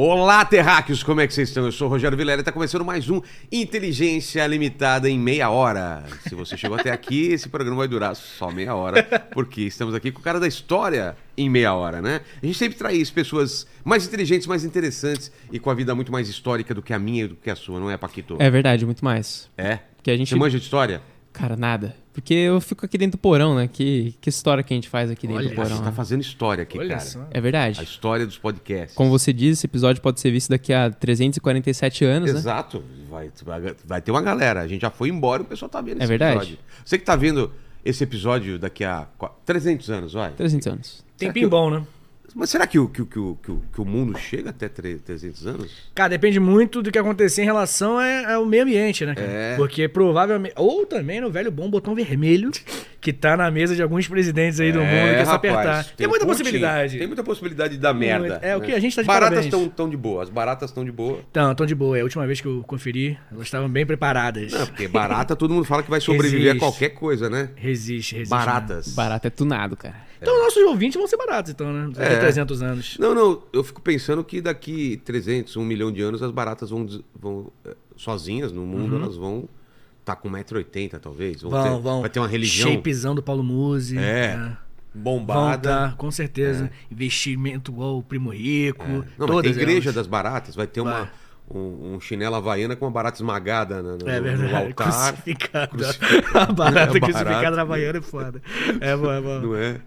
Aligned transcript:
Olá, 0.00 0.44
terráqueos, 0.44 1.02
como 1.02 1.20
é 1.20 1.26
que 1.26 1.34
vocês 1.34 1.48
estão? 1.48 1.64
Eu 1.64 1.72
sou 1.72 1.88
o 1.88 1.90
Rogério 1.90 2.16
Vilela 2.16 2.38
e 2.38 2.42
está 2.42 2.52
começando 2.52 2.84
mais 2.84 3.10
um 3.10 3.20
Inteligência 3.50 4.46
Limitada 4.46 5.10
em 5.10 5.18
meia 5.18 5.50
hora. 5.50 6.04
Se 6.22 6.36
você 6.36 6.56
chegou 6.56 6.78
até 6.78 6.92
aqui, 6.92 7.32
esse 7.32 7.48
programa 7.48 7.78
vai 7.78 7.88
durar 7.88 8.14
só 8.14 8.48
meia 8.48 8.76
hora, 8.76 9.02
porque 9.34 9.62
estamos 9.62 9.96
aqui 9.96 10.12
com 10.12 10.20
o 10.20 10.22
cara 10.22 10.38
da 10.38 10.46
história 10.46 11.16
em 11.36 11.50
meia 11.50 11.74
hora, 11.74 12.00
né? 12.00 12.20
A 12.40 12.46
gente 12.46 12.56
sempre 12.56 12.78
traz 12.78 13.10
pessoas 13.10 13.66
mais 13.84 14.06
inteligentes, 14.06 14.46
mais 14.46 14.64
interessantes 14.64 15.32
e 15.50 15.58
com 15.58 15.68
a 15.68 15.74
vida 15.74 15.92
muito 15.96 16.12
mais 16.12 16.28
histórica 16.28 16.72
do 16.72 16.80
que 16.80 16.92
a 16.92 16.98
minha 17.00 17.24
e 17.24 17.28
do 17.28 17.34
que 17.34 17.50
a 17.50 17.56
sua, 17.56 17.80
não 17.80 17.90
é, 17.90 17.96
Paquito? 17.96 18.36
É 18.38 18.48
verdade, 18.48 18.86
muito 18.86 19.04
mais. 19.04 19.50
É? 19.58 19.80
Porque 19.96 20.12
a 20.12 20.16
gente. 20.16 20.28
Você 20.28 20.36
manja 20.36 20.58
de 20.58 20.64
história? 20.64 21.02
Cara, 21.32 21.56
nada. 21.56 21.96
Porque 22.20 22.34
eu 22.34 22.60
fico 22.60 22.84
aqui 22.84 22.98
dentro 22.98 23.16
do 23.16 23.20
porão, 23.20 23.54
né? 23.54 23.68
Que, 23.72 24.12
que 24.20 24.28
história 24.28 24.64
que 24.64 24.74
a 24.74 24.76
gente 24.76 24.88
faz 24.88 25.08
aqui 25.08 25.26
dentro 25.26 25.40
Olha, 25.40 25.48
do 25.50 25.54
porão. 25.54 25.68
você 25.76 25.82
tá 25.82 25.90
né? 25.90 25.92
fazendo 25.92 26.20
história 26.20 26.62
aqui, 26.62 26.76
Olha 26.76 26.88
cara. 26.96 27.00
só. 27.00 27.24
É 27.30 27.38
A 27.38 27.40
verdade. 27.40 27.82
história 27.82 28.26
dos 28.26 28.36
podcasts. 28.36 28.96
Como 28.96 29.08
você 29.08 29.32
diz, 29.32 29.58
esse 29.58 29.66
episódio 29.66 30.02
pode 30.02 30.18
ser 30.20 30.32
visto 30.32 30.50
daqui 30.50 30.72
a 30.72 30.90
347 30.90 32.04
anos, 32.04 32.32
né? 32.32 32.38
Exato. 32.38 32.82
Vai, 33.08 33.30
vai, 33.44 33.74
vai 33.84 34.02
ter 34.02 34.10
uma 34.10 34.20
galera. 34.20 34.60
A 34.62 34.66
gente 34.66 34.82
já 34.82 34.90
foi 34.90 35.08
embora 35.10 35.42
e 35.42 35.44
o 35.44 35.48
pessoal 35.48 35.68
tá 35.68 35.80
vendo 35.80 36.00
É 36.00 36.04
esse 36.04 36.08
verdade. 36.08 36.34
episódio. 36.38 36.58
Você 36.84 36.98
que 36.98 37.04
tá 37.04 37.14
vendo 37.14 37.52
esse 37.84 38.02
episódio 38.02 38.58
daqui 38.58 38.82
a 38.82 39.06
qua- 39.16 39.32
300 39.46 39.88
anos, 39.90 40.12
vai. 40.12 40.32
300 40.32 40.66
anos. 40.66 41.04
Tempinho 41.16 41.48
bom, 41.48 41.70
né? 41.70 41.82
Mas 42.34 42.50
será 42.50 42.66
que 42.66 42.78
o, 42.78 42.88
que, 42.88 43.02
o- 43.02 43.06
que, 43.06 43.18
o- 43.18 43.38
que, 43.42 43.50
o- 43.50 43.62
que 43.74 43.80
o 43.80 43.84
mundo 43.84 44.16
chega 44.18 44.50
até 44.50 44.68
tre- 44.68 44.96
300 44.98 45.46
anos? 45.46 45.72
Cara, 45.94 46.10
depende 46.10 46.38
muito 46.38 46.82
do 46.82 46.90
que 46.92 46.98
acontecer 46.98 47.42
em 47.42 47.46
relação 47.46 47.98
a- 47.98 48.34
ao 48.34 48.44
meio 48.46 48.62
ambiente, 48.64 49.04
né, 49.06 49.14
cara? 49.14 49.26
É. 49.28 49.56
Porque 49.56 49.88
provavelmente. 49.88 50.54
Ou 50.56 50.84
também 50.86 51.20
no 51.20 51.30
velho 51.30 51.50
bom 51.50 51.68
botão 51.70 51.94
vermelho 51.94 52.50
que 53.00 53.12
tá 53.12 53.36
na 53.36 53.50
mesa 53.50 53.74
de 53.76 53.82
alguns 53.82 54.08
presidentes 54.08 54.58
aí 54.60 54.72
do 54.72 54.80
mundo, 54.80 54.88
que 54.88 54.94
é 54.96 55.18
rapaz, 55.22 55.30
apertar. 55.36 55.84
Tem, 55.96 56.06
muita 56.08 56.24
um 56.24 56.28
possibilidade. 56.28 56.98
Tem 56.98 57.06
muita 57.06 57.22
possibilidade 57.24 57.74
de 57.74 57.80
dar 57.80 57.94
merda. 57.94 58.38
É, 58.42 58.56
o 58.56 58.60
que 58.60 58.72
a 58.72 58.80
gente 58.80 58.94
tá 58.96 59.02
de 59.02 59.06
Baratas 59.08 59.44
estão 59.44 59.68
tão 59.68 59.88
de 59.88 59.96
boa. 59.96 60.22
As 60.24 60.28
baratas 60.28 60.70
estão 60.70 60.84
de 60.84 60.90
boa. 60.92 61.20
Então, 61.30 61.54
tão 61.54 61.64
de 61.64 61.74
boa. 61.74 61.96
É 61.96 62.00
a 62.00 62.04
última 62.04 62.26
vez 62.26 62.40
que 62.40 62.46
eu 62.48 62.62
conferi, 62.66 63.16
elas 63.32 63.44
estavam 63.46 63.68
bem 63.68 63.86
preparadas. 63.86 64.52
Não, 64.52 64.66
porque 64.66 64.88
barata 64.88 65.34
todo 65.36 65.54
mundo 65.54 65.64
fala 65.64 65.82
que 65.82 65.90
vai 65.90 66.00
sobreviver 66.02 66.50
a 66.50 66.54
Resiste. 66.54 66.58
qualquer 66.58 66.88
coisa, 66.90 67.30
né? 67.30 67.50
Resiste, 67.56 68.16
resiste. 68.16 68.34
né? 68.34 68.38
Baratas. 68.44 68.88
Barato 68.94 69.26
é 69.26 69.30
tunado, 69.30 69.76
cara. 69.76 70.08
Então, 70.20 70.36
nossos 70.42 70.60
ouvintes 70.64 70.96
vão 70.98 71.06
ser 71.06 71.16
baratos, 71.16 71.52
então, 71.52 71.72
né? 71.72 71.92
A 71.96 72.08
É. 72.18 72.20
300 72.20 72.62
anos. 72.62 72.96
Não, 72.98 73.14
não, 73.14 73.42
eu 73.52 73.64
fico 73.64 73.80
pensando 73.80 74.22
que 74.22 74.40
daqui 74.40 75.00
300, 75.04 75.56
1 75.56 75.64
milhão 75.64 75.90
de 75.92 76.02
anos 76.02 76.22
as 76.22 76.30
baratas 76.30 76.70
vão, 76.70 76.86
vão 77.14 77.50
eh, 77.64 77.76
sozinhas 77.96 78.52
no 78.52 78.64
mundo, 78.66 78.96
elas 78.96 79.16
vão 79.16 79.48
estar 80.00 80.16
com 80.16 80.30
1,80m 80.30 80.98
talvez. 81.00 81.42
Uhum. 81.42 81.50
Vão, 81.50 81.62
ter, 81.62 81.82
vão. 81.82 82.00
Vai 82.02 82.10
ter 82.10 82.18
uma 82.20 82.28
religião 82.28 82.72
Shapezão 82.72 83.14
do 83.14 83.22
Paulo 83.22 83.42
Musi. 83.42 83.96
É. 83.98 84.36
né? 84.36 84.56
Vão 84.94 85.18
bombada. 85.18 85.68
tá, 85.90 85.94
com 85.96 86.10
certeza. 86.10 86.70
Investimento 86.90 87.70
igual 87.70 87.98
o 87.98 88.02
Primo 88.02 88.30
Rico. 88.30 88.82
É. 88.84 88.88
Não, 88.88 88.94
mas 88.98 89.06
tem 89.18 89.26
todas 89.26 89.56
igreja 89.56 89.86
elas. 89.90 89.94
das 89.94 90.06
baratas, 90.06 90.56
vai 90.56 90.66
ter 90.66 90.80
uma, 90.80 91.02
Vai. 91.02 91.10
um, 91.50 91.94
um 91.94 92.00
chinelo 92.00 92.34
havaiana 92.34 92.74
com 92.74 92.86
uma 92.86 92.90
barata 92.90 93.18
esmagada 93.18 93.82
no, 93.82 93.98
no- 93.98 94.08
É 94.08 94.16
no 94.18 94.22
verdade. 94.24 94.54
altar. 94.54 95.12
Crucificada. 95.12 95.68
Crucificada. 95.68 96.40
A 96.42 96.52
barata 96.52 96.96
É, 96.96 97.00
barata. 97.00 97.00
crucificada 97.00 97.56
na 97.56 97.64
Baiana 97.66 97.98
é 97.98 98.02
foda. 98.02 98.42
É 98.80 98.96
bom, 98.96 99.12
é 99.12 99.20
bom. 99.20 99.40
Não 99.40 99.56
é? 99.56 99.80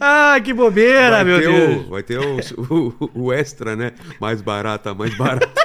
Ah, 0.00 0.38
que 0.42 0.52
bobeira, 0.52 1.22
Vai 1.22 1.24
meu 1.24 1.38
Deus. 1.40 1.86
o, 1.86 1.90
vai 1.90 2.02
ter 2.02 2.18
o, 2.18 2.38
o, 3.04 3.10
o 3.14 3.32
extra, 3.32 3.74
né? 3.76 3.92
Mais 4.20 4.40
barata, 4.40 4.94
mais 4.94 5.16
barata. 5.16 5.48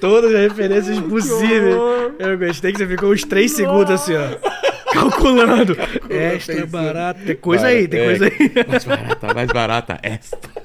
Todas 0.00 0.34
as 0.34 0.40
referências 0.40 0.98
possíveis. 1.00 1.76
Eu 2.18 2.38
gostei 2.38 2.72
que 2.72 2.78
você 2.78 2.86
ficou 2.86 3.12
uns 3.12 3.22
3 3.24 3.50
segundos 3.50 3.90
assim, 3.90 4.14
ó. 4.14 4.92
Calculando. 4.92 5.76
Extra 6.10 6.66
barato. 6.66 7.20
Tem 7.24 7.36
coisa 7.36 7.64
Vai, 7.64 7.76
aí, 7.78 7.88
tem 7.88 8.00
é. 8.00 8.04
coisa 8.04 8.24
aí. 8.26 8.52
Mais 8.68 8.84
barata, 8.84 9.34
mais 9.34 9.48
barata, 9.50 9.98
extra. 10.02 10.63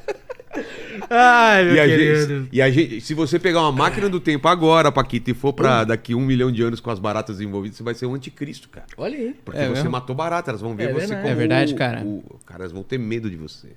Ai, 1.10 1.66
meu 1.66 1.76
E 1.76 1.80
a, 1.80 1.86
querido. 1.86 2.28
gente, 2.44 2.50
e 2.52 2.62
a 2.62 2.70
gente, 2.70 3.02
se 3.02 3.14
você 3.14 3.38
pegar 3.40 3.62
uma 3.62 3.72
máquina 3.72 4.10
do 4.10 4.20
tempo 4.20 4.48
agora, 4.48 4.92
Paquito, 4.92 5.30
e 5.32 5.34
for 5.34 5.50
Hum. 5.50 5.54
pra 5.54 5.84
daqui 5.84 6.16
um 6.16 6.22
milhão 6.22 6.52
de 6.52 6.62
anos 6.64 6.80
com 6.80 6.90
as 6.90 7.00
baratas 7.00 7.40
envolvidas, 7.42 7.78
você 7.78 7.84
vai 7.84 7.94
ser 7.94 8.06
o 8.06 8.14
anticristo, 8.14 8.70
cara. 8.70 8.88
Olha 8.98 9.18
aí. 9.18 9.36
Porque 9.46 9.60
É 9.60 9.68
você 9.68 9.74
mesmo? 9.76 9.92
matou 9.92 10.16
barata, 10.16 10.52
elas 10.52 10.62
vão 10.62 10.76
ver 10.76 10.90
É 10.90 10.94
você 10.94 11.00
verdade. 11.08 11.22
como 11.22 11.28
É 11.32 11.36
verdade, 11.36 11.74
o- 11.74 11.78
cara. 11.78 12.02
o- 12.04 12.40
cara, 12.46 12.62
elas 12.64 12.72
vão 12.72 12.84
ter 12.84 12.98
medo 12.98 13.30
de 13.30 13.36
você. 13.36 13.70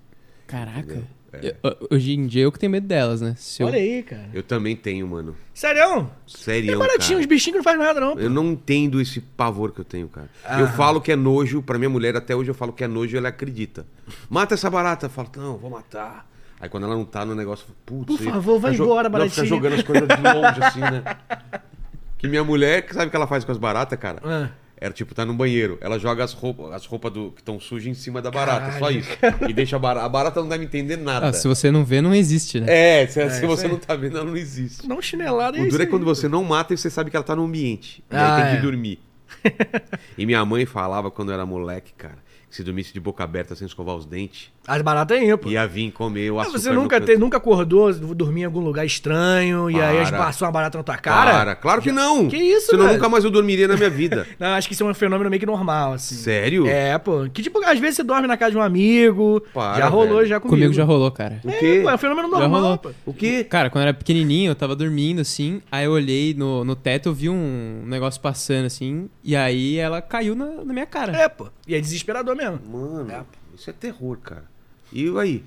Caraca. 0.46 1.02
É. 1.34 1.56
Eu- 1.62 1.88
hoje 1.90 2.12
em 2.12 2.26
dia 2.26 2.42
eu 2.42 2.52
que 2.52 2.58
tenho 2.58 2.70
medo 2.70 2.86
delas, 2.86 3.22
né? 3.22 3.34
Se 3.38 3.62
eu- 3.62 3.66
Olha 3.66 3.78
aí, 3.78 4.02
cara. 4.02 4.28
Eu 4.34 4.42
também 4.42 4.76
tenho, 4.76 5.08
mano. 5.08 5.34
Sério? 5.54 6.10
Sério, 6.26 6.74
É 6.74 6.76
baratinho, 6.76 7.18
os 7.20 7.24
cara. 7.24 7.26
bichinhos 7.26 7.56
não 7.56 7.64
faz 7.64 7.78
nada, 7.78 7.98
não. 7.98 8.18
Eu 8.18 8.28
não 8.28 8.50
entendo 8.52 9.00
esse 9.00 9.18
pavor 9.18 9.72
que 9.72 9.80
eu 9.80 9.84
tenho, 9.84 10.08
cara. 10.08 10.28
Ah. 10.44 10.60
Eu 10.60 10.68
falo 10.68 11.00
que 11.00 11.10
é 11.10 11.16
nojo, 11.16 11.62
pra 11.62 11.78
minha 11.78 11.88
mulher 11.88 12.14
até 12.16 12.36
hoje 12.36 12.50
eu 12.50 12.54
falo 12.54 12.70
que 12.70 12.84
é 12.84 12.86
nojo 12.88 13.14
e 13.14 13.18
ela 13.18 13.30
acredita. 13.30 13.86
Mata 14.28 14.52
essa 14.52 14.68
barata. 14.68 15.06
Eu 15.06 15.10
falo, 15.10 15.30
não, 15.38 15.56
vou 15.56 15.70
matar. 15.70 16.30
Aí 16.62 16.68
quando 16.68 16.84
ela 16.84 16.94
não 16.94 17.04
tá 17.04 17.26
no 17.26 17.34
negócio, 17.34 17.66
putz. 17.84 18.06
Por 18.06 18.18
favor, 18.18 18.58
vai 18.60 18.70
fica 18.70 18.84
jo- 18.84 18.88
embora, 18.90 19.08
não, 19.08 19.18
Fica 19.18 19.18
baratinha. 19.18 19.46
jogando 19.46 19.72
as 19.74 19.82
coisas 19.82 20.08
de 20.08 20.16
longe 20.22 20.62
assim, 20.64 20.80
né? 20.80 21.02
Que 22.16 22.28
minha 22.28 22.44
mulher, 22.44 22.86
sabe 22.92 23.06
o 23.08 23.10
que 23.10 23.16
ela 23.16 23.26
faz 23.26 23.44
com 23.44 23.50
as 23.50 23.58
baratas, 23.58 23.98
cara? 23.98 24.20
Ah. 24.24 24.48
Era 24.80 24.92
tipo, 24.94 25.12
tá 25.12 25.24
no 25.26 25.34
banheiro. 25.34 25.76
Ela 25.80 25.98
joga 25.98 26.22
as 26.22 26.32
roupas, 26.32 26.72
as 26.72 26.86
roupas 26.86 27.12
do, 27.12 27.32
que 27.32 27.40
estão 27.40 27.58
sujas 27.58 27.88
em 27.88 27.94
cima 27.94 28.22
da 28.22 28.30
barata, 28.30 28.66
só 28.74 28.78
Caralho. 28.78 28.98
isso. 29.00 29.10
E 29.48 29.52
deixa 29.52 29.74
a 29.74 29.78
barata. 29.80 30.06
A 30.06 30.08
barata 30.08 30.40
não 30.40 30.48
deve 30.48 30.62
entender 30.64 30.96
nada. 30.96 31.28
Ah, 31.28 31.32
se 31.32 31.48
você 31.48 31.68
não 31.70 31.84
vê, 31.84 32.00
não 32.00 32.14
existe, 32.14 32.60
né? 32.60 32.66
É, 33.02 33.06
se, 33.08 33.14
se 33.28 33.38
isso 33.38 33.46
você 33.48 33.66
aí. 33.66 33.72
não 33.72 33.78
tá 33.78 33.96
vendo, 33.96 34.16
ela 34.18 34.26
não 34.26 34.36
existe. 34.36 34.88
Não 34.88 35.02
chinelada 35.02 35.56
O 35.58 35.62
isso 35.62 35.70
duro 35.70 35.82
é 35.82 35.86
aí. 35.86 35.90
quando 35.90 36.04
você 36.04 36.28
não 36.28 36.44
mata 36.44 36.72
e 36.74 36.78
você 36.78 36.88
sabe 36.90 37.10
que 37.10 37.16
ela 37.16 37.24
tá 37.24 37.34
no 37.34 37.44
ambiente. 37.44 38.04
E 38.08 38.14
Ah, 38.14 38.36
aí 38.36 38.42
tem 38.42 38.50
que 38.52 38.58
é. 38.58 38.62
dormir. 38.62 39.00
e 40.16 40.24
minha 40.26 40.44
mãe 40.44 40.64
falava 40.64 41.10
quando 41.10 41.30
eu 41.30 41.34
era 41.34 41.44
moleque, 41.46 41.92
cara, 41.96 42.18
que 42.48 42.54
se 42.54 42.62
dormisse 42.62 42.92
de 42.92 43.00
boca 43.00 43.24
aberta 43.24 43.54
sem 43.56 43.66
escovar 43.66 43.96
os 43.96 44.06
dentes, 44.06 44.52
As 44.66 44.80
baratas 44.80 45.18
aí, 45.18 45.36
pô. 45.36 45.48
ia 45.48 45.66
vir 45.66 45.90
comer 45.90 46.30
o 46.30 46.38
açúcar 46.38 46.58
você 46.58 46.70
nunca, 46.72 47.00
te, 47.00 47.16
nunca 47.16 47.36
acordou, 47.38 47.92
dormia 47.92 48.44
em 48.44 48.46
algum 48.46 48.60
lugar 48.60 48.86
estranho 48.86 49.68
e 49.68 49.80
aí 49.80 50.04
Para. 50.06 50.18
passou 50.18 50.46
uma 50.46 50.52
barata 50.52 50.78
na 50.78 50.84
tua 50.84 50.96
cara? 50.96 51.30
Para, 51.32 51.54
claro 51.56 51.82
que 51.82 51.90
não. 51.90 52.28
Que 52.28 52.36
isso, 52.36 52.66
Senão 52.70 52.84
velho? 52.84 52.94
nunca 52.94 53.08
mais 53.08 53.24
eu 53.24 53.30
dormiria 53.30 53.66
na 53.66 53.76
minha 53.76 53.90
vida. 53.90 54.24
Não, 54.38 54.48
acho 54.54 54.68
que 54.68 54.74
isso 54.74 54.84
é 54.84 54.86
um 54.86 54.94
fenômeno 54.94 55.28
meio 55.30 55.40
que 55.40 55.46
normal, 55.46 55.94
assim. 55.94 56.14
Sério? 56.14 56.66
É, 56.66 56.96
pô. 56.98 57.26
Que 57.32 57.42
tipo, 57.42 57.58
às 57.64 57.78
vezes 57.78 57.96
você 57.96 58.02
dorme 58.04 58.26
na 58.28 58.36
casa 58.36 58.52
de 58.52 58.56
um 58.56 58.62
amigo. 58.62 59.42
Para, 59.52 59.78
já 59.78 59.88
rolou 59.88 60.16
velho. 60.18 60.26
já 60.28 60.38
comigo. 60.40 60.56
Comigo 60.56 60.72
já 60.72 60.84
rolou, 60.84 61.10
cara. 61.10 61.40
O 61.44 61.50
É, 61.50 61.58
quê? 61.58 61.80
pô, 61.82 61.90
é 61.90 61.94
um 61.94 61.98
fenômeno 61.98 62.28
normal, 62.28 62.78
pô. 62.78 62.90
O 63.04 63.12
quê? 63.12 63.44
Cara, 63.44 63.68
quando 63.68 63.82
eu 63.82 63.88
era 63.88 63.96
pequenininho, 63.96 64.50
eu 64.50 64.54
tava 64.54 64.76
dormindo 64.76 65.20
assim, 65.20 65.60
aí 65.72 65.84
eu 65.86 65.92
olhei 65.92 66.34
no, 66.34 66.64
no 66.64 66.76
teto, 66.76 67.08
eu 67.08 67.14
vi 67.14 67.28
um 67.28 67.82
negócio 67.86 68.20
passando 68.20 68.66
assim, 68.66 69.08
e 69.24 69.34
aí 69.34 69.76
ela 69.76 70.00
caiu 70.00 70.34
na, 70.34 70.46
na 70.64 70.72
minha 70.72 70.86
cara. 70.86 71.16
É, 71.16 71.28
pô. 71.28 71.48
E 71.66 71.74
é 71.74 71.80
desesperador 71.80 72.36
mesmo. 72.36 72.60
Mano, 72.70 73.10
É. 73.10 73.22
isso 73.54 73.68
é 73.68 73.72
terror, 73.72 74.16
cara. 74.18 74.51
E 74.92 75.18
aí? 75.18 75.42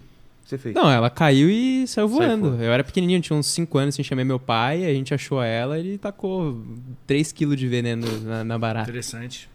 Você 0.46 0.58
fez? 0.58 0.76
Não, 0.76 0.90
ela 0.90 1.10
caiu 1.10 1.50
e 1.50 1.88
saiu 1.88 2.08
voando. 2.08 2.52
fora. 2.52 2.64
eu 2.64 2.72
era 2.72 2.84
pequenininho, 2.84 3.20
tinha 3.20 3.38
uns 3.38 3.48
5 3.48 3.78
anos, 3.78 3.96
assim, 3.96 4.04
chamei 4.04 4.24
meu 4.24 4.40
pai, 4.40 4.86
a 4.86 4.94
gente 4.94 5.14
achou 5.14 5.42
ela, 5.42 5.80
ele 5.80 5.98
tacou 5.98 6.64
3kg 7.08 7.56
de 7.56 7.68
veneno 7.68 8.06
na, 8.22 8.44
na 8.44 8.60
barata. 8.60 8.90
Interessante. 8.90 9.50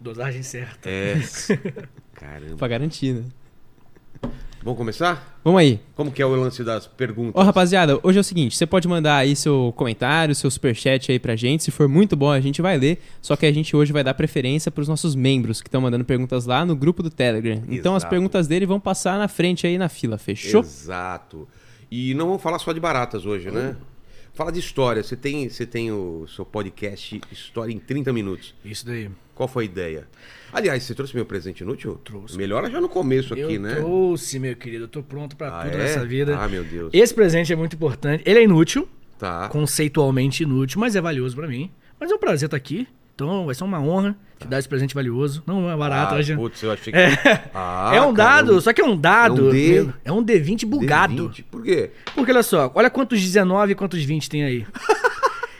Dosagem 0.00 0.42
certa. 0.42 0.88
É. 0.88 1.16
Caramba. 2.14 2.56
Pra 2.56 2.68
garantir, 2.68 3.14
né? 3.14 3.24
Vamos 4.62 4.78
começar? 4.78 5.40
Vamos 5.44 5.60
aí. 5.60 5.80
Como 5.94 6.10
que 6.10 6.20
é 6.20 6.26
o 6.26 6.34
lance 6.34 6.64
das 6.64 6.86
perguntas? 6.86 7.34
Ó, 7.36 7.42
rapaziada, 7.44 8.00
hoje 8.02 8.18
é 8.18 8.20
o 8.20 8.24
seguinte, 8.24 8.56
você 8.56 8.66
pode 8.66 8.88
mandar 8.88 9.16
aí 9.18 9.36
seu 9.36 9.72
comentário, 9.76 10.34
seu 10.34 10.50
superchat 10.50 11.12
aí 11.12 11.18
pra 11.18 11.36
gente. 11.36 11.62
Se 11.62 11.70
for 11.70 11.88
muito 11.88 12.16
bom, 12.16 12.30
a 12.30 12.40
gente 12.40 12.60
vai 12.60 12.76
ler. 12.76 13.00
Só 13.22 13.36
que 13.36 13.46
a 13.46 13.52
gente 13.52 13.76
hoje 13.76 13.92
vai 13.92 14.02
dar 14.02 14.14
preferência 14.14 14.70
pros 14.70 14.88
nossos 14.88 15.14
membros 15.14 15.62
que 15.62 15.68
estão 15.68 15.80
mandando 15.80 16.04
perguntas 16.04 16.46
lá 16.46 16.66
no 16.66 16.74
grupo 16.74 17.02
do 17.02 17.10
Telegram. 17.10 17.62
Então 17.68 17.94
as 17.94 18.02
Exato. 18.02 18.10
perguntas 18.10 18.48
dele 18.48 18.66
vão 18.66 18.80
passar 18.80 19.18
na 19.18 19.28
frente 19.28 19.66
aí 19.66 19.78
na 19.78 19.88
fila, 19.88 20.18
fechou? 20.18 20.62
Exato. 20.62 21.46
E 21.90 22.12
não 22.14 22.26
vamos 22.26 22.42
falar 22.42 22.58
só 22.58 22.72
de 22.72 22.80
baratas 22.80 23.24
hoje, 23.24 23.50
né? 23.50 23.76
Fala 24.34 24.52
de 24.52 24.58
história. 24.60 25.02
Você 25.02 25.16
tem, 25.16 25.48
você 25.48 25.64
tem 25.64 25.90
o 25.90 26.26
seu 26.28 26.44
podcast 26.44 27.20
História 27.32 27.72
em 27.72 27.78
30 27.78 28.12
minutos. 28.12 28.54
Isso 28.64 28.84
daí. 28.84 29.08
Qual 29.34 29.48
foi 29.48 29.64
a 29.64 29.66
ideia? 29.66 30.08
Aliás, 30.56 30.82
você 30.84 30.94
trouxe 30.94 31.14
meu 31.14 31.26
presente 31.26 31.60
inútil? 31.60 32.00
Trouxe. 32.02 32.34
Melhora 32.38 32.70
já 32.70 32.80
no 32.80 32.88
começo 32.88 33.34
aqui, 33.34 33.42
eu 33.42 33.60
né? 33.60 33.74
trouxe, 33.74 34.38
meu 34.38 34.56
querido. 34.56 34.84
Eu 34.84 34.88
tô 34.88 35.02
pronto 35.02 35.36
pra 35.36 35.48
Ah, 35.48 35.64
tudo 35.64 35.74
é? 35.74 35.78
nessa 35.78 36.02
vida. 36.04 36.34
Ah, 36.40 36.48
meu 36.48 36.64
Deus. 36.64 36.90
Esse 36.94 37.12
presente 37.12 37.52
é 37.52 37.56
muito 37.56 37.76
importante. 37.76 38.22
Ele 38.24 38.38
é 38.38 38.42
inútil, 38.44 38.88
Tá. 39.18 39.48
conceitualmente 39.50 40.44
inútil, 40.44 40.80
mas 40.80 40.96
é 40.96 41.00
valioso 41.00 41.36
pra 41.36 41.46
mim. 41.46 41.70
Mas 42.00 42.10
é 42.10 42.14
um 42.14 42.18
prazer 42.18 42.46
estar 42.46 42.56
aqui. 42.56 42.88
Então 43.14 43.44
vai 43.46 43.54
ser 43.54 43.64
uma 43.64 43.80
honra 43.80 44.16
te 44.38 44.46
dar 44.46 44.58
esse 44.58 44.68
presente 44.68 44.94
valioso. 44.94 45.42
Não 45.46 45.70
é 45.70 45.76
barato 45.76 46.14
ah, 46.14 46.18
hoje. 46.18 46.34
Putz, 46.34 46.62
eu 46.62 46.70
achei 46.70 46.90
que... 46.92 46.98
É. 46.98 47.10
Ah, 47.54 47.92
é 47.94 48.00
um 48.00 48.12
dado, 48.14 48.46
caramba. 48.46 48.60
só 48.62 48.72
que 48.72 48.80
é 48.80 48.84
um 48.84 48.96
dado. 48.96 49.46
É 49.46 49.48
um 49.48 49.50
D- 49.50 49.92
É 50.06 50.12
um 50.12 50.24
D20 50.24 50.66
bugado. 50.66 51.28
D20. 51.30 51.44
Por 51.50 51.62
quê? 51.62 51.90
Porque 52.14 52.30
olha 52.32 52.42
só, 52.42 52.70
olha 52.74 52.88
quantos 52.90 53.20
19 53.22 53.72
e 53.72 53.74
quantos 53.74 54.02
20 54.02 54.28
tem 54.30 54.42
aí. 54.44 54.66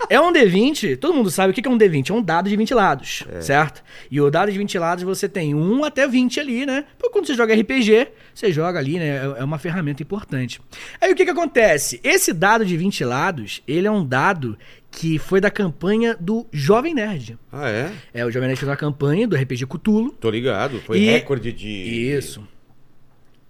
É 0.09 0.21
um 0.21 0.33
D20, 0.33 0.97
todo 0.99 1.15
mundo 1.15 1.31
sabe 1.31 1.51
o 1.51 1.55
que 1.55 1.67
é 1.67 1.71
um 1.71 1.79
D20, 1.79 2.11
é 2.11 2.13
um 2.13 2.23
dado 2.23 2.49
de 2.49 2.57
20 2.57 2.75
lados, 2.75 3.25
certo? 3.41 3.83
E 4.11 4.21
o 4.21 4.31
dado 4.31 4.51
de 4.53 4.59
20 4.59 4.79
lados 4.79 5.05
você 5.05 5.29
tem 5.29 5.55
1 5.55 5.85
até 5.85 6.07
20 6.07 6.41
ali, 6.41 6.65
né? 6.67 6.85
Porque 6.99 7.13
quando 7.13 7.27
você 7.27 7.35
joga 7.35 7.55
RPG, 7.55 8.09
você 8.35 8.53
joga 8.53 8.79
ali, 8.79 8.99
né? 8.99 9.07
É 9.17 9.37
é 9.39 9.45
uma 9.45 9.59
ferramenta 9.59 10.03
importante. 10.03 10.61
Aí 11.01 11.13
o 11.13 11.15
que 11.17 11.25
que 11.25 11.31
acontece? 11.31 12.01
Esse 12.03 12.33
dado 12.33 12.65
de 12.65 12.77
20 12.77 13.05
lados, 13.05 13.63
ele 13.67 13.87
é 13.87 13.91
um 13.91 14.05
dado 14.05 14.57
que 14.91 15.19
foi 15.19 15.41
da 15.41 15.51
campanha 15.51 16.17
do 16.19 16.47
Jovem 16.51 16.95
Nerd. 16.95 17.39
Ah, 17.53 17.69
é? 17.69 17.93
É, 18.15 18.25
o 18.25 18.31
Jovem 18.31 18.49
Nerd 18.49 18.59
fez 18.59 18.69
uma 18.69 18.77
campanha 18.77 19.29
do 19.29 19.37
RPG 19.37 19.67
Cthulhu. 19.67 20.13
Tô 20.19 20.31
ligado. 20.31 20.81
Foi 20.81 20.99
E- 20.99 21.05
recorde 21.07 21.53
de... 21.53 21.69
Isso. 21.69 22.47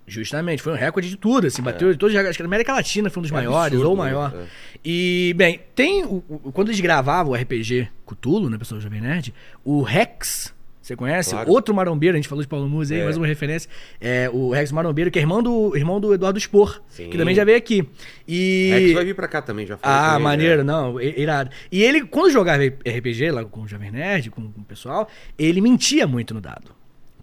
Justamente, 0.06 0.62
foi 0.62 0.72
um 0.72 0.76
recorde 0.76 1.08
de 1.10 1.16
tudo, 1.16 1.46
assim, 1.48 1.60
bateu 1.62 1.92
de 1.92 1.98
todos 1.98 2.12
os 2.12 2.16
recordes. 2.16 2.30
Acho 2.30 2.38
que 2.38 2.42
na 2.44 2.48
América 2.48 2.72
Latina 2.72 3.10
foi 3.10 3.20
um 3.20 3.22
dos 3.22 3.32
É 3.32 3.34
maiores, 3.34 3.72
absurdo, 3.74 3.88
ou 3.88 3.94
o 3.94 3.96
né? 3.96 4.02
maior. 4.04 4.34
É. 4.36 4.44
E, 4.84 5.34
bem, 5.36 5.60
tem. 5.74 6.04
o- 6.04 6.22
o- 6.28 6.52
quando 6.52 6.68
eles 6.68 6.80
gravavam 6.80 7.32
o 7.32 7.34
RPG 7.36 7.88
Cthulhu, 8.06 8.48
né, 8.48 8.56
pessoal 8.56 8.78
do 8.78 8.82
Jovem 8.84 9.00
Nerd, 9.00 9.34
o 9.64 9.82
Rex. 9.82 10.54
Você 10.80 10.94
conhece? 10.94 11.30
Claro. 11.30 11.50
Outro 11.50 11.74
marombeiro, 11.74 12.14
a 12.14 12.18
gente 12.18 12.28
falou 12.28 12.40
de 12.42 12.46
Paulo 12.48 12.68
Musa 12.68 12.94
aí, 12.94 13.00
É. 13.00 13.02
mais 13.04 13.16
uma 13.16 13.26
referência. 13.26 13.68
É 14.00 14.30
o 14.32 14.52
Rex 14.52 14.70
Marombeiro, 14.70 15.10
que 15.10 15.18
é 15.18 15.22
irmão 15.22 15.42
do, 15.42 15.76
irmão 15.76 15.98
do 15.98 16.14
Eduardo 16.14 16.38
Spor, 16.38 16.80
Sim. 16.86 17.10
que 17.10 17.18
também 17.18 17.34
já 17.34 17.42
veio 17.44 17.58
aqui. 17.58 17.88
E. 18.28 18.70
Rex 18.72 18.92
vai 18.92 19.04
vir 19.04 19.16
pra 19.16 19.26
cá 19.26 19.42
também, 19.42 19.66
já 19.66 19.76
falei 19.76 19.98
Ah, 19.98 20.14
ele, 20.14 20.22
maneiro, 20.22 20.60
é. 20.60 20.64
não, 20.64 21.00
irado. 21.00 21.50
E 21.72 21.82
ele, 21.82 22.02
quando 22.06 22.30
jogava 22.30 22.62
RPG 22.62 23.32
lá 23.32 23.44
com 23.44 23.62
o 23.62 23.66
Jovem 23.66 23.90
Nerd, 23.90 24.30
com, 24.30 24.42
com 24.52 24.60
o 24.60 24.64
pessoal, 24.64 25.08
ele 25.36 25.60
mentia 25.60 26.06
muito 26.06 26.32
no 26.32 26.40
dado. 26.40 26.75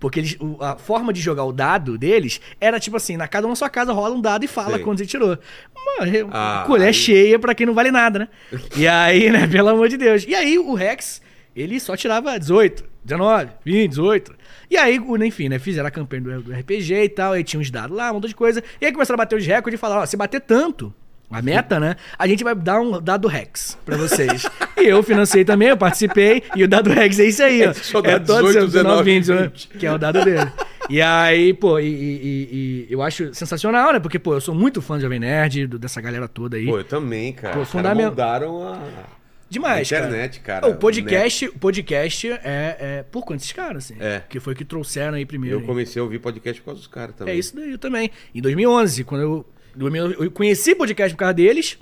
Porque 0.03 0.19
eles, 0.19 0.37
a 0.59 0.75
forma 0.75 1.13
de 1.13 1.21
jogar 1.21 1.45
o 1.45 1.53
dado 1.53 1.97
deles 1.97 2.41
era 2.59 2.77
tipo 2.77 2.97
assim, 2.97 3.15
na 3.15 3.25
cada 3.25 3.47
uma 3.47 3.55
sua 3.55 3.69
casa 3.69 3.93
rola 3.93 4.13
um 4.13 4.19
dado 4.19 4.43
e 4.43 4.49
fala 4.49 4.73
Sei. 4.75 4.83
quando 4.83 4.97
você 4.97 5.05
tirou. 5.05 5.37
Uma, 5.73 6.27
Ah, 6.29 6.65
colher 6.67 6.87
aí- 6.89 6.93
cheia 6.93 7.39
pra 7.39 7.55
quem 7.55 7.65
não 7.65 7.73
vale 7.73 7.89
nada, 7.89 8.19
né? 8.19 8.27
E 8.75 8.85
aí, 8.85 9.29
né, 9.31 9.47
pelo 9.47 9.69
amor 9.69 9.87
de 9.87 9.95
Deus. 9.95 10.25
E 10.27 10.35
aí 10.35 10.59
o 10.59 10.73
Rex, 10.73 11.21
ele 11.55 11.79
só 11.79 11.95
tirava 11.95 12.37
18, 12.37 12.83
19, 13.05 13.51
20, 13.63 13.89
18. 13.91 14.35
E 14.69 14.75
aí, 14.75 14.97
enfim, 15.25 15.47
né, 15.47 15.57
fizeram 15.57 15.87
a 15.87 15.91
campanha 15.91 16.21
do, 16.23 16.41
do 16.41 16.51
RPG 16.53 17.03
e 17.05 17.09
tal, 17.09 17.31
aí 17.31 17.43
tinha 17.45 17.61
uns 17.61 17.71
dados 17.71 17.95
lá, 17.95 18.11
um 18.11 18.15
monte 18.15 18.27
de 18.27 18.35
coisa. 18.35 18.61
E 18.81 18.85
aí 18.85 18.91
começaram 18.91 19.15
a 19.15 19.23
bater 19.23 19.37
os 19.37 19.45
recordes 19.45 19.77
e 19.77 19.79
falaram, 19.79 20.01
ó, 20.01 20.05
se 20.05 20.17
bater 20.17 20.41
tanto, 20.41 20.93
a 21.33 21.41
meta, 21.41 21.79
né? 21.79 21.95
A 22.17 22.27
gente 22.27 22.43
vai 22.43 22.55
dar 22.55 22.79
um 22.79 23.01
dado 23.01 23.27
Rex 23.27 23.77
pra 23.85 23.97
vocês. 23.97 24.45
e 24.77 24.85
eu 24.85 25.01
financei 25.03 25.43
também, 25.43 25.69
eu 25.69 25.77
participei, 25.77 26.43
e 26.55 26.63
o 26.63 26.67
dado 26.67 26.89
Rex 26.89 27.19
é 27.19 27.25
isso 27.25 27.43
aí, 27.43 27.65
ó. 27.67 27.73
Só 27.73 28.01
dá 28.01 28.11
é 28.11 28.19
todos 28.19 28.53
18, 28.53 28.65
19, 28.71 29.03
20, 29.03 29.19
19, 29.21 29.43
né? 29.43 29.51
que 29.79 29.85
é 29.85 29.91
o 29.91 29.97
dado 29.97 30.23
dele. 30.23 30.51
E 30.89 31.01
aí, 31.01 31.53
pô, 31.53 31.79
e, 31.79 31.85
e- 31.85 31.87
e- 31.91 32.87
e 32.89 32.93
eu 32.93 33.01
acho 33.01 33.33
sensacional, 33.33 33.93
né? 33.93 33.99
Porque, 33.99 34.19
pô, 34.19 34.33
eu 34.33 34.41
sou 34.41 34.53
muito 34.53 34.81
fã 34.81 34.95
do 34.95 35.01
Jovem 35.01 35.19
Nerd, 35.19 35.67
do- 35.67 35.79
dessa 35.79 36.01
galera 36.01 36.27
toda 36.27 36.57
aí. 36.57 36.65
Pô, 36.65 36.77
eu 36.77 36.83
também, 36.83 37.31
cara. 37.31 37.55
Pô, 37.55 37.65
fundament- 37.65 38.13
a... 38.19 39.23
Demais, 39.53 39.93
a 39.93 39.97
internet, 39.99 40.39
cara. 40.39 40.67
O 40.67 40.75
podcast, 40.75 41.45
o 41.47 41.59
podcast 41.59 42.31
é, 42.31 42.39
é 42.43 43.05
por 43.11 43.21
conta 43.21 43.35
desses 43.35 43.51
caras, 43.51 43.85
assim. 43.85 43.95
É. 43.99 44.23
Que 44.27 44.39
foi 44.39 44.55
que 44.55 44.65
trouxeram 44.65 45.13
aí 45.13 45.27
primeiro. 45.27 45.57
Eu 45.57 45.59
aí. 45.59 45.65
comecei 45.67 45.99
a 45.99 46.03
ouvir 46.03 46.17
podcast 46.17 46.59
por 46.59 46.65
causa 46.65 46.79
dos 46.79 46.87
caras 46.87 47.15
também. 47.15 47.35
É 47.35 47.37
isso 47.37 47.55
daí 47.55 47.71
eu 47.71 47.77
também. 47.77 48.09
Em 48.33 48.41
2011, 48.41 49.03
quando 49.03 49.21
eu, 49.21 49.45
eu 49.75 50.31
conheci 50.31 50.75
podcast 50.75 51.13
por 51.13 51.19
causa 51.19 51.33
deles, 51.33 51.77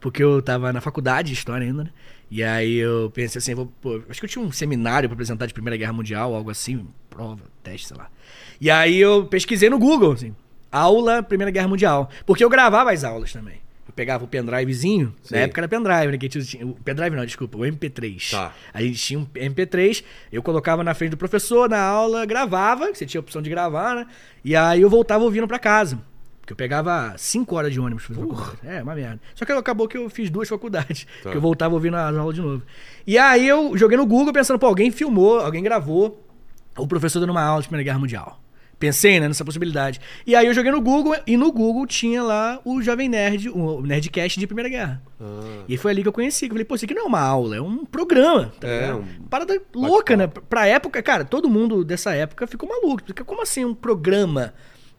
porque 0.00 0.22
eu 0.22 0.42
tava 0.42 0.72
na 0.72 0.80
faculdade 0.80 1.28
de 1.28 1.34
história 1.34 1.66
ainda, 1.66 1.84
né? 1.84 1.90
E 2.30 2.42
aí 2.42 2.76
eu 2.76 3.10
pensei 3.14 3.38
assim, 3.38 3.54
vou, 3.54 3.72
pô, 3.80 4.02
acho 4.08 4.20
que 4.20 4.26
eu 4.26 4.30
tinha 4.30 4.44
um 4.44 4.50
seminário 4.50 5.08
pra 5.08 5.14
apresentar 5.14 5.46
de 5.46 5.54
Primeira 5.54 5.76
Guerra 5.76 5.92
Mundial, 5.92 6.34
algo 6.34 6.50
assim, 6.50 6.86
prova, 7.08 7.42
teste, 7.62 7.88
sei 7.88 7.96
lá. 7.96 8.08
E 8.60 8.70
aí 8.70 8.96
eu 8.98 9.26
pesquisei 9.26 9.70
no 9.70 9.78
Google, 9.78 10.12
assim, 10.12 10.34
aula 10.70 11.22
Primeira 11.22 11.50
Guerra 11.50 11.68
Mundial, 11.68 12.10
porque 12.24 12.42
eu 12.42 12.48
gravava 12.48 12.92
as 12.92 13.04
aulas 13.04 13.32
também. 13.32 13.60
Eu 13.86 13.92
pegava 13.94 14.24
o 14.24 14.28
pendrivezinho, 14.28 15.14
Sim. 15.22 15.36
na 15.36 15.40
época 15.42 15.60
era 15.60 15.68
pendrive, 15.68 16.10
né? 16.10 16.18
Que 16.18 16.28
tinha, 16.28 16.66
o 16.66 16.74
pendrive 16.74 17.14
não, 17.14 17.24
desculpa, 17.24 17.56
o 17.56 17.60
MP3. 17.60 18.32
Tá. 18.32 18.52
A 18.74 18.82
gente 18.82 18.98
tinha 18.98 19.20
um 19.20 19.26
MP3, 19.26 20.02
eu 20.32 20.42
colocava 20.42 20.82
na 20.82 20.94
frente 20.94 21.12
do 21.12 21.16
professor, 21.16 21.68
na 21.70 21.80
aula, 21.80 22.26
gravava, 22.26 22.90
que 22.90 22.98
você 22.98 23.06
tinha 23.06 23.20
a 23.20 23.22
opção 23.22 23.40
de 23.40 23.48
gravar, 23.48 23.94
né? 23.94 24.06
E 24.44 24.56
aí 24.56 24.80
eu 24.82 24.90
voltava 24.90 25.22
ouvindo 25.22 25.46
pra 25.46 25.60
casa. 25.60 26.00
Porque 26.46 26.52
eu 26.52 26.56
pegava 26.56 27.12
5 27.18 27.56
horas 27.56 27.72
de 27.72 27.80
ônibus 27.80 28.06
pra 28.06 28.14
fazer 28.14 28.28
faculdade. 28.28 28.58
É, 28.64 28.80
uma 28.80 28.94
merda. 28.94 29.20
Só 29.34 29.44
que 29.44 29.50
acabou 29.50 29.88
que 29.88 29.98
eu 29.98 30.08
fiz 30.08 30.30
duas 30.30 30.48
faculdades. 30.48 31.04
Tá. 31.20 31.32
Que 31.32 31.36
eu 31.36 31.40
voltava 31.40 31.74
ouvindo 31.74 31.96
as 31.96 32.16
aulas 32.16 32.36
de 32.36 32.40
novo. 32.40 32.62
E 33.04 33.18
aí 33.18 33.48
eu 33.48 33.76
joguei 33.76 33.96
no 33.96 34.06
Google 34.06 34.32
pensando, 34.32 34.56
pô, 34.56 34.66
alguém 34.66 34.92
filmou, 34.92 35.40
alguém 35.40 35.60
gravou 35.60 36.24
o 36.78 36.86
professor 36.86 37.18
dando 37.18 37.30
uma 37.30 37.42
aula 37.42 37.62
de 37.62 37.66
Primeira 37.66 37.84
Guerra 37.84 37.98
Mundial. 37.98 38.40
Pensei, 38.78 39.18
né, 39.18 39.26
nessa 39.26 39.44
possibilidade. 39.44 40.00
E 40.24 40.36
aí 40.36 40.46
eu 40.46 40.54
joguei 40.54 40.70
no 40.70 40.80
Google 40.80 41.16
e 41.26 41.36
no 41.36 41.50
Google 41.50 41.84
tinha 41.84 42.22
lá 42.22 42.60
o 42.64 42.80
Jovem 42.80 43.08
Nerd, 43.08 43.48
o 43.48 43.80
Nerdcast 43.80 44.38
de 44.38 44.46
Primeira 44.46 44.68
Guerra. 44.68 45.02
Ah, 45.20 45.64
E 45.68 45.76
foi 45.76 45.90
ali 45.90 46.02
que 46.02 46.08
eu 46.08 46.12
conheci. 46.12 46.40
que 46.46 46.52
Eu 46.52 46.54
falei, 46.54 46.64
pô, 46.64 46.76
isso 46.76 46.84
aqui 46.84 46.94
não 46.94 47.02
é 47.02 47.06
uma 47.06 47.20
aula, 47.20 47.56
é 47.56 47.60
um 47.60 47.84
programa. 47.84 48.52
Tá 48.60 48.68
É, 48.68 48.94
um 48.94 49.04
Parada 49.28 49.60
louca, 49.74 50.16
né? 50.16 50.28
Pra 50.28 50.68
época, 50.68 51.02
cara, 51.02 51.24
todo 51.24 51.50
mundo 51.50 51.84
dessa 51.84 52.14
época 52.14 52.46
ficou 52.46 52.68
maluco. 52.68 53.02
Porque 53.02 53.24
como 53.24 53.42
assim 53.42 53.64
um 53.64 53.74
programa 53.74 54.54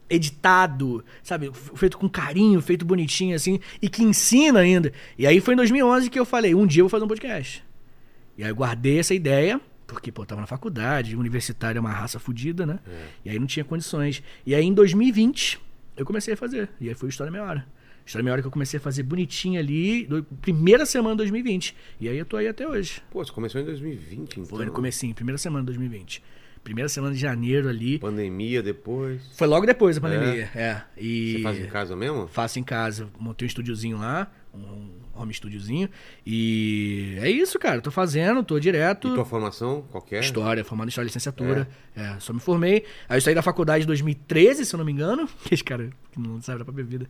editado, 0.10 1.04
sabe? 1.24 1.52
Feito 1.76 1.98
com 1.98 2.10
carinho, 2.10 2.62
feito 2.62 2.86
bonitinho, 2.86 3.36
assim, 3.36 3.60
e 3.82 3.90
que 3.90 4.04
ensina 4.04 4.60
ainda. 4.60 4.92
E 5.18 5.26
aí 5.28 5.40
foi 5.40 5.54
em 5.54 5.58
2011 5.58 6.10
que 6.10 6.20
eu 6.20 6.26
falei, 6.26 6.54
um 6.56 6.66
dia 6.66 6.82
eu 6.82 6.86
vou 6.86 6.90
fazer 6.90 7.06
um 7.06 7.08
podcast. 7.08 7.64
E 8.38 8.44
aí 8.44 8.50
eu 8.50 8.56
guardei 8.56 9.00
essa 9.00 9.14
ideia, 9.14 9.60
porque, 9.86 10.12
pô, 10.12 10.22
eu 10.24 10.26
tava 10.26 10.42
na 10.42 10.48
faculdade, 10.48 11.16
universitário 11.16 11.80
é 11.80 11.82
uma 11.82 11.92
raça 11.92 12.20
fodida, 12.20 12.66
né? 12.66 12.80
E 13.26 13.30
aí 13.30 13.40
não 13.40 13.48
tinha 13.48 13.64
condições. 13.66 14.22
E 14.46 14.54
aí 14.54 14.64
em 14.66 14.74
2020 14.74 15.60
eu 15.96 16.06
comecei 16.06 16.34
a 16.34 16.38
fazer. 16.38 16.70
E 16.80 16.90
aí 16.90 16.94
foi 16.96 17.10
História 17.10 17.32
Meia 17.32 17.44
Hora. 17.44 17.66
História 18.06 18.24
Meia 18.24 18.34
Hora 18.34 18.42
que 18.42 18.48
eu 18.48 18.52
comecei 18.52 18.78
a 18.78 18.82
fazer 18.82 19.04
bonitinho 19.04 19.60
ali, 19.60 20.06
do- 20.06 20.24
primeira 20.24 20.86
semana 20.86 21.14
de 21.16 21.18
2020. 21.18 21.76
E 22.00 22.08
aí 22.08 22.18
eu 22.18 22.26
tô 22.26 22.38
aí 22.38 22.48
até 22.48 22.66
hoje. 22.68 23.02
Pô, 23.12 23.24
você 23.26 23.32
começou 23.32 23.60
em 23.60 23.66
2020, 23.66 24.34
então. 24.40 24.46
Foi 24.46 24.66
no 24.66 24.72
comecinho, 24.72 25.14
primeira 25.16 25.38
semana 25.38 25.62
de 25.64 25.66
2020. 25.68 26.24
Primeira 26.68 26.90
semana 26.90 27.14
de 27.14 27.22
janeiro 27.22 27.70
ali. 27.70 27.98
Pandemia 27.98 28.62
depois. 28.62 29.22
Foi 29.38 29.48
logo 29.48 29.66
depois 29.66 29.96
da 29.96 30.02
pandemia, 30.02 30.50
é. 30.54 30.82
E 30.98 31.36
Você 31.38 31.42
faz 31.42 31.60
em 31.62 31.66
casa 31.68 31.96
mesmo? 31.96 32.28
faço 32.28 32.60
em 32.60 32.64
casa. 32.64 33.08
Montei 33.18 33.46
um 33.46 33.48
estúdiozinho 33.48 33.98
lá, 33.98 34.30
um 34.54 34.90
home 35.16 35.32
estúdiozinho. 35.32 35.90
E 36.26 37.18
é 37.22 37.30
isso, 37.32 37.58
cara. 37.58 37.80
Tô 37.80 37.90
fazendo, 37.90 38.44
tô 38.44 38.60
direto. 38.60 39.08
E 39.08 39.14
tua 39.14 39.24
formação, 39.24 39.86
qualquer? 39.90 40.20
História, 40.22 40.62
formado 40.66 40.88
em 40.88 40.90
História 40.90 41.08
Licenciatura. 41.08 41.70
É. 41.96 42.20
só 42.20 42.34
me 42.34 42.42
formei. 42.42 42.84
Aí 43.08 43.16
eu 43.16 43.22
saí 43.22 43.34
da 43.34 43.42
faculdade 43.42 43.86
em 43.86 43.88
2013, 43.88 44.66
se 44.66 44.76
eu 44.76 44.78
não 44.78 44.86
me 44.86 44.92
engano. 44.92 45.26
Que 45.46 45.54
esse 45.54 45.64
cara 45.64 45.90
que 46.12 46.20
não 46.20 46.42
sabe 46.42 46.60
da 46.60 46.66
própria 46.66 46.84
vida. 46.84 47.08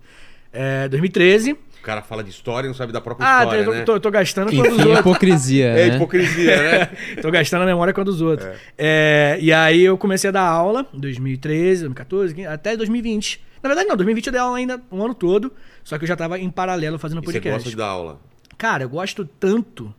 É, 0.53 0.88
2013. 0.88 1.57
O 1.88 1.89
cara 1.89 2.01
fala 2.01 2.22
de 2.22 2.30
história 2.31 2.68
e 2.68 2.69
não 2.69 2.75
sabe 2.75 2.92
da 2.92 3.00
própria 3.00 3.25
Ah, 3.25 3.44
história, 3.45 3.63
tô, 3.63 3.72
né? 3.72 3.81
tô, 3.84 3.98
tô 3.98 4.12
gastando 4.12 4.51
com 4.54 4.60
a 4.60 4.63
dos 4.63 4.74
Enfim, 4.74 4.81
outros. 4.89 5.00
hipocrisia, 5.00 5.66
É 5.72 5.88
né? 5.89 5.95
hipocrisia, 5.95 6.57
né? 6.80 6.89
Tô 7.24 7.31
gastando 7.31 7.62
a 7.62 7.66
memória 7.66 7.94
com 7.94 8.01
a 8.01 8.04
dos 8.04 8.19
outros. 8.19 8.45
É, 8.78 9.38
e 9.39 9.54
aí 9.54 9.84
eu 9.84 9.98
comecei 9.98 10.28
a 10.28 10.31
dar 10.34 10.42
aula 10.50 10.86
em 10.94 11.00
2013, 11.00 11.84
2014, 11.84 12.36
15, 12.36 12.45
até 12.48 12.75
2020. 12.75 13.42
Na 13.63 13.69
verdade, 13.69 13.88
não, 13.88 13.95
2020 13.95 14.25
eu 14.28 14.31
dei 14.34 14.42
aula 14.42 14.57
ainda 14.57 14.81
um 14.92 15.01
ano 15.01 15.13
todo, 15.13 15.54
só 15.81 15.98
que 15.98 16.04
eu 16.04 16.07
já 16.10 16.18
tava 16.18 16.38
em 16.38 16.50
paralelo 16.50 17.00
fazendo 17.00 17.19
E 17.19 17.25
você 17.25 17.31
podcast. 17.31 17.54
gosta 17.60 17.69
de 17.69 17.75
dar 17.77 17.86
aula? 17.88 18.20
Cara, 18.58 18.84
eu 18.84 18.89
gosto 18.89 19.24
tanto 19.24 19.96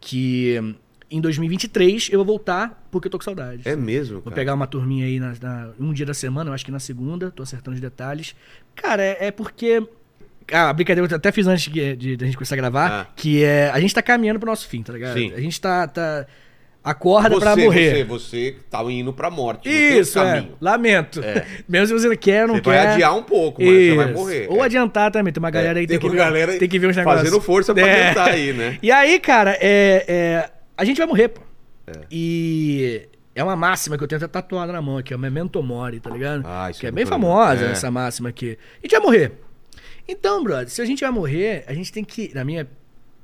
que 0.00 0.60
em 1.10 1.18
2023 1.18 2.10
eu 2.12 2.18
vou 2.18 2.26
voltar 2.26 2.86
porque 2.90 3.06
eu 3.06 3.10
tô 3.10 3.16
com 3.16 3.24
saudade. 3.24 3.62
É 3.66 3.74
mesmo, 3.74 4.16
Vou 4.16 4.24
cara. 4.24 4.36
pegar 4.36 4.52
uma 4.52 4.66
turminha 4.66 5.06
aí 5.06 5.18
na, 5.18 5.32
na- 5.40 5.70
um 5.80 5.94
dia 5.94 6.04
da 6.04 6.12
semana, 6.12 6.50
eu 6.50 6.54
acho 6.54 6.64
que 6.66 6.70
na 6.70 6.78
segunda, 6.78 7.30
tô 7.30 7.42
acertando 7.42 7.74
os 7.74 7.80
detalhes. 7.80 8.36
Cara, 8.74 9.02
é, 9.02 9.16
é 9.28 9.30
porque. 9.30 9.82
Ah, 10.50 10.70
a 10.70 10.72
brincadeira 10.72 11.06
que 11.06 11.14
eu 11.14 11.18
até 11.18 11.30
fiz 11.32 11.46
antes 11.46 11.70
de, 11.70 11.96
de, 11.96 12.18
a 12.20 12.26
gente 12.26 12.36
começar 12.36 12.54
a 12.54 12.58
gravar, 12.58 12.90
Ah. 12.90 13.06
que 13.14 13.44
é. 13.44 13.70
A 13.72 13.78
gente 13.80 13.94
tá 13.94 14.00
caminhando 14.02 14.40
pro 14.40 14.48
nosso 14.48 14.66
fim, 14.68 14.82
tá 14.82 14.92
ligado? 14.92 15.14
Sim. 15.18 15.32
A 15.36 15.40
gente 15.40 15.60
tá. 15.60 15.86
tá 15.86 16.26
acorda 16.84 17.30
você, 17.30 17.40
pra 17.40 17.54
morrer. 17.56 18.04
Você, 18.04 18.04
você 18.04 18.56
tá 18.68 18.82
indo 18.82 19.12
pra 19.12 19.30
morte. 19.30 19.68
Isso, 19.68 20.18
é. 20.18 20.44
Lamento. 20.60 21.22
É. 21.22 21.46
Mesmo 21.68 21.86
se 21.96 22.02
você 22.02 22.08
não 22.08 22.16
quer, 22.16 22.46
não 22.48 22.56
Você 22.56 22.60
quer. 22.62 22.70
vai 22.70 22.86
adiar 22.94 23.14
um 23.16 23.22
pouco, 23.22 23.62
mas 23.62 23.70
você 23.72 23.94
vai 23.94 24.06
Isso. 24.06 24.14
morrer. 24.18 24.46
Ou 24.50 24.62
É. 24.62 24.64
adiantar 24.64 25.10
também. 25.12 25.32
Tem 25.32 25.40
uma 25.40 25.50
galera 25.50 25.78
aí 25.78 25.86
tem 25.86 25.96
tem 25.96 26.08
que, 26.10 26.12
ver, 26.16 26.18
galera 26.20 26.58
tem 26.58 26.68
que 26.68 26.78
ver 26.80 26.88
uns 26.88 26.96
negócios. 26.96 27.22
fazendo 27.22 27.40
força 27.40 27.72
pra 27.72 27.86
É. 27.86 28.08
tentar 28.08 28.24
aí, 28.30 28.52
né? 28.52 28.78
E 28.82 28.90
aí, 28.90 29.20
cara, 29.20 29.56
é, 29.60 30.04
é, 30.08 30.50
a 30.76 30.84
gente 30.84 30.98
vai 30.98 31.06
morrer, 31.06 31.28
pô. 31.28 31.40
E 32.10 33.08
é 33.34 33.42
uma 33.42 33.56
máxima 33.56 33.96
que 33.96 34.04
eu 34.04 34.08
tenho 34.08 34.18
até 34.18 34.26
tatuada 34.28 34.72
na 34.72 34.82
mão 34.82 34.98
aqui, 34.98 35.12
é 35.12 35.16
o 35.16 35.18
Memento 35.18 35.62
Mori, 35.62 36.00
tá 36.00 36.10
ligado? 36.10 36.42
Ah, 36.44 36.68
isso 36.70 36.80
que 36.80 36.86
é 36.86 36.90
bem 36.90 37.04
vi. 37.04 37.08
famosa 37.10 37.64
É. 37.66 37.70
essa 37.72 37.90
máxima 37.90 38.28
aqui. 38.28 38.58
A 38.82 38.86
gente 38.86 38.92
vai 38.92 39.00
morrer. 39.00 39.32
Então, 40.12 40.42
brother, 40.44 40.68
se 40.68 40.80
a 40.80 40.84
gente 40.84 41.00
vai 41.00 41.10
morrer, 41.10 41.64
a 41.66 41.74
gente 41.74 41.92
tem 41.92 42.04
que, 42.04 42.30
na 42.34 42.44
minha, 42.44 42.68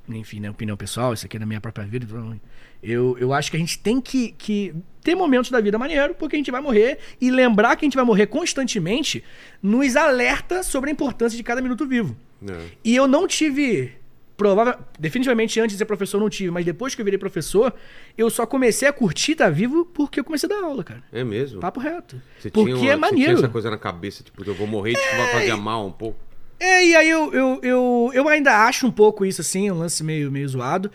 enfim, 0.09 0.41
né, 0.41 0.51
opinião 0.51 0.77
pessoal, 0.77 1.13
isso 1.13 1.27
aqui 1.27 1.37
é 1.37 1.41
da 1.41 1.47
minha 1.47 1.61
própria 1.61 1.87
vida, 1.87 2.07
então, 2.09 2.41
eu, 2.83 3.17
eu 3.19 3.33
acho 3.33 3.51
que 3.51 3.57
a 3.57 3.61
gente 3.61 3.79
tem 3.79 4.01
que, 4.01 4.33
que 4.39 4.75
ter 5.03 5.15
momentos 5.15 5.51
da 5.51 5.61
vida 5.61 5.79
maneiro, 5.79 6.15
porque 6.15 6.37
a 6.37 6.39
gente 6.39 6.51
vai 6.51 6.61
morrer, 6.61 6.99
e 7.21 7.31
lembrar 7.31 7.77
que 7.77 7.85
a 7.85 7.87
gente 7.87 7.97
vai 7.97 8.05
morrer 8.05 8.27
constantemente 8.27 9.23
nos 9.63 9.97
alerta 9.97 10.63
sobre 10.63 10.91
a 10.91 10.93
importância 10.93 11.37
de 11.37 11.43
cada 11.43 11.61
minuto 11.61 11.87
vivo. 11.87 12.17
É. 12.49 12.57
E 12.85 12.95
eu 12.97 13.07
não 13.09 13.27
tive. 13.27 13.93
Provável, 14.37 14.77
definitivamente 14.97 15.59
antes 15.59 15.75
de 15.75 15.79
ser 15.79 15.85
professor 15.85 16.21
não 16.21 16.31
tive, 16.31 16.53
mas 16.53 16.65
depois 16.65 16.95
que 16.95 17.01
eu 17.01 17.05
virei 17.05 17.19
professor, 17.19 17.75
eu 18.17 18.31
só 18.31 18.47
comecei 18.47 18.87
a 18.87 18.93
curtir 18.93 19.33
estar 19.33 19.51
vivo 19.51 19.85
porque 19.85 20.21
eu 20.21 20.25
comecei 20.25 20.49
a 20.49 20.53
dar 20.55 20.65
aula, 20.65 20.85
cara. 20.85 21.03
É 21.13 21.25
mesmo? 21.25 21.59
Papo 21.59 21.81
reto. 21.81 22.23
Você 22.39 22.49
porque 22.49 22.71
tinha 22.75 22.81
uma- 22.81 22.93
é 22.93 22.95
Você 22.95 23.01
maneiro. 23.01 23.33
tinha 23.35 23.45
essa 23.45 23.49
coisa 23.53 23.69
na 23.69 23.77
cabeça, 23.77 24.23
tipo, 24.23 24.45
eu 24.49 24.55
vou 24.55 24.69
morrer 24.69 24.93
e 24.93 24.95
isso 24.95 25.17
vai 25.17 25.33
fazer 25.33 25.57
mal 25.57 25.85
um 25.85 25.91
pouco. 25.91 26.17
É, 26.61 26.85
e 26.85 26.97
aí 26.97 27.09
eu, 27.09 27.33
eu, 27.33 27.61
eu, 27.63 28.11
eu 28.13 28.29
ainda 28.29 28.67
acho 28.67 28.87
um 28.87 28.91
pouco 28.91 29.25
isso 29.25 29.41
assim, 29.41 29.71
um 29.71 29.79
lance 29.79 30.03
meio, 30.03 30.31
meio 30.31 30.49
zoado. 30.49 30.91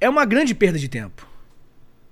É 0.00 0.08
uma 0.08 0.24
grande 0.24 0.54
perda 0.54 0.78
de 0.78 0.88
tempo. 0.88 1.26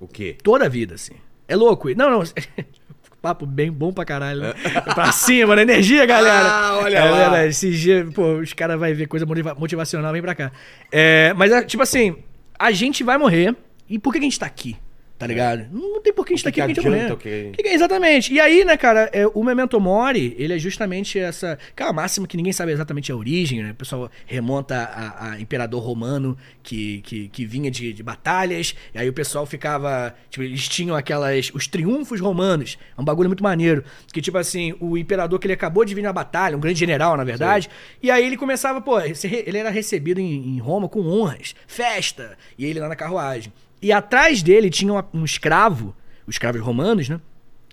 O 0.00 0.08
quê? 0.08 0.36
Toda 0.42 0.66
a 0.66 0.68
vida, 0.68 0.94
assim. 0.94 1.14
É 1.46 1.54
louco. 1.54 1.88
Não, 1.94 2.10
não. 2.10 2.22
Papo 3.22 3.46
bem 3.46 3.72
bom 3.72 3.92
pra 3.92 4.04
caralho, 4.04 4.40
né? 4.40 4.54
pra 4.94 5.10
cima, 5.10 5.56
né? 5.56 5.62
Energia, 5.62 6.04
galera. 6.06 6.48
Ah, 6.48 6.78
olha 6.78 6.98
é, 6.98 7.28
lá. 7.28 7.46
Esses 7.46 7.78
dias, 7.78 8.12
pô, 8.14 8.34
os 8.34 8.52
caras 8.52 8.78
vão 8.78 8.94
ver 8.94 9.06
coisa 9.08 9.26
motiva- 9.26 9.54
motivacional, 9.54 10.12
vem 10.12 10.22
pra 10.22 10.34
cá. 10.34 10.52
É, 10.92 11.32
mas, 11.34 11.50
é, 11.50 11.62
tipo 11.62 11.82
assim, 11.82 12.16
a 12.58 12.70
gente 12.70 13.02
vai 13.02 13.18
morrer. 13.18 13.56
E 13.88 13.98
por 13.98 14.12
que 14.12 14.18
que 14.18 14.26
a 14.26 14.28
gente 14.28 14.38
tá 14.38 14.46
aqui? 14.46 14.76
Tá 15.18 15.26
ligado? 15.26 15.66
Não 15.72 16.02
tem 16.02 16.12
por 16.12 16.26
que 16.26 16.34
a 16.34 16.36
gente 16.36 16.44
tá 16.44 16.52
que 16.52 16.60
aqui, 16.60 16.72
a 16.72 16.74
gente 16.74 16.86
adianta 16.86 17.10
é 17.10 17.14
o 17.14 17.16
que- 17.16 17.52
é 17.68 17.72
exatamente. 17.74 18.34
E 18.34 18.38
aí, 18.38 18.66
né, 18.66 18.76
cara, 18.76 19.08
é, 19.14 19.26
o 19.26 19.42
Memento 19.42 19.80
Mori, 19.80 20.36
ele 20.38 20.52
é 20.52 20.58
justamente 20.58 21.18
essa. 21.18 21.58
Que 21.74 21.82
é 21.82 21.86
uma 21.86 21.92
máxima 21.94 22.26
que 22.26 22.36
ninguém 22.36 22.52
sabe 22.52 22.70
exatamente 22.72 23.10
a 23.10 23.16
origem, 23.16 23.62
né? 23.62 23.70
O 23.70 23.74
pessoal 23.74 24.10
remonta 24.26 24.76
a, 24.76 25.30
a 25.32 25.40
imperador 25.40 25.82
romano 25.82 26.36
que, 26.62 27.00
que, 27.00 27.28
que 27.28 27.46
vinha 27.46 27.70
de, 27.70 27.94
de 27.94 28.02
batalhas, 28.02 28.74
e 28.94 28.98
aí 28.98 29.08
o 29.08 29.12
pessoal 29.12 29.46
ficava. 29.46 30.14
Tipo, 30.28 30.44
eles 30.44 30.68
tinham 30.68 30.94
aquelas. 30.94 31.50
Os 31.54 31.66
triunfos 31.66 32.20
romanos. 32.20 32.76
É 32.96 33.00
um 33.00 33.04
bagulho 33.04 33.30
muito 33.30 33.42
maneiro. 33.42 33.84
Que, 34.12 34.20
tipo 34.20 34.36
assim, 34.36 34.74
o 34.80 34.98
imperador 34.98 35.38
que 35.38 35.46
ele 35.46 35.54
acabou 35.54 35.82
de 35.82 35.94
vir 35.94 36.02
na 36.02 36.12
batalha, 36.12 36.58
um 36.58 36.60
grande 36.60 36.78
general, 36.78 37.16
na 37.16 37.24
verdade, 37.24 37.70
e 38.02 38.10
aí 38.10 38.26
ele 38.26 38.36
começava, 38.36 38.82
pô, 38.82 39.00
ele 39.00 39.56
era 39.58 39.70
recebido 39.70 40.20
em, 40.20 40.56
em 40.56 40.58
Roma 40.58 40.90
com 40.90 41.00
honras, 41.08 41.54
festa, 41.66 42.36
e 42.58 42.66
ele 42.66 42.80
lá 42.80 42.88
na 42.88 42.96
carruagem. 42.96 43.50
E 43.80 43.92
atrás 43.92 44.42
dele 44.42 44.70
tinha 44.70 44.92
um 45.12 45.24
escravo, 45.24 45.94
os 46.26 46.34
escravos 46.34 46.60
romanos, 46.60 47.08
né? 47.08 47.20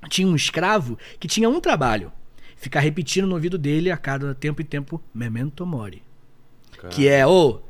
Tinha 0.09 0.27
um 0.27 0.35
escravo 0.35 0.97
que 1.19 1.27
tinha 1.27 1.49
um 1.49 1.59
trabalho: 1.59 2.11
ficar 2.55 2.81
repetindo 2.81 3.27
no 3.27 3.35
ouvido 3.35 3.57
dele 3.57 3.89
a 3.89 3.97
cada 3.97 4.35
tempo 4.35 4.61
e 4.61 4.65
tempo 4.65 5.01
Memento 5.13 5.65
Mori. 5.65 6.03
Que 6.89 7.07
é, 7.07 7.25
ô, 7.25 7.61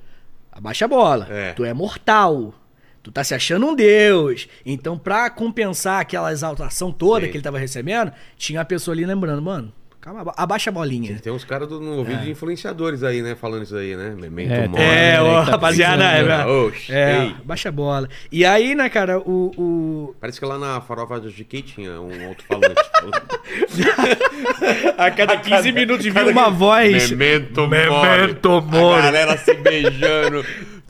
abaixa 0.51 0.85
a 0.85 0.87
bola. 0.87 1.27
É. 1.29 1.53
Tu 1.53 1.63
é 1.63 1.73
mortal. 1.73 2.55
Tu 3.03 3.11
tá 3.11 3.23
se 3.23 3.35
achando 3.35 3.67
um 3.67 3.75
deus. 3.75 4.47
Então, 4.65 4.97
pra 4.97 5.29
compensar 5.29 5.99
aquela 5.99 6.31
exaltação 6.31 6.91
toda 6.91 7.25
Sim. 7.25 7.31
que 7.31 7.37
ele 7.37 7.43
tava 7.43 7.59
recebendo, 7.59 8.13
tinha 8.37 8.61
a 8.61 8.65
pessoa 8.65 8.95
ali 8.95 9.05
lembrando, 9.05 9.41
mano, 9.41 9.73
calma, 10.03 10.21
aba- 10.21 10.33
abaixa 10.35 10.69
a 10.69 10.73
bolinha. 10.73 11.17
Tem 11.23 11.31
uns 11.31 11.45
caras 11.45 11.67
do- 11.69 11.79
no 11.79 11.97
ouvido 11.97 12.21
de 12.23 12.31
influenciadores 12.31 13.03
aí, 13.03 13.21
né? 13.21 13.35
Falando 13.35 13.63
isso 13.63 13.75
aí, 13.75 13.95
né? 13.95 14.13
Memento 14.17 14.51
É, 14.51 14.67
mori. 14.67 14.83
É, 14.83 15.21
Olha, 15.21 15.23
ô, 15.23 15.37
ele 15.37 15.45
tá 15.45 15.51
rapaziada, 15.51 16.03
é, 16.03 16.23
velho. 16.23 16.49
Oxe, 16.67 16.91
é, 16.93 17.23
ei. 17.23 17.35
baixa 17.45 17.69
a 17.69 17.71
bola. 17.71 18.09
E 18.31 18.45
aí, 18.45 18.75
né, 18.75 18.89
cara, 18.89 19.19
o, 19.19 19.51
o, 19.57 20.15
Parece 20.19 20.39
que 20.39 20.45
lá 20.45 20.57
na 20.59 20.81
farofa 20.81 21.19
do 21.19 21.29
GK 21.31 21.61
tinha 21.61 22.01
um 22.01 22.27
alto-falante. 22.27 22.83
A 24.97 25.11
cada 25.11 25.37
15 25.37 25.71
minutos 25.71 26.05
cada- 26.07 26.23
viu 26.25 26.31
uma 26.31 26.49
voz. 26.49 27.11
Memento 27.11 27.67
Memento 27.67 28.49
mori. 28.49 28.65
mori. 28.71 28.99
A 28.99 29.05
galera 29.05 29.37
se 29.37 29.53
beijando. 29.53 30.43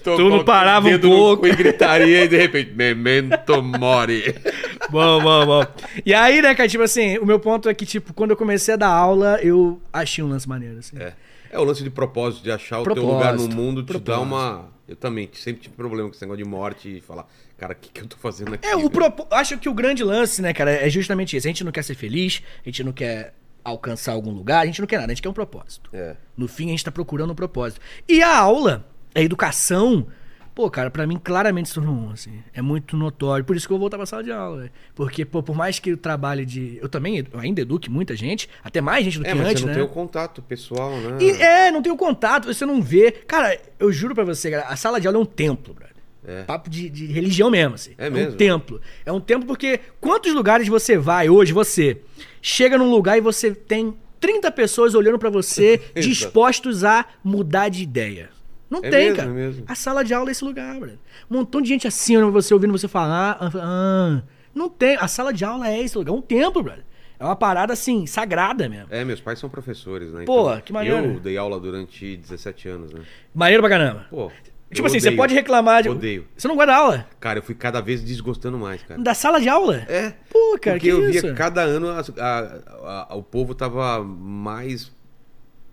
Tu 0.03 0.29
não 0.29 0.43
parava 0.43 0.87
um 0.87 0.99
pouco. 0.99 1.47
E 1.47 1.55
gritaria 1.55 2.25
e 2.25 2.27
de 2.27 2.37
repente, 2.37 2.71
Memento 2.73 3.61
mori. 3.61 4.35
Bom, 4.91 5.23
bom, 5.23 5.45
bom. 5.45 5.65
E 6.05 6.13
aí, 6.13 6.41
né, 6.41 6.53
cara, 6.53 6.67
tipo 6.67 6.83
assim, 6.83 7.17
o 7.17 7.25
meu 7.25 7.39
ponto 7.39 7.67
é 7.69 7.73
que, 7.73 7.85
tipo, 7.85 8.13
quando 8.13 8.31
eu 8.31 8.37
comecei 8.37 8.73
a 8.73 8.77
dar 8.77 8.89
aula, 8.89 9.39
eu 9.41 9.81
achei 9.91 10.23
um 10.23 10.27
lance 10.27 10.47
maneiro, 10.47 10.77
assim. 10.77 10.97
É. 10.99 11.13
É 11.49 11.57
o 11.57 11.63
lance 11.63 11.81
de 11.83 11.89
propósito, 11.89 12.43
de 12.43 12.51
achar 12.51 12.81
o 12.81 12.83
teu 12.83 12.93
Propósito, 12.95 13.13
lugar 13.13 13.33
no 13.35 13.47
mundo, 13.47 13.81
te 13.81 13.93
dá 13.93 13.99
propósito. 13.99 14.21
uma. 14.23 14.69
Eu 14.87 14.95
também 14.95 15.29
sempre 15.33 15.61
tive 15.61 15.75
problema 15.75 16.09
com 16.09 16.15
esse 16.15 16.21
negócio 16.23 16.43
de 16.43 16.49
morte 16.49 16.97
e 16.97 17.01
falar, 17.01 17.25
cara, 17.57 17.73
o 17.73 17.75
que, 17.75 17.89
que 17.89 18.01
eu 18.01 18.07
tô 18.07 18.17
fazendo 18.17 18.53
aqui? 18.55 18.67
É, 18.67 18.75
o 18.75 18.89
propo... 18.89 19.25
acho 19.31 19.57
que 19.57 19.69
o 19.69 19.73
grande 19.73 20.03
lance, 20.03 20.41
né, 20.41 20.53
cara, 20.53 20.71
é 20.71 20.89
justamente 20.89 21.37
isso. 21.37 21.47
A 21.47 21.49
gente 21.49 21.63
não 21.63 21.71
quer 21.71 21.83
ser 21.83 21.95
feliz, 21.95 22.43
a 22.63 22.69
gente 22.69 22.83
não 22.83 22.91
quer 22.91 23.33
alcançar 23.63 24.11
algum 24.11 24.31
lugar, 24.31 24.61
a 24.61 24.65
gente 24.65 24.81
não 24.81 24.87
quer 24.87 24.97
nada, 24.97 25.11
a 25.11 25.15
gente 25.15 25.21
quer 25.23 25.29
um 25.29 25.33
propósito. 25.33 25.89
É. 25.93 26.15
No 26.35 26.47
fim, 26.47 26.67
a 26.67 26.71
gente 26.71 26.83
tá 26.83 26.91
procurando 26.91 27.31
um 27.31 27.35
propósito. 27.35 27.79
E 28.09 28.21
a 28.21 28.35
aula, 28.37 28.85
a 29.15 29.21
educação, 29.21 30.07
pô, 30.55 30.69
cara, 30.69 30.89
pra 30.89 31.05
mim 31.07 31.19
claramente 31.21 31.69
se 31.69 31.75
tornou 31.75 31.95
um, 31.95 32.11
assim. 32.11 32.43
É 32.53 32.61
muito 32.61 32.95
notório. 32.97 33.43
Por 33.45 33.55
isso 33.55 33.67
que 33.67 33.73
eu 33.73 33.77
vou 33.77 33.81
voltar 33.85 33.97
pra 33.97 34.05
sala 34.05 34.23
de 34.23 34.31
aula, 34.31 34.57
velho. 34.61 34.71
Porque, 34.95 35.25
pô, 35.25 35.41
por 35.41 35.55
mais 35.55 35.79
que 35.79 35.91
eu 35.91 35.97
trabalhe 35.97 36.45
de. 36.45 36.77
Eu 36.81 36.89
também 36.89 37.17
eu 37.31 37.39
ainda 37.39 37.61
eduque 37.61 37.89
muita 37.89 38.15
gente, 38.15 38.49
até 38.63 38.81
mais 38.81 39.03
gente 39.05 39.19
do 39.19 39.25
É, 39.25 39.31
que 39.31 39.35
mas 39.35 39.47
antes, 39.47 39.61
você 39.61 39.65
não 39.67 39.73
né? 39.73 39.79
tem 39.79 39.83
o 39.83 39.93
contato 39.93 40.41
pessoal, 40.41 40.91
né? 40.91 41.17
E 41.21 41.31
é, 41.31 41.71
não 41.71 41.81
tem 41.81 41.91
o 41.91 41.97
contato, 41.97 42.45
você 42.45 42.65
não 42.65 42.81
vê. 42.81 43.11
Cara, 43.11 43.59
eu 43.79 43.91
juro 43.91 44.13
pra 44.15 44.23
você, 44.23 44.51
cara, 44.51 44.63
a 44.67 44.75
sala 44.75 44.99
de 44.99 45.07
aula 45.07 45.17
é 45.19 45.21
um 45.21 45.25
templo, 45.25 45.73
brother. 45.73 45.93
É. 46.25 46.43
Papo 46.43 46.69
de, 46.69 46.89
de 46.89 47.07
religião 47.07 47.49
mesmo, 47.51 47.75
assim. 47.75 47.91
É 47.97 48.07
um 48.07 48.11
mesmo? 48.13 48.37
templo. 48.37 48.79
É 49.05 49.11
um 49.11 49.19
templo 49.19 49.45
porque 49.45 49.79
quantos 49.99 50.33
lugares 50.33 50.67
você 50.67 50.97
vai 50.97 51.29
hoje, 51.29 51.51
você 51.51 51.99
chega 52.41 52.77
num 52.77 52.89
lugar 52.89 53.17
e 53.17 53.21
você 53.21 53.51
tem 53.53 53.93
30 54.21 54.49
pessoas 54.53 54.95
olhando 54.95 55.19
pra 55.19 55.29
você, 55.29 55.81
dispostos 55.95 56.85
a 56.85 57.05
mudar 57.21 57.67
de 57.67 57.83
ideia. 57.83 58.29
Não 58.73 58.79
É 58.83 58.89
tem, 58.89 58.99
mesmo, 59.05 59.15
cara. 59.17 59.29
é 59.29 59.33
mesmo. 59.33 59.63
A 59.67 59.75
sala 59.75 60.03
de 60.03 60.13
aula 60.13 60.29
é 60.29 60.31
esse 60.31 60.43
lugar, 60.43 60.75
brother. 60.79 60.97
Um 61.29 61.37
montão 61.37 61.61
de 61.61 61.69
gente 61.69 61.87
assim, 61.87 62.19
você, 62.31 62.53
ouvindo 62.53 62.71
você 62.71 62.87
falar. 62.87 63.37
ah, 63.39 63.51
ah. 63.61 64.21
não 64.53 64.69
tem. 64.69 64.95
A 64.97 65.07
sala 65.07 65.31
de 65.33 65.45
aula 65.45 65.67
é 65.69 65.79
esse 65.81 65.97
lugar. 65.97 66.11
É 66.11 66.15
um 66.15 66.21
templo, 66.21 66.63
brother. 66.63 66.83
É 67.19 67.23
uma 67.25 67.35
parada, 67.35 67.71
assim, 67.71 68.05
sagrada 68.05 68.67
mesmo. 68.67 68.87
É, 68.89 69.05
meus 69.05 69.21
pais 69.21 69.39
são 69.39 69.49
professores, 69.49 70.11
né? 70.11 70.25
Pô, 70.25 70.49
que 70.57 70.73
maneiro. 70.73 71.13
Eu 71.13 71.19
dei 71.19 71.37
aula 71.37 71.59
durante 71.59 72.17
17 72.17 72.67
anos, 72.67 72.91
né? 72.91 73.01
Maneiro 73.33 73.61
pra 73.63 73.69
caramba. 73.69 74.07
Pô. 74.09 74.29
Tipo 74.73 74.87
assim, 74.87 74.99
você 74.99 75.09
odeio. 75.09 75.17
pode 75.17 75.33
reclamar 75.35 75.83
de. 75.83 75.89
Odeio. 75.89 76.25
Você 76.35 76.47
não 76.47 76.55
guarda 76.55 76.75
aula? 76.75 77.07
Cara, 77.19 77.37
eu 77.37 77.43
fui 77.43 77.53
cada 77.53 77.79
vez 77.79 78.03
desgostando 78.03 78.57
mais, 78.57 78.81
cara. 78.81 78.99
Da 78.99 79.13
sala 79.13 79.39
de 79.39 79.47
aula? 79.47 79.85
É. 79.87 80.13
Pô, 80.31 80.57
cara, 80.59 80.77
Porque 80.77 80.79
que 80.79 80.87
eu 80.87 81.01
via 81.01 81.09
isso? 81.11 81.27
que 81.27 81.33
cada 81.35 81.61
ano 81.61 81.89
a- 81.89 82.01
a- 82.19 83.07
a- 83.11 83.15
o 83.15 83.21
povo 83.21 83.53
tava 83.53 84.03
mais 84.03 84.91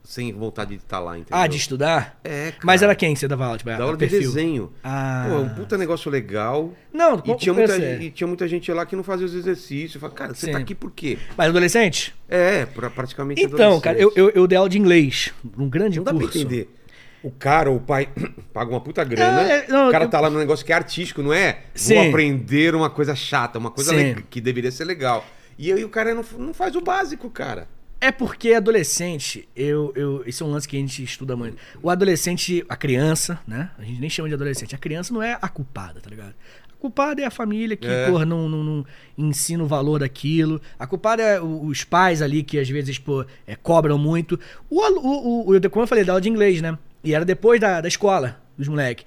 sem 0.02 0.32
vontade 0.32 0.70
de 0.70 0.82
estar 0.82 0.98
lá, 0.98 1.16
entendeu? 1.18 1.38
Ah, 1.38 1.46
de 1.46 1.56
estudar? 1.56 2.18
É, 2.24 2.50
cara. 2.52 2.62
Mas 2.64 2.82
era 2.82 2.94
quem 2.94 3.14
que 3.14 3.20
você 3.20 3.28
dava 3.28 3.44
aula? 3.44 3.58
Tipo, 3.58 3.70
Da 3.70 3.76
aula 3.82 3.92
de 3.96 3.98
perfil? 3.98 4.20
desenho. 4.20 4.72
Ah. 4.82 5.26
Pô, 5.28 5.34
é 5.34 5.38
um 5.38 5.48
puta 5.50 5.78
negócio 5.78 6.10
legal. 6.10 6.72
Não, 6.92 7.22
E 7.24 7.36
tinha, 7.36 7.52
muita, 7.54 7.76
e 7.78 8.10
tinha 8.10 8.26
muita 8.26 8.48
gente 8.48 8.72
lá 8.72 8.84
que 8.84 8.96
não 8.96 9.02
fazia 9.04 9.26
os 9.26 9.34
exercícios. 9.34 10.00
Falei, 10.00 10.16
cara, 10.16 10.34
você 10.34 10.46
Sim. 10.46 10.52
tá 10.52 10.58
aqui 10.58 10.74
por 10.74 10.90
quê? 10.90 11.18
Mas 11.36 11.48
adolescente? 11.48 12.14
É, 12.28 12.66
pra 12.66 12.90
praticamente 12.90 13.42
Então, 13.42 13.80
cara, 13.80 13.98
eu, 13.98 14.12
eu, 14.16 14.30
eu 14.30 14.46
dei 14.46 14.56
aula 14.58 14.68
de 14.68 14.78
inglês. 14.78 15.32
Um 15.56 15.68
grande 15.68 15.98
Não 15.98 16.04
dá 16.04 16.12
pra 16.12 16.20
curso. 16.22 16.38
entender. 16.38 16.74
O 17.22 17.30
cara, 17.30 17.70
o 17.70 17.78
pai, 17.78 18.08
paga 18.52 18.70
uma 18.70 18.80
puta 18.80 19.04
grana. 19.04 19.42
É, 19.42 19.56
é, 19.58 19.68
não, 19.68 19.88
o 19.88 19.90
cara 19.92 20.08
tá 20.08 20.18
lá 20.20 20.30
no 20.30 20.38
negócio 20.38 20.64
que 20.64 20.72
é 20.72 20.76
artístico, 20.76 21.22
não 21.22 21.32
é? 21.34 21.58
Sim. 21.74 21.94
Vou 21.96 22.08
aprender 22.08 22.74
uma 22.74 22.88
coisa 22.88 23.14
chata, 23.14 23.58
uma 23.58 23.70
coisa 23.70 23.92
que 24.30 24.40
deveria 24.40 24.70
ser 24.72 24.84
legal. 24.86 25.24
E 25.58 25.70
aí 25.70 25.84
o 25.84 25.90
cara 25.90 26.14
não, 26.14 26.24
não 26.38 26.54
faz 26.54 26.74
o 26.74 26.80
básico, 26.80 27.28
cara. 27.28 27.68
É 28.00 28.10
porque 28.10 28.54
adolescente, 28.54 29.46
eu, 29.54 29.92
eu, 29.94 30.22
isso 30.26 30.42
é 30.42 30.46
um 30.46 30.50
lance 30.50 30.66
que 30.66 30.76
a 30.76 30.80
gente 30.80 31.02
estuda 31.04 31.36
muito. 31.36 31.56
O 31.82 31.90
adolescente, 31.90 32.64
a 32.68 32.74
criança, 32.76 33.38
né? 33.46 33.70
A 33.78 33.82
gente 33.84 34.00
nem 34.00 34.08
chama 34.08 34.28
de 34.28 34.34
adolescente. 34.34 34.74
A 34.74 34.78
criança 34.78 35.12
não 35.12 35.22
é 35.22 35.36
a 35.40 35.48
culpada, 35.48 36.00
tá 36.00 36.08
ligado? 36.08 36.34
A 36.72 36.76
culpada 36.80 37.20
é 37.20 37.26
a 37.26 37.30
família 37.30 37.76
que, 37.76 37.86
É. 37.86 38.06
porra, 38.10 38.24
não, 38.24 38.48
não, 38.48 38.64
não 38.64 38.86
ensina 39.18 39.62
o 39.62 39.66
valor 39.66 40.00
daquilo. 40.00 40.62
A 40.78 40.86
culpada 40.86 41.22
é 41.22 41.38
o- 41.40 41.64
os 41.66 41.84
pais 41.84 42.22
ali 42.22 42.42
que 42.42 42.58
às 42.58 42.68
vezes, 42.70 42.98
pô, 42.98 43.22
é, 43.46 43.54
cobram 43.54 43.98
muito. 43.98 44.40
O, 44.70 44.80
o, 44.80 45.50
o, 45.52 45.56
o, 45.56 45.70
como 45.70 45.82
eu 45.82 45.86
falei, 45.86 46.02
da 46.02 46.12
aula 46.14 46.22
de 46.22 46.30
inglês, 46.30 46.62
né? 46.62 46.78
E 47.04 47.14
era 47.14 47.24
depois 47.24 47.60
da, 47.60 47.82
da 47.82 47.88
escola, 47.88 48.40
dos 48.56 48.66
moleques. 48.66 49.04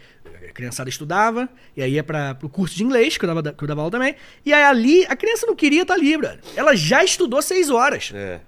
A 0.48 0.52
criançada 0.54 0.88
estudava, 0.88 1.50
e 1.76 1.82
aí 1.82 1.94
ia 1.94 2.04
pra, 2.04 2.36
pro 2.36 2.48
curso 2.48 2.76
de 2.76 2.84
inglês, 2.84 3.18
que 3.18 3.26
eu, 3.26 3.34
dava, 3.34 3.54
que 3.54 3.64
eu 3.64 3.68
dava 3.68 3.82
aula 3.82 3.90
também. 3.92 4.16
E 4.46 4.54
aí 4.54 4.64
ali, 4.64 5.04
a 5.08 5.16
criança 5.16 5.48
não 5.48 5.56
queria 5.56 5.82
estar 5.82 5.96
ali, 5.96 6.16
brother. 6.16 6.40
Ela 6.56 6.76
já 6.76 7.04
estudou 7.04 7.42
seis 7.42 7.72
horas. 7.72 8.12
É. 8.14 8.40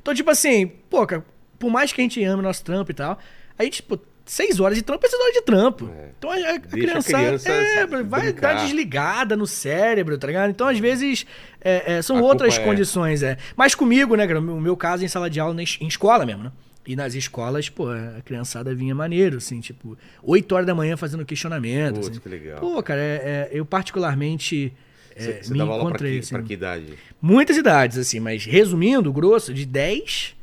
Então, 0.00 0.14
tipo 0.14 0.30
assim, 0.30 0.66
pô, 0.88 1.06
cara, 1.06 1.24
por 1.58 1.70
mais 1.70 1.92
que 1.92 2.00
a 2.00 2.04
gente 2.04 2.22
ame 2.24 2.42
nosso 2.42 2.64
trampo 2.64 2.90
e 2.90 2.94
tal, 2.94 3.18
a 3.58 3.64
gente, 3.64 3.82
pô, 3.82 3.98
seis 4.24 4.60
horas 4.60 4.76
de 4.76 4.82
trampo 4.82 5.04
é 5.04 5.08
seis 5.08 5.20
horas 5.22 5.34
de 5.34 5.42
trampo. 5.42 5.90
É. 5.94 6.10
Então 6.18 6.30
a, 6.30 6.34
a, 6.34 6.36
a 6.36 6.40
Deixa 6.58 6.58
a 6.58 7.02
criança, 7.02 7.08
criança 7.10 7.50
é, 7.50 7.86
vai 7.86 8.02
brincar. 8.22 8.54
dar 8.54 8.62
desligada 8.62 9.36
no 9.36 9.46
cérebro, 9.46 10.16
tá 10.18 10.26
ligado? 10.26 10.50
Então, 10.50 10.66
às 10.68 10.78
vezes, 10.78 11.26
é, 11.60 11.94
é, 11.94 12.02
são 12.02 12.18
A 12.18 12.22
outras 12.22 12.56
é- 12.58 12.64
condições, 12.64 13.22
é. 13.22 13.36
Mas 13.56 13.74
comigo, 13.74 14.14
né, 14.16 14.26
cara, 14.26 14.38
o 14.40 14.60
meu- 14.60 14.76
caso 14.76 15.02
é 15.02 15.06
em 15.06 15.08
sala 15.08 15.28
de 15.28 15.38
aula, 15.40 15.60
em 15.60 15.86
escola 15.88 16.24
mesmo, 16.24 16.44
né? 16.44 16.52
E 16.86 16.96
nas 16.96 17.14
escolas, 17.14 17.68
pô, 17.68 17.88
a 17.90 18.22
criançada 18.24 18.74
vinha 18.74 18.94
maneiro, 18.94 19.36
assim, 19.36 19.60
tipo, 19.60 19.96
8 20.22 20.50
horas 20.54 20.66
da 20.66 20.74
manhã 20.74 20.96
fazendo 20.96 21.24
questionamento. 21.26 21.96
Putz, 21.96 22.08
assim. 22.08 22.18
que 22.20 22.28
legal. 22.28 22.58
Pô, 22.58 22.82
cara, 22.82 23.00
eu 23.52 23.64
particularmente 23.66 24.72
Você, 25.20 25.42
você 25.42 25.52
me 25.52 25.58
dava 25.58 25.72
aula 25.72 25.90
pra 25.90 25.98
que, 25.98 26.18
assim. 26.18 26.34
pra 26.34 26.42
que 26.42 26.52
idade? 26.52 26.98
Muitas 27.20 27.56
idades, 27.56 27.98
assim, 27.98 28.20
mas 28.20 28.44
resumindo, 28.44 29.12
grosso, 29.12 29.52
de 29.52 29.66
10, 29.66 30.36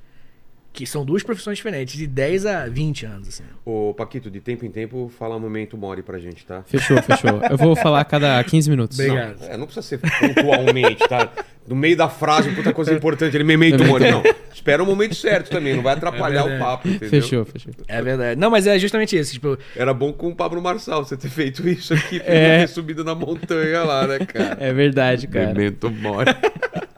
que 0.74 0.86
são 0.86 1.04
duas 1.04 1.24
profissões 1.24 1.58
diferentes, 1.58 1.98
de 1.98 2.06
10 2.06 2.46
a 2.46 2.68
20 2.68 3.06
anos, 3.06 3.28
assim. 3.30 3.44
Ô, 3.66 3.94
Paquito, 3.96 4.30
de 4.30 4.40
tempo 4.40 4.64
em 4.64 4.70
tempo, 4.70 5.12
fala 5.18 5.36
um 5.36 5.40
momento 5.40 5.76
Mori 5.76 6.04
pra 6.04 6.20
gente, 6.20 6.46
tá? 6.46 6.62
Fechou, 6.68 7.02
fechou. 7.02 7.42
Eu 7.50 7.58
vou 7.58 7.76
falar 7.76 8.02
a 8.02 8.06
cada 8.06 8.44
15 8.44 8.70
minutos. 8.70 9.00
Obrigado. 9.00 9.40
Não, 9.40 9.48
é, 9.48 9.58
não 9.58 9.66
precisa 9.66 9.82
ser 9.82 10.00
pontualmente, 10.00 11.08
tá? 11.10 11.32
No 11.68 11.76
meio 11.76 11.98
da 11.98 12.08
frase, 12.08 12.50
puta 12.52 12.72
coisa 12.72 12.94
importante, 12.94 13.36
ele 13.36 13.44
memento 13.44 13.84
Mori. 13.84 14.10
Não, 14.10 14.24
espera 14.54 14.82
o 14.82 14.86
momento 14.86 15.14
certo 15.16 15.50
também, 15.50 15.76
não 15.76 15.84
vai 15.84 15.94
atrapalhar 15.96 16.46
o 16.46 16.58
papo, 16.58 16.88
entendeu? 16.88 17.10
Fechou, 17.10 17.46
fechou. 17.46 17.74
É 17.88 18.02
verdade. 18.02 18.40
Não, 18.40 18.50
mas 18.50 18.66
é 18.66 18.80
justamente 18.80 19.18
isso, 19.18 19.34
tipo, 19.34 19.58
Era 19.76 19.94
bom 19.94 20.14
com 20.14 20.30
o 20.30 20.36
Pablo 20.36 20.62
Marçal 20.62 21.04
você 21.04 21.18
ter 21.18 21.30
feito 21.30 21.68
isso 21.68 21.94
aqui, 21.94 22.20
pra 22.22 22.34
É. 22.34 22.60
não 22.60 22.66
ter 22.68 22.72
subido 22.74 23.04
na 23.04 23.14
montanha 23.14 23.84
lá, 23.84 24.08
né, 24.08 24.20
cara? 24.20 24.58
É 24.62 24.72
verdade, 24.72 25.28
cara. 25.28 25.48
Memento 25.54 25.92
Mori. 25.92 26.32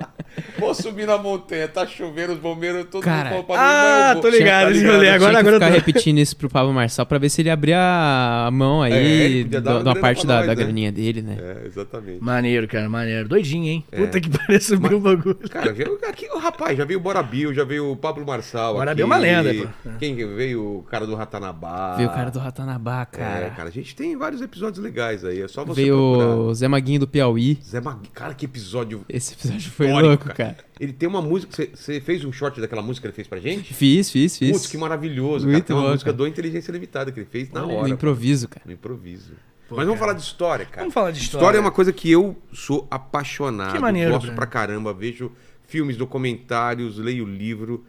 Vou 0.60 0.74
subir 0.74 1.08
na 1.08 1.18
montanha, 1.18 1.68
tá 1.68 1.86
chovendo, 1.86 2.34
os 2.34 2.40
bombeiros, 2.40 2.86
todo 2.90 3.04
Cara, 3.04 3.30
mundo 3.32 3.46
ah, 3.56 4.14
"Não, 4.16 4.22
tô 4.22 4.30
vou-" 4.30 4.38
ligado, 4.38 4.66
Tá 4.66 4.72
esse 4.72 4.86
rolê. 4.86 5.10
Agora- 5.10 5.18
Tinha 5.20 5.20
que 5.20 5.26
agora 5.38 5.56
eu 5.56 5.60
ficar 5.60 5.68
tô- 5.68 5.74
repetindo 5.74 6.18
isso 6.20 6.36
pro 6.38 6.50
Pablo 6.50 6.74
Marçal 6.74 7.06
pra 7.06 7.18
ver 7.18 7.30
se 7.30 7.42
ele 7.42 7.50
abria 7.50 7.80
a 7.80 8.50
mão 8.52 8.82
aí 8.82 8.94
É, 9.40 9.44
podia 9.44 9.62
dar 9.62 9.84
da, 9.84 9.92
uma 9.92 9.96
parte 10.00 10.26
da, 10.26 10.38
nós, 10.38 10.48
da 10.48 10.56
né? 10.56 10.62
graninha 10.64 10.92
dele, 10.92 11.22
né? 11.22 11.38
É, 11.40 11.66
exatamente. 11.68 12.24
Maneiro, 12.24 12.68
cara, 12.68 12.90
maneiro. 12.90 13.28
Doidinho, 13.28 13.66
hein? 13.68 13.84
É. 13.92 13.98
Puta 13.98 14.20
que 14.20 14.30
pariu, 14.30 14.62
subiu 14.62 14.98
um 14.98 15.02
bagulho. 15.02 15.38
Cara, 15.50 15.74
já, 15.74 15.84
aqui, 16.10 16.28
o 16.34 16.38
rapaz, 16.40 16.78
já 16.78 16.86
veio 16.86 17.00
o 17.00 17.02
Bora 17.02 17.22
Bill, 17.24 17.54
já 17.54 17.64
veio 17.64 17.92
o 17.92 17.96
Pablo 17.96 18.26
Marçal. 18.26 18.74
Bora 18.76 18.92
aqui, 18.92 18.98
Bill 18.98 19.04
é 19.06 19.08
uma 19.08 19.18
lenda, 19.18 19.54
pô. 19.54 19.90
Quem 20.00 20.16
que 20.16 20.26
veio? 20.26 20.78
O 20.80 20.84
cara 20.84 21.06
do 21.06 21.16
Ratanabá. 21.16 21.96
Veio 21.96 22.10
o 22.10 22.14
cara 22.14 22.30
do 22.30 22.40
Ratanabá, 22.40 23.06
cara. 23.06 23.46
É, 23.46 23.50
cara, 23.50 23.70
a 23.70 23.72
gente 23.72 23.96
tem 23.96 24.16
vários 24.18 24.42
episódios 24.42 24.84
legais 24.84 25.24
aí, 25.26 25.42
é 25.42 25.48
só 25.48 25.64
você 25.64 25.82
Veio 25.82 25.96
procurar. 25.96 26.36
o 26.36 26.54
Zé 26.54 26.68
Maguinho 26.68 27.00
do 27.02 27.08
Piauí. 27.08 27.58
Zé 27.64 27.80
Mag... 27.82 28.00
Cara, 28.14 28.34
que 28.34 28.46
episódio 28.46 29.04
Esse 29.10 29.34
episódio 29.34 29.72
foi 29.72 29.92
louco, 29.92 30.30
cara. 30.34 30.49
Ele 30.80 30.94
tem 30.94 31.08
uma 31.10 31.22
música, 31.22 31.68
você- 31.74 32.00
fez 32.02 32.24
um 32.26 32.32
short 32.32 32.60
daquela 32.62 32.82
música 32.82 33.04
que 33.04 33.08
ele 33.08 33.16
fez 33.16 33.28
pra 33.28 33.40
gente? 33.40 33.74
Fiz, 33.74 34.10
fiz, 34.12 34.38
fiz. 34.38 34.52
Putz, 34.52 34.68
que 34.68 34.78
maravilhoso, 34.78 35.46
cara. 35.46 35.52
Muito 35.54 35.66
Tem 35.66 35.76
uma 35.76 35.84
bom, 35.84 35.92
música 35.92 36.12
cara. 36.12 36.18
do 36.18 36.28
Inteligência 36.28 36.72
Limitada 36.72 37.12
que 37.12 37.20
ele 37.20 37.28
fez 37.30 37.50
na 37.52 37.62
No 37.62 37.74
hora. 37.74 37.90
improviso, 37.90 38.48
cara. 38.48 38.64
No 38.66 38.72
improviso. 38.72 39.34
Pô, 39.68 39.76
Mas 39.76 39.86
vamos 39.86 40.00
cara. 40.00 40.08
falar 40.12 40.14
de 40.14 40.22
história, 40.26 40.66
cara. 40.66 40.82
Vamos 40.82 40.94
falar 40.94 41.12
de 41.12 41.20
história. 41.20 41.44
História 41.44 41.58
é 41.58 41.62
uma 41.62 41.72
coisa 41.72 41.94
que 41.94 42.10
eu 42.10 42.36
sou 42.52 42.88
apaixonado. 42.90 43.74
Que 43.74 43.80
maneiro, 43.80 44.12
Gosto 44.12 44.24
Breno. 44.24 44.36
pra 44.36 44.48
caramba. 44.48 44.94
Vejo 44.94 45.32
filmes, 45.68 45.96
documentários, 45.98 46.98
leio 46.98 47.26
livro. 47.26 47.86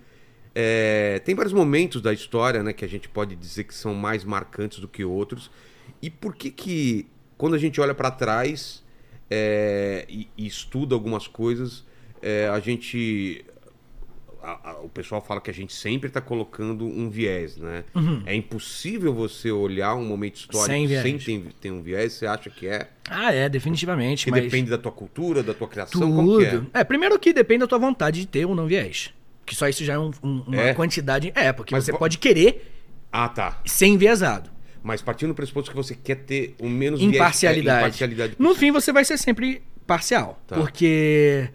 É, 0.54 1.20
tem 1.24 1.34
vários 1.34 1.52
momentos 1.54 2.02
da 2.02 2.12
história, 2.12 2.62
né, 2.62 2.72
que 2.72 2.84
a 2.84 2.88
gente 2.88 3.08
pode 3.08 3.36
dizer 3.36 3.64
que 3.64 3.74
são 3.74 3.94
mais 3.94 4.24
marcantes 4.24 4.78
do 4.80 4.88
que 4.88 5.04
outros. 5.04 5.50
E 6.02 6.10
por 6.10 6.34
que 6.34 6.50
que 6.50 7.06
quando 7.38 7.54
a 7.54 7.58
gente 7.58 7.80
olha 7.80 7.94
pra 7.94 8.10
trás 8.10 8.82
é, 9.30 10.04
e, 10.08 10.28
e 10.36 10.46
estuda 10.46 10.94
algumas 10.94 11.26
coisas, 11.28 11.84
é, 12.22 12.48
a 12.48 12.58
gente 12.60 13.44
a- 14.42 14.70
a- 14.70 14.80
o 14.80 14.88
pessoal 14.88 15.20
fala 15.20 15.38
que 15.38 15.50
a 15.50 15.54
gente 15.54 15.70
sempre 15.74 16.08
está 16.08 16.18
colocando 16.18 16.86
um 16.86 17.10
viés, 17.10 17.58
né? 17.58 17.84
É 18.24 18.34
impossível 18.34 19.12
você 19.12 19.50
olhar 19.50 19.94
um 19.94 20.04
momento 20.06 20.36
histórico 20.36 20.66
Sem 20.72 20.88
sem, 20.88 21.02
viés. 21.18 21.24
ter, 21.24 21.52
ter 21.60 21.70
um 21.70 21.82
viés. 21.82 22.14
Você 22.14 22.26
acha 22.26 22.48
que 22.48 22.66
é? 22.66 22.88
Ah, 23.10 23.32
é, 23.34 23.50
definitivamente. 23.50 24.24
Que 24.24 24.30
mas 24.30 24.42
depende 24.44 24.70
da 24.70 24.78
tua 24.78 24.92
cultura, 24.92 25.42
da 25.42 25.52
tua 25.52 25.68
criação? 25.68 26.00
Que 26.38 26.44
é? 26.46 26.50
tudo. 26.50 26.70
É, 26.72 26.82
primeiro 26.84 27.18
que 27.18 27.34
depende 27.34 27.60
da 27.60 27.66
tua 27.66 27.78
vontade 27.78 28.20
de 28.20 28.26
ter 28.26 28.46
ou 28.46 28.54
não 28.54 28.66
viés. 28.66 29.12
Que 29.44 29.54
só 29.54 29.68
isso 29.68 29.84
já 29.84 29.92
é 29.94 29.98
um- 29.98 30.10
um- 30.22 30.42
uma 30.46 30.62
É? 30.62 30.72
quantidade. 30.74 31.30
É, 31.34 31.52
porque 31.52 31.74
Mas 31.74 31.84
você 31.84 31.92
vo- 31.92 31.98
pode 31.98 32.16
querer 32.16 32.72
Ah, 33.12 33.28
tá. 33.28 33.60
ser 33.66 33.86
enviesado. 33.88 34.48
Mas 34.82 35.02
partindo 35.02 35.28
do 35.28 35.34
pressuposto 35.34 35.70
que 35.70 35.76
você 35.76 35.94
quer 35.94 36.14
ter 36.16 36.54
o 36.58 36.66
menos 36.66 36.98
Imparcialidade. 37.02 37.64
Viés, 37.66 37.76
é, 37.76 37.86
imparcialidade 37.88 38.36
No 38.38 38.54
fim, 38.54 38.70
você 38.72 38.90
vai 38.90 39.04
ser 39.04 39.18
sempre 39.18 39.60
parcial. 39.86 40.40
Tá. 40.46 40.56
Porque 40.56 41.50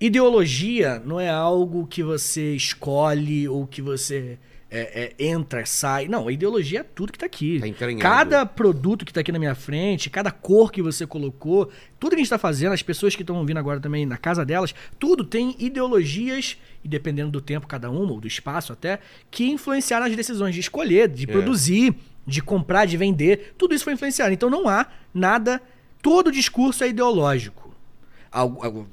ideologia 0.00 1.02
não 1.04 1.18
é 1.20 1.28
algo 1.30 1.86
que 1.86 2.02
você 2.02 2.54
escolhe 2.54 3.48
ou 3.48 3.66
que 3.66 3.80
você 3.80 4.38
é, 4.70 5.14
é, 5.18 5.24
entra, 5.26 5.64
sai. 5.64 6.08
Não, 6.08 6.26
a 6.26 6.32
ideologia 6.32 6.80
é 6.80 6.82
tudo 6.82 7.12
que 7.12 7.18
tá 7.18 7.26
aqui. 7.26 7.60
Tá 7.60 7.86
cada 8.00 8.44
produto 8.44 9.04
que 9.04 9.12
tá 9.12 9.20
aqui 9.20 9.30
na 9.30 9.38
minha 9.38 9.54
frente, 9.54 10.10
cada 10.10 10.32
cor 10.32 10.72
que 10.72 10.82
você 10.82 11.06
colocou, 11.06 11.70
tudo 12.00 12.10
que 12.10 12.16
a 12.16 12.18
gente 12.18 12.30
tá 12.30 12.38
fazendo, 12.38 12.72
as 12.72 12.82
pessoas 12.82 13.14
que 13.14 13.22
estão 13.22 13.44
vindo 13.46 13.58
agora 13.58 13.78
também 13.78 14.04
na 14.04 14.16
casa 14.16 14.44
delas, 14.44 14.74
tudo 14.98 15.22
tem 15.24 15.54
ideologias, 15.60 16.58
e 16.82 16.88
dependendo 16.88 17.30
do 17.30 17.40
tempo 17.40 17.68
cada 17.68 17.88
uma, 17.88 18.12
ou 18.12 18.20
do 18.20 18.26
espaço 18.26 18.72
até, 18.72 18.98
que 19.30 19.48
influenciaram 19.48 20.06
as 20.06 20.16
decisões 20.16 20.54
de 20.54 20.60
escolher, 20.60 21.08
de 21.08 21.22
É. 21.22 21.26
produzir, 21.26 21.94
de 22.26 22.42
comprar, 22.42 22.84
de 22.84 22.96
vender. 22.96 23.54
Tudo 23.56 23.74
isso 23.74 23.84
foi 23.84 23.92
influenciado. 23.92 24.32
Então 24.32 24.50
não 24.50 24.68
há 24.68 24.86
nada. 25.12 25.62
Todo 26.02 26.32
discurso 26.32 26.82
é 26.82 26.88
ideológico. 26.88 27.63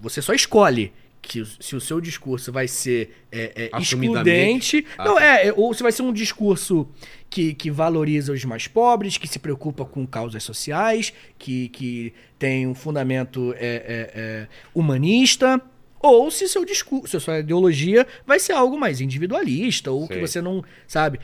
Você 0.02 0.22
só 0.22 0.34
escolhe 0.34 0.94
que 1.22 1.44
se 1.60 1.76
o 1.76 1.82
seu 1.82 2.02
discurso 2.02 2.52
vai 2.52 2.68
ser 2.68 3.16
é, 3.32 3.70
é, 3.74 3.80
excludente. 3.80 4.86
Ah, 4.98 5.06
não, 5.06 5.16
tá. 5.16 5.24
é, 5.24 5.54
ou 5.56 5.74
se 5.74 5.84
vai 5.84 5.92
ser 5.92 6.02
um 6.02 6.12
discurso 6.12 6.88
que, 7.30 7.54
que 7.54 7.70
valoriza 7.70 8.34
os 8.34 8.44
mais 8.44 8.68
pobres, 8.68 9.18
que 9.18 9.28
se 9.28 9.38
preocupa 9.38 9.86
com 9.86 10.06
causas 10.06 10.44
sociais, 10.44 11.14
que, 11.38 11.70
que 11.70 12.14
tem 12.40 12.68
um 12.68 12.74
fundamento 12.74 13.54
é, 13.58 13.66
é, 13.66 14.12
é, 14.16 14.48
humanista. 14.74 15.62
Ou 16.00 16.32
se 16.32 16.48
seu 16.48 16.66
discurso, 16.66 17.20
sua 17.20 17.40
ideologia 17.40 18.08
vai 18.26 18.40
ser 18.40 18.54
algo 18.54 18.78
mais 18.78 19.00
individualista, 19.00 19.92
ou 19.92 20.08
que 20.08 20.16
Sei. 20.16 20.28
você 20.28 20.42
não. 20.42 20.64
Sabe? 20.88 21.20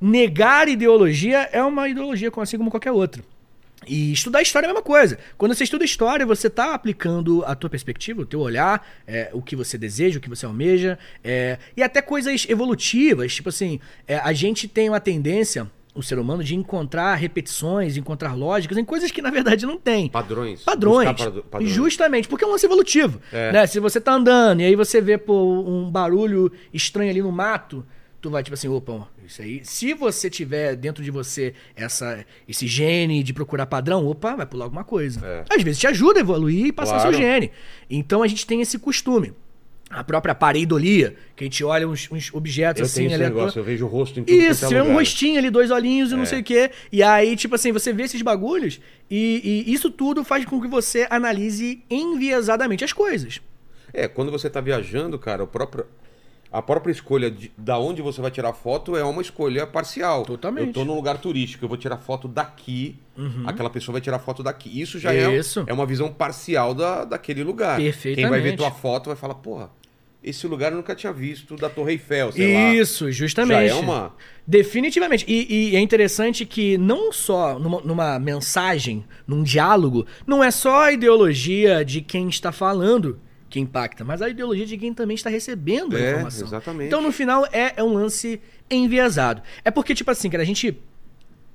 Negar 0.00 0.68
ideologia 0.68 1.48
é 1.52 1.62
uma 1.62 1.88
ideologia 1.88 2.32
assim 2.36 2.58
como 2.58 2.70
qualquer 2.70 2.90
outra. 2.90 3.22
E 3.86 4.12
estudar 4.12 4.42
história 4.42 4.66
é 4.66 4.68
a 4.68 4.72
mesma 4.72 4.82
coisa. 4.82 5.18
Quando 5.38 5.54
você 5.54 5.64
estuda 5.64 5.84
história, 5.84 6.26
você 6.26 6.48
está 6.48 6.74
aplicando 6.74 7.44
a 7.44 7.54
tua 7.54 7.70
perspectiva, 7.70 8.22
o 8.22 8.26
teu 8.26 8.40
olhar, 8.40 8.86
é, 9.06 9.30
o 9.32 9.40
que 9.40 9.54
você 9.54 9.78
deseja, 9.78 10.18
o 10.18 10.20
que 10.20 10.28
você 10.28 10.44
almeja, 10.46 10.98
é, 11.22 11.58
e 11.76 11.82
até 11.82 12.02
coisas 12.02 12.46
evolutivas. 12.48 13.34
Tipo 13.34 13.48
assim, 13.48 13.80
é, 14.06 14.18
a 14.18 14.32
gente 14.32 14.66
tem 14.66 14.88
uma 14.88 15.00
tendência, 15.00 15.70
o 15.94 16.02
ser 16.02 16.18
humano, 16.18 16.42
de 16.42 16.54
encontrar 16.54 17.14
repetições, 17.14 17.96
encontrar 17.96 18.34
lógicas 18.34 18.76
em 18.76 18.84
coisas 18.84 19.10
que 19.10 19.22
na 19.22 19.30
verdade 19.30 19.64
não 19.64 19.78
tem. 19.78 20.08
Padrões. 20.08 20.62
Padrões. 20.62 21.06
Padrões. 21.06 21.70
Justamente, 21.70 22.28
porque 22.28 22.44
é 22.44 22.46
um 22.46 22.50
lance 22.50 22.66
evolutivo. 22.66 23.20
É. 23.32 23.52
Né? 23.52 23.66
Se 23.66 23.80
você 23.80 24.00
tá 24.00 24.12
andando 24.12 24.60
e 24.60 24.64
aí 24.64 24.76
você 24.76 25.00
vê 25.00 25.16
pô, 25.16 25.62
um 25.62 25.90
barulho 25.90 26.52
estranho 26.72 27.10
ali 27.10 27.22
no 27.22 27.32
mato, 27.32 27.84
tu 28.26 28.30
vai 28.30 28.42
tipo 28.42 28.54
assim, 28.54 28.66
opa, 28.66 29.06
isso 29.24 29.40
aí. 29.40 29.60
Se 29.62 29.94
você 29.94 30.28
tiver 30.28 30.74
dentro 30.74 31.02
de 31.04 31.12
você 31.12 31.54
essa, 31.76 32.24
esse 32.48 32.66
gene 32.66 33.22
de 33.22 33.32
procurar 33.32 33.66
padrão, 33.66 34.04
opa, 34.04 34.34
vai 34.34 34.44
pular 34.46 34.64
alguma 34.64 34.82
coisa. 34.82 35.24
É. 35.24 35.44
Às 35.48 35.62
vezes 35.62 35.78
te 35.78 35.86
ajuda 35.86 36.18
a 36.18 36.22
evoluir 36.22 36.66
e 36.66 36.72
passar 36.72 36.96
Claro. 37.00 37.10
seu 37.12 37.20
gene. 37.22 37.52
Então 37.88 38.20
a 38.22 38.26
gente 38.26 38.44
tem 38.44 38.60
esse 38.60 38.78
costume. 38.80 39.32
A 39.88 40.02
própria 40.02 40.34
pareidolia, 40.34 41.14
que 41.36 41.44
a 41.44 41.46
gente 41.46 41.62
olha 41.62 41.88
uns, 41.88 42.10
uns 42.10 42.34
objetos 42.34 42.80
Eu 42.80 42.86
assim, 42.86 43.02
tenho 43.02 43.10
esse 43.12 43.18
negócio, 43.22 43.60
eu 43.60 43.64
vejo 43.64 43.84
o 43.86 43.88
rosto 43.88 44.18
em 44.18 44.24
tudo 44.24 44.34
Isso, 44.36 44.64
é 44.64 44.68
você 44.68 44.74
vê 44.74 44.80
um 44.80 44.84
lugar. 44.86 44.96
rostinho 44.98 45.38
ali, 45.38 45.48
dois 45.48 45.70
olhinhos 45.70 46.10
e 46.10 46.16
não 46.16 46.24
É. 46.24 46.26
sei 46.26 46.40
o 46.40 46.42
quê. 46.42 46.72
E 46.90 47.04
aí, 47.04 47.36
tipo 47.36 47.54
assim, 47.54 47.70
você 47.70 47.92
vê 47.92 48.02
esses 48.02 48.20
bagulhos 48.20 48.80
e, 49.08 49.64
e 49.68 49.72
isso 49.72 49.88
tudo 49.88 50.24
faz 50.24 50.44
com 50.44 50.60
que 50.60 50.66
você 50.66 51.06
analise 51.08 51.84
enviesadamente 51.88 52.82
as 52.84 52.92
coisas. 52.92 53.40
É, 53.92 54.08
quando 54.08 54.32
você 54.32 54.50
tá 54.50 54.60
viajando, 54.60 55.16
cara, 55.20 55.44
o 55.44 55.46
próprio, 55.46 55.86
a 56.56 56.62
própria 56.62 56.90
escolha 56.90 57.30
de 57.30 57.52
da 57.58 57.78
onde 57.78 58.00
você 58.00 58.20
vai 58.20 58.30
tirar 58.30 58.52
foto 58.54 58.96
é 58.96 59.04
uma 59.04 59.20
escolha 59.20 59.66
parcial. 59.66 60.24
Totalmente. 60.24 60.68
Eu 60.68 60.72
tô 60.72 60.84
num 60.86 60.94
lugar 60.94 61.18
turístico, 61.18 61.64
eu 61.64 61.68
vou 61.68 61.76
tirar 61.76 61.98
foto 61.98 62.26
daqui, 62.26 62.96
aquela 63.44 63.68
pessoa 63.68 63.92
vai 63.92 64.00
tirar 64.00 64.18
foto 64.18 64.42
daqui. 64.42 64.80
Isso 64.80 64.98
já 64.98 65.12
é, 65.12 65.28
Uhum. 65.28 65.34
Isso. 65.34 65.64
é 65.66 65.72
uma 65.72 65.84
visão 65.84 66.10
parcial 66.10 66.72
da, 66.72 67.04
daquele 67.04 67.44
lugar. 67.44 67.76
Quem 67.76 67.84
vai 67.84 67.92
Perfeitamente. 67.92 68.42
ver 68.42 68.56
tua 68.56 68.70
foto 68.70 69.08
vai 69.08 69.16
falar, 69.16 69.34
porra, 69.34 69.70
esse 70.24 70.46
lugar 70.46 70.72
eu 70.72 70.76
nunca 70.78 70.94
tinha 70.94 71.12
visto 71.12 71.56
da 71.56 71.68
Torre 71.68 71.92
Eiffel, 71.92 72.32
sei 72.32 72.54
lá. 72.54 72.74
Isso, 72.74 73.12
justamente. 73.12 73.68
Já 73.68 73.74
é 73.76 73.78
uma... 73.78 74.14
Definitivamente. 74.46 75.24
E, 75.28 75.72
e 75.72 75.76
é 75.76 75.80
interessante 75.80 76.46
que 76.46 76.78
não 76.78 77.12
só 77.12 77.58
numa, 77.58 77.80
numa 77.82 78.18
mensagem, 78.18 79.04
num 79.26 79.42
diálogo, 79.42 80.06
não 80.26 80.42
é 80.42 80.50
só 80.50 80.84
a 80.84 80.92
ideologia 80.92 81.84
de 81.84 82.00
quem 82.00 82.28
está 82.28 82.50
falando 82.50 83.20
que 83.56 83.60
impacta, 83.60 84.04
mas 84.04 84.20
a 84.20 84.28
ideologia 84.28 84.66
de 84.66 84.76
quem 84.76 84.92
também 84.92 85.14
está 85.14 85.30
recebendo 85.30 85.96
a 85.96 86.00
É, 86.00 86.10
informação. 86.12 86.46
exatamente. 86.46 86.86
Então, 86.88 87.00
no 87.00 87.10
final, 87.10 87.46
é, 87.50 87.72
é 87.76 87.82
um 87.82 87.94
lance 87.94 88.38
enviesado. 88.70 89.40
É 89.64 89.70
porque, 89.70 89.94
tipo 89.94 90.10
assim, 90.10 90.28
cara, 90.28 90.42
a 90.42 90.46
gente 90.46 90.76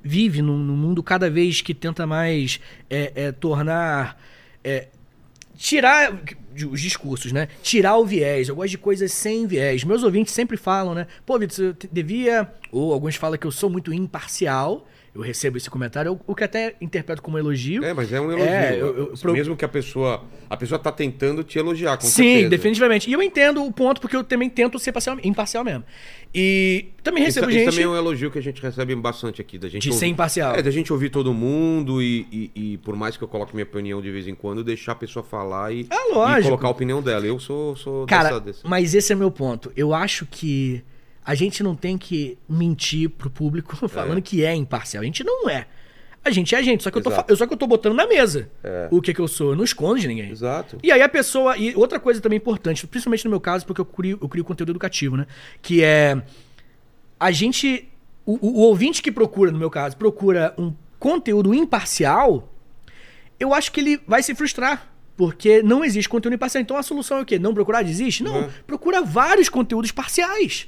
vive 0.03 0.41
num, 0.41 0.57
num 0.57 0.75
mundo 0.75 1.03
cada 1.03 1.29
vez 1.29 1.61
que 1.61 1.73
tenta 1.75 2.07
mais 2.07 2.59
é, 2.89 3.11
é, 3.15 3.31
tornar. 3.31 4.19
é, 4.63 4.87
tirar 5.55 6.11
os 6.71 6.81
discursos, 6.81 7.31
né? 7.31 7.47
Tirar 7.61 7.97
o 7.97 8.05
viés. 8.05 8.49
Eu 8.49 8.55
gosto 8.55 8.71
de 8.71 8.77
coisas 8.79 9.11
sem 9.13 9.45
viés. 9.45 9.83
Meus 9.83 10.01
ouvintes 10.03 10.33
sempre 10.33 10.57
falam, 10.57 10.95
né? 10.95 11.05
Pô, 11.23 11.37
Vitor, 11.37 11.55
você 11.55 11.87
devia. 11.91 12.51
Ou 12.71 12.91
alguns 12.93 13.15
falam 13.15 13.37
que 13.37 13.45
eu 13.45 13.51
sou 13.51 13.69
muito 13.69 13.93
imparcial. 13.93 14.87
Eu 15.13 15.21
recebo 15.21 15.57
esse 15.57 15.69
comentário, 15.69 16.17
o 16.25 16.33
que 16.33 16.41
até 16.43 16.73
interpreto 16.79 17.21
como 17.21 17.37
elogio. 17.37 17.83
É, 17.83 17.93
mas 17.93 18.13
é 18.13 18.21
um 18.21 18.31
elogio. 18.31 18.47
É, 18.47 18.75
eu- 18.79 18.97
eu- 18.97 19.07
pro- 19.19 19.33
Mesmo 19.33 19.57
que 19.57 19.65
a 19.65 19.67
pessoa... 19.67 20.23
A 20.49 20.55
pessoa 20.55 20.79
tá 20.79 20.89
tentando 20.89 21.43
te 21.43 21.59
elogiar, 21.59 21.97
com 21.97 22.03
Sim, 22.07 22.23
certeza. 22.23 22.49
definitivamente. 22.49 23.09
E 23.09 23.13
eu 23.13 23.21
entendo 23.21 23.61
o 23.63 23.71
ponto, 23.73 23.99
porque 23.99 24.15
eu 24.15 24.23
também 24.23 24.49
tento 24.49 24.79
ser 24.79 24.93
parcial, 24.93 25.17
imparcial 25.21 25.65
mesmo. 25.65 25.83
E 26.33 26.85
também 27.03 27.23
Isso, 27.23 27.39
recebo 27.39 27.49
isso 27.51 27.59
gente 27.59 27.69
também 27.71 27.83
é 27.83 27.87
um 27.89 27.95
elogio 27.95 28.31
que 28.31 28.39
a 28.39 28.41
gente 28.41 28.61
recebe 28.61 28.95
bastante 28.95 29.41
aqui. 29.41 29.57
Da 29.57 29.67
gente 29.67 29.81
de 29.83 29.89
ouvir- 29.89 29.99
ser 29.99 30.07
imparcial. 30.07 30.55
É, 30.55 30.61
da 30.61 30.71
gente 30.71 30.93
ouvir 30.93 31.09
todo 31.09 31.33
mundo 31.33 32.01
e, 32.01 32.25
e- 32.31 32.51
e 32.73 32.77
por 32.77 32.95
mais 32.95 33.17
que 33.17 33.23
eu 33.23 33.27
coloque 33.27 33.53
minha 33.53 33.65
opinião 33.65 34.01
de 34.01 34.09
vez 34.11 34.27
em 34.29 34.35
quando, 34.35 34.63
deixar 34.63 34.93
a 34.93 34.95
pessoa 34.95 35.23
falar 35.23 35.73
e, 35.73 35.87
Ah, 35.89 36.39
e 36.39 36.43
colocar 36.43 36.67
a 36.67 36.71
opinião 36.71 37.01
dela. 37.01 37.25
Eu 37.25 37.37
sou, 37.37 37.75
sou 37.75 38.05
Cara, 38.05 38.29
dessa, 38.29 38.39
desse- 38.39 38.59
mas 38.67 38.95
esse 38.95 39.11
é 39.11 39.15
meu 39.15 39.29
ponto. 39.29 39.71
Eu 39.75 39.93
acho 39.93 40.25
que 40.25 40.81
a 41.23 41.35
gente 41.35 41.61
não 41.63 41.75
tem 41.75 41.97
que 41.97 42.37
mentir 42.49 43.09
pro 43.09 43.29
público 43.29 43.75
falando 43.87 44.21
que 44.21 44.43
é 44.43 44.53
imparcial. 44.55 45.01
A 45.01 45.05
gente 45.05 45.23
não 45.23 45.49
é. 45.49 45.65
A 46.23 46.29
gente 46.29 46.53
é 46.53 46.59
a 46.59 46.61
gente, 46.61 46.83
só 46.83 46.91
que, 46.91 46.99
eu 46.99 47.01
tô, 47.01 47.09
só 47.35 47.47
que 47.47 47.53
eu 47.53 47.57
tô 47.57 47.65
botando 47.65 47.95
na 47.95 48.05
mesa 48.05 48.47
É. 48.63 48.87
o 48.91 49.01
que, 49.01 49.11
que 49.11 49.19
eu 49.19 49.27
sou. 49.27 49.51
Eu 49.51 49.55
não 49.55 49.63
escondo 49.63 49.99
de 49.99 50.07
ninguém. 50.07 50.29
Exato. 50.29 50.77
E 50.83 50.91
aí 50.91 51.01
a 51.01 51.09
pessoa. 51.09 51.57
E 51.57 51.75
outra 51.75 51.99
coisa 51.99 52.21
também 52.21 52.37
importante, 52.37 52.85
principalmente 52.85 53.25
no 53.25 53.31
meu 53.31 53.39
caso, 53.41 53.65
porque 53.65 53.81
eu 53.81 53.85
crio, 53.85 54.19
eu 54.21 54.29
crio 54.29 54.43
conteúdo 54.45 54.71
educativo, 54.71 55.17
né? 55.17 55.25
Que 55.61 55.83
é. 55.83 56.21
A 57.19 57.31
gente. 57.31 57.87
O, 58.23 58.33
o- 58.39 58.59
ouvinte 58.61 59.01
que 59.01 59.11
procura, 59.11 59.51
no 59.51 59.57
meu 59.57 59.69
caso, 59.71 59.97
procura 59.97 60.53
um 60.59 60.71
conteúdo 60.99 61.55
imparcial, 61.55 62.53
eu 63.39 63.51
acho 63.51 63.71
que 63.71 63.79
ele 63.79 63.99
vai 64.07 64.21
se 64.21 64.35
frustrar. 64.35 64.89
Porque 65.17 65.61
não 65.63 65.83
existe 65.83 66.07
conteúdo 66.07 66.33
imparcial. 66.35 66.61
Então 66.61 66.77
a 66.77 66.83
solução 66.83 67.17
é 67.17 67.21
o 67.21 67.25
quê? 67.25 67.37
Não 67.39 67.53
procurar? 67.53 67.83
Desiste? 67.83 68.23
Não. 68.23 68.41
É. 68.43 68.49
Procura 68.65 69.01
vários 69.01 69.49
conteúdos 69.49 69.91
parciais. 69.91 70.67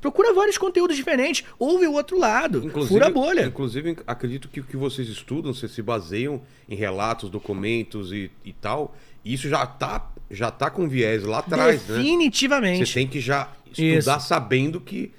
Procura 0.00 0.32
vários 0.32 0.58
conteúdos 0.58 0.96
diferentes. 0.96 1.44
Ouve 1.58 1.86
o 1.86 1.92
outro 1.94 2.18
lado. 2.18 2.70
Fura 2.86 3.06
a 3.06 3.10
bolha. 3.10 3.42
Inclusive, 3.46 3.96
acredito 4.06 4.48
que 4.48 4.60
o 4.60 4.64
que 4.64 4.76
vocês 4.76 5.08
estudam, 5.08 5.52
vocês 5.52 5.72
se 5.72 5.82
baseiam 5.82 6.42
em 6.68 6.76
relatos, 6.76 7.30
documentos 7.30 8.12
e, 8.12 8.30
e 8.44 8.52
tal. 8.52 8.96
E 9.24 9.32
isso 9.34 9.48
já 9.48 9.66
tá, 9.66 10.08
já 10.30 10.50
tá 10.50 10.70
com 10.70 10.88
viés 10.88 11.24
lá 11.24 11.38
atrás, 11.38 11.86
né? 11.88 11.96
Definitivamente. 11.98 12.86
Você 12.86 12.94
tem 12.94 13.06
que 13.08 13.20
já 13.20 13.50
estudar 13.72 14.18
Isso. 14.18 14.28
sabendo 14.28 14.80
que 14.80 15.10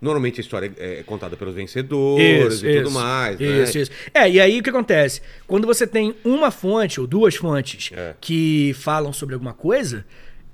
normalmente 0.00 0.40
a 0.40 0.42
história 0.42 0.72
é 0.78 1.02
contada 1.02 1.36
pelos 1.36 1.54
vencedores 1.54 2.62
e 2.62 2.76
tudo 2.76 2.90
mais. 2.92 3.40
né? 3.40 3.62
Isso, 3.62 3.78
isso. 3.78 3.90
É, 4.14 4.30
e 4.30 4.38
aí 4.40 4.60
o 4.60 4.62
que 4.62 4.70
acontece? 4.70 5.20
Quando 5.46 5.66
você 5.66 5.86
tem 5.86 6.14
uma 6.24 6.50
fonte 6.50 7.00
ou 7.00 7.06
duas 7.06 7.34
fontes 7.34 7.90
É. 7.92 8.14
que 8.20 8.72
falam 8.78 9.12
sobre 9.12 9.34
alguma 9.34 9.54
coisa, 9.54 10.04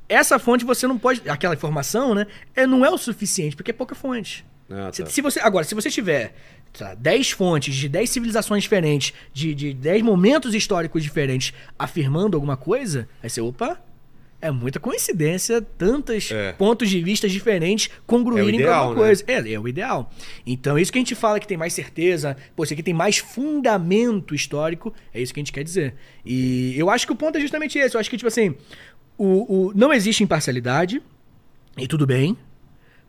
essa 0.09 0.39
fonte 0.39 0.65
você 0.65 0.87
não 0.87 0.99
pode. 0.99 1.23
Aquela 1.29 1.55
informação, 1.55 2.15
né? 2.15 2.27
É, 2.55 2.67
não 2.67 2.85
é 2.85 2.91
o 2.91 2.99
suficiente, 2.99 3.57
porque 3.57 3.71
é 3.71 3.75
pouca 3.75 3.95
fonte. 3.95 4.45
Ah, 4.71 4.91
Se, 4.93 5.03
tá. 5.05 5.11
se 5.11 5.21
você, 5.21 5.41
agora, 5.41 5.65
se 5.65 5.75
você 5.75 5.91
tiver 5.91 6.35
lá, 6.81 6.95
10 6.95 7.31
fontes 7.33 7.75
de 7.75 7.89
10 7.89 8.09
civilizações 8.09 8.63
diferentes, 8.63 9.13
de, 9.33 9.55
de 9.55 9.75
10 9.75 10.03
momentos 10.03 10.55
históricos 10.55 11.03
diferentes 11.03 11.53
afirmando 11.79 12.37
alguma 12.37 12.57
coisa, 12.57 13.07
aí 13.23 13.29
você, 13.29 13.41
opa, 13.41 13.79
é 14.41 14.51
muita 14.51 14.81
coincidência 14.81 15.63
tantos 15.63 16.31
É. 16.33 16.53
pontos 16.55 16.89
de 16.91 17.01
vista 17.01 17.29
diferentes 17.29 17.89
congruírem 18.07 18.57
ideal, 18.61 18.73
com 18.73 18.89
alguma 18.89 19.03
né? 19.03 19.09
coisa. 19.09 19.25
É, 19.29 19.53
é 19.53 19.61
o 19.61 19.69
ideal. 19.69 20.11
Então, 20.47 20.77
isso 20.79 20.91
que 20.91 20.99
a 20.99 21.01
gente 21.01 21.15
fala 21.15 21.39
que 21.39 21.47
tem 21.47 21.57
mais 21.57 21.73
certeza, 21.75 22.37
pô, 22.57 22.65
isso 22.65 22.73
aqui 22.73 22.83
tem 22.83 22.95
mais 22.95 23.19
fundamento 23.19 24.35
histórico, 24.35 24.93
é 25.15 25.21
isso 25.21 25.33
que 25.33 25.39
a 25.39 25.43
gente 25.43 25.53
quer 25.53 25.63
dizer. 25.63 25.95
E 26.25 26.75
eu 26.77 26.89
acho 26.91 27.07
que 27.07 27.13
o 27.13 27.17
ponto 27.17 27.37
é 27.39 27.41
justamente 27.41 27.79
esse. 27.79 27.95
Eu 27.95 28.01
acho 28.01 28.11
que, 28.11 28.17
tipo 28.17 28.27
assim, 28.29 28.55
o, 29.19 29.69
o- 29.69 29.73
não 29.75 29.93
existe 29.93 30.23
imparcialidade, 30.25 31.03
e 31.77 31.87
tudo 31.87 32.07
bem, 32.07 32.37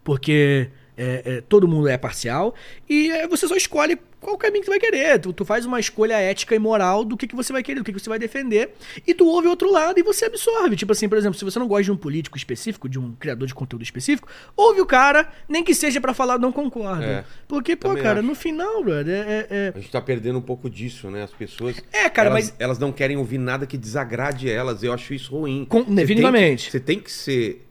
porque 0.04 0.70
é, 0.98 1.22
é, 1.26 1.42
todo 1.42 1.68
mundo 1.68 1.88
é 1.88 1.98
parcial, 1.98 2.54
e 2.90 3.10
é, 3.12 3.28
você 3.28 3.48
só 3.48 3.56
escolhe 3.56 3.98
qual 4.20 4.38
caminho 4.38 4.62
que 4.62 4.68
tu 4.68 4.72
vai 4.72 4.80
querer. 4.80 5.20
Tu, 5.20 5.34
tu 5.34 5.44
faz 5.44 5.66
uma 5.66 5.80
escolha 5.82 6.14
ética 6.14 6.56
e 6.56 6.60
moral 6.60 7.04
do 7.04 7.18
que, 7.18 7.28
que 7.28 7.36
você 7.36 7.52
vai 7.52 7.62
querer, 7.62 7.80
do 7.80 7.84
que, 7.84 7.92
que 7.92 8.00
você 8.00 8.08
vai 8.10 8.18
defender, 8.18 8.74
e 9.06 9.14
tu 9.14 9.28
ouve 9.28 9.48
o 9.48 9.50
outro 9.50 9.70
lado 9.70 10.00
e 10.00 10.04
você 10.04 10.26
absorve. 10.26 10.78
Tipo 10.78 10.94
assim, 10.94 11.10
por 11.10 11.18
exemplo, 11.18 11.38
se 11.38 11.44
você 11.44 11.60
não 11.60 11.68
gosta 11.68 11.84
de 11.84 11.92
um 11.92 11.98
político 11.98 12.38
específico, 12.38 12.88
de 12.88 12.98
um 12.98 13.12
criador 13.16 13.48
de 13.48 13.54
conteúdo 13.54 13.84
específico, 13.84 14.30
ouve 14.56 14.80
o 14.80 14.86
cara, 14.86 15.30
nem 15.50 15.62
que 15.64 15.76
seja 15.76 16.00
pra 16.00 16.14
falar 16.14 16.38
não 16.40 16.54
concordo. 16.54 17.04
É, 17.04 17.26
Porque, 17.50 17.76
pô, 17.76 17.94
cara, 17.96 18.20
acho. 18.20 18.28
no 18.28 18.34
final, 18.36 18.82
brother, 18.84 19.26
é- 19.28 19.48
é- 19.50 19.74
A 19.76 19.80
gente 19.80 19.92
tá 19.92 20.02
perdendo 20.02 20.38
um 20.38 20.42
pouco 20.42 20.70
disso, 20.70 21.10
né? 21.12 21.24
As 21.24 21.32
pessoas. 21.32 21.84
É, 21.92 22.08
cara, 22.08 22.30
elas, 22.30 22.46
mas- 22.46 22.56
Elas 22.60 22.80
não 22.80 22.94
querem 22.94 23.18
ouvir 23.18 23.38
nada 23.40 23.66
que 23.66 23.78
desagrade 23.78 24.50
elas. 24.50 24.84
Eu 24.84 24.94
acho 24.94 25.14
isso 25.14 25.36
ruim. 25.36 25.66
Com- 25.68 25.80
Você 25.80 25.86
tem 25.86 25.96
que- 25.96 26.02
definitivamente. 26.02 26.72
Você 26.72 26.80
tem 26.80 27.00
que 27.00 27.12
ser. 27.12 27.68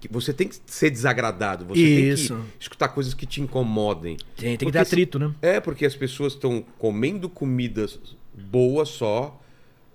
Que 0.00 0.08
Você 0.10 0.32
tem 0.32 0.48
que 0.48 0.56
ser 0.66 0.90
desagradado. 0.90 1.64
Você 1.66 1.80
Isso. 1.80 2.34
tem 2.34 2.44
que 2.44 2.62
escutar 2.62 2.88
coisas 2.88 3.14
que 3.14 3.26
te 3.26 3.40
incomodem. 3.40 4.16
tem, 4.36 4.56
tem 4.56 4.56
que 4.56 4.64
Porque 4.66 4.72
ter 4.72 4.78
atrito, 4.78 5.18
né? 5.18 5.32
É, 5.42 5.60
porque 5.60 5.84
as 5.84 5.94
pessoas 5.94 6.34
estão 6.34 6.64
comendo 6.78 7.28
comidas 7.28 7.98
boas 8.32 8.88
só, 8.88 9.40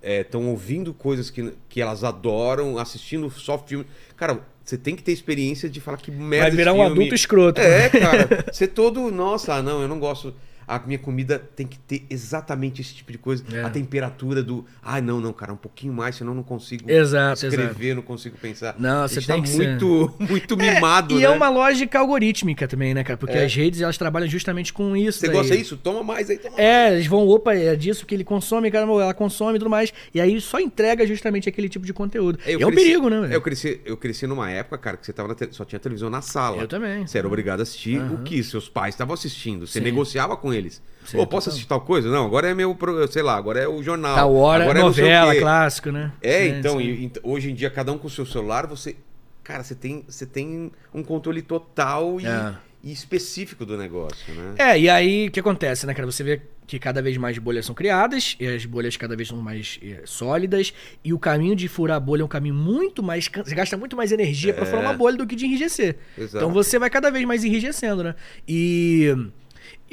estão 0.01 0.49
ouvindo 0.49 0.93
coisas 0.93 1.29
que, 1.29 1.53
que 1.69 1.81
elas 1.81 2.03
adoram, 2.03 2.77
assistindo 2.77 3.29
só 3.31 3.57
filme. 3.57 3.85
Cara, 4.17 4.41
você 4.63 4.77
tem 4.77 4.95
que 4.95 5.03
ter 5.03 5.11
experiência 5.11 5.69
de 5.69 5.81
falar 5.81 5.97
que 5.97 6.11
merda 6.11 6.47
Vai 6.47 6.57
virar 6.57 6.73
um 6.73 6.81
adulto 6.81 7.13
escroto. 7.13 7.59
É, 7.59 7.87
cara. 7.89 8.45
Você 8.51 8.67
todo. 8.67 9.11
Nossa, 9.11 9.61
não, 9.61 9.81
eu 9.81 9.87
não 9.87 9.99
gosto. 9.99 10.33
A 10.67 10.79
minha 10.79 10.99
comida 10.99 11.37
tem 11.39 11.65
que 11.67 11.77
ter 11.79 12.05
exatamente 12.09 12.81
esse 12.81 12.93
tipo 12.93 13.11
de 13.11 13.17
coisa. 13.17 13.43
É. 13.53 13.63
A 13.63 13.69
temperatura 13.69 14.41
do. 14.41 14.65
Ai, 14.81 15.01
não, 15.01 15.19
não, 15.19 15.33
cara, 15.33 15.53
um 15.53 15.57
pouquinho 15.57 15.93
mais, 15.93 16.15
senão 16.15 16.31
eu 16.31 16.35
não 16.35 16.43
consigo 16.43 16.89
Exato, 16.89 17.45
escrever, 17.45 17.95
não 17.95 18.01
consigo 18.01 18.37
pensar. 18.37 18.75
Não, 18.79 19.07
você 19.07 19.21
tem 19.21 19.35
tá 19.37 19.41
que 19.41 19.49
ser- 19.49 19.67
muito, 19.69 20.13
muito 20.19 20.57
mimado, 20.57 21.15
e 21.15 21.19
né? 21.19 21.25
é 21.25 21.29
uma 21.29 21.49
lógica 21.49 21.99
algorítmica 21.99 22.67
também, 22.67 22.93
né, 22.93 23.03
cara? 23.03 23.17
Porque 23.17 23.37
É. 23.37 23.45
as 23.45 23.53
redes, 23.55 23.81
elas 23.81 23.97
trabalham 23.97 24.27
justamente 24.27 24.71
com 24.73 24.95
isso. 24.95 25.19
Você 25.19 25.27
daí. 25.27 25.35
gosta 25.35 25.57
disso? 25.57 25.77
Toma 25.77 26.03
mais 26.03 26.29
aí, 26.29 26.37
toma 26.37 26.55
É, 26.59 26.93
eles 26.93 27.07
vão, 27.07 27.27
opa, 27.27 27.53
é 27.53 27.75
disso 27.75 28.05
que 28.05 28.13
ele 28.15 28.23
consome, 28.23 28.69
caramba, 28.71 28.93
ela 29.01 29.13
consome 29.13 29.55
e 29.57 29.59
tudo 29.59 29.69
mais. 29.69 29.93
E 30.13 30.19
aí 30.21 30.39
só 30.41 30.59
entrega 30.59 31.05
justamente 31.05 31.47
aquele 31.49 31.69
tipo 31.69 31.85
de 31.85 31.93
conteúdo. 31.93 32.39
Eu 32.45 32.59
é 32.61 32.65
um 32.65 32.69
cresci- 32.69 32.85
perigo, 32.85 33.09
né? 33.09 33.21
velho? 33.21 33.33
Eu 33.33 33.41
cresci, 33.41 33.81
eu 33.85 33.97
cresci 33.97 34.27
numa 34.27 34.49
época, 34.49 34.77
cara, 34.77 34.97
que 34.97 35.05
você 35.05 35.13
tava 35.13 35.33
te- 35.35 35.49
só 35.51 35.65
tinha 35.65 35.79
televisão 35.79 36.09
na 36.09 36.21
sala. 36.21 36.61
Eu 36.61 36.67
também. 36.67 37.05
Você 37.05 37.17
era 37.17 37.27
obrigado 37.27 37.59
a 37.59 37.63
assistir 37.63 37.99
o 38.01 38.19
que 38.23 38.43
seus 38.43 38.69
pais 38.69 38.93
estavam 38.95 39.13
assistindo. 39.13 39.65
Você 39.67 39.79
Sim. 39.79 39.85
negociava 39.85 40.37
com 40.37 40.52
eles. 40.53 40.81
Sim, 41.05 41.17
Ô, 41.17 41.27
posso 41.27 41.49
assistir 41.49 41.67
tal 41.67 41.81
coisa? 41.81 42.09
Não, 42.09 42.25
agora 42.25 42.47
é 42.49 42.53
meu, 42.53 42.77
sei 43.11 43.21
lá, 43.21 43.35
agora 43.35 43.59
é 43.59 43.67
o 43.67 43.83
jornal. 43.83 44.15
Tal 44.15 44.33
hora, 44.35 44.63
agora 44.63 44.79
é 44.79 44.81
novela, 44.81 45.35
clássico, 45.35 45.91
né? 45.91 46.13
É, 46.21 46.43
Sim, 46.47 46.59
então, 46.59 46.77
sim. 46.77 46.83
e- 46.85 47.05
e- 47.07 47.11
hoje 47.23 47.51
em 47.51 47.53
dia, 47.53 47.69
cada 47.69 47.91
um 47.91 47.97
com 47.97 48.07
o 48.07 48.09
seu 48.09 48.25
celular, 48.25 48.65
você. 48.67 48.95
Cara, 49.43 49.61
você 49.63 49.75
tem, 49.75 50.05
você 50.07 50.25
tem 50.25 50.71
um 50.93 51.03
controle 51.03 51.41
total 51.41 52.21
e, 52.21 52.25
É. 52.25 52.53
e 52.81 52.93
específico 52.93 53.65
do 53.65 53.77
negócio, 53.77 54.33
né? 54.33 54.55
É, 54.57 54.79
e 54.79 54.89
aí 54.89 55.27
o 55.27 55.31
que 55.31 55.41
acontece, 55.41 55.85
né, 55.85 55.93
cara? 55.93 56.09
Você 56.09 56.23
vê 56.23 56.41
que 56.65 56.79
cada 56.79 57.01
vez 57.01 57.17
mais 57.17 57.37
bolhas 57.37 57.65
são 57.65 57.75
criadas, 57.75 58.37
e 58.39 58.47
as 58.47 58.65
bolhas 58.65 58.95
cada 58.95 59.17
vez 59.17 59.27
são 59.27 59.37
mais 59.41 59.77
eh, 59.83 60.03
sólidas, 60.05 60.73
e 61.03 61.11
o 61.13 61.19
caminho 61.19 61.57
de 61.57 61.67
furar 61.67 61.97
a 61.97 61.99
bolha 61.99 62.21
é 62.21 62.25
um 62.25 62.29
caminho 62.29 62.55
muito 62.55 63.03
mais. 63.03 63.27
Você 63.43 63.53
gasta 63.53 63.75
muito 63.75 63.97
mais 63.97 64.13
energia 64.13 64.53
pra 64.53 64.63
É. 64.63 64.65
furar 64.65 64.81
uma 64.85 64.93
bolha 64.93 65.17
do 65.17 65.27
que 65.27 65.35
de 65.35 65.45
enrijecer. 65.45 65.97
Exato. 66.17 66.37
Então 66.37 66.53
você 66.53 66.79
vai 66.79 66.89
cada 66.89 67.11
vez 67.11 67.25
mais 67.25 67.43
enrijecendo, 67.43 68.01
né? 68.05 68.15
E. 68.47 69.13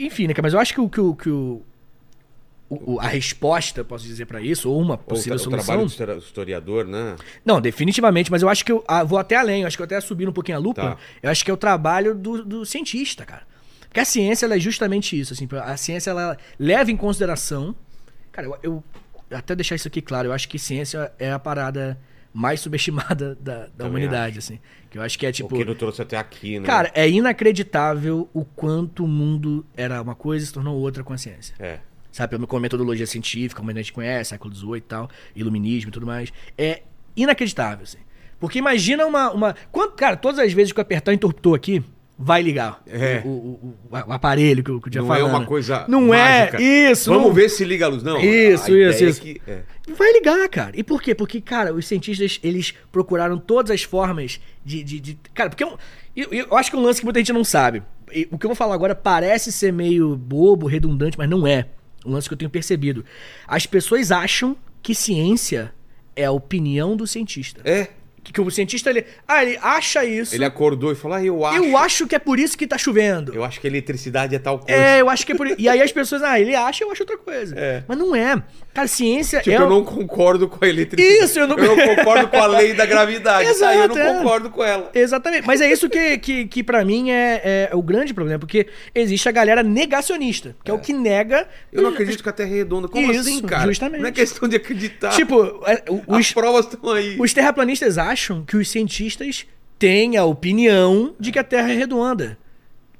Enfim, 0.06 0.26
né? 0.26 0.34
Mas 0.42 0.52
eu 0.52 0.58
acho 0.60 0.72
que 0.74 0.80
o. 0.80 0.88
Que 0.88 1.00
o, 1.00 1.14
que 1.14 1.28
o 1.30 1.62
o- 2.72 3.00
a 3.00 3.08
resposta, 3.08 3.82
posso 3.84 4.04
dizer 4.04 4.26
pra 4.26 4.40
isso, 4.40 4.70
ou 4.70 4.80
uma 4.80 4.94
Ou 4.94 4.94
o, 4.94 4.98
possível 4.98 5.36
tra- 5.36 5.46
o 5.48 5.50
trabalho 5.50 5.80
solução. 5.80 5.86
do 5.86 5.90
histori- 5.90 6.18
historiador, 6.18 6.86
né? 6.86 7.16
Não, 7.44 7.60
definitivamente, 7.60 8.30
mas 8.30 8.42
eu 8.42 8.48
acho 8.48 8.64
que 8.64 8.70
eu 8.70 8.84
ah, 8.86 9.02
vou 9.02 9.18
até 9.18 9.34
além, 9.34 9.62
eu 9.62 9.66
acho 9.66 9.76
que 9.76 9.82
eu 9.82 9.86
até 9.86 10.00
subir 10.00 10.28
um 10.28 10.32
pouquinho 10.32 10.56
a 10.56 10.60
lupa. 10.60 10.80
Tá. 10.82 10.96
Eu 11.20 11.30
acho 11.30 11.44
que 11.44 11.50
é 11.50 11.54
o 11.54 11.56
trabalho 11.56 12.14
do, 12.14 12.44
do 12.44 12.64
cientista, 12.64 13.24
cara. 13.26 13.42
Porque 13.88 13.98
a 13.98 14.04
ciência 14.04 14.46
ela 14.46 14.54
é 14.54 14.60
justamente 14.60 15.18
isso, 15.18 15.32
assim, 15.32 15.48
a 15.50 15.76
ciência 15.76 16.10
ela 16.10 16.38
leva 16.60 16.92
em 16.92 16.96
consideração. 16.96 17.74
Cara, 18.30 18.46
eu, 18.46 18.84
eu 19.32 19.36
até 19.36 19.56
deixar 19.56 19.74
isso 19.74 19.88
aqui 19.88 20.00
claro, 20.00 20.28
eu 20.28 20.32
acho 20.32 20.48
que 20.48 20.56
ciência 20.56 21.10
é 21.18 21.32
a 21.32 21.40
parada 21.40 21.98
mais 22.33 22.61
subestimada 22.61 23.35
da, 23.40 23.69
da 23.77 23.87
humanidade, 23.87 24.38
assim. 24.38 24.59
Que 24.88 24.99
eu 24.99 25.03
acho 25.03 25.19
que 25.19 25.27
é 25.27 25.33
tipo. 25.33 25.55
o 25.55 25.59
que 25.59 25.64
não 25.64 25.75
trouxe 25.75 26.03
até 26.03 26.16
aqui, 26.16 26.59
né? 26.59 26.66
Cara, 26.66 26.90
é 26.95 27.09
inacreditável 27.09 28.29
o 28.33 28.45
quanto 28.45 29.05
o 29.05 29.09
mundo 29.09 29.64
era 29.77 30.01
uma 30.01 30.14
coisa 30.14 30.45
e 30.45 30.47
se 30.47 30.53
tornou 30.53 30.77
outra 30.77 31.05
com 31.05 31.12
a 31.12 31.19
ciência. 31.19 31.55
É. 31.59 31.81
Sabe, 32.11 32.45
com 32.45 32.57
a 32.57 32.61
metodologia 32.61 33.07
científica, 33.07 33.61
como 33.61 33.71
a 33.71 33.75
gente 33.75 33.93
conhece, 33.93 34.31
século 34.31 34.53
XVIII 34.53 34.77
e 34.77 34.81
tal, 34.81 35.09
iluminismo 35.35 35.90
e 35.90 35.93
tudo 35.93 36.07
mais. 36.07 36.33
É 36.59 36.83
inacreditável, 37.16 37.85
assim. 37.85 37.99
Porque 38.40 38.59
imagina 38.59 39.07
uma. 39.07 39.31
uma 39.31 39.55
quanto, 39.71 39.95
cara, 39.95 40.16
todas 40.16 40.38
as 40.40 40.53
vezes 40.53 40.73
que 40.73 40.81
eu 40.81 40.83
apertar 40.83 41.12
o 41.12 41.14
interruptor 41.14 41.55
aqui, 41.55 41.85
vai 42.22 42.42
ligar 42.42 42.83
É. 42.87 43.22
o, 43.24 43.28
o- 43.28 43.76
o- 43.90 43.96
o 44.09 44.12
aparelho 44.12 44.62
que 44.62 44.70
eu, 44.70 44.78
que 44.80 44.88
eu 44.88 44.92
tinha 44.92 45.00
Não 45.00 45.09
falando. 45.09 45.22
é 45.26 45.30
uma 45.30 45.46
coisa. 45.46 45.87
Não 45.88 46.09
mágica. 46.09 46.59
é, 46.62 46.90
isso. 46.92 47.09
Vamos 47.11 47.28
não- 47.28 47.33
ver 47.35 47.48
se 47.48 47.64
liga 47.64 47.87
a 47.87 47.88
luz. 47.88 48.02
Não. 48.02 48.20
Isso, 48.20 48.70
a 48.70 48.78
isso, 48.78 49.04
é 49.04 49.09
isso. 49.09 49.20
que- 49.22 49.40
é. 49.46 49.62
Vai 49.96 50.12
ligar, 50.12 50.46
cara. 50.50 50.72
E 50.74 50.85
por 50.85 51.00
quê? 51.00 51.14
Porque, 51.14 51.40
cara, 51.40 51.72
os 51.72 51.87
cientistas, 51.87 52.38
eles 52.42 52.74
procuraram 52.92 53.38
todas 53.38 53.70
as 53.70 53.83
formas 53.83 54.38
de... 54.64 54.83
de, 54.85 55.00
de- 55.00 55.18
cara, 55.35 55.48
porque 55.48 55.64
eu, 55.64 55.78
eu, 56.14 56.28
eu 56.33 56.56
acho 56.56 56.70
que 56.70 56.76
é 56.76 56.78
um 56.78 56.83
lance 56.83 57.00
que 57.00 57.06
muita 57.06 57.18
gente 57.20 57.33
não 57.33 57.42
sabe. 57.44 57.83
E 58.12 58.28
o 58.30 58.37
que 58.37 58.44
eu 58.44 58.48
vou 58.50 58.56
falar 58.56 58.74
agora 58.74 58.94
parece 58.94 59.50
ser 59.50 59.72
meio 59.72 60.14
bobo, 60.16 60.66
redundante, 60.66 61.16
mas 61.16 61.28
não 61.30 61.46
é. 61.46 61.66
Um 62.04 62.12
lance 62.12 62.28
que 62.28 62.35
eu 62.35 62.38
tenho 62.38 62.50
percebido. 62.50 63.04
As 63.48 63.66
pessoas 63.66 64.11
acham 64.12 64.56
que 64.83 64.94
ciência 64.94 65.72
é 66.16 66.24
a 66.24 66.33
opinião 66.33 66.96
do 66.96 67.06
cientista. 67.06 67.61
É. 67.64 67.88
Que, 68.31 68.35
que 68.35 68.40
o 68.40 68.51
cientista, 68.51 68.90
ele... 68.90 69.05
Ah, 69.27 69.43
ele 69.43 69.59
acha 69.62 70.05
isso. 70.05 70.35
Ele 70.35 70.45
acordou 70.45 70.93
e 70.93 70.95
falou: 70.95 71.16
ah, 71.16 71.25
eu 71.25 71.45
acho. 71.45 71.64
Eu 71.64 71.77
acho 71.77 72.07
que 72.07 72.14
é 72.14 72.19
por 72.19 72.38
isso 72.38 72.57
que 72.57 72.66
tá 72.66 72.79
chovendo. 72.79 73.35
Eu 73.35 73.45
acho 73.45 73.61
que 73.61 73.66
a 73.66 73.71
eletricidade 73.71 74.35
é 74.35 74.38
tal 74.38 74.59
coisa. 74.59 74.81
É, 74.81 75.01
eu 75.01 75.09
acho 75.11 75.27
que 75.27 75.33
é 75.33 75.35
por 75.35 75.47
isso. 75.47 75.57
E 75.59 75.69
aí 75.69 75.83
as 75.83 75.93
pessoas, 75.93 76.23
ah, 76.23 76.38
ele 76.38 76.55
acha, 76.55 76.85
eu 76.85 76.90
acho 76.93 77.03
outra 77.03 77.19
coisa. 77.19 77.55
É. 77.59 77.83
Mas 77.88 77.99
não 77.99 78.14
é. 78.14 78.43
Cara, 78.73 78.87
ciência 78.87 79.40
Tipo, 79.40 79.57
é. 79.57 79.59
eu 79.64 79.69
não 79.69 79.85
concordo 79.85 80.49
com 80.49 80.64
a 80.64 80.69
eletricidade. 80.69 81.25
Isso, 81.25 81.38
eu 81.40 81.47
não- 81.49 81.57
concordo 81.57 82.29
com 82.29 82.37
a 82.37 82.47
lei 82.59 82.73
da 82.73 82.87
gravidade. 82.87 83.49
Exato, 83.49 83.73
Aí 83.73 83.79
eu 83.81 83.88
não 83.88 83.99
é. 83.99 84.14
concordo 84.14 84.51
com 84.51 84.62
ela. 84.62 84.90
Exatamente. 84.95 85.47
Mas 85.47 85.61
é 85.61 85.71
isso 85.71 85.88
que, 85.90 86.19
que, 86.19 86.47
que 86.47 86.62
para 86.62 86.85
mim 86.85 87.11
é, 87.11 87.69
é 87.73 87.75
o 87.75 87.83
grande 87.83 88.14
problema, 88.14 88.38
porque 88.38 88.69
existe 88.95 89.29
a 89.29 89.33
galera 89.33 89.62
negacionista, 89.62 90.55
que 90.62 90.71
é, 90.71 90.75
o 90.75 90.79
que 90.79 90.93
nega. 90.93 91.49
Eu 91.73 91.83
não 91.83 91.90
acredito 91.90 92.23
que 92.23 92.29
a 92.29 92.33
Terra 92.33 92.51
é 92.51 92.55
redonda. 92.59 92.87
Como 92.88 93.11
Isso, 93.11 93.21
assim, 93.21 93.43
cara? 93.43 93.66
justamente. 93.66 94.01
Não 94.01 94.09
é 94.09 94.12
questão 94.12 94.49
de 94.49 94.57
acreditar. 94.57 95.11
Tipo, 95.11 95.62
é, 95.66 95.83
o- 95.88 96.14
as 96.14 96.27
os, 96.27 96.33
provas 96.33 96.66
estão 96.66 96.93
aí. 96.93 97.16
os 97.19 97.33
terraplanistas 97.33 97.99
acham 97.99 98.19
que 98.46 98.56
os 98.56 98.68
cientistas 98.68 99.46
têm 99.78 100.16
a 100.16 100.24
opinião 100.24 101.14
de 101.18 101.33
que 101.33 101.38
a 101.38 101.44
Terra 101.44 101.70
é 101.72 101.76
redonda. 101.76 102.38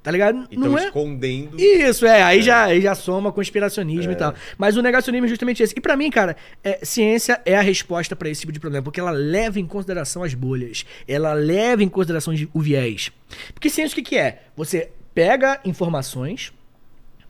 Tá 0.03 0.11
ligado? 0.11 0.49
Então 0.51 0.71
não 0.71 0.79
é. 0.79 0.87
escondendo. 0.87 1.61
Isso, 1.61 2.07
é, 2.07 2.23
aí, 2.23 2.41
Já, 2.41 2.65
aí 2.65 2.81
já 2.81 2.95
soma 2.95 3.31
conspiracionismo 3.31 4.11
É. 4.11 4.15
e 4.15 4.17
tal. 4.17 4.35
Mas 4.57 4.75
o 4.79 4.81
negacionismo 4.83 5.27
é 5.27 5.29
justamente 5.29 5.63
esse. 5.63 5.75
E 5.77 5.81
pra 5.81 5.95
mim, 5.95 6.09
cara, 6.11 6.37
é, 6.65 6.83
ciência 6.83 7.39
é 7.45 7.55
a 7.55 7.61
resposta 7.61 8.17
pra 8.17 8.31
esse 8.31 8.41
tipo 8.41 8.53
de 8.53 8.59
problema, 8.59 8.83
porque 8.83 8.99
ela 8.99 9.11
leva 9.11 9.61
em 9.61 9.67
consideração 9.67 10.23
as 10.23 10.33
bolhas, 10.33 10.87
ela 11.07 11.35
leva 11.35 11.83
em 11.85 11.89
consideração 11.89 12.33
o 12.55 12.61
viés. 12.63 13.13
Porque 13.53 13.69
ciência 13.69 13.93
o 13.93 13.97
que, 13.97 14.11
que 14.11 14.17
é? 14.17 14.45
Você 14.57 14.91
pega 15.15 15.61
informações, 15.67 16.51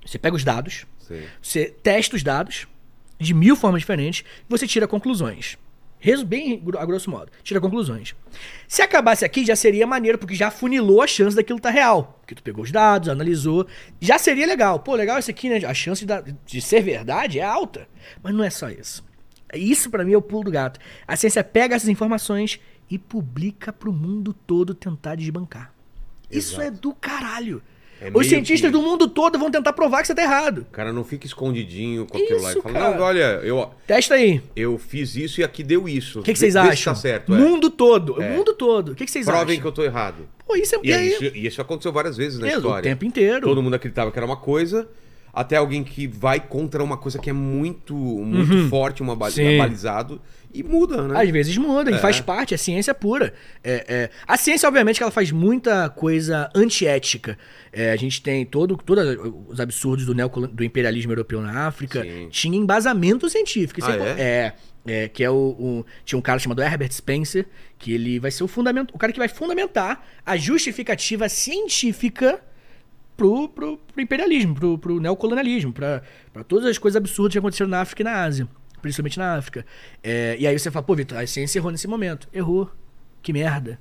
você 0.07 0.17
pega 0.17 0.37
os 0.37 0.45
dados, 0.45 0.87
Sim. 1.01 1.23
você 1.43 1.75
testa 1.83 2.15
os 2.15 2.23
dados, 2.23 2.69
de 3.19 3.35
mil 3.35 3.57
formas 3.57 3.83
diferentes, 3.83 4.25
você 4.49 4.65
tira 4.65 4.87
conclusões. 4.87 5.59
Bem 6.27 6.63
a 6.79 6.87
grosso 6.87 7.11
modo, 7.11 7.31
tira 7.43 7.61
conclusões. 7.61 8.15
Se 8.67 8.81
acabasse 8.81 9.25
aqui, 9.25 9.45
já 9.45 9.55
seria 9.55 9.87
maneiro, 9.87 10.17
porque 10.19 10.35
já 10.35 10.51
funilou 10.51 11.03
a 11.03 11.07
chance 11.07 11.37
daquilo 11.37 11.59
estar 11.59 11.71
real. 11.71 12.19
Porque 12.21 12.35
tu 12.35 12.43
pegou 12.43 12.65
os 12.65 12.73
dados, 12.73 13.09
analisou, 13.09 13.67
já 14.01 14.19
seria 14.19 14.47
legal. 14.47 14.81
Pô, 14.81 14.95
legal 14.95 15.19
isso 15.19 15.31
aqui, 15.31 15.49
né? 15.49 15.65
A 15.67 15.75
chance 15.75 16.07
de, 16.07 16.15
de 16.47 16.61
ser 16.63 16.83
verdade 16.83 17.39
é 17.39 17.43
alta. 17.43 17.87
Mas 18.23 18.35
não 18.35 18.43
é 18.43 18.51
só 18.51 18.71
isso. 18.71 19.05
Isso 19.55 19.91
pra 19.91 20.05
mim 20.05 20.13
é 20.13 20.17
o 20.17 20.23
pulo 20.23 20.45
do 20.45 20.51
gato. 20.51 20.81
A 21.07 21.17
ciência 21.17 21.45
pega 21.45 21.75
essas 21.75 21.89
informações 21.89 22.61
e 22.89 22.99
publica 22.99 23.73
pro 23.73 23.93
mundo 23.93 24.33
todo 24.33 24.75
tentar 24.75 25.17
desbancar. 25.17 25.73
Isso 26.31 26.61
Exato. 26.61 26.63
é 26.63 26.71
do 26.71 26.95
caralho. 26.95 27.63
É 28.01 28.11
Os 28.15 28.27
cientistas 28.27 28.71
que- 28.71 28.77
do 28.77 28.81
mundo 28.83 29.07
todo 29.09 29.39
vão 29.39 29.51
tentar 29.51 29.73
provar 29.75 30.01
que 30.01 30.07
você 30.07 30.15
tá 30.15 30.23
errado. 30.23 30.61
O 30.61 30.73
cara 30.73 30.93
não 30.93 31.05
fica 31.05 31.27
escondidinho 31.27 32.07
com 32.07 32.17
aquilo 32.17 32.41
lá 32.41 32.49
e 32.49 32.53
Isso, 32.53 32.63
fala, 32.63 32.75
cara. 32.75 32.97
não, 32.97 33.03
olha, 33.05 33.41
eu, 33.43 33.71
Testa 33.87 34.15
aí. 34.15 34.41
eu 34.57 34.79
fiz 34.79 35.15
isso 35.17 35.41
e 35.41 35.45
aqui 35.45 35.63
deu 35.63 35.87
isso. 35.89 36.21
O 36.21 36.23
que, 36.23 36.33
que 36.33 36.39
vocês 36.39 36.55
Vê- 36.55 36.61
se 36.63 36.69
acham? 36.69 36.95
tá 36.95 36.99
certo, 37.01 37.35
é. 37.35 37.39
mundo 37.39 37.69
todo. 37.69 38.15
O 38.19 38.23
É. 38.23 38.31
mundo 38.35 38.55
todo. 38.55 38.93
O 38.93 38.95
que, 38.95 39.05
que 39.05 39.11
vocês 39.11 39.27
Provem 39.27 39.45
acham? 39.55 39.61
que 39.61 39.67
eu 39.69 39.73
tô 39.73 39.85
errado. 39.85 40.27
Pô, 40.47 40.57
isso 40.57 40.75
é... 40.75 40.79
E, 40.83 40.89
e 40.89 40.93
aí, 40.95 41.01
aí- 41.01 41.09
isso, 41.13 41.25
e 41.37 41.47
isso 41.47 41.61
aconteceu 41.61 41.93
várias 41.93 42.17
vezes 42.17 42.39
na 42.39 42.49
É, 42.49 42.55
o 42.55 42.57
história. 42.57 42.83
tempo 42.83 43.05
inteiro. 43.05 43.47
Todo 43.47 43.63
mundo 43.63 43.75
acreditava 43.75 44.11
que 44.11 44.19
era 44.19 44.27
uma 44.27 44.37
coisa, 44.37 44.89
até 45.33 45.57
alguém 45.57 45.85
que 45.85 46.07
vai 46.07 46.41
contra 46.41 46.83
uma 46.83 46.97
coisa 46.97 47.19
que 47.19 47.29
é 47.29 47.33
muito, 47.35 47.95
muito 47.95 48.69
forte, 48.71 49.03
uma 49.03 49.15
ba- 49.15 49.29
Uhum. 49.29 49.59
Balizado, 49.59 50.21
e 50.53 50.63
muda, 50.63 51.07
né? 51.09 51.21
Às 51.23 51.31
vezes 51.31 51.57
muda, 51.57 51.91
É. 51.91 51.95
e 51.95 51.99
faz 51.99 52.21
parte, 52.21 52.55
é 52.55 52.57
ciência 52.57 52.93
pura. 52.95 53.33
É, 53.63 53.85
é- 53.89 54.11
A 54.27 54.37
ciência, 54.37 54.69
obviamente, 54.69 54.97
que 54.97 55.03
ela 55.03 55.13
faz 55.13 55.31
muita 55.31 55.89
coisa 55.89 56.51
antiética. 56.55 57.39
É, 57.73 57.93
a 57.93 57.97
gente 57.97 58.21
tem 58.23 58.45
todo, 58.45 58.77
todos 58.77 59.05
os 59.49 59.61
absurdos 59.61 60.05
do, 60.07 60.15
neocolon- 60.15 60.49
do 60.49 60.65
imperialismo 60.65 61.13
europeu 61.13 61.41
na 61.41 61.67
África. 61.67 62.03
Sim. 62.03 62.29
Tinha 62.31 62.57
embasamento 62.59 63.29
científico. 63.31 63.81
Isso 63.81 63.89
Ah, 63.91 63.95
impo- 63.95 64.05
é? 64.07 64.55
É, 64.87 65.09
que 65.09 65.23
é 65.23 65.31
o, 65.31 65.35
o- 65.35 65.87
Tinha 66.07 66.19
um 66.19 66.23
cara 66.23 66.39
chamado 66.39 66.63
Herbert 66.63 66.91
Spencer, 66.93 67.47
que 67.79 67.93
ele 67.93 68.19
vai 68.19 68.31
ser 68.31 68.43
o 68.43 68.49
fundamento, 68.49 68.95
o 68.95 68.99
cara 68.99 69.13
que 69.13 69.19
vai 69.19 69.29
fundamentar 69.29 70.05
a 70.25 70.37
justificativa 70.39 71.29
científica 71.29 72.41
pro, 73.17 73.49
pro, 73.51 73.77
pro 73.77 74.03
imperialismo, 74.03 74.55
pro, 74.55 74.79
pro 74.79 74.99
neocolonialismo, 74.99 75.73
pra 75.73 76.03
todas 76.49 76.65
as 76.65 76.79
coisas 76.79 76.97
absurdas 76.97 77.33
que 77.33 77.39
aconteceram 77.39 77.69
na 77.71 77.81
África 77.83 78.03
e 78.03 78.05
na 78.05 78.23
Ásia. 78.25 78.49
Principalmente 78.81 79.19
na 79.19 79.37
África. 79.37 79.65
É, 80.03 80.37
e 80.39 80.47
aí 80.47 80.59
você 80.59 80.71
fala, 80.71 80.85
pô, 80.85 80.95
Vitor, 80.95 81.19
a 81.19 81.27
ciência 81.27 81.59
errou 81.59 81.71
nesse 81.71 81.87
momento. 81.89 82.29
Errou. 82.33 82.71
Que 83.23 83.33
merda. 83.33 83.79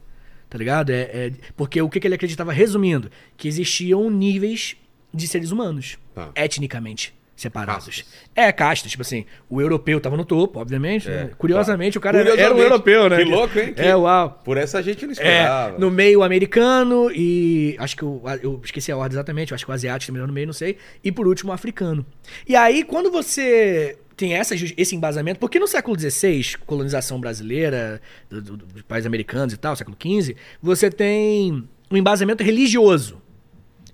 Tá 0.50 0.58
ligado? 0.58 0.90
É, 0.90 1.02
é- 1.02 1.32
porque 1.56 1.82
o 1.82 1.90
que, 1.90 2.00
que 2.00 2.08
ele 2.08 2.16
acreditava, 2.16 2.52
resumindo, 2.52 3.10
que 3.38 3.48
existiam 3.48 4.10
níveis 4.10 4.76
de 5.14 5.28
seres 5.28 5.52
humanos, 5.52 5.98
Tá. 6.14 6.30
etnicamente 6.36 7.14
separados. 7.36 7.86
Castas. 7.86 8.06
É, 8.36 8.52
castas. 8.52 8.92
Tipo 8.92 9.02
assim, 9.02 9.26
o 9.50 9.62
europeu 9.62 10.02
tava 10.02 10.18
no 10.18 10.26
topo, 10.26 10.60
obviamente. 10.60 11.08
É, 11.10 11.24
né? 11.26 11.32
Curiosamente, 11.38 11.98
claro. 11.98 12.18
o 12.18 12.22
cara 12.22 12.34
era- 12.34 12.42
era 12.42 12.52
um 12.52 12.56
Curiosamente. 12.58 12.90
europeu, 12.90 13.10
né? 13.10 13.24
Que 13.24 13.30
louco, 13.30 13.60
hein? 13.60 13.74
Que- 13.74 13.82
É, 13.82 13.96
uau. 13.96 14.42
Por 14.44 14.58
essa 14.58 14.78
a 14.80 14.82
gente 14.82 15.04
não 15.06 15.12
É, 15.12 15.14
esperava. 15.14 15.78
no 15.80 15.90
meio 15.90 16.22
americano 16.22 17.10
e 17.16 17.76
acho 17.80 17.96
que 17.96 18.04
o, 18.04 18.22
eu 18.44 18.60
esqueci 18.64 18.92
a 18.92 18.98
ordem 18.98 19.16
exatamente, 19.16 19.52
eu 19.52 19.56
acho 19.56 19.64
que 19.66 19.72
o 19.72 19.74
asiático 19.74 20.12
também 20.12 20.28
no 20.28 20.34
meio, 20.34 20.48
não 20.48 20.54
sei. 20.54 20.78
E 21.02 21.12
por 21.14 21.28
último 21.28 21.52
o 21.52 21.54
africano. 21.54 22.06
E 22.46 22.56
aí 22.58 22.84
quando 22.84 23.10
você 23.10 23.98
tem 24.20 24.34
essa, 24.34 24.54
esse 24.78 24.96
embasamento, 24.96 25.40
porque 25.40 25.58
no 25.60 25.68
século 25.68 25.98
XVI, 25.98 26.58
colonização 26.66 27.20
brasileira, 27.22 28.02
do- 28.30 28.42
do- 28.42 28.58
dos 28.58 28.82
países 28.82 29.08
americanos 29.08 29.54
e 29.54 29.58
tal, 29.58 29.76
século 29.76 29.96
XV, 30.00 30.36
você 30.62 30.90
tem 30.92 31.68
um 31.90 31.96
embasamento 31.98 32.44
religioso. 32.44 33.22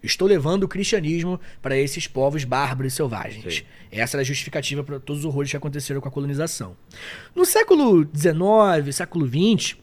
Estou 0.02 0.28
levando 0.28 0.64
o 0.64 0.68
cristianismo 0.68 1.40
para 1.62 1.78
esses 1.78 2.08
povos 2.08 2.44
bárbaros 2.44 2.94
e 2.94 2.96
selvagens. 2.96 3.56
Sim. 3.58 3.62
Essa 3.92 4.18
era 4.18 4.22
a 4.22 4.26
justificativa 4.26 4.84
para 4.84 5.00
todos 5.00 5.20
os 5.22 5.26
horrores 5.26 5.50
que 5.52 5.58
aconteceram 5.58 6.02
com 6.02 6.08
a 6.08 6.12
colonização. 6.12 6.76
No 7.36 7.46
século 7.46 8.08
XIX, 8.16 8.96
século 8.96 9.28
XX, 9.28 9.78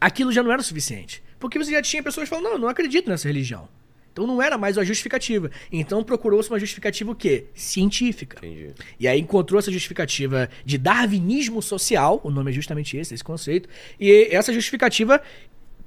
aquilo 0.00 0.32
já 0.32 0.42
não 0.42 0.52
era 0.52 0.60
o 0.60 0.64
suficiente. 0.64 1.22
Porque 1.38 1.58
você 1.58 1.70
já 1.70 1.82
tinha 1.82 2.02
pessoas 2.02 2.28
falando, 2.28 2.44
não, 2.44 2.52
eu 2.52 2.58
não 2.58 2.68
acredito 2.68 3.08
nessa 3.10 3.28
religião. 3.28 3.68
Então 4.16 4.26
não 4.26 4.40
era 4.40 4.56
mais 4.56 4.78
uma 4.78 4.84
justificativa. 4.84 5.50
Então 5.70 6.02
procurou-se 6.02 6.48
uma 6.48 6.58
justificativa 6.58 7.10
o 7.10 7.14
quê? 7.14 7.48
Científica. 7.54 8.38
Entendi. 8.38 8.70
E 8.98 9.06
aí 9.06 9.20
encontrou 9.20 9.58
essa 9.58 9.70
justificativa 9.70 10.48
de 10.64 10.78
darwinismo 10.78 11.60
social, 11.60 12.18
o 12.24 12.30
nome 12.30 12.50
é 12.50 12.54
justamente 12.54 12.96
esse, 12.96 13.12
esse 13.12 13.22
conceito, 13.22 13.68
e 14.00 14.28
essa 14.30 14.54
justificativa 14.54 15.20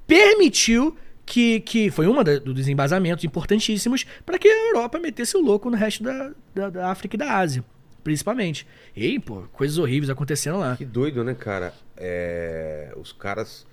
permitiu 0.06 0.96
que, 1.26 1.60
que 1.62 1.90
foi 1.90 2.06
uma 2.06 2.24
da- 2.24 2.38
dos 2.38 2.68
embasamentos 2.68 3.24
importantíssimos 3.24 4.06
para 4.24 4.38
que 4.38 4.48
a 4.48 4.68
Europa 4.68 5.00
metesse 5.00 5.36
o 5.36 5.42
louco 5.42 5.68
no 5.72 5.76
resto 5.76 6.04
da, 6.04 6.32
da, 6.54 6.70
da 6.70 6.92
África 6.92 7.16
e 7.16 7.18
da 7.20 7.36
Ásia, 7.36 7.66
principalmente. 8.04 8.68
E 8.96 9.20
pô, 9.20 9.42
coisas 9.52 9.80
horríveis 9.80 10.10
acontecendo 10.12 10.60
lá. 10.60 10.76
Que 10.78 10.86
doido, 10.86 11.24
né, 11.24 11.34
cara? 11.34 11.74
É, 11.98 12.94
Os 12.96 13.12
caras 13.12 13.66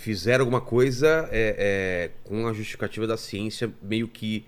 fizeram 0.00 0.42
alguma 0.42 0.60
coisa 0.60 1.28
é, 1.30 1.54
é, 1.58 2.10
com 2.24 2.46
a 2.46 2.52
justificativa 2.52 3.06
da 3.06 3.16
ciência, 3.16 3.70
meio 3.82 4.08
que 4.08 4.44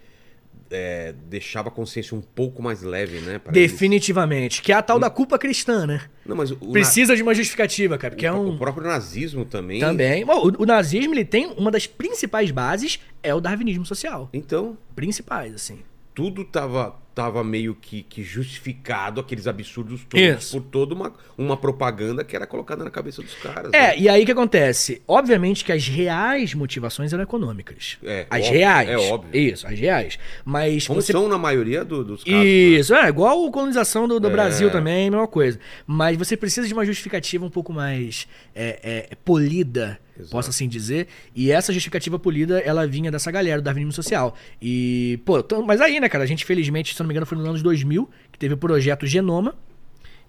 é, 0.70 1.14
deixava 1.28 1.68
a 1.68 1.70
consciência 1.70 2.16
um 2.16 2.22
pouco 2.22 2.62
mais 2.62 2.80
leve, 2.80 3.20
né? 3.20 3.38
pra 3.38 3.52
eles. 3.54 3.70
Definitivamente. 3.70 4.62
Que 4.62 4.72
é 4.72 4.74
a 4.74 4.82
tal 4.82 4.98
da 4.98 5.10
culpa 5.10 5.38
cristã, 5.38 5.86
né? 5.86 6.00
Não, 6.24 6.34
mas 6.34 6.50
o, 6.50 6.58
na- 6.62 6.72
Precisa 6.72 7.14
de 7.14 7.22
uma 7.22 7.34
justificativa, 7.34 7.98
cara, 7.98 8.14
porque 8.14 8.26
é 8.26 8.32
o, 8.32 8.36
um... 8.36 8.54
o 8.54 8.58
próprio 8.58 8.86
nazismo 8.86 9.44
também. 9.44 9.80
Também. 9.80 10.24
Bom, 10.24 10.48
o, 10.48 10.62
o 10.62 10.66
nazismo, 10.66 11.12
ele 11.12 11.24
tem 11.26 11.46
uma 11.58 11.70
das 11.70 11.86
principais 11.86 12.50
bases, 12.50 12.98
é 13.22 13.34
o 13.34 13.40
darwinismo 13.40 13.84
social. 13.84 14.30
Então, 14.32 14.76
Principais, 14.94 15.54
assim. 15.54 15.80
Tudo 16.14 16.44
tava, 16.44 16.94
tava 17.14 17.42
meio 17.44 17.74
que, 17.74 18.02
que 18.02 18.22
justificado, 18.22 19.20
aqueles 19.20 19.46
absurdos 19.46 20.04
todos, 20.08 20.26
Isso. 20.44 20.60
por 20.60 20.66
toda 20.70 20.94
uma, 20.94 21.12
uma 21.36 21.56
propaganda 21.56 22.22
que 22.24 22.34
era 22.36 22.46
colocada 22.46 22.84
na 22.84 22.90
cabeça 22.90 23.22
dos 23.22 23.34
caras. 23.34 23.70
né? 23.72 23.78
É, 23.78 23.98
e 23.98 24.08
aí 24.08 24.22
o 24.22 24.26
que 24.26 24.32
acontece? 24.32 25.02
Obviamente 25.06 25.64
que 25.64 25.72
as 25.72 25.86
reais 25.88 26.54
motivações 26.54 27.12
eram 27.12 27.22
econômicas. 27.22 27.98
É, 28.02 28.26
as 28.30 28.42
óbvio, 28.44 28.58
reais. 28.58 28.88
é 28.88 28.96
óbvio. 28.98 29.40
Isso, 29.40 29.66
as 29.66 29.78
reais. 29.78 30.18
Mas 30.44 30.86
Como 30.86 31.00
você 31.00 31.12
são 31.12 31.28
na 31.28 31.38
maioria 31.38 31.84
do- 31.84 32.04
dos 32.04 32.24
casos. 32.24 32.38
né? 32.38 32.44
Isso, 32.44 32.94
é 32.94 33.08
igual 33.08 33.46
a 33.46 33.50
colonização 33.50 34.06
do, 34.06 34.18
do 34.20 34.28
É. 34.28 34.30
Brasil 34.30 34.70
também, 34.70 35.10
mesma 35.10 35.26
coisa. 35.28 35.58
Mas 35.86 36.16
você 36.16 36.36
precisa 36.36 36.66
de 36.66 36.72
uma 36.72 36.84
justificativa 36.84 37.44
um 37.44 37.50
pouco 37.50 37.72
mais 37.72 38.26
é, 38.54 39.08
é, 39.10 39.14
polida, 39.24 39.98
Exato. 40.22 40.30
posso 40.32 40.50
assim 40.50 40.68
dizer. 40.68 41.06
E 41.34 41.50
essa 41.50 41.72
justificativa 41.72 42.18
polida, 42.18 42.58
ela 42.60 42.86
vinha 42.86 43.10
dessa 43.10 43.30
galera 43.30 43.60
do 43.60 43.64
darwinismo 43.64 43.92
social. 43.92 44.34
E, 44.60 45.20
pô, 45.24 45.38
então- 45.40 45.62
mas 45.62 45.80
aí, 45.80 46.00
né, 46.00 46.08
cara, 46.08 46.24
a 46.24 46.26
gente 46.26 46.44
felizmente, 46.44 46.94
se 46.94 47.00
não 47.00 47.06
me 47.06 47.12
engano, 47.12 47.26
foi 47.26 47.36
nos 47.38 47.46
anos 47.46 47.62
2000, 47.62 48.08
que 48.30 48.38
teve 48.38 48.54
o 48.54 48.56
projeto 48.56 49.06
Genoma, 49.06 49.54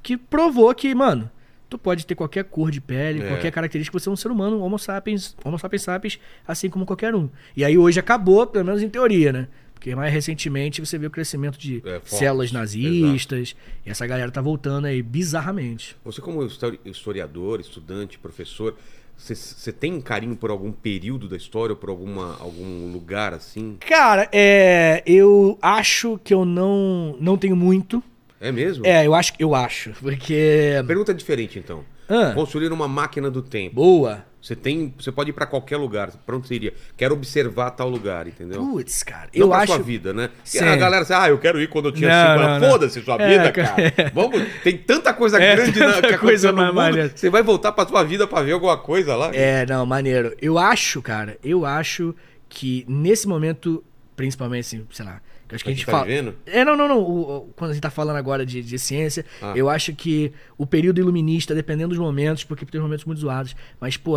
que 0.02 0.18
provou 0.18 0.74
que, 0.76 0.94
mano, 0.94 1.30
tu 1.70 1.78
pode 1.78 2.06
ter 2.06 2.14
qualquer 2.14 2.44
cor 2.44 2.70
de 2.70 2.80
pele, 2.82 3.22
É. 3.22 3.28
qualquer 3.30 3.52
característica, 3.52 3.98
você 3.98 4.08
é 4.10 4.12
um 4.12 4.16
ser 4.16 4.30
humano, 4.30 4.58
um 4.58 4.62
homo 4.62 4.78
sapiens, 4.78 5.36
homo 5.44 5.58
sapiens 5.58 5.82
sapiens, 5.82 6.20
assim 6.48 6.70
como 6.70 6.86
qualquer 6.86 7.16
um. 7.16 7.30
E 7.58 7.64
aí 7.66 7.78
hoje 7.78 8.00
acabou, 8.00 8.46
pelo 8.46 8.66
menos 8.66 8.82
em 8.84 8.90
teoria, 8.90 9.32
né? 9.34 9.48
Porque 9.74 9.96
mais 9.96 10.14
recentemente 10.14 10.80
você 10.80 10.98
vê 10.98 11.08
o 11.08 11.10
crescimento 11.10 11.58
de 11.58 11.82
É, 11.86 12.00
células 12.06 12.52
nazistas, 12.54 13.56
e 13.86 13.90
essa 13.90 14.06
galera 14.08 14.32
tá 14.32 14.40
voltando 14.42 14.86
aí 14.86 15.02
bizarramente. 15.02 15.96
Você, 16.06 16.22
como 16.22 16.46
histori- 16.46 16.80
historiador, 16.86 17.60
estudante, 17.60 18.18
professor, 18.20 18.78
você- 19.18 19.72
tem 19.72 20.00
carinho 20.02 20.36
por 20.36 20.50
algum 20.50 20.72
período 20.72 21.28
da 21.30 21.38
história, 21.38 21.74
ou 21.74 21.78
por 21.80 21.90
alguma, 21.90 22.38
algum 22.40 22.92
lugar 22.92 23.34
assim? 23.34 23.78
Cara, 23.80 24.28
é, 24.32 25.02
eu 25.06 25.58
acho 25.62 26.20
que 26.24 26.34
eu 26.34 26.44
não, 26.46 27.16
não 27.20 27.38
tenho 27.38 27.56
muito. 27.56 28.02
É 28.42 28.52
mesmo? 28.52 28.86
É, 28.86 29.08
eu 29.08 29.14
acho, 29.16 29.34
eu 29.40 29.56
acho, 29.56 29.92
porque... 30.02 30.74
Pergunta 30.86 31.14
diferente, 31.14 31.58
então. 31.58 31.86
Ah, 32.10 32.34
Construir 32.34 32.72
uma 32.74 32.88
máquina 32.88 33.32
do 33.32 33.42
tempo. 33.42 33.76
boa. 33.76 34.26
Você 34.44 34.58
tem, 34.58 34.94
você 35.00 35.10
pode 35.10 35.30
ir 35.30 35.34
pra 35.34 35.46
qualquer 35.46 35.78
lugar. 35.78 36.12
Pra 36.26 36.36
onde 36.36 36.46
você 36.50 36.56
iria? 36.56 36.74
Quero 36.98 37.14
observar 37.14 37.72
tal 37.72 37.88
lugar, 37.90 38.28
entendeu? 38.28 38.60
Putz, 38.62 39.02
cara, 39.02 39.30
Não 39.34 39.42
eu 39.44 39.48
pra 39.48 39.60
acho... 39.60 39.68
sua 39.74 39.82
vida, 39.82 40.12
né? 40.12 40.30
E 40.46 40.50
Sim. 40.50 40.66
a 40.66 40.76
galera 40.76 41.04
diz, 41.04 41.12
ah, 41.12 41.30
eu 41.30 41.38
quero 41.40 41.62
ir 41.62 41.70
quando 41.70 41.86
eu 41.88 41.92
tinha 41.94 42.10
Não, 42.10 42.34
cinco 42.38 42.50
anos. 42.50 42.68
Foda-se 42.68 43.02
sua 43.02 43.16
É, 43.22 43.30
vida, 43.30 43.52
cara. 43.54 43.92
cara. 43.92 44.12
Vamos, 44.14 44.44
tem 44.62 44.78
tanta 44.78 45.14
coisa 45.14 45.42
É, 45.42 45.56
grande 45.56 45.80
tanta 45.80 46.02
na, 46.02 46.08
que 46.10 46.18
coisa 46.18 46.52
no 46.52 46.62
mundo. 46.62 46.74
maneira. 46.74 47.10
Você 47.16 47.30
vai 47.30 47.42
voltar 47.42 47.72
pra 47.72 47.88
sua 47.88 48.04
vida 48.04 48.28
pra 48.28 48.42
ver 48.42 48.52
alguma 48.52 48.78
coisa 48.78 49.16
lá? 49.16 49.34
É, 49.34 49.66
não, 49.66 49.86
maneiro. 49.86 50.36
Eu 50.42 50.58
acho, 50.58 51.02
cara, 51.02 51.38
eu 51.42 51.66
acho 51.66 52.14
que 52.50 52.84
nesse 52.86 53.26
momento, 53.30 53.82
principalmente, 54.14 54.66
assim, 54.66 54.86
sei 54.92 55.06
lá, 55.06 55.22
acho 55.54 55.64
que 55.64 55.70
a 55.70 55.74
gente 55.74 55.86
tá 55.86 55.92
fala. 55.92 56.06
vivendo? 56.06 56.36
É, 56.46 56.64
não, 56.66 56.76
não, 56.76 56.88
não. 56.88 57.00
o- 57.00 57.38
o- 57.38 57.42
quando 57.56 57.72
a 57.72 57.74
gente 57.74 57.82
tá 57.84 57.90
falando 57.90 58.16
agora 58.18 58.46
de, 58.46 58.62
de 58.62 58.80
ciência, 58.80 59.26
Ah. 59.42 59.54
eu 59.56 59.70
acho 59.70 59.94
que 59.94 60.32
o 60.58 60.66
período 60.66 61.00
iluminista, 61.00 61.54
dependendo 61.56 61.90
dos 61.90 61.98
momentos, 62.00 62.44
porque 62.44 62.66
tem 62.66 62.80
momentos 62.82 63.06
muito 63.06 63.20
zoados, 63.22 63.56
mas, 63.80 63.98
pô, 63.98 64.16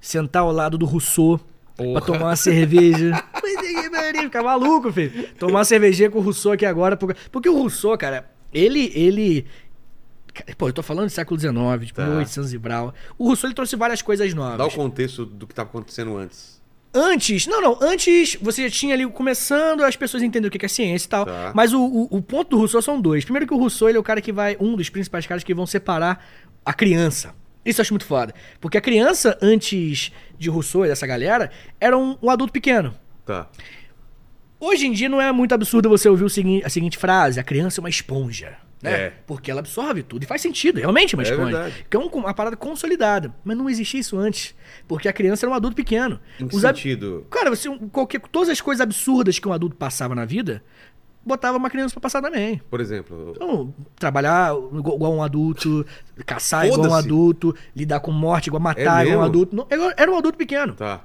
sentar 0.00 0.42
ao 0.42 0.52
lado 0.52 0.76
do 0.78 0.86
Rousseau. 0.86 1.38
Pra 1.76 1.84
Porra. 1.86 2.00
tomar 2.02 2.24
uma 2.26 2.36
cerveja. 2.36 3.24
Ficar 4.20 4.42
maluco, 4.42 4.92
filho. 4.92 5.28
Tomar 5.38 5.60
uma 5.60 5.64
cervejinha 5.64 6.10
com 6.10 6.18
o 6.18 6.20
Rousseau 6.22 6.52
aqui 6.52 6.66
agora. 6.66 6.96
Porque, 6.96 7.18
porque 7.32 7.48
o 7.48 7.54
Rousseau, 7.56 7.96
cara, 7.96 8.30
ele. 8.52 8.92
ele 8.94 9.46
Pô, 10.56 10.68
eu 10.68 10.72
tô 10.72 10.82
falando 10.82 11.06
de 11.08 11.12
século 11.12 11.38
XIX, 11.40 11.54
tipo, 11.86 11.96
Tá. 12.00 12.06
1800 12.06 12.52
e 12.52 12.58
brau. 12.58 12.94
O 13.18 13.26
Rousseau 13.26 13.48
ele 13.48 13.54
trouxe 13.54 13.74
várias 13.76 14.00
coisas 14.02 14.32
novas. 14.34 14.58
Dá 14.58 14.66
o 14.66 14.70
contexto 14.70 15.24
do 15.26 15.46
que 15.46 15.54
tava 15.54 15.68
acontecendo 15.70 16.16
antes. 16.16 16.59
Antes, 16.92 17.46
não, 17.46 17.60
não, 17.60 17.78
antes 17.80 18.36
você 18.42 18.64
já 18.68 18.70
tinha 18.74 18.94
ali 18.94 19.06
começando 19.08 19.84
as 19.84 19.94
pessoas 19.94 20.22
entenderem 20.24 20.48
o 20.48 20.58
que 20.58 20.66
é 20.66 20.68
ciência 20.68 21.06
e 21.06 21.08
tal. 21.08 21.24
Tá. 21.24 21.52
Mas 21.54 21.72
o, 21.72 21.80
o, 21.80 22.08
o 22.16 22.22
ponto 22.22 22.50
do 22.50 22.56
Rousseau 22.58 22.82
são 22.82 23.00
dois. 23.00 23.24
Primeiro 23.24 23.46
que 23.46 23.54
o 23.54 23.56
Rousseau 23.58 23.88
ele 23.88 23.96
é 23.96 24.00
o 24.00 24.04
cara 24.04 24.20
que 24.20 24.32
vai, 24.32 24.56
um 24.58 24.74
dos 24.74 24.88
principais 24.88 25.24
caras 25.24 25.44
que 25.44 25.54
vão 25.54 25.66
separar 25.66 26.24
a 26.64 26.72
criança. 26.74 27.32
Isso 27.64 27.80
eu 27.80 27.82
acho 27.82 27.92
muito 27.92 28.06
foda. 28.06 28.34
Porque 28.60 28.76
a 28.76 28.80
criança, 28.80 29.38
antes 29.40 30.10
de 30.38 30.50
Rousseau 30.50 30.84
e 30.84 30.88
dessa 30.88 31.06
galera, 31.06 31.50
era 31.80 31.96
um, 31.96 32.16
um 32.20 32.28
adulto 32.28 32.52
pequeno. 32.52 32.92
Tá. 33.24 33.48
Hoje 34.58 34.86
em 34.86 34.92
dia 34.92 35.08
não 35.08 35.20
é 35.20 35.30
muito 35.30 35.54
absurdo 35.54 35.88
você 35.88 36.08
ouvir 36.08 36.24
o 36.24 36.28
segui- 36.30 36.62
a 36.64 36.68
seguinte 36.68 36.98
frase: 36.98 37.38
a 37.38 37.44
criança 37.44 37.80
é 37.80 37.82
uma 37.82 37.88
esponja. 37.88 38.56
Né? 38.82 38.92
É. 38.92 39.12
Porque 39.26 39.50
ela 39.50 39.60
absorve 39.60 40.02
tudo 40.02 40.22
e 40.22 40.26
faz 40.26 40.40
sentido, 40.40 40.78
realmente 40.78 41.14
é 41.14 41.18
uma 41.18 41.22
É 41.22 41.36
verdade. 41.36 41.86
Que 41.90 41.96
é 41.96 42.00
um- 42.00 42.06
uma 42.06 42.32
parada 42.32 42.56
consolidada. 42.56 43.34
Mas 43.44 43.56
não 43.56 43.68
existia 43.68 44.00
isso 44.00 44.16
antes. 44.18 44.54
Porque 44.88 45.06
a 45.08 45.12
criança 45.12 45.44
era 45.44 45.52
um 45.52 45.54
adulto 45.54 45.76
pequeno. 45.76 46.18
Em 46.40 46.48
que 46.48 46.56
Os 46.56 46.64
ab- 46.64 46.76
sentido? 46.76 47.26
Cara, 47.30 47.50
você, 47.50 47.68
qualquer, 47.92 48.20
todas 48.22 48.48
as 48.48 48.60
coisas 48.60 48.80
absurdas 48.80 49.38
que 49.38 49.46
um 49.46 49.52
adulto 49.52 49.76
passava 49.76 50.14
na 50.14 50.24
vida, 50.24 50.62
botava 51.24 51.58
uma 51.58 51.68
criança 51.68 51.92
pra 51.92 52.00
passar 52.00 52.22
também. 52.22 52.62
Por 52.70 52.80
exemplo, 52.80 53.34
Então, 53.36 53.74
trabalhar 53.96 54.54
igual, 54.54 54.96
igual 54.96 55.14
um 55.14 55.22
adulto, 55.22 55.84
caçar 56.24 56.66
igual 56.66 56.88
um 56.88 56.94
adulto, 56.94 57.54
lidar 57.76 58.00
com 58.00 58.10
morte 58.10 58.46
igual 58.46 58.62
matar 58.62 59.04
É 59.04 59.08
igual 59.08 59.20
um 59.22 59.26
adulto. 59.26 59.54
Não, 59.54 59.66
Era 59.96 60.10
um 60.10 60.16
adulto 60.16 60.38
pequeno. 60.38 60.72
tá. 60.74 61.04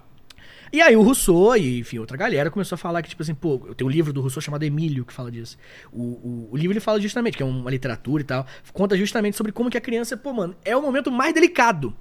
E 0.75 0.81
aí 0.81 0.95
o 0.95 1.01
Rousseau 1.01 1.55
e, 1.55 1.79
enfim, 1.79 1.99
outra 1.99 2.17
galera 2.17 2.51
começou 2.51 2.75
a 2.75 2.77
falar 2.77 3.01
que, 3.01 3.07
tipo 3.09 3.21
assim, 3.23 3.33
pô, 3.33 3.61
eu 3.67 3.73
tenho 3.73 3.89
um 3.89 3.91
livro 3.91 4.11
do 4.11 4.19
Rousseau 4.19 4.41
chamado 4.41 4.63
Emílio 4.63 5.05
que 5.05 5.13
fala 5.13 5.31
disso. 5.31 5.57
O, 5.91 6.01
o, 6.01 6.49
o 6.51 6.57
livro 6.57 6.73
ele 6.73 6.79
fala 6.81 6.99
justamente, 6.99 7.37
que 7.37 7.43
é 7.43 7.45
uma 7.45 7.71
literatura 7.71 8.21
e 8.21 8.25
tal, 8.25 8.45
conta 8.73 8.97
justamente 8.97 9.37
sobre 9.37 9.51
como 9.53 9.69
que 9.69 9.77
a 9.77 9.81
criança, 9.81 10.17
pô, 10.17 10.33
mano, 10.33 10.53
é 10.65 10.75
o 10.75 10.81
momento 10.81 11.09
mais 11.11 11.33
delicado. 11.33 11.93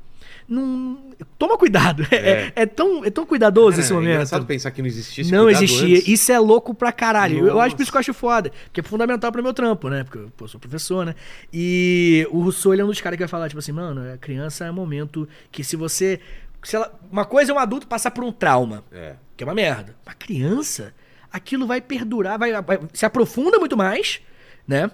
Não, 0.49 0.99
toma 1.39 1.57
cuidado. 1.57 2.03
É, 2.11 2.17
É. 2.17 2.53
é 2.57 2.67
tão, 2.67 3.05
é 3.05 3.11
tão 3.11 3.25
cuidadoso 3.25 3.81
esse 3.81 3.93
É 3.93 3.95
momento. 3.95 4.11
engraçado 4.13 4.45
pensar 4.45 4.71
que 4.73 4.83
não 4.83 4.89
existisse 4.89 5.31
Não 5.33 5.49
existia. 5.49 5.97
antes. 5.99 6.09
Isso 6.09 6.33
é 6.33 6.39
louco 6.39 6.75
pra 6.75 6.93
caralho. 6.93 7.47
Eu- 7.47 7.61
acho 7.61 7.77
por 7.77 7.83
isso 7.83 7.91
que 7.91 7.97
eu 7.97 8.01
acho 8.01 8.13
foda. 8.15 8.51
Porque 8.65 8.81
é 8.81 8.83
fundamental 8.83 9.31
pro 9.33 9.43
meu 9.43 9.55
trampo, 9.55 9.89
né? 9.89 10.03
Porque 10.05 10.19
eu 10.19 10.33
pô, 10.37 10.47
sou 10.49 10.59
professor, 10.61 11.07
né? 11.07 11.15
E 11.53 12.27
o 12.31 12.41
Rousseau, 12.43 12.73
ele 12.75 12.83
é 12.83 12.85
um 12.85 12.89
dos 12.89 13.01
caras 13.01 13.17
que 13.17 13.23
vai 13.23 13.29
falar, 13.29 13.49
tipo 13.49 13.59
assim, 13.59 13.73
mano, 13.73 14.13
a 14.13 14.19
criança 14.19 14.65
é 14.67 14.71
um 14.71 14.75
momento 14.75 15.27
que 15.51 15.63
se 15.65 15.77
você. 15.77 16.21
Se 16.65 16.75
ela, 16.77 16.99
uma 17.13 17.25
coisa 17.25 17.53
é 17.53 17.55
um 17.55 17.59
adulto 17.59 17.87
passar 17.87 18.11
por 18.11 18.25
um 18.25 18.33
trauma, 18.33 18.83
É. 18.91 19.15
que 19.37 19.45
é 19.45 19.47
uma 19.47 19.55
merda. 19.55 19.95
Uma 20.05 20.15
criança, 20.15 20.93
aquilo 21.33 21.67
vai 21.67 21.81
perdurar, 21.81 22.39
vai, 22.39 22.51
vai- 22.63 22.81
se 22.93 23.05
aprofunda 23.07 23.59
muito 23.59 23.77
mais, 23.77 24.21
né? 24.67 24.91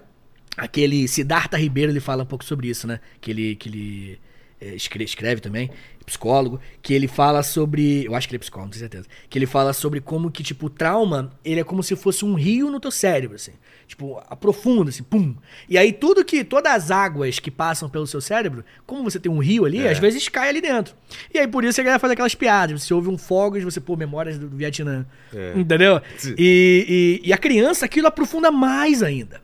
Aquele 0.57 1.07
Siddhartha 1.07 1.57
Ribeiro, 1.57 1.91
ele 1.91 1.99
fala 2.01 2.23
um 2.23 2.25
pouco 2.25 2.43
sobre 2.43 2.67
isso, 2.67 2.85
né? 2.85 2.99
Que 3.21 3.31
ele, 3.31 3.55
que 3.55 3.69
ele 3.69 4.19
é, 4.59 4.75
escreve, 4.75 5.05
escreve 5.05 5.41
também, 5.41 5.71
psicólogo, 6.05 6.59
que 6.81 6.93
ele 6.93 7.07
fala 7.07 7.41
sobre, 7.41 8.05
eu 8.05 8.13
acho 8.15 8.27
que 8.27 8.33
ele 8.33 8.37
é 8.37 8.39
psicólogo, 8.41 8.65
não 8.67 8.71
tenho 8.71 8.81
certeza, 8.81 9.07
que 9.29 9.39
ele 9.39 9.45
fala 9.47 9.71
sobre 9.71 10.01
como 10.01 10.29
que, 10.29 10.43
tipo, 10.43 10.65
o 10.65 10.69
trauma, 10.69 11.31
ele 11.43 11.61
é 11.61 11.63
como 11.63 11.81
se 11.81 11.95
fosse 11.95 12.25
um 12.25 12.33
rio 12.33 12.69
no 12.69 12.79
teu 12.79 12.91
cérebro, 12.91 13.37
assim. 13.37 13.53
Tipo, 13.91 14.23
aprofunda, 14.29 14.89
assim, 14.89 15.03
pum. 15.03 15.35
E 15.67 15.77
aí 15.77 15.91
tudo 15.91 16.23
que, 16.23 16.45
todas 16.45 16.71
as 16.71 16.91
águas 16.91 17.39
que 17.39 17.51
passam 17.51 17.89
pelo 17.89 18.07
seu 18.07 18.21
cérebro, 18.21 18.63
como 18.87 19.03
você 19.03 19.19
tem 19.19 19.29
um 19.29 19.39
rio 19.39 19.65
ali, 19.65 19.79
É. 19.85 19.91
às 19.91 19.99
vezes 19.99 20.29
cai 20.29 20.47
ali 20.47 20.61
dentro. 20.61 20.95
E 21.33 21.37
aí 21.37 21.45
por 21.45 21.65
isso 21.65 21.73
você 21.73 21.83
vai 21.83 21.99
fazer 21.99 22.13
aquelas 22.13 22.33
piadas, 22.33 22.81
você 22.83 22.93
ouve 22.93 23.09
um 23.09 23.17
fogos, 23.17 23.61
você, 23.65 23.81
pô, 23.81 23.97
memórias 23.97 24.37
do 24.39 24.47
Vietnã. 24.47 25.05
É. 25.35 25.59
Entendeu? 25.59 26.01
E, 26.37 27.19
e, 27.21 27.27
e 27.27 27.33
a 27.33 27.37
criança, 27.37 27.83
aquilo 27.85 28.07
aprofunda 28.07 28.49
mais 28.49 29.03
ainda. 29.03 29.41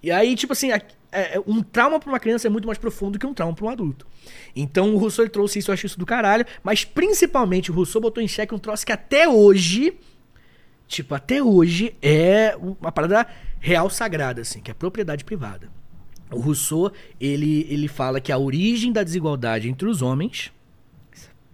E 0.00 0.12
aí, 0.12 0.36
tipo 0.36 0.52
assim, 0.52 0.70
a- 0.70 0.80
é- 1.10 1.36
é- 1.36 1.42
um 1.44 1.60
trauma 1.60 1.98
pra 1.98 2.08
uma 2.08 2.20
criança 2.20 2.46
é 2.46 2.50
muito 2.50 2.66
mais 2.68 2.78
profundo 2.78 3.18
que 3.18 3.26
um 3.26 3.34
trauma 3.34 3.52
pra 3.52 3.66
um 3.66 3.68
adulto. 3.68 4.06
Então 4.54 4.94
o 4.94 4.96
Rousseau 4.96 5.24
ele 5.24 5.30
trouxe 5.30 5.58
isso, 5.58 5.72
eu 5.72 5.74
acho 5.74 5.86
isso 5.86 5.98
do 5.98 6.06
caralho. 6.06 6.46
Mas 6.62 6.84
principalmente 6.84 7.72
o 7.72 7.74
Rousseau 7.74 8.00
botou 8.00 8.22
em 8.22 8.28
xeque 8.28 8.54
um 8.54 8.58
troço 8.58 8.86
que 8.86 8.92
até 8.92 9.28
hoje, 9.28 9.92
tipo, 10.86 11.16
até 11.16 11.42
hoje 11.42 11.96
é 12.00 12.56
uma 12.80 12.92
parada 12.92 13.26
real 13.66 13.90
sagrada, 13.90 14.42
assim, 14.42 14.60
que 14.60 14.70
é 14.70 14.74
propriedade 14.74 15.24
privada. 15.24 15.68
O 16.30 16.38
Rousseau, 16.38 16.92
ele, 17.20 17.66
ele 17.68 17.88
fala 17.88 18.20
que 18.20 18.30
a 18.30 18.38
origem 18.38 18.92
da 18.92 19.02
desigualdade 19.02 19.68
entre 19.68 19.88
os 19.88 20.02
homens 20.02 20.52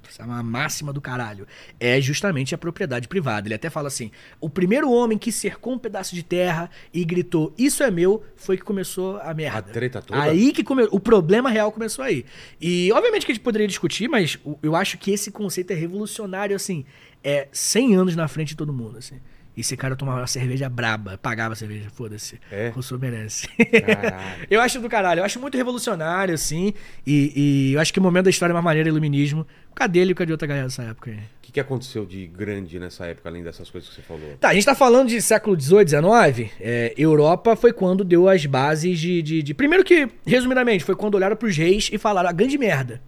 essa 0.06 0.22
é 0.22 0.26
uma 0.26 0.42
máxima 0.42 0.92
do 0.92 1.00
caralho. 1.00 1.46
É 1.80 1.98
justamente 1.98 2.54
a 2.54 2.58
propriedade 2.58 3.08
privada. 3.08 3.48
Ele 3.48 3.54
até 3.54 3.70
fala 3.70 3.88
assim: 3.88 4.10
o 4.38 4.50
primeiro 4.50 4.90
homem 4.90 5.16
que 5.16 5.32
cercou 5.32 5.72
um 5.72 5.78
pedaço 5.78 6.14
de 6.14 6.22
terra 6.22 6.68
e 6.92 7.02
gritou, 7.02 7.54
isso 7.56 7.82
é 7.82 7.90
meu, 7.90 8.22
foi 8.36 8.58
que 8.58 8.62
começou 8.62 9.16
a 9.20 9.32
merda. 9.32 9.60
A 9.60 9.62
treta 9.62 10.02
toda? 10.02 10.20
Aí 10.20 10.52
que 10.52 10.62
come... 10.62 10.86
o 10.90 11.00
problema 11.00 11.48
real 11.48 11.72
começou 11.72 12.04
aí. 12.04 12.26
E 12.60 12.92
obviamente 12.92 13.24
que 13.24 13.32
a 13.32 13.34
gente 13.34 13.42
poderia 13.42 13.66
discutir, 13.66 14.06
mas 14.06 14.38
eu 14.62 14.76
acho 14.76 14.98
que 14.98 15.10
esse 15.10 15.30
conceito 15.30 15.70
é 15.70 15.74
revolucionário, 15.74 16.54
assim, 16.54 16.84
é 17.24 17.48
100 17.50 17.96
anos 17.96 18.14
na 18.14 18.28
frente 18.28 18.48
de 18.48 18.56
todo 18.56 18.70
mundo, 18.70 18.98
assim. 18.98 19.18
E 19.56 19.60
esse 19.60 19.76
cara 19.76 19.94
tomava 19.94 20.20
uma 20.20 20.26
cerveja 20.26 20.68
braba, 20.68 21.18
pagava 21.18 21.52
a 21.52 21.56
cerveja, 21.56 21.90
foda-se. 21.90 22.40
É? 22.50 22.68
Rousseau 22.70 22.98
merece. 22.98 23.48
Eu 24.50 24.60
acho 24.60 24.80
do 24.80 24.88
caralho, 24.88 25.20
eu 25.20 25.24
acho 25.24 25.38
muito 25.40 25.56
revolucionário, 25.56 26.34
assim. 26.34 26.72
E, 27.06 27.32
e 27.70 27.72
eu 27.74 27.80
acho 27.80 27.92
que 27.92 27.98
o 27.98 28.02
momento 28.02 28.24
da 28.24 28.30
história 28.30 28.52
mais 28.52 28.64
maneira 28.64 28.88
é 28.88 28.90
iluminismo. 28.90 29.46
Cadê 29.74 30.00
ele 30.00 30.12
e 30.12 30.14
cadê 30.14 30.32
outra 30.32 30.46
galera 30.48 30.66
dessa 30.66 30.82
época 30.82 31.10
aí? 31.10 31.16
O 31.16 31.20
que, 31.42 31.52
que 31.52 31.60
aconteceu 31.60 32.04
de 32.06 32.26
grande 32.26 32.78
nessa 32.78 33.06
época, 33.06 33.28
além 33.28 33.42
dessas 33.42 33.68
coisas 33.70 33.88
que 33.90 33.96
você 33.96 34.02
falou? 34.02 34.36
Tá, 34.40 34.48
a 34.50 34.54
gente 34.54 34.64
tá 34.64 34.74
falando 34.74 35.08
de 35.08 35.20
século 35.20 35.58
XVIII, 35.58 35.88
XIX. 35.88 36.50
É, 36.60 36.94
Europa 36.96 37.54
foi 37.56 37.72
quando 37.72 38.04
deu 38.04 38.28
as 38.28 38.44
bases 38.46 38.98
de, 38.98 39.20
de, 39.22 39.42
de- 39.42 39.54
Primeiro 39.54 39.84
que, 39.84 40.08
resumidamente, 40.26 40.82
foi 40.84 40.94
quando 40.96 41.14
olharam 41.14 41.36
pros 41.36 41.56
reis 41.56 41.90
e 41.92 41.98
falaram 41.98 42.28
a 42.28 42.32
grande 42.32 42.56
merda. 42.56 43.02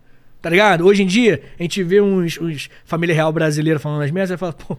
Tá 0.44 0.50
ligado? 0.50 0.84
Hoje 0.84 1.02
em 1.02 1.06
dia, 1.06 1.42
a 1.58 1.62
gente 1.62 1.82
vê 1.82 2.02
uns, 2.02 2.38
uns 2.38 2.68
família 2.84 3.14
real 3.14 3.32
brasileira 3.32 3.78
falando 3.78 4.02
as 4.02 4.10
merdas 4.10 4.30
e 4.30 4.36
fala, 4.36 4.52
pô, 4.52 4.76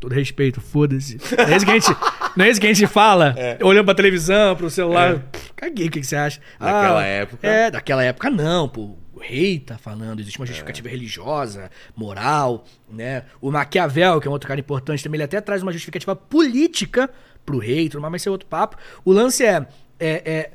todo 0.00 0.14
respeito, 0.14 0.58
foda-se. 0.58 1.18
Não 1.36 1.52
é 1.52 1.56
isso 1.58 1.66
que 1.66 1.70
a 1.70 1.74
gente, 1.74 1.96
não 2.34 2.44
é 2.46 2.48
isso 2.48 2.58
que 2.58 2.66
a 2.66 2.72
gente 2.72 2.86
fala, 2.86 3.36
olhando 3.62 3.84
pra 3.84 3.94
televisão, 3.94 4.56
pro 4.56 4.70
celular. 4.70 5.18
Pff, 5.18 5.52
caguei, 5.54 5.88
o 5.88 5.90
que, 5.90 6.00
que 6.00 6.06
você 6.06 6.16
acha? 6.16 6.40
Naquela 6.58 7.04
época. 7.04 7.46
É, 7.46 7.70
daquela 7.70 8.02
época 8.02 8.30
não, 8.30 8.66
pô. 8.66 8.96
O 9.12 9.20
rei 9.20 9.58
tá 9.58 9.76
falando, 9.76 10.20
existe 10.20 10.40
uma 10.40 10.46
justificativa 10.46 10.88
religiosa, 10.88 11.70
moral, 11.94 12.64
né? 12.90 13.24
O 13.38 13.50
Maquiavel, 13.50 14.18
que 14.18 14.26
é 14.26 14.30
um 14.30 14.32
outro 14.32 14.48
cara 14.48 14.60
importante 14.60 15.04
também, 15.04 15.18
ele 15.18 15.24
até 15.24 15.42
traz 15.42 15.62
uma 15.62 15.72
justificativa 15.72 16.16
política 16.16 17.10
pro 17.44 17.58
rei 17.58 17.90
tudo 17.90 18.00
mais, 18.00 18.12
mas 18.12 18.22
isso 18.22 18.30
é 18.30 18.32
outro 18.32 18.48
papo. 18.48 18.78
O 19.04 19.12
lance 19.12 19.44
é, 19.44 19.66
é, 20.00 20.22
é, 20.24 20.50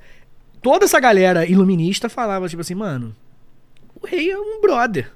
toda 0.63 0.85
essa 0.85 0.99
galera 0.99 1.45
iluminista 1.45 2.09
falava, 2.09 2.49
tipo 2.49 2.61
assim, 2.61 2.73
mano, 2.73 3.15
rei 4.07 4.31
é 4.31 4.37
um 4.37 4.61
brother. 4.61 5.11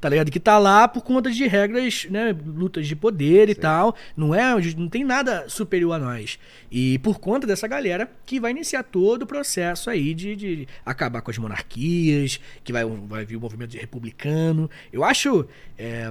Tá 0.00 0.08
ligado? 0.08 0.30
Que 0.30 0.40
tá 0.40 0.58
lá 0.58 0.88
por 0.88 1.02
conta 1.02 1.30
de 1.30 1.46
regras, 1.46 2.06
né? 2.08 2.34
Lutas 2.46 2.86
de 2.88 2.96
poder 2.96 3.50
e 3.50 3.54
tal. 3.54 3.94
Não 4.16 4.34
é, 4.34 4.54
não 4.74 4.88
tem 4.88 5.04
nada 5.04 5.46
superior 5.46 5.92
a 5.92 5.98
nós. 5.98 6.38
E 6.70 6.98
por 7.00 7.20
conta 7.20 7.46
dessa 7.46 7.68
galera 7.68 8.10
que 8.24 8.40
vai 8.40 8.50
iniciar 8.50 8.82
todo 8.82 9.22
o 9.22 9.26
processo 9.26 9.90
aí 9.90 10.14
de, 10.14 10.34
de 10.34 10.68
acabar 10.86 11.20
com 11.20 11.30
as 11.30 11.36
monarquias, 11.36 12.40
que 12.64 12.72
vai, 12.72 12.82
vai 12.84 13.26
vir 13.26 13.36
o 13.36 13.40
movimento 13.40 13.76
republicano. 13.76 14.70
Eu 14.90 15.04
acho. 15.04 15.46
é, 15.76 16.10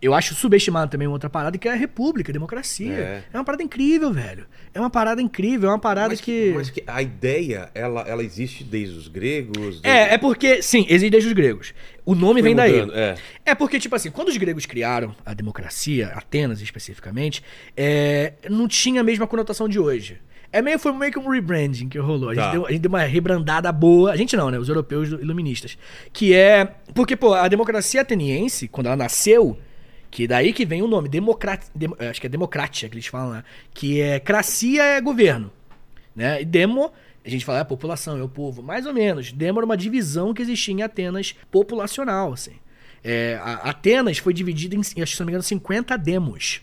eu 0.00 0.14
acho 0.14 0.34
subestimado 0.34 0.90
também 0.90 1.08
uma 1.08 1.14
outra 1.14 1.28
parada 1.28 1.58
que 1.58 1.68
é 1.68 1.72
a 1.72 1.74
república, 1.74 2.30
a 2.30 2.32
democracia. 2.32 2.92
É. 2.92 3.22
É. 3.32 3.36
uma 3.36 3.44
parada 3.44 3.62
incrível, 3.62 4.12
velho. 4.12 4.46
É 4.72 4.78
uma 4.80 4.90
parada 4.90 5.20
incrível, 5.20 5.68
é 5.68 5.72
uma 5.72 5.78
parada 5.78 6.10
mas, 6.10 6.20
que. 6.20 6.52
mas 6.54 6.70
que 6.70 6.82
a 6.86 7.02
ideia, 7.02 7.68
ela, 7.74 8.02
ela 8.02 8.22
existe 8.22 8.62
desde 8.62 8.96
os 8.96 9.08
gregos? 9.08 9.80
desde- 9.80 9.88
É, 9.88 10.14
é 10.14 10.18
porque, 10.18 10.62
sim, 10.62 10.86
existe 10.88 11.10
desde 11.10 11.28
os 11.28 11.32
gregos. 11.34 11.74
O 12.06 12.14
nome 12.14 12.34
Foi 12.40 12.42
vem 12.42 12.54
daí. 12.54 12.72
mudando, 12.72 12.94
é. 12.96 13.14
É 13.44 13.54
porque, 13.54 13.78
tipo 13.80 13.94
assim, 13.96 14.10
quando 14.10 14.28
os 14.28 14.36
gregos 14.36 14.66
criaram 14.66 15.14
a 15.26 15.34
democracia, 15.34 16.08
Atenas 16.14 16.60
especificamente, 16.60 17.42
é, 17.76 18.34
não 18.48 18.66
tinha 18.68 19.00
a 19.00 19.04
mesma 19.04 19.26
conotação 19.26 19.68
de 19.68 19.78
hoje. 19.78 20.18
É 20.50 20.62
meio, 20.62 20.78
foi 20.78 20.92
meio 20.92 21.12
que 21.12 21.18
um 21.18 21.28
rebranding 21.28 21.88
que 21.90 21.98
rolou. 21.98 22.30
A 22.30 22.34
gente, 22.34 22.42
Tá. 22.44 22.52
deu, 22.52 22.66
a 22.66 22.70
gente 22.72 22.80
deu 22.80 22.88
uma 22.88 23.02
rebrandada 23.02 23.70
boa. 23.70 24.12
A 24.12 24.16
gente 24.16 24.34
não, 24.34 24.50
né? 24.50 24.58
Os 24.58 24.68
europeus 24.70 25.10
iluministas. 25.10 25.76
Que 26.10 26.32
é. 26.32 26.72
Porque, 26.94 27.14
pô, 27.14 27.34
a 27.34 27.46
democracia 27.48 28.00
ateniense, 28.00 28.66
quando 28.66 28.86
ela 28.86 28.96
nasceu, 28.96 29.58
que 30.10 30.26
daí 30.26 30.52
que 30.52 30.64
vem 30.64 30.82
o 30.82 30.88
nome, 30.88 31.08
democrat, 31.08 31.64
dem- 31.74 31.94
acho 31.98 32.20
que 32.20 32.26
é 32.26 32.30
democrática 32.30 32.88
que 32.88 32.94
eles 32.94 33.06
falam 33.06 33.30
lá, 33.30 33.44
que 33.74 34.00
é 34.00 34.18
cracia 34.18 34.82
é 34.82 35.00
governo, 35.00 35.52
né? 36.16 36.40
E 36.40 36.44
demo, 36.44 36.92
a 37.24 37.28
gente 37.28 37.44
fala 37.44 37.58
é 37.58 37.60
a 37.62 37.64
população, 37.64 38.18
é 38.18 38.22
o 38.22 38.28
povo, 38.28 38.62
mais 38.62 38.86
ou 38.86 38.94
menos. 38.94 39.32
Demo 39.32 39.58
era 39.58 39.66
uma 39.66 39.76
divisão 39.76 40.32
que 40.32 40.40
existia 40.42 40.74
em 40.74 40.82
Atenas 40.82 41.34
populacional, 41.50 42.32
assim. 42.32 42.54
É, 43.04 43.38
Atenas 43.62 44.18
foi 44.18 44.32
dividida 44.34 44.74
em, 44.74 44.80
acho 44.80 44.94
que 44.94 45.06
se 45.06 45.20
não 45.20 45.26
me 45.26 45.32
engano, 45.32 45.42
50 45.42 45.96
demos. 45.96 46.62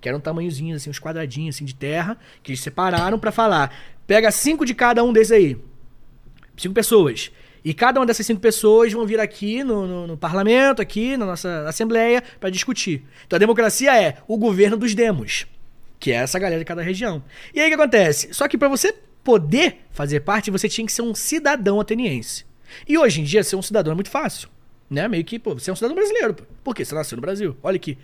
Que 0.00 0.08
eram 0.08 0.20
tamanhozinhos, 0.20 0.82
assim, 0.82 0.90
uns 0.90 1.00
quadradinhos 1.00 1.56
assim, 1.56 1.64
de 1.64 1.74
terra, 1.74 2.18
que 2.42 2.52
eles 2.52 2.60
separaram 2.60 3.18
pra 3.18 3.32
falar. 3.32 3.74
Pega 4.06 4.30
cinco 4.30 4.64
de 4.64 4.74
cada 4.74 5.02
um 5.02 5.12
desses 5.12 5.32
aí. 5.32 5.56
Cinco 6.56 6.74
pessoas. 6.74 7.32
E 7.68 7.74
cada 7.74 7.98
uma 7.98 8.06
dessas 8.06 8.24
cinco 8.24 8.40
pessoas 8.40 8.92
vão 8.92 9.04
vir 9.04 9.18
aqui 9.18 9.64
no, 9.64 9.86
no- 9.88 10.06
no 10.06 10.16
parlamento, 10.16 10.80
aqui 10.80 11.16
na 11.16 11.26
nossa 11.26 11.64
assembleia, 11.68 12.22
pra 12.38 12.48
discutir. 12.48 13.02
Então 13.26 13.36
a 13.36 13.40
democracia 13.40 14.00
é 14.00 14.18
o 14.28 14.36
governo 14.38 14.76
dos 14.76 14.94
demos, 14.94 15.46
que 15.98 16.12
é 16.12 16.14
essa 16.14 16.38
galera 16.38 16.60
de 16.60 16.64
cada 16.64 16.80
região. 16.80 17.24
E 17.52 17.58
aí 17.58 17.66
o 17.66 17.68
que 17.70 17.74
acontece? 17.74 18.32
Só 18.32 18.46
que 18.46 18.56
pra 18.56 18.68
você 18.68 18.94
poder 19.24 19.78
fazer 19.90 20.20
parte, 20.20 20.48
você 20.48 20.68
tinha 20.68 20.86
que 20.86 20.92
ser 20.92 21.02
um 21.02 21.12
cidadão 21.12 21.80
ateniense. 21.80 22.44
E 22.86 22.96
hoje 22.96 23.20
em 23.20 23.24
dia, 23.24 23.42
ser 23.42 23.56
um 23.56 23.62
cidadão 23.62 23.90
é 23.90 23.94
muito 23.96 24.10
fácil. 24.10 24.48
Né? 24.88 25.08
Meio 25.08 25.24
que, 25.24 25.36
pô, 25.36 25.52
você 25.54 25.68
é 25.68 25.72
um 25.72 25.76
cidadão 25.76 25.96
brasileiro. 25.96 26.34
Pô. 26.34 26.44
Por 26.62 26.72
quê? 26.74 26.84
Você 26.84 26.94
nasceu 26.94 27.16
no 27.16 27.22
Brasil. 27.22 27.56
Olha 27.64 27.78
que 27.80 27.98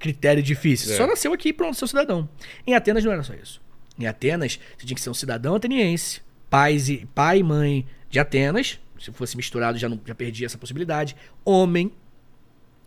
critério 0.00 0.42
difícil. 0.42 0.92
É. 0.92 0.96
Só 0.96 1.06
nasceu 1.06 1.32
aqui 1.32 1.50
e 1.50 1.52
pronto, 1.52 1.76
seu 1.76 1.86
cidadão. 1.86 2.28
Em 2.66 2.74
Atenas 2.74 3.04
não 3.04 3.12
era 3.12 3.22
só 3.22 3.32
isso. 3.34 3.62
Em 3.96 4.06
Atenas, 4.08 4.58
você 4.76 4.84
tinha 4.86 4.96
que 4.96 5.00
ser 5.00 5.10
um 5.10 5.14
cidadão 5.14 5.54
ateniense, 5.54 6.20
pais 6.50 6.88
e, 6.88 7.06
pai 7.14 7.38
e 7.38 7.42
mãe 7.44 7.86
de 8.10 8.18
Atenas. 8.18 8.80
Se 9.04 9.12
fosse 9.12 9.36
misturado, 9.36 9.76
já, 9.78 9.88
não, 9.88 10.00
já 10.04 10.14
perdia 10.14 10.46
essa 10.46 10.56
possibilidade. 10.58 11.14
Homem, 11.44 11.92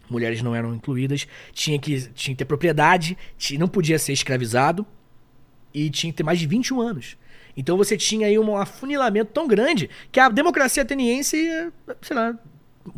mulheres 0.09 0.41
não 0.41 0.55
eram 0.55 0.73
incluídas. 0.73 1.27
Tinha 1.53 1.77
que, 1.77 1.99
tinha 2.13 2.33
que 2.33 2.39
ter 2.39 2.45
propriedade, 2.45 3.17
ti- 3.37 3.57
não 3.57 3.67
podia 3.67 3.99
ser 3.99 4.13
escravizado 4.13 4.85
e 5.73 5.89
tinha 5.89 6.11
que 6.11 6.17
ter 6.17 6.23
mais 6.23 6.39
de 6.39 6.47
21 6.47 6.81
anos. 6.81 7.17
Então 7.55 7.75
você 7.77 7.97
tinha 7.97 8.27
aí 8.27 8.37
um 8.37 8.55
afunilamento 8.57 9.31
tão 9.31 9.47
grande 9.47 9.89
que 10.11 10.19
a 10.19 10.29
democracia 10.29 10.83
ateniense, 10.83 11.71
sei 12.01 12.15
lá, 12.15 12.37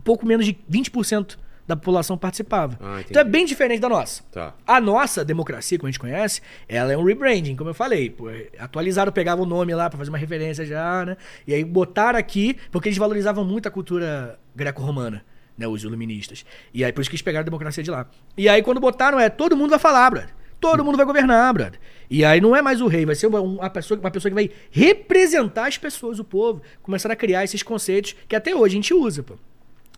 pouco 0.03 0.25
menos 0.25 0.45
de 0.45 0.57
20% 0.71 1.37
da 1.69 1.75
população 1.75 2.17
participava. 2.17 2.79
Ah, 2.81 2.99
então 3.07 3.21
é 3.21 3.23
bem 3.23 3.45
diferente 3.45 3.79
da 3.79 3.87
nossa. 3.87 4.23
Tá. 4.31 4.55
A 4.65 4.81
nossa 4.81 5.23
democracia, 5.23 5.77
como 5.77 5.87
a 5.87 5.91
gente 5.91 5.99
conhece, 5.99 6.41
ela 6.67 6.91
é 6.91 6.97
um 6.97 7.03
rebranding, 7.03 7.55
como 7.55 7.69
eu 7.69 7.75
falei. 7.75 8.09
Pô, 8.09 8.25
atualizaram, 8.57 9.11
pegavam 9.11 9.45
o 9.45 9.47
nome 9.47 9.75
lá 9.75 9.87
pra 9.87 9.99
fazer 9.99 10.09
uma 10.09 10.17
referência 10.17 10.65
já, 10.65 11.05
né? 11.05 11.15
E 11.45 11.53
aí 11.53 11.63
botaram 11.63 12.17
aqui, 12.17 12.57
porque 12.71 12.89
eles 12.89 12.97
valorizavam 12.97 13.45
muito 13.45 13.67
a 13.67 13.71
cultura 13.71 14.39
greco-romana, 14.55 15.23
né? 15.55 15.67
Os 15.67 15.83
iluministas. 15.83 16.43
E 16.73 16.83
aí 16.83 16.91
por 16.91 17.01
isso 17.01 17.09
que 17.11 17.15
eles 17.15 17.21
pegaram 17.21 17.43
a 17.43 17.45
democracia 17.45 17.83
de 17.83 17.91
lá. 17.91 18.07
E 18.35 18.49
aí 18.49 18.63
quando 18.63 18.79
botaram 18.79 19.19
é, 19.19 19.29
todo 19.29 19.55
mundo 19.55 19.69
vai 19.69 19.79
falar, 19.79 20.09
brother. 20.09 20.33
Todo 20.59 20.83
mundo 20.83 20.97
vai 20.97 21.05
governar, 21.05 21.53
brother. 21.53 21.79
E 22.09 22.25
aí 22.25 22.41
não 22.41 22.55
é 22.55 22.63
mais 22.63 22.81
o 22.81 22.87
rei, 22.87 23.05
vai 23.05 23.13
ser 23.13 23.27
uma, 23.27 23.39
uma 23.41 23.69
pessoa, 23.69 23.99
uma 23.99 24.09
pessoa 24.09 24.31
que 24.31 24.35
vai 24.35 24.49
representar 24.71 25.67
as 25.67 25.77
pessoas, 25.77 26.17
o 26.17 26.23
povo. 26.23 26.63
Começaram 26.81 27.13
a 27.13 27.15
criar 27.15 27.43
esses 27.43 27.61
conceitos 27.61 28.15
que 28.27 28.35
até 28.35 28.55
hoje 28.55 28.73
a 28.73 28.77
gente 28.77 28.93
usa, 28.93 29.21
pô. 29.21 29.37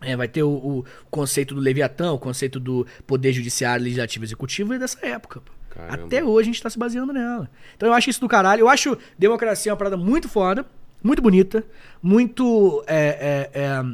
É, 0.02 0.16
vai 0.16 0.28
ter 0.28 0.42
o, 0.42 0.50
o 0.50 0.84
conceito 1.10 1.54
do 1.54 1.60
Leviatã, 1.60 2.12
o 2.12 2.18
conceito 2.18 2.58
do 2.58 2.86
poder 3.06 3.32
judiciário, 3.32 3.84
legislativo 3.84 4.24
e 4.24 4.26
executivo 4.26 4.74
é 4.74 4.78
dessa 4.78 5.04
época. 5.04 5.42
Caramba. 5.70 6.04
Até 6.04 6.22
hoje 6.22 6.50
a 6.50 6.52
gente 6.52 6.62
tá 6.62 6.68
se 6.68 6.78
baseando 6.78 7.12
nela. 7.12 7.50
Então 7.76 7.88
eu 7.88 7.94
acho 7.94 8.10
isso 8.10 8.20
do 8.20 8.28
caralho. 8.28 8.60
Eu 8.60 8.68
acho 8.68 8.96
democracia 9.18 9.72
uma 9.72 9.78
parada 9.78 9.96
muito 9.96 10.28
foda, 10.28 10.66
muito 11.02 11.22
bonita, 11.22 11.64
muito 12.02 12.84
é, 12.86 13.50
é, 13.54 13.60
é, 13.60 13.84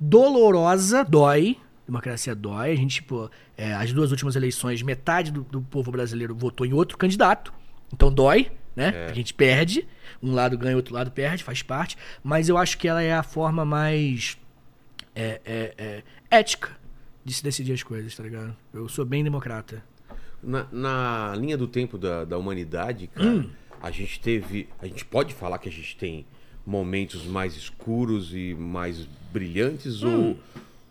dolorosa, 0.00 1.04
dói. 1.04 1.56
Democracia 1.86 2.34
dói. 2.34 2.72
A 2.72 2.76
gente, 2.76 2.96
tipo, 2.96 3.30
é, 3.56 3.72
as 3.74 3.92
duas 3.92 4.10
últimas 4.10 4.34
eleições, 4.34 4.82
metade 4.82 5.30
do, 5.30 5.42
do 5.44 5.62
povo 5.62 5.92
brasileiro 5.92 6.34
votou 6.34 6.66
em 6.66 6.72
outro 6.72 6.98
candidato. 6.98 7.52
Então 7.92 8.12
dói, 8.12 8.50
né? 8.74 9.06
A 9.08 9.14
gente 9.14 9.32
perde. 9.32 9.86
Um 10.20 10.34
lado 10.34 10.58
ganha, 10.58 10.74
outro 10.74 10.92
lado 10.92 11.12
perde, 11.12 11.44
faz 11.44 11.62
parte. 11.62 11.96
Mas 12.22 12.48
eu 12.48 12.58
acho 12.58 12.76
que 12.78 12.88
ela 12.88 13.00
é 13.00 13.14
a 13.14 13.22
forma 13.22 13.64
mais 13.64 14.36
é, 15.16 15.40
é, 15.44 15.74
é, 15.78 16.02
ética 16.30 16.70
de 17.24 17.32
se 17.34 17.42
decidir 17.42 17.72
as 17.72 17.82
coisas, 17.82 18.14
tá 18.14 18.22
ligado? 18.22 18.54
Eu 18.72 18.88
sou 18.88 19.04
bem 19.04 19.24
democrata. 19.24 19.82
Na, 20.42 20.66
na 20.70 21.34
linha 21.36 21.56
do 21.56 21.66
tempo 21.66 21.98
da, 21.98 22.24
da 22.24 22.38
humanidade, 22.38 23.08
cara, 23.08 23.26
Hum. 23.28 23.50
a 23.82 23.90
gente 23.90 24.20
teve. 24.20 24.68
A 24.80 24.86
gente 24.86 25.04
pode 25.04 25.34
falar 25.34 25.58
que 25.58 25.68
a 25.68 25.72
gente 25.72 25.96
tem 25.96 26.24
momentos 26.64 27.24
mais 27.24 27.56
escuros 27.56 28.32
e 28.34 28.54
mais 28.54 29.08
brilhantes 29.32 30.02
ou, 30.02 30.36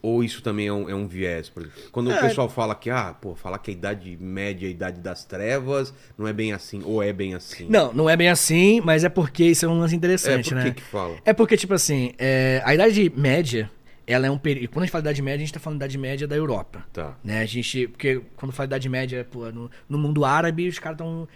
ou 0.02 0.24
isso 0.24 0.42
também 0.42 0.68
é 0.68 0.74
um, 0.74 0.90
é 0.90 0.96
um 0.96 1.08
viés? 1.08 1.52
Quando 1.92 2.08
Hum. 2.10 2.12
É. 2.14 2.18
o 2.18 2.22
pessoal 2.22 2.50
fala 2.50 2.74
que, 2.76 2.90
ah, 2.90 3.14
pô, 3.14 3.36
falar 3.36 3.60
que 3.60 3.72
a 3.72 3.74
idade 3.74 4.18
média 4.20 4.66
é 4.66 4.70
a 4.70 4.72
idade 4.72 5.00
das 5.02 5.24
trevas, 5.26 5.94
não 6.18 6.28
é 6.28 6.34
bem 6.34 6.52
assim, 6.54 6.82
ou 6.84 7.02
é 7.04 7.14
bem 7.14 7.34
assim? 7.36 7.68
Não, 7.70 7.94
não 7.94 8.10
é 8.10 8.18
bem 8.18 8.30
assim, 8.30 8.82
mas 8.82 9.04
é 9.04 9.10
porque 9.10 9.44
isso 9.46 9.66
é 9.66 9.70
um 9.70 9.80
lance 9.80 9.94
é, 9.94 9.98
interessante, 9.98 10.50
por 10.50 10.56
né? 10.56 10.64
que 10.66 10.72
que 10.76 10.82
fala? 10.82 11.16
É 11.24 11.34
porque, 11.34 11.56
tipo 11.56 11.74
assim, 11.74 12.14
é, 12.18 12.62
a 12.66 12.74
Idade 12.74 13.12
Média, 13.16 13.70
ela 14.08 14.28
é 14.28 14.32
um 14.32 14.38
período. 14.38 14.70
Quando 14.70 14.84
a 14.84 14.86
gente 14.86 14.92
fala 14.92 15.02
Idade 15.02 15.22
Média, 15.22 15.38
a 15.38 15.46
gente 15.46 15.54
tá 15.54 15.60
falando 15.60 15.78
Idade 15.78 15.98
Média 15.98 16.28
da 16.28 16.36
Europa. 16.36 16.86
Tá. 16.94 17.18
Né? 17.24 17.42
A 17.42 17.46
gente. 17.46 17.88
Porque 17.88 18.22
quando 18.36 18.52
fala 18.52 18.68
Idade 18.68 18.88
Média, 18.88 19.28
pô, 19.30 19.52
no, 19.52 19.70
no 19.90 19.98
mundo 19.98 20.24
árabe, 20.24 20.68
os 20.68 20.80
caras 20.80 21.00
estão 21.00 21.28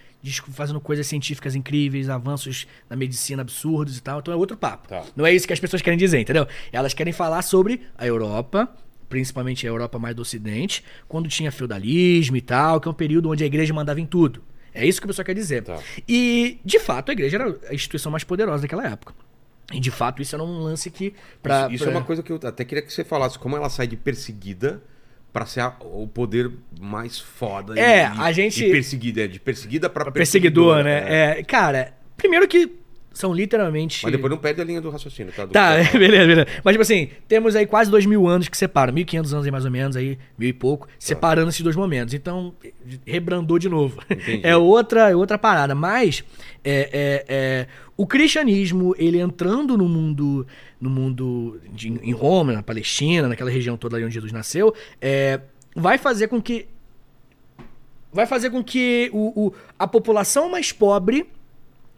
fazendo 0.51 0.80
coisas 0.80 1.07
científicas 1.07 1.55
incríveis, 1.55 2.09
avanços 2.09 2.67
na 2.89 2.95
medicina 2.95 3.41
absurdos 3.41 3.97
e 3.97 4.01
tal. 4.01 4.20
Então 4.20 4.34
é 4.34 4.38
outro 4.38 4.55
papo. 4.55 4.88
Tá. 4.88 5.03
Não 5.15 5.26
é 5.26 5.34
isso 5.34 5.47
que 5.47 5.53
as 5.53 5.59
pessoas 5.59 5.82
querem 5.82 5.97
dizer, 5.97 6.20
entendeu? 6.20 6.47
Elas 6.72 6.93
querem 6.93 7.13
falar 7.13 7.41
sobre 7.41 7.82
a 7.97 8.05
Europa. 8.05 8.70
Principalmente 9.07 9.65
a 9.65 9.70
Europa 9.72 9.97
mais 9.97 10.15
do 10.15 10.22
Ocidente, 10.22 10.84
quando 11.07 11.28
tinha 11.28 11.51
feudalismo 11.51 12.38
e 12.38 12.41
tal, 12.41 12.80
que 12.80 12.88
é 12.88 12.91
um 12.91 12.93
período 12.93 13.32
onde 13.32 13.43
a 13.43 13.47
igreja 13.47 13.74
mandava 13.74 13.99
em 13.99 14.05
tudo. 14.05 14.43
É 14.72 14.86
isso 14.86 15.01
que 15.01 15.05
a 15.05 15.07
pessoa 15.07 15.26
quer 15.26 15.34
dizer. 15.34 15.63
Tá. 15.63 15.80
E, 16.07 16.59
de 16.63 16.80
fato, 16.80 17.09
a 17.09 17.13
igreja 17.13 17.38
era 17.38 17.57
a 17.70 17.74
instituição 17.74 18.11
mais 18.11 18.24
poderosa 18.24 18.61
daquela 18.61 18.86
época. 18.86 19.15
E, 19.72 19.80
de 19.80 19.91
fato, 19.91 20.22
isso 20.22 20.36
era 20.36 20.43
um 20.43 20.59
lance 20.63 20.89
que. 20.89 21.13
Pra, 21.43 21.65
isso 21.67 21.76
isso 21.76 21.84
pra- 21.84 21.93
é 21.93 21.95
uma 21.97 22.03
coisa 22.03 22.24
que 22.24 22.32
eu 22.32 22.39
até 22.43 22.63
queria 22.65 22.82
que 22.82 22.91
você 22.91 23.03
falasse, 23.03 23.38
como 23.38 23.55
ela 23.55 23.70
sai 23.70 23.86
de 23.88 23.95
perseguida 23.95 24.82
pra 25.32 25.45
ser 25.45 25.59
a- 25.61 25.76
o 25.82 26.07
poder 26.07 26.51
mais 26.80 27.20
foda 27.20 27.80
É, 27.80 28.01
e, 28.01 28.20
a 28.20 28.32
gente- 28.32 28.65
e 28.65 28.72
perseguida, 28.72 29.22
é 29.24 29.28
de 29.28 29.39
perseguida 29.39 29.88
pra 29.89 30.09
perseguidor, 30.11 30.78
perseguidora, 30.84 30.84
né? 31.05 31.39
É, 31.39 31.43
cara, 31.43 31.93
primeiro 32.17 32.47
que 32.47 32.78
são 33.20 33.34
literalmente. 33.34 33.99
Mas 34.03 34.11
depois 34.11 34.32
não 34.32 34.38
perde 34.38 34.61
a 34.61 34.63
linha 34.63 34.80
do 34.82 34.89
raciocínio, 34.89 35.34
tá? 35.36 35.45
Do 35.45 35.51
Tá, 35.51 35.84
fala. 35.84 35.99
beleza, 35.99 36.26
beleza. 36.28 36.47
Mas, 36.63 36.74
tipo 36.74 36.82
assim, 36.82 37.09
temos 37.28 37.55
aí 37.55 37.65
quase 37.65 37.91
dois 37.91 38.05
mil 38.05 38.28
anos 38.28 38.47
que 38.47 38.55
separam. 38.57 38.93
1.500 38.93 39.34
anos 39.34 39.45
aí, 39.45 39.51
mais 39.51 39.65
ou 39.65 39.72
menos, 39.72 39.95
aí, 39.95 40.17
mil 40.38 40.49
e 40.49 40.53
pouco, 40.53 40.88
separando 40.97 41.49
esses 41.49 41.61
dois 41.61 41.76
momentos. 41.76 42.13
Então, 42.13 42.53
rebrandou 43.05 43.59
de 43.59 43.67
novo. 43.70 43.99
Entendi. 44.09 44.41
É 44.41 44.55
outra, 44.55 45.09
é 45.11 45.15
outra 45.15 45.38
parada. 45.38 45.76
Mas, 45.76 46.24
é, 46.63 46.89
é, 46.91 47.26
é, 47.28 47.67
o 47.97 48.07
cristianismo, 48.07 48.95
ele 48.97 49.20
entrando 49.20 49.78
no 49.78 49.88
mundo, 49.89 50.47
no 50.80 50.89
mundo 50.89 51.59
de- 51.74 51.89
em 51.89 52.11
Roma, 52.13 52.53
na 52.53 52.63
Palestina, 52.63 53.28
naquela 53.28 53.49
região 53.51 53.76
toda 53.76 53.97
ali 53.97 54.05
onde 54.05 54.13
Jesus 54.13 54.32
nasceu, 54.32 54.74
é, 55.01 55.41
vai 55.76 55.97
fazer 55.97 56.28
com 56.30 56.41
que 56.41 56.67
vai 58.11 58.26
fazer 58.26 58.49
com 58.49 58.63
que 58.63 59.09
o, 59.13 59.47
o- 59.47 59.53
a 59.78 59.88
população 59.88 60.49
mais 60.49 60.72
pobre 60.72 61.30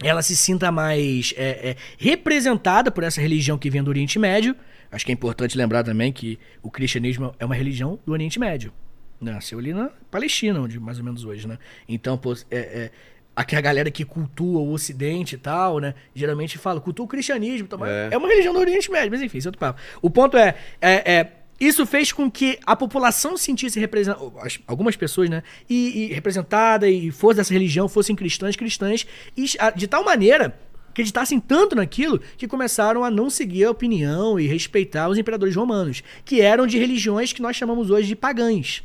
ela 0.03 0.21
se 0.21 0.35
sinta 0.35 0.71
mais 0.71 1.33
é, 1.37 1.71
é, 1.71 1.75
representada 1.97 2.91
por 2.91 3.03
essa 3.03 3.21
religião 3.21 3.57
que 3.57 3.69
vem 3.69 3.83
do 3.83 3.89
Oriente 3.89 4.17
Médio. 4.17 4.55
Acho 4.91 5.05
que 5.05 5.11
é 5.11 5.13
importante 5.13 5.57
lembrar 5.57 5.83
também 5.83 6.11
que 6.11 6.37
o 6.61 6.69
cristianismo 6.69 7.33
é 7.39 7.45
uma 7.45 7.55
religião 7.55 7.99
do 8.05 8.11
Oriente 8.11 8.39
Médio. 8.39 8.73
Nasceu 9.19 9.59
ali 9.59 9.73
na 9.73 9.89
Palestina, 10.09 10.59
onde 10.59 10.79
mais 10.79 10.97
ou 10.97 11.05
menos 11.05 11.23
hoje, 11.23 11.47
né? 11.47 11.57
Então, 11.87 12.17
pô, 12.17 12.33
é, 12.33 12.57
é, 12.57 12.91
aqui 13.35 13.55
a 13.55 13.61
galera 13.61 13.89
que 13.91 14.03
cultua 14.03 14.59
o 14.59 14.71
Ocidente 14.71 15.35
e 15.35 15.37
tal, 15.37 15.79
né? 15.79 15.93
Geralmente 16.13 16.57
fala, 16.57 16.81
cultua 16.81 17.05
o 17.05 17.07
cristianismo. 17.07 17.67
Então, 17.67 17.85
É. 17.85 18.09
é. 18.11 18.17
uma 18.17 18.27
religião 18.27 18.53
do 18.53 18.59
Oriente 18.59 18.91
Médio, 18.91 19.11
mas 19.11 19.21
enfim, 19.21 19.37
isso 19.37 19.47
é 19.47 19.49
outro 19.49 19.59
papo. 19.59 19.79
O 20.01 20.09
ponto 20.09 20.35
é, 20.35 20.55
é, 20.81 21.13
é, 21.13 21.31
isso 21.61 21.85
fez 21.85 22.11
com 22.11 22.29
que 22.29 22.57
a 22.65 22.75
população 22.75 23.37
se 23.37 23.43
sentisse 23.43 23.79
representada, 23.79 24.25
algumas 24.65 24.95
pessoas, 24.95 25.29
né? 25.29 25.43
E, 25.69 26.05
e 26.05 26.13
representada 26.13 26.89
e 26.89 27.11
fosse 27.11 27.37
dessa 27.37 27.53
religião, 27.53 27.87
fossem 27.87 28.15
cristãs, 28.15 28.55
cristãs, 28.55 29.05
e 29.37 29.45
de 29.75 29.87
tal 29.87 30.03
maneira 30.03 30.59
acreditassem 30.89 31.39
tanto 31.39 31.75
naquilo 31.75 32.19
que 32.35 32.47
começaram 32.47 33.03
a 33.03 33.11
não 33.11 33.29
seguir 33.29 33.65
a 33.65 33.71
opinião 33.71 34.39
e 34.39 34.47
respeitar 34.47 35.07
os 35.07 35.19
imperadores 35.19 35.55
romanos, 35.55 36.03
que 36.25 36.41
eram 36.41 36.65
de 36.65 36.79
religiões 36.79 37.31
que 37.31 37.41
nós 37.43 37.55
chamamos 37.55 37.91
hoje 37.91 38.07
de 38.07 38.15
pagãs 38.15 38.83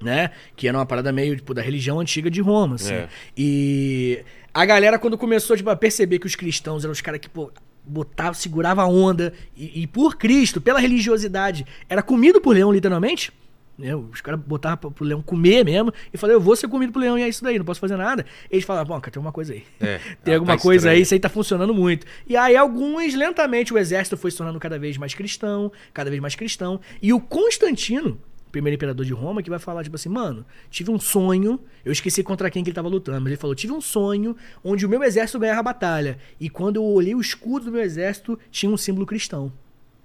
né? 0.00 0.30
Que 0.54 0.68
era 0.68 0.78
uma 0.78 0.86
parada 0.86 1.12
meio, 1.12 1.36
tipo, 1.36 1.52
da 1.52 1.62
religião 1.62 1.98
antiga 1.98 2.30
de 2.30 2.40
Roma, 2.40 2.76
assim. 2.76 2.94
É. 2.94 3.08
E 3.36 4.24
a 4.54 4.64
galera, 4.64 4.98
quando 4.98 5.18
começou, 5.18 5.56
tipo, 5.56 5.70
a 5.70 5.76
perceber 5.76 6.18
que 6.18 6.26
os 6.26 6.36
cristãos 6.36 6.84
eram 6.84 6.92
os 6.92 7.00
caras 7.00 7.20
que, 7.20 7.28
pô, 7.28 7.50
botava, 7.88 8.34
segurava 8.34 8.82
a 8.82 8.86
onda, 8.86 9.32
e, 9.56 9.82
e 9.82 9.86
por 9.86 10.16
Cristo, 10.16 10.60
pela 10.60 10.78
religiosidade, 10.78 11.66
era 11.88 12.02
comido 12.02 12.40
por 12.40 12.54
leão, 12.54 12.70
literalmente, 12.72 13.32
né? 13.78 13.94
Os 13.94 14.20
caras 14.20 14.40
botavam 14.40 14.76
pro, 14.76 14.90
pro 14.90 15.04
leão 15.04 15.22
comer 15.22 15.64
mesmo, 15.64 15.92
e 16.12 16.18
falaram, 16.18 16.38
eu 16.38 16.42
vou 16.42 16.56
ser 16.56 16.66
comido 16.66 16.92
por 16.92 16.98
leão, 16.98 17.18
e 17.18 17.22
é 17.22 17.28
isso 17.28 17.44
daí, 17.44 17.56
não 17.58 17.64
posso 17.64 17.80
fazer 17.80 17.96
nada. 17.96 18.26
Eles 18.50 18.64
falavam, 18.64 18.96
bom, 18.96 19.00
cara, 19.00 19.12
tem 19.12 19.22
uma 19.22 19.32
coisa 19.32 19.52
aí. 19.52 19.64
É, 19.80 20.00
tem 20.24 20.34
alguma 20.34 20.56
tá 20.56 20.62
coisa 20.62 20.88
aí, 20.88 20.94
estranho. 20.94 21.02
isso 21.02 21.14
aí 21.14 21.20
tá 21.20 21.28
funcionando 21.28 21.72
muito. 21.72 22.06
E 22.26 22.36
aí, 22.36 22.56
alguns, 22.56 23.14
lentamente, 23.14 23.72
o 23.72 23.78
exército 23.78 24.16
foi 24.16 24.30
se 24.30 24.36
tornando 24.36 24.58
cada 24.58 24.78
vez 24.78 24.98
mais 24.98 25.14
cristão, 25.14 25.70
cada 25.94 26.10
vez 26.10 26.20
mais 26.20 26.34
cristão. 26.34 26.80
E 27.00 27.12
o 27.12 27.20
Constantino, 27.20 28.20
primeiro 28.50 28.74
imperador 28.74 29.04
de 29.04 29.12
Roma, 29.12 29.42
que 29.42 29.50
vai 29.50 29.58
falar, 29.58 29.82
tipo 29.84 29.96
assim, 29.96 30.08
mano, 30.08 30.44
tive 30.70 30.90
um 30.90 30.98
sonho, 30.98 31.60
eu 31.84 31.92
esqueci 31.92 32.22
contra 32.22 32.50
quem 32.50 32.62
que 32.64 32.70
ele 32.70 32.74
tava 32.74 32.88
lutando, 32.88 33.20
mas 33.20 33.28
ele 33.28 33.36
falou, 33.36 33.54
tive 33.54 33.72
um 33.72 33.80
sonho 33.80 34.36
onde 34.64 34.84
o 34.86 34.88
meu 34.88 35.02
exército 35.02 35.38
ganhava 35.38 35.60
a 35.60 35.62
batalha. 35.62 36.18
E 36.40 36.48
quando 36.48 36.76
eu 36.76 36.84
olhei 36.84 37.14
o 37.14 37.20
escudo 37.20 37.66
do 37.66 37.72
meu 37.72 37.82
exército, 37.82 38.38
tinha 38.50 38.70
um 38.70 38.76
símbolo 38.76 39.06
cristão. 39.06 39.52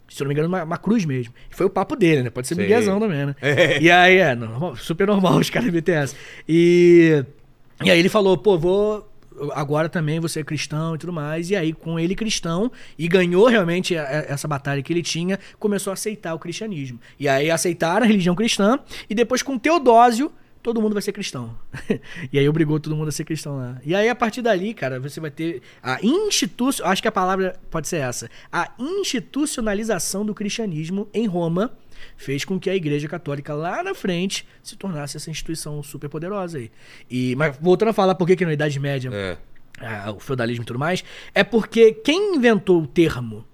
Se 0.09 0.21
eu 0.21 0.25
não 0.25 0.29
me 0.29 0.33
engano, 0.35 0.47
uma, 0.47 0.63
uma 0.63 0.77
cruz 0.77 1.05
mesmo. 1.05 1.33
Foi 1.49 1.65
o 1.65 1.69
papo 1.69 1.95
dele, 1.95 2.23
né? 2.23 2.29
Pode 2.29 2.47
ser 2.47 2.55
miguezão 2.55 2.99
também, 2.99 3.25
né? 3.25 3.35
É. 3.41 3.81
E 3.81 3.89
aí, 3.89 4.17
é, 4.17 4.35
normal- 4.35 4.75
super 4.75 5.07
normal 5.07 5.37
os 5.37 5.49
caras 5.49 5.73
essa. 5.87 6.15
E, 6.47 7.23
e 7.83 7.89
aí 7.89 7.97
ele 7.97 8.09
falou, 8.09 8.37
pô, 8.37 8.57
vou. 8.57 9.09
Agora 9.53 9.89
também 9.89 10.19
você 10.19 10.39
é 10.39 10.43
cristão 10.43 10.95
e 10.95 10.97
tudo 10.97 11.13
mais. 11.13 11.49
E 11.49 11.55
aí, 11.55 11.73
com 11.73 11.99
ele 11.99 12.15
cristão, 12.15 12.71
e 12.97 13.07
ganhou 13.07 13.47
realmente 13.47 13.95
essa 13.95 14.47
batalha 14.47 14.81
que 14.81 14.91
ele 14.91 15.03
tinha, 15.03 15.39
começou 15.59 15.91
a 15.91 15.93
aceitar 15.93 16.33
o 16.33 16.39
cristianismo. 16.39 16.99
E 17.19 17.27
aí 17.27 17.49
aceitaram 17.49 18.05
a 18.05 18.07
religião 18.07 18.35
cristã, 18.35 18.79
e 19.09 19.15
depois 19.15 19.41
com 19.41 19.57
Teodósio 19.57 20.31
todo 20.63 20.81
mundo 20.81 20.93
vai 20.93 21.01
ser 21.01 21.11
cristão. 21.11 21.55
e 22.31 22.39
aí 22.39 22.47
obrigou 22.47 22.79
todo 22.79 22.95
mundo 22.95 23.09
a 23.09 23.11
ser 23.11 23.25
cristão 23.25 23.57
lá. 23.57 23.81
E 23.85 23.93
aí, 23.93 24.07
a 24.07 24.15
partir 24.15 24.41
dali, 24.41 24.73
cara, 24.73 24.99
você 24.99 25.19
vai 25.19 25.29
ter 25.29 25.61
a 25.83 25.99
instituição. 26.01 26.87
Acho 26.87 27.01
que 27.01 27.07
a 27.07 27.11
palavra 27.11 27.59
pode 27.69 27.87
ser 27.89 27.97
essa. 27.97 28.29
A 28.49 28.71
institucionalização 28.79 30.25
do 30.25 30.33
cristianismo 30.33 31.09
em 31.13 31.27
Roma 31.27 31.73
fez 32.17 32.43
com 32.45 32.59
que 32.59 32.69
a 32.69 32.75
Igreja 32.75 33.07
Católica 33.07 33.53
lá 33.53 33.83
na 33.83 33.93
frente 33.93 34.45
se 34.61 34.75
tornasse 34.75 35.17
essa 35.17 35.29
instituição 35.29 35.81
super 35.83 36.09
poderosa 36.09 36.57
aí. 36.57 36.71
E, 37.09 37.35
mas 37.35 37.57
voltando 37.61 37.89
a 37.89 37.93
falar 37.93 38.15
por 38.15 38.25
que, 38.27 38.35
que 38.35 38.45
na 38.45 38.53
Idade 38.53 38.79
Média 38.79 39.09
É. 39.13 39.37
ah, 39.79 40.11
o 40.15 40.19
feudalismo 40.19 40.63
e 40.63 40.65
tudo 40.65 40.79
mais, 40.79 41.03
é 41.33 41.43
porque 41.43 41.91
quem 41.93 42.35
inventou 42.35 42.81
o 42.81 42.87
termo. 42.87 43.45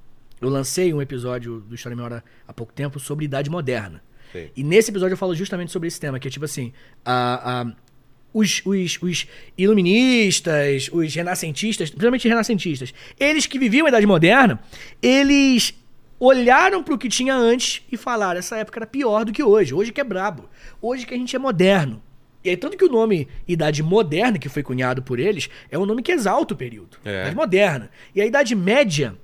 Eu 0.41 0.47
lancei 0.49 0.93
um 0.93 1.01
episódio 1.01 1.59
do 1.61 1.75
História 1.75 1.95
Meia 1.95 2.05
Hora 2.05 2.23
há 2.47 2.53
pouco 2.53 2.71
tempo 2.71 2.99
sobre 2.99 3.25
Idade 3.25 3.49
Moderna. 3.49 4.01
Sei. 4.31 4.51
E 4.55 4.63
nesse 4.63 4.89
episódio 4.91 5.13
eu 5.13 5.17
falo 5.17 5.35
justamente 5.35 5.71
sobre 5.71 5.87
esse 5.87 5.99
tema, 5.99 6.19
que 6.19 6.27
é 6.27 6.31
tipo 6.31 6.45
assim. 6.45 6.71
a- 7.03 7.61
a- 7.61 7.89
os, 8.31 8.61
os, 8.63 8.99
os 9.01 9.27
iluministas, 9.57 10.89
os 10.91 11.13
renascentistas, 11.15 11.89
principalmente 11.89 12.27
renascentistas, 12.27 12.93
eles 13.19 13.45
que 13.45 13.57
viviam 13.57 13.85
a 13.85 13.89
Idade 13.89 14.05
Moderna, 14.05 14.59
eles 15.01 15.73
olharam 16.19 16.83
pro 16.83 16.97
que 16.97 17.07
tinha 17.07 17.35
antes 17.35 17.83
e 17.91 17.97
falaram: 17.97 18.39
essa 18.39 18.57
época 18.57 18.79
era 18.79 18.87
pior 18.87 19.23
do 19.25 19.31
que 19.31 19.43
hoje. 19.43 19.73
Hoje 19.73 19.91
que 19.91 20.01
é 20.01 20.03
brabo. 20.03 20.49
Hoje 20.81 21.05
que 21.05 21.13
a 21.13 21.17
gente 21.17 21.35
é 21.35 21.39
moderno. 21.39 22.01
E 22.43 22.49
aí, 22.49 22.57
tanto 22.57 22.77
que 22.77 22.85
o 22.85 22.89
nome 22.89 23.27
Idade 23.47 23.83
Moderna, 23.83 24.39
que 24.39 24.47
foi 24.47 24.63
cunhado 24.63 25.03
por 25.03 25.19
eles, 25.19 25.49
é 25.69 25.77
um 25.77 25.85
nome 25.85 26.01
que 26.01 26.11
exalta 26.11 26.53
o 26.53 26.57
período. 26.57 26.97
É. 27.03 27.21
Idade 27.21 27.35
Moderna. 27.35 27.91
E 28.15 28.21
a 28.21 28.25
Idade 28.25 28.55
Média. 28.55 29.15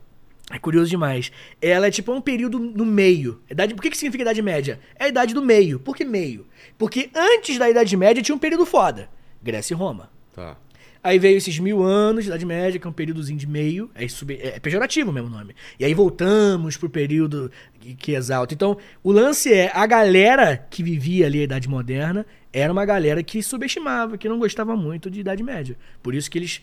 É 0.51 0.59
curioso 0.59 0.89
demais. 0.89 1.31
Ela 1.59 1.87
é 1.87 1.91
tipo 1.91 2.13
um 2.13 2.21
período 2.21 2.59
no 2.59 2.85
meio. 2.85 3.41
Idade, 3.49 3.73
por 3.73 3.81
que, 3.81 3.89
que 3.89 3.97
significa 3.97 4.23
Idade 4.23 4.43
Média? 4.43 4.79
É 4.95 5.05
a 5.05 5.07
idade 5.07 5.33
do 5.33 5.41
meio. 5.41 5.79
Por 5.79 5.95
que 5.95 6.05
meio? 6.05 6.45
Porque 6.77 7.09
antes 7.15 7.57
da 7.57 7.67
Idade 7.67 7.97
Média 7.97 8.21
tinha 8.21 8.35
um 8.35 8.39
período 8.39 8.63
foda. 8.63 9.09
Grécia 9.41 9.73
e 9.73 9.77
Roma. 9.77 10.11
Tá. 10.35 10.55
Aí 11.05 11.19
veio 11.19 11.37
esses 11.37 11.59
mil 11.59 11.83
anos 11.83 12.23
de 12.23 12.29
Idade 12.31 12.45
Média, 12.45 12.79
que 12.79 12.87
é 12.87 12.89
um 12.89 12.93
períodozinho 12.93 13.37
de 13.37 13.45
meio. 13.45 13.91
É, 13.93 14.07
sub- 14.07 14.31
é 14.41 14.59
pejorativo 14.59 15.11
mesmo 15.11 15.27
o 15.29 15.31
nome. 15.31 15.53
E 15.79 15.85
aí 15.85 15.93
voltamos 15.93 16.77
pro 16.77 16.89
período 16.89 17.51
que, 17.79 17.93
que 17.93 18.11
exalta. 18.13 18.53
Então, 18.55 18.75
o 19.03 19.11
lance 19.11 19.53
é, 19.53 19.69
a 19.73 19.85
galera 19.85 20.57
que 20.69 20.81
vivia 20.81 21.27
ali 21.27 21.41
a 21.41 21.43
Idade 21.43 21.69
Moderna 21.69 22.25
era 22.51 22.71
uma 22.71 22.85
galera 22.85 23.21
que 23.21 23.43
subestimava, 23.43 24.17
que 24.17 24.27
não 24.29 24.39
gostava 24.39 24.75
muito 24.77 25.11
de 25.11 25.19
Idade 25.19 25.43
Média. 25.43 25.75
Por 26.01 26.15
isso 26.15 26.31
que 26.31 26.37
eles 26.39 26.61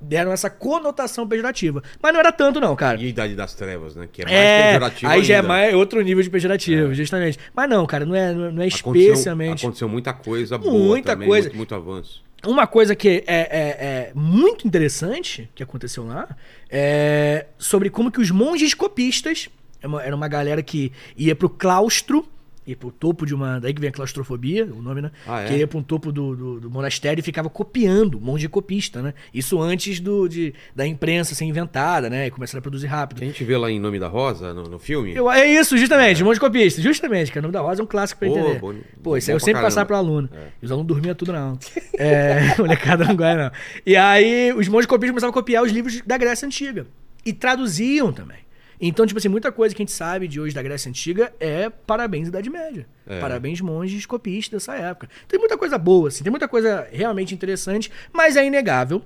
deram 0.00 0.30
essa 0.32 0.50
conotação 0.50 1.26
pejorativa. 1.26 1.82
Mas 2.00 2.12
não 2.12 2.20
era 2.20 2.30
tanto 2.30 2.60
não, 2.60 2.76
cara. 2.76 3.00
E 3.00 3.06
a 3.06 3.08
Idade 3.08 3.34
das 3.34 3.54
Trevas, 3.54 3.96
né? 3.96 4.06
Que 4.12 4.22
é 4.22 4.24
mais 4.26 4.36
É, 4.36 4.66
pejorativo 4.68 5.10
aí 5.10 5.24
já 5.24 5.34
é 5.34 5.36
ainda. 5.38 5.48
mais 5.48 5.74
outro 5.74 6.00
nível 6.02 6.22
de 6.22 6.30
pejorativo, 6.30 6.94
justamente. 6.94 7.38
Mas 7.56 7.68
não, 7.70 7.86
cara, 7.86 8.04
não 8.04 8.14
é, 8.14 8.32
não 8.32 8.44
é- 8.46 8.52
não 8.52 8.62
é 8.62 8.66
Aconteceu- 8.68 9.12
especialmente... 9.14 9.64
Aconteceu 9.64 9.88
muita 9.88 10.12
coisa 10.12 10.58
boa 10.58 10.72
Muita 10.72 11.12
também, 11.12 11.26
coisa. 11.28 11.48
Muito, 11.48 11.56
muito 11.56 11.74
avanço. 11.74 12.22
Uma 12.46 12.66
coisa 12.66 12.94
que 12.96 13.08
é, 13.08 13.22
é- 13.26 14.08
é 14.08 14.12
muito 14.14 14.66
interessante 14.66 15.50
que 15.54 15.62
aconteceu 15.62 16.06
lá 16.06 16.28
é 16.70 17.46
sobre 17.58 17.90
como 17.90 18.10
que 18.10 18.20
os 18.20 18.30
monges 18.30 18.72
copistas, 18.72 19.48
era 19.80 19.88
uma, 19.88 20.02
era 20.02 20.16
uma 20.16 20.28
galera 20.28 20.62
que 20.62 20.90
ia 21.16 21.34
pro 21.36 21.50
claustro, 21.50 22.26
ia 22.66 22.76
pro 22.76 22.90
topo 22.90 23.24
de 23.26 23.34
uma. 23.34 23.58
Daí 23.58 23.72
que 23.74 23.80
vem 23.80 23.90
a 23.90 23.92
claustrofobia, 23.92 24.64
o 24.66 24.80
nome, 24.82 25.00
né? 25.00 25.10
Ah, 25.26 25.40
é? 25.42 25.46
Que 25.46 25.54
ia 25.56 25.66
pro 25.66 25.82
topo 25.82 26.12
do, 26.12 26.36
do, 26.36 26.60
do 26.60 26.70
monastério 26.70 27.20
e 27.20 27.22
ficava 27.24 27.48
copiando, 27.50 28.20
monge 28.20 28.46
copista, 28.48 29.00
né? 29.02 29.14
Isso 29.32 29.60
antes 29.60 29.98
do, 30.00 30.28
de, 30.28 30.54
da 30.74 30.86
imprensa 30.86 31.34
ser 31.34 31.44
inventada, 31.44 32.08
né? 32.10 32.26
E 32.26 32.30
começar 32.30 32.58
a 32.58 32.60
produzir 32.60 32.86
rápido. 32.86 33.18
Que 33.18 33.24
a 33.24 33.26
gente 33.28 33.42
vê 33.44 33.56
lá 33.56 33.70
em 33.70 33.80
Nome 33.80 33.98
da 33.98 34.08
Rosa, 34.08 34.52
no, 34.54 34.64
no 34.64 34.78
filme. 34.78 35.14
Eu- 35.14 35.30
é 35.30 35.46
isso, 35.46 35.76
justamente, 35.78 36.22
monge 36.22 36.38
copista. 36.38 36.80
Justamente, 36.82 37.32
que 37.32 37.38
o 37.38 37.42
nome 37.42 37.52
da 37.52 37.60
Rosa 37.60 37.80
é 37.80 37.84
um 37.84 37.86
clássico 37.86 38.20
pra 38.20 38.28
Pô, 38.28 38.38
entender. 38.38 38.58
boni- 38.58 38.82
Pô, 39.02 39.16
isso 39.16 39.30
aí 39.30 39.34
eu 39.36 39.40
sempre 39.40 39.54
caramba. 39.54 39.66
passava 39.68 39.86
pro 39.86 39.96
aluno. 39.96 40.28
É. 40.32 40.46
E 40.62 40.64
os 40.66 40.70
alunos 40.70 40.86
dormiam 40.88 41.14
tudo 41.14 41.32
na 41.32 41.40
aula. 41.40 41.58
É, 41.98 42.54
molecada 42.58 43.04
não 43.04 43.14
não. 43.14 43.50
E 43.84 43.94
aí, 43.94 44.52
os 44.54 44.66
monges 44.68 44.86
copistas 44.86 45.10
começavam 45.10 45.30
a 45.30 45.34
copiar 45.34 45.62
os 45.62 45.70
livros 45.70 46.00
da 46.06 46.16
Grécia 46.16 46.46
Antiga. 46.46 46.86
E 47.26 47.32
traduziam 47.32 48.10
também. 48.12 48.38
Então, 48.80 49.04
tipo 49.06 49.18
assim, 49.18 49.28
muita 49.28 49.52
coisa 49.52 49.74
que 49.74 49.82
a 49.82 49.84
gente 49.84 49.92
sabe 49.92 50.26
de 50.26 50.40
hoje 50.40 50.54
da 50.54 50.62
Grécia 50.62 50.88
Antiga 50.88 51.32
é 51.38 51.68
parabéns 51.68 52.28
Idade 52.28 52.48
Média. 52.48 52.86
É. 53.06 53.20
Parabéns 53.20 53.60
monges 53.60 54.06
copistas 54.06 54.62
dessa 54.62 54.74
época. 54.80 55.08
Tem 55.28 55.38
muita 55.38 55.58
coisa 55.58 55.76
boa, 55.76 56.08
assim, 56.08 56.22
tem 56.24 56.30
muita 56.30 56.48
coisa 56.48 56.86
realmente 56.90 57.34
interessante, 57.34 57.90
mas 58.12 58.36
é 58.36 58.46
inegável 58.46 59.02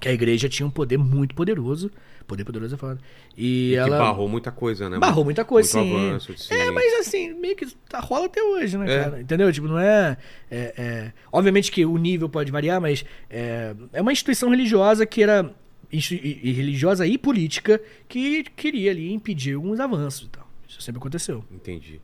que 0.00 0.08
a 0.08 0.12
igreja 0.12 0.48
tinha 0.48 0.66
um 0.66 0.70
poder 0.70 0.96
muito 0.98 1.34
poderoso. 1.34 1.90
Poder 2.26 2.44
poderoso 2.44 2.76
é 2.76 2.78
foda. 2.78 3.00
E, 3.36 3.70
E 3.72 3.74
ela... 3.74 3.88
que 3.90 4.02
barrou 4.04 4.28
muita 4.28 4.52
coisa, 4.52 4.88
né? 4.88 4.98
Barrou 5.00 5.24
muita 5.24 5.44
coisa, 5.44 5.76
muito 5.78 5.90
sim. 5.98 6.08
avanço 6.08 6.32
de 6.32 6.54
É, 6.54 6.70
mas 6.70 7.00
assim, 7.00 7.34
meio 7.34 7.56
que 7.56 7.66
tá, 7.88 7.98
rola 7.98 8.26
até 8.26 8.40
hoje, 8.40 8.78
né, 8.78 8.84
É. 8.94 9.02
cara? 9.04 9.20
Entendeu? 9.20 9.52
Tipo, 9.52 9.66
não 9.66 9.80
é, 9.80 10.16
é- 10.48 10.74
é- 10.78 11.12
Obviamente 11.32 11.72
que 11.72 11.84
o 11.84 11.96
nível 11.98 12.28
pode 12.28 12.52
variar, 12.52 12.80
mas 12.80 13.04
é, 13.28 13.74
é 13.92 14.00
uma 14.00 14.12
instituição 14.12 14.48
religiosa 14.50 15.04
que 15.04 15.24
era. 15.24 15.52
Religiosa 15.98 17.06
e 17.06 17.18
política 17.18 17.80
que 18.08 18.44
queria 18.44 18.90
ali 18.90 19.12
impedir 19.12 19.54
alguns 19.54 19.80
avanços 19.80 20.26
e 20.26 20.30
tal. 20.30 20.48
Isso 20.68 20.80
sempre 20.80 20.98
aconteceu. 20.98 21.44
Entendi. 21.50 22.00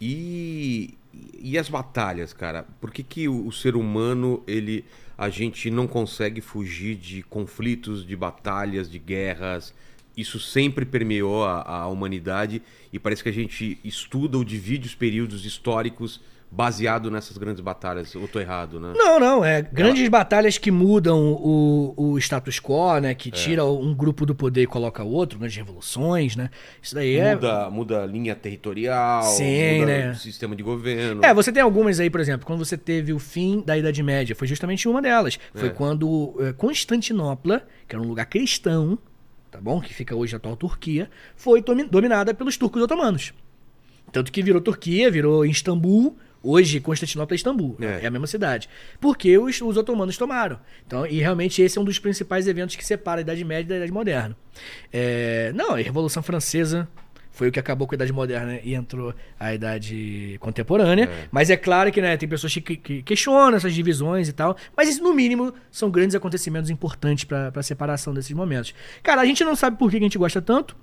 E, 0.00 0.94
e 1.40 1.58
as 1.58 1.68
batalhas, 1.68 2.32
cara? 2.32 2.64
Por 2.80 2.90
que, 2.92 3.02
que 3.02 3.28
o, 3.28 3.46
o 3.46 3.52
ser 3.52 3.76
humano, 3.76 4.42
ele, 4.46 4.84
a 5.16 5.28
gente 5.28 5.70
não 5.70 5.86
consegue 5.86 6.40
fugir 6.40 6.96
de 6.96 7.22
conflitos, 7.22 8.06
de 8.06 8.14
batalhas, 8.14 8.90
de 8.90 8.98
guerras? 8.98 9.74
Isso 10.16 10.38
sempre 10.38 10.84
permeou 10.84 11.44
a, 11.44 11.62
a 11.62 11.88
humanidade 11.88 12.62
e 12.92 12.98
parece 12.98 13.22
que 13.22 13.28
a 13.28 13.32
gente 13.32 13.78
estuda 13.84 14.38
ou 14.38 14.44
divide 14.44 14.86
os 14.86 14.94
períodos 14.94 15.44
históricos 15.44 16.20
baseado 16.50 17.10
nessas 17.10 17.36
grandes 17.36 17.60
batalhas. 17.60 18.14
Ou 18.14 18.26
tô 18.28 18.40
errado, 18.40 18.80
né? 18.80 18.92
Não, 18.96 19.18
não, 19.20 19.44
é 19.44 19.60
grandes 19.62 20.08
batalhas 20.08 20.56
que 20.56 20.70
mudam 20.70 21.32
o, 21.34 21.92
o 21.96 22.18
status 22.18 22.58
quo, 22.60 22.98
né? 23.00 23.10
É. 23.10 23.14
Que 23.14 23.30
tira 23.30 23.64
um 23.64 23.92
grupo 23.94 24.24
do 24.24 24.34
poder 24.34 24.62
e 24.62 24.66
coloca 24.66 25.02
outro, 25.02 25.38
grandes 25.38 25.56
revoluções, 25.56 26.34
né? 26.36 26.48
Isso 26.80 26.94
daí 26.94 27.16
é. 27.16 27.34
Muda, 27.34 27.70
muda 27.70 28.02
a 28.02 28.06
linha 28.06 28.34
territorial, 28.34 29.22
Sim, 29.24 29.80
muda 29.80 29.86
né? 29.86 30.10
o 30.12 30.14
sistema 30.14 30.56
de 30.56 30.62
governo. 30.62 31.24
É, 31.24 31.34
você 31.34 31.52
tem 31.52 31.62
algumas 31.62 32.00
aí, 32.00 32.08
por 32.08 32.20
exemplo, 32.20 32.46
quando 32.46 32.64
você 32.64 32.76
teve 32.78 33.12
o 33.12 33.18
fim 33.18 33.60
da 33.64 33.76
Idade 33.76 34.02
Média, 34.02 34.34
foi 34.34 34.46
justamente 34.46 34.88
uma 34.88 35.02
delas. 35.02 35.38
Foi 35.54 35.68
É. 35.68 35.72
quando 35.72 36.34
eh, 36.40 36.52
Constantinopla, 36.54 37.62
que 37.86 37.94
era 37.94 38.02
um 38.02 38.08
lugar 38.08 38.24
cristão, 38.26 38.98
tá 39.50 39.60
bom? 39.60 39.80
Que 39.80 39.92
fica 39.92 40.14
hoje 40.14 40.34
a 40.34 40.38
atual 40.38 40.56
Turquia, 40.56 41.10
foi 41.34 41.60
domi- 41.60 41.84
dominada 41.88 42.32
pelos 42.32 42.56
turcos 42.56 42.80
otomanos. 42.82 43.34
Tanto 44.12 44.30
que 44.32 44.42
virou 44.42 44.60
Turquia, 44.60 45.10
virou 45.10 45.44
Istambul. 45.44 46.16
Hoje, 46.48 46.78
Constantinopla 46.78 47.34
é 47.34 47.36
Istambul. 47.36 47.76
É. 47.80 48.04
É, 48.04 48.06
a 48.06 48.10
mesma 48.10 48.28
cidade. 48.28 48.68
Porque 49.00 49.36
os, 49.36 49.60
os 49.60 49.76
otomanos 49.76 50.16
tomaram. 50.16 50.60
Então, 50.86 51.04
e 51.04 51.18
realmente 51.18 51.60
esse 51.60 51.76
é 51.76 51.80
um 51.80 51.84
dos 51.84 51.98
principais 51.98 52.46
eventos 52.46 52.76
que 52.76 52.86
separa 52.86 53.20
a 53.20 53.22
Idade 53.22 53.44
Média 53.44 53.64
da 53.64 53.76
Idade 53.78 53.92
Moderna. 53.92 54.36
É, 54.92 55.50
não, 55.56 55.74
a 55.74 55.78
Revolução 55.78 56.22
Francesa 56.22 56.88
foi 57.32 57.48
o 57.48 57.52
que 57.52 57.58
acabou 57.58 57.88
com 57.88 57.94
a 57.94 57.96
Idade 57.96 58.12
Moderna 58.12 58.60
e 58.62 58.74
entrou 58.74 59.12
a 59.40 59.52
Idade 59.52 60.36
Contemporânea. 60.38 61.06
É. 61.06 61.28
Mas 61.32 61.50
é 61.50 61.56
claro 61.56 61.90
que 61.90 62.00
né, 62.00 62.16
tem 62.16 62.28
pessoas 62.28 62.54
que, 62.54 62.76
que 62.76 63.02
questionam 63.02 63.56
essas 63.56 63.74
divisões 63.74 64.28
e 64.28 64.32
tal. 64.32 64.56
Mas 64.76 64.88
isso, 64.88 65.02
no 65.02 65.12
mínimo, 65.12 65.52
são 65.68 65.90
grandes 65.90 66.14
acontecimentos 66.14 66.70
importantes 66.70 67.24
para 67.24 67.50
a 67.52 67.62
separação 67.62 68.14
desses 68.14 68.30
momentos. 68.30 68.72
Cara, 69.02 69.20
a 69.20 69.26
gente 69.26 69.42
não 69.42 69.56
sabe 69.56 69.76
por 69.76 69.90
que 69.90 69.96
a 69.96 70.00
gente 70.00 70.16
gosta 70.16 70.40
tanto 70.40 70.76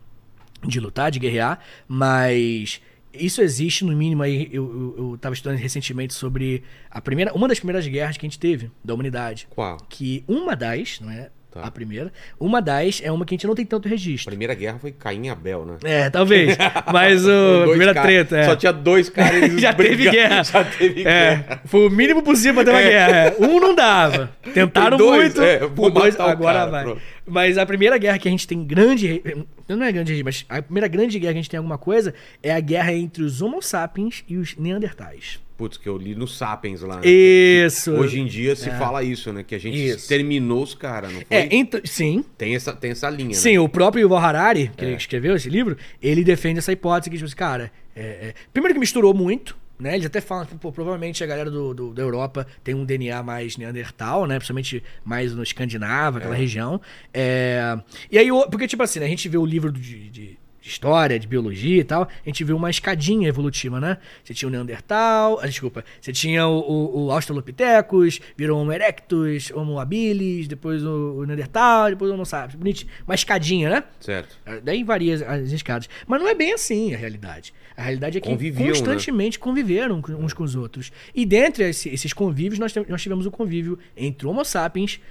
de 0.68 0.80
lutar, 0.80 1.10
de 1.10 1.20
guerrear, 1.20 1.60
mas 1.88 2.82
isso 3.14 3.42
existe 3.42 3.86
no 3.86 3.96
mínimo 3.96 4.24
aí. 4.24 4.50
Eu, 4.52 4.96
eu, 4.98 5.12
eu 5.12 5.18
tava 5.18 5.34
estudando 5.34 5.58
recentemente 5.58 6.14
sobre 6.14 6.64
a 6.90 7.02
primeira, 7.02 7.34
uma 7.34 7.48
das 7.48 7.60
primeiras 7.60 7.88
guerras 7.88 8.18
que 8.18 8.26
a 8.26 8.30
gente 8.30 8.40
teve 8.40 8.72
da 8.84 8.94
humanidade. 8.94 9.48
Qual? 9.50 9.78
Que 9.90 10.24
uma 10.28 10.56
das, 10.56 11.00
não 11.00 11.12
é 11.12 11.30
Tá. 11.54 11.62
a 11.62 11.70
primeira, 11.70 12.12
uma 12.40 12.60
das 12.60 13.00
é 13.04 13.12
uma 13.12 13.24
que 13.26 13.34
a 13.34 13.38
gente 13.38 13.46
não 13.46 13.54
tem 13.54 13.64
tanto 13.66 13.88
A 13.88 13.92
registro. 13.92 14.32
primeira 14.32 14.56
guerra 14.56 14.80
foi 14.80 14.92
Caim 14.92 15.28
e 15.28 15.30
Abel, 15.30 15.66
né? 15.66 15.76
É, 15.84 16.10
talvez. 16.10 16.58
Mas 16.92 17.24
o 17.28 17.66
primeira 17.70 17.94
treta, 17.94 18.38
é. 18.38 18.44
Só 18.46 18.56
tinha 18.56 18.74
dois 18.74 19.08
caras. 19.10 19.52
Já 19.62 19.72
teve 19.72 20.10
guerra. 20.10 20.42
Já 20.44 20.64
teve 20.64 21.02
É, 21.02 21.04
guerra. 21.04 21.62
foi 21.66 21.88
o 21.88 21.92
mínimo 21.92 22.24
possível 22.24 22.56
pra 22.56 22.64
ter 22.66 22.72
uma 22.72 22.82
É. 22.82 22.90
guerra. 22.90 23.18
é. 23.18 23.36
Um 23.40 23.60
não 23.60 23.76
dava. 23.76 24.32
Tentaram 24.54 24.98
dois, 24.98 25.36
muito. 25.36 25.42
é, 25.44 25.60
vou 25.68 25.92
dois, 25.92 26.20
agora 26.20 26.60
cara, 26.60 26.72
vai. 26.72 26.84
pronto. 26.86 27.02
Mas 27.26 27.58
a 27.58 27.66
primeira 27.66 27.98
guerra 27.98 28.18
que 28.18 28.28
a 28.28 28.32
gente 28.32 28.48
tem 28.48 28.64
grande. 28.66 29.22
Não 29.70 29.84
é 29.86 29.92
grande, 29.92 30.24
mas 30.24 30.46
a 30.50 30.62
primeira 30.62 30.88
grande 30.88 31.20
guerra 31.20 31.34
que 31.34 31.38
a 31.40 31.42
gente 31.42 31.50
tem 31.52 31.58
alguma 31.60 31.78
coisa 31.78 32.14
é 32.42 32.54
a 32.54 32.60
guerra 32.60 32.92
entre 32.94 33.24
os 33.24 33.42
Homo 33.42 33.62
sapiens 33.62 34.24
e 34.28 34.38
os 34.38 34.56
Neandertais. 34.58 35.40
Putz, 35.64 35.78
que 35.78 35.88
eu 35.88 35.98
li 35.98 36.14
no 36.14 36.28
Sapiens 36.28 36.82
lá. 36.82 36.98
né? 36.98 37.02
Isso. 37.06 37.92
Hoje 37.94 38.20
em 38.20 38.26
dia 38.26 38.54
se 38.54 38.70
fala 38.72 39.02
isso, 39.02 39.32
né? 39.32 39.44
Que 39.44 39.56
a 39.56 39.60
gente 39.60 39.78
Isso. 39.78 40.10
terminou 40.10 40.62
os 40.62 40.74
caras, 40.76 41.14
não 41.14 41.22
foi? 41.22 41.38
É, 41.38 41.48
então, 41.56 41.80
sim. 41.86 42.24
Tem, 42.38 42.54
essa, 42.54 42.74
tem 42.74 42.92
essa 42.92 43.10
linha, 43.10 43.34
Sim, 43.34 43.54
né? 43.54 43.60
o 43.62 43.70
próprio 43.70 44.02
Yuval 44.02 44.20
Harari, 44.20 44.70
que 44.76 44.84
É. 44.84 44.90
ele 44.90 44.98
escreveu 44.98 45.36
esse 45.38 45.50
livro, 45.50 45.78
ele 46.02 46.22
defende 46.22 46.60
essa 46.60 46.74
hipótese 46.74 47.10
que, 47.10 47.16
tipo 47.16 47.26
assim, 47.28 47.36
cara, 47.36 47.72
é, 47.96 48.02
é, 48.02 48.34
primeiro 48.52 48.74
que 48.74 48.80
misturou 48.82 49.14
muito, 49.14 49.56
né? 49.80 49.94
Eles 49.96 50.06
até 50.06 50.20
falam 50.20 50.46
que 50.46 50.54
pô, 50.56 50.70
provavelmente 50.72 51.24
a 51.24 51.28
galera 51.28 51.50
do, 51.50 51.74
do- 51.74 51.94
da 51.94 52.02
Europa 52.02 52.46
tem 52.62 52.76
um 52.76 52.84
DNA 52.84 53.24
mais 53.24 53.56
neandertal, 53.56 54.28
né? 54.28 54.36
Principalmente 54.36 54.84
mais 55.06 55.34
no 55.34 55.44
Escandinavo, 55.44 56.18
aquela 56.18 56.36
região. 56.36 56.82
É, 57.14 57.78
E 58.12 58.18
aí, 58.18 58.28
porque, 58.52 58.68
tipo 58.68 58.84
assim, 58.84 59.00
né, 59.00 59.06
a 59.06 59.10
gente 59.10 59.30
vê 59.30 59.38
o 59.38 59.46
livro 59.46 59.72
de, 59.72 60.10
de 60.10 60.38
de 60.64 60.70
história, 60.70 61.20
de 61.20 61.28
biologia 61.28 61.82
e 61.82 61.84
tal, 61.84 62.04
a 62.04 62.10
gente 62.30 62.42
viu 62.42 62.56
uma 62.56 62.70
escadinha 62.70 63.28
evolutiva, 63.28 63.82
né? 63.82 63.98
Você 64.24 64.34
tinha 64.34 64.48
o 64.48 64.52
Neandertal, 64.52 65.38
ah, 65.42 65.46
desculpa, 65.46 65.84
você 66.00 66.14
tinha 66.14 66.48
o, 66.48 66.58
o, 66.60 67.06
o 67.08 67.12
Australopithecus, 67.12 68.22
virou 68.38 68.62
Homo 68.62 68.72
erectus, 68.72 69.52
Homo 69.52 69.78
habilis, 69.78 70.48
depois 70.48 70.82
o, 70.82 71.16
o 71.20 71.26
Neandertal, 71.26 71.90
depois 71.90 72.10
o 72.10 72.14
Homo 72.14 72.26
sapiens. 72.26 72.56
Bonitinho. 72.56 72.90
Uma 73.06 73.14
escadinha, 73.14 73.70
né? 73.70 73.84
Certo. 74.00 74.38
Daí 74.64 74.86
varia 74.86 75.16
as, 75.16 75.22
as 75.22 75.52
escadas. 75.52 75.90
Mas 76.08 76.22
não 76.22 76.30
é 76.30 76.34
bem 76.34 76.54
assim 76.54 76.94
a 76.94 76.98
realidade. 76.98 77.54
A 77.76 77.82
realidade 77.82 78.18
é 78.18 78.22
que 78.22 78.30
Conviviam, 78.30 78.68
né? 78.68 78.72
constantemente 78.72 79.38
conviveram 79.38 80.02
com- 80.02 80.14
uns 80.14 80.32
com 80.32 80.44
os 80.46 80.56
outros. 80.56 80.94
E 81.14 81.26
dentre 81.26 81.66
esse- 81.70 81.90
esses 81.90 82.14
convívios, 82.14 82.58
nós, 82.58 82.74
tivemos 83.02 83.26
o 83.26 83.32
convívio 83.32 83.78
entre 83.98 84.26
Homo 84.26 84.46
sapiens, 84.46 85.02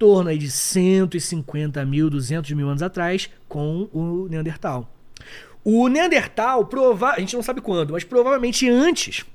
torno 0.00 0.30
aí 0.30 0.38
de 0.38 0.50
150 0.50 1.84
mil, 1.84 2.08
200 2.08 2.50
mil 2.52 2.66
anos 2.70 2.82
atrás, 2.82 3.28
com 3.46 3.86
o 3.92 4.26
Neandertal. 4.30 4.90
O 5.62 5.88
Neandertal, 5.88 6.64
prova 6.64 7.10
a 7.10 7.20
gente 7.20 7.36
não 7.36 7.42
sabe 7.42 7.60
quando, 7.60 7.92
mas 7.92 8.02
provavelmente 8.02 8.66
antes, 8.66 9.26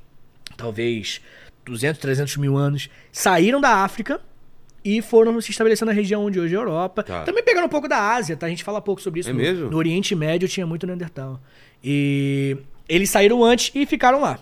talvez 0.58 1.22
200, 1.66 2.02
300 2.02 2.38
mil 2.38 2.58
anos, 2.58 2.90
saíram 3.12 3.62
da 3.62 3.84
África 3.84 4.20
e 4.84 5.04
foram 5.04 5.40
se 5.40 5.52
estabelecer 5.52 5.86
na 5.86 5.92
região 5.92 6.26
onde 6.26 6.40
hoje 6.40 6.56
é 6.56 6.58
a 6.58 6.62
Europa. 6.62 7.04
Tá. 7.04 7.22
Também 7.22 7.44
pegaram 7.44 7.68
um 7.68 7.70
pouco 7.70 7.88
da 7.88 8.14
Ásia, 8.16 8.36
tá? 8.36 8.48
A 8.48 8.50
gente 8.50 8.64
fala 8.64 8.82
pouco 8.82 9.00
sobre 9.00 9.20
isso. 9.20 9.30
É 9.30 9.34
no, 9.34 9.38
mesmo? 9.38 9.70
no 9.70 9.78
Oriente 9.78 10.16
Médio 10.16 10.48
tinha 10.48 10.66
muito 10.66 10.88
Neandertal. 10.88 11.40
E 11.84 12.58
eles 12.90 13.12
saíram 13.12 13.44
antes 13.44 13.72
e 13.76 13.86
ficaram 13.86 14.20
lá. 14.20 14.40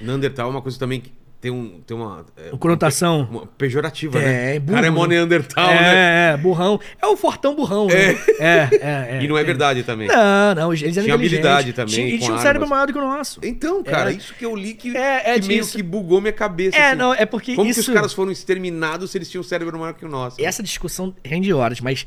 Neandertal 0.00 0.46
é 0.46 0.50
uma 0.50 0.62
coisa 0.62 0.78
também 0.78 1.00
que 1.00 1.12
tem, 1.42 1.50
um, 1.50 1.80
tem 1.84 1.96
uma. 1.96 2.24
é, 2.36 2.56
Conotação. 2.56 3.26
uma 3.28 3.46
pejorativa, 3.46 4.16
É, 4.20 4.22
né? 4.24 4.56
é 4.56 4.60
burro, 4.60 4.74
cara 4.76 4.86
é 4.86 4.90
mó 4.90 5.02
né? 5.06 5.16
Neandertal, 5.16 5.68
é, 5.70 5.74
né? 5.74 6.30
é, 6.34 6.36
burrão. 6.36 6.78
É 7.02 7.06
o 7.08 7.16
fortão 7.16 7.56
burrão, 7.56 7.88
né? 7.88 8.12
É, 8.38 8.68
é, 8.78 9.16
é. 9.16 9.20
E 9.20 9.26
não 9.26 9.36
é 9.36 9.42
verdade 9.42 9.82
também. 9.82 10.06
Não, 10.06 10.54
não, 10.54 10.72
eles 10.72 10.96
eram 10.96 11.02
Tinha 11.04 11.14
habilidade 11.16 11.72
também, 11.72 11.92
Tinha, 11.94 12.06
e 12.14 12.18
tinha 12.20 12.32
um 12.32 12.38
cérebro 12.38 12.62
armas. 12.62 12.68
maior 12.70 12.86
do 12.86 12.92
que 12.92 12.98
o 13.00 13.02
nosso. 13.02 13.40
Então, 13.42 13.82
cara, 13.82 14.12
É. 14.12 14.14
isso 14.14 14.32
que 14.34 14.46
eu 14.46 14.54
li 14.54 14.72
que, 14.74 14.96
É, 14.96 15.32
é 15.34 15.40
que 15.40 15.48
meio 15.48 15.66
que 15.66 15.82
bugou 15.82 16.20
minha 16.20 16.32
cabeça. 16.32 16.76
É, 16.76 16.90
assim. 16.90 16.96
não, 16.96 17.12
é 17.12 17.26
porque 17.26 17.56
Como 17.56 17.68
isso... 17.68 17.82
que 17.82 17.88
os 17.90 17.94
caras 17.94 18.12
foram 18.12 18.30
exterminados 18.30 19.10
se 19.10 19.18
eles 19.18 19.28
tinham 19.28 19.40
um 19.40 19.44
cérebro 19.44 19.76
maior 19.76 19.94
que 19.94 20.04
o 20.04 20.08
nosso? 20.08 20.40
Essa 20.40 20.62
discussão 20.62 21.12
rende 21.24 21.52
horas, 21.52 21.80
mas 21.80 22.06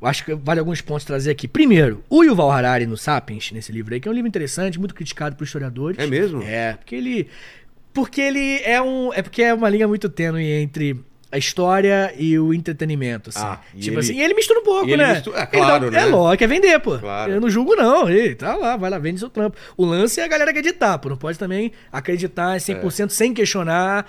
eu 0.00 0.08
acho 0.08 0.24
que 0.24 0.34
vale 0.34 0.60
alguns 0.60 0.80
pontos 0.80 1.04
trazer 1.04 1.30
aqui. 1.30 1.46
Primeiro, 1.46 2.02
o 2.08 2.24
Yuval 2.24 2.50
Harari 2.50 2.86
no 2.86 2.96
Sapiens, 2.96 3.52
nesse 3.52 3.70
livro 3.70 3.92
aí, 3.92 4.00
que 4.00 4.08
é 4.08 4.10
um 4.10 4.14
livro 4.14 4.26
interessante, 4.28 4.78
muito 4.78 4.94
criticado 4.94 5.36
por 5.36 5.44
historiadores. 5.44 5.98
É 5.98 6.06
mesmo? 6.06 6.42
É, 6.42 6.72
porque 6.72 6.94
ele. 6.96 7.28
Porque 7.92 8.20
ele 8.20 8.60
é 8.64 8.80
um. 8.80 9.12
É 9.12 9.22
porque 9.22 9.42
é 9.42 9.52
uma 9.54 9.68
linha 9.68 9.86
muito 9.86 10.08
tênue 10.08 10.44
entre 10.50 10.98
a 11.30 11.38
história 11.38 12.12
e 12.18 12.38
o 12.38 12.52
entretenimento, 12.52 13.30
assim. 13.30 13.40
Ah, 13.42 13.58
e 13.74 13.80
tipo 13.80 13.94
ele- 13.94 14.00
assim, 14.00 14.14
e 14.18 14.22
ele 14.22 14.34
mistura 14.34 14.60
um 14.60 14.64
pouco, 14.64 14.88
e 14.88 14.96
né? 14.96 15.14
mistura- 15.14 15.40
é 15.40 15.46
claro, 15.46 15.90
né? 15.90 16.02
É 16.02 16.04
lógico, 16.04 16.38
quer 16.40 16.46
vender, 16.46 16.78
pô. 16.80 16.98
Claro. 16.98 17.32
Eu 17.32 17.40
não 17.40 17.48
julgo, 17.48 17.74
não. 17.74 18.08
Ele 18.08 18.34
tá 18.34 18.54
lá, 18.54 18.76
vai 18.76 18.90
lá, 18.90 18.98
vende 18.98 19.18
seu 19.18 19.30
trampo. 19.30 19.56
O 19.76 19.84
lance 19.86 20.20
é 20.20 20.24
a 20.24 20.28
galera 20.28 20.50
acreditar, 20.50 20.98
pô. 20.98 21.08
Não 21.08 21.16
pode 21.16 21.38
também 21.38 21.72
acreditar 21.90 22.58
100% 22.60 23.10
sem 23.10 23.32
questionar. 23.32 24.06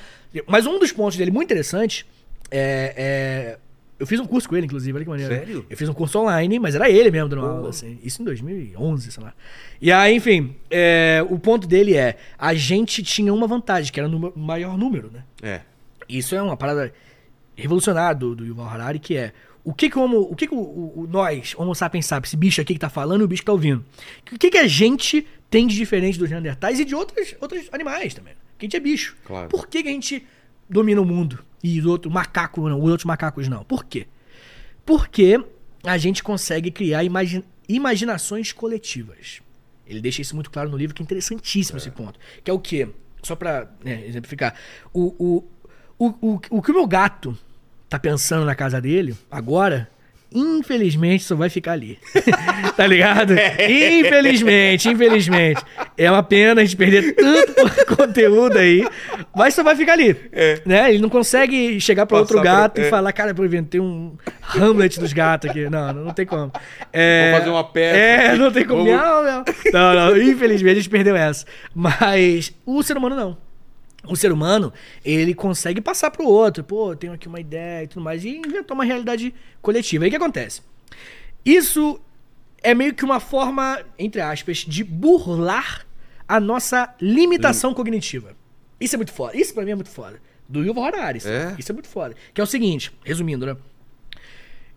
Mas 0.48 0.66
um 0.66 0.78
dos 0.80 0.92
pontos 0.92 1.18
dele 1.18 1.32
muito 1.32 1.46
interessante 1.48 2.06
é, 2.52 2.94
é- 2.98 3.58
Eu 4.04 4.08
fiz 4.08 4.20
um 4.20 4.26
curso 4.26 4.48
com 4.50 4.56
ele, 4.56 4.66
inclusive, 4.66 4.96
olha 4.96 5.04
que 5.06 5.10
maneiro. 5.10 5.34
Sério? 5.34 5.66
Eu 5.70 5.78
fiz 5.78 5.88
um 5.90 5.94
curso 5.94 6.20
online, 6.20 6.60
mas 6.60 6.76
era 6.76 6.90
ele 6.90 7.10
mesmo 7.10 7.30
dando 7.30 7.46
aula, 7.46 7.70
assim. 7.70 7.98
Isso 8.04 8.22
em 8.22 8.26
2011, 8.26 9.12
sei 9.12 9.24
lá. 9.24 9.34
E 9.82 9.92
aí, 9.92 10.16
enfim, 10.16 10.56
é, 10.70 11.26
o 11.30 11.40
ponto 11.40 11.66
dele 11.68 11.96
é: 11.96 12.18
a 12.38 12.54
gente 12.54 13.02
tinha 13.02 13.34
uma 13.34 13.48
vantagem, 13.48 13.92
que 13.92 14.00
era 14.00 14.10
o 14.10 14.34
maior 14.40 14.78
número, 14.78 15.10
né? 15.12 15.24
É. 15.42 15.62
Isso 16.08 16.36
é 16.36 16.42
uma 16.42 16.58
parada 16.58 16.94
revolucionária 17.56 18.16
do, 18.16 18.36
do 18.36 18.46
Yuval 18.46 18.68
Harari, 18.68 19.00
que 19.00 19.16
é 19.16 19.32
o 19.64 19.74
que 19.74 19.90
que 19.90 19.98
o, 19.98 20.02
homo, 20.02 20.20
o, 20.20 20.36
que 20.36 20.48
que 20.48 20.54
o, 20.54 20.58
o- 20.58 21.08
nós, 21.10 21.56
Homo 21.58 21.74
sapiens 21.74 22.06
sabe, 22.06 22.28
esse 22.28 22.36
bicho 22.36 22.60
aqui 22.60 22.74
que 22.74 22.80
tá 22.80 22.90
falando 22.90 23.22
e 23.22 23.24
o 23.24 23.28
bicho 23.28 23.42
que 23.42 23.46
tá 23.46 23.54
ouvindo. 23.54 23.84
O 24.32 24.38
que 24.38 24.50
que 24.50 24.58
a 24.58 24.68
gente 24.68 25.26
tem 25.50 25.66
de 25.68 25.76
diferente 25.76 26.20
dos 26.20 26.30
Neandertais 26.30 26.80
e 26.80 26.86
de 26.86 26.94
outros, 26.94 27.36
outros 27.40 27.70
animais 27.72 28.14
também? 28.14 28.34
Porque 28.52 28.66
a 28.66 28.68
gente 28.68 28.76
é 28.76 28.80
bicho. 28.80 29.16
Claro. 29.26 29.48
Por 29.50 29.68
que, 29.68 29.82
que 29.84 29.88
a 29.90 29.92
gente 29.92 30.26
domina 30.70 31.00
o 31.02 31.06
mundo 31.06 31.40
e 31.64 31.80
os 31.80 31.86
outros 31.86 32.14
macacos 32.14 32.64
não, 32.70 32.78
os 32.80 32.90
outros 32.90 33.06
macacos 33.06 33.48
não? 33.48 33.64
Por 33.64 33.86
quê? 33.86 34.06
Porque 34.86 35.42
a 35.84 35.98
gente 35.98 36.22
consegue 36.22 36.70
criar 36.70 37.04
imagi- 37.04 37.44
imaginações 37.68 38.52
coletivas. 38.52 39.42
Ele 39.88 40.02
deixa 40.02 40.22
isso 40.22 40.36
muito 40.36 40.52
claro 40.52 40.70
no 40.70 40.78
livro, 40.78 40.96
que 40.96 41.02
é 41.02 41.06
interessantíssimo 41.06 41.78
esse 41.78 41.90
ponto. 41.92 42.20
Que 42.44 42.52
é 42.52 42.54
o 42.54 42.60
quê? 42.60 42.90
Só 43.22 43.36
pra 43.36 43.70
né, 43.84 44.06
exemplificar. 44.06 44.56
O, 44.94 45.14
o, 45.18 45.44
o, 45.98 46.08
o, 46.34 46.40
o 46.50 46.62
que 46.62 46.72
o 46.72 46.74
meu 46.74 46.88
gato 46.88 47.38
tá 47.90 47.98
pensando 48.00 48.46
na 48.46 48.56
casa 48.56 48.82
dele, 48.82 49.16
agora, 49.30 49.90
infelizmente 50.34 51.24
só 51.24 51.36
vai 51.36 51.50
ficar 51.50 51.74
ali. 51.74 51.98
tá 52.76 52.86
ligado? 52.88 53.34
Infelizmente, 53.34 54.90
infelizmente. 54.90 55.62
É 55.98 56.10
uma 56.10 56.24
pena 56.24 56.62
a 56.62 56.66
gente 56.66 56.76
perder 56.76 57.14
tanto 57.16 57.86
conteúdo 57.96 58.58
aí, 58.58 58.86
mas 59.36 59.54
só 59.54 59.64
vai 59.64 59.76
ficar 59.76 59.94
ali. 59.94 60.16
Né? 60.66 60.90
Ele 60.90 61.00
não 61.00 61.10
consegue 61.10 61.80
chegar 61.80 62.06
pra 62.06 62.18
outro 62.20 62.38
Passar 62.38 62.50
pra- 62.50 62.62
gato 62.62 62.78
é. 62.80 62.88
e 62.88 62.90
falar, 62.90 63.12
cara, 63.14 63.34
eu 63.38 63.46
inventei 63.46 63.80
um 63.80 64.16
Hamlet 64.56 65.00
dos 65.00 65.14
gatos 65.14 65.50
aqui. 65.50 65.70
Não, 65.70 65.94
não 65.94 66.14
tem 66.14 66.26
como. 66.26 66.52
É, 66.92 67.36
fazer 67.38 67.50
uma 67.50 67.64
peça 67.64 67.98
É, 67.98 68.36
não 68.36 68.52
tem 68.52 68.66
como. 68.66 68.84
Vamos- 68.86 69.00
Miau, 69.02 69.24
miau. 69.24 69.46
Não, 69.72 69.94
não, 69.96 70.18
infelizmente 70.18 70.72
a 70.74 70.76
gente 70.76 70.90
perdeu 70.90 71.16
essa. 71.16 71.46
Mas 71.74 72.54
o 72.66 72.82
ser 72.84 72.98
humano 72.98 73.16
não. 73.16 73.38
O 74.08 74.16
ser 74.16 74.32
humano, 74.32 74.74
ele 75.04 75.34
consegue 75.34 75.80
passar 75.80 76.12
pro 76.12 76.26
outro. 76.28 76.64
Pô, 76.64 76.94
tenho 76.96 77.14
aqui 77.14 77.28
uma 77.28 77.40
ideia 77.40 77.84
e 77.84 77.88
tudo 77.88 78.04
mais. 78.04 78.26
E 78.26 78.38
inventar 78.38 78.76
uma 78.76 78.84
realidade 78.84 79.34
coletiva. 79.62 80.04
Aí 80.04 80.10
o 80.10 80.12
que 80.12 80.18
acontece? 80.18 80.62
Isso 81.46 82.00
é 82.62 82.74
meio 82.74 82.94
que 82.94 83.06
uma 83.06 83.20
forma, 83.20 83.82
entre 83.98 84.20
aspas, 84.22 84.58
de 84.58 84.84
burlar 84.84 85.86
a 86.28 86.40
nossa 86.40 86.94
limitação 87.02 87.74
cognitiva. 87.74 88.36
Isso 88.80 88.96
é 88.96 88.98
muito 88.98 89.14
foda. 89.14 89.38
Isso 89.38 89.54
pra 89.54 89.64
mim 89.64 89.72
é 89.72 89.76
muito 89.76 89.90
foda. 89.90 90.20
Do 90.50 90.64
Yuval 90.64 90.86
Harari. 90.86 91.20
Isso 91.20 91.30
É? 91.30 91.56
isso 91.58 91.72
é 91.72 91.74
muito 91.74 91.88
foda. 91.88 92.16
Que 92.34 92.42
é 92.42 92.44
o 92.44 92.48
seguinte, 92.48 92.92
resumindo, 93.06 93.46
né? 93.46 93.56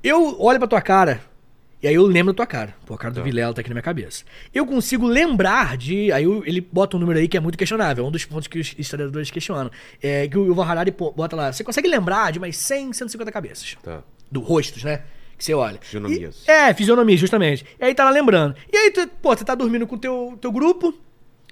Eu 0.02 0.40
olho 0.40 0.58
pra 0.60 0.68
tua 0.68 0.80
cara 0.80 1.20
e 1.82 1.86
aí 1.88 1.94
eu 1.94 2.06
lembro 2.06 2.32
da 2.32 2.36
tua 2.36 2.46
cara. 2.46 2.74
Pô, 2.86 2.94
a 2.94 2.98
cara 2.98 3.12
do 3.14 3.18
Tá. 3.20 3.22
Vilela 3.22 3.52
tá 3.54 3.60
aqui 3.60 3.68
na 3.70 3.74
minha 3.74 3.82
cabeça. 3.82 4.24
Eu 4.54 4.64
consigo 4.66 5.06
lembrar 5.06 5.76
de. 5.76 6.10
Aí 6.12 6.24
eu- 6.24 6.42
ele 6.46 6.60
bota 6.60 6.96
um 6.96 7.00
número 7.00 7.18
aí 7.18 7.28
que 7.28 7.36
é 7.36 7.40
muito 7.40 7.56
questionável. 7.58 8.04
É 8.04 8.08
um 8.08 8.10
dos 8.10 8.24
pontos 8.24 8.46
que 8.48 8.58
os 8.58 8.74
historiadores 8.78 9.30
questionam. 9.30 9.70
É 10.02 10.26
que 10.26 10.36
o 10.38 10.46
Yuval 10.46 10.64
Harari 10.66 10.90
bota 10.90 11.36
lá. 11.36 11.52
Você 11.52 11.62
consegue 11.62 11.86
lembrar 11.88 12.32
de 12.32 12.38
umas 12.38 12.56
100, 12.56 12.92
150 12.92 13.30
cabeças 13.30 13.76
Tá. 13.82 14.02
do 14.32 14.40
rostos, 14.40 14.82
né? 14.84 15.02
Que 15.36 15.44
você 15.44 15.52
olha. 15.54 15.78
Fisionomias. 15.80 16.44
E- 16.46 16.50
é, 16.50 16.72
fisionomia, 16.72 17.16
justamente. 17.16 17.64
E 17.78 17.84
aí 17.84 17.94
tá 17.94 18.04
lá 18.04 18.10
lembrando. 18.10 18.54
E 18.72 18.76
aí, 18.76 18.90
tu, 18.90 19.06
pô, 19.20 19.36
você 19.36 19.44
tá 19.44 19.54
dormindo 19.54 19.86
com 19.86 19.96
o 19.96 19.98
teu, 19.98 20.38
teu 20.40 20.50
grupo. 20.50 20.94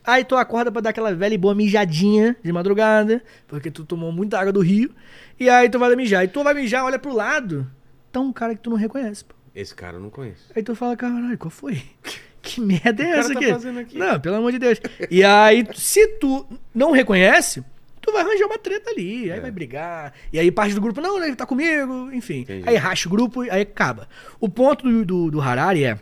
Aí 0.06 0.24
tu 0.24 0.36
acorda 0.36 0.72
pra 0.72 0.80
dar 0.80 0.90
aquela 0.90 1.14
velha 1.14 1.34
e 1.34 1.38
boa 1.38 1.54
mijadinha 1.54 2.34
de 2.42 2.50
madrugada. 2.52 3.22
Porque 3.46 3.70
tu 3.70 3.84
tomou 3.84 4.10
muita 4.10 4.38
água 4.38 4.52
do 4.52 4.60
rio. 4.60 4.90
E 5.38 5.48
aí 5.50 5.68
tu 5.68 5.78
vai 5.78 5.90
lá 5.90 5.96
mijar. 5.96 6.24
E 6.24 6.28
tu 6.28 6.42
vai 6.42 6.54
mijar, 6.54 6.84
olha 6.84 6.98
pro 6.98 7.12
lado. 7.14 7.70
Tá 8.10 8.20
um 8.20 8.32
cara 8.32 8.54
que 8.54 8.60
tu 8.62 8.70
não 8.70 8.76
reconhece, 8.76 9.22
pô. 9.24 9.34
Esse 9.54 9.74
cara 9.74 9.96
eu 9.96 10.00
não 10.00 10.10
conheço. 10.10 10.50
Aí 10.54 10.62
tu 10.62 10.74
fala, 10.74 10.96
caralho, 10.96 11.38
qual 11.38 11.50
foi? 11.50 11.82
Que 12.42 12.60
merda 12.60 13.02
é 13.02 13.06
cara 13.06 13.20
essa 13.20 13.32
tá 13.32 13.38
aqui? 13.38 13.50
fazendo 13.50 13.78
aqui? 13.78 13.96
Não, 13.96 14.20
pelo 14.20 14.36
amor 14.36 14.52
de 14.52 14.58
Deus. 14.58 14.78
E 15.10 15.24
aí, 15.24 15.66
se 15.74 16.06
tu 16.18 16.46
não 16.74 16.90
reconhece, 16.92 17.64
tu 18.02 18.12
vai 18.12 18.20
arranjar 18.20 18.44
uma 18.44 18.58
treta 18.58 18.90
ali, 18.90 19.32
aí 19.32 19.38
É. 19.38 19.40
vai 19.40 19.50
brigar. 19.50 20.12
E 20.30 20.38
aí 20.38 20.50
parte 20.50 20.74
do 20.74 20.80
grupo, 20.82 21.00
não, 21.00 21.24
ele 21.24 21.34
tá 21.36 21.46
comigo, 21.46 22.10
enfim. 22.12 22.40
Entendi. 22.40 22.68
Aí 22.68 22.76
racha 22.76 23.08
o 23.08 23.10
grupo 23.10 23.44
e 23.44 23.50
aí 23.50 23.62
acaba. 23.62 24.06
O 24.38 24.46
ponto 24.46 24.84
do, 24.86 25.04
do, 25.06 25.30
do 25.30 25.40
Harari 25.40 25.84
é, 25.84 25.98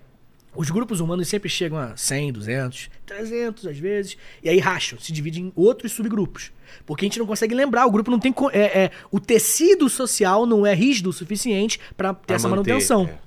os 0.53 0.69
grupos 0.69 0.99
humanos 0.99 1.29
sempre 1.29 1.49
chegam 1.49 1.79
a 1.79 1.97
100, 1.97 2.33
200, 2.33 2.91
300 3.07 3.67
às 3.69 3.79
vezes, 3.79 4.17
e 4.43 4.49
aí 4.49 4.59
racham, 4.59 4.99
se 4.99 5.13
dividem 5.13 5.45
em 5.45 5.53
outros 5.55 5.93
subgrupos. 5.93 6.51
Porque 6.85 7.05
a 7.05 7.07
gente 7.07 7.21
não 7.21 7.27
consegue 7.27 7.55
lembrar, 7.55 7.87
o 7.87 7.91
grupo 7.93 8.11
não 8.11 8.19
tem... 8.19 8.35
É, 8.53 8.81
é, 8.85 8.91
o 9.13 9.21
tecido 9.21 9.89
social 9.89 10.45
não 10.45 10.67
é 10.67 10.75
rígido 10.75 11.11
o 11.11 11.13
suficiente 11.13 11.79
pra 11.97 12.13
ter 12.13 12.27
Pra 12.27 12.35
essa 12.37 12.49
manter, 12.49 12.71
manutenção. 12.73 13.05
é. 13.05 13.22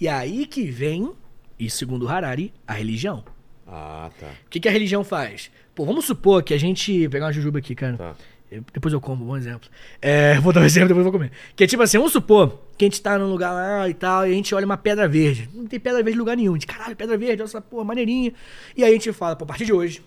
E 0.00 0.06
aí 0.08 0.46
que 0.46 0.64
vem, 0.70 1.12
e 1.58 1.68
segundo 1.70 2.08
Harari, 2.08 2.52
a 2.66 2.72
religião. 2.74 3.24
Ah, 3.66 4.10
tá. 4.18 4.28
O 4.46 4.48
que, 4.50 4.60
que 4.60 4.68
a 4.68 4.72
religião 4.72 5.04
faz? 5.04 5.50
Pô, 5.74 5.84
vamos 5.84 6.04
supor 6.06 6.42
que 6.42 6.54
a 6.54 6.58
gente. 6.58 7.00
Vou 7.02 7.10
pegar 7.10 7.26
uma 7.26 7.32
jujuba 7.32 7.58
aqui, 7.58 7.74
cara. 7.74 7.96
Tá. 7.96 8.14
Eu- 8.50 8.64
depois 8.72 8.94
eu 8.94 9.00
como, 9.00 9.24
bom 9.26 9.36
exemplo. 9.36 9.68
É, 10.00 10.38
vou 10.40 10.52
dar 10.52 10.60
um 10.62 10.64
exemplo, 10.64 10.88
depois 10.88 11.04
eu 11.04 11.12
vou 11.12 11.20
comer. 11.20 11.32
Que 11.54 11.64
é 11.64 11.66
tipo 11.66 11.82
assim, 11.82 11.98
vamos 11.98 12.12
supor 12.12 12.58
que 12.78 12.84
a 12.84 12.88
gente 12.88 13.02
tá 13.02 13.18
num 13.18 13.28
lugar 13.28 13.52
lá 13.52 13.88
e 13.88 13.92
tal, 13.94 14.26
e 14.26 14.30
a 14.30 14.34
gente 14.34 14.54
olha 14.54 14.64
uma 14.64 14.76
pedra 14.78 15.06
verde. 15.06 15.50
Não 15.52 15.66
tem 15.66 15.78
pedra 15.78 16.02
verde 16.02 16.16
em 16.16 16.18
lugar 16.18 16.36
nenhum. 16.36 16.54
Gente, 16.54 16.66
caralho, 16.66 16.96
pedra 16.96 17.18
verde, 17.18 17.42
olha 17.42 17.48
essa 17.48 17.60
porra, 17.60 17.84
maneirinha. 17.84 18.32
E 18.76 18.82
aí 18.82 18.90
a 18.90 18.92
gente 18.94 19.12
fala, 19.12 19.36
pô, 19.36 19.44
a 19.44 19.46
partir 19.48 19.66
de 19.66 19.72
hoje. 19.72 20.00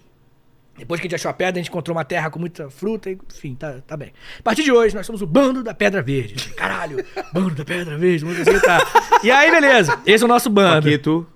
Depois 0.78 0.99
que 0.99 1.05
a 1.05 1.09
gente 1.09 1.15
achou 1.15 1.30
a 1.30 1.34
pedra, 1.34 1.59
a 1.59 1.63
gente 1.63 1.69
encontrou 1.69 1.95
uma 1.95 2.05
terra 2.05 2.30
com 2.30 2.39
muita 2.39 2.69
fruta, 2.69 3.09
e, 3.09 3.17
enfim, 3.30 3.55
tá, 3.55 3.82
tá 3.86 3.95
bem. 3.97 4.13
A 4.39 4.41
partir 4.41 4.63
de 4.63 4.72
hoje, 4.72 4.95
nós 4.95 5.05
somos 5.05 5.22
o 5.22 5.28
bando 5.28 5.61
da 5.63 5.74
pedra 5.74 6.01
verde. 6.01 6.49
Caralho, 6.53 7.05
bando 7.34 7.55
da 7.55 7.65
pedra 7.65 7.97
verde, 7.97 8.26
vamos 8.26 8.61
tá. 8.61 8.80
E 9.24 9.30
aí, 9.30 9.51
beleza, 9.51 9.99
esse 10.05 10.24
é 10.24 10.26
o 10.26 10.30
nosso 10.30 10.49
bando. 10.49 10.84
Paquito. 10.84 11.28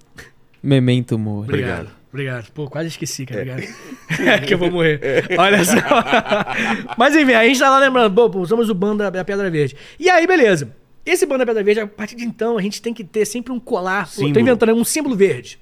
Memento 0.64 1.20
mori. 1.20 1.50
Obrigado. 1.50 1.80
Obrigado. 1.80 2.06
Obrigado. 2.16 2.50
Pô, 2.54 2.70
quase 2.70 2.88
esqueci, 2.88 3.26
cara. 3.26 3.42
Obrigado. 3.42 4.46
que 4.48 4.54
eu 4.54 4.58
vou 4.58 4.72
morrer. 4.72 5.28
Olha 5.38 5.64
só. 5.66 5.76
Mas 6.98 7.14
enfim, 7.14 7.34
a 7.34 7.44
gente 7.46 7.60
tá 7.60 7.70
lá 7.70 7.78
lembrando, 7.78 8.16
pô, 8.16 8.30
pô, 8.30 8.46
somos 8.46 8.70
o 8.70 8.74
bando 8.74 9.12
da, 9.12 9.26
Pedra 9.26 9.52
Verde. 9.52 9.76
E 10.00 10.10
aí, 10.10 10.26
beleza. 10.26 10.74
Esse 11.06 11.26
bando 11.26 11.40
da 11.40 11.46
Pedra 11.46 11.62
Verde, 11.62 11.82
a 11.82 11.88
partir 11.88 12.16
de 12.16 12.24
então, 12.24 12.58
a 12.58 12.62
gente 12.62 12.82
tem 12.82 12.94
que 12.94 13.04
ter 13.04 13.26
sempre 13.26 13.52
um 13.52 13.60
colar. 13.60 14.10
Pô, 14.10 14.32
tô 14.32 14.40
inventando 14.40 14.74
um 14.74 14.86
símbolo 14.86 15.14
verde. 15.14 15.60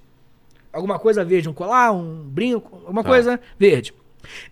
Alguma 0.74 0.98
coisa 1.00 1.24
verde, 1.24 1.48
um 1.48 1.54
colar, 1.54 1.92
um 1.94 2.24
brinco, 2.28 2.76
alguma 2.78 3.04
Tá. 3.04 3.10
coisa 3.10 3.40
verde. 3.58 3.94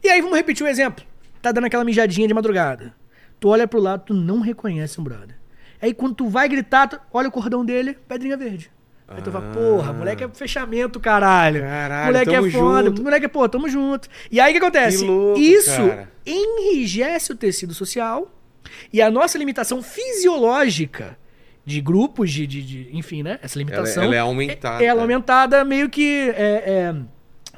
E 0.03 0.07
aí 0.09 0.21
vamos 0.21 0.37
repetir 0.37 0.65
um 0.65 0.69
exemplo. 0.69 1.03
Tá 1.41 1.51
dando 1.51 1.65
aquela 1.65 1.83
mijadinha 1.83 2.27
de 2.27 2.33
madrugada. 2.33 2.93
Tu 3.39 3.47
olha 3.49 3.67
pro 3.67 3.79
lado, 3.81 4.03
tu 4.05 4.13
não 4.13 4.39
reconhece 4.39 5.01
um 5.01 5.03
brother. 5.03 5.35
Aí 5.81 5.93
quando 5.93 6.13
tu 6.15 6.27
vai 6.29 6.47
gritar, 6.47 6.87
tu 6.87 6.99
olha 7.11 7.27
o 7.27 7.31
cordão 7.31 7.65
dele, 7.65 7.97
pedrinha 8.07 8.37
verde. 8.37 8.71
Aí 9.07 9.21
tu 9.21 9.29
fala, 9.31 9.51
porra, 9.51 9.91
moleque 9.91 10.23
é 10.23 10.29
fechamento, 10.29 10.97
caralho. 10.99 11.63
Ah. 11.65 11.67
Caralho, 11.67 12.05
moleque 12.05 12.29
é 12.35 12.51
foda. 12.51 12.85
junto. 12.89 13.03
Moleque 13.03 13.25
é, 13.25 13.27
pô, 13.27 13.49
tamo 13.49 13.67
junto. 13.67 14.07
E 14.31 14.39
aí 14.39 14.51
o 14.51 14.53
que 14.53 14.63
acontece? 14.63 14.99
Que 14.99 15.05
louco, 15.09 15.39
Isso 15.39 15.75
cara. 15.75 16.09
enrijece 16.25 17.31
o 17.33 17.35
tecido 17.35 17.73
social 17.73 18.31
e 18.93 19.01
a 19.01 19.09
nossa 19.11 19.37
limitação 19.37 19.81
fisiológica 19.83 21.17
de 21.71 21.81
grupos, 21.81 22.31
de, 22.31 22.45
de, 22.45 22.61
de- 22.61 22.89
enfim, 22.93 23.23
né? 23.23 23.39
Essa 23.41 23.57
limitação. 23.57 24.03
ela 24.03 24.15
é 24.15 24.19
aumentada. 24.19 24.83
É, 24.83 24.87
ela 24.87 24.99
é 24.99 25.03
aumentada 25.03 25.63
meio 25.65 25.89
que. 25.89 26.29
é, 26.35 26.93
é, 26.93 26.95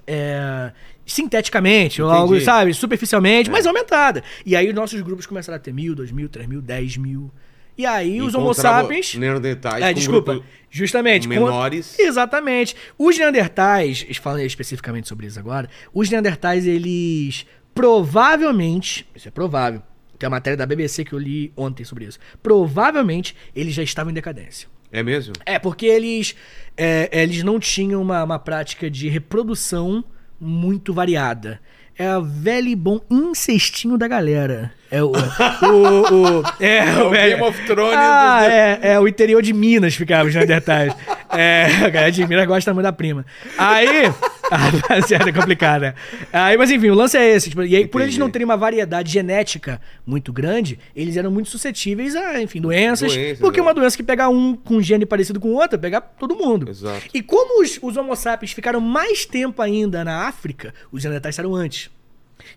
é, 0.08 0.72
sinteticamente, 1.06 2.02
ou 2.02 2.08
Entendi. 2.10 2.22
algo, 2.22 2.42
sabe? 2.42 2.74
Superficialmente, 2.74 3.50
mas 3.50 3.66
aumentada. 3.66 4.24
E 4.46 4.56
aí 4.56 4.72
nossos 4.72 5.02
grupos 5.02 5.26
começaram 5.26 5.58
a 5.58 5.60
ter 5.60 5.74
mil, 5.74 5.94
dois 5.94 6.12
mil, 6.12 6.30
três 6.30 6.48
mil, 6.48 6.62
dez 6.62 6.96
mil. 6.98 7.30
E 7.78 7.86
aí 7.86 8.22
os 8.22 8.36
Homo 8.36 8.54
sapiens. 8.54 9.16
Neandertais 9.16 9.84
É, 9.84 9.88
com 9.90 9.94
desculpa. 9.96 10.42
Justamente. 10.70 11.24
com- 11.28 11.34
menores. 11.34 11.98
Exatamente. 12.00 12.76
Os 12.98 13.18
Neandertais, 13.18 14.06
falando 14.22 14.42
especificamente 14.42 15.08
sobre 15.08 15.26
isso 15.26 15.40
agora, 15.40 15.68
os 15.94 16.10
Neandertais, 16.10 16.68
eles 16.68 17.46
provavelmente, 17.74 19.08
isso 19.16 19.28
é 19.28 19.32
provável, 19.32 19.82
tem 20.24 20.28
uma 20.28 20.38
matéria 20.38 20.56
da 20.56 20.66
BBC 20.66 21.04
que 21.04 21.12
eu 21.12 21.20
li 21.20 21.52
ontem 21.56 21.84
sobre 21.84 22.06
isso, 22.06 22.18
provavelmente 22.42 23.36
eles 23.54 23.74
já 23.74 23.84
estavam 23.84 24.10
em 24.10 24.14
decadência. 24.14 24.70
É 24.90 25.04
mesmo? 25.04 25.34
É, 25.46 25.60
porque 25.60 25.86
eles, 25.86 26.34
é, 26.78 27.10
eles 27.12 27.44
não 27.44 27.60
tinham 27.60 28.02
uma, 28.02 28.24
uma 28.24 28.40
prática 28.40 28.90
de 28.90 29.10
reprodução 29.10 30.04
muito 30.40 30.94
variada. 30.94 31.60
É 31.98 32.08
a 32.08 32.20
velho 32.20 32.70
e 32.70 32.76
bom 32.76 33.02
incestinho 33.10 33.98
da 33.98 34.08
galera. 34.08 34.74
É 34.92 35.02
o. 35.04 35.12
o, 35.12 35.12
o- 35.12 36.44
é, 36.60 36.78
É 36.78 37.04
o 37.04 37.10
Game 37.10 37.42
of 37.42 37.66
Thrones 37.66 37.96
Ah, 37.98 38.40
dos- 38.42 38.50
é, 38.52 38.80
é 38.94 39.00
o 39.00 39.08
interior 39.08 39.42
de 39.42 39.52
Minas 39.54 39.96
ficava 39.96 40.28
os 40.28 40.36
Neandertais. 40.36 40.94
É, 41.36 41.66
a 41.84 41.90
galera 41.90 42.12
de 42.12 42.28
Minas 42.28 42.46
gosta 42.46 42.72
muito 42.76 42.84
da 42.84 42.94
prima. 42.94 43.26
Aí. 43.58 44.04
Rapaziada, 44.52 45.30
é 45.30 45.34
complicado, 45.34 45.82
né? 45.82 45.96
Aí, 46.32 46.56
mas 46.56 46.70
enfim, 46.70 46.90
o 46.92 46.94
lance 46.94 47.18
é 47.18 47.28
esse. 47.28 47.50
tipo, 47.50 47.64
e 47.64 47.76
aí, 47.76 47.88
por 47.88 48.02
eles 48.02 48.14
Entendi. 48.14 48.20
não 48.20 48.30
terem 48.30 48.46
uma 48.46 48.56
variedade 48.56 49.12
genética 49.12 49.82
muito 50.06 50.32
grande, 50.32 50.78
eles 50.96 51.18
eram 51.18 51.32
muito 51.32 51.50
suscetíveis 51.50 52.16
a, 52.16 52.40
enfim, 52.40 52.62
doenças. 52.62 53.16
Doenças, 53.16 53.40
porque 53.40 53.60
é. 53.60 53.64
uma 53.64 53.74
doença 53.74 53.98
que 53.98 54.04
pegar 54.04 54.30
um 54.30 54.56
com 54.56 54.76
um 54.76 54.82
gene 54.82 55.08
parecido 55.08 55.40
com 55.40 55.48
o 55.48 55.54
outro, 55.56 55.80
pegar 55.80 56.02
todo 56.02 56.36
mundo. 56.36 56.70
Exato. 56.70 57.02
E 57.12 57.24
como 57.24 57.64
os, 57.64 57.80
os 57.82 57.98
Homo 57.98 58.16
sapiens 58.16 58.52
ficaram 58.52 58.80
mais 58.80 59.26
tempo 59.26 59.60
ainda 59.60 60.04
na 60.04 60.28
África, 60.28 60.72
os 60.92 61.04
Neandertais 61.04 61.34
saíram 61.34 61.56
antes. 61.56 61.90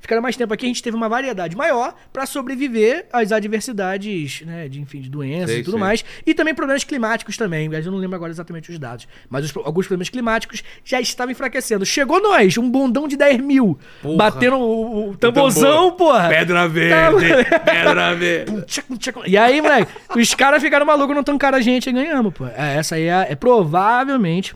Ficaram 0.00 0.20
mais 0.22 0.36
tempo 0.36 0.52
aqui, 0.52 0.64
a 0.64 0.68
gente 0.68 0.82
teve 0.82 0.96
uma 0.96 1.08
variedade 1.08 1.56
maior 1.56 1.94
para 2.12 2.26
sobreviver 2.26 3.06
às 3.12 3.30
adversidades, 3.30 4.42
né, 4.42 4.68
de, 4.68 4.80
enfim, 4.80 5.00
de 5.00 5.08
doenças 5.08 5.50
Sei, 5.50 5.60
e 5.60 5.62
tudo 5.62 5.74
sei. 5.74 5.80
mais. 5.80 6.04
E 6.26 6.34
também 6.34 6.54
problemas 6.54 6.82
climáticos 6.84 7.36
também. 7.36 7.70
Eu 7.72 7.92
não 7.92 7.98
lembro 7.98 8.16
agora 8.16 8.32
exatamente 8.32 8.70
os 8.70 8.78
dados. 8.78 9.06
Mas 9.28 9.44
os- 9.44 9.56
alguns 9.64 9.86
problemas 9.86 10.08
climáticos 10.08 10.62
já 10.84 11.00
estavam 11.00 11.30
enfraquecendo. 11.32 11.84
Chegou 11.86 12.20
nós, 12.20 12.56
um 12.58 12.68
bundão 12.70 13.06
de 13.06 13.16
10 13.16 13.38
mil. 13.40 13.78
Porra. 14.02 14.16
Batendo 14.16 14.56
o, 14.56 15.10
o 15.10 15.16
tamborzão, 15.16 15.90
tambor. 15.90 15.96
porra. 15.96 16.28
Pedra 16.30 16.68
verde, 16.68 17.26
pedra 17.64 18.14
verde. 18.14 18.66
E 19.26 19.36
aí, 19.36 19.60
moleque, 19.60 19.92
os 20.16 20.34
caras 20.34 20.62
ficaram 20.62 20.84
malucos, 20.86 21.14
não 21.14 21.22
tancaram 21.22 21.58
a 21.58 21.60
gente 21.60 21.88
e 21.88 21.92
ganhamos, 21.92 22.32
pô. 22.34 22.46
É, 22.46 22.76
essa 22.76 22.94
aí 22.96 23.04
é, 23.04 23.26
é 23.30 23.34
provavelmente 23.36 24.54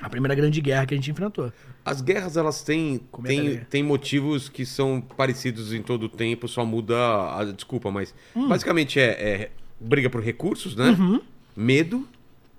a 0.00 0.08
primeira 0.08 0.34
grande 0.34 0.60
guerra 0.60 0.86
que 0.86 0.94
a 0.94 0.96
gente 0.96 1.10
enfrentou. 1.10 1.52
As 1.84 2.00
guerras, 2.00 2.36
elas 2.36 2.62
têm, 2.62 3.00
têm, 3.24 3.58
têm 3.70 3.82
motivos 3.82 4.48
que 4.48 4.66
são 4.66 5.00
parecidos 5.00 5.72
em 5.72 5.82
todo 5.82 6.04
o 6.04 6.08
tempo, 6.08 6.46
só 6.46 6.64
muda 6.64 6.96
a... 6.96 7.44
Desculpa, 7.44 7.90
mas... 7.90 8.14
Hum. 8.36 8.48
Basicamente 8.48 9.00
é, 9.00 9.04
é 9.04 9.50
briga 9.80 10.10
por 10.10 10.22
recursos, 10.22 10.76
né? 10.76 10.96
Medo, 11.56 12.06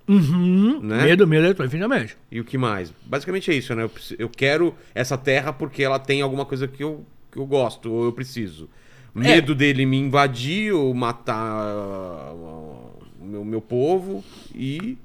Uhum. 0.08 0.80
Né? 0.80 1.04
Medo, 1.04 1.26
medo, 1.26 1.64
infinitamente. 1.64 2.16
e 2.30 2.40
o 2.40 2.44
que 2.44 2.58
mais? 2.58 2.92
Basicamente 3.04 3.50
é 3.50 3.54
isso, 3.54 3.74
né? 3.74 3.84
Eu, 3.84 3.90
eu 4.18 4.28
quero 4.28 4.74
essa 4.94 5.16
terra 5.16 5.52
porque 5.52 5.82
ela 5.82 5.98
tem 5.98 6.20
alguma 6.22 6.44
coisa 6.44 6.66
que 6.66 6.82
eu, 6.82 7.06
que 7.30 7.38
eu 7.38 7.46
gosto, 7.46 7.90
ou 7.90 8.04
eu 8.04 8.12
preciso. 8.12 8.68
É. 9.14 9.18
Medo 9.20 9.54
dele 9.54 9.86
me 9.86 9.96
invadir 9.98 10.72
ou 10.72 10.92
matar 10.92 11.34
ah, 11.36 12.32
o 12.32 13.24
meu, 13.24 13.44
meu 13.44 13.60
povo 13.60 14.24
e... 14.54 14.98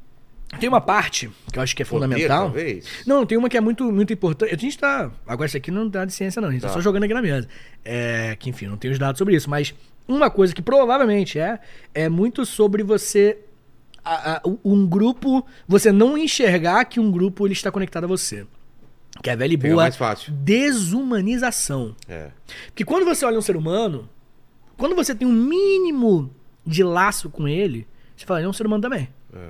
Tem 0.60 0.70
uma 0.70 0.80
parte 0.82 1.30
que 1.52 1.60
eu 1.60 1.64
acho 1.64 1.76
que 1.76 1.84
é 1.84 1.86
Poder, 1.86 2.06
fundamental. 2.06 2.46
talvez. 2.46 2.86
Não, 3.06 3.26
tem 3.26 3.38
uma 3.38 3.50
que 3.50 3.58
é 3.58 3.62
muito, 3.62 3.92
muito 3.92 4.14
importante. 4.14 4.54
A 4.54 4.58
gente 4.58 4.78
tá. 4.78 5.12
Agora, 5.28 5.46
isso 5.48 5.58
aqui 5.58 5.70
não 5.72 5.88
dá 5.88 6.06
de 6.06 6.14
ciência, 6.14 6.42
não. 6.42 6.50
A 6.50 6.52
gente 6.52 6.62
tá, 6.62 6.70
Tá. 6.70 6.74
só 6.74 6.82
jogando 6.82 7.04
aqui 7.04 7.14
na 7.14 7.22
mesa. 7.22 7.48
É, 7.84 8.36
que, 8.40 8.50
enfim, 8.50 8.66
não 8.68 8.78
tem 8.78 8.90
os 8.90 8.98
dados 8.98 9.18
sobre 9.20 9.36
isso. 9.36 9.50
Mas 9.50 9.76
uma 10.08 10.30
coisa 10.30 10.56
que 10.56 10.62
provavelmente 10.62 11.38
é, 11.38 11.60
é 11.94 12.08
muito 12.10 12.46
sobre 12.46 12.82
você. 12.84 13.40
a- 14.10 14.38
a- 14.38 14.42
um 14.64 14.88
grupo. 14.88 15.46
Você 15.68 15.92
não 15.92 16.18
enxergar 16.18 16.86
que 16.86 16.98
um 16.98 17.12
grupo 17.12 17.46
ele 17.46 17.52
está 17.54 17.70
conectado 17.70 18.06
a 18.06 18.08
você. 18.08 18.48
Que 19.22 19.30
é 19.30 19.34
a 19.34 19.36
velha 19.36 19.54
e 19.54 19.58
boa 19.58 19.76
mais 19.76 19.98
fácil. 19.98 20.32
desumanização. 20.32 21.94
É. 22.08 22.30
Porque 22.68 22.86
quando 22.86 23.04
você 23.06 23.26
olha 23.26 23.38
um 23.38 23.42
ser 23.42 23.58
humano, 23.58 24.08
quando 24.78 24.96
você 24.96 25.14
tem 25.14 25.28
um 25.28 25.32
mínimo 25.34 26.34
de 26.66 26.84
laço 26.84 27.30
com 27.30 27.48
ele, 27.50 27.86
você 28.16 28.26
fala, 28.26 28.40
ele 28.40 28.48
é 28.48 28.50
um 28.50 28.54
ser 28.54 28.66
humano 28.66 28.82
também. 28.82 29.10
é. 29.34 29.50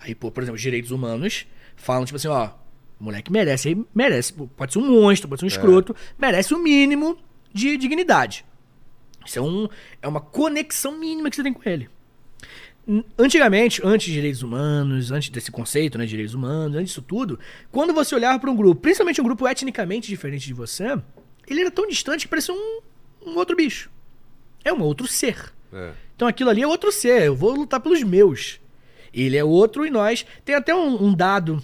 Aí, 0.00 0.14
pô, 0.14 0.30
por 0.30 0.42
exemplo, 0.42 0.56
os 0.56 0.62
direitos 0.62 0.90
humanos 0.90 1.46
falam, 1.76 2.04
tipo 2.04 2.16
assim, 2.16 2.28
ó, 2.28 2.50
o 2.98 3.04
moleque 3.04 3.30
merece, 3.30 3.68
aí 3.68 3.86
merece, 3.94 4.32
pode 4.32 4.72
ser 4.72 4.78
um 4.78 4.90
monstro, 4.90 5.28
pode 5.28 5.40
ser 5.40 5.46
um 5.46 5.48
escroto, 5.48 5.94
merece 6.18 6.54
o 6.54 6.58
mínimo 6.58 7.18
de 7.52 7.76
dignidade. 7.76 8.44
Isso 9.24 9.38
é, 9.38 9.42
um, 9.42 9.68
é 10.00 10.08
uma 10.08 10.20
conexão 10.20 10.98
mínima 10.98 11.28
que 11.28 11.36
você 11.36 11.42
tem 11.42 11.52
com 11.52 11.68
ele. 11.68 11.88
Antigamente, 13.18 13.80
antes 13.84 14.06
de 14.06 14.14
direitos 14.14 14.42
humanos, 14.42 15.10
antes 15.10 15.28
desse 15.28 15.50
conceito, 15.50 15.96
né, 15.96 16.04
de 16.04 16.10
direitos 16.10 16.34
humanos, 16.34 16.76
antes 16.76 16.88
disso 16.88 17.02
tudo, 17.02 17.38
quando 17.70 17.92
você 17.92 18.14
olhava 18.14 18.38
para 18.38 18.50
um 18.50 18.56
grupo, 18.56 18.80
principalmente 18.80 19.20
um 19.20 19.24
grupo 19.24 19.46
etnicamente 19.46 20.08
diferente 20.08 20.46
de 20.46 20.54
você, 20.54 20.98
ele 21.46 21.60
era 21.60 21.70
tão 21.70 21.86
distante 21.86 22.24
que 22.24 22.28
parecia 22.28 22.54
um, 22.54 22.80
um 23.24 23.36
outro 23.36 23.54
bicho. 23.54 23.90
É 24.64 24.72
um 24.72 24.80
outro 24.82 25.06
ser. 25.06 25.52
É. 25.72 25.92
Então 26.16 26.26
aquilo 26.26 26.50
ali 26.50 26.62
é 26.62 26.66
outro 26.66 26.90
ser, 26.90 27.22
eu 27.22 27.36
vou 27.36 27.52
lutar 27.52 27.80
pelos 27.80 28.02
meus. 28.02 28.59
Ele 29.12 29.36
é 29.36 29.44
outro 29.44 29.86
e 29.86 29.90
nós. 29.90 30.24
Tem 30.44 30.54
até 30.54 30.74
um, 30.74 31.06
um 31.06 31.14
dado 31.14 31.62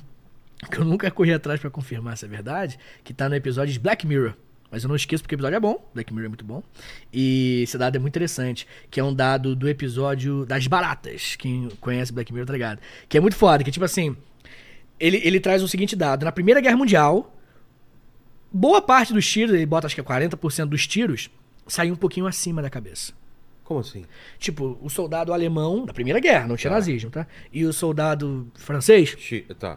que 0.70 0.78
eu 0.78 0.84
nunca 0.84 1.10
corri 1.10 1.32
atrás 1.32 1.60
pra 1.60 1.70
confirmar 1.70 2.16
se 2.16 2.24
é 2.24 2.28
verdade, 2.28 2.78
que 3.04 3.12
tá 3.12 3.28
no 3.28 3.34
episódio 3.34 3.72
de 3.72 3.78
Black 3.78 4.06
Mirror. 4.06 4.34
Mas 4.70 4.82
eu 4.82 4.88
não 4.88 4.96
esqueço 4.96 5.22
porque 5.22 5.34
o 5.34 5.36
episódio 5.36 5.56
é 5.56 5.60
bom, 5.60 5.88
Black 5.94 6.12
Mirror 6.12 6.26
é 6.26 6.28
muito 6.28 6.44
bom. 6.44 6.62
E 7.12 7.62
esse 7.62 7.78
dado 7.78 7.96
é 7.96 7.98
muito 7.98 8.12
interessante, 8.12 8.66
que 8.90 8.98
é 8.98 9.04
um 9.04 9.14
dado 9.14 9.54
do 9.54 9.68
episódio 9.68 10.44
das 10.44 10.66
baratas. 10.66 11.36
Quem 11.36 11.68
conhece 11.80 12.12
Black 12.12 12.32
Mirror 12.32 12.46
tá 12.46 12.52
ligado? 12.52 12.80
Que 13.08 13.18
é 13.18 13.20
muito 13.20 13.36
foda, 13.36 13.62
que 13.62 13.70
tipo 13.70 13.84
assim, 13.84 14.16
ele, 14.98 15.20
ele 15.22 15.38
traz 15.38 15.62
o 15.62 15.68
seguinte 15.68 15.94
dado. 15.94 16.24
Na 16.24 16.32
Primeira 16.32 16.60
Guerra 16.60 16.76
Mundial, 16.76 17.34
boa 18.52 18.82
parte 18.82 19.12
dos 19.12 19.26
tiros, 19.26 19.54
ele 19.54 19.66
bota 19.66 19.86
acho 19.86 19.94
que 19.94 20.00
é 20.00 20.04
40% 20.04 20.66
dos 20.66 20.86
tiros, 20.86 21.30
saiu 21.66 21.94
um 21.94 21.96
pouquinho 21.96 22.26
acima 22.26 22.60
da 22.60 22.70
cabeça. 22.70 23.12
Como 23.66 23.80
assim? 23.80 24.04
Tipo, 24.38 24.78
o 24.80 24.88
soldado 24.88 25.32
alemão 25.32 25.84
da 25.84 25.92
Primeira 25.92 26.20
Guerra, 26.20 26.46
não 26.46 26.56
tinha 26.56 26.70
Tá. 26.70 26.76
nazismo, 26.76 27.10
tá? 27.10 27.26
E 27.52 27.64
o 27.64 27.72
soldado 27.72 28.48
francês, 28.54 29.14
Chi- 29.18 29.44
Tá. 29.58 29.74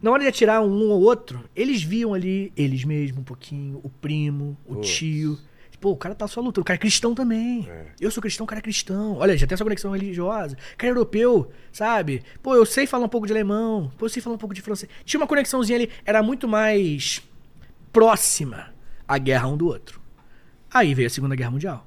na 0.00 0.12
hora 0.12 0.22
de 0.22 0.28
atirar 0.28 0.62
um 0.62 0.88
ou 0.90 1.00
outro, 1.02 1.42
eles 1.54 1.82
viam 1.82 2.14
ali 2.14 2.52
eles 2.56 2.84
mesmos 2.84 3.18
um 3.18 3.24
pouquinho, 3.24 3.80
o 3.82 3.90
primo, 3.90 4.56
o 4.64 4.76
Putz. 4.76 4.88
tio. 4.94 5.38
Pô, 5.80 5.90
o 5.90 5.96
cara 5.96 6.14
tá 6.14 6.26
só 6.26 6.40
lutando. 6.40 6.62
O 6.62 6.64
cara 6.64 6.76
é 6.76 6.80
cristão 6.80 7.14
também. 7.14 7.68
É. 7.68 7.86
Eu 8.00 8.10
sou 8.10 8.22
cristão, 8.22 8.44
o 8.44 8.46
cara 8.46 8.58
é 8.60 8.62
cristão. 8.62 9.16
Olha, 9.18 9.36
já 9.36 9.46
tem 9.46 9.54
essa 9.54 9.64
conexão 9.64 9.90
religiosa. 9.90 10.56
O 10.72 10.76
cara 10.78 10.88
é 10.90 10.92
europeu, 10.92 11.50
sabe? 11.72 12.22
Pô, 12.42 12.54
eu 12.54 12.64
sei 12.64 12.86
falar 12.86 13.04
um 13.04 13.08
pouco 13.08 13.26
de 13.26 13.34
alemão. 13.34 13.92
Pô, 13.98 14.06
eu 14.06 14.08
sei 14.08 14.22
falar 14.22 14.36
um 14.36 14.38
pouco 14.38 14.54
de 14.54 14.62
francês. 14.62 14.90
Tinha 15.04 15.20
uma 15.20 15.26
conexãozinha 15.26 15.76
ali. 15.76 15.90
Era 16.06 16.22
muito 16.22 16.48
mais 16.48 17.20
próxima 17.92 18.72
a 19.06 19.18
guerra 19.18 19.46
um 19.48 19.56
do 19.58 19.66
outro. 19.66 20.00
Aí 20.72 20.94
veio 20.94 21.06
a 21.06 21.10
Segunda 21.10 21.34
Guerra 21.36 21.50
Mundial. 21.50 21.86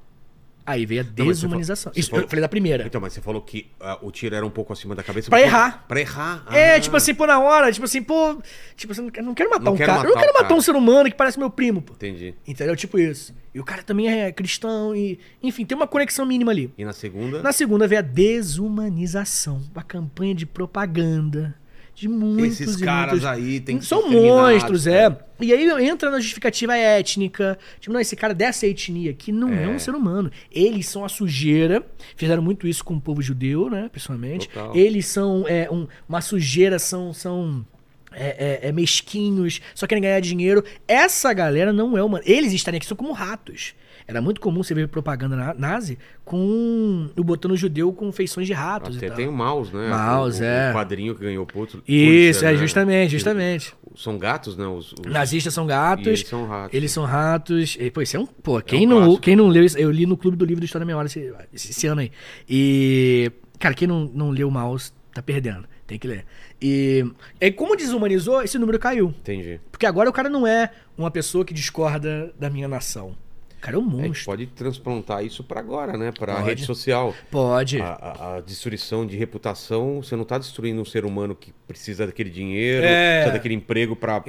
Aí 0.68 0.84
veio 0.86 1.00
a 1.00 1.04
desumanização. 1.04 1.92
você 1.92 2.00
Isso, 2.00 2.10
falou- 2.10 2.24
eu 2.24 2.28
falei 2.28 2.40
da 2.42 2.48
primeira. 2.48 2.86
Então, 2.86 3.00
mas 3.00 3.12
você 3.12 3.20
falou 3.20 3.40
que 3.40 3.70
ah, 3.80 3.98
o 4.02 4.10
tiro 4.10 4.34
era 4.34 4.44
um 4.44 4.50
pouco 4.50 4.72
acima 4.72 4.94
da 4.94 5.02
cabeça. 5.02 5.30
Pra 5.30 5.38
porque- 5.38 5.48
errar. 5.50 5.84
Pra 5.88 6.00
errar. 6.00 6.44
É, 6.52 6.74
Ah. 6.74 6.80
tipo 6.80 6.96
assim, 6.96 7.14
pô, 7.14 7.26
na 7.26 7.40
hora, 7.40 7.72
tipo 7.72 7.84
assim, 7.86 8.02
pô, 8.02 8.38
tipo 8.76 8.92
assim, 8.92 9.10
eu 9.16 9.22
não 9.22 9.34
quero 9.34 9.48
matar 9.50 9.64
Não 9.64 9.72
um 9.72 9.76
quero 9.76 9.90
cara. 9.92 10.00
eu 10.00 10.08
não 10.08 10.14
matar 10.14 10.20
quero 10.20 10.32
matar 10.34 10.48
cara. 10.48 10.54
um 10.58 10.60
ser 10.60 10.76
humano 10.76 11.08
que 11.10 11.16
parece 11.16 11.38
meu 11.38 11.50
primo, 11.50 11.80
pô. 11.82 11.94
Entendi. 11.94 12.34
Entendeu? 12.46 12.76
Tipo 12.76 12.98
isso. 12.98 13.34
E 13.54 13.60
o 13.60 13.64
cara 13.64 13.82
também 13.82 14.08
é 14.08 14.30
cristão 14.30 14.94
e. 14.94 15.18
Enfim, 15.42 15.64
tem 15.64 15.74
uma 15.76 15.86
conexão 15.86 16.24
mínima 16.26 16.50
ali. 16.52 16.72
E 16.76 16.84
na 16.84 16.92
segunda? 16.92 17.42
Na 17.42 17.50
segunda 17.52 17.88
veio 17.88 18.00
a 18.00 18.02
desumanização. 18.02 19.62
Uma 19.74 19.82
campanha 19.82 20.34
de 20.34 20.46
propaganda. 20.46 21.54
De 21.98 22.06
muitos 22.06 22.60
Esses 22.60 22.76
caras 22.76 23.12
muitos- 23.22 23.26
aí 23.28 23.58
têm 23.58 23.78
que 23.78 23.84
São 23.84 24.08
monstros, 24.08 24.86
é. 24.86 25.16
E 25.40 25.52
aí 25.52 25.68
entra 25.84 26.10
na 26.10 26.20
justificativa 26.20 26.76
étnica. 26.76 27.58
Tipo, 27.80 27.92
não, 27.92 28.00
esse 28.00 28.14
cara 28.14 28.32
dessa 28.32 28.66
etnia 28.68 29.10
aqui 29.10 29.32
não 29.32 29.52
é. 29.52 29.64
É. 29.64 29.68
um 29.68 29.78
ser 29.80 29.94
humano. 29.96 30.30
Eles 30.52 30.86
são 30.86 31.04
a 31.04 31.08
sujeira. 31.08 31.84
Fizeram 32.16 32.40
muito 32.42 32.68
isso 32.68 32.84
com 32.84 32.94
o 32.94 33.00
povo 33.00 33.20
judeu, 33.20 33.68
né? 33.68 33.90
Pessoalmente. 33.92 34.48
Total. 34.48 34.76
Eles 34.76 35.06
são 35.06 35.44
é, 35.48 35.68
um- 35.70 35.88
uma 36.08 36.20
sujeira, 36.20 36.78
são. 36.78 37.12
são 37.12 37.66
é, 38.12 38.60
é- 38.64 38.68
é 38.68 38.72
mesquinhos, 38.72 39.60
só 39.74 39.86
querem 39.86 40.00
ganhar 40.02 40.20
dinheiro. 40.20 40.64
Essa 40.86 41.32
galera 41.32 41.72
não 41.72 41.96
é 41.98 42.02
uma. 42.02 42.20
Eles 42.24 42.52
estarem 42.52 42.78
aqui 42.78 42.86
são 42.86 42.96
como 42.96 43.12
ratos. 43.12 43.74
Era 44.08 44.22
muito 44.22 44.40
comum 44.40 44.62
você 44.62 44.72
ver 44.72 44.88
propaganda 44.88 45.36
na- 45.36 45.52
nazi 45.52 45.98
com 46.24 47.10
o 47.14 47.22
botando 47.22 47.54
judeu 47.58 47.92
com 47.92 48.10
feições 48.10 48.46
de 48.46 48.54
ratos 48.54 48.94
e 48.94 48.98
Até 49.04 49.10
tem 49.10 49.28
o 49.28 49.32
mouse, 49.32 49.70
né? 49.74 49.90
Mouse, 49.90 50.40
o, 50.40 50.44
o- 50.44 50.48
é. 50.48 50.70
O 50.70 50.74
quadrinho 50.74 51.14
que 51.14 51.20
ganhou 51.20 51.44
Pulitzer. 51.44 51.80
Isso, 51.86 52.42
é 52.42 52.52
né? 52.52 52.56
justamente, 52.56 53.10
justamente. 53.10 53.74
São 53.94 54.16
gatos, 54.16 54.56
né? 54.56 54.66
Os, 54.66 54.92
os- 54.94 55.00
Nazistas 55.12 55.52
são 55.52 55.64
E 55.64 55.68
gatos. 55.68 56.06
eles 56.06 56.26
são 56.26 56.46
ratos. 56.46 56.74
Eles 56.74 56.90
são 56.90 57.04
ratos. 57.04 57.76
E, 57.78 57.90
pô, 57.90 58.00
isso 58.00 58.16
é 58.16 58.20
um. 58.20 58.26
Pô, 58.26 58.58
quem, 58.62 58.86
um 58.86 58.90
não, 58.90 58.96
clássico. 58.98 59.20
quem 59.22 59.36
não 59.36 59.48
leu 59.48 59.62
isso. 59.62 59.76
Eu 59.78 59.90
li 59.90 60.06
no 60.06 60.16
Clube 60.16 60.38
do 60.38 60.44
Livro 60.46 60.62
do 60.62 60.64
História 60.64 60.86
da 60.86 60.88
Memória 60.88 61.06
esse, 61.06 61.30
esse, 61.52 61.86
ano 61.86 62.00
aí. 62.00 62.10
E. 62.48 63.30
Cara, 63.58 63.74
quem 63.74 63.86
não, 63.86 64.10
não 64.14 64.30
leu 64.30 64.50
Maus 64.50 64.90
tá 65.12 65.20
perdendo. 65.22 65.66
Tem 65.86 65.98
que 65.98 66.06
ler. 66.08 66.24
E. 66.62 67.04
E 67.40 67.50
como 67.52 67.76
desumanizou, 67.76 68.42
esse 68.42 68.58
número 68.58 68.78
caiu. 68.78 69.08
Entendi. 69.20 69.60
Porque 69.70 69.84
agora 69.84 70.08
o 70.08 70.12
cara 70.14 70.30
não 70.30 70.46
é 70.46 70.70
uma 70.96 71.10
pessoa 71.10 71.44
que 71.44 71.52
discorda 71.52 72.32
da 72.38 72.48
minha 72.48 72.68
nação. 72.68 73.14
O 73.58 73.60
cara 73.60 73.76
é 73.76 73.78
um 73.80 73.90
gente 73.90 74.06
monstro. 74.08 74.24
pode 74.26 74.46
transplantar 74.46 75.24
isso 75.24 75.42
pra 75.42 75.58
agora, 75.60 75.96
né? 75.98 76.12
Pra 76.12 76.36
Pode. 76.36 76.46
rede 76.48 76.64
social. 76.64 77.14
Pode. 77.30 77.80
A, 77.80 77.86
a- 77.92 78.36
a 78.36 78.40
destruição 78.40 79.04
de 79.06 79.16
reputação, 79.16 80.00
você 80.02 80.14
não 80.16 80.24
tá 80.24 80.38
destruindo 80.38 80.80
um 80.80 80.84
ser 80.84 81.04
humano 81.04 81.34
que 81.34 81.52
precisa 81.66 82.06
daquele 82.06 82.30
dinheiro, 82.30 82.86
É. 82.86 83.14
precisa 83.16 83.32
daquele 83.32 83.54
emprego 83.54 83.96
pra 83.96 84.22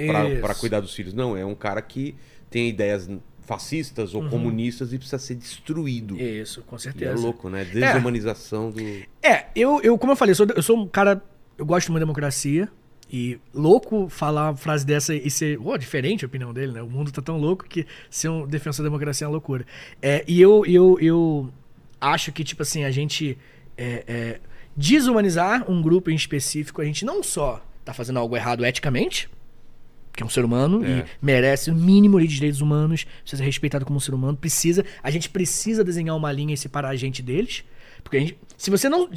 cuidar 0.58 0.80
dos 0.80 0.92
filhos. 0.94 1.14
Não, 1.14 1.36
é 1.36 1.44
um 1.44 1.54
cara 1.54 1.80
que 1.80 2.14
tem 2.50 2.68
ideias 2.68 3.08
fascistas 3.42 4.14
Uhum. 4.14 4.24
ou 4.24 4.30
comunistas 4.30 4.92
e 4.92 4.98
precisa 4.98 5.18
ser 5.18 5.34
destruído. 5.36 6.20
Isso, 6.20 6.62
com 6.62 6.74
E 6.74 6.78
é 6.78 6.80
certeza. 6.80 7.20
louco, 7.20 7.48
né? 7.48 7.64
Desumanização 7.64 8.70
do. 8.70 8.80
É, 9.22 9.46
eu, 9.56 9.80
eu 9.82 9.96
como 9.98 10.12
eu 10.12 10.16
falei, 10.16 10.32
eu 10.32 10.36
sou, 10.36 10.46
eu 10.56 10.62
sou 10.62 10.76
um 10.76 10.86
cara. 10.88 11.22
Eu 11.58 11.66
gosto 11.66 11.90
muito 11.92 12.00
da 12.00 12.04
democracia. 12.06 12.68
E 13.12 13.38
louco 13.52 14.08
falar 14.08 14.50
uma 14.50 14.56
frase 14.56 14.86
dessa 14.86 15.14
e 15.14 15.30
ser. 15.30 15.58
Oh, 15.60 15.76
diferente 15.76 16.24
a 16.24 16.28
opinião 16.28 16.52
dele, 16.54 16.72
né? 16.72 16.82
O 16.82 16.88
mundo 16.88 17.10
tá 17.10 17.20
tão 17.20 17.36
louco 17.38 17.64
que 17.64 17.86
ser 18.08 18.28
um 18.28 18.46
defensor 18.46 18.84
da 18.84 18.88
democracia 18.88 19.24
é 19.24 19.28
uma 19.28 19.32
loucura. 19.32 19.66
É, 20.00 20.24
e 20.28 20.40
eu, 20.40 20.64
eu, 20.64 20.96
eu 21.00 21.52
acho 22.00 22.30
que, 22.32 22.44
tipo 22.44 22.62
assim, 22.62 22.84
a 22.84 22.90
gente. 22.90 23.36
é, 23.76 24.04
é, 24.06 24.40
desumanizar 24.76 25.70
um 25.70 25.82
grupo 25.82 26.10
em 26.10 26.14
específico, 26.14 26.80
a 26.80 26.84
gente 26.84 27.04
não 27.04 27.22
só 27.22 27.62
tá 27.84 27.92
fazendo 27.92 28.18
algo 28.18 28.36
errado 28.36 28.64
eticamente, 28.64 29.28
que 30.12 30.22
é 30.22 30.26
um 30.26 30.28
ser 30.28 30.44
humano 30.44 30.84
É. 30.84 31.00
e 31.00 31.04
merece 31.20 31.70
o 31.70 31.74
mínimo 31.74 32.20
de 32.20 32.26
direitos 32.26 32.60
humanos, 32.60 33.04
precisa 33.04 33.42
ser 33.42 33.44
respeitado 33.46 33.84
como 33.84 33.96
um 33.96 34.00
ser 34.00 34.14
humano, 34.14 34.36
precisa, 34.36 34.84
a 35.02 35.10
gente 35.10 35.28
precisa 35.28 35.82
desenhar 35.84 36.16
uma 36.16 36.30
linha 36.32 36.54
e 36.54 36.56
separar 36.56 36.90
a 36.90 36.96
gente 36.96 37.20
deles, 37.22 37.64
porque 38.02 38.16
a 38.16 38.20
gente, 38.20 38.38
se 38.56 38.70
você 38.70 38.88
não 38.88 39.10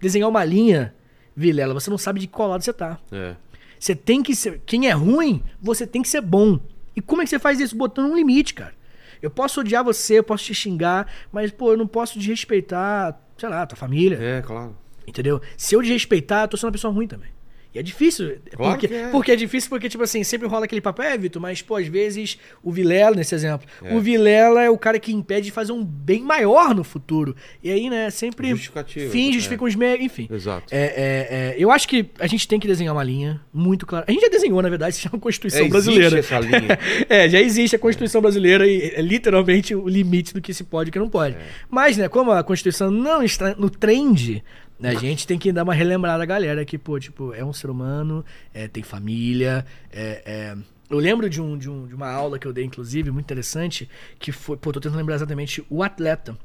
desenhar 0.00 0.28
uma 0.28 0.44
linha, 0.44 0.94
Vilela, 1.36 1.74
você 1.74 1.90
não 1.90 1.98
sabe 1.98 2.20
de 2.20 2.26
qual 2.26 2.48
lado 2.48 2.62
você 2.62 2.72
tá. 2.72 2.98
É. 3.10 3.34
Você 3.78 3.94
tem 3.94 4.22
que 4.22 4.34
ser, 4.34 4.62
quem 4.64 4.88
é 4.88 4.92
ruim, 4.92 5.42
você 5.60 5.86
tem 5.86 6.02
que 6.02 6.08
ser 6.08 6.20
bom. 6.20 6.58
E 6.96 7.00
como 7.00 7.22
é 7.22 7.24
que 7.24 7.30
você 7.30 7.38
faz 7.38 7.60
isso? 7.60 7.76
Botando 7.76 8.10
um 8.10 8.16
limite, 8.16 8.54
cara. 8.54 8.74
Eu 9.20 9.30
posso 9.30 9.60
odiar 9.60 9.82
você, 9.82 10.18
eu 10.18 10.24
posso 10.24 10.44
te 10.44 10.54
xingar, 10.54 11.10
mas 11.32 11.50
pô, 11.50 11.72
eu 11.72 11.76
não 11.76 11.86
posso 11.86 12.18
desrespeitar, 12.18 13.18
sei 13.36 13.48
lá, 13.48 13.66
tua 13.66 13.76
família. 13.76 14.18
É, 14.20 14.42
claro. 14.42 14.76
Entendeu? 15.06 15.40
Se 15.56 15.74
eu 15.74 15.82
desrespeitar, 15.82 16.44
eu 16.44 16.48
tô 16.48 16.56
sendo 16.56 16.66
uma 16.66 16.72
pessoa 16.72 16.92
ruim 16.92 17.06
também. 17.06 17.30
E 17.74 17.78
é 17.78 17.82
difícil. 17.82 18.36
Claro 18.52 18.72
porque, 18.72 18.88
que 18.88 18.94
é. 18.94 19.08
porque 19.08 19.32
é 19.32 19.36
difícil 19.36 19.68
porque, 19.68 19.88
tipo 19.88 20.04
assim, 20.04 20.22
sempre 20.22 20.46
rola 20.46 20.64
aquele 20.64 20.80
papel, 20.80 21.06
é, 21.06 21.18
Vitor, 21.18 21.42
mas, 21.42 21.60
pô, 21.60 21.76
às 21.76 21.88
vezes, 21.88 22.38
o 22.62 22.70
Vilela, 22.70 23.16
nesse 23.16 23.34
exemplo, 23.34 23.66
É. 23.82 23.94
o 23.94 24.00
Vilela 24.00 24.62
é 24.62 24.70
o 24.70 24.78
cara 24.78 24.98
que 24.98 25.12
impede 25.12 25.46
de 25.46 25.50
fazer 25.50 25.72
um 25.72 25.84
bem 25.84 26.22
maior 26.22 26.74
no 26.74 26.84
futuro. 26.84 27.34
E 27.62 27.70
aí, 27.70 27.90
né, 27.90 28.10
sempre 28.10 28.48
Justificativa, 28.50 29.10
fins 29.10 29.30
é. 29.30 29.32
justificam 29.32 29.66
os 29.66 29.74
meios, 29.74 30.00
enfim. 30.04 30.28
Exato. 30.30 30.66
É, 30.70 30.78
é, 30.78 31.28
é, 31.30 31.54
eu 31.58 31.70
acho 31.70 31.88
que 31.88 32.06
a 32.20 32.26
gente 32.28 32.46
tem 32.46 32.60
que 32.60 32.68
desenhar 32.68 32.94
uma 32.94 33.02
linha 33.02 33.40
muito 33.52 33.86
clara. 33.86 34.04
A 34.06 34.12
gente 34.12 34.22
já 34.22 34.28
desenhou, 34.28 34.62
na 34.62 34.68
verdade, 34.68 34.94
se 34.96 35.02
chama 35.02 35.18
Constituição 35.18 35.60
É, 35.60 35.64
existe 35.64 35.70
Brasileira. 35.72 36.18
essa 36.20 36.38
linha. 36.38 36.78
é, 37.08 37.28
já 37.28 37.40
existe 37.40 37.74
a 37.74 37.78
Constituição 37.78 38.22
Brasileira 38.22 38.66
e 38.68 38.92
é 38.94 39.02
literalmente 39.02 39.74
o 39.74 39.88
limite 39.88 40.32
do 40.32 40.40
que 40.40 40.54
se 40.54 40.62
pode 40.62 40.88
e 40.88 40.90
o 40.90 40.92
que 40.92 40.98
não 40.98 41.08
pode. 41.08 41.36
Mas, 41.68 41.96
né, 41.96 42.08
como 42.08 42.30
a 42.30 42.44
Constituição 42.44 42.90
não 42.90 43.22
está 43.22 43.54
no 43.56 43.68
trend, 43.68 44.42
a 44.90 44.94
gente 44.94 45.26
tem 45.26 45.38
que 45.38 45.52
dar 45.52 45.62
uma 45.62 45.74
relembrada 45.74 46.22
à 46.22 46.26
galera 46.26 46.64
que, 46.64 46.76
pô, 46.78 46.98
tipo, 46.98 47.32
é 47.34 47.44
um 47.44 47.52
ser 47.52 47.70
humano, 47.70 48.24
é, 48.52 48.66
tem 48.68 48.82
família, 48.82 49.64
é, 49.92 50.22
é- 50.24 50.56
Eu 50.90 50.98
lembro 50.98 51.28
de, 51.30 51.40
um, 51.40 51.56
de, 51.56 51.68
um- 51.70 51.86
de 51.86 51.94
uma 51.94 52.08
aula 52.10 52.38
que 52.38 52.46
eu 52.46 52.52
dei, 52.52 52.62
inclusive, 52.64 53.10
muito 53.10 53.24
interessante, 53.24 53.88
que 54.18 54.30
foi, 54.30 54.56
pô, 54.56 54.70
tô 54.70 54.78
tentando 54.80 54.98
lembrar 54.98 55.14
exatamente 55.16 55.64
o 55.70 55.82
atleta 55.82 56.36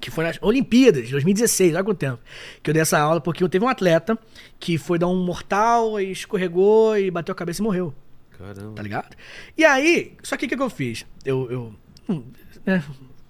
que 0.00 0.10
foi 0.10 0.24
nas 0.24 0.38
Olimpíadas 0.42 1.04
de 1.04 1.12
2016, 1.12 1.74
olha 1.74 1.84
quanto 1.84 1.98
tempo, 1.98 2.18
que 2.62 2.70
eu 2.70 2.74
dei 2.74 2.80
essa 2.82 2.98
aula, 2.98 3.20
porque 3.20 3.44
eu 3.44 3.48
teve 3.50 3.64
um 3.64 3.68
atleta 3.68 4.18
que 4.58 4.76
foi 4.78 4.98
dar 4.98 5.06
um 5.08 5.22
mortal 5.22 6.00
e 6.00 6.10
escorregou 6.10 6.96
e 6.98 7.10
bateu 7.10 7.32
a 7.32 7.36
cabeça 7.36 7.60
e 7.60 7.62
morreu, 7.62 7.94
Caramba. 8.36 8.72
tá 8.74 8.82
ligado? 8.82 9.14
E 9.56 9.64
aí, 9.64 10.14
só 10.22 10.36
que 10.38 10.46
o 10.46 10.48
que, 10.48 10.56
que 10.56 10.62
eu 10.62 10.70
fiz? 10.70 11.04
Eu, 11.24 11.50
eu 11.50 11.74
hum, 12.08 12.24
né, 12.66 12.82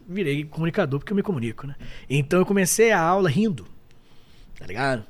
virei 0.08 0.44
comunicador 0.44 1.00
porque 1.00 1.12
eu 1.12 1.16
me 1.16 1.22
comunico, 1.22 1.66
né? 1.66 1.74
Então 2.08 2.38
eu 2.38 2.46
comecei 2.46 2.92
a 2.92 3.00
aula 3.00 3.28
rindo, 3.28 3.66
tá 4.60 4.66
ligado? 4.66 5.04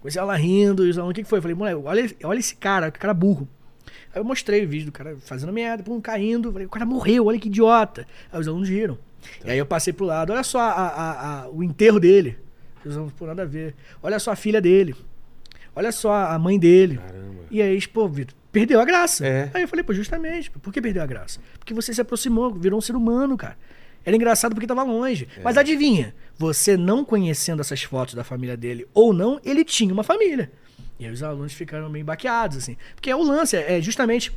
Comecei 0.00 0.20
aula 0.20 0.34
rindo, 0.36 0.84
e 0.84 0.90
os 0.90 0.98
alunos, 0.98 1.12
o 1.12 1.14
que, 1.14 1.22
que 1.22 1.28
foi? 1.28 1.38
Eu 1.38 1.42
falei, 1.42 1.54
moleque, 1.56 1.80
olha, 1.84 2.10
olha 2.24 2.38
esse 2.38 2.56
cara, 2.56 2.90
que 2.90 2.98
cara 2.98 3.14
burro. 3.14 3.48
Aí 4.12 4.20
eu 4.20 4.24
mostrei 4.24 4.64
o 4.64 4.68
vídeo 4.68 4.86
do 4.86 4.92
cara 4.92 5.16
fazendo 5.20 5.52
merda, 5.52 5.82
pum, 5.82 6.00
caindo. 6.00 6.50
Falei, 6.52 6.66
o 6.66 6.70
cara 6.70 6.84
morreu, 6.84 7.26
olha 7.26 7.38
que 7.38 7.48
idiota. 7.48 8.06
Aí 8.32 8.40
os 8.40 8.48
alunos 8.48 8.68
riram. 8.68 8.98
E 9.44 9.50
aí 9.50 9.58
eu 9.58 9.64
passei 9.66 9.92
pro 9.92 10.04
lado, 10.04 10.32
olha 10.32 10.42
só 10.42 10.58
a- 10.58 10.72
a- 10.72 11.42
a- 11.44 11.48
o 11.48 11.62
enterro 11.62 11.98
dele. 12.00 12.36
Os 12.84 12.94
alunos, 12.96 13.12
pô, 13.14 13.26
nada 13.26 13.42
a 13.42 13.46
ver. 13.46 13.74
Olha 14.02 14.18
só 14.18 14.30
a 14.32 14.36
filha 14.36 14.60
dele. 14.60 14.94
Olha 15.74 15.90
só 15.90 16.12
a 16.12 16.38
mãe 16.38 16.58
dele. 16.58 16.98
Caramba. 16.98 17.44
E 17.50 17.62
aí, 17.62 17.86
pô, 17.88 18.06
Vitor, 18.06 18.36
perdeu 18.52 18.80
a 18.80 18.84
graça. 18.84 19.26
É. 19.26 19.50
Aí 19.54 19.62
eu 19.62 19.68
falei, 19.68 19.82
pô, 19.82 19.92
justamente, 19.94 20.50
por 20.50 20.72
que 20.72 20.80
perdeu 20.82 21.02
a 21.02 21.06
graça? 21.06 21.40
Porque 21.58 21.72
você 21.72 21.92
se 21.94 22.00
aproximou, 22.00 22.52
virou 22.54 22.78
um 22.78 22.82
ser 22.82 22.94
humano, 22.94 23.36
cara. 23.36 23.56
Era 24.04 24.14
engraçado 24.16 24.54
porque 24.54 24.66
tava 24.66 24.82
longe. 24.82 25.28
É. 25.36 25.40
Mas 25.42 25.56
adivinha, 25.56 26.14
você 26.38 26.76
não 26.76 27.04
conhecendo 27.04 27.60
essas 27.60 27.82
fotos 27.82 28.14
da 28.14 28.22
família 28.24 28.56
dele 28.56 28.86
ou 28.92 29.12
não, 29.12 29.40
ele 29.44 29.64
tinha 29.64 29.92
uma 29.92 30.02
família. 30.04 30.50
E 30.98 31.06
aí 31.06 31.10
os 31.12 31.22
alunos 31.22 31.52
ficaram 31.52 31.88
meio 31.88 32.04
baqueados, 32.04 32.56
assim. 32.58 32.76
Porque 32.94 33.10
é 33.10 33.16
o 33.16 33.22
lance, 33.22 33.56
é 33.56 33.80
justamente. 33.80 34.32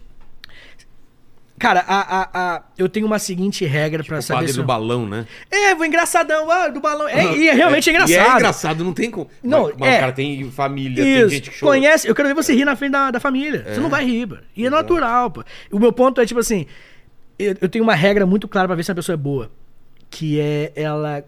Cara, 1.59 1.83
a, 1.87 1.99
a, 2.21 2.29
a- 2.55 2.63
eu 2.77 2.87
tenho 2.87 3.07
uma 3.07 3.17
seguinte 3.17 3.65
regra 3.65 4.03
pra 4.03 4.19
O 4.19 4.21
saber 4.21 4.41
padre 4.41 4.51
se. 4.53 4.57
do 4.59 4.63
balão, 4.63 5.07
né? 5.07 5.25
É, 5.49 5.73
vou 5.73 5.85
engraçadão, 5.87 6.51
ah, 6.51 6.67
do 6.67 6.79
balão. 6.79 7.07
É, 7.07 7.35
e 7.35 7.47
é 7.47 7.53
realmente 7.55 7.89
é, 7.89 7.93
engraçado. 7.93 8.27
é 8.31 8.35
engraçado, 8.35 8.83
não 8.83 8.93
tem 8.93 9.09
como. 9.09 9.27
Não, 9.41 9.63
mas, 9.63 9.75
mas 9.79 9.89
é. 9.89 9.95
o 9.97 9.99
cara 10.01 10.11
tem 10.11 10.51
família, 10.51 11.03
tem 11.03 11.17
Isso, 11.21 11.29
gente 11.29 11.49
que 11.49 11.59
chora. 11.59 11.71
conhece. 11.71 12.07
Eu 12.07 12.13
quero 12.13 12.27
ver 12.27 12.35
você 12.35 12.53
rir 12.53 12.63
na 12.63 12.75
frente 12.75 12.91
da, 12.91 13.09
da 13.09 13.19
família. 13.19 13.65
Você 13.73 13.79
não 13.79 13.89
vai 13.89 14.05
rir, 14.05 14.27
pô. 14.27 14.37
E 14.55 14.67
é 14.67 14.69
natural, 14.69 15.31
pô. 15.31 15.43
O 15.71 15.79
meu 15.79 15.91
ponto 15.91 16.21
é, 16.21 16.27
tipo 16.27 16.39
assim, 16.39 16.67
eu, 17.39 17.55
eu 17.61 17.69
tenho 17.69 17.83
uma 17.83 17.95
regra 17.95 18.25
muito 18.25 18.47
clara 18.47 18.67
pra 18.67 18.75
ver 18.75 18.83
se 18.83 18.91
a 18.91 18.95
pessoa 18.95 19.13
é 19.13 19.17
boa. 19.17 19.51
Que 20.09 20.39
é 20.39 20.71
ela 20.75 21.23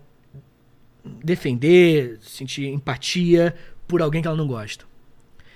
defender, 1.23 2.17
sentir 2.21 2.67
empatia 2.67 3.55
por 3.87 4.01
alguém 4.01 4.21
que 4.21 4.27
ela 4.27 4.37
não 4.37 4.47
gosta. 4.47 4.85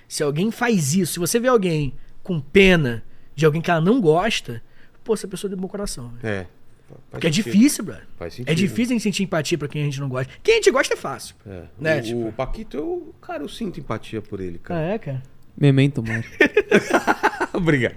Se 0.07 0.23
alguém 0.23 0.51
faz 0.51 0.93
isso, 0.93 1.13
se 1.13 1.19
você 1.19 1.39
vê 1.39 1.47
alguém 1.47 1.93
com 2.21 2.39
pena 2.39 3.03
de 3.35 3.45
alguém 3.45 3.61
que 3.61 3.69
ela 3.71 3.81
não 3.81 3.99
gosta, 3.99 4.61
pô, 5.03 5.13
essa 5.13 5.27
pessoa 5.27 5.49
é 5.51 5.55
de 5.55 5.61
bom 5.61 5.67
coração. 5.67 6.09
velho. 6.21 6.33
É. 6.35 6.47
Faz 6.89 6.99
Porque 7.11 7.27
é 7.27 7.31
sentido. 7.31 7.51
difícil, 7.53 7.83
brother. 7.83 8.07
Faz 8.17 8.39
É 8.45 8.53
difícil 8.53 8.91
a 8.91 8.93
gente 8.93 9.01
sentir 9.03 9.23
empatia 9.23 9.57
pra 9.57 9.67
quem 9.67 9.81
a 9.81 9.85
gente 9.85 9.99
não 9.99 10.07
gosta. 10.09 10.31
Quem 10.43 10.55
a 10.55 10.57
gente 10.57 10.69
gosta 10.69 10.93
é 10.93 10.97
fácil. 10.97 11.35
É. 11.45 11.63
Né, 11.79 11.99
O, 11.99 12.01
tipo- 12.03 12.27
o 12.27 12.33
Paquito, 12.33 12.77
eu, 12.77 13.15
cara, 13.21 13.41
eu 13.43 13.49
sinto 13.49 13.79
empatia 13.79 14.21
por 14.21 14.39
ele, 14.39 14.59
cara. 14.59 14.81
é, 14.81 14.99
cara? 14.99 15.23
Memento 15.57 16.03
mori. 16.03 16.23
Obrigado. 17.57 17.95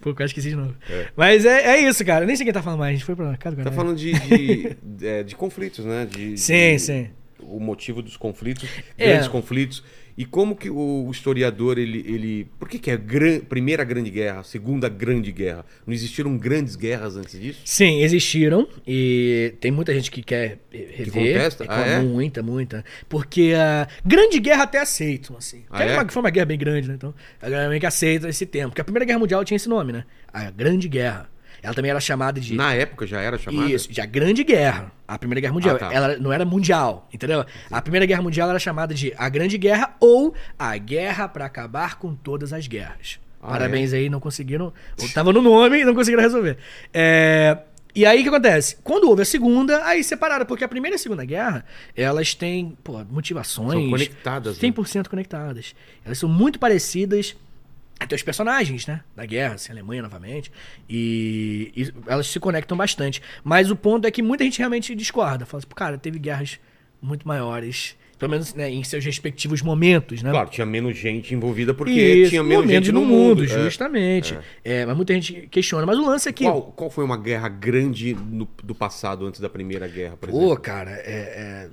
Pô, 0.00 0.14
eu 0.18 0.26
esqueci 0.26 0.50
de 0.50 0.56
novo. 0.56 0.74
É. 0.90 1.06
Mas 1.16 1.44
é, 1.44 1.76
é 1.76 1.88
isso, 1.88 2.04
cara. 2.04 2.26
Nem 2.26 2.36
sei 2.36 2.44
quem 2.44 2.52
tá 2.52 2.62
falando 2.62 2.78
mais. 2.80 2.90
A 2.90 2.92
gente 2.96 3.04
foi 3.04 3.16
pra 3.16 3.36
cá 3.36 3.50
do 3.50 3.56
Tá 3.56 3.62
caralho. 3.64 3.76
falando 3.76 3.96
de, 3.96 4.12
de, 4.12 4.76
é, 5.06 5.22
de 5.22 5.34
conflitos, 5.34 5.84
né? 5.84 6.06
De, 6.06 6.36
Sim, 6.38 6.72
de- 6.74 6.78
sim. 6.78 7.08
O 7.40 7.60
motivo 7.60 8.02
dos 8.02 8.16
conflitos, 8.16 8.68
É. 8.98 9.08
grandes 9.08 9.28
conflitos. 9.28 9.82
E 10.18 10.24
como 10.24 10.56
que 10.56 10.70
o 10.70 11.10
historiador, 11.10 11.76
ele. 11.78 11.98
ele 12.06 12.48
por 12.58 12.68
que, 12.68 12.78
que 12.78 12.90
é 12.90 12.96
gran, 12.96 13.40
Primeira 13.40 13.84
Grande 13.84 14.10
Guerra, 14.10 14.42
Segunda 14.44 14.88
Grande 14.88 15.30
Guerra? 15.30 15.64
Não 15.86 15.92
existiram 15.92 16.38
grandes 16.38 16.74
guerras 16.74 17.16
antes 17.16 17.38
disso? 17.38 17.60
Sim, 17.64 18.00
existiram. 18.02 18.66
E 18.86 19.54
tem 19.60 19.70
muita 19.70 19.92
gente 19.92 20.10
que 20.10 20.22
quer 20.22 20.58
rever. 20.72 21.12
contesta? 21.12 21.64
É, 21.64 21.66
Ah, 21.68 21.86
é? 21.86 22.00
Muita, 22.00 22.42
muita. 22.42 22.82
Porque 23.10 23.52
a 23.54 23.86
Grande 24.04 24.40
Guerra 24.40 24.62
até 24.62 24.78
aceitam, 24.78 25.36
assim. 25.36 25.64
Ah, 25.68 25.76
Que 25.78 25.82
é? 25.82 25.92
uma, 25.98 26.08
foi 26.08 26.22
uma 26.22 26.30
guerra 26.30 26.46
bem 26.46 26.58
grande, 26.58 26.88
né? 26.88 26.94
Então, 26.94 27.14
a 27.40 27.50
galera 27.50 27.68
meio 27.68 27.80
que 27.80 27.86
aceita 27.86 28.26
esse 28.28 28.46
termo. 28.46 28.70
Porque 28.70 28.80
a 28.80 28.84
Primeira 28.84 29.04
Guerra 29.04 29.18
Mundial 29.18 29.44
tinha 29.44 29.56
esse 29.56 29.68
nome, 29.68 29.92
né? 29.92 30.04
A 30.32 30.50
Grande 30.50 30.88
Guerra. 30.88 31.28
Ela 31.62 31.74
também 31.74 31.90
era 31.90 32.00
chamada 32.00 32.40
de. 32.40 32.54
Na 32.54 32.72
época 32.74 33.06
já 33.06 33.20
era 33.20 33.38
chamada? 33.38 33.70
Isso, 33.70 33.88
já 33.90 34.04
Grande 34.06 34.44
Guerra. 34.44 34.92
A 35.06 35.18
Primeira 35.18 35.40
Guerra 35.40 35.52
Mundial. 35.52 35.76
Ah, 35.76 35.78
tá. 35.78 35.92
Ela 35.92 36.16
não 36.18 36.32
era 36.32 36.44
mundial, 36.44 37.08
entendeu? 37.12 37.44
A 37.70 37.80
Primeira 37.82 38.06
Guerra 38.06 38.22
Mundial 38.22 38.50
era 38.50 38.58
chamada 38.58 38.92
de 38.94 39.12
a 39.16 39.28
Grande 39.28 39.56
Guerra 39.56 39.94
ou 40.00 40.34
a 40.58 40.76
Guerra 40.76 41.28
para 41.28 41.44
acabar 41.44 41.96
com 41.98 42.14
todas 42.14 42.52
as 42.52 42.66
guerras. 42.66 43.18
Ah, 43.42 43.50
Parabéns 43.50 43.92
aí, 43.92 44.08
não 44.08 44.18
conseguiram. 44.18 44.72
Tava 45.14 45.32
no 45.32 45.40
nome 45.40 45.80
e 45.80 45.84
não 45.84 45.94
conseguiram 45.94 46.22
resolver. 46.22 46.58
É, 46.92 47.56
E 47.94 48.04
aí 48.04 48.20
o 48.20 48.22
que 48.24 48.28
acontece? 48.28 48.76
Quando 48.82 49.08
houve 49.08 49.22
a 49.22 49.24
segunda, 49.24 49.84
aí 49.86 50.02
separaram, 50.02 50.44
porque 50.44 50.64
a 50.64 50.68
primeira 50.68 50.96
e 50.96 50.98
a 50.98 50.98
segunda 50.98 51.24
guerra, 51.24 51.64
elas 51.96 52.34
têm, 52.34 52.76
pô, 52.82 53.02
motivações. 53.04 53.80
São 53.80 53.90
conectadas, 53.90 54.58
né? 54.60 54.68
100% 54.68 55.08
conectadas. 55.08 55.74
Elas 56.04 56.18
são 56.18 56.28
muito 56.28 56.58
parecidas 56.58 57.36
Até 57.98 58.14
os 58.14 58.22
personagens, 58.22 58.86
né? 58.86 59.00
Da 59.16 59.24
guerra, 59.24 59.54
assim, 59.54 59.72
Alemanha 59.72 60.02
novamente. 60.02 60.52
E, 60.88 61.72
e 61.76 61.92
elas 62.06 62.26
se 62.26 62.38
conectam 62.38 62.76
bastante. 62.76 63.22
Mas 63.42 63.70
o 63.70 63.76
ponto 63.76 64.06
é 64.06 64.10
que 64.10 64.22
muita 64.22 64.44
gente 64.44 64.58
realmente 64.58 64.94
discorda. 64.94 65.46
Fala 65.46 65.60
assim, 65.60 65.74
cara, 65.74 65.98
teve 65.98 66.18
guerras 66.18 66.60
muito 67.00 67.26
maiores. 67.26 67.96
Pelo 68.18 68.30
menos 68.30 68.54
né, 68.54 68.70
em 68.70 68.82
seus 68.82 69.04
respectivos 69.04 69.60
momentos, 69.60 70.22
né? 70.22 70.30
Claro, 70.30 70.48
tinha 70.48 70.64
menos 70.66 70.96
gente 70.96 71.34
envolvida 71.34 71.74
porque 71.74 71.92
Isso, 71.92 72.30
tinha 72.30 72.42
menos 72.42 72.66
gente 72.66 72.90
no 72.90 73.00
no 73.00 73.06
mundo. 73.06 73.44
É. 73.44 73.46
justamente. 73.46 74.38
É, 74.64 74.86
mas 74.86 74.96
muita 74.96 75.12
gente 75.12 75.46
questiona. 75.50 75.84
Mas 75.84 75.98
o 75.98 76.06
lance 76.06 76.26
é 76.28 76.32
que. 76.32 76.44
Qual, 76.44 76.62
qual 76.62 76.90
foi 76.90 77.04
uma 77.04 77.18
guerra 77.18 77.48
grande 77.48 78.14
no- 78.14 78.48
do 78.62 78.74
passado, 78.74 79.26
antes 79.26 79.38
da 79.38 79.50
Primeira 79.50 79.86
Guerra, 79.86 80.16
por 80.16 80.30
Pô, 80.30 80.36
exemplo? 80.38 80.60
cara, 80.60 80.92
é, 80.92 81.04
é, 81.04 81.68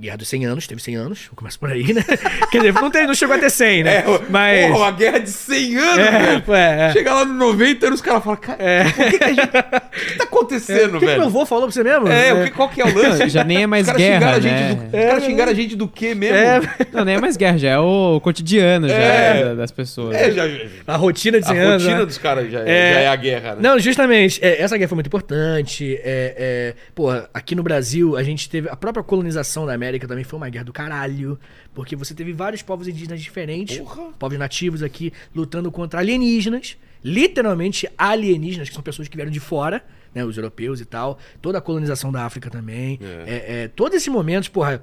Guerra 0.00 0.16
dos 0.16 0.28
100 0.28 0.46
anos, 0.46 0.66
teve 0.66 0.80
100 0.80 0.94
anos, 0.96 1.30
começa 1.36 1.58
por 1.58 1.70
aí, 1.70 1.92
né? 1.92 2.02
Quer 2.50 2.58
dizer, 2.58 2.72
não, 2.72 2.90
teve, 2.90 3.06
não 3.06 3.14
chegou 3.14 3.36
a 3.36 3.38
ter 3.38 3.50
100, 3.50 3.82
né? 3.84 4.04
mas... 4.30 4.66
Porra, 4.68 4.78
uma 4.78 4.90
guerra 4.92 5.18
de 5.18 5.28
100 5.30 5.76
anos, 5.76 5.98
É, 5.98 6.10
velho. 6.40 6.54
é, 6.54 6.86
é. 6.88 6.92
Chega 6.92 7.12
lá 7.14 7.24
no 7.26 7.34
90 7.34 7.86
anos, 7.86 8.00
os 8.00 8.04
caras 8.06 8.24
falam, 8.24 8.38
cara, 8.40 8.58
por 8.96 9.04
que, 9.10 9.18
que 9.18 9.24
a 9.24 9.28
gente... 9.28 9.40
O 9.40 9.90
que, 9.90 10.06
que 10.12 10.18
tá 10.18 10.24
acontecendo, 10.24 10.88
O 10.88 10.92
que, 10.94 10.98
que 11.00 11.06
velho? 11.06 11.18
meu 11.18 11.26
avô 11.28 11.44
falou 11.44 11.64
pra 11.64 11.72
você 11.72 11.82
mesmo? 11.84 12.08
É, 12.08 12.32
o 12.32 12.44
que, 12.44 12.50
qual 12.52 12.68
que 12.70 12.80
é 12.80 12.84
o 12.86 12.94
lance? 12.96 13.28
Já 13.28 13.44
nem 13.44 13.62
é 13.64 13.66
mais 13.66 13.86
guerra, 13.90 13.98
xingaram 13.98 14.36
a 14.36 14.40
né? 14.40 14.68
gente 14.68 14.78
do- 14.78 14.84
Os 14.86 15.04
caras 15.04 15.24
xingaram 15.24 15.50
a 15.52 15.54
gente 15.54 15.76
do 15.76 15.88
quê 15.88 16.14
mesmo? 16.14 16.36
É, 16.36 16.60
Não, 16.92 17.04
nem 17.04 17.16
é 17.16 17.20
mais 17.20 17.36
guerra, 17.36 17.58
já 17.58 17.68
é 17.70 17.78
o 17.78 18.20
cotidiano 18.22 18.88
já 18.88 18.94
É. 18.94 19.44
da- 19.44 19.54
das 19.54 19.70
pessoas. 19.70 20.16
É, 20.16 20.30
já, 20.30 20.44
a 20.86 20.96
rotina 20.96 21.38
de 21.40 21.44
a 21.44 21.48
100 21.48 21.58
anos. 21.58 21.82
rotina 21.82 21.98
né? 22.00 22.06
dos 22.06 22.16
caras 22.18 22.50
já, 22.50 22.60
É. 22.60 22.64
já 22.94 23.00
é 23.00 23.08
a 23.08 23.16
guerra, 23.16 23.54
né? 23.56 23.58
Não, 23.60 23.78
justamente. 23.78 24.38
é, 24.42 24.62
essa 24.62 24.78
guerra 24.78 24.88
foi 24.88 24.96
muito 24.96 25.08
importante. 25.08 25.96
É, 26.02 26.34
é, 26.38 26.74
pô, 26.94 27.10
aqui 27.34 27.54
no 27.54 27.62
Brasil, 27.62 28.16
a 28.16 28.22
gente 28.22 28.48
teve. 28.48 28.68
A 28.70 28.76
própria 28.76 29.02
colonização 29.02 29.66
da 29.66 29.74
América 29.74 29.89
também 29.98 30.24
foi 30.24 30.36
uma 30.36 30.48
guerra 30.48 30.64
do 30.64 30.72
caralho. 30.72 31.38
Porque 31.74 31.96
você 31.96 32.14
teve 32.14 32.32
vários 32.32 32.62
povos 32.62 32.86
indígenas 32.88 33.20
diferentes, 33.20 33.78
povos 34.18 34.38
nativos 34.38 34.82
aqui, 34.82 35.12
lutando 35.34 35.70
contra 35.72 36.00
alienígenas. 36.00 36.76
Literalmente 37.02 37.88
alienígenas, 37.98 38.68
que 38.68 38.74
são 38.74 38.82
pessoas 38.82 39.08
que 39.08 39.16
vieram 39.16 39.32
de 39.32 39.40
fora, 39.40 39.82
né? 40.14 40.24
Os 40.24 40.36
europeus 40.36 40.80
e 40.80 40.84
tal. 40.84 41.18
Toda 41.42 41.58
a 41.58 41.60
colonização 41.60 42.12
da 42.12 42.24
África 42.24 42.48
também. 42.50 42.98
É, 43.26 43.62
é, 43.64 43.68
todos 43.68 43.96
esses 43.96 44.08
momentos, 44.08 44.48
porra. 44.48 44.82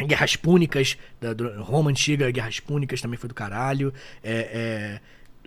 Guerras 0.00 0.36
púnicas, 0.36 0.96
da, 1.20 1.32
Roma 1.60 1.90
Antiga, 1.90 2.30
Guerras 2.30 2.60
Púnicas 2.60 3.00
também 3.00 3.18
foi 3.18 3.28
do 3.28 3.34
caralho. 3.34 3.92
É, 4.22 4.30
é, 4.32 5.00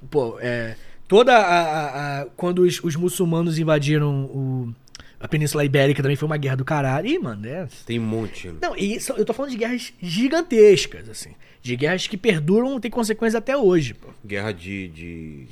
pô, 0.09 0.37
é, 0.41 0.75
toda 1.07 1.33
a, 1.37 1.39
a- 1.39 2.21
a- 2.21 2.25
quando 2.35 2.63
os, 2.63 2.83
os 2.83 2.97
muçulmanos 2.97 3.57
invadiram 3.57 4.25
o- 4.25 4.75
a 5.23 5.27
Península 5.27 5.63
Ibérica 5.65 6.01
também 6.01 6.15
foi 6.15 6.25
uma 6.27 6.37
guerra 6.37 6.55
do 6.57 6.65
caralho. 6.65 7.07
Ih, 7.07 7.19
mano, 7.19 7.45
é. 7.47 7.67
Tem 7.85 7.99
um 7.99 8.03
monte. 8.03 8.51
Não, 8.61 8.75
e 8.75 8.95
isso- 8.95 9.13
eu 9.13 9.25
tô 9.25 9.33
falando 9.33 9.51
de 9.51 9.57
guerras 9.57 9.93
gigantescas, 10.01 11.09
assim. 11.09 11.31
De 11.61 11.75
guerras 11.75 12.07
que 12.07 12.17
perduram 12.17 12.79
têm 12.79 12.89
consequências 12.89 13.35
até 13.35 13.55
hoje, 13.55 13.93
pô. 13.93 14.07
Guerra 14.25 14.51
de, 14.51 14.87
de- 14.87 15.45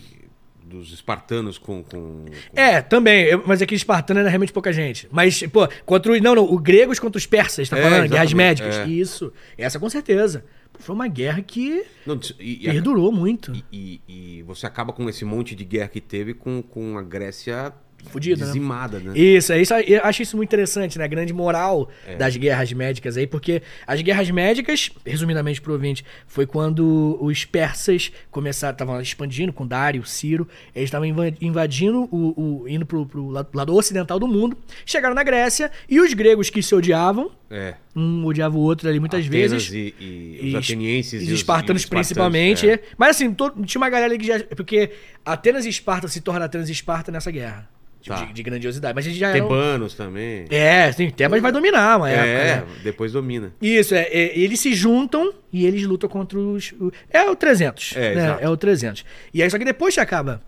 dos 0.64 0.92
espartanos 0.94 1.58
com... 1.58 1.84
com, 1.84 2.26
com- 2.26 2.26
É, 2.56 2.82
também, 2.82 3.26
eu- 3.26 3.44
mas 3.46 3.62
aqui 3.62 3.76
espartano 3.76 4.20
era 4.20 4.30
realmente 4.30 4.54
pouca 4.54 4.72
gente. 4.74 5.08
Mas, 5.12 5.42
pô, 5.48 5.68
contra 5.86 6.12
os. 6.12 6.22
Não, 6.22 6.34
não, 6.36 6.52
os 6.54 6.62
gregos 6.62 7.00
contra 7.00 7.18
os 7.18 7.26
persas, 7.26 7.68
tá 7.70 7.78
É, 7.78 7.82
falando? 7.82 8.10
Guerras 8.10 8.34
médicas. 8.34 8.76
é. 8.76 8.88
Isso. 8.88 9.32
Essa 9.58 9.80
com 9.80 9.90
certeza. 9.90 10.44
Foi 10.80 10.96
uma 10.96 11.08
guerra 11.08 11.42
que 11.42 11.84
Não, 12.06 12.18
e, 12.40 12.66
e 12.68 12.72
perdurou 12.72 13.12
muito. 13.12 13.52
E, 13.54 13.64
e- 14.08 14.38
e 14.40 14.44
você 14.44 14.66
acaba 14.66 14.94
com 14.94 15.10
esse 15.10 15.26
monte 15.26 15.54
de 15.54 15.66
guerra 15.66 15.90
que 15.90 16.00
teve 16.00 16.34
com, 16.34 16.62
com 16.62 16.98
a 16.98 17.02
Grécia 17.04 17.74
Fudida, 18.06 18.40
né? 18.42 18.46
dizimada, 18.48 19.00
né? 19.00 19.18
Isso, 19.18 19.52
é 19.54 19.62
isso, 19.62 19.74
eu 19.74 20.02
acho 20.04 20.22
isso 20.22 20.36
muito 20.38 20.50
interessante, 20.50 20.98
né? 20.98 21.04
A 21.06 21.08
grande 21.08 21.32
moral 21.34 21.90
É. 22.08 22.16
das 22.16 22.36
guerras 22.38 22.72
médicas 22.74 23.18
aí, 23.18 23.28
porque 23.28 23.62
as 23.86 24.02
guerras 24.02 24.30
médicas, 24.32 24.90
resumidamente 25.06 25.62
pro 25.62 25.74
ouvinte, 25.74 26.04
foi 26.28 26.46
quando 26.46 27.18
os 27.22 27.46
persas 27.46 28.12
começaram, 28.32 28.74
estavam 28.74 29.02
expandindo 29.02 29.54
com 29.54 29.68
Dário, 29.68 30.06
Ciro, 30.06 30.48
eles 30.76 30.88
estavam 30.88 31.06
inva- 31.06 31.34
invadindo, 31.42 32.04
o, 32.12 32.62
o- 32.64 32.68
indo 32.68 32.86
pro, 32.86 33.06
pro 33.06 33.28
lado, 33.30 33.50
lado 33.54 33.76
ocidental 33.76 34.18
do 34.20 34.28
mundo, 34.28 34.58
chegaram 34.86 35.14
na 35.14 35.24
Grécia, 35.24 35.72
e 35.88 36.00
os 36.00 36.14
gregos 36.14 36.50
que 36.50 36.64
se 36.64 36.74
odiavam, 36.74 37.32
É. 37.52 37.76
um 37.96 38.26
odiava 38.26 38.58
o 38.58 38.62
outro 38.62 38.88
ali 38.90 39.00
muitas 39.00 39.26
Atenas 39.26 39.52
vezes. 39.52 39.72
E, 39.74 39.94
e 40.00 40.40
E 40.44 40.50
os 40.50 40.56
atenienses 40.56 41.22
e 41.22 41.26
e 41.26 41.28
os 41.34 41.40
espartanos, 41.40 41.86
principalmente. 41.86 42.68
é. 42.70 42.74
é. 42.74 42.80
Mas 42.98 43.12
assim, 43.16 43.34
todo- 43.34 43.64
tinha 43.66 43.80
uma 43.80 43.90
galera 43.90 44.18
que 44.18 44.26
já. 44.26 44.40
Porque 44.56 44.92
Atenas 45.26 45.66
e 45.66 45.70
Esparta 45.70 46.08
se 46.08 46.22
torna 46.22 46.46
Atenas 46.46 46.70
e 46.70 46.72
Esparta 46.72 47.12
nessa 47.12 47.30
guerra. 47.32 47.68
Tipo, 48.02 48.16
Tá. 48.18 48.26
de, 48.26 48.34
de 48.34 48.44
grandiosidade. 48.44 48.96
Mas 48.96 49.06
eles 49.06 49.18
já 49.18 49.30
eram. 49.30 49.48
Tebanos 49.48 49.94
também. 49.94 50.46
É, 50.50 50.90
sim, 50.92 51.10
Tebas 51.10 51.42
vai 51.42 51.52
dominar 51.52 51.98
uma 51.98 52.10
É, 52.10 52.14
época. 52.14 52.66
né? 52.72 52.82
depois 52.84 53.12
domina. 53.12 53.52
Isso, 53.62 53.94
é, 53.94 54.04
é, 54.04 54.40
eles 54.40 54.60
se 54.60 54.74
juntam 54.74 55.34
e 55.52 55.66
eles 55.66 55.84
lutam 55.84 56.10
contra 56.10 56.40
os. 56.40 56.72
o- 56.80 56.92
é 57.10 57.24
o 57.30 57.36
300. 57.36 57.94
É, 57.98 58.16
né? 58.16 58.24
exato. 58.24 58.44
é 58.44 58.50
o 58.50 58.56
300. 58.56 59.06
E 59.34 59.44
aí, 59.44 59.50
só 59.50 59.58
que 59.60 59.66
depois 59.66 59.94
que 59.94 60.00
acaba. 60.00 60.42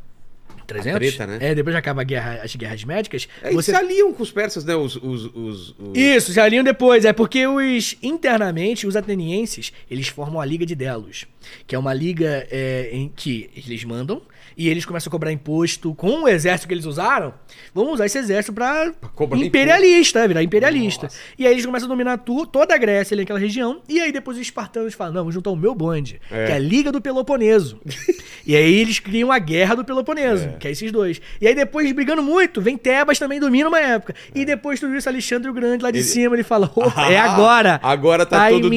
300? 0.67 0.99
treta, 0.99 1.27
né? 1.27 1.37
É, 1.41 1.55
depois 1.55 1.73
que 1.73 1.79
acaba 1.79 2.03
guerra, 2.03 2.41
as 2.43 2.55
guerras 2.55 2.83
médicas. 2.83 3.27
É, 3.41 3.51
você 3.51 3.71
E 3.71 3.75
se 3.75 3.79
aliam 3.79 4.11
com 4.13 4.23
os 4.23 4.31
persas, 4.31 4.63
né? 4.65 4.75
Os, 4.75 4.95
os, 4.95 5.25
os, 5.33 5.69
os- 5.79 5.95
Isso, 5.97 6.31
se 6.33 6.39
alinham 6.39 6.63
depois. 6.63 7.05
É 7.05 7.13
porque 7.13 7.45
os 7.47 7.95
internamente, 8.01 8.85
os 8.87 8.95
atenienses, 8.95 9.71
eles 9.89 10.07
formam 10.07 10.39
a 10.41 10.45
Liga 10.45 10.65
de 10.65 10.75
Delos, 10.75 11.25
que 11.67 11.75
é 11.75 11.79
uma 11.79 11.93
liga 11.93 12.47
é, 12.51 12.89
em 12.91 13.11
que 13.15 13.49
eles 13.55 13.83
mandam 13.83 14.21
e 14.57 14.67
eles 14.67 14.83
começam 14.85 15.09
a 15.09 15.11
cobrar 15.11 15.31
imposto 15.31 15.95
com 15.95 16.23
o 16.23 16.27
exército 16.27 16.67
que 16.67 16.73
eles 16.73 16.85
usaram. 16.85 17.33
Vamos 17.73 17.93
usar 17.93 18.05
esse 18.05 18.17
exército 18.17 18.51
pra 18.53 18.91
cobrar 19.15 19.39
imperialista, 19.39 20.19
é, 20.19 20.27
virar 20.27 20.43
imperialista. 20.43 21.03
Nossa. 21.05 21.17
E 21.39 21.47
aí 21.47 21.53
eles 21.53 21.65
começam 21.65 21.87
a 21.87 21.89
dominar 21.89 22.17
tu, 22.17 22.45
toda 22.45 22.75
a 22.75 22.77
Grécia 22.77 23.15
ali 23.15 23.21
naquela 23.21 23.39
região. 23.39 23.81
E 23.87 23.99
aí 24.01 24.11
depois 24.11 24.37
os 24.37 24.43
espartanos 24.43 24.93
falam: 24.93 25.13
não, 25.13 25.21
vamos 25.21 25.33
juntar 25.35 25.51
o 25.51 25.55
meu 25.55 25.73
bonde, 25.73 26.19
É. 26.29 26.45
que 26.47 26.51
é 26.51 26.55
a 26.55 26.59
Liga 26.59 26.91
do 26.91 27.01
Peloponeso. 27.01 27.79
e 28.45 28.55
aí 28.55 28.75
eles 28.75 28.99
criam 28.99 29.31
a 29.31 29.39
Guerra 29.39 29.75
do 29.75 29.85
Peloponeso, 29.85 30.49
que 30.61 30.67
é 30.67 30.71
esses 30.71 30.91
dois. 30.91 31.19
E 31.41 31.47
aí 31.47 31.55
depois, 31.55 31.91
brigando 31.91 32.21
muito, 32.21 32.61
vem 32.61 32.77
Tebas 32.77 33.19
também 33.19 33.39
domina 33.39 33.67
uma 33.67 33.79
época. 33.79 34.15
E 34.33 34.45
depois 34.45 34.79
tudo 34.79 34.95
isso, 34.95 35.09
Alexandre 35.09 35.49
o 35.49 35.53
Grande 35.53 35.83
lá 35.83 35.91
de 35.91 35.97
Ele- 35.97 36.05
cima, 36.07 36.35
ele 36.35 36.43
fala: 36.43 36.71
opa, 36.73 36.93
Ah, 36.95 37.11
é 37.11 37.17
agora. 37.19 37.79
agora 37.83 38.25
tá 38.25 38.49
todo 38.49 38.69
de- 38.69 38.75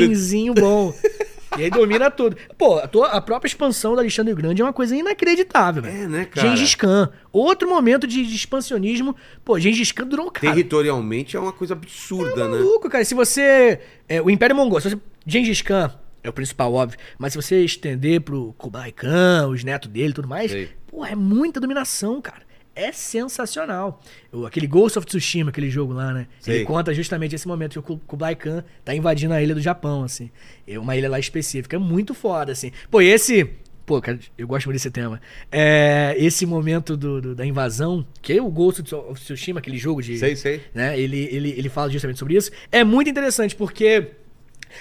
bom. 0.53 0.93
E 1.57 1.63
aí 1.63 1.71
domina 1.71 2.11
tudo. 2.11 2.37
Pô, 2.59 2.79
a, 2.79 3.21
própria 3.21 3.47
expansão 3.49 3.95
do 3.95 4.01
Alexandre 4.01 4.33
o 4.33 4.37
Grande 4.37 4.61
é 4.61 4.65
uma 4.65 4.73
coisa 4.73 4.97
inacreditável, 4.97 5.83
velho. 5.85 6.03
É, 6.03 6.09
né, 6.09 6.25
cara? 6.25 6.49
Gengis 6.49 6.75
Khan. 6.75 7.09
Outro 7.33 7.69
momento 7.69 8.09
de, 8.09 8.23
expansionismo. 8.23 9.15
Pô, 9.45 9.57
Gengis 9.57 9.93
Khan 9.93 10.05
durou 10.09 10.27
um 10.27 10.31
cara. 10.31 10.49
Territorialmente 10.53 11.37
é 11.37 11.41
uma 11.41 11.53
coisa 11.53 11.75
absurda, 11.75 12.49
né? 12.49 12.59
maluco, 12.59 12.91
cara. 12.91 13.05
Se 13.05 13.15
você. 13.15 13.79
é, 14.09 14.21
o 14.21 14.29
Império 14.31 14.57
Mongol, 14.57 14.81
se 14.81 14.91
você. 14.91 14.99
Gengis 15.25 15.63
Khan 15.63 15.93
é 16.25 16.29
o 16.29 16.33
principal, 16.33 16.73
óbvio. 16.73 16.99
Mas 17.19 17.33
se 17.33 17.37
você 17.41 17.63
estender 17.65 18.21
pro 18.23 18.53
Kublai 18.59 18.91
Khan, 18.91 19.47
os 19.49 19.63
netos 19.63 19.89
dele 19.91 20.09
e 20.09 20.13
tudo 20.15 20.27
mais, 20.27 20.51
Sei. 20.51 20.71
pô, 20.89 21.05
é 21.05 21.15
muita 21.15 21.61
dominação, 21.61 22.21
cara. 22.21 22.43
É 22.77 22.91
sensacional. 22.91 24.01
O- 24.33 24.47
aquele 24.47 24.67
Ghost 24.67 24.99
of 24.99 25.07
Tsushima, 25.07 25.51
aquele 25.51 25.71
jogo 25.71 25.93
lá, 25.93 26.13
né? 26.13 26.27
Sei. 26.41 26.57
Ele 26.57 26.65
conta 26.65 26.93
justamente 26.93 27.35
esse 27.35 27.47
momento 27.47 27.73
que 27.75 27.79
o 27.79 27.83
Ku- 27.83 28.01
Kublai 28.05 28.35
Khan 28.35 28.65
tá 28.85 28.93
invadindo 28.95 29.33
a 29.33 29.41
ilha 29.41 29.55
do 29.55 29.61
Japão, 29.61 30.03
assim. 30.03 30.29
É 30.67 30.77
uma 30.79 30.97
ilha 30.97 31.09
lá 31.09 31.19
específica. 31.21 31.77
É 31.77 31.79
muito 31.79 32.15
foda, 32.15 32.51
assim. 32.51 32.73
Pô, 32.91 33.01
e 33.01 33.07
esse. 33.07 33.49
Pô, 33.87 34.01
cara, 34.01 34.19
eu 34.39 34.49
gosto 34.49 34.65
muito 34.67 34.77
desse 34.79 34.91
tema. 34.91 35.21
É, 35.53 36.17
esse 36.19 36.47
momento 36.47 36.97
do, 36.97 37.21
do- 37.21 37.35
da 37.35 37.45
invasão, 37.47 38.05
que 38.23 38.33
é 38.33 38.43
o 38.43 38.49
Ghost 38.51 38.83
of 38.95 39.21
Tsushima, 39.23 39.61
aquele 39.61 39.77
jogo 39.77 40.03
de 40.03 40.17
Sei, 40.19 40.35
sei. 40.35 40.63
né? 40.75 40.99
Ele, 40.99 41.29
ele, 41.31 41.51
ele 41.51 41.69
fala 41.69 41.91
justamente 41.91 42.19
sobre 42.19 42.35
isso. 42.35 42.51
É 42.73 42.83
muito 42.83 43.09
interessante 43.11 43.55
porque. 43.55 44.09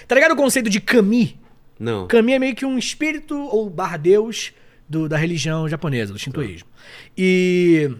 Tá 0.06 0.14
ligado 0.14 0.32
o 0.32 0.36
conceito 0.36 0.68
de 0.70 0.80
Kami? 0.80 1.38
Não. 1.78 2.06
Kami 2.06 2.32
é 2.32 2.38
meio 2.38 2.54
que 2.54 2.64
um 2.64 2.78
espírito 2.78 3.36
ou 3.36 3.68
barra 3.70 3.96
deus 3.96 4.52
do- 4.88 5.08
da 5.08 5.16
religião 5.16 5.68
japonesa, 5.68 6.12
do 6.12 6.18
shintoísmo. 6.18 6.68
E. 7.16 7.90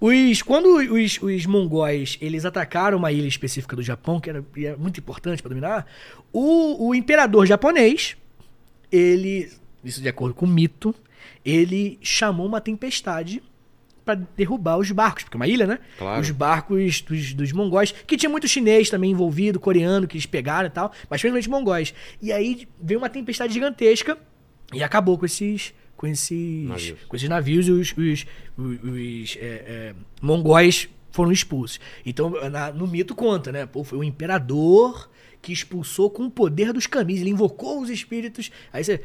Os, 0.00 0.42
quando 0.42 0.76
os, 0.94 1.18
os 1.20 1.44
mongóis 1.46 2.16
eles 2.20 2.44
atacaram 2.44 2.96
uma 2.98 3.10
ilha 3.10 3.26
específica 3.26 3.74
do 3.74 3.82
Japão, 3.82 4.20
que 4.20 4.30
era, 4.30 4.44
era 4.56 4.76
muito 4.76 5.00
importante 5.00 5.42
para 5.42 5.48
dominar, 5.48 5.86
o, 6.32 6.86
o 6.90 6.94
imperador 6.94 7.44
japonês, 7.46 8.16
ele, 8.92 9.50
isso 9.82 10.00
de 10.00 10.08
acordo 10.08 10.34
com 10.36 10.46
o 10.46 10.48
mito, 10.48 10.94
ele 11.44 11.98
chamou 12.00 12.46
uma 12.46 12.60
tempestade 12.60 13.42
para 14.16 14.26
derrubar 14.36 14.78
os 14.78 14.90
barcos, 14.90 15.24
porque 15.24 15.36
é 15.36 15.38
uma 15.40 15.46
ilha, 15.46 15.66
né? 15.66 15.78
Claro. 15.98 16.20
Os 16.20 16.30
barcos 16.30 17.02
dos, 17.02 17.34
dos 17.34 17.52
mongóis, 17.52 17.92
que 17.92 18.16
tinha 18.16 18.30
muito 18.30 18.48
chinês 18.48 18.88
também 18.88 19.10
envolvido, 19.10 19.60
coreano, 19.60 20.06
que 20.08 20.16
eles 20.16 20.24
pegaram 20.26 20.66
e 20.68 20.70
tal, 20.70 20.90
mas 21.10 21.20
principalmente 21.20 21.50
mongóis. 21.50 21.92
E 22.22 22.32
aí 22.32 22.66
veio 22.80 22.98
uma 23.00 23.08
tempestade 23.10 23.52
gigantesca 23.52 24.16
e 24.72 24.82
acabou 24.82 25.18
com 25.18 25.26
esses 25.26 25.74
com 25.96 26.06
esses 26.06 26.64
Navios. 26.68 26.98
com 27.08 27.16
esses 27.16 27.28
navios 27.28 27.66
e 27.68 27.72
os, 27.72 27.92
os, 27.96 28.26
os- 28.56 28.84
os, 28.84 29.36
é, 29.40 29.40
é, 29.42 29.94
mongóis 30.22 30.88
foram 31.10 31.32
expulsos. 31.32 31.80
Então, 32.06 32.30
na- 32.50 32.70
no 32.72 32.86
mito 32.86 33.14
conta, 33.16 33.50
né? 33.50 33.66
Pô, 33.66 33.82
foi 33.82 33.98
o 33.98 34.04
imperador 34.04 35.10
que 35.42 35.52
expulsou 35.52 36.08
com 36.08 36.24
o 36.26 36.30
poder 36.30 36.72
dos 36.72 36.86
camis. 36.86 37.20
Ele 37.20 37.30
invocou 37.30 37.80
os 37.82 37.90
espíritos. 37.90 38.50
Aí 38.72 38.82
você. 38.84 39.02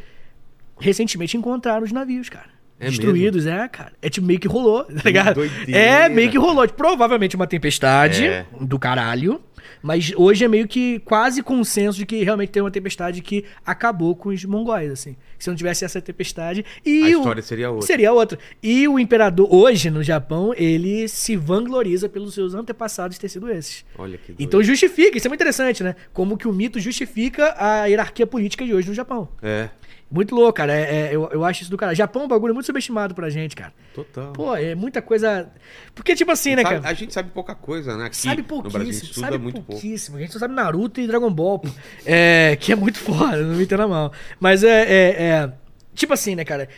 Recentemente 0.79 1.37
encontraram 1.37 1.83
os 1.83 1.91
navios, 1.91 2.29
cara. 2.29 2.49
É 2.83 2.89
Destruídos, 2.89 3.45
é, 3.47 3.67
cara. 3.67 3.93
É 4.01 4.09
tipo 4.09 4.25
meio 4.27 4.39
que 4.39 4.47
rolou, 4.47 4.83
tá 4.85 5.01
ligado? 5.05 5.35
doideira. 5.35 5.79
É, 5.79 6.09
meio 6.09 6.29
que 6.29 6.37
rolou. 6.37 6.67
Provavelmente 6.67 7.35
uma 7.35 7.47
tempestade 7.47 8.25
É. 8.25 8.45
do 8.61 8.77
caralho. 8.79 9.41
Mas 9.81 10.13
hoje 10.15 10.43
é 10.45 10.47
meio 10.47 10.65
que 10.67 10.99
quase 10.99 11.41
consenso 11.43 11.97
de 11.97 12.05
que 12.05 12.23
realmente 12.23 12.49
tem 12.51 12.61
uma 12.63 12.71
tempestade 12.71 13.21
que 13.21 13.43
acabou 13.65 14.15
com 14.15 14.29
os 14.29 14.43
mongóis, 14.45 14.89
assim. 14.91 15.15
Se 15.37 15.49
não 15.49 15.55
tivesse 15.57 15.83
essa 15.83 16.01
tempestade. 16.01 16.65
E 16.85 17.01
A 17.01 17.05
o- 17.17 17.19
história 17.19 17.41
seria 17.43 17.69
outra. 17.71 17.87
Seria 17.87 18.13
outra. 18.13 18.39
E 18.61 18.87
o 18.87 18.97
imperador, 18.97 19.53
hoje 19.53 19.89
no 19.89 20.01
Japão, 20.01 20.53
ele 20.55 21.07
se 21.09 21.35
vangloriza 21.35 22.07
pelos 22.07 22.33
seus 22.33 22.53
antepassados 22.53 23.17
ter 23.17 23.27
sido 23.29 23.49
esses. 23.51 23.83
Olha 23.97 24.17
que 24.17 24.31
doido. 24.33 24.41
Então 24.41 24.63
justifica, 24.63 25.17
isso 25.17 25.27
é 25.27 25.29
muito 25.29 25.41
interessante, 25.41 25.83
né? 25.83 25.95
Como 26.13 26.37
que 26.37 26.47
o 26.47 26.53
mito 26.53 26.79
justifica 26.79 27.53
a 27.57 27.85
hierarquia 27.85 28.25
política 28.27 28.65
de 28.65 28.73
hoje 28.73 28.87
no 28.87 28.93
Japão. 28.93 29.27
É, 29.41 29.69
Muito 30.13 30.35
louco, 30.35 30.53
cara. 30.53 30.71
É, 30.71 31.07
é- 31.07 31.15
eu, 31.15 31.27
eu 31.31 31.43
acho 31.43 31.63
isso 31.63 31.71
do 31.71 31.77
cara. 31.77 31.95
Japão 31.95 32.21
é 32.21 32.25
um 32.25 32.27
bagulho 32.27 32.53
muito 32.53 32.67
subestimado 32.67 33.15
pra 33.15 33.31
gente, 33.31 33.55
cara. 33.55 33.73
total. 33.95 34.31
Pô, 34.33 34.55
é 34.55 34.75
muita 34.75 35.01
coisa. 35.01 35.51
Porque, 35.95 36.15
tipo 36.15 36.29
assim, 36.31 36.55
né, 36.55 36.61
Sabe- 36.61 36.75
cara? 36.81 36.87
A 36.89 36.93
gente 36.93 37.11
sabe 37.11 37.31
pouca 37.31 37.55
coisa, 37.55 37.97
né? 37.97 38.05
Aqui 38.05 38.17
Sabe 38.17 38.43
Brasil 38.43 38.61
pouquíssimo, 38.61 39.05
estuda 39.09 39.25
sabe 39.27 39.37
muito 39.39 39.55
pouco. 39.55 39.71
pouquíssimo. 39.71 40.17
A 40.17 40.19
gente 40.19 40.31
só 40.31 40.37
sabe 40.37 40.53
Naruto 40.53 41.01
e 41.01 41.07
Dragon 41.07 41.31
Ball, 41.33 41.57
pô. 41.57 41.69
é, 42.05 42.55
que 42.59 42.71
é 42.71 42.75
muito 42.75 42.99
foda, 42.99 43.37
não 43.41 43.55
me 43.55 43.63
entenda 43.63 43.87
mal. 43.87 44.13
Mas 44.39 44.63
é, 44.63 44.83
é- 44.83 45.23
é- 45.23 45.53
Tipo 45.95 46.13
assim, 46.13 46.35
né, 46.35 46.45
cara? 46.45 46.69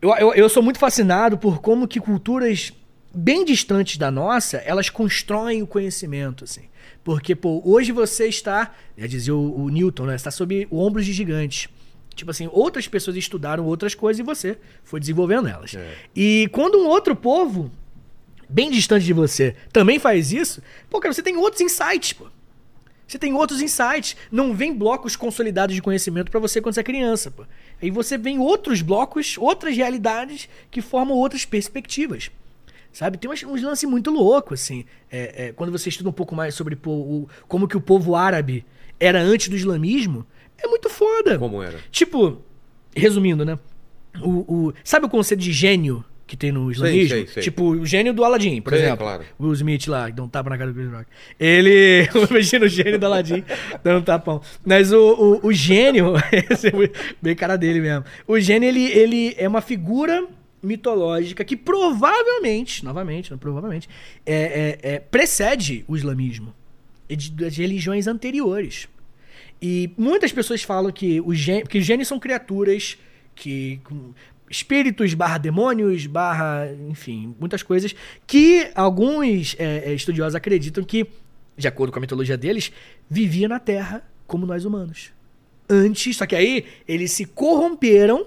Eu, 0.00 0.10
eu, 0.16 0.34
eu 0.34 0.48
sou 0.48 0.62
muito 0.62 0.78
fascinado 0.78 1.36
por 1.36 1.60
como 1.60 1.88
que 1.88 1.98
culturas 1.98 2.72
bem 3.12 3.44
distantes 3.44 3.96
da 3.96 4.10
nossa, 4.10 4.58
elas 4.58 4.88
constroem 4.90 5.60
o 5.62 5.66
conhecimento, 5.66 6.44
assim. 6.44 6.62
Porque, 7.02 7.34
pô, 7.34 7.62
hoje 7.64 7.90
você 7.92 8.26
está, 8.28 8.72
já 8.96 9.06
dizia 9.06 9.34
o, 9.34 9.64
o 9.64 9.68
Newton, 9.68 10.06
né? 10.06 10.14
Está 10.16 10.30
sob 10.30 10.66
ombros 10.70 11.04
de 11.06 11.12
gigantes. 11.12 11.68
Tipo 12.14 12.30
assim, 12.30 12.48
outras 12.52 12.86
pessoas 12.86 13.16
estudaram 13.16 13.64
outras 13.66 13.94
coisas 13.94 14.20
e 14.20 14.22
você 14.22 14.56
foi 14.84 15.00
desenvolvendo 15.00 15.48
elas. 15.48 15.74
É. 15.74 15.94
E 16.14 16.48
quando 16.52 16.78
um 16.78 16.86
outro 16.86 17.14
povo 17.16 17.70
bem 18.48 18.70
distante 18.70 19.04
de 19.04 19.12
você 19.12 19.56
também 19.72 19.98
faz 19.98 20.32
isso, 20.32 20.62
pô, 20.88 21.00
cara, 21.00 21.12
você 21.12 21.22
tem 21.22 21.36
outros 21.36 21.60
insights, 21.60 22.12
pô. 22.12 22.26
Você 23.06 23.18
tem 23.18 23.34
outros 23.34 23.60
insights. 23.60 24.16
Não 24.32 24.54
vem 24.54 24.72
blocos 24.74 25.14
consolidados 25.14 25.74
de 25.74 25.82
conhecimento 25.82 26.30
pra 26.30 26.40
você 26.40 26.60
quando 26.60 26.74
você 26.74 26.80
é 26.80 26.84
criança, 26.84 27.30
pô. 27.30 27.44
Aí 27.82 27.90
você 27.90 28.16
vem 28.16 28.38
outros 28.38 28.80
blocos, 28.80 29.36
outras 29.38 29.76
realidades 29.76 30.48
que 30.70 30.80
formam 30.80 31.16
outras 31.16 31.44
perspectivas. 31.44 32.30
Sabe? 32.92 33.18
Tem 33.18 33.30
uns, 33.30 33.42
uns 33.42 33.60
lances 33.60 33.88
muito 33.90 34.10
loucos, 34.10 34.62
assim. 34.62 34.84
É, 35.10 35.46
é, 35.48 35.52
quando 35.52 35.70
você 35.72 35.88
estuda 35.88 36.08
um 36.08 36.12
pouco 36.12 36.34
mais 36.34 36.54
sobre 36.54 36.76
pô, 36.76 36.92
o- 36.92 37.28
como 37.48 37.66
que 37.68 37.76
o 37.76 37.80
povo 37.80 38.14
árabe 38.14 38.64
era 39.00 39.20
antes 39.20 39.48
do 39.48 39.56
islamismo, 39.56 40.24
é 40.58 40.66
muito 40.66 40.88
foda. 40.88 41.38
Como 41.38 41.62
era? 41.62 41.78
Tipo, 41.90 42.40
resumindo, 42.94 43.44
né? 43.44 43.58
O, 44.22 44.68
o- 44.68 44.74
sabe 44.84 45.06
o 45.06 45.08
conceito 45.08 45.40
de 45.40 45.52
gênio 45.52 46.04
que 46.26 46.36
tem 46.36 46.50
no 46.50 46.70
islamismo? 46.72 47.08
sei, 47.08 47.26
sei. 47.26 47.42
Tipo, 47.42 47.64
o 47.64 47.84
gênio 47.84 48.14
do 48.14 48.24
Aladdin, 48.24 48.60
por 48.62 48.72
exemplo. 48.72 48.98
claro. 49.04 49.24
Will 49.38 49.52
Smith 49.52 49.86
lá, 49.88 50.06
que 50.10 50.16
dá 50.16 50.22
um 50.22 50.28
tapa 50.28 50.48
na 50.50 50.56
cara 50.56 50.72
do 50.72 50.74
Chris 50.78 50.90
Rock. 50.90 51.06
Ele. 51.38 52.08
Imagina 52.30 52.64
o 52.64 52.68
gênio 52.68 52.98
do 52.98 53.04
Aladdin 53.06 53.44
dando 53.84 53.98
um 54.00 54.02
tapão. 54.02 54.40
Mas 54.64 54.90
o, 54.92 55.40
o, 55.42 55.48
o 55.48 55.52
gênio. 55.52 56.14
é 56.32 56.90
bem 57.20 57.34
cara 57.36 57.56
dele 57.56 57.80
mesmo. 57.80 58.04
O 58.26 58.38
gênio, 58.40 58.68
ele, 58.68 58.84
ele 58.92 59.34
é 59.36 59.46
uma 59.48 59.60
figura 59.60 60.26
mitológica 60.62 61.44
que 61.44 61.56
provavelmente, 61.56 62.84
novamente, 62.84 63.30
não 63.30 63.36
provavelmente, 63.38 63.88
é, 64.24 64.78
é- 64.82 64.94
é- 64.94 64.98
precede 65.00 65.84
o 65.86 65.96
islamismo. 65.96 66.54
De- 67.08 67.30
das 67.32 67.54
religiões 67.56 68.06
anteriores. 68.06 68.88
E 69.66 69.90
muitas 69.96 70.30
pessoas 70.30 70.62
falam 70.62 70.92
que 70.92 71.22
os 71.22 71.38
gênios, 71.38 71.66
que 71.66 71.78
os 71.78 71.86
gênios 71.86 72.06
são 72.06 72.20
criaturas 72.20 72.98
que 73.34 73.80
espíritos 74.50 75.14
barra 75.14 75.38
demônios 75.38 76.04
barra 76.04 76.70
enfim 76.90 77.34
muitas 77.40 77.62
coisas 77.62 77.94
que 78.26 78.70
alguns 78.74 79.56
é, 79.58 79.90
é, 79.90 79.94
estudiosos 79.94 80.34
acreditam 80.34 80.84
que 80.84 81.06
de 81.56 81.66
acordo 81.66 81.90
com 81.90 81.98
a 81.98 82.02
mitologia 82.02 82.36
deles 82.36 82.70
vivia 83.08 83.48
na 83.48 83.58
Terra 83.58 84.06
como 84.26 84.44
nós 84.44 84.66
humanos. 84.66 85.12
Antes 85.66 86.14
só 86.18 86.26
que 86.26 86.36
aí 86.36 86.66
eles 86.86 87.12
se 87.12 87.24
corromperam 87.24 88.26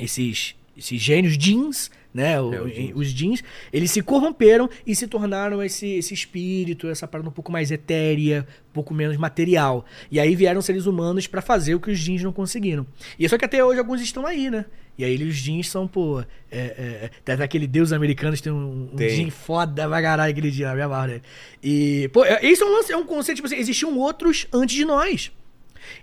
esses 0.00 0.54
esses 0.74 0.98
gênios 0.98 1.36
jeans 1.36 1.90
né 2.16 2.40
o- 2.40 2.54
É, 2.54 2.60
os 2.62 2.72
djinns. 2.72 2.92
os 2.96 3.08
jeans 3.10 3.44
eles 3.72 3.90
se 3.90 4.00
corromperam 4.02 4.68
e 4.86 4.96
se 4.96 5.06
tornaram 5.06 5.62
esse, 5.62 5.86
esse 5.86 6.14
espírito 6.14 6.88
essa 6.88 7.06
parada 7.06 7.28
um 7.28 7.32
pouco 7.32 7.52
mais 7.52 7.70
etérea 7.70 8.46
um 8.70 8.72
pouco 8.72 8.94
menos 8.94 9.16
material 9.18 9.84
e 10.10 10.18
aí 10.18 10.34
vieram 10.34 10.62
seres 10.62 10.86
humanos 10.86 11.26
pra 11.26 11.42
fazer 11.42 11.74
o 11.74 11.80
que 11.80 11.90
os 11.90 11.98
jeans 11.98 12.22
não 12.22 12.32
conseguiram 12.32 12.86
e 13.18 13.28
só 13.28 13.36
que 13.36 13.44
até 13.44 13.62
hoje 13.62 13.78
alguns 13.78 14.00
estão 14.00 14.24
aí 14.26 14.50
né 14.50 14.64
e 14.98 15.04
aí 15.04 15.22
os 15.22 15.36
jeans 15.36 15.68
são 15.68 15.86
pô 15.86 16.20
é, 16.20 16.24
é, 16.50 17.10
tem 17.22 17.34
aquele 17.44 17.66
deus 17.66 17.92
americano 17.92 18.34
que 18.34 18.42
tem 18.42 18.52
um, 18.52 18.88
um 18.92 18.96
Tem. 18.96 19.10
jean 19.10 19.30
foda 19.30 19.86
pra 19.86 20.00
caralho 20.00 20.30
aquele 20.32 20.50
dia 20.50 20.72
minha 20.74 20.88
barra 20.88 21.08
dele. 21.08 21.22
e 21.62 22.08
pô 22.14 22.24
é- 22.24 22.40
isso 22.46 22.64
é 22.64 22.66
um, 22.66 22.72
lance- 22.72 22.92
é 22.92 22.96
um 22.96 23.04
conceito 23.04 23.36
tipo 23.36 23.46
assim 23.46 23.56
existiam 23.56 23.98
outros 23.98 24.46
antes 24.52 24.74
de 24.74 24.84
nós 24.86 25.30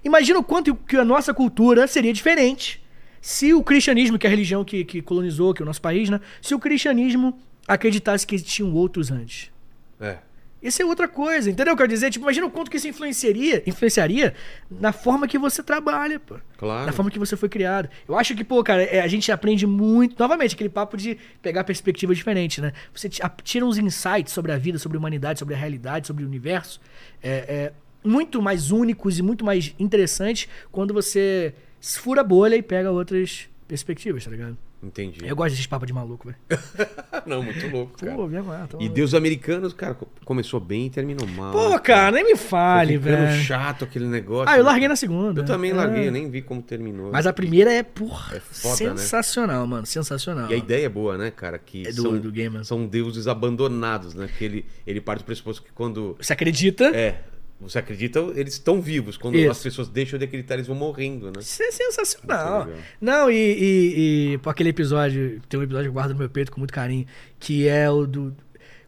Imagina 0.05 0.39
o 0.39 0.43
quanto 0.43 0.74
que 0.76 0.95
a 0.95 1.03
nossa 1.03 1.34
cultura 1.34 1.88
seria 1.88 2.14
diferente 2.14 2.82
se 3.24 3.54
o 3.54 3.64
cristianismo, 3.64 4.20
que 4.20 4.28
é 4.28 4.30
a 4.30 4.32
religião 4.32 4.66
que, 4.66 4.84
que 4.84 5.02
colonizou 5.02 5.54
que 5.54 5.62
é 5.62 5.64
o 5.64 5.66
nosso 5.66 5.82
país, 5.82 6.10
né? 6.10 6.20
Se 6.42 6.54
o 6.54 6.60
cristianismo 6.60 7.40
acreditasse 7.66 8.28
que 8.28 8.36
existiam 8.36 8.74
outros 8.74 9.12
antes. 9.12 9.50
É. 9.98 10.18
Isso 10.62 10.82
é 10.82 10.86
outra 10.86 11.08
coisa, 11.08 11.50
entendeu? 11.50 11.74
Quer 11.78 11.88
dizer, 11.88 12.10
tipo, 12.10 12.26
imagina 12.26 12.48
o 12.48 12.52
quanto 12.52 12.70
que 12.70 12.76
isso 12.76 12.86
influenciaria, 12.86 13.64
influenciaria 13.66 14.34
na 14.70 14.92
forma 14.92 15.26
que 15.26 15.38
você 15.38 15.64
trabalha, 15.64 16.20
pô. 16.20 16.36
Claro. 16.58 16.86
Na 16.86 16.92
forma 16.92 17.10
que 17.10 17.18
você 17.18 17.38
foi 17.38 17.48
criado. 17.48 17.88
Eu 18.06 18.18
acho 18.18 18.36
que, 18.36 18.44
pô, 18.44 18.62
cara, 18.62 18.84
é, 18.84 19.00
a 19.00 19.08
gente 19.08 19.32
aprende 19.32 19.66
muito. 19.66 20.20
Novamente, 20.20 20.56
aquele 20.56 20.70
papo 20.70 20.98
de 20.98 21.18
pegar 21.42 21.64
perspectivas 21.64 22.18
diferentes, 22.18 22.58
né? 22.58 22.74
Você 22.94 23.08
tira 23.42 23.66
uns 23.66 23.78
insights 23.78 24.34
sobre 24.34 24.52
a 24.52 24.58
vida, 24.58 24.78
sobre 24.78 24.98
a 24.98 25.00
humanidade, 25.00 25.40
sobre 25.40 25.56
a 25.56 25.58
realidade, 25.58 26.08
sobre 26.08 26.26
o 26.26 26.28
universo. 26.28 26.82
É, 27.22 27.30
é, 27.32 27.74
muito 28.04 28.42
mais 28.42 28.70
únicos 28.70 29.18
e 29.18 29.22
muito 29.22 29.46
mais 29.46 29.74
interessantes 29.80 30.50
quando 30.74 30.94
você 30.94 31.54
fura 31.92 32.22
a 32.22 32.24
bolha 32.24 32.56
e 32.56 32.62
pega 32.62 32.90
outras 32.92 33.48
perspectivas, 33.68 34.24
tá 34.24 34.32
ligado? 34.32 34.58
Entendi. 34.82 35.20
Eu 35.24 35.34
gosto 35.34 35.52
desses 35.52 35.66
papos 35.66 35.88
de 35.88 35.94
maluco, 35.94 36.28
velho. 36.28 36.38
Não, 37.26 37.42
muito 37.42 37.66
louco, 37.70 37.98
cara. 37.98 38.14
Pô, 38.16 38.28
me 38.28 38.36
aguenta. 38.36 38.76
E 38.82 38.90
Deus 38.90 39.14
Americanos, 39.14 39.72
cara, 39.74 39.94
co- 39.94 40.10
começou 40.26 40.60
bem 40.60 40.88
e 40.88 40.90
terminou 40.90 41.26
mal. 41.26 41.54
Pô, 41.54 41.70
né, 41.70 41.80
cara, 41.80 42.12
nem 42.12 42.26
me 42.26 42.36
fale, 42.36 42.98
velho. 42.98 43.32
chato 43.44 43.86
aquele 43.86 44.08
negócio. 44.08 44.50
Ah, 44.50 44.58
eu 44.58 44.58
né, 44.58 44.64
larguei 44.64 44.82
cara? 44.82 44.90
na 44.92 44.96
segunda. 44.98 45.40
Eu 45.40 45.46
também 45.46 45.72
É. 45.72 45.74
larguei, 45.74 46.12
nem 46.12 46.30
vi 46.30 46.42
como 46.42 46.62
terminou. 46.62 47.14
Mas 47.14 47.26
a 47.26 47.32
primeira 47.32 47.72
é, 47.72 47.82
porra, 47.82 48.36
É 48.36 48.40
foda, 48.42 48.92
né? 48.92 48.98
sensacional, 48.98 49.66
mano. 49.66 49.86
Sensacional. 49.86 50.52
E 50.52 50.54
a 50.54 50.58
ideia 50.58 50.86
é 50.86 50.90
boa, 50.90 51.18
né, 51.18 51.32
cara? 51.32 51.58
Que 51.58 51.88
É 51.88 51.92
do- 51.94 52.02
são, 52.02 52.18
do 52.20 52.30
game, 52.30 52.58
né? 52.58 52.64
são 52.66 52.86
deuses 52.86 53.26
abandonados, 53.26 54.14
né? 54.14 54.28
Que 54.38 54.44
ele, 54.44 54.66
ele 54.86 55.00
parte 55.00 55.20
do 55.22 55.26
pressuposto 55.26 55.64
que 55.64 55.72
quando. 55.72 56.18
Você 56.20 56.34
acredita? 56.34 56.88
É, 56.94 57.22
você 57.64 57.80
acredita, 57.80 58.20
eles 58.36 58.53
estão 58.53 58.82
vivos. 58.82 59.18
Quando 59.18 59.36
Isso. 59.38 59.51
as 59.51 59.59
pessoas 59.64 59.88
deixam 59.89 60.18
de 60.20 60.26
acreditar, 60.26 60.55
eles 60.55 60.68
vão 60.68 60.76
morrendo, 60.76 61.28
né? 61.28 61.34
Isso 61.39 61.61
é 61.64 61.72
sensacional. 61.72 62.66
Muito 62.66 62.70
legal. 62.70 62.84
Não, 63.01 63.32
e, 63.32 63.36
e, 63.36 64.34
e 64.34 64.38
pô, 64.39 64.49
aquele 64.49 64.70
episódio, 64.70 65.41
tem 65.49 65.59
um 65.59 65.64
episódio 65.64 65.86
que 65.86 65.89
eu 65.89 65.93
guardo 65.93 66.11
no 66.11 66.18
meu 66.20 66.30
peito 66.30 66.51
com 66.51 66.59
muito 66.59 66.74
carinho, 66.74 67.05
que 67.39 67.68
é 67.68 67.89
o 67.89 68.05
do. 68.05 68.36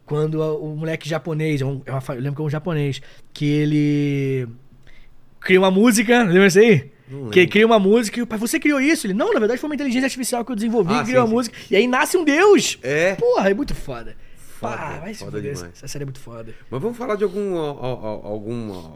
Quando 0.05 0.35
o 0.39 0.75
moleque 0.75 1.09
japonês, 1.09 1.61
é 1.61 1.63
é 1.63 1.91
uma 1.91 2.01
eu 2.09 2.15
lembro 2.21 2.35
que 2.35 2.41
é 2.41 2.45
um 2.45 2.49
japonês, 2.49 3.01
que 3.33 3.45
ele 3.45 4.47
cria 5.39 5.59
uma 5.59 5.71
música, 5.71 6.23
lembra 6.23 6.45
isso 6.47 6.59
aí? 6.59 6.91
Que 7.31 7.39
ele 7.41 7.47
cria 7.47 7.65
uma 7.65 7.79
música 7.79 8.19
e 8.19 8.21
o 8.23 8.27
pai, 8.27 8.37
você 8.37 8.59
criou 8.59 8.79
isso? 8.79 9.05
Ele, 9.07 9.13
não, 9.13 9.31
na 9.33 9.39
verdade 9.39 9.59
foi 9.59 9.67
uma 9.69 9.75
inteligência 9.75 10.05
artificial 10.05 10.43
que 10.45 10.51
eu 10.51 10.55
desenvolvi, 10.55 10.93
Ah, 10.93 10.99
sim, 10.99 11.11
criou 11.11 11.23
a 11.23 11.27
sim. 11.27 11.33
música. 11.33 11.57
E 11.69 11.75
aí 11.75 11.87
nasce 11.87 12.17
um 12.17 12.23
deus! 12.23 12.77
É. 12.83 13.15
Porra, 13.15 13.49
é 13.49 13.53
muito 13.53 13.73
foda. 13.75 14.15
Foda, 14.71 14.77
Pá, 14.77 14.99
vai 14.99 15.13
se 15.13 15.19
foda 15.19 15.37
fuder, 15.37 15.51
essa 15.51 15.87
série 15.87 16.03
é 16.03 16.05
muito 16.05 16.19
foda. 16.19 16.53
Mas 16.69 16.81
vamos 16.81 16.97
falar 16.97 17.15
de 17.15 17.23
algum, 17.23 17.57
al- 17.57 17.79
al- 17.83 18.25
alguma, 18.25 18.93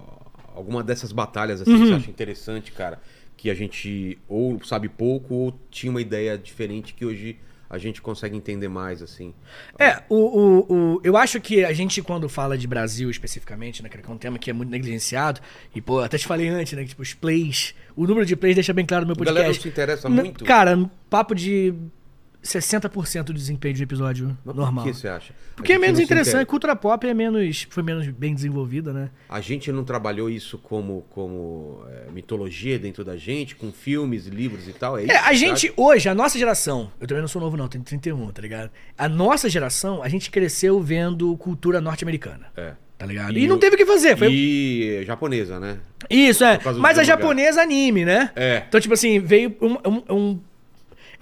alguma 0.55 0.83
dessas 0.83 1.11
batalhas 1.11 1.61
assim, 1.61 1.71
Uhum. 1.71 1.79
que 1.81 1.87
você 1.87 1.93
acha 1.93 2.09
interessante, 2.09 2.71
cara. 2.71 2.99
Que 3.37 3.49
a 3.49 3.53
gente 3.55 4.17
ou 4.27 4.61
sabe 4.63 4.89
pouco 4.89 5.33
ou 5.33 5.59
tinha 5.71 5.89
uma 5.89 6.01
ideia 6.01 6.37
diferente 6.37 6.93
que 6.93 7.05
hoje 7.05 7.37
a 7.69 7.77
gente 7.77 8.01
consegue 8.01 8.35
entender 8.35 8.67
mais, 8.67 8.99
assim. 8.99 9.31
É, 9.77 10.01
o, 10.09 10.15
o, 10.15 10.73
o- 10.95 11.01
eu 11.03 11.15
acho 11.15 11.39
que 11.39 11.63
a 11.63 11.71
gente, 11.71 12.01
quando 12.01 12.27
fala 12.27 12.57
de 12.57 12.67
Brasil 12.67 13.09
especificamente, 13.11 13.83
né, 13.83 13.87
cara, 13.89 14.01
que 14.03 14.09
é 14.09 14.13
um 14.13 14.17
tema 14.17 14.39
que 14.39 14.49
é 14.49 14.53
muito 14.53 14.69
negligenciado, 14.71 15.39
e, 15.75 15.79
pô, 15.79 15.99
até 15.99 16.17
te 16.17 16.25
falei 16.25 16.47
antes, 16.49 16.73
né, 16.73 16.81
que, 16.81 16.89
tipo, 16.89 17.01
os 17.03 17.13
plays, 17.13 17.75
o 17.95 18.07
número 18.07 18.25
de 18.25 18.35
plays 18.35 18.55
deixa 18.55 18.73
bem 18.73 18.87
claro 18.87 19.05
no 19.05 19.13
meu 19.15 19.21
A 19.21 19.25
galera 19.25 19.47
não 19.47 19.53
podcast. 19.53 19.61
se 19.61 19.69
interessa 19.69 20.09
muito. 20.09 20.43
Cara, 20.45 20.89
papo 21.11 21.35
de 21.35 21.73
60% 22.43 23.23
do 23.25 23.33
desempenho 23.33 23.73
de 23.75 23.83
episódio 23.83 24.37
Mas 24.45 24.55
normal. 24.55 24.83
Por 24.85 24.93
que 24.93 24.97
você 24.97 25.07
acha? 25.07 25.33
Porque 25.55 25.73
A 25.73 25.75
é 25.75 25.79
menos 25.79 25.99
interessante, 25.99 26.35
inter- 26.35 26.45
cultura 26.47 26.75
pop 26.75 27.05
é 27.05 27.13
menos, 27.13 27.67
foi 27.69 27.83
menos 27.83 28.07
bem 28.07 28.33
desenvolvida, 28.33 28.93
né? 28.93 29.09
A 29.27 29.41
gente 29.41 29.71
não 29.71 29.83
trabalhou 29.83 30.29
isso 30.29 30.57
como, 30.57 31.05
como 31.09 31.83
é, 31.89 32.09
mitologia 32.11 32.79
dentro 32.79 33.03
da 33.03 33.17
gente, 33.17 33.55
com 33.55 33.71
filmes, 33.71 34.25
livros 34.27 34.67
e 34.67 34.73
tal? 34.73 34.97
É, 34.97 35.03
isso, 35.03 35.11
É, 35.11 35.17
a 35.17 35.33
gente, 35.33 35.67
acha? 35.67 35.73
hoje, 35.75 36.07
a 36.09 36.15
nossa 36.15 36.39
geração, 36.39 36.91
eu 36.99 37.07
também 37.07 37.21
não 37.21 37.27
sou 37.27 37.41
novo 37.41 37.57
não, 37.57 37.67
tenho 37.67 37.83
31, 37.83 38.31
tá 38.31 38.41
ligado? 38.41 38.71
A 38.97 39.09
nossa 39.09 39.49
geração, 39.49 40.01
a 40.01 40.07
gente 40.07 40.31
cresceu 40.31 40.79
vendo 40.81 41.35
cultura 41.37 41.81
norte-americana, 41.81 42.45
É. 42.55 42.71
tá 42.97 43.05
ligado? 43.05 43.37
E 43.37 43.43
E, 43.43 43.47
não 43.47 43.57
o- 43.57 43.59
teve 43.59 43.75
o 43.75 43.77
que 43.77 43.85
fazer, 43.85 44.17
foi... 44.17 44.31
E 44.31 45.03
japonesa, 45.05 45.59
né? 45.59 45.77
Isso, 46.09 46.43
é. 46.45 46.57
Mas 46.63 46.77
a 46.77 46.79
mangá. 46.79 47.03
japonesa 47.03 47.61
anime, 47.61 48.05
né? 48.05 48.31
É. 48.33 48.63
Então, 48.67 48.79
tipo 48.79 48.93
assim, 48.93 49.19
veio 49.19 49.53
um. 49.61 49.73
um- 49.85 50.03
um- 50.15 50.39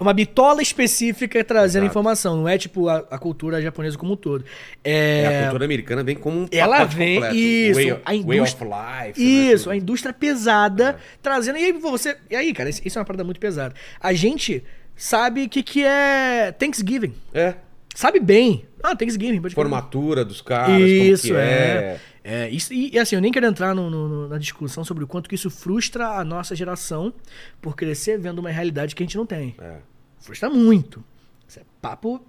uma 0.00 0.12
bitola 0.12 0.62
específica 0.62 1.42
trazendo 1.42 1.82
Exato. 1.84 1.92
informação. 1.92 2.36
Não 2.36 2.48
é 2.48 2.56
tipo 2.56 2.88
a, 2.88 2.98
a 3.10 3.18
cultura 3.18 3.60
japonesa 3.60 3.98
como 3.98 4.12
um 4.12 4.16
todo. 4.16 4.44
É, 4.84 5.22
É, 5.22 5.38
a 5.38 5.42
cultura 5.44 5.64
americana 5.64 6.02
vem 6.04 6.14
como 6.16 6.40
um 6.40 6.48
Ela 6.52 6.84
vem- 6.84 7.14
completo. 7.16 7.36
isso, 7.36 7.74
Way, 7.74 7.90
a 7.90 7.96
way 8.10 8.38
indústria- 8.38 8.68
of 8.68 9.08
life. 9.08 9.50
Isso, 9.52 9.68
né? 9.68 9.74
a 9.74 9.78
indústria 9.78 10.12
pesada 10.12 10.96
trazendo. 11.22 11.58
E 11.58 11.64
aí 11.64 11.72
você. 11.72 12.16
E 12.30 12.36
aí, 12.36 12.52
cara, 12.52 12.68
isso 12.70 12.82
é 12.96 12.98
uma 13.00 13.04
parada 13.04 13.24
muito 13.24 13.40
pesada. 13.40 13.74
A 14.00 14.12
gente 14.12 14.62
sabe 14.96 15.44
o 15.44 15.48
que, 15.48 15.62
que 15.62 15.84
é 15.84 16.52
Thanksgiving. 16.58 17.14
É, 17.34 17.54
Sabe 17.94 18.20
bem. 18.20 18.64
Ah, 18.80 18.94
Thanksgiving, 18.94 19.40
pode 19.40 19.56
formatura 19.56 20.24
dos 20.24 20.40
caras, 20.40 20.80
Isso, 20.80 21.26
que 21.28 21.32
é. 21.34 21.98
É, 22.24 22.48
isso, 22.50 22.72
e, 22.74 22.98
assim, 22.98 23.14
eu 23.16 23.22
nem 23.22 23.30
quero 23.32 23.46
entrar 23.46 23.74
no- 23.74 23.88
no- 23.90 24.28
na 24.28 24.38
discussão 24.38 24.84
sobre 24.84 25.04
o 25.04 25.06
quanto 25.06 25.28
que 25.28 25.34
isso 25.34 25.48
frustra 25.50 26.08
a 26.18 26.24
nossa 26.24 26.54
geração 26.54 27.12
por 27.60 27.74
crescer 27.76 28.18
vendo 28.18 28.38
uma 28.40 28.50
realidade 28.50 28.94
que 28.94 29.02
a 29.02 29.06
gente 29.06 29.16
não 29.16 29.24
tem. 29.26 29.54
É. 29.60 29.76
Frustra 30.20 30.50
muito. 30.50 31.02
Isso 31.46 31.60
é 31.60 31.62
papo 31.80 32.20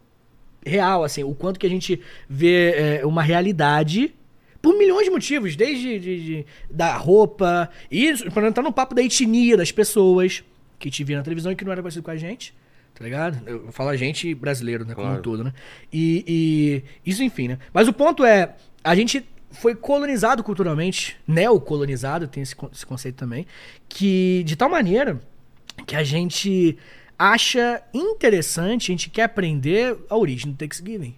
real, 0.66 1.04
assim, 1.04 1.24
o 1.24 1.34
quanto 1.34 1.60
que 1.60 1.66
a 1.66 1.70
gente 1.70 2.00
vê 2.30 2.72
é, 3.02 3.06
uma 3.06 3.24
realidade 3.24 4.14
por 4.62 4.78
milhões 4.78 5.06
de 5.06 5.10
motivos, 5.10 5.56
desde 5.56 6.00
de- 6.00 6.24
de- 6.24 6.46
da 6.70 6.96
roupa, 6.98 7.70
e 7.90 8.14
para 8.32 8.48
entrar 8.48 8.62
no 8.62 8.72
papo 8.74 8.94
da 8.94 9.02
etnia 9.02 9.56
das 9.58 9.72
pessoas 9.72 10.44
que 10.78 10.90
te 10.92 11.04
via 11.04 11.18
na 11.18 11.24
televisão 11.24 11.52
e 11.52 11.56
que 11.56 11.64
não 11.66 11.72
era 11.72 11.82
parecido 11.82 12.04
com 12.04 12.12
a 12.12 12.18
gente, 12.18 12.54
tá 12.94 13.04
ligado? 13.04 13.42
Eu 13.48 13.72
falo 13.72 13.90
a 13.90 13.96
gente 13.98 14.34
brasileiro, 14.36 14.84
né, 14.86 14.94
como 14.94 15.08
Claro. 15.08 15.20
um 15.20 15.24
todo, 15.24 15.44
né? 15.46 15.54
E, 15.92 16.84
e 17.06 17.10
isso, 17.10 17.24
enfim, 17.24 17.48
né? 17.50 17.60
Mas 17.74 17.88
o 17.88 17.94
ponto 17.94 18.24
é, 18.26 18.54
a 18.84 18.94
gente 18.96 19.26
foi 19.52 19.76
colonizado 19.76 20.44
culturalmente, 20.44 21.18
neocolonizado, 21.28 22.28
tem 22.28 22.44
esse, 22.44 22.56
esse 22.72 22.86
conceito 22.86 23.16
também, 23.16 23.46
que 23.88 24.44
de 24.46 24.56
tal 24.56 24.70
maneira 24.70 25.20
que 25.86 25.96
a 25.96 26.04
gente 26.04 26.78
acha 27.18 27.82
interessante, 27.94 28.92
a 28.92 28.94
gente 28.94 29.10
quer 29.10 29.24
aprender 29.24 29.98
a 30.10 30.16
origem 30.16 30.52
do 30.52 30.58
Thanksgiving. 30.58 31.16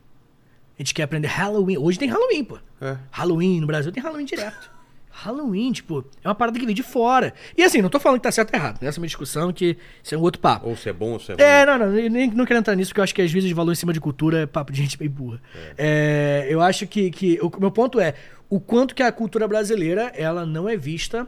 A 0.77 0.81
gente 0.81 0.93
quer 0.93 1.03
aprender 1.03 1.27
Halloween. 1.27 1.77
Hoje 1.77 1.99
tem 1.99 2.09
Halloween, 2.09 2.43
pô. 2.43 2.57
É. 2.81 2.97
Halloween, 3.11 3.59
no 3.59 3.67
Brasil 3.67 3.91
tem 3.91 4.01
Halloween 4.01 4.25
direto. 4.25 4.71
Halloween, 5.11 5.71
tipo, 5.71 6.05
é 6.23 6.27
uma 6.27 6.35
parada 6.35 6.57
que 6.59 6.65
vem 6.65 6.73
de 6.73 6.83
fora. 6.83 7.33
E 7.57 7.63
assim, 7.63 7.81
não 7.81 7.89
tô 7.89 7.99
falando 7.99 8.19
que 8.19 8.23
tá 8.23 8.31
certo 8.31 8.53
ou 8.53 8.59
errado. 8.59 8.81
Essa 8.81 8.97
é 8.97 9.01
uma 9.01 9.07
discussão 9.07 9.51
que 9.51 9.77
isso 10.01 10.15
é 10.15 10.17
um 10.17 10.21
outro 10.21 10.41
papo. 10.41 10.69
Ou 10.69 10.75
se 10.75 10.89
é 10.89 10.93
bom 10.93 11.11
ou 11.11 11.19
se 11.19 11.31
é 11.31 11.35
ruim. 11.35 11.43
É, 11.43 11.65
não, 11.65 11.77
não, 11.77 11.99
eu 11.99 12.09
nem 12.09 12.29
não 12.31 12.45
quero 12.45 12.59
entrar 12.59 12.75
nisso, 12.75 12.89
porque 12.91 13.01
eu 13.01 13.03
acho 13.03 13.13
que 13.13 13.21
às 13.21 13.31
vezes 13.31 13.47
de 13.47 13.53
valor 13.53 13.71
em 13.71 13.75
cima 13.75 13.93
de 13.93 13.99
cultura 13.99 14.39
é 14.39 14.45
papo 14.45 14.71
de 14.71 14.81
gente 14.81 14.97
bem 14.97 15.09
burra. 15.09 15.41
É, 15.77 16.47
eu 16.49 16.61
acho 16.61 16.87
que, 16.87 17.11
que 17.11 17.39
o 17.41 17.51
meu 17.59 17.71
ponto 17.71 17.99
é 17.99 18.13
o 18.49 18.59
quanto 18.59 18.95
que 18.95 19.03
a 19.03 19.11
cultura 19.11 19.47
brasileira 19.47 20.11
ela 20.15 20.45
não 20.45 20.67
é 20.67 20.75
vista 20.75 21.27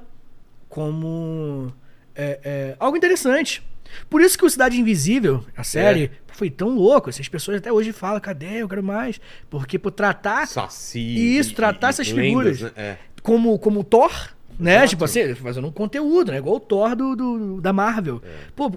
como 0.70 1.72
é, 2.16 2.40
é, 2.44 2.76
algo 2.80 2.98
interessante. 2.98 3.64
Por 4.10 4.22
isso 4.22 4.38
que 4.38 4.46
o 4.46 4.50
Cidade 4.50 4.80
Invisível, 4.80 5.46
a 5.56 5.64
série, 5.64 6.12
foi 6.34 6.50
tão 6.50 6.70
louco. 6.70 7.10
Essas 7.10 7.28
pessoas 7.28 7.58
até 7.58 7.72
hoje 7.72 7.92
falam, 7.92 8.20
cadê? 8.20 8.62
Eu 8.62 8.68
quero 8.68 8.84
mais. 8.84 9.22
Porque 9.50 9.78
por 9.78 9.92
tratar 9.92 10.48
Saci. 10.48 11.38
Isso, 11.38 11.54
tratar 11.54 11.90
essas 11.90 12.12
lendas, 12.12 12.58
figuras. 12.58 12.62
né? 12.62 12.72
É. 12.76 12.98
como, 13.24 13.58
como 13.58 13.84
Thor, 13.84 14.12
né? 14.60 14.76
Exato. 14.76 14.90
Tipo 14.90 15.06
assim, 15.06 15.34
fazendo 15.36 15.68
um 15.68 15.72
conteúdo, 15.72 16.32
né? 16.32 16.38
Igual 16.38 16.58
o 16.58 16.60
Thor 16.60 16.96
do, 16.96 17.16
do- 17.16 17.62
da 17.62 17.74
Marvel. 17.74 18.22
É. 18.24 18.30
Pô, 18.56 18.72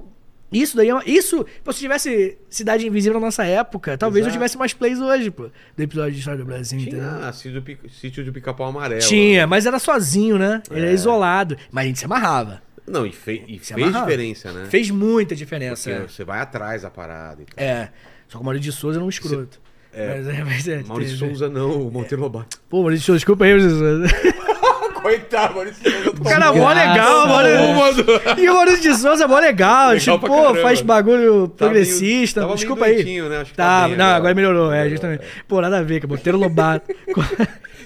isso 0.52 0.76
daí 0.76 0.88
é 0.88 0.94
uma, 0.94 1.02
Isso, 1.04 1.44
pô, 1.64 1.72
se 1.72 1.80
tivesse 1.80 2.38
Cidade 2.48 2.86
Invisível 2.86 3.18
na 3.20 3.26
nossa 3.26 3.44
época, 3.44 3.98
talvez 3.98 4.24
eu 4.24 4.28
Exato. 4.30 4.38
tivesse 4.38 4.56
mais 4.56 4.72
plays 4.72 4.98
hoje, 5.00 5.30
pô. 5.30 5.50
Do 5.76 5.82
episódio 5.82 6.12
de 6.12 6.18
História 6.20 6.38
do 6.38 6.46
Brasil, 6.46 6.78
entendeu? 6.80 7.00
Tinha 7.18 7.32
sítio 7.32 7.52
do, 7.54 7.62
Pica- 7.62 7.88
sítio 7.88 8.24
do 8.24 8.32
pica-pau 8.32 8.68
amarelo. 8.68 9.02
Tinha, 9.02 9.46
mas 9.46 9.66
era 9.66 9.78
sozinho, 9.78 10.38
né? 10.38 10.62
Ele 10.70 10.80
era 10.80 10.90
É. 10.90 10.94
isolado. 10.94 11.56
Mas 11.70 11.84
a 11.84 11.88
gente 11.88 11.98
se 11.98 12.04
amarrava. 12.04 12.62
Não, 12.86 13.04
e, 13.04 13.10
fe- 13.12 13.42
e 13.48 13.58
fez 13.58 13.72
amarrava. 13.72 14.06
diferença, 14.06 14.52
né? 14.52 14.66
Fez 14.70 14.88
muita 14.90 15.34
diferença. 15.34 15.90
Porque 15.90 16.12
você 16.12 16.24
vai 16.24 16.38
atrás 16.40 16.82
da 16.82 16.90
parada 16.90 17.42
e 17.42 17.44
tal. 17.44 17.62
É. 17.64 17.90
Só 18.28 18.38
que 18.38 18.42
o 18.42 18.44
Maurício 18.44 18.70
de 18.70 18.76
Souza 18.76 18.98
era 18.98 19.04
um 19.04 19.08
escroto. 19.08 19.60
É. 19.96 20.14
Mas, 20.16 20.28
é, 20.28 20.44
mas 20.44 20.68
é, 20.68 20.82
Maurício 20.86 21.18
teve- 21.18 21.30
Souza 21.30 21.48
não, 21.48 21.70
o 21.88 21.90
Monteiro 21.90 22.22
Lobato. 22.22 22.58
Pô, 22.68 22.80
Maurício 22.82 23.00
de 23.00 23.06
Souza, 23.06 23.18
desculpa 23.18 23.44
aí, 23.44 23.50
Maurício 23.52 23.70
de 23.72 23.78
Souza. 23.78 24.36
Coitado, 25.06 25.54
Maurício 25.54 25.90
Souza. 25.92 26.10
O 26.10 26.24
cara 26.24 26.46
é 26.46 26.52
mó 26.58 26.68
legal, 26.72 27.28
Maurício. 27.28 28.04
E 28.42 28.50
o 28.50 28.54
Maurício 28.54 28.82
de 28.82 28.94
Souza 28.98 29.24
é 29.24 29.26
mó 29.26 29.38
legal. 29.38 29.90
Legal 29.92 30.00
tipo, 30.18 30.26
pô, 30.26 30.54
faz 30.56 30.80
bagulho 30.82 31.48
Tá 31.48 31.66
progressista. 31.66 32.42
meio- 32.44 32.54
Desculpa 32.56 32.84
aí. 32.86 33.04
né? 33.22 33.44
Que 33.44 33.54
tá 33.54 33.82
Tá, 33.82 33.88
bem 33.88 33.96
não, 33.96 34.06
agora. 34.06 34.34
melhorou, 34.34 34.66
é, 34.66 34.70
Melhorou, 34.84 34.90
justamente. 34.90 35.22
Pô, 35.46 35.60
nada 35.60 35.78
a 35.78 35.82
ver, 35.82 36.00
cara. 36.00 36.12
Monteiro 36.12 36.38
Lobato. 36.38 36.92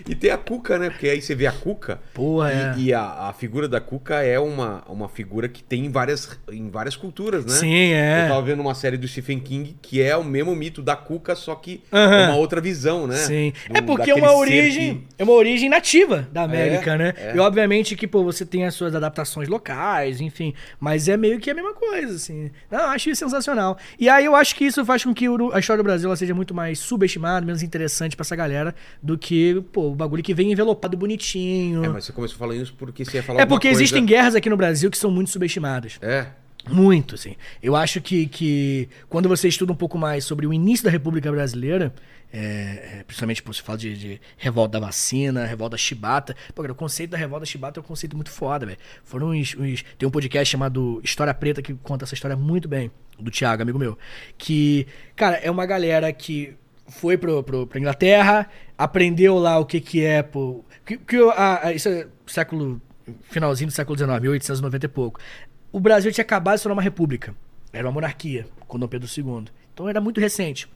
E 0.09 0.15
tem 0.15 0.31
a 0.31 0.39
Cuca, 0.39 0.79
né? 0.79 0.91
Porque 0.91 1.09
aí 1.09 1.21
você 1.21 1.35
vê 1.35 1.47
a 1.47 1.53
Cuca. 1.53 2.01
Porra, 2.15 2.53
é. 2.53 2.75
E, 2.77 2.87
e 2.87 2.95
a, 2.95 3.29
a 3.29 3.33
figura 3.33 3.69
da 3.69 3.81
Cuca 3.81 4.23
é 4.23 4.39
uma, 4.39 4.83
uma 4.89 5.09
figura 5.09 5.49
que 5.49 5.63
tem 5.63 5.87
em 5.87 5.91
várias, 5.91 6.39
em 6.51 6.69
várias 6.71 6.97
culturas, 6.97 7.45
né? 7.45 7.53
Sim, 7.55 7.93
é. 7.93 8.25
Eu 8.25 8.29
tava 8.29 8.43
vendo 8.43 8.61
uma 8.61 8.75
série 8.75 8.97
do 8.97 9.07
Stephen 9.09 9.39
King 9.41 9.77
que 9.81 10.01
é 10.03 10.17
o 10.17 10.25
mesmo 10.25 10.55
mito 10.55 10.83
da 10.83 10.97
Cuca, 10.97 11.35
só 11.35 11.55
que 11.55 11.83
é 11.93 12.25
uma 12.27 12.37
outra 12.37 12.61
visão, 12.61 13.07
né? 13.07 13.17
Sim. 13.17 13.53
Do- 13.69 13.77
é 13.77 13.83
porque 13.83 14.11
é 14.11 14.15
uma 14.15 14.35
origem, 14.35 14.95
que- 14.97 15.07
é 15.19 15.25
uma 15.25 15.33
origem 15.33 15.69
nativa 15.69 16.29
da 16.33 16.43
América, 16.43 16.93
É, 16.95 16.99
né? 16.99 17.15
é. 17.17 17.37
E 17.37 17.39
obviamente 17.39 17.97
que, 17.97 18.07
pô, 18.07 18.23
você 18.25 18.45
tem 18.45 18.65
as 18.67 18.75
suas 18.75 18.95
adaptações 18.95 19.49
locais, 19.49 20.21
enfim, 20.21 20.55
mas 20.79 21.09
é 21.09 21.17
meio 21.17 21.39
que 21.39 21.51
a 21.51 21.55
mesma 21.55 21.75
coisa, 21.75 22.15
assim. 22.17 22.51
Não, 22.71 22.81
acho 22.91 23.11
isso 23.11 23.21
sensacional. 23.21 23.77
E 23.99 24.09
aí 24.09 24.25
eu 24.25 24.35
acho 24.35 24.55
que 24.55 24.65
isso 24.65 24.85
faz 24.85 25.05
com 25.05 25.15
que 25.15 25.27
a 25.53 25.59
história 25.59 25.83
do 25.83 25.87
Brasil 25.87 26.15
seja 26.17 26.35
muito 26.35 26.55
mais 26.55 26.79
subestimada, 26.79 27.45
menos 27.47 27.63
interessante 27.63 28.17
pra 28.17 28.23
essa 28.23 28.37
galera 28.37 28.75
do 29.03 29.17
que, 29.17 29.63
pô, 29.73 29.80
o 29.81 29.95
bagulho 29.95 30.23
que 30.23 30.35
vem 30.35 30.53
envelopado 30.53 30.97
bonitinho. 30.97 31.85
É, 31.85 31.89
mas 31.89 32.05
você 32.05 32.13
começou 32.13 32.37
falando 32.39 32.63
isso 32.63 32.75
porque 32.77 33.05
você 33.05 33.19
ia 33.19 33.23
falar 33.23 33.41
É 33.43 33.47
porque 33.47 33.69
coisa- 33.69 33.83
existem 33.83 34.05
guerras 34.05 34.35
aqui 34.35 34.49
no 34.51 34.57
Brasil 34.57 34.91
que 34.91 34.99
são 34.99 35.11
muito 35.11 35.31
subestimadas. 35.31 35.99
É. 36.03 36.27
Muito, 36.69 37.15
assim. 37.15 37.37
Eu 37.63 37.75
acho 37.75 38.01
que, 38.03 38.27
que 38.27 38.89
quando 39.09 39.29
você 39.29 39.49
estuda 39.49 39.73
um 39.73 39.77
pouco 39.77 39.97
mais 39.97 40.25
sobre 40.25 40.47
o 40.47 40.53
início 40.53 40.85
da 40.85 40.91
República 40.91 41.31
Brasileira, 41.33 41.93
é, 42.33 42.99
é, 43.01 43.05
principalmente 43.07 43.43
por 43.43 43.55
se 43.55 43.63
fala 43.63 43.79
de, 43.79 43.97
de 43.97 44.21
revolta 44.37 44.79
da 44.79 44.87
vacina, 44.87 45.47
revolta 45.47 45.77
chibata. 45.79 46.37
Pô, 46.55 46.61
cara, 46.63 46.73
o 46.73 46.77
conceito 46.77 47.11
da 47.13 47.17
revolta 47.17 47.47
chibata 47.47 47.81
é 47.81 47.83
um 47.83 47.85
conceito 47.85 48.15
muito 48.15 48.31
foda, 48.31 48.67
velho. 48.67 48.79
Foram 49.03 49.31
uns, 49.31 49.57
uns- 49.59 49.85
Tem 49.99 50.07
um 50.07 50.11
podcast 50.13 50.53
chamado 50.53 51.01
História 51.03 51.33
Preta 51.33 51.63
que 51.63 51.73
conta 51.75 52.05
essa 52.05 52.13
história 52.15 52.37
muito 52.37 52.69
bem, 52.69 52.91
do 53.19 53.31
Thiago, 53.31 53.63
amigo 53.63 53.79
meu. 53.79 53.97
Que, 54.37 54.87
cara, 55.17 55.37
é 55.37 55.51
uma 55.51 55.65
galera 55.65 56.13
que 56.13 56.55
foi 56.91 57.17
pro, 57.17 57.43
pro, 57.43 57.67
pra 57.67 57.79
Inglaterra, 57.79 58.49
aprendeu 58.77 59.39
lá 59.39 59.59
o 59.59 59.65
que 59.65 59.81
que 59.81 60.05
é, 60.05 60.23
pô. 60.23 60.65
Que, 60.85 60.97
que 60.99 61.17
a- 61.35 61.67
a- 61.69 61.73
isso 61.73 61.89
é 61.89 62.07
século. 62.27 62.81
Finalzinho 63.23 63.69
do 63.69 63.73
século 63.73 63.97
XIX, 63.99 64.21
1890 64.21 64.87
e 64.87 64.89
pouco. 64.89 65.21
O 65.73 65.81
Brasil 65.81 66.13
tinha 66.13 66.23
acabado 66.23 66.55
de 66.55 66.61
se 66.61 66.63
tornar 66.65 66.75
uma 66.77 66.83
república. 66.83 67.35
Era 67.73 67.87
uma 67.87 67.93
monarquia, 67.93 68.47
com 68.69 68.79
Dom 68.79 68.87
Pedro 68.89 69.09
II. 69.09 69.45
Então 69.73 69.89
era 69.89 70.01
muito 70.01 70.21
recente. 70.21 70.69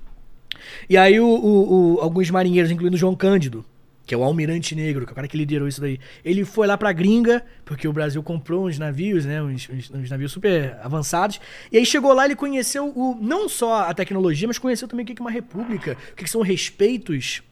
E 0.89 0.97
aí 0.97 1.19
o- 1.21 1.27
o- 1.27 1.95
o- 1.97 2.01
alguns 2.01 2.31
marinheiros, 2.31 2.71
incluindo 2.71 2.97
João 2.97 3.15
Cândido, 3.15 3.65
que 4.07 4.15
é 4.15 4.19
o 4.19 4.23
almirante 4.23 4.75
negro, 4.75 5.05
que 5.07 5.11
é 5.11 5.13
o 5.13 5.15
cara 5.15 5.27
que 5.27 5.37
liderou 5.37 5.67
isso 5.67 5.81
daí, 5.81 5.99
ele 6.25 6.45
foi 6.45 6.67
lá 6.67 6.77
pra 6.77 6.93
gringa, 6.93 7.43
porque 7.65 7.89
o 7.89 7.93
Brasil 7.93 8.23
comprou 8.23 8.67
uns 8.67 8.79
navios, 8.79 9.25
né, 9.25 9.43
uns, 9.43 9.69
uns- 9.71 9.91
uns 9.91 10.11
navios 10.11 10.31
super 10.33 10.77
avançados, 10.83 11.41
e 11.73 11.79
aí 11.79 11.87
chegou 11.87 12.13
lá 12.13 12.25
ele 12.27 12.37
conheceu 12.37 12.87
o, 12.95 13.17
não 13.21 13.49
só 13.49 13.81
a 13.89 13.95
tecnologia, 13.95 14.47
mas 14.47 14.59
conheceu 14.59 14.87
também 14.87 15.05
o 15.05 15.07
que 15.07 15.15
é 15.19 15.21
uma 15.21 15.31
república, 15.31 15.97
o 16.13 16.17
que 16.17 16.29
são 16.29 16.43
respeitos, 16.43 17.43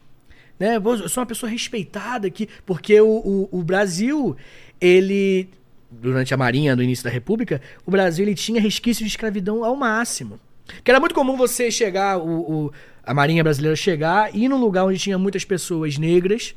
né, 0.59 0.77
eu 0.77 1.09
sou 1.09 1.21
uma 1.21 1.27
pessoa 1.27 1.49
respeitada 1.49 2.27
aqui, 2.27 2.47
porque 2.65 3.01
o, 3.01 3.07
o, 3.51 3.59
o 3.59 3.63
Brasil, 3.63 4.37
ele, 4.79 5.49
durante 5.89 6.33
a 6.33 6.37
marinha, 6.37 6.75
no 6.75 6.83
início 6.83 7.03
da 7.03 7.09
república, 7.09 7.59
o 7.85 7.89
Brasil 7.89 8.23
ele 8.25 8.35
tinha 8.35 8.61
resquícios 8.61 9.07
de 9.07 9.11
escravidão 9.11 9.63
ao 9.63 9.75
máximo. 9.75 10.39
Que 10.83 10.91
era 10.91 10.99
muito 10.99 11.13
comum 11.15 11.35
você 11.35 11.69
chegar, 11.71 12.17
o, 12.17 12.65
o- 12.67 12.71
a 13.03 13.13
marinha 13.13 13.43
brasileira 13.43 13.75
chegar, 13.75 14.33
ir 14.35 14.47
num 14.47 14.57
lugar 14.59 14.85
onde 14.85 14.97
tinha 14.97 15.17
muitas 15.17 15.43
pessoas 15.43 15.97
negras, 15.97 16.55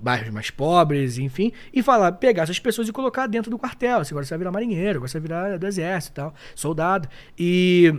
bairros 0.00 0.30
mais 0.30 0.50
pobres, 0.50 1.18
enfim, 1.18 1.52
e 1.74 1.82
falar, 1.82 2.12
pegar 2.12 2.44
essas 2.44 2.58
pessoas 2.58 2.88
e 2.88 2.92
colocar 2.92 3.26
dentro 3.26 3.50
do 3.50 3.58
quartel. 3.58 3.98
Assim, 3.98 4.12
agora 4.14 4.24
você 4.24 4.30
vai 4.30 4.38
virar 4.38 4.52
marinheiro, 4.52 4.98
agora 4.98 5.08
você 5.08 5.18
vai 5.18 5.28
virar 5.28 5.58
do 5.58 5.66
exército 5.66 6.12
e 6.12 6.14
tal, 6.14 6.34
soldado. 6.54 7.08
E 7.38 7.94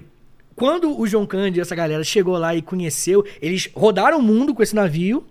quando 0.55 0.99
o 0.99 1.05
João 1.05 1.25
Cândido 1.25 1.57
e 1.59 1.61
essa 1.61 1.75
galera 1.75 2.03
chegou 2.03 2.37
lá 2.37 2.55
e 2.55 2.61
conheceu, 2.61 3.25
eles 3.41 3.69
rodaram 3.75 4.19
o 4.19 4.21
mundo 4.21 4.53
com 4.55 4.63
esse 4.63 4.73
navio, 4.75 5.25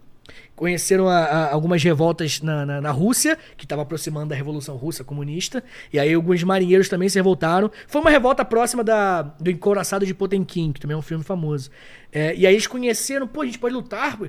conheceram 0.60 1.08
a- 1.08 1.24
a- 1.24 1.52
algumas 1.52 1.82
revoltas 1.82 2.42
na, 2.42 2.66
na, 2.66 2.80
na 2.82 2.90
Rússia, 2.90 3.38
que 3.56 3.64
estava 3.64 3.80
aproximando 3.80 4.28
da 4.28 4.34
Revolução 4.36 4.76
Russa 4.76 5.02
comunista, 5.02 5.64
e 5.90 5.98
aí 5.98 6.12
alguns 6.12 6.42
marinheiros 6.42 6.86
também 6.86 7.08
se 7.08 7.18
revoltaram. 7.18 7.70
Foi 7.88 7.98
uma 8.02 8.10
revolta 8.10 8.44
próxima 8.44 8.84
da, 8.84 9.22
do 9.22 9.50
Encouraçado 9.50 10.04
de 10.04 10.12
Potemkin, 10.12 10.70
que 10.70 10.78
também 10.78 10.94
é 10.94 10.98
um 10.98 11.02
filme 11.02 11.24
famoso. 11.24 11.70
É, 12.12 12.36
e 12.36 12.46
aí 12.46 12.52
eles 12.52 12.66
conheceram, 12.66 13.26
pô, 13.26 13.40
a 13.40 13.46
gente 13.46 13.58
pode 13.58 13.74
lutar. 13.74 14.18
pô. 14.18 14.28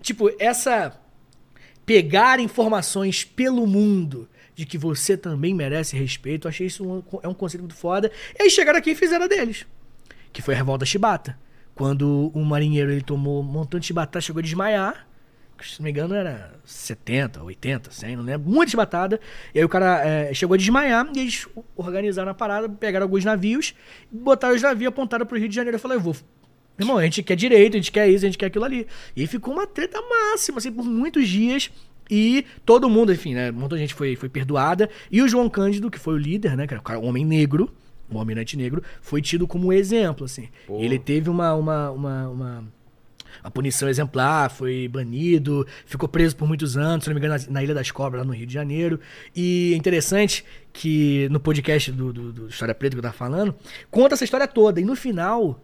Tipo, 0.00 0.30
essa. 0.38 0.96
Pegar 1.84 2.38
informações 2.38 3.24
pelo 3.24 3.66
mundo 3.66 4.28
de 4.54 4.64
que 4.64 4.78
você 4.78 5.16
também 5.16 5.52
merece 5.52 5.96
respeito, 5.98 6.46
eu 6.46 6.48
achei 6.50 6.68
isso 6.68 6.86
um, 6.88 7.02
é 7.24 7.26
um 7.28 7.34
conceito 7.34 7.62
muito 7.62 7.74
foda. 7.74 8.08
E 8.38 8.42
aí 8.44 8.48
chegaram 8.50 8.78
aqui 8.78 8.90
e 8.90 8.94
fizeram 8.94 9.24
a 9.24 9.28
deles 9.28 9.66
que 10.32 10.40
foi 10.40 10.54
a 10.54 10.56
revolta 10.56 10.86
chibata. 10.86 11.36
Quando 11.74 12.30
um 12.34 12.44
marinheiro 12.44 12.90
ele 12.92 13.02
tomou 13.02 13.40
um 13.40 13.42
montão 13.42 13.80
de 13.80 13.86
chibata, 13.86 14.20
chegou 14.20 14.38
a 14.38 14.42
desmaiar, 14.42 15.06
se 15.70 15.80
não 15.80 15.84
me 15.84 15.90
engano 15.90 16.14
era 16.14 16.54
70, 16.64 17.42
80, 17.42 17.90
100, 17.90 18.16
não 18.16 18.24
lembro. 18.24 18.50
Muita 18.50 18.70
chibatada. 18.70 19.20
E 19.54 19.58
aí 19.58 19.64
o 19.64 19.68
cara 19.68 20.04
é, 20.06 20.34
chegou 20.34 20.54
a 20.54 20.58
desmaiar 20.58 21.08
e 21.14 21.20
eles 21.20 21.46
organizaram 21.76 22.30
a 22.30 22.34
parada, 22.34 22.68
pegaram 22.68 23.04
alguns 23.04 23.24
navios, 23.24 23.74
botaram 24.10 24.54
os 24.54 24.62
navios, 24.62 24.88
apontaram 24.88 25.26
pro 25.26 25.38
Rio 25.38 25.48
de 25.48 25.54
Janeiro. 25.54 25.76
Eu 25.76 25.80
falei, 25.80 25.96
eu 25.96 26.02
vou 26.02 26.16
Irmão, 26.78 26.98
a 26.98 27.04
gente 27.04 27.22
quer 27.22 27.36
direito, 27.36 27.74
a 27.74 27.76
gente 27.76 27.92
quer 27.92 28.08
isso, 28.08 28.24
a 28.24 28.28
gente 28.28 28.38
quer 28.38 28.46
aquilo 28.46 28.64
ali. 28.64 28.86
E 29.14 29.26
ficou 29.26 29.52
uma 29.52 29.66
treta 29.66 30.00
máxima, 30.00 30.58
assim, 30.58 30.72
por 30.72 30.84
muitos 30.84 31.28
dias. 31.28 31.70
E 32.10 32.44
todo 32.64 32.88
mundo, 32.90 33.12
enfim, 33.12 33.34
né? 33.34 33.50
Muita 33.50 33.76
gente 33.76 33.94
foi, 33.94 34.16
foi 34.16 34.28
perdoada. 34.28 34.88
E 35.10 35.22
o 35.22 35.28
João 35.28 35.48
Cândido, 35.48 35.90
que 35.90 35.98
foi 35.98 36.14
o 36.14 36.18
líder, 36.18 36.56
né? 36.56 36.66
Que 36.66 36.74
era 36.74 36.98
o 36.98 37.04
homem 37.04 37.24
negro, 37.24 37.70
o 38.10 38.18
almirante 38.18 38.56
negro, 38.56 38.82
foi 39.00 39.22
tido 39.22 39.46
como 39.46 39.72
exemplo, 39.72 40.24
assim. 40.24 40.48
Pô. 40.66 40.78
Ele 40.80 40.98
teve 40.98 41.30
uma, 41.30 41.54
uma, 41.54 41.90
uma, 41.90 42.28
uma, 42.28 42.64
uma 43.42 43.50
punição 43.50 43.88
exemplar, 43.88 44.50
foi 44.50 44.88
banido, 44.88 45.66
ficou 45.84 46.08
preso 46.08 46.36
por 46.36 46.46
muitos 46.46 46.76
anos, 46.76 47.04
se 47.04 47.10
não 47.10 47.14
me 47.14 47.20
engano, 47.20 47.42
na, 47.50 47.62
Ilha 47.62 47.74
das 47.74 47.90
Cobras, 47.90 48.20
lá 48.20 48.26
no 48.26 48.34
Rio 48.34 48.46
de 48.46 48.54
Janeiro. 48.54 49.00
E 49.34 49.72
é 49.74 49.76
interessante 49.76 50.44
que 50.72 51.28
no 51.30 51.40
podcast 51.40 51.90
do, 51.90 52.12
do, 52.12 52.32
do 52.32 52.48
História 52.48 52.74
Preta 52.74 52.94
que 52.94 52.98
eu 52.98 53.02
tava 53.02 53.14
falando, 53.14 53.54
conta 53.90 54.14
essa 54.14 54.24
história 54.24 54.46
toda. 54.46 54.80
E 54.80 54.84
no 54.84 54.94
final 54.94 55.60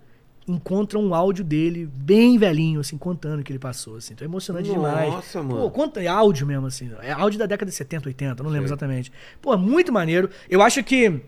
encontra 0.47 0.99
um 0.99 1.15
áudio 1.15 1.45
dele 1.45 1.89
bem 1.93 2.39
velhinho, 2.39 2.81
assim, 2.81 2.97
contando 2.97 3.41
o 3.41 3.45
que 3.45 3.53
ele 3.53 3.59
passou, 3.59 3.97
assim. 3.97 4.15
Então 4.15 4.25
é 4.25 4.29
emocionante 4.29 4.71
demais. 4.71 5.13
Nossa, 5.13 5.43
mano. 5.43 5.61
Pô, 5.61 5.71
conta, 5.71 6.03
é 6.03 6.07
áudio 6.07 6.47
mesmo, 6.47 6.67
assim. 6.67 6.91
É 7.03 7.13
áudio 7.13 7.39
da 7.39 7.47
década 7.47 7.71
de 7.71 7.77
70, 7.77 8.09
80, 8.09 8.43
não 8.43 8.51
lembro 8.51 8.67
exatamente. 8.67 9.13
Pô, 9.41 9.53
é 9.53 9.57
muito 9.57 9.93
maneiro. 9.93 10.31
Eu 10.49 10.63
acho 10.63 10.83
que 10.83 11.21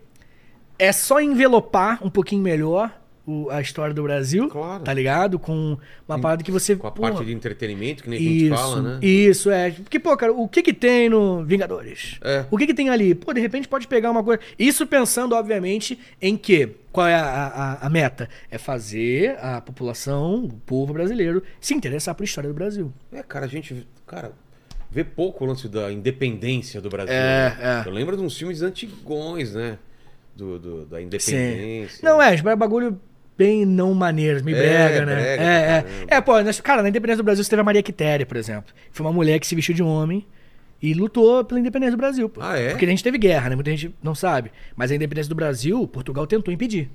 é 0.78 0.92
só 0.92 1.20
envelopar 1.20 2.04
um 2.04 2.10
pouquinho 2.10 2.42
melhor 2.42 2.99
o- 3.30 3.50
a 3.50 3.60
história 3.60 3.94
do 3.94 4.02
Brasil, 4.02 4.48
Claro. 4.48 4.82
tá 4.82 4.92
ligado? 4.92 5.38
Com 5.38 5.76
uma 6.08 6.18
parada 6.18 6.42
que 6.42 6.50
você... 6.50 6.74
Com 6.76 6.86
a 6.86 6.90
porra, 6.90 7.12
parte 7.12 7.24
de 7.26 7.32
entretenimento, 7.32 8.02
que 8.02 8.10
nem 8.10 8.18
a 8.18 8.22
gente 8.22 8.46
isso, 8.46 8.54
fala, 8.56 8.82
né? 8.82 8.98
Isso, 9.02 9.50
é. 9.50 9.70
Porque, 9.70 9.98
pô, 9.98 10.16
cara, 10.16 10.32
o 10.32 10.48
que 10.48 10.62
que 10.62 10.72
tem 10.72 11.08
no 11.08 11.44
Vingadores? 11.44 12.18
É. 12.22 12.44
O 12.50 12.56
que 12.58 12.66
que 12.66 12.74
tem 12.74 12.88
ali? 12.88 13.14
Pô, 13.14 13.32
de 13.32 13.40
repente 13.40 13.68
pode 13.68 13.86
pegar 13.86 14.10
uma 14.10 14.22
coisa. 14.24 14.40
Isso 14.58 14.86
pensando, 14.86 15.34
obviamente, 15.34 15.98
em 16.20 16.36
que. 16.36 16.68
Qual 16.92 17.06
é 17.06 17.14
a, 17.14 17.22
a, 17.80 17.86
a 17.86 17.88
meta? 17.90 18.28
É 18.50 18.58
fazer 18.58 19.38
a 19.40 19.60
população, 19.60 20.44
o 20.46 20.48
povo 20.66 20.92
brasileiro, 20.92 21.40
se 21.60 21.72
interessar 21.72 22.14
por 22.16 22.24
história 22.24 22.48
do 22.50 22.54
Brasil. 22.54 22.92
É, 23.12 23.22
cara, 23.22 23.44
a 23.46 23.48
gente, 23.48 23.86
cara, 24.06 24.32
vê 24.90 25.04
pouco 25.04 25.44
o 25.44 25.46
lance 25.46 25.68
da 25.68 25.92
independência 25.92 26.80
do 26.80 26.88
Brasil. 26.88 27.14
É, 27.14 27.50
né? 27.50 27.82
é. 27.84 27.88
Eu 27.88 27.92
lembro 27.92 28.16
de 28.16 28.22
uns 28.24 28.36
filmes 28.36 28.60
antigões, 28.60 29.54
né? 29.54 29.78
Do, 30.34 30.58
do- 30.58 30.86
da 30.86 31.00
independência. 31.02 32.00
Não, 32.02 32.20
é, 32.20 32.34
é 32.34 32.56
bagulho 32.56 32.98
bem 33.40 33.64
não 33.64 33.94
maneiros, 33.94 34.42
meio 34.42 34.56
É, 34.56 34.60
brega, 34.60 35.06
né? 35.06 35.14
brega 35.14 35.42
é, 35.42 35.84
é. 36.10 36.16
É, 36.16 36.20
pô, 36.20 36.32
cara, 36.62 36.82
na 36.82 36.88
independência 36.90 37.22
do 37.22 37.24
Brasil 37.24 37.42
você 37.42 37.48
teve 37.50 37.60
a 37.62 37.64
Maria 37.64 37.82
Quitéria, 37.82 38.26
por 38.26 38.36
exemplo. 38.36 38.72
Foi 38.92 39.06
uma 39.06 39.12
mulher 39.12 39.38
que 39.40 39.46
se 39.46 39.54
vestiu 39.54 39.74
de 39.74 39.82
homem 39.82 40.26
e 40.82 40.92
lutou 40.94 41.42
pela 41.44 41.58
independência 41.58 41.92
do 41.92 41.96
Brasil. 41.98 42.28
Pô. 42.28 42.40
Ah, 42.42 42.58
é? 42.58 42.70
Porque 42.70 42.84
a 42.84 42.88
gente 42.88 43.02
teve 43.02 43.16
guerra, 43.18 43.48
né? 43.48 43.54
Muita 43.54 43.70
gente 43.70 43.94
não 44.02 44.14
sabe. 44.14 44.50
Mas 44.76 44.90
a 44.90 44.94
independência 44.94 45.28
do 45.28 45.34
Brasil, 45.34 45.86
Portugal 45.88 46.26
tentou 46.26 46.52
impedir. 46.52 46.90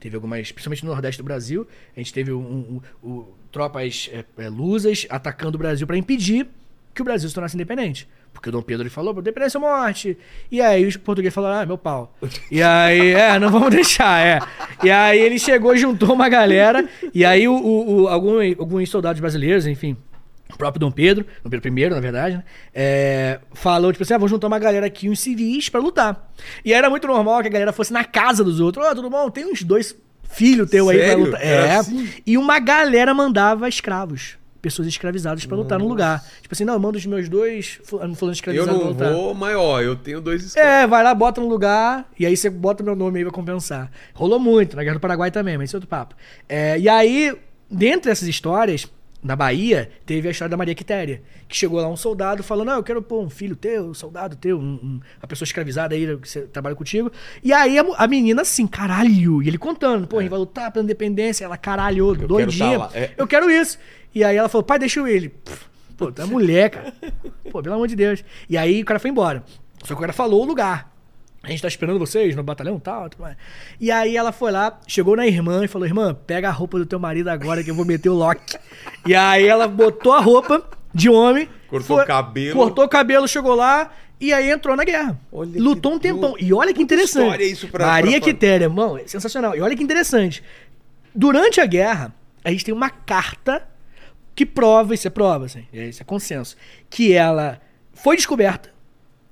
Teve 0.00 0.14
algumas, 0.16 0.50
principalmente 0.52 0.84
no 0.84 0.90
Nordeste 0.92 1.20
do 1.22 1.24
Brasil, 1.24 1.66
a 1.96 2.00
gente 2.00 2.12
teve 2.12 2.32
um, 2.32 2.80
um- 3.04 3.08
um- 3.08 3.24
tropas 3.52 4.10
é, 4.12 4.24
é, 4.42 4.48
lusas 4.48 5.06
atacando 5.10 5.56
o 5.56 5.58
Brasil 5.58 5.86
para 5.86 5.96
impedir 5.96 6.46
que 6.94 7.00
o 7.02 7.04
Brasil 7.04 7.28
se 7.28 7.34
tornasse 7.34 7.56
independente. 7.56 8.08
Porque 8.36 8.50
o 8.50 8.52
Dom 8.52 8.60
Pedro 8.62 8.82
ele 8.82 8.90
falou, 8.90 9.18
independência 9.18 9.58
ou 9.58 9.66
morte. 9.66 10.16
E 10.52 10.60
aí 10.60 10.84
os 10.86 10.96
portugueses 10.96 11.34
falaram, 11.34 11.62
ah, 11.62 11.66
meu 11.66 11.78
pau. 11.78 12.14
E 12.50 12.62
aí, 12.62 13.14
é, 13.16 13.38
não 13.38 13.50
vamos 13.50 13.70
deixar, 13.70 14.20
é. 14.24 14.38
E 14.84 14.90
aí 14.90 15.18
ele 15.18 15.38
chegou, 15.38 15.74
juntou 15.76 16.12
uma 16.12 16.28
galera, 16.28 16.86
e 17.14 17.24
aí 17.24 17.48
o, 17.48 17.54
o- 17.54 18.02
o- 18.02 18.08
algum- 18.08 18.40
alguns 18.58 18.90
soldados 18.90 19.18
brasileiros, 19.20 19.66
enfim, 19.66 19.96
o 20.52 20.56
próprio 20.58 20.78
Dom 20.80 20.90
Pedro, 20.90 21.24
Dom 21.42 21.48
Pedro 21.50 21.68
I, 21.78 21.88
na 21.88 21.98
verdade, 21.98 22.36
né? 22.36 22.44
é, 22.74 23.40
falou, 23.54 23.90
tipo 23.90 24.02
assim, 24.04 24.12
ah, 24.14 24.18
vou 24.18 24.28
juntar 24.28 24.46
uma 24.48 24.58
galera 24.58 24.84
aqui, 24.86 25.08
uns 25.08 25.18
civis, 25.20 25.68
pra 25.70 25.80
lutar. 25.80 26.30
E 26.62 26.72
era 26.74 26.90
muito 26.90 27.06
normal 27.08 27.40
que 27.40 27.48
a 27.48 27.50
galera 27.50 27.72
fosse 27.72 27.92
na 27.92 28.04
casa 28.04 28.44
dos 28.44 28.60
outros. 28.60 28.86
Ó, 28.86 28.94
tudo 28.94 29.08
bom? 29.10 29.30
Tem 29.30 29.44
uns 29.50 29.62
dois 29.62 29.96
filhos 30.28 30.70
teu 30.70 30.88
aí 30.90 30.98
pra 30.98 31.06
Sério? 31.08 31.24
lutar. 31.24 31.40
É. 31.42 31.76
assim? 31.76 32.08
E 32.26 32.36
uma 32.36 32.58
galera 32.58 33.14
mandava 33.14 33.66
escravos. 33.68 34.36
Pessoas 34.66 34.88
escravizadas 34.88 35.46
pra 35.46 35.56
lutar 35.56 35.78
no 35.78 35.86
lugar. 35.86 36.24
Tipo 36.42 36.52
assim, 36.52 36.64
não, 36.64 36.74
eu 36.74 36.80
mando 36.80 36.98
os 36.98 37.06
meus 37.06 37.28
dois 37.28 37.78
fulano 37.84 38.16
fulano 38.16 38.32
Eu 38.32 38.34
escravizados 38.34 38.74
pra 38.74 38.84
não 38.84 38.92
lutar. 38.92 39.12
vou, 39.12 39.32
mas 39.32 39.54
ó, 39.56 39.80
eu 39.80 39.94
tenho 39.94 40.20
dois 40.20 40.42
escravos. 40.44 40.70
É, 40.72 40.86
vai 40.88 41.04
lá, 41.04 41.14
bota 41.14 41.40
no 41.40 41.48
lugar, 41.48 42.10
e 42.18 42.26
aí 42.26 42.36
você 42.36 42.50
bota 42.50 42.82
meu 42.82 42.96
nome 42.96 43.18
aí 43.20 43.24
pra 43.24 43.32
compensar. 43.32 43.88
Rolou 44.12 44.40
muito, 44.40 44.74
na 44.74 44.82
Guerra 44.82 44.94
do 44.94 45.00
Paraguai 45.00 45.30
também, 45.30 45.56
mas 45.56 45.70
isso 45.70 45.76
é 45.76 45.78
outro 45.78 45.88
papo. 45.88 46.16
É, 46.48 46.76
e 46.80 46.88
aí, 46.88 47.32
dentre 47.70 48.10
essas 48.10 48.26
histórias, 48.26 48.88
na 49.26 49.36
Bahia, 49.36 49.90
teve 50.06 50.28
a 50.28 50.30
história 50.30 50.48
da 50.50 50.56
Maria 50.56 50.74
Quitéria, 50.74 51.22
que 51.48 51.56
chegou 51.56 51.80
lá 51.80 51.88
um 51.88 51.96
soldado 51.96 52.42
falando, 52.42 52.70
ah, 52.70 52.74
eu 52.76 52.82
quero 52.82 53.02
pôr 53.02 53.22
um 53.24 53.28
filho 53.28 53.56
teu, 53.56 53.86
um 53.88 53.94
soldado 53.94 54.36
teu, 54.36 54.58
um- 54.58 54.78
um- 54.82 55.00
uma 55.20 55.28
pessoa 55.28 55.44
escravizada 55.44 55.94
aí 55.94 56.16
que 56.18 56.28
você 56.28 56.42
trabalha 56.42 56.76
contigo. 56.76 57.10
E 57.42 57.52
aí 57.52 57.78
a, 57.78 57.84
a 57.96 58.06
menina 58.06 58.42
assim, 58.42 58.66
caralho, 58.66 59.42
e 59.42 59.48
ele 59.48 59.58
contando, 59.58 60.06
pô, 60.06 60.18
a 60.18 60.22
gente 60.22 60.30
vai 60.30 60.38
lutar 60.38 60.70
pela 60.72 60.84
independência, 60.84 61.44
ela, 61.44 61.56
caralho, 61.56 62.14
quero 62.14 62.28
doidinha, 62.28 62.78
tá 62.78 62.90
é. 62.94 63.10
eu 63.18 63.26
quero 63.26 63.50
isso. 63.50 63.78
E 64.14 64.24
aí 64.24 64.36
ela 64.36 64.48
falou, 64.48 64.62
pai, 64.64 64.78
deixa 64.78 65.00
eu 65.00 65.08
ir. 65.08 65.12
ele. 65.16 65.28
"Pff, 65.28 65.66
Pô, 65.96 66.12
tu 66.12 66.20
é 66.20 66.24
mulher, 66.26 66.70
cara. 66.70 66.92
Pô, 67.50 67.62
pelo 67.62 67.74
amor 67.74 67.88
de 67.88 67.96
Deus. 67.96 68.22
E 68.50 68.56
aí 68.58 68.82
o 68.82 68.84
cara 68.84 69.00
foi 69.00 69.10
embora. 69.10 69.42
Só 69.82 69.86
que 69.88 69.92
o 69.94 69.96
cara 70.00 70.12
falou 70.12 70.42
o 70.42 70.46
lugar. 70.46 70.94
A 71.46 71.50
gente 71.50 71.62
tá 71.62 71.68
esperando 71.68 71.98
vocês 71.98 72.34
no 72.34 72.42
batalhão 72.42 72.76
e 72.76 72.80
tal, 72.80 73.08
mais. 73.20 73.36
E 73.80 73.90
aí 73.90 74.16
ela 74.16 74.32
foi 74.32 74.50
lá, 74.50 74.78
chegou 74.86 75.14
na 75.16 75.26
irmã 75.26 75.64
e 75.64 75.68
falou: 75.68 75.86
Irmã, 75.86 76.12
pega 76.26 76.48
a 76.48 76.52
roupa 76.52 76.76
do 76.78 76.84
teu 76.84 76.98
marido 76.98 77.28
agora 77.28 77.62
que 77.62 77.70
eu 77.70 77.74
vou 77.74 77.84
meter 77.84 78.08
o 78.08 78.14
lock. 78.14 78.40
e 79.06 79.14
aí 79.14 79.46
ela 79.46 79.68
botou 79.68 80.12
a 80.12 80.20
roupa 80.20 80.68
de 80.92 81.08
homem. 81.08 81.48
Cortou 81.68 82.00
o 82.00 82.04
cabelo. 82.04 82.54
Cortou 82.58 82.84
o 82.84 82.88
cabelo, 82.88 83.28
chegou 83.28 83.54
lá 83.54 83.92
e 84.20 84.32
aí 84.32 84.50
entrou 84.50 84.74
na 84.76 84.82
guerra. 84.84 85.18
Olha 85.30 85.62
Lutou 85.62 85.94
um 85.94 85.98
tempão. 86.00 86.34
E 86.40 86.52
olha 86.52 86.68
que 86.74 86.80
Puta 86.80 86.82
interessante. 86.94 87.22
história 87.24 87.44
isso 87.44 87.68
pra- 87.68 87.86
Maria 87.86 88.18
pra- 88.20 88.28
Quitéria, 88.32 88.64
irmão, 88.64 88.98
é 88.98 89.06
sensacional. 89.06 89.54
E 89.56 89.60
olha 89.60 89.76
que 89.76 89.82
interessante. 89.84 90.42
Durante 91.14 91.60
a 91.60 91.66
guerra, 91.66 92.12
a 92.44 92.50
gente 92.50 92.64
tem 92.64 92.74
uma 92.74 92.90
carta 92.90 93.66
que 94.34 94.44
prova, 94.44 94.94
isso 94.94 95.06
é 95.06 95.10
prova, 95.10 95.46
assim, 95.46 95.64
isso 95.72 96.02
é 96.02 96.04
consenso, 96.04 96.56
que 96.90 97.12
ela 97.14 97.60
foi 97.94 98.16
descoberta 98.16 98.70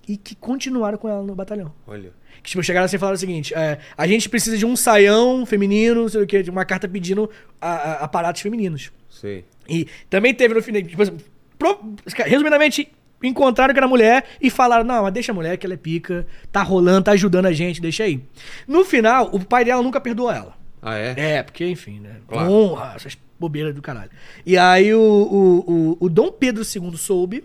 e 0.09 0.17
que 0.17 0.35
continuaram 0.35 0.99
com 0.99 1.09
ela 1.09 1.23
no 1.23 1.35
batalhão. 1.35 1.73
Olha. 1.87 2.11
Que 2.43 2.51
tipo, 2.51 2.63
chegaram 2.63 2.85
assim 2.85 2.97
e 2.97 2.99
falaram 2.99 3.17
o 3.17 3.19
seguinte: 3.19 3.55
é, 3.55 3.79
a 3.97 4.07
gente 4.07 4.29
precisa 4.29 4.57
de 4.59 4.67
um 4.67 4.77
saião 4.77 5.45
feminino, 5.47 6.03
não 6.03 6.09
sei 6.09 6.23
o 6.23 6.27
que, 6.27 6.43
de 6.43 6.51
uma 6.51 6.65
carta 6.65 6.89
pedindo 6.89 7.31
a- 7.61 7.71
a- 7.75 7.93
aparatos 8.05 8.43
femininos. 8.43 8.91
Sei. 9.09 9.45
E 9.69 9.87
também 10.11 10.35
teve 10.35 10.53
no 10.55 10.63
final, 10.63 10.83
tipo, 10.83 11.01
assim, 11.03 11.17
pro- 11.59 11.95
resumidamente, 12.27 12.89
encontraram 13.23 13.73
que 13.73 13.79
era 13.81 13.89
mulher 13.89 14.25
e 14.41 14.51
falaram: 14.51 14.85
não, 14.85 15.03
mas 15.05 15.13
deixa 15.13 15.33
a 15.33 15.35
mulher 15.35 15.57
que 15.57 15.65
ela 15.67 15.75
é 15.75 15.79
pica, 15.79 16.27
tá 16.53 16.63
rolando, 16.63 17.05
tá 17.05 17.13
ajudando 17.13 17.47
a 17.47 17.53
gente, 17.53 17.81
deixa 17.81 18.05
aí. 18.05 18.21
No 18.69 18.85
final, 18.85 19.31
o 19.33 19.43
pai 19.45 19.65
dela 19.65 19.83
nunca 19.83 20.01
perdoou 20.01 20.31
ela. 20.31 20.55
Ah, 20.83 20.97
é? 20.99 21.15
É, 21.17 21.43
porque, 21.43 21.67
enfim, 21.67 22.01
né? 22.01 22.17
Claro. 22.29 22.51
Honra, 22.53 22.93
essas 22.97 23.17
bobeiras 23.41 23.75
do 23.75 23.81
caralho. 23.81 24.11
E 24.45 24.59
aí 24.59 24.93
o, 24.93 25.01
o, 25.01 25.73
o, 25.73 25.97
o 26.01 26.09
Dom 26.11 26.31
Pedro 26.31 26.63
II 26.63 26.95
soube. 26.99 27.43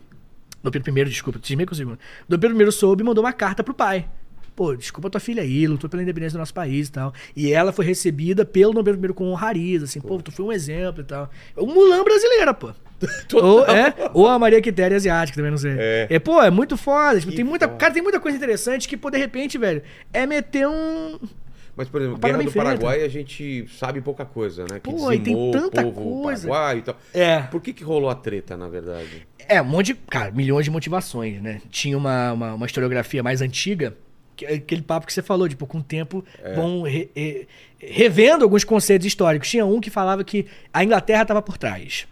Dom 0.63 0.71
Pedro 0.71 0.99
I, 0.99 1.05
desculpa, 1.05 1.39
cismei 1.41 1.65
com 1.65 1.73
o 1.73 1.75
segundo. 1.75 1.99
Dom 2.27 2.37
Pedro 2.37 2.61
I 2.61 2.71
soube 2.71 3.01
e 3.01 3.05
mandou 3.05 3.23
uma 3.23 3.33
carta 3.33 3.63
pro 3.63 3.73
pai. 3.73 4.07
Pô, 4.55 4.75
desculpa 4.75 5.09
tua 5.09 5.21
filha 5.21 5.41
aí, 5.41 5.65
lutou 5.65 5.89
pela 5.89 6.03
independência 6.03 6.37
do 6.37 6.39
nosso 6.39 6.53
país 6.53 6.89
e 6.89 6.91
tal. 6.91 7.13
E 7.33 7.53
ela 7.53 7.71
foi 7.71 7.85
recebida 7.85 8.43
pelo 8.43 8.73
Dom 8.73 8.83
Pedro 8.83 9.11
I 9.11 9.13
com 9.13 9.31
honrarias, 9.31 9.83
assim, 9.83 10.01
pô, 10.01 10.21
tu 10.21 10.31
foi 10.31 10.45
um 10.45 10.51
exemplo 10.51 11.01
e 11.01 11.05
tal. 11.05 11.29
É 11.55 11.61
o 11.61 11.65
Mulan 11.65 12.03
brasileira, 12.03 12.53
pô. 12.53 12.71
ou, 13.41 13.65
é, 13.65 13.93
ou 14.13 14.27
a 14.27 14.37
Maria 14.37 14.61
Quitéria 14.61 14.97
asiática, 14.97 15.37
também 15.37 15.51
não 15.51 15.57
sei. 15.57 15.75
É. 16.09 16.19
pô, 16.19 16.41
é 16.41 16.51
muito 16.51 16.75
foda. 16.75 17.19
Tipo, 17.21 17.33
tem 17.33 17.45
muita, 17.45 17.67
foda. 17.67 17.77
cara, 17.79 17.93
tem 17.93 18.03
muita 18.03 18.19
coisa 18.19 18.37
interessante 18.37 18.87
que, 18.87 18.97
pô, 18.97 19.09
de 19.09 19.17
repente, 19.17 19.57
velho, 19.57 19.81
é 20.11 20.25
meter 20.25 20.67
um, 20.67 21.17
Mas, 21.79 21.87
por 21.87 22.01
exemplo, 22.01 22.19
Guerra 22.19 22.33
do 22.33 22.37
bem 22.43 22.47
feita. 22.51 22.65
Paraguai 22.67 23.03
a 23.03 23.07
gente 23.07 23.65
sabe 23.69 24.01
pouca 24.01 24.25
coisa, 24.25 24.63
né? 24.69 24.81
Que 24.83 24.91
Pô, 24.91 25.07
tem 25.07 25.49
tanta 25.49 25.87
o 25.87 25.93
povo 25.93 26.21
coisa. 26.23 26.45
paraguaio 26.49 26.79
e 26.79 26.81
tal. 26.81 26.97
É. 27.13 27.39
Por 27.43 27.61
que 27.61 27.71
que 27.71 27.85
rolou 27.85 28.09
a 28.09 28.15
treta, 28.15 28.57
na 28.57 28.67
verdade? 28.67 29.25
É, 29.47 29.61
um 29.61 29.65
monte 29.65 29.85
de. 29.87 29.93
Cara, 29.93 30.29
milhões 30.29 30.65
de 30.65 30.71
motivações, 30.71 31.41
né? 31.41 31.61
Tinha 31.69 31.97
uma, 31.97 32.33
uma, 32.33 32.53
uma 32.55 32.65
historiografia 32.65 33.23
mais 33.23 33.41
antiga, 33.41 33.95
que 34.35 34.45
é 34.45 34.55
aquele 34.55 34.81
papo 34.81 35.07
que 35.07 35.13
você 35.13 35.21
falou, 35.21 35.47
tipo, 35.47 35.65
com 35.65 35.77
o 35.77 35.81
tempo 35.83 36.21
vão 36.53 36.81
re- 36.81 37.09
re- 37.15 37.47
revendo 37.79 38.43
alguns 38.43 38.65
conceitos 38.65 39.07
históricos. 39.07 39.49
Tinha 39.49 39.65
um 39.65 39.79
que 39.79 39.89
falava 39.89 40.21
que 40.21 40.47
a 40.73 40.83
Inglaterra 40.83 41.21
estava 41.21 41.41
por 41.41 41.57
trás. 41.57 42.05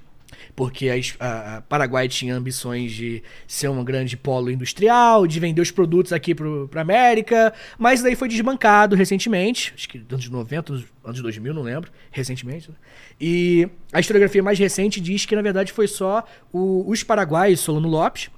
Porque 0.57 0.89
a, 0.89 0.95
a- 1.23 1.57
a 1.57 1.61
Paraguai 1.61 2.07
tinha 2.07 2.33
ambições 2.35 2.91
de 2.91 3.21
ser 3.47 3.69
um 3.69 3.83
grande 3.83 4.17
polo 4.17 4.49
industrial, 4.49 5.27
de 5.27 5.39
vender 5.39 5.61
os 5.61 5.69
produtos 5.69 6.11
aqui 6.11 6.33
pro, 6.33 6.67
pra 6.67 6.81
América, 6.81 7.53
mas 7.77 8.01
daí 8.01 8.15
foi 8.15 8.27
desbancado 8.27 8.95
recentemente, 8.95 9.71
acho 9.75 9.87
que 9.87 10.01
anos 10.11 10.27
90, 10.27 10.73
anos- 10.73 10.85
anos 11.05 11.21
2000, 11.21 11.53
não 11.53 11.61
lembro, 11.61 11.91
recentemente. 12.09 12.71
né? 12.71 12.75
E 13.21 13.69
a 13.93 13.99
historiografia 13.99 14.41
mais 14.41 14.57
recente 14.57 14.99
diz 14.99 15.27
que, 15.27 15.35
na 15.35 15.43
verdade, 15.43 15.71
foi 15.71 15.87
só 15.87 16.25
o- 16.51 16.83
os 16.89 17.03
paraguaios, 17.03 17.59
Solano 17.59 17.87
Lopes, 17.87 18.31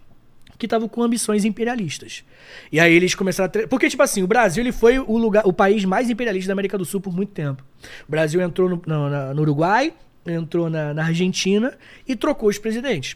que 0.57 0.65
estavam 0.65 0.89
com 0.89 1.01
ambições 1.01 1.45
imperialistas. 1.45 2.25
E 2.69 2.81
aí 2.81 2.93
eles 2.93 3.15
começaram 3.15 3.45
a... 3.45 3.49
tre- 3.49 3.65
Porque, 3.65 3.87
tipo 3.87 4.03
assim, 4.03 4.23
o 4.23 4.27
Brasil 4.27 4.61
ele 4.61 4.73
foi 4.73 4.99
o, 4.99 5.17
lugar, 5.17 5.47
o 5.47 5.53
país 5.53 5.85
mais 5.85 6.09
imperialista 6.09 6.49
da 6.49 6.53
América 6.53 6.77
do 6.77 6.83
Sul 6.83 6.99
por 6.99 7.15
muito 7.15 7.31
tempo. 7.31 7.63
O 8.05 8.11
Brasil 8.11 8.41
entrou 8.41 8.69
no, 8.69 8.81
no- 8.85 9.33
no 9.33 9.41
Uruguai, 9.41 9.93
entrou 10.33 10.69
na, 10.69 10.93
na 10.93 11.05
Argentina 11.05 11.77
e 12.07 12.15
trocou 12.15 12.49
os 12.49 12.57
presidentes. 12.57 13.15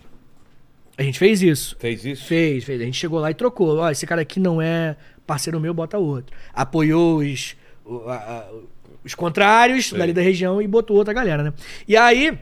A 0.97 1.03
gente 1.03 1.17
fez 1.17 1.41
isso. 1.41 1.75
Fez 1.79 2.05
isso? 2.05 2.25
Fez, 2.25 2.63
fez. 2.63 2.81
A 2.81 2.85
gente 2.85 2.97
chegou 2.97 3.19
lá 3.19 3.31
e 3.31 3.33
trocou. 3.33 3.77
Ó, 3.77 3.89
esse 3.89 4.05
cara 4.05 4.21
aqui 4.21 4.39
não 4.39 4.61
é 4.61 4.95
parceiro 5.25 5.59
meu, 5.59 5.73
bota 5.73 5.97
outro. 5.97 6.35
Apoiou 6.53 7.17
os, 7.17 7.55
os 9.03 9.15
contrários 9.15 9.89
Sei. 9.89 9.97
dali 9.97 10.13
da 10.13 10.21
região 10.21 10.61
e 10.61 10.67
botou 10.67 10.97
outra 10.97 11.13
galera, 11.13 11.43
né? 11.43 11.53
E 11.87 11.97
aí, 11.97 12.37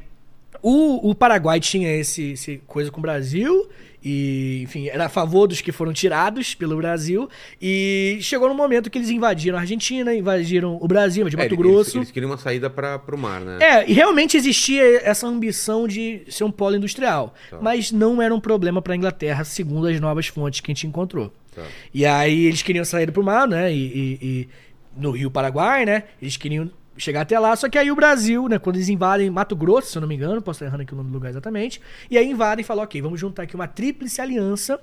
o, 0.62 1.10
o 1.10 1.16
Paraguai 1.16 1.60
tinha 1.60 1.96
esse, 1.96 2.34
esse 2.34 2.58
coisa 2.68 2.92
com 2.92 3.00
o 3.00 3.02
Brasil. 3.02 3.70
E, 4.04 4.62
enfim, 4.64 4.88
era 4.88 5.06
a 5.06 5.10
favor 5.10 5.48
dos 5.48 5.62
que 5.62 5.72
foram 5.72 5.94
tirados 5.94 6.56
pelo 6.56 6.76
Brasil. 6.78 7.30
E 7.62 8.18
chegou 8.22 8.48
no 8.50 8.56
momento 8.56 8.90
que 8.90 8.98
eles 8.98 9.10
invadiram 9.10 9.58
a 9.58 9.62
Argentina, 9.62 10.14
invadiram 10.14 10.78
o 10.82 10.88
Brasil, 10.88 11.30
de 11.30 11.36
É, 11.36 11.40
Mato 11.40 11.54
eles- 11.54 11.58
Grosso. 11.58 11.98
Eles, 12.00 12.12
queriam 12.12 12.30
uma 12.32 12.38
saída 12.38 12.70
para 12.70 13.00
o 13.14 13.18
mar, 13.18 13.42
né? 13.42 13.58
É, 13.62 13.90
e 13.90 13.94
realmente 13.94 14.36
existia 14.38 15.02
essa 15.04 15.28
ambição 15.28 15.88
de 15.88 16.24
ser 16.30 16.44
um 16.44 16.52
polo 16.52 16.76
industrial. 16.76 17.34
Tá. 17.50 17.60
Mas 17.62 17.92
não 17.92 18.22
era 18.22 18.34
um 18.34 18.40
problema 18.40 18.82
para 18.82 18.94
a 18.94 18.98
Inglaterra, 18.98 19.44
segundo 19.44 19.88
as 19.88 20.00
novas 20.00 20.28
fontes 20.28 20.60
que 20.62 20.72
a 20.72 20.74
gente 20.74 20.88
encontrou. 20.88 21.32
Tá. 21.56 21.64
E 21.94 22.06
aí 22.06 22.46
eles 22.46 22.62
queriam 22.64 22.84
sair 22.86 23.12
pro 23.12 23.24
mar, 23.24 23.48
né? 23.48 23.72
E, 23.72 23.78
e- 23.78 24.20
e 24.22 24.50
no 24.98 25.12
Rio 25.12 25.30
Paraguai, 25.30 25.86
né? 25.86 26.04
Eles 26.22 26.38
queriam 26.38 26.70
chegar 27.02 27.22
até 27.22 27.38
lá. 27.40 27.56
Só 27.56 27.70
que 27.70 27.78
aí 27.78 27.92
o 27.92 27.96
Brasil, 27.96 28.48
né? 28.48 28.60
Quando 28.60 28.76
eles 28.78 28.90
invadem 28.90 29.30
Mato 29.30 29.56
Grosso, 29.56 29.92
se 29.92 29.98
eu 29.98 30.02
não 30.02 30.08
me 30.08 30.16
engano, 30.16 30.42
posso 30.42 30.58
estar 30.58 30.66
errando 30.68 30.84
aqui 30.84 30.94
o 30.94 30.98
nome 30.98 31.10
do 31.10 31.14
lugar 31.14 31.30
exatamente. 31.30 31.82
E 32.10 32.18
aí 32.18 32.30
invadem 32.30 32.64
e 32.64 32.66
falam, 32.66 32.84
ok, 32.84 33.02
vamos 33.02 33.20
juntar 33.20 33.44
aqui 33.44 33.56
uma 33.56 33.68
tríplice 33.68 34.22
aliança. 34.22 34.80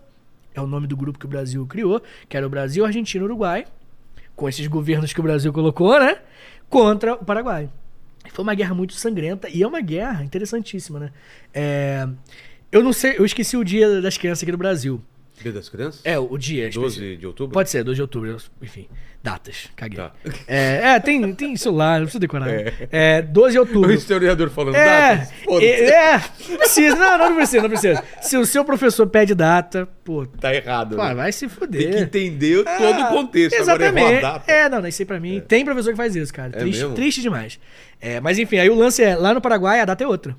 É 0.54 0.60
o 0.60 0.66
nome 0.66 0.86
do 0.86 0.96
grupo 0.96 1.18
que 1.18 1.26
o 1.26 1.28
Brasil 1.28 1.64
criou, 1.66 2.02
que 2.28 2.36
era 2.36 2.46
o 2.46 2.50
Brasil, 2.50 2.84
Argentina 2.84 3.22
e 3.22 3.26
Uruguai. 3.26 3.64
Com 4.34 4.48
esses 4.48 4.66
governos 4.66 5.12
que 5.12 5.20
o 5.20 5.22
Brasil 5.22 5.52
colocou, 5.52 5.98
né? 5.98 6.18
Contra 6.68 7.14
o 7.14 7.24
Paraguai. 7.24 7.68
Foi 8.32 8.42
uma 8.42 8.54
guerra 8.54 8.74
muito 8.74 8.92
sangrenta 8.94 9.48
e 9.48 9.62
é 9.62 9.66
uma 9.66 9.80
guerra 9.80 10.22
interessantíssima, 10.24 10.98
né? 11.00 11.12
É, 11.54 12.06
Eu 12.70 12.82
não 12.82 12.92
sei, 12.92 13.16
eu 13.18 13.24
esqueci 13.24 13.56
o 13.56 13.64
dia 13.64 14.00
das 14.02 14.18
crianças 14.18 14.42
aqui 14.42 14.52
no 14.52 14.58
Brasil. 14.58 15.00
Dia 15.42 15.52
das 15.52 15.68
crianças? 15.68 16.00
É, 16.04 16.18
o 16.18 16.36
dia. 16.36 16.68
12 16.70 17.16
de 17.16 17.26
outubro? 17.26 17.52
Pode 17.54 17.70
ser, 17.70 17.84
12 17.84 17.96
de 17.96 18.02
outubro, 18.02 18.36
enfim. 18.62 18.88
Datas, 19.22 19.68
caguei. 19.74 19.98
Tá. 19.98 20.12
É, 20.46 20.94
é, 20.94 21.00
tem, 21.00 21.34
tem 21.34 21.56
celular, 21.56 21.98
não 21.98 22.04
precisa 22.06 22.20
decorar. 22.20 22.46
É, 22.92 23.20
12 23.20 23.52
de 23.52 23.58
outubro. 23.58 23.88
O 23.90 23.92
historiador 23.92 24.48
falando 24.48 24.76
É, 24.76 25.16
datas? 25.16 25.32
É, 25.60 25.90
é, 25.90 26.20
não 26.50 26.56
precisa, 26.58 26.96
não, 26.96 27.18
não 27.30 27.34
precisa, 27.36 27.62
não 27.62 27.68
precisa. 27.68 28.04
Se 28.22 28.36
o 28.36 28.46
seu 28.46 28.64
professor 28.64 29.06
pede 29.08 29.34
data, 29.34 29.88
pô, 30.04 30.24
Tá 30.24 30.54
errado. 30.54 30.94
pô, 30.96 31.04
né? 31.04 31.14
vai 31.14 31.32
se 31.32 31.48
fuder. 31.48 31.82
Tem 31.82 31.90
que 31.92 31.98
entender 31.98 32.64
todo 32.64 32.98
o 32.98 33.02
Ah, 33.02 33.08
contexto. 33.08 33.56
Exatamente. 33.56 34.24
Agora. 34.24 34.42
É, 34.46 34.68
não, 34.68 34.80
não, 34.82 34.88
isso 34.88 35.02
aí 35.02 35.06
pra 35.06 35.18
mim. 35.18 35.42
Tem 35.46 35.64
professor 35.64 35.90
que 35.90 35.96
faz 35.96 36.14
isso, 36.14 36.32
cara. 36.32 36.50
É 36.54 36.60
triste, 36.60 36.80
mesmo? 36.82 36.94
triste 36.94 37.20
demais. 37.20 37.58
É, 38.00 38.20
mas 38.20 38.38
enfim, 38.38 38.58
aí 38.58 38.70
o 38.70 38.74
lance 38.76 39.02
é, 39.02 39.16
lá 39.16 39.34
no 39.34 39.40
Paraguai 39.40 39.80
a 39.80 39.84
data 39.84 40.04
é 40.04 40.06
outra. 40.06 40.36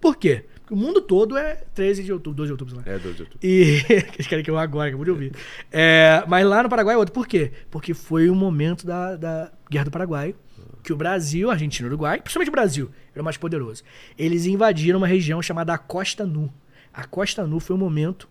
Por 0.00 0.16
quê? 0.16 0.44
O 0.70 0.74
mundo 0.74 1.00
todo 1.00 1.36
é 1.36 1.62
13 1.74 2.02
de 2.02 2.12
outubro, 2.12 2.36
12 2.38 2.48
de 2.48 2.52
outubro, 2.52 2.74
sei 2.74 2.82
lá. 2.84 2.96
É, 2.96 2.98
12 2.98 3.14
de 3.14 3.22
outubro. 3.22 3.46
E. 3.46 3.82
Eles 4.14 4.26
querem 4.26 4.44
que 4.44 4.50
eu 4.50 4.58
agora, 4.58 4.88
acabou 4.88 5.04
de 5.04 5.10
ouvir. 5.10 5.32
É, 5.70 6.24
mas 6.26 6.44
lá 6.46 6.62
no 6.62 6.68
Paraguai 6.68 6.94
é 6.94 6.98
outro. 6.98 7.14
Por 7.14 7.26
quê? 7.26 7.52
Porque 7.70 7.94
foi 7.94 8.28
o 8.28 8.34
momento 8.34 8.84
da, 8.84 9.16
da 9.16 9.52
Guerra 9.70 9.84
do 9.84 9.90
Paraguai. 9.90 10.34
Que 10.82 10.92
o 10.92 10.96
Brasil, 10.96 11.50
Argentina 11.50 11.86
e 11.86 11.90
Uruguai, 11.90 12.20
principalmente 12.20 12.48
o 12.48 12.52
Brasil, 12.52 12.90
era 13.12 13.20
o 13.20 13.24
mais 13.24 13.36
poderoso. 13.36 13.82
Eles 14.16 14.46
invadiram 14.46 14.98
uma 14.98 15.06
região 15.06 15.42
chamada 15.42 15.76
Costa 15.76 16.24
Nu. 16.24 16.52
A 16.94 17.04
Costa 17.04 17.44
Nu 17.44 17.58
foi 17.58 17.74
o 17.74 17.78
momento 17.78 18.28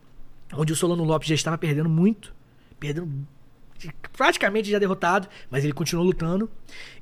onde 0.53 0.72
o 0.72 0.76
Solano 0.76 1.03
Lopes 1.03 1.28
já 1.28 1.36
estava 1.36 1.57
perdendo 1.57 1.90
muito. 1.90 2.34
Perdendo 2.80 3.10
praticamente 4.14 4.70
já 4.70 4.80
derrotado, 4.80 5.28
mas 5.49 5.64
ele 5.64 5.74
continuou 5.74 6.06
lutando. 6.06 6.49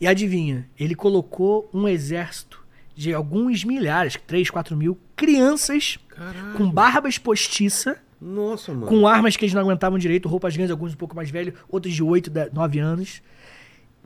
E 0.01 0.07
adivinha, 0.07 0.67
ele 0.79 0.95
colocou 0.95 1.69
um 1.73 1.87
exército 1.87 2.62
de 2.95 3.13
alguns 3.13 3.63
milhares, 3.63 4.17
3, 4.27 4.49
4 4.49 4.75
mil 4.75 4.97
crianças 5.15 5.97
Caralho. 6.09 6.53
com 6.53 6.69
barbas 6.69 7.17
postiça, 7.17 7.97
Nossa, 8.21 8.73
mano. 8.73 8.87
com 8.87 9.07
armas 9.07 9.35
que 9.35 9.45
eles 9.45 9.53
não 9.53 9.61
aguentavam 9.61 9.97
direito, 9.97 10.29
roupas 10.29 10.55
grandes, 10.55 10.71
alguns 10.71 10.93
um 10.93 10.97
pouco 10.97 11.15
mais 11.15 11.29
velhos, 11.29 11.55
outros 11.69 11.93
de 11.93 12.03
8, 12.03 12.31
9 12.53 12.79
anos, 12.79 13.21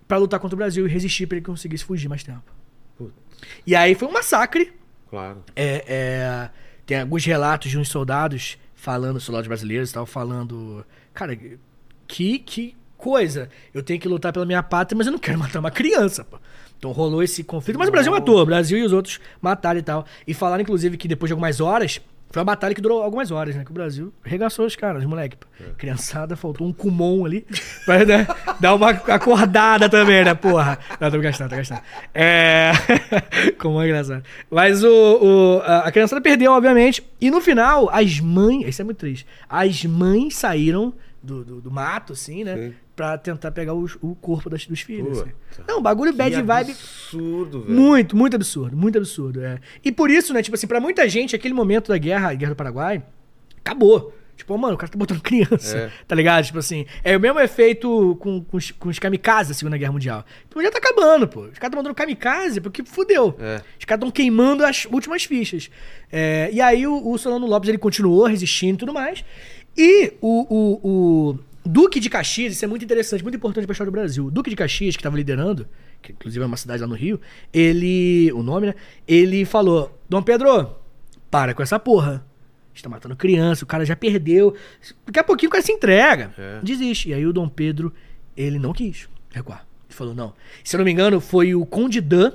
pra 0.08 0.18
lutar 0.18 0.40
contra 0.40 0.56
o 0.56 0.58
Brasil 0.58 0.88
e 0.88 0.90
resistir 0.90 1.28
pra 1.28 1.38
ele 1.38 1.46
conseguisse 1.46 1.84
fugir 1.84 2.08
mais 2.08 2.24
tempo. 2.24 2.44
E 3.66 3.76
aí 3.76 3.94
foi 3.94 4.08
um 4.08 4.12
massacre. 4.12 4.74
Claro. 5.10 5.44
É, 5.56 5.84
é, 5.88 6.50
tem 6.86 7.00
alguns 7.02 7.26
relatos 7.26 7.70
de 7.70 7.78
uns 7.78 7.90
soldados 7.90 8.58
falando, 8.74 9.20
soldados 9.20 9.48
brasileiros 9.48 9.90
estavam 9.90 10.06
falando, 10.06 10.86
cara, 11.14 11.38
que, 12.08 12.40
que 12.40 12.76
coisa. 12.98 13.50
Eu 13.74 13.84
tenho 13.84 14.00
que 14.00 14.08
lutar 14.08 14.34
pela 14.34 14.46
minha 14.46 14.64
pátria, 14.64 14.98
mas 14.98 15.08
eu 15.08 15.12
não 15.12 15.20
quero 15.20 15.38
matar 15.38 15.60
uma 15.60 15.72
criança, 15.72 16.24
pô. 16.24 16.40
Então 16.78 16.92
rolou 16.92 17.24
esse 17.24 17.44
conflito, 17.44 17.78
mas 17.80 17.90
o 17.90 17.92
Brasil 17.92 18.12
matou, 18.12 18.40
o 18.42 18.46
Brasil 18.46 18.78
e 18.78 18.84
os 18.84 18.94
outros 18.94 19.20
mataram 19.42 19.80
e 19.80 19.84
tal. 19.84 20.06
E 20.28 20.34
falaram, 20.34 20.62
inclusive, 20.62 20.96
que 20.98 21.08
depois 21.08 21.28
de 21.30 21.34
algumas 21.34 21.60
horas, 21.60 22.00
foi 22.30 22.40
uma 22.42 22.46
batalha 22.46 22.76
que 22.76 22.82
durou 22.82 23.02
algumas 23.02 23.32
horas, 23.32 23.56
né? 23.56 23.64
Que 23.64 23.72
o 23.72 23.74
Brasil 23.74 24.14
regaçou 24.22 24.66
os 24.66 24.76
caras, 24.76 25.02
os 25.02 25.08
moleques. 25.10 25.40
pô. 25.40 25.48
Criançada, 25.78 26.36
faltou 26.36 26.68
um 26.68 26.74
cumon 26.74 27.26
ali 27.26 27.48
pra 27.86 28.06
né, 28.06 28.28
dar 28.60 28.76
uma 28.76 28.90
acordada 28.92 29.90
também, 29.90 30.24
né, 30.26 30.34
porra? 30.36 30.78
Não, 31.00 31.10
tô 31.10 31.20
gastando, 31.20 31.50
tô 31.50 31.56
gastando. 31.56 31.82
É. 32.14 32.72
Como 33.58 33.82
é 33.82 33.86
engraçado. 33.86 34.24
Mas 34.52 34.84
o, 34.84 34.90
o- 34.90 35.62
a 35.64 35.80
a 35.88 35.92
criançada 35.92 36.22
perdeu, 36.22 36.52
obviamente. 36.52 37.02
E 37.20 37.32
no 37.32 37.40
final, 37.42 37.90
as 37.92 38.20
mães. 38.20 38.68
Isso 38.68 38.82
é 38.82 38.86
muito 38.86 38.98
triste. 38.98 39.26
As 39.50 39.84
mães 39.86 40.36
saíram 40.36 40.94
do, 41.24 41.44
do, 41.44 41.62
do 41.62 41.72
mato, 41.72 42.14
assim, 42.14 42.44
né? 42.44 42.56
Sim. 42.56 42.74
Pra 42.98 43.16
tentar 43.18 43.52
pegar 43.52 43.76
os- 43.76 43.96
o 44.02 44.16
corpo 44.16 44.50
das, 44.50 44.66
dos 44.66 44.82
filhos. 44.82 45.20
assim. 45.22 45.32
Não, 45.68 45.80
bagulho 45.82 46.12
bad 46.12 46.36
que 46.36 46.42
vibe. 46.42 46.72
absurdo, 46.72 47.62
velho. 47.62 47.74
Muito, 47.80 48.18
muito 48.18 48.36
absurdo, 48.36 48.76
muito 48.76 48.98
absurdo. 48.98 49.40
É. 49.42 49.60
E 49.86 49.92
por 49.92 50.10
isso, 50.10 50.34
né, 50.34 50.42
tipo 50.42 50.56
assim, 50.56 50.66
pra 50.68 50.80
muita 50.80 51.08
gente, 51.08 51.36
aquele 51.36 51.54
momento 51.54 51.90
da 51.90 51.98
guerra, 52.00 52.32
a 52.32 52.34
guerra 52.34 52.54
do 52.54 52.56
Paraguai, 52.56 53.04
acabou. 53.60 54.14
Tipo, 54.36 54.56
mano, 54.58 54.74
o 54.76 54.78
cara 54.78 54.92
tá 54.92 54.98
botando 54.98 55.22
criança, 55.22 55.78
É. 55.78 55.92
tá 56.08 56.16
ligado? 56.16 56.44
Tipo 56.46 56.58
assim, 56.60 56.86
é 57.04 57.16
o 57.16 57.20
mesmo 57.20 57.40
efeito 57.40 58.16
com, 58.20 58.44
com, 58.44 58.58
os, 58.58 58.72
com 58.72 58.90
os 58.90 58.98
kamikazes 59.00 59.50
da 59.50 59.54
Segunda 59.54 59.78
Guerra 59.78 59.92
Mundial. 59.92 60.26
Tipo, 60.50 60.62
já 60.64 60.72
tá 60.72 60.80
acabando, 60.80 61.28
pô. 61.28 61.42
Os 61.42 61.46
caras 61.60 61.68
estão 61.70 61.78
mandando 61.78 61.94
kamikaze 61.96 62.60
porque 62.62 62.84
fudeu. 62.84 63.36
É. 63.40 63.62
Os 63.80 63.86
caras 63.86 64.00
estão 64.00 64.10
queimando 64.12 64.66
as 64.66 64.86
últimas 64.86 65.24
fichas. 65.24 65.70
É, 66.12 66.50
e 66.52 66.60
aí 66.62 66.86
o, 66.88 67.10
o 67.12 67.18
Solano 67.20 67.46
Lopes, 67.46 67.70
ele 67.70 67.78
continuou 67.78 68.26
resistindo 68.26 68.76
e 68.76 68.80
tudo 68.80 68.94
mais. 68.94 69.24
E 69.76 70.14
o, 70.22 70.48
o, 70.50 70.90
o 71.34 71.40
Duque 71.68 72.00
de 72.00 72.10
Caxias, 72.10 72.54
isso 72.54 72.66
é 72.66 72.68
muito 72.68 72.84
interessante, 72.86 73.22
muito 73.24 73.36
importante 73.36 73.66
pra 73.66 73.74
história 73.74 73.92
do 73.92 73.94
Brasil. 73.94 74.26
O 74.26 74.32
Duque 74.32 74.50
de 74.50 74.56
Caxias, 74.56 74.96
que 74.96 75.04
tava 75.04 75.16
liderando, 75.16 75.68
que 76.02 76.12
inclusive 76.12 76.44
é 76.44 76.46
uma 76.46 76.58
cidade 76.58 76.82
lá 76.82 76.88
no 76.88 76.96
Rio, 76.96 77.20
ele, 77.54 78.32
o 78.34 78.44
nome, 78.44 78.68
né? 78.68 78.76
Ele 79.08 79.46
falou, 79.46 80.00
Dom 80.10 80.22
Pedro, 80.22 80.76
para 81.30 81.54
com 81.54 81.62
essa 81.62 81.80
porra. 81.80 82.26
A 82.68 82.70
gente 82.74 82.84
tá 82.84 82.90
matando 82.90 83.16
criança, 83.16 83.64
o 83.64 83.68
cara 83.68 83.84
já 83.86 83.96
perdeu. 83.96 84.56
Daqui 85.06 85.20
a 85.20 85.24
pouquinho 85.24 85.50
o 85.50 85.52
cara 85.52 85.64
se 85.64 85.72
entrega. 85.72 86.32
É. 86.38 86.60
Desiste. 86.62 87.10
E 87.10 87.14
aí 87.14 87.26
o 87.26 87.34
Dom 87.34 87.50
Pedro, 87.50 87.92
ele 88.36 88.60
não 88.60 88.72
quis 88.72 89.10
recuar. 89.32 89.66
Ele 89.88 89.96
falou, 89.96 90.14
não. 90.14 90.34
Se 90.64 90.76
eu 90.76 90.78
não 90.78 90.86
me 90.86 90.92
engano, 90.92 91.20
foi 91.20 91.56
o 91.56 91.66
Conde 91.66 92.00
Dan. 92.00 92.34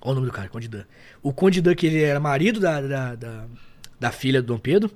Olha 0.00 0.12
o 0.12 0.14
nome 0.14 0.26
do 0.26 0.32
cara, 0.32 0.48
Conde 0.48 0.68
Dan. 0.68 0.84
O 1.22 1.32
Conde 1.32 1.62
Dan, 1.62 1.74
que 1.74 1.86
ele 1.86 2.02
era 2.02 2.20
marido 2.20 2.60
da, 2.60 2.80
da, 2.82 3.14
da, 3.14 3.46
da 3.98 4.10
filha 4.10 4.42
do 4.42 4.48
Dom 4.48 4.58
Pedro, 4.58 4.90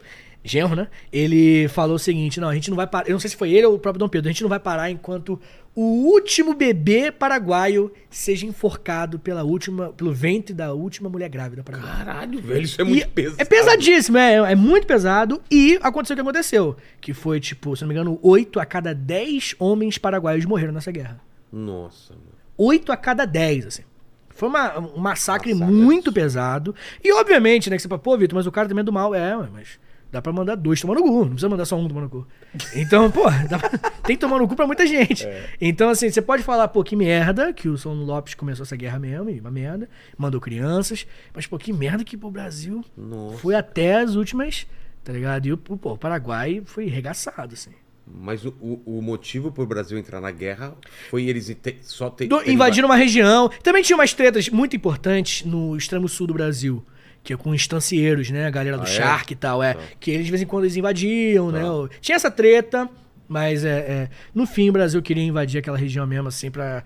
genro, 0.47 0.74
né? 0.77 0.89
Ele 1.12 1.68
falou 1.68 1.97
o 1.97 1.98
seguinte: 1.98 2.40
não, 2.40 2.48
a 2.48 2.55
gente 2.55 2.68
não 2.70 2.77
vai 2.77 2.86
parar. 2.86 3.09
Eu 3.09 3.12
não 3.12 3.20
sei 3.20 3.31
se 3.31 3.36
foi 3.36 3.51
ele 3.52 3.66
ou 3.66 3.74
o 3.74 3.78
próprio 3.78 3.98
Dom 4.01 4.09
Pedro. 4.09 4.28
A 4.28 4.32
gente 4.32 4.43
não 4.43 4.48
vai 4.48 4.59
parar 4.60 4.90
enquanto 4.90 5.40
o 5.74 5.82
último 5.82 6.55
bebê 6.55 7.12
paraguaio 7.12 7.93
seja 8.09 8.47
enforcado 8.47 9.18
pela 9.18 9.43
última, 9.44 9.93
pelo 9.93 10.12
ventre 10.12 10.55
da 10.55 10.73
última 10.73 11.09
mulher 11.09 11.28
grávida 11.28 11.62
paraguaia. 11.62 11.97
Caralho, 11.97 12.40
velho. 12.40 12.62
Isso 12.62 12.81
é 12.81 12.85
E 12.85 12.89
muito 12.89 13.09
pesado. 13.10 13.36
É 13.43 13.44
pesadíssimo, 13.44 14.16
é, 14.18 14.35
é 14.52 14.55
muito 14.55 14.86
pesado. 14.86 15.43
E 15.51 15.78
aconteceu 15.82 16.14
o 16.14 16.16
que 16.16 16.23
aconteceu. 16.23 16.77
Que 17.01 17.12
foi, 17.12 17.39
tipo, 17.40 17.77
se 17.77 17.82
não 17.82 17.89
me 17.89 17.94
engano, 17.94 18.18
8 18.23 18.59
a 18.59 18.64
cada 18.64 18.94
10 18.94 19.55
homens 19.59 19.98
paraguaios 19.98 20.44
morreram 20.47 20.73
nessa 20.73 20.90
guerra. 20.90 21.20
Nossa, 21.52 22.14
mano. 22.14 22.27
8 22.56 22.90
a 22.90 22.97
cada 22.97 23.24
10, 23.27 23.66
assim. 23.66 23.82
Foi 24.31 24.48
uma- 24.51 24.78
um 24.78 24.98
massacre, 24.98 25.55
Massacre 25.55 25.74
muito 25.74 26.12
pesado. 26.12 26.74
E 27.02 27.10
obviamente, 27.12 27.70
né, 27.70 27.77
que 27.77 27.82
você 27.82 27.89
fala, 27.89 27.98
pô, 27.98 28.16
Vitor, 28.18 28.36
mas 28.36 28.47
o 28.47 28.52
cara 28.52 28.68
também 28.68 28.81
é 28.82 28.85
do 28.85 28.93
mal. 28.93 29.14
É, 29.14 29.35
mas 29.51 29.78
dá 30.11 30.23
pra 30.23 30.33
mandar 30.33 30.55
dois 30.55 30.81
tomar 30.81 30.95
no 30.95 31.03
cu. 31.03 31.19
Não 31.20 31.28
precisa 31.28 31.49
mandar 31.49 31.65
só 31.65 31.77
um 31.77 31.87
tomar 31.89 32.03
no 32.03 32.09
cu. 32.09 32.27
Então, 32.74 33.11
pô, 33.11 33.23
pra- 33.49 33.78
tem 34.05 34.16
que 34.16 34.20
tomar 34.20 34.39
no 34.39 34.49
cu 34.49 34.55
pra 34.57 34.66
muita 34.66 34.87
gente. 34.87 35.27
Então, 35.61 35.89
assim, 35.91 36.11
você 36.11 36.23
pode 36.23 36.43
falar, 36.43 36.69
pô, 36.69 36.83
que 36.85 36.97
merda 36.97 37.53
que 37.53 37.69
o 37.69 37.77
Solano 37.77 38.05
Lopes 38.05 38.35
começou 38.35 38.65
essa 38.65 38.77
guerra 38.77 38.99
mesmo, 38.99 39.28
e 39.31 39.41
uma 39.41 39.51
merda. 39.51 39.89
Mandou 40.16 40.41
crianças. 40.41 41.07
Mas, 41.35 41.47
pô, 41.47 41.59
que 41.59 41.73
merda 41.73 42.03
que 42.05 42.16
o 42.16 42.31
Brasil 42.31 42.85
Nossa. 42.97 43.39
foi 43.39 43.55
até 43.55 43.97
as 44.01 44.15
últimas, 44.15 44.66
tá 45.05 45.12
ligado? 45.12 45.47
E 45.47 45.53
o, 45.53 45.57
pô, 45.59 45.93
o 45.93 45.99
Paraguai 45.99 46.62
foi 46.65 46.87
regaçado, 46.87 47.55
assim. 47.55 47.70
Mas 48.09 48.45
o, 48.45 48.51
o, 48.61 48.99
o 48.99 49.03
motivo 49.03 49.51
pro 49.51 49.66
Brasil 49.66 49.99
entrar 49.99 50.20
na 50.20 50.31
guerra 50.31 50.74
foi 51.11 51.24
eles 51.24 51.49
te- 51.61 51.78
só 51.83 52.09
ter, 52.09 52.28
invadiram 52.47 52.89
uma 52.89 52.95
região. 52.95 53.49
Também 53.65 53.83
tinha 53.83 53.97
umas 53.97 54.15
tretas 54.15 54.49
muito 54.49 54.77
importantes 54.77 55.45
no 55.45 55.77
extremo 55.77 56.09
sul 56.09 56.28
do 56.28 56.33
Brasil. 56.33 56.85
Que 57.27 57.32
é 57.32 57.36
com 57.36 57.53
estancieiros, 57.53 58.31
né? 58.31 58.47
A 58.47 58.51
galera 58.51 58.77
do 58.78 58.85
Ah, 58.85 58.89
é? 58.89 58.93
Shark 58.93 59.32
e 59.32 59.36
tal, 59.36 59.61
é. 59.61 59.74
Tá. 59.74 59.81
Que 59.98 60.12
eles 60.12 60.27
de 60.27 60.31
vez 60.31 60.40
em 60.43 60.47
quando 60.47 60.62
eles 60.62 60.77
invadiam, 60.77 61.51
Tá. 61.51 61.59
né? 61.59 61.89
Tinha 62.01 62.15
essa 62.15 62.31
treta, 62.31 62.89
mas 63.27 63.65
é, 63.65 63.78
é, 63.78 64.09
no 64.32 64.47
fim 64.47 64.70
o 64.70 64.73
Brasil 64.73 65.03
queria 65.03 65.24
invadir 65.24 65.59
aquela 65.59 65.77
região 65.77 66.07
mesmo, 66.07 66.28
assim, 66.28 66.51
pra 66.53 66.85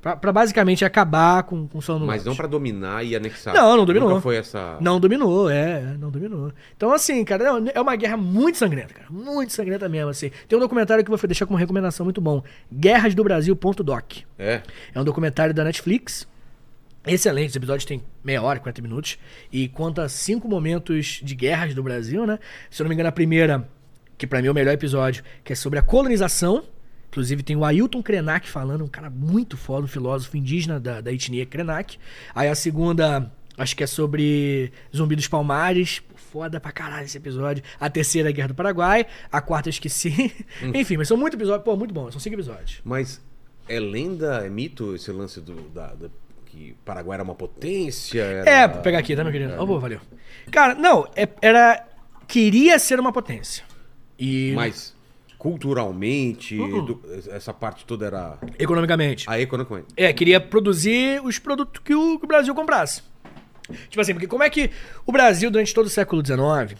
Pra, 0.00 0.16
pra 0.16 0.32
basicamente 0.32 0.84
acabar 0.84 1.42
com, 1.42 1.66
com 1.66 1.78
o 1.78 1.98
do 1.98 2.06
Mas 2.06 2.24
não 2.24 2.34
pra 2.34 2.46
dominar 2.46 3.04
e 3.04 3.16
anexar. 3.16 3.52
Não, 3.52 3.76
não 3.76 3.84
dominou. 3.84 4.08
Nunca 4.08 4.20
foi 4.20 4.36
essa. 4.36 4.78
Não 4.80 5.00
dominou, 5.00 5.50
é, 5.50 5.96
não 5.98 6.10
dominou. 6.10 6.52
Então, 6.76 6.92
assim, 6.92 7.24
cara, 7.24 7.44
é 7.74 7.80
uma 7.80 7.96
guerra 7.96 8.16
muito 8.16 8.56
sangrenta, 8.56 8.94
cara. 8.94 9.06
Muito 9.10 9.52
sangrenta 9.52 9.88
mesmo, 9.88 10.10
assim. 10.10 10.30
Tem 10.46 10.56
um 10.56 10.60
documentário 10.60 11.04
que 11.04 11.10
eu 11.10 11.16
vou 11.16 11.26
deixar 11.28 11.44
como 11.44 11.58
recomendação 11.58 12.04
muito 12.04 12.20
bom. 12.20 12.42
Guerrasdobrasil.doc. 12.72 14.18
É. 14.38 14.62
É 14.94 15.00
um 15.00 15.04
documentário 15.04 15.52
da 15.52 15.64
Netflix. 15.64 16.26
Excelente, 17.08 17.50
os 17.50 17.56
episódios 17.56 17.84
têm 17.84 18.02
meia 18.22 18.42
hora, 18.42 18.60
40 18.60 18.82
minutos. 18.82 19.18
E 19.52 19.68
conta 19.68 20.08
cinco 20.08 20.48
momentos 20.48 21.20
de 21.22 21.34
guerras 21.34 21.74
do 21.74 21.82
Brasil, 21.82 22.26
né? 22.26 22.38
Se 22.70 22.82
eu 22.82 22.84
não 22.84 22.88
me 22.88 22.94
engano, 22.94 23.08
a 23.08 23.12
primeira, 23.12 23.68
que 24.16 24.26
pra 24.26 24.40
mim 24.40 24.48
é 24.48 24.50
o 24.50 24.54
melhor 24.54 24.72
episódio, 24.72 25.24
que 25.44 25.52
é 25.52 25.56
sobre 25.56 25.78
a 25.78 25.82
colonização. 25.82 26.64
Inclusive 27.10 27.42
tem 27.42 27.56
o 27.56 27.64
Ailton 27.64 28.02
Krenak 28.02 28.48
falando, 28.48 28.84
um 28.84 28.88
cara 28.88 29.08
muito 29.08 29.56
foda, 29.56 29.84
um 29.84 29.88
filósofo 29.88 30.36
indígena 30.36 30.78
da, 30.78 31.00
da 31.00 31.10
etnia 31.12 31.46
Krenak. 31.46 31.96
Aí 32.34 32.48
a 32.48 32.54
segunda, 32.54 33.32
acho 33.56 33.74
que 33.74 33.82
é 33.82 33.86
sobre 33.86 34.70
Zumbi 34.94 35.16
dos 35.16 35.26
Palmares. 35.28 36.00
Pô, 36.00 36.18
Foda 36.28 36.60
pra 36.60 36.70
caralho 36.70 37.06
esse 37.06 37.16
episódio. 37.16 37.64
A 37.80 37.88
terceira, 37.88 38.28
é 38.28 38.30
a 38.30 38.34
Guerra 38.34 38.48
do 38.48 38.54
Paraguai. 38.54 39.06
A 39.32 39.40
quarta, 39.40 39.68
eu 39.68 39.70
esqueci. 39.70 40.30
Enfim, 40.74 40.98
mas 40.98 41.08
são 41.08 41.16
muito 41.16 41.38
episódios. 41.38 41.64
Pô, 41.64 41.74
muito 41.74 41.94
bom. 41.94 42.10
São 42.10 42.20
cinco 42.20 42.36
episódios. 42.36 42.82
Mas 42.84 43.18
é 43.66 43.80
lenda, 43.80 44.44
é 44.46 44.50
mito 44.50 44.94
esse 44.94 45.10
lance 45.10 45.40
do. 45.40 45.54
Da, 45.70 45.94
da- 45.94 46.10
que 46.58 46.74
Paraguai 46.84 47.16
era 47.16 47.22
uma 47.22 47.34
potência? 47.34 48.20
Era... 48.22 48.50
É, 48.50 48.68
vou 48.68 48.82
pegar 48.82 48.98
aqui, 48.98 49.14
tá, 49.14 49.22
meu 49.22 49.32
querido? 49.32 49.54
Ó, 49.58 49.64
pô, 49.66 49.78
valeu. 49.78 50.00
Cara, 50.50 50.74
não, 50.74 51.08
é- 51.14 51.28
era. 51.40 51.86
Queria 52.26 52.78
ser 52.78 52.98
uma 52.98 53.12
potência. 53.12 53.64
E. 54.18 54.52
Mas 54.56 54.96
culturalmente, 55.38 56.58
Uhum. 56.58 56.84
do- 56.84 57.02
essa 57.30 57.54
parte 57.54 57.84
toda 57.84 58.06
era. 58.06 58.38
Economicamente. 58.58 59.24
Aí 59.28 59.42
economicamente. 59.42 59.86
É, 59.96 60.12
queria 60.12 60.40
produzir 60.40 61.22
os 61.24 61.38
produtos 61.38 61.80
que 61.84 61.94
o, 61.94 62.18
que 62.18 62.24
o 62.24 62.28
Brasil 62.28 62.54
comprasse. 62.54 63.02
Tipo 63.88 64.00
assim, 64.00 64.14
porque 64.14 64.26
como 64.26 64.42
é 64.42 64.50
que 64.50 64.70
o 65.06 65.12
Brasil, 65.12 65.50
durante 65.50 65.72
todo 65.74 65.86
o 65.86 65.90
século 65.90 66.24
XIX, 66.24 66.76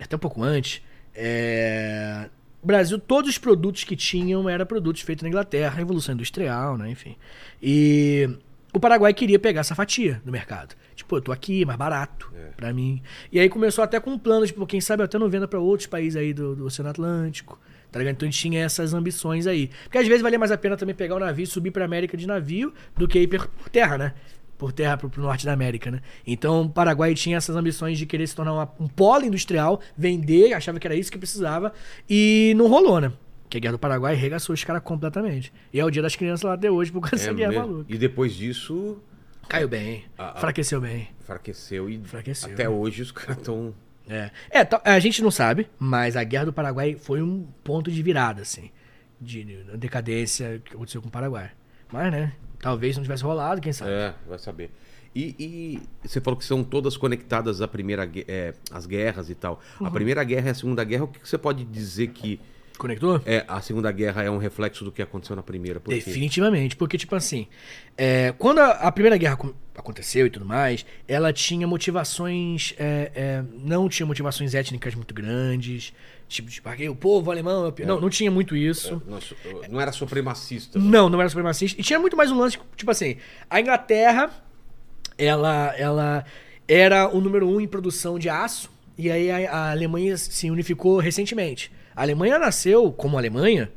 até 0.00 0.16
um 0.16 0.18
pouco 0.18 0.42
antes, 0.42 0.82
é, 1.14 2.28
o 2.62 2.66
Brasil, 2.66 2.98
todos 2.98 3.30
os 3.30 3.38
produtos 3.38 3.84
que 3.84 3.94
tinham 3.94 4.48
eram 4.48 4.64
produtos 4.66 5.02
feitos 5.02 5.22
na 5.22 5.28
Inglaterra, 5.28 5.76
Revolução 5.76 6.14
Industrial, 6.14 6.76
né, 6.78 6.90
enfim. 6.90 7.14
E 7.62 8.28
o 8.72 8.80
Paraguai 8.80 9.12
queria 9.14 9.38
pegar 9.38 9.60
essa 9.60 9.74
fatia 9.74 10.20
do 10.24 10.30
mercado. 10.32 10.74
Tipo, 10.94 11.16
eu 11.16 11.20
tô 11.20 11.32
aqui, 11.32 11.64
mais 11.64 11.78
barato 11.78 12.30
pra 12.56 12.72
mim. 12.72 13.02
E 13.32 13.40
aí 13.40 13.48
começou 13.48 13.82
até 13.82 13.98
com 13.98 14.10
um 14.10 14.18
plano, 14.18 14.46
tipo, 14.46 14.66
quem 14.66 14.80
sabe 14.80 15.02
até 15.02 15.18
não 15.18 15.28
venda 15.28 15.48
pra 15.48 15.58
outros 15.58 15.86
países 15.86 16.16
aí 16.16 16.32
do, 16.32 16.54
do 16.54 16.66
Oceano 16.66 16.90
Atlântico. 16.90 17.58
Tá 17.90 17.98
ligado? 17.98 18.14
Então 18.14 18.28
a 18.28 18.30
gente 18.30 18.40
tinha 18.40 18.60
essas 18.62 18.94
ambições 18.94 19.46
aí. 19.48 19.68
Porque 19.84 19.98
às 19.98 20.06
vezes 20.06 20.22
valia 20.22 20.38
mais 20.38 20.52
a 20.52 20.56
pena 20.58 20.76
também 20.76 20.94
pegar 20.94 21.16
o 21.16 21.18
navio 21.18 21.42
e 21.42 21.46
subir 21.46 21.70
pra 21.72 21.84
América 21.84 22.16
de 22.16 22.26
navio 22.26 22.72
do 22.96 23.08
que 23.08 23.18
ir 23.18 23.26
por 23.26 23.48
terra, 23.68 23.98
né? 23.98 24.14
Por 24.56 24.70
terra 24.72 24.96
pro, 24.96 25.08
pro 25.10 25.22
norte 25.22 25.44
da 25.46 25.52
América, 25.52 25.90
né? 25.90 26.00
Então 26.24 26.62
o 26.62 26.68
Paraguai 26.70 27.14
tinha 27.14 27.36
essas 27.38 27.56
ambições 27.56 27.98
de 27.98 28.06
querer 28.06 28.26
se 28.28 28.36
tornar 28.36 28.52
uma- 28.52 28.70
um 28.78 28.86
polo 28.86 29.24
industrial, 29.24 29.80
vender, 29.96 30.52
achava 30.52 30.78
que 30.78 30.86
era 30.86 30.94
isso 30.94 31.10
que 31.10 31.18
precisava, 31.18 31.72
e 32.08 32.52
não 32.56 32.68
rolou, 32.68 33.00
né? 33.00 33.10
Que 33.50 33.58
a 33.58 33.60
Guerra 33.60 33.72
do 33.72 33.78
Paraguai 33.78 34.14
regaçou 34.14 34.54
os 34.54 34.62
caras 34.64 34.82
completamente. 34.82 35.52
E 35.72 35.78
é 35.80 35.84
o 35.84 35.90
dia 35.90 36.00
das 36.00 36.16
crianças 36.16 36.42
lá 36.44 36.54
até 36.54 36.70
hoje 36.70 36.90
por 36.92 37.00
causa 37.02 37.16
dessa 37.16 37.30
É 37.30 37.34
guerra 37.34 37.50
mesmo. 37.50 37.66
maluca. 37.66 37.92
E 37.92 37.98
depois 37.98 38.32
disso, 38.32 38.98
Caiu 39.48 39.66
bem, 39.68 40.04
Ah, 40.16 40.32
ah. 40.34 40.38
enfraqueceu 40.38 40.80
bem. 40.80 41.08
enfraqueceu 41.20 41.90
e 41.90 41.96
Enfraqueceu. 41.96 42.52
até 42.52 42.68
hoje 42.68 43.02
os 43.02 43.10
caras 43.10 43.36
estão. 43.38 43.74
É. 44.08 44.30
É, 44.50 44.66
a 44.84 44.98
gente 45.00 45.20
não 45.22 45.30
sabe, 45.30 45.68
mas 45.78 46.16
a 46.16 46.22
Guerra 46.24 46.46
do 46.46 46.52
Paraguai 46.52 46.94
foi 46.94 47.20
um 47.20 47.46
ponto 47.64 47.90
de 47.90 48.00
virada, 48.02 48.42
assim. 48.42 48.70
De, 49.20 49.44
de 49.44 49.76
decadência 49.76 50.62
que 50.64 50.74
aconteceu 50.74 51.02
com 51.02 51.08
o 51.08 51.10
Paraguai. 51.10 51.50
Mas, 51.92 52.10
né? 52.12 52.32
Talvez 52.60 52.96
não 52.96 53.02
tivesse 53.02 53.22
rolado, 53.24 53.60
quem 53.60 53.72
sabe. 53.72 53.90
É, 53.90 54.14
vai 54.28 54.38
saber. 54.38 54.70
E, 55.14 55.34
e 55.38 55.82
você 56.08 56.20
falou 56.20 56.38
que 56.38 56.44
são 56.44 56.62
todas 56.62 56.96
conectadas 56.96 57.60
à 57.60 57.66
primeira 57.66 58.08
é, 58.28 58.54
às 58.70 58.86
guerras 58.86 59.28
e 59.28 59.34
tal. 59.34 59.60
Uhum. 59.80 59.86
A 59.88 59.90
primeira 59.90 60.22
guerra 60.22 60.46
e 60.46 60.50
a 60.50 60.54
segunda 60.54 60.84
guerra, 60.84 61.04
o 61.04 61.08
que 61.08 61.28
você 61.28 61.36
pode 61.36 61.64
dizer 61.64 62.08
que 62.08 62.40
Conectou? 62.80 63.20
é, 63.26 63.44
a 63.46 63.60
segunda 63.60 63.92
guerra 63.92 64.22
é 64.22 64.30
um 64.30 64.38
reflexo 64.38 64.82
do 64.86 64.90
que 64.90 65.02
aconteceu 65.02 65.36
na 65.36 65.42
primeira? 65.42 65.78
Por? 65.78 65.92
Definitivamente, 65.92 66.74
porque, 66.74 66.96
tipo 66.96 67.14
assim, 67.14 67.46
é, 67.94 68.32
quando 68.38 68.60
a, 68.60 68.70
a 68.70 68.90
Primeira 68.90 69.18
Guerra 69.18 69.38
aconteceu 69.76 70.26
e 70.26 70.30
tudo 70.30 70.46
mais, 70.46 70.86
ela 71.06 71.30
tinha 71.30 71.66
motivações. 71.66 72.74
é, 72.78 73.12
é, 73.14 73.44
não 73.62 73.86
tinha 73.86 74.06
motivações 74.06 74.54
étnicas 74.54 74.94
muito 74.94 75.12
grandes, 75.12 75.92
tipo, 76.26 76.48
tipo 76.48 76.66
ah, 76.66 76.74
o 76.90 76.96
povo 76.96 77.30
alemão. 77.30 77.66
é 77.66 77.68
o 77.68 77.72
pi-". 77.72 77.84
Não, 77.84 78.00
não 78.00 78.08
tinha 78.08 78.30
muito 78.30 78.56
isso. 78.56 79.02
Nossa, 79.06 79.36
não 79.68 79.78
era 79.78 79.92
supremacista. 79.92 80.78
Não, 80.78 81.10
não 81.10 81.20
era 81.20 81.28
supremacista. 81.28 81.78
E 81.78 81.84
tinha 81.84 81.98
muito 81.98 82.16
mais 82.16 82.30
um 82.30 82.38
lance, 82.38 82.58
tipo 82.74 82.90
assim, 82.90 83.18
a 83.50 83.60
Inglaterra, 83.60 84.30
ela, 85.18 85.74
ela 85.76 86.24
era 86.66 87.14
o 87.14 87.20
número 87.20 87.46
um 87.46 87.60
em 87.60 87.68
produção 87.68 88.18
de 88.18 88.30
aço, 88.30 88.70
e 88.96 89.10
aí 89.10 89.30
a, 89.30 89.52
a 89.52 89.70
Alemanha 89.70 90.16
se 90.16 90.50
unificou 90.50 90.98
recentemente. 90.98 91.70
A 91.94 92.02
Alemanha 92.02 92.38
nasceu 92.38 92.92
como 92.92 93.16
Alemanha 93.18 93.70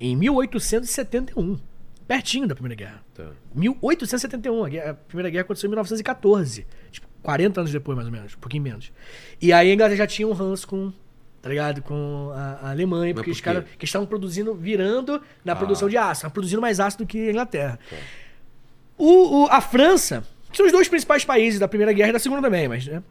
em 0.00 0.14
1871, 0.16 1.58
pertinho 2.06 2.46
da 2.46 2.54
Primeira 2.54 2.74
Guerra. 2.74 3.02
Tá. 3.14 3.26
1871, 3.54 4.64
a, 4.64 4.68
guerra- 4.68 4.90
a 4.90 4.94
Primeira 4.94 5.30
Guerra 5.30 5.42
aconteceu 5.42 5.68
em 5.68 5.70
1914, 5.70 6.66
tipo, 6.90 7.06
40 7.22 7.60
anos 7.60 7.72
depois, 7.72 7.96
mais 7.96 8.06
ou 8.06 8.12
menos, 8.12 8.34
um 8.34 8.38
pouquinho 8.38 8.62
menos. 8.62 8.92
E 9.40 9.52
aí 9.52 9.70
a 9.70 9.74
Inglaterra 9.74 9.96
já 9.98 10.06
tinha 10.06 10.28
um 10.28 10.32
ranço 10.32 10.66
com, 10.68 10.92
tá 11.40 11.48
ligado, 11.48 11.80
com 11.82 12.30
a, 12.34 12.66
a 12.66 12.70
Alemanha, 12.70 13.14
porque 13.14 13.30
por 13.30 13.34
os 13.34 13.40
caras 13.40 13.64
que 13.78 13.84
estavam 13.86 14.06
produzindo, 14.06 14.54
virando 14.54 15.22
na 15.44 15.52
Ah. 15.52 15.56
produção 15.56 15.88
de 15.88 15.96
aço, 15.96 16.18
estavam 16.20 16.32
produzindo 16.34 16.60
mais 16.60 16.80
aço 16.80 16.98
do 16.98 17.06
que 17.06 17.28
a 17.28 17.30
Inglaterra. 17.30 17.78
O, 18.98 19.44
o- 19.44 19.46
a 19.50 19.60
França, 19.60 20.22
que 20.50 20.56
são 20.56 20.66
os 20.66 20.72
dois 20.72 20.88
principais 20.88 21.24
países 21.24 21.58
da 21.58 21.66
Primeira 21.66 21.92
Guerra 21.92 22.10
e 22.10 22.12
da 22.12 22.18
Segunda 22.18 22.42
também, 22.42 22.68
mas 22.68 22.86
né? 22.86 23.02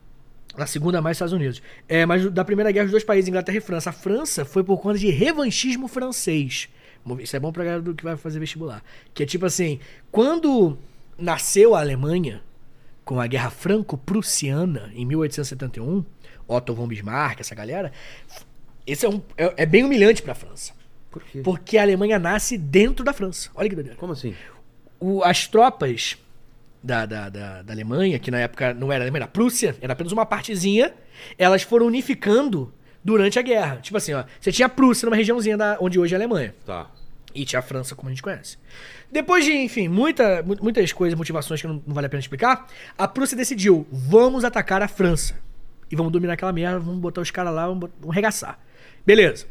Na 0.58 0.68
segunda 0.68 1.02
mais 1.02 1.16
Estados 1.18 1.34
Unidos. 1.34 1.62
É, 1.90 2.06
mas 2.06 2.30
da 2.32 2.46
Primeira 2.46 2.72
Guerra, 2.72 2.86
os 2.86 2.92
dois 2.92 3.04
países, 3.04 3.28
Inglaterra 3.28 3.58
e 3.58 3.62
França. 3.62 3.90
A 3.90 3.94
França 3.94 4.46
foi 4.46 4.64
por 4.64 4.78
conta 4.80 5.00
de 5.00 5.10
revanchismo 5.10 5.88
francês. 5.88 6.70
Isso 7.20 7.36
é 7.36 7.40
bom 7.40 7.52
pra 7.52 7.64
galera 7.64 7.82
do 7.82 7.94
que 7.96 8.04
vai 8.04 8.16
fazer 8.16 8.40
vestibular. 8.40 8.84
Que 9.14 9.24
é 9.24 9.26
tipo 9.26 9.46
assim, 9.46 9.80
quando 10.12 10.78
nasceu 11.18 11.76
a 11.76 11.80
Alemanha, 11.80 12.42
com 13.04 13.20
a 13.20 13.28
Guerra 13.28 13.50
Franco-Prussiana, 13.50 14.92
em 14.96 15.06
1871, 15.06 16.06
Otto 16.48 16.74
von 16.74 16.88
Bismarck, 16.88 17.40
essa 17.40 17.56
galera, 17.56 17.92
esse 18.86 19.06
é, 19.06 19.10
um, 19.10 19.22
é, 19.38 19.54
é 19.64 19.66
bem 19.66 19.84
humilhante 19.84 20.22
pra 20.22 20.36
França. 20.36 20.74
Por 21.12 21.24
quê? 21.24 21.42
Porque 21.42 21.78
a 21.78 21.82
Alemanha 21.82 22.18
nasce 22.20 22.58
dentro 22.58 23.04
da 23.04 23.14
França. 23.14 23.50
Olha 23.56 23.70
que 23.70 23.76
doideira 23.76 23.98
Como 24.00 24.14
assim? 24.14 24.34
o- 25.00 25.24
as 25.24 25.48
tropas 25.48 26.18
da, 26.84 27.06
da, 27.06 27.30
da, 27.30 27.62
da 27.62 27.74
Alemanha, 27.74 28.20
que 28.20 28.30
na 28.30 28.40
época 28.40 28.74
não 28.74 28.92
era 28.92 29.04
Alemanha, 29.04 29.24
era 29.24 29.32
Prússia, 29.32 29.76
era 29.82 29.94
apenas 29.94 30.12
uma 30.12 30.26
partezinha, 30.26 30.94
elas 31.38 31.62
foram 31.64 31.86
unificando 31.88 32.74
durante 33.04 33.40
a 33.40 33.42
guerra. 33.42 33.78
Tipo 33.78 33.98
assim, 33.98 34.14
ó, 34.14 34.24
você 34.40 34.52
tinha 34.52 34.66
a 34.66 34.70
Prússia 34.70 35.06
numa 35.06 35.16
regiãozinha 35.16 35.58
da, 35.58 35.78
onde 35.80 35.98
hoje 36.00 36.14
é 36.14 36.18
a 36.18 36.20
Alemanha. 36.20 36.54
Tá. 36.66 36.90
E 37.34 37.46
tinha 37.46 37.60
a 37.60 37.64
França, 37.64 37.96
como 37.96 38.10
a 38.10 38.12
gente 38.12 38.22
conhece. 38.22 38.58
Depois 39.12 39.46
de, 39.46 39.52
enfim, 39.54 39.88
muita, 39.88 40.44
mu- 40.44 40.58
muitas 40.62 40.92
coisas, 40.92 41.18
motivações 41.18 41.62
que 41.62 41.68
não, 41.68 41.82
não 41.88 41.94
vale 41.94 42.08
a 42.08 42.10
pena 42.10 42.20
explicar, 42.20 42.68
a 42.98 43.08
Prússia 43.08 43.36
decidiu: 43.38 43.88
vamos 43.92 44.44
atacar 44.44 44.82
a 44.82 44.88
França. 44.88 45.36
E 45.92 45.96
vamos 45.96 46.12
dominar 46.12 46.34
aquela 46.34 46.52
merda, 46.52 46.80
vamos 46.80 47.00
botar 47.00 47.22
os 47.22 47.30
caras 47.32 47.54
lá, 47.54 47.66
vamos, 47.68 47.80
bot- 47.82 47.94
vamos 48.00 48.16
regaçar. 48.16 48.60
Beleza. 49.06 49.46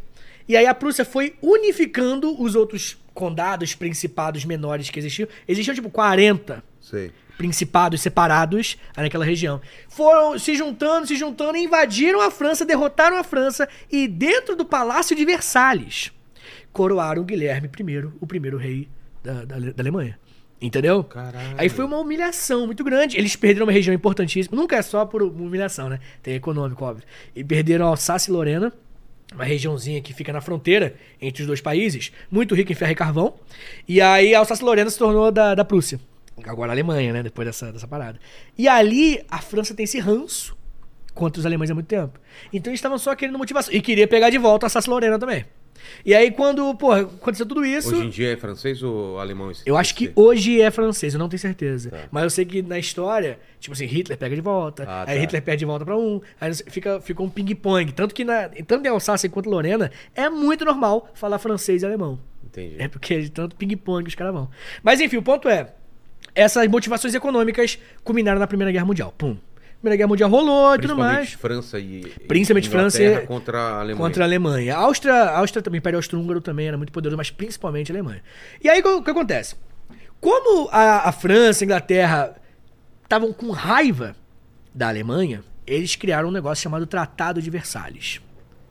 E 0.48 0.56
aí 0.56 0.66
a 0.66 0.74
Prússia 0.74 1.04
foi 1.04 1.34
unificando 1.40 2.40
os 2.42 2.54
outros 2.56 2.98
condados, 3.14 3.74
principados 3.74 4.44
menores 4.44 4.90
que 4.90 4.98
existiam. 4.98 5.28
Existiam 5.46 5.74
tipo 5.74 5.88
40 5.90 6.62
Sei. 6.80 7.12
Principados 7.36 8.00
separados 8.00 8.76
naquela 8.96 9.24
região. 9.24 9.60
Foram 9.88 10.38
se 10.38 10.54
juntando, 10.54 11.06
se 11.06 11.16
juntando, 11.16 11.56
invadiram 11.56 12.20
a 12.20 12.30
França, 12.30 12.64
derrotaram 12.64 13.16
a 13.16 13.24
França 13.24 13.68
e 13.90 14.06
dentro 14.06 14.54
do 14.54 14.64
Palácio 14.64 15.16
de 15.16 15.24
Versalhes 15.24 16.12
coroaram 16.72 17.22
Guilherme 17.22 17.68
I, 17.68 18.10
o 18.20 18.26
primeiro 18.26 18.56
rei 18.56 18.88
da, 19.22 19.44
da, 19.44 19.58
da 19.58 19.82
Alemanha. 19.82 20.18
Entendeu? 20.60 21.02
Caralho. 21.02 21.56
Aí 21.58 21.68
foi 21.68 21.84
uma 21.84 21.98
humilhação 21.98 22.66
muito 22.66 22.84
grande. 22.84 23.18
Eles 23.18 23.34
perderam 23.34 23.66
uma 23.66 23.72
região 23.72 23.92
importantíssima. 23.92 24.56
Nunca 24.56 24.76
é 24.76 24.82
só 24.82 25.04
por 25.04 25.20
humilhação, 25.22 25.88
né? 25.88 25.98
Tem 26.22 26.34
econômico, 26.34 26.84
óbvio. 26.84 27.04
E 27.34 27.42
perderam 27.42 27.86
Alsácia 27.86 28.30
e 28.30 28.32
Lorena, 28.32 28.72
uma 29.34 29.44
regiãozinha 29.44 30.00
que 30.00 30.14
fica 30.14 30.32
na 30.32 30.40
fronteira 30.40 30.94
entre 31.20 31.42
os 31.42 31.48
dois 31.48 31.60
países, 31.60 32.12
muito 32.30 32.54
rica 32.54 32.70
em 32.70 32.76
ferro 32.76 32.92
e 32.92 32.94
carvão. 32.94 33.34
E 33.88 34.00
aí 34.00 34.34
Alsácia 34.36 34.62
e 34.62 34.66
Lorena 34.66 34.88
se 34.88 34.98
tornou 34.98 35.32
da, 35.32 35.56
da 35.56 35.64
Prússia. 35.64 35.98
Agora 36.44 36.72
a 36.72 36.74
Alemanha, 36.74 37.12
né? 37.12 37.22
Depois 37.22 37.46
dessa, 37.46 37.72
dessa 37.72 37.86
parada. 37.86 38.18
E 38.56 38.66
ali 38.68 39.22
a 39.30 39.38
França 39.38 39.74
tem 39.74 39.84
esse 39.84 39.98
ranço 40.00 40.56
contra 41.14 41.38
os 41.40 41.46
alemães 41.46 41.70
há 41.70 41.74
muito 41.74 41.86
tempo. 41.86 42.18
Então 42.52 42.70
eles 42.70 42.78
estavam 42.78 42.98
só 42.98 43.14
querendo 43.14 43.38
motivação. 43.38 43.72
E 43.72 43.80
queria 43.80 44.08
pegar 44.08 44.30
de 44.30 44.38
volta 44.38 44.64
a 44.64 44.68
Alsácia 44.68 44.88
e 44.88 44.90
Lorena 44.90 45.18
também. 45.18 45.44
E 46.06 46.14
aí 46.14 46.30
quando, 46.30 46.72
pô, 46.76 46.92
aconteceu 46.92 47.44
tudo 47.44 47.64
isso... 47.64 47.88
Hoje 47.94 48.06
em 48.06 48.08
dia 48.08 48.32
é 48.32 48.36
francês 48.36 48.82
ou 48.84 49.18
alemão? 49.18 49.50
esse- 49.50 49.62
Eu 49.66 49.76
acho 49.76 49.94
que 49.96 50.04
esse? 50.04 50.12
hoje 50.14 50.60
é 50.60 50.70
francês, 50.70 51.12
eu 51.12 51.18
não 51.18 51.28
tenho 51.28 51.40
certeza. 51.40 51.90
Tá. 51.90 51.98
Mas 52.10 52.22
eu 52.22 52.30
sei 52.30 52.44
que 52.44 52.62
na 52.62 52.78
história, 52.78 53.38
tipo 53.58 53.72
assim, 53.74 53.84
Hitler 53.86 54.16
pega 54.16 54.34
de 54.34 54.40
volta, 54.40 54.84
Ah, 54.86 55.04
aí 55.08 55.16
tá. 55.16 55.20
Hitler 55.22 55.42
perde 55.42 55.58
de 55.60 55.64
volta 55.64 55.84
pra 55.84 55.96
um, 55.98 56.20
aí 56.40 56.54
fica, 56.54 57.00
fica 57.00 57.20
um 57.22 57.28
ping-pong. 57.28 57.92
Tanto 57.92 58.14
que 58.14 58.24
na, 58.24 58.48
tanto 58.66 58.86
em 58.86 58.88
Alsácia 58.88 59.28
quanto 59.28 59.50
Lorena, 59.50 59.90
é 60.14 60.28
muito 60.30 60.64
normal 60.64 61.10
falar 61.14 61.38
francês 61.40 61.82
e 61.82 61.86
alemão. 61.86 62.18
Entendi. 62.44 62.76
É 62.78 62.86
porque 62.86 63.14
é 63.14 63.20
de 63.20 63.30
tanto 63.30 63.56
ping-pong 63.56 64.04
que 64.04 64.08
os 64.10 64.14
caras 64.14 64.32
vão. 64.32 64.48
Mas 64.84 65.00
enfim, 65.00 65.16
o 65.16 65.22
ponto 65.22 65.48
é: 65.48 65.74
essas 66.34 66.66
motivações 66.68 67.14
econômicas 67.14 67.78
culminaram 68.04 68.38
na 68.40 68.46
Primeira 68.46 68.70
Guerra 68.72 68.84
Mundial. 68.86 69.12
Pum. 69.16 69.36
Primeira 69.80 69.96
Guerra 69.96 70.08
Mundial 70.08 70.30
rolou 70.30 70.74
e 70.76 70.78
tudo 70.78 70.96
mais. 70.96 71.32
França 71.32 71.78
e. 71.78 72.02
Principalmente 72.28 72.68
França 72.68 73.02
Inglaterra 73.02 73.24
e- 73.24 73.26
contra 73.26 73.58
a 73.58 73.80
Alemanha. 73.80 73.96
Contra 73.96 74.24
a 74.24 74.26
Alemanha. 74.26 74.76
A 74.76 74.78
Áustria, 74.78 75.12
a 75.12 75.38
Áustria 75.38 75.60
também, 75.62 75.78
o 75.78 75.80
Império 75.80 75.98
Austro-Húngaro 75.98 76.40
também 76.40 76.68
era 76.68 76.76
muito 76.76 76.92
poderoso, 76.92 77.16
mas 77.16 77.30
principalmente 77.30 77.90
a 77.90 77.94
Alemanha. 77.94 78.22
E 78.62 78.68
aí, 78.70 78.80
o 78.80 79.02
que 79.02 79.10
acontece? 79.10 79.56
Como 80.20 80.68
a, 80.70 81.08
a 81.08 81.12
França 81.12 81.62
e 81.62 81.64
a 81.64 81.66
Inglaterra 81.66 82.36
estavam 83.02 83.32
com 83.32 83.50
raiva 83.50 84.14
da 84.72 84.86
Alemanha, 84.88 85.42
eles 85.66 85.96
criaram 85.96 86.28
um 86.28 86.32
negócio 86.32 86.62
chamado 86.62 86.86
Tratado 86.86 87.42
de 87.42 87.50
Versalhes. 87.50 88.20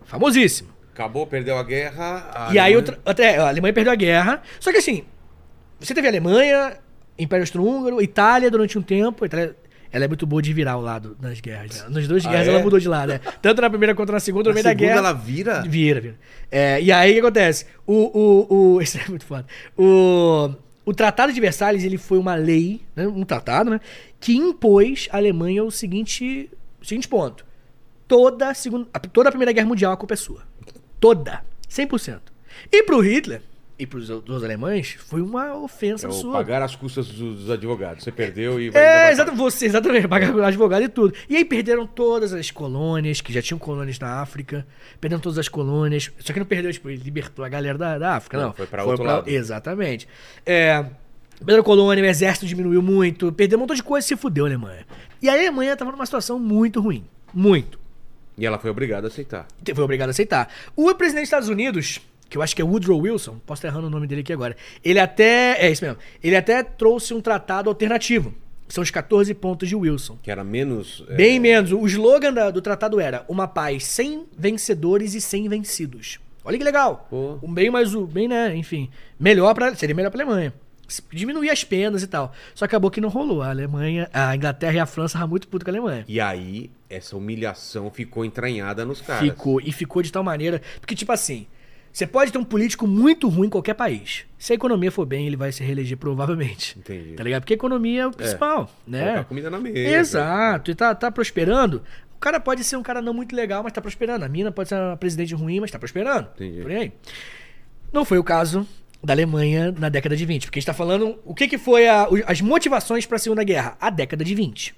Famosíssimo. 0.05 0.69
Acabou, 0.93 1.27
perdeu 1.27 1.57
a 1.57 1.63
guerra. 1.63 2.31
a 2.33 2.53
e 2.53 2.57
aí, 2.59 2.73
Alemanha- 2.73 2.77
outra, 2.77 2.99
até, 3.05 3.37
a 3.37 3.47
Alemanha 3.49 3.73
perdeu 3.73 3.91
a 3.91 3.95
guerra. 3.95 4.41
Só 4.61 4.71
que 4.71 4.77
assim, 4.77 5.03
você 5.79 5.93
teve 5.93 6.07
a 6.07 6.09
Alemanha, 6.09 6.77
Império 7.23 7.43
Austro-Húngaro, 7.43 8.01
Itália 8.01 8.49
durante 8.51 8.77
um 8.77 8.81
tempo. 8.81 9.25
Itália, 9.25 9.55
ela 9.91 10.05
é 10.05 10.07
muito 10.07 10.25
boa 10.25 10.41
de 10.41 10.53
virar 10.53 10.77
o 10.77 10.81
lado 10.81 11.17
nas 11.21 11.39
guerras. 11.41 11.81
Né? 11.83 11.89
Nas 11.89 12.07
duas 12.07 12.25
Ah, 12.25 12.29
guerras 12.29 12.47
é? 12.47 12.51
ela 12.51 12.59
mudou 12.63 12.79
de 12.79 12.87
lado. 12.87 13.09
né? 13.09 13.19
Tanto 13.41 13.61
na 13.61 13.69
primeira 13.69 13.93
quanto 13.93 14.11
na 14.11 14.19
segunda, 14.19 14.49
no 14.49 14.53
meio 14.53 14.63
da 14.63 14.73
guerra. 14.73 14.97
ela 14.97 15.13
vira. 15.13 15.61
Vira, 15.63 15.99
vira. 16.01 16.15
É, 16.49 16.81
e 16.81 16.91
aí 16.91 17.11
o 17.11 17.13
que 17.15 17.19
acontece? 17.19 17.65
O, 17.85 17.93
o, 18.49 18.73
o, 18.75 18.81
isso 18.83 18.97
é 18.97 19.07
muito 19.09 19.25
foda. 19.25 19.45
O, 19.77 20.51
o 20.85 20.93
Tratado 20.93 21.31
de 21.33 21.39
Versalhes 21.41 21.83
ele 21.83 21.97
foi 21.97 22.17
uma 22.17 22.35
lei, 22.35 22.81
né, 22.95 23.07
um 23.07 23.23
tratado, 23.23 23.69
né? 23.69 23.79
Que 24.19 24.35
impôs 24.35 25.07
à 25.11 25.17
Alemanha 25.17 25.63
o 25.63 25.71
seguinte, 25.71 26.49
o 26.81 26.85
seguinte 26.85 27.07
ponto. 27.07 27.45
Toda 28.07 28.49
a, 28.49 28.53
segunda, 28.53 28.87
toda 29.13 29.29
a 29.29 29.31
Primeira 29.31 29.51
Guerra 29.51 29.67
Mundial 29.67 29.91
a 29.93 29.97
culpa 29.97 30.13
é 30.13 30.17
sua. 30.17 30.41
Toda. 30.99 31.43
100%. 31.69 32.19
E 32.71 32.83
pro 32.83 32.99
Hitler 32.99 33.41
e 33.81 33.85
pros 33.87 34.09
outros 34.11 34.43
alemães, 34.43 34.95
foi 35.07 35.21
uma 35.21 35.55
ofensa 35.57 36.07
É 36.07 36.11
sua. 36.11 36.33
pagar 36.33 36.61
as 36.61 36.75
custas 36.75 37.07
dos, 37.07 37.39
dos 37.39 37.49
advogados. 37.49 38.03
Você 38.03 38.11
perdeu 38.11 38.59
e 38.61 38.69
vai. 38.69 38.81
É, 38.81 39.11
exatamente, 39.11 39.39
você, 39.41 39.65
exatamente, 39.65 40.07
pagar 40.07 40.29
advogado 40.45 40.83
e 40.83 40.87
tudo. 40.89 41.13
E 41.27 41.35
aí 41.35 41.43
perderam 41.43 41.87
todas 41.87 42.31
as 42.31 42.51
colônias, 42.51 43.21
que 43.21 43.33
já 43.33 43.41
tinham 43.41 43.57
colônias 43.57 43.97
na 43.97 44.21
África, 44.21 44.67
perderam 44.99 45.19
todas 45.19 45.39
as 45.39 45.47
colônias, 45.49 46.11
só 46.19 46.31
que 46.31 46.39
não 46.39 46.45
perdeu, 46.45 46.71
tipo, 46.71 46.89
ele 46.89 47.01
libertou 47.03 47.43
a 47.43 47.49
galera 47.49 47.77
da, 47.77 47.97
da 47.97 48.15
África, 48.15 48.37
Não, 48.37 48.45
não. 48.47 48.53
foi 48.53 48.67
pra 48.67 48.83
outro 48.83 49.03
lado. 49.03 49.27
Exatamente. 49.29 50.07
É, 50.45 50.85
perderam 51.39 51.63
colônia, 51.63 52.03
o 52.03 52.07
exército 52.07 52.45
diminuiu 52.45 52.81
muito, 52.83 53.31
perdeu 53.31 53.57
um 53.57 53.61
montão 53.61 53.75
de 53.75 53.81
coisa 53.81 54.05
e 54.05 54.07
se 54.09 54.15
fudeu 54.15 54.45
a 54.45 54.47
Alemanha. 54.47 54.85
E 55.21 55.27
a 55.27 55.33
Alemanha 55.33 55.75
tava 55.75 55.91
numa 55.91 56.05
situação 56.05 56.37
muito 56.37 56.79
ruim, 56.79 57.03
muito. 57.33 57.79
E 58.37 58.45
ela 58.45 58.57
foi 58.57 58.69
obrigada 58.69 59.07
a 59.07 59.09
aceitar. 59.09 59.47
Foi 59.75 59.83
obrigado 59.83 60.09
a 60.09 60.11
aceitar. 60.11 60.49
O 60.75 60.93
presidente 60.95 61.23
dos 61.23 61.27
Estados 61.27 61.49
Unidos, 61.49 61.99
que 62.31 62.37
eu 62.37 62.41
acho 62.41 62.55
que 62.55 62.61
é 62.61 62.65
Woodrow 62.65 62.97
Wilson, 62.97 63.39
posso 63.45 63.59
estar 63.59 63.67
errando 63.67 63.87
o 63.87 63.89
nome 63.89 64.07
dele 64.07 64.21
aqui 64.21 64.31
agora, 64.31 64.55
ele 64.83 64.97
até, 64.99 65.57
é 65.63 65.69
isso 65.69 65.83
mesmo, 65.83 65.99
ele 66.23 66.35
até 66.37 66.63
trouxe 66.63 67.13
um 67.13 67.19
tratado 67.21 67.69
alternativo. 67.69 68.33
São 68.69 68.81
os 68.81 68.89
14 68.89 69.33
pontos 69.33 69.67
de 69.67 69.75
Wilson. 69.75 70.17
Que 70.23 70.31
era 70.31 70.45
menos. 70.45 71.03
é, 71.09 71.15
Bem 71.15 71.41
menos. 71.41 71.73
O 71.73 71.85
slogan 71.87 72.31
da- 72.33 72.49
do 72.49 72.61
tratado 72.61 73.01
era 73.01 73.25
uma 73.27 73.45
paz 73.45 73.83
sem 73.83 74.25
vencedores 74.37 75.13
e 75.13 75.19
sem 75.19 75.49
vencidos. 75.49 76.19
Olha 76.45 76.57
que 76.57 76.63
legal. 76.63 77.05
Pô. 77.09 77.37
Um 77.43 77.53
bem 77.53 77.69
mais, 77.69 77.93
o- 77.93 78.07
bem, 78.07 78.29
né, 78.29 78.55
enfim, 78.55 78.89
melhor 79.19 79.53
para 79.53 79.75
seria 79.75 79.93
melhor 79.93 80.09
para 80.09 80.23
Alemanha. 80.23 80.53
Diminuir 81.11 81.49
as 81.49 81.63
penas 81.65 82.01
e 82.01 82.07
tal. 82.07 82.33
Só 82.55 82.63
acabou 82.65 82.89
que 82.89 83.01
não 83.01 83.09
rolou. 83.09 83.41
A 83.41 83.49
Alemanha, 83.49 84.09
a 84.13 84.33
Inglaterra 84.35 84.73
e 84.73 84.79
a 84.79 84.85
França 84.85 85.11
estavam 85.17 85.27
muito 85.29 85.47
puto 85.49 85.63
com 85.65 85.71
a 85.71 85.73
Alemanha. 85.73 86.05
E 86.07 86.19
aí, 86.21 86.69
essa 86.89 87.15
humilhação 87.17 87.89
ficou 87.91 88.23
entranhada 88.25 88.83
nos 88.85 89.01
caras. 89.01 89.21
Ficou 89.21 89.59
e 89.61 89.71
ficou 89.73 90.01
de 90.01 90.11
tal 90.11 90.23
maneira, 90.23 90.61
porque 90.79 90.95
tipo 90.95 91.11
assim, 91.11 91.45
você 91.91 92.07
pode 92.07 92.31
ter 92.31 92.37
um 92.37 92.43
político 92.43 92.87
muito 92.87 93.27
ruim 93.27 93.47
em 93.47 93.49
qualquer 93.49 93.73
país. 93.73 94.25
Se 94.37 94.53
a 94.53 94.55
economia 94.55 94.91
for 94.91 95.05
bem, 95.05 95.27
ele 95.27 95.35
vai 95.35 95.51
se 95.51 95.63
reeleger 95.63 95.97
provavelmente. 95.97 96.77
Entendi. 96.79 97.13
Tá 97.13 97.23
ligado? 97.23 97.41
Porque 97.43 97.53
a 97.53 97.55
economia 97.55 98.01
é 98.03 98.07
o 98.07 98.11
principal, 98.11 98.69
né? 98.87 99.01
Colocar 99.03 99.23
comida 99.25 99.49
na 99.49 99.59
mesa. 99.59 99.79
Exato, 99.79 100.71
e 100.71 100.75
tá, 100.75 100.95
tá 100.95 101.11
prosperando. 101.11 101.81
O 102.15 102.19
cara 102.21 102.39
pode 102.39 102.63
ser 102.63 102.75
um 102.77 102.83
cara 102.83 103.01
não 103.01 103.13
muito 103.13 103.35
legal, 103.35 103.63
mas 103.63 103.73
tá 103.73 103.81
prosperando. 103.81 104.23
A 104.23 104.29
mina 104.29 104.51
pode 104.51 104.69
ser 104.69 104.75
uma 104.75 104.95
presidente 104.95 105.33
ruim, 105.35 105.59
mas 105.59 105.71
tá 105.71 105.79
prosperando. 105.79 106.27
Entendi. 106.35 106.61
Por 106.61 106.71
aí. 106.71 106.91
Não 107.91 108.05
foi 108.05 108.17
o 108.19 108.23
caso 108.23 108.65
da 109.03 109.13
Alemanha 109.13 109.71
na 109.77 109.89
década 109.89 110.15
de 110.15 110.25
20, 110.25 110.45
porque 110.45 110.59
a 110.59 110.61
gente 110.61 110.67
tá 110.67 110.73
falando 110.73 111.17
o 111.25 111.33
que, 111.33 111.47
que 111.47 111.57
foi 111.57 111.87
a- 111.87 112.07
as 112.27 112.39
motivações 112.39 113.05
para 113.05 113.15
a 113.15 113.19
Segunda 113.19 113.43
Guerra. 113.43 113.75
A 113.81 113.89
década 113.89 114.23
de 114.23 114.35
20. 114.35 114.75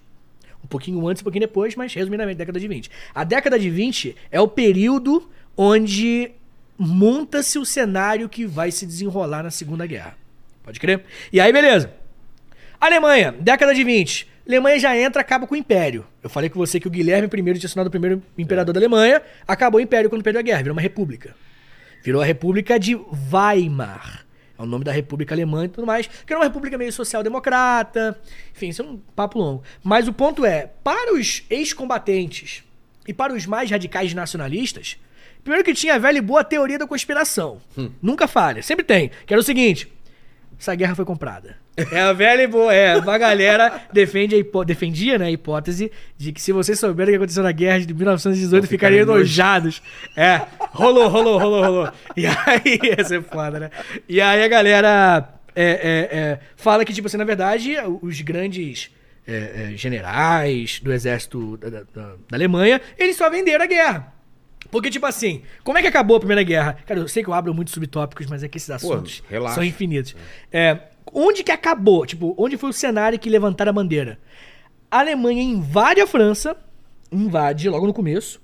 Um 0.64 0.68
pouquinho 0.68 1.06
antes, 1.07 1.22
um 1.22 1.26
pouquinho 1.26 1.41
depois, 1.41 1.76
mas 1.76 1.94
resumidamente, 1.94 2.38
década 2.38 2.57
de 2.60 2.68
20. 2.68 2.90
A 3.14 3.23
década 3.26 3.60
de 3.60 3.69
20 3.69 4.15
é 4.31 4.40
o 4.40 4.48
período 4.48 5.30
onde 5.57 6.31
monta-se 6.84 7.57
o 7.57 7.65
cenário 7.65 8.27
que 8.27 8.45
vai 8.45 8.72
se 8.72 8.85
desenrolar 8.85 9.43
na 9.43 9.51
Segunda 9.51 9.85
Guerra. 9.85 10.18
Pode 10.64 10.80
crer? 10.80 11.03
E 11.31 11.39
aí, 11.39 11.51
beleza. 11.51 11.91
Alemanha, 12.80 13.34
década 13.39 13.73
de 13.73 13.84
20. 13.84 14.27
Alemanha 14.47 14.77
já 14.77 14.97
entra, 14.97 15.22
acaba 15.22 15.47
com 15.47 15.55
o 15.55 15.57
Império. 15.57 16.05
Eu 16.22 16.30
falei 16.30 16.49
com 16.49 16.60
você 16.60 16.80
que 16.80 16.88
o 16.88 16.91
Guilherme 16.91 17.27
I 17.27 17.60
tinha 17.60 17.69
tornado 17.69 17.88
o 17.88 17.91
primeiro 17.91 18.22
imperador 18.38 18.73
da 18.73 18.80
Alemanha, 18.80 19.22
acabou 19.47 19.80
o 19.80 19.84
Império 19.84 20.10
quando 20.10 20.22
perdeu 20.22 20.39
a 20.39 20.43
guerra, 20.43 20.60
virou 20.60 20.76
uma 20.76 20.81
república. 20.81 21.35
Virou 22.03 22.22
a 22.22 22.26
República 22.26 22.77
de 22.77 22.95
Weimar. 23.31 24.26
É 24.60 24.61
o 24.61 24.65
nome 24.65 24.84
da 24.84 24.91
República 24.91 25.34
Alemã 25.34 25.65
e 25.65 25.69
tudo 25.69 25.88
mais. 25.88 26.07
Que 26.07 26.34
era 26.34 26.39
uma 26.39 26.45
república 26.45 26.77
meio 26.77 26.91
social-democrata. 26.91 28.19
Enfim, 28.53 28.68
isso 28.68 28.81
é 28.81 28.85
um 28.85 28.97
papo 29.15 29.39
longo. 29.39 29.64
Mas 29.81 30.07
o 30.07 30.14
ponto 30.14 30.45
é, 30.45 30.69
para 30.84 31.14
os 31.14 31.43
ex-combatentes 31.49 32.64
e 33.07 33.14
para 33.14 33.34
os 33.34 33.45
mais 33.45 33.72
radicais 33.72 34.14
nacionalistas, 34.14 34.97
primeiro 35.43 35.63
que 35.63 35.73
tinha 35.73 35.95
a 35.95 35.97
velha 35.99 36.17
e 36.17 36.21
boa 36.21 36.43
teoria 36.43 36.77
da 36.79 36.87
conspiração. 36.87 37.59
Nunca 38.01 38.27
falha, 38.27 38.61
sempre 38.63 38.83
tem. 38.85 39.11
Que 39.25 39.33
era 39.33 39.39
o 39.41 39.43
seguinte: 39.43 39.91
essa 40.59 40.73
guerra 40.75 40.95
foi 40.95 41.05
comprada. 41.05 41.61
É 41.91 42.01
a 42.01 42.13
velha 42.13 42.43
e 42.43 42.47
boa, 42.47 42.71
é. 42.71 42.95
Uma 42.97 43.17
galera 43.17 43.81
defende 43.91 44.35
a 44.35 44.63
defendia 44.63 45.17
né, 45.17 45.25
a 45.25 45.31
hipótese 45.31 45.91
de 46.15 46.31
que 46.31 46.39
se 46.39 46.51
vocês 46.51 46.79
souberem 46.79 47.09
o 47.09 47.17
que 47.17 47.23
aconteceu 47.23 47.41
na 47.41 47.51
guerra 47.51 47.79
de 47.79 47.91
1918, 47.95 48.61
Vão 48.61 48.69
ficariam 48.69 49.01
ficar 49.01 49.11
enojados. 49.15 49.81
É, 50.15 50.39
rolou, 50.69 51.07
rolou, 51.07 51.39
rolou, 51.39 51.63
rolou. 51.63 51.91
E 52.15 52.27
aí, 52.27 52.79
ia 52.95 53.03
ser 53.03 53.23
foda, 53.23 53.59
né? 53.59 53.71
E 54.07 54.21
aí 54.21 54.43
a 54.43 54.47
galera 54.47 55.29
é, 55.55 55.63
é, 56.11 56.17
é, 56.19 56.39
fala 56.55 56.85
que, 56.85 56.93
tipo 56.93 57.07
assim, 57.07 57.17
na 57.17 57.23
verdade, 57.25 57.75
os 58.03 58.21
grandes 58.21 58.91
é, 59.27 59.71
é, 59.73 59.75
generais 59.75 60.79
do 60.79 60.93
exército 60.93 61.57
da, 61.57 61.69
da- 61.71 61.79
da- 61.91 62.15
da 62.29 62.37
Alemanha, 62.37 62.79
eles 62.99 63.15
só 63.15 63.31
venderam 63.31 63.63
a 63.63 63.67
guerra. 63.67 64.12
Porque, 64.73 64.89
tipo 64.89 65.05
assim, 65.05 65.43
como 65.63 65.77
é 65.77 65.83
que 65.83 65.87
acabou 65.87 66.17
a 66.17 66.19
Primeira 66.19 66.41
Guerra? 66.41 66.79
Cara, 66.87 66.99
eu 66.99 67.07
sei 67.07 67.21
que 67.21 67.29
eu 67.29 67.33
abro 67.35 67.53
muitos 67.53 67.75
subtópicos, 67.75 68.25
mas 68.25 68.41
é 68.41 68.47
que 68.47 68.57
esses 68.57 68.71
assuntos 68.71 69.21
relaxa. 69.29 69.53
são 69.53 69.63
infinitos. 69.63 70.15
É, 70.51 70.79
onde 71.13 71.43
que 71.43 71.51
acabou? 71.51 72.07
Tipo, 72.07 72.33
onde 72.39 72.57
foi 72.57 72.71
o 72.71 72.73
cenário 72.73 73.19
que 73.19 73.29
levantaram 73.29 73.69
a 73.69 73.73
bandeira? 73.73 74.17
A 74.89 75.01
Alemanha 75.01 75.43
invade 75.43 76.01
a 76.01 76.07
França, 76.07 76.57
invade 77.11 77.69
logo 77.69 77.85
no 77.85 77.93
começo, 77.93 78.41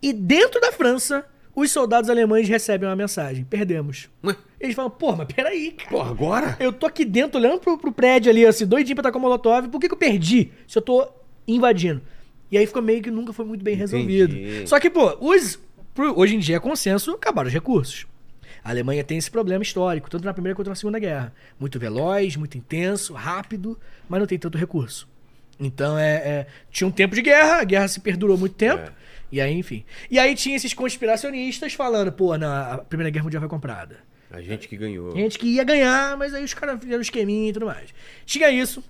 e 0.00 0.12
dentro 0.12 0.60
da 0.60 0.70
França, 0.70 1.26
os 1.56 1.72
soldados 1.72 2.08
alemães 2.08 2.48
recebem 2.48 2.88
uma 2.88 2.94
mensagem: 2.94 3.42
perdemos. 3.42 4.08
Ué? 4.24 4.36
Eles 4.60 4.76
falam, 4.76 4.92
porra, 4.92 5.16
mas 5.16 5.34
peraí, 5.34 5.72
cara. 5.72 5.90
Pô, 5.90 6.00
agora? 6.02 6.56
Eu 6.60 6.72
tô 6.72 6.86
aqui 6.86 7.04
dentro, 7.04 7.40
olhando 7.40 7.58
pro, 7.58 7.76
pro 7.76 7.90
prédio 7.90 8.30
ali, 8.30 8.46
assim, 8.46 8.64
doidinho 8.64 8.94
pra 8.94 9.00
estar 9.00 9.10
com 9.10 9.18
o 9.18 9.22
Molotov. 9.22 9.66
Por 9.70 9.80
que, 9.80 9.88
que 9.88 9.94
eu 9.94 9.98
perdi 9.98 10.52
se 10.68 10.78
eu 10.78 10.82
tô 10.82 11.04
invadindo? 11.48 12.00
E 12.52 12.58
aí 12.58 12.66
ficou 12.66 12.82
meio 12.82 13.02
que 13.02 13.10
nunca 13.10 13.32
foi 13.32 13.46
muito 13.46 13.64
bem 13.64 13.74
resolvido. 13.74 14.36
Entendi. 14.36 14.68
Só 14.68 14.78
que, 14.78 14.90
pô, 14.90 15.16
os, 15.20 15.58
hoje 16.14 16.36
em 16.36 16.38
dia 16.38 16.56
é 16.56 16.60
consenso, 16.60 17.12
acabaram 17.12 17.48
os 17.48 17.54
recursos. 17.54 18.06
A 18.62 18.68
Alemanha 18.68 19.02
tem 19.02 19.16
esse 19.16 19.30
problema 19.30 19.62
histórico, 19.62 20.10
tanto 20.10 20.24
na 20.24 20.34
Primeira 20.34 20.54
quanto 20.54 20.68
na 20.68 20.74
Segunda 20.74 20.98
Guerra. 20.98 21.32
Muito 21.58 21.78
veloz, 21.80 22.36
muito 22.36 22.56
intenso, 22.58 23.14
rápido, 23.14 23.80
mas 24.06 24.20
não 24.20 24.26
tem 24.26 24.38
tanto 24.38 24.58
recurso. 24.58 25.08
Então, 25.58 25.98
é, 25.98 26.14
é- 26.16 26.46
tinha 26.70 26.86
um 26.86 26.90
tempo 26.90 27.14
de 27.14 27.22
guerra, 27.22 27.62
a 27.62 27.64
guerra 27.64 27.88
se 27.88 28.00
perdurou 28.00 28.36
muito 28.36 28.54
tempo. 28.54 28.82
É. 28.82 28.92
E 29.32 29.40
aí, 29.40 29.54
enfim. 29.54 29.82
E 30.10 30.18
aí 30.18 30.34
tinha 30.34 30.54
esses 30.54 30.74
conspiracionistas 30.74 31.72
falando, 31.72 32.12
pô, 32.12 32.36
não, 32.36 32.52
a 32.52 32.78
Primeira 32.78 33.10
Guerra 33.10 33.24
Mundial 33.24 33.40
foi 33.40 33.48
comprada. 33.48 34.00
A 34.30 34.42
gente 34.42 34.68
que 34.68 34.76
ganhou. 34.76 35.10
Gente 35.16 35.38
que 35.38 35.46
ia 35.46 35.64
ganhar, 35.64 36.16
mas 36.18 36.34
aí 36.34 36.44
os 36.44 36.52
caras 36.52 36.78
fizeram 36.80 37.00
esqueminha 37.00 37.48
e 37.48 37.52
tudo 37.52 37.66
mais. 37.66 37.94
Tinha 38.26 38.50
isso. 38.50 38.84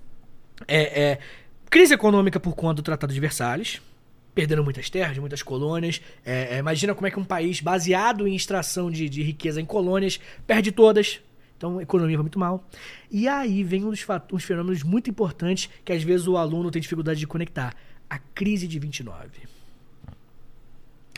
É, 0.67 1.01
é, 1.01 1.19
crise 1.73 1.91
econômica 1.95 2.39
por 2.39 2.53
conta 2.55 2.75
do 2.75 2.81
Tratado 2.83 3.11
de 3.11 3.19
Versalhes. 3.19 3.81
Perderam 4.35 4.63
muitas 4.63 4.91
terras, 4.91 5.17
muitas 5.17 5.41
colônias. 5.41 5.99
É, 6.23 6.55
é, 6.55 6.57
imagina 6.59 6.93
como 6.93 7.07
é 7.07 7.09
que 7.11 7.19
um 7.19 7.23
país 7.23 7.61
baseado 7.61 8.27
em 8.27 8.35
extração 8.35 8.91
de, 8.91 9.09
de 9.09 9.23
riqueza 9.23 9.59
em 9.59 9.65
colônias 9.65 10.19
perde 10.45 10.71
todas. 10.71 11.19
Então 11.57 11.79
a 11.79 11.81
economia 11.81 12.15
vai 12.15 12.21
muito 12.21 12.37
mal. 12.37 12.63
E 13.09 13.27
aí 13.27 13.63
vem 13.63 13.83
um 13.85 13.89
dos 13.89 14.05
uns 14.31 14.43
fenômenos 14.43 14.83
muito 14.83 15.09
importantes 15.09 15.67
que 15.83 15.91
às 15.91 16.03
vezes 16.03 16.27
o 16.27 16.37
aluno 16.37 16.69
tem 16.69 16.79
dificuldade 16.79 17.19
de 17.19 17.25
conectar. 17.25 17.75
A 18.07 18.19
crise 18.19 18.67
de 18.67 18.77
29. 18.77 19.29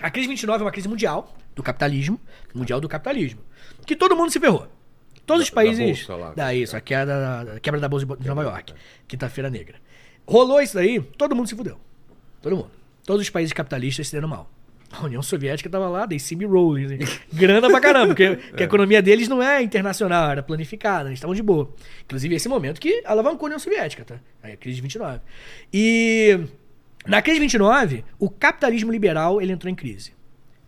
A 0.02 0.10
crise 0.10 0.26
de 0.26 0.30
29 0.36 0.62
é 0.62 0.66
uma 0.66 0.72
crise 0.72 0.88
mundial 0.88 1.36
do 1.54 1.62
capitalismo, 1.62 2.18
mundial 2.54 2.80
do 2.80 2.88
capitalismo, 2.88 3.42
que 3.86 3.94
todo 3.94 4.16
mundo 4.16 4.32
se 4.32 4.40
ferrou. 4.40 4.70
Todos 5.26 5.44
os 5.44 5.50
Da- 5.50 5.56
da 5.56 5.68
países. 5.68 5.86
bolsa 5.86 6.16
lá. 6.16 6.34
Da 6.34 6.54
isso, 6.54 6.78
a 6.78 6.80
queda, 6.80 7.56
a 7.56 7.60
quebra 7.60 7.82
da 7.82 7.90
bolsa 7.90 8.06
de 8.06 8.28
Nova 8.28 8.44
York, 8.44 8.74
quinta-feira 9.06 9.50
negra. 9.50 9.84
Rolou 10.28 10.62
isso 10.62 10.76
daí, 10.76 11.00
todo 11.00 11.36
mundo 11.36 11.48
se 11.48 11.56
fudeu. 11.56 11.78
Todo 12.42 12.56
mundo. 12.56 12.72
Todos 13.06 13.22
os 13.22 13.30
países 13.30 13.54
capitalistas 13.54 14.08
se 14.08 14.14
deram 14.14 14.28
mal. 14.28 14.50
A 14.92 15.04
União 15.06 15.22
Soviética 15.22 15.70
tava 15.70 15.90
lá, 15.90 16.08
see 16.18 16.38
me 16.38 16.46
rolling. 16.46 16.86
assim. 16.86 17.20
Grana 17.34 17.70
pra 17.70 17.82
caramba, 17.82 18.08
porque, 18.08 18.36
porque 18.36 18.64
a 18.64 18.66
economia 18.66 19.02
deles 19.02 19.28
não 19.28 19.44
é 19.44 19.62
internacional, 19.62 20.32
era 20.32 20.42
planificada, 20.42 21.10
eles 21.10 21.18
estavam 21.18 21.36
de 21.36 21.44
boa. 21.44 21.74
Inclusive, 22.06 22.36
esse 22.36 22.48
momento 22.48 22.80
que 22.80 23.04
alavancou 23.06 23.46
a 23.46 23.48
União 23.48 23.60
Soviética, 23.60 24.06
tá? 24.06 24.20
Aí 24.42 24.54
a 24.54 24.58
crise 24.58 24.78
de 24.78 24.82
29. 24.82 25.20
E 25.74 26.40
na 27.06 27.22
crise 27.22 27.38
de 27.38 27.42
29, 27.42 28.06
o 28.18 28.30
capitalismo 28.30 28.92
liberal 28.92 29.42
ele 29.42 29.52
entrou 29.52 29.72
em 29.72 29.76
crise. 29.76 30.14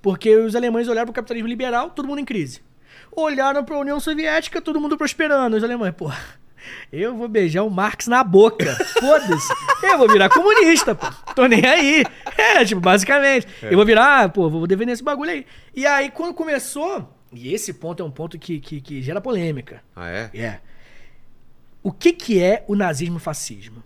Porque 0.02 0.36
os 0.36 0.56
alemães 0.56 0.88
olharam 0.88 1.08
pro 1.08 1.14
capitalismo 1.14 1.48
liberal, 1.48 1.90
todo 1.90 2.08
mundo 2.08 2.20
em 2.20 2.26
crise. 2.26 2.62
Olharam 3.12 3.64
pra 3.64 3.80
União 3.80 4.00
Soviética, 4.00 4.62
todo 4.62 4.80
mundo 4.80 4.98
prosperando. 4.98 5.56
Os 5.56 5.64
alemães, 5.64 5.94
pô, 5.96 6.12
eu 6.92 7.16
vou 7.16 7.28
beijar 7.28 7.64
o 7.64 7.70
Marx 7.70 8.08
na 8.08 8.24
boca. 8.24 8.76
Foda-se. 9.00 9.54
Eu 9.84 9.98
vou 9.98 10.08
virar 10.08 10.30
comunista, 10.30 10.96
pô. 10.96 11.08
Tô 11.34 11.46
nem 11.46 11.66
aí. 11.66 12.04
É, 12.38 12.64
tipo, 12.66 12.82
basicamente. 12.82 13.48
Eu 13.62 13.76
vou 13.76 13.86
virar, 13.86 14.30
pô, 14.30 14.50
vou 14.50 14.68
defender 14.68 14.92
esse 14.92 15.04
bagulho 15.04 15.32
aí. 15.32 15.46
E 15.76 15.86
aí, 15.86 16.10
quando 16.12 16.34
começou. 16.34 17.14
E 17.34 17.54
esse 17.54 17.74
ponto 17.74 18.02
é 18.02 18.06
um 18.06 18.12
ponto 18.12 18.40
que, 18.40 18.60
que, 18.60 18.80
que 18.80 19.02
gera 19.02 19.20
polêmica. 19.20 19.82
Ah, 19.96 20.10
é? 20.10 20.30
É. 20.34 20.60
O 21.84 21.92
que, 21.92 22.14
que 22.14 22.42
é 22.42 22.64
o 22.68 22.76
nazismo 22.76 23.16
e 23.16 23.18
o 23.18 23.22
fascismo? 23.22 23.84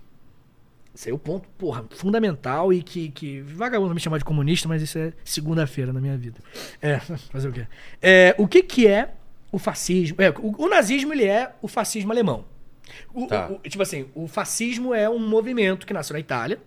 Esse 0.93 1.09
é 1.09 1.13
o 1.13 1.17
ponto, 1.17 1.47
porra, 1.57 1.85
fundamental 1.91 2.73
e 2.73 2.83
que, 2.83 3.09
que 3.09 3.41
vagabundo 3.41 3.93
me 3.93 3.99
chamar 3.99 4.17
de 4.17 4.25
comunista, 4.25 4.67
mas 4.67 4.81
isso 4.81 4.97
é 4.97 5.13
segunda-feira 5.23 5.93
na 5.93 6.01
minha 6.01 6.17
vida. 6.17 6.39
É, 6.81 6.99
fazer 7.31 7.47
o 7.47 7.53
quê? 7.53 7.65
É, 8.01 8.35
o 8.37 8.47
que, 8.47 8.61
que 8.61 8.87
é 8.87 9.13
o 9.51 9.57
fascismo? 9.57 10.17
É, 10.21 10.29
o, 10.29 10.65
o 10.65 10.69
nazismo, 10.69 11.13
ele 11.13 11.25
é 11.25 11.53
o 11.61 11.67
fascismo 11.67 12.11
alemão. 12.11 12.45
O- 13.13 13.27
Tá. 13.27 13.49
o- 13.49 13.59
tipo 13.69 13.81
assim, 13.84 14.07
o 14.15 14.27
fascismo 14.27 14.93
é 14.93 15.09
um 15.09 15.19
movimento 15.19 15.85
que 15.85 15.93
nasceu 15.93 16.13
na 16.13 16.19
Itália. 16.19 16.59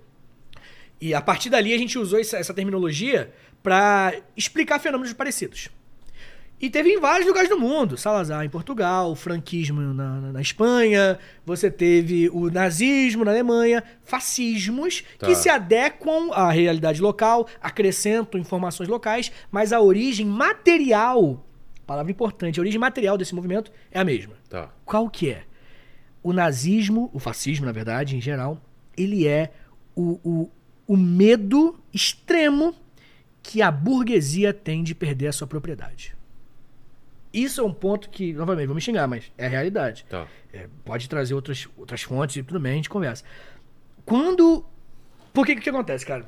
E 1.01 1.13
a 1.15 1.21
partir 1.21 1.51
dali 1.51 1.73
a 1.75 1.79
gente 1.79 1.99
usou 1.99 2.19
essa, 2.21 2.37
essa 2.39 2.55
terminologia 2.55 3.33
para 3.63 4.15
explicar 4.37 4.79
fenômenos 4.79 5.13
parecidos. 5.13 5.69
E 6.61 6.71
teve 6.71 6.89
em 6.91 7.01
vários 7.01 7.27
lugares 7.27 7.49
do 7.51 7.59
mundo. 7.59 7.97
Salazar 7.99 8.45
em 8.45 8.49
Portugal, 8.49 9.11
o 9.11 9.17
franquismo 9.17 9.81
na, 9.81 9.93
na- 9.93 10.33
na 10.33 10.41
Espanha, 10.41 11.19
você 11.45 11.71
teve 11.71 12.31
o 12.31 12.49
nazismo 12.49 13.25
na 13.25 13.33
Alemanha, 13.33 13.83
fascismos 14.05 15.03
Tá. 15.19 15.27
que 15.27 15.35
se 15.35 15.49
adequam 15.51 16.31
à 16.33 16.51
realidade 16.51 17.03
local, 17.03 17.47
acrescentam 17.61 18.41
informações 18.41 18.89
locais, 18.89 19.31
mas 19.51 19.73
a 19.73 19.81
origem 19.81 20.25
material, 20.25 21.45
palavra 21.87 22.11
importante, 22.13 22.59
a 22.59 22.63
origem 22.63 22.79
material 22.81 23.19
desse 23.19 23.35
movimento 23.35 23.71
é 23.91 23.99
a 24.01 24.05
mesma. 24.05 24.35
Tá. 24.49 24.71
Qual 24.87 25.11
que 25.11 25.31
é? 25.31 25.43
O 26.25 26.33
nazismo, 26.33 27.09
o 27.13 27.21
fascismo, 27.21 27.67
na 27.67 27.73
verdade, 27.73 28.17
em 28.17 28.21
geral, 28.21 28.61
ele 28.97 29.29
é 29.29 29.53
o, 29.95 30.19
o, 30.25 30.51
o 30.87 30.97
medo 30.97 31.79
extremo 31.93 32.75
que 33.43 33.61
a 33.61 33.71
burguesia 33.71 34.53
tem 34.55 34.83
de 34.83 34.95
perder 34.95 35.27
a 35.29 35.33
sua 35.33 35.47
propriedade. 35.47 36.17
Isso 37.31 37.61
é 37.61 37.65
um 37.65 37.73
ponto 37.73 38.09
que, 38.09 38.33
novamente, 38.33 38.67
vou 38.67 38.75
me 38.75 38.81
xingar, 38.81 39.07
mas 39.07 39.31
é 39.37 39.45
a 39.45 39.49
realidade. 39.49 40.07
Tá. 40.09 40.27
É, 40.53 40.67
pode 40.85 41.09
trazer 41.09 41.35
outras, 41.35 41.69
outras 41.77 42.01
fontes 42.03 42.37
e 42.37 42.43
tudo 42.43 42.59
bem, 42.59 42.73
a 42.73 42.77
gente 42.77 42.89
conversa. 42.89 43.23
Quando. 44.05 44.65
Por 45.33 45.45
que 45.45 45.57
que, 45.57 45.61
que 45.63 45.69
acontece, 45.71 46.07
cara? 46.07 46.27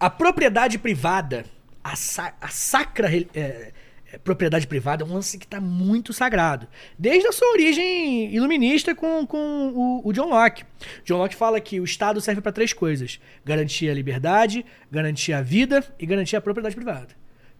A 0.00 0.08
propriedade 0.08 0.78
privada, 0.78 1.44
a, 1.84 1.94
sa- 1.96 2.34
a 2.40 2.48
sacra 2.48 3.08
é, 3.34 3.72
propriedade 4.18 4.66
privada 4.66 5.02
é 5.02 5.06
um 5.06 5.14
lance 5.14 5.38
que 5.38 5.44
está 5.44 5.60
muito 5.60 6.12
sagrado. 6.12 6.66
Desde 6.98 7.26
a 7.26 7.32
sua 7.32 7.48
origem 7.52 8.32
iluminista 8.34 8.94
com, 8.94 9.26
com 9.26 9.72
o, 9.74 10.08
o 10.08 10.12
John 10.12 10.28
Locke. 10.28 10.64
John 11.04 11.18
Locke 11.18 11.34
fala 11.34 11.60
que 11.60 11.80
o 11.80 11.84
Estado 11.84 12.20
serve 12.20 12.40
para 12.40 12.52
três 12.52 12.72
coisas: 12.72 13.20
garantir 13.44 13.88
a 13.90 13.94
liberdade, 13.94 14.64
garantir 14.90 15.32
a 15.32 15.42
vida 15.42 15.84
e 15.98 16.06
garantir 16.06 16.36
a 16.36 16.40
propriedade 16.40 16.74
privada. 16.74 17.08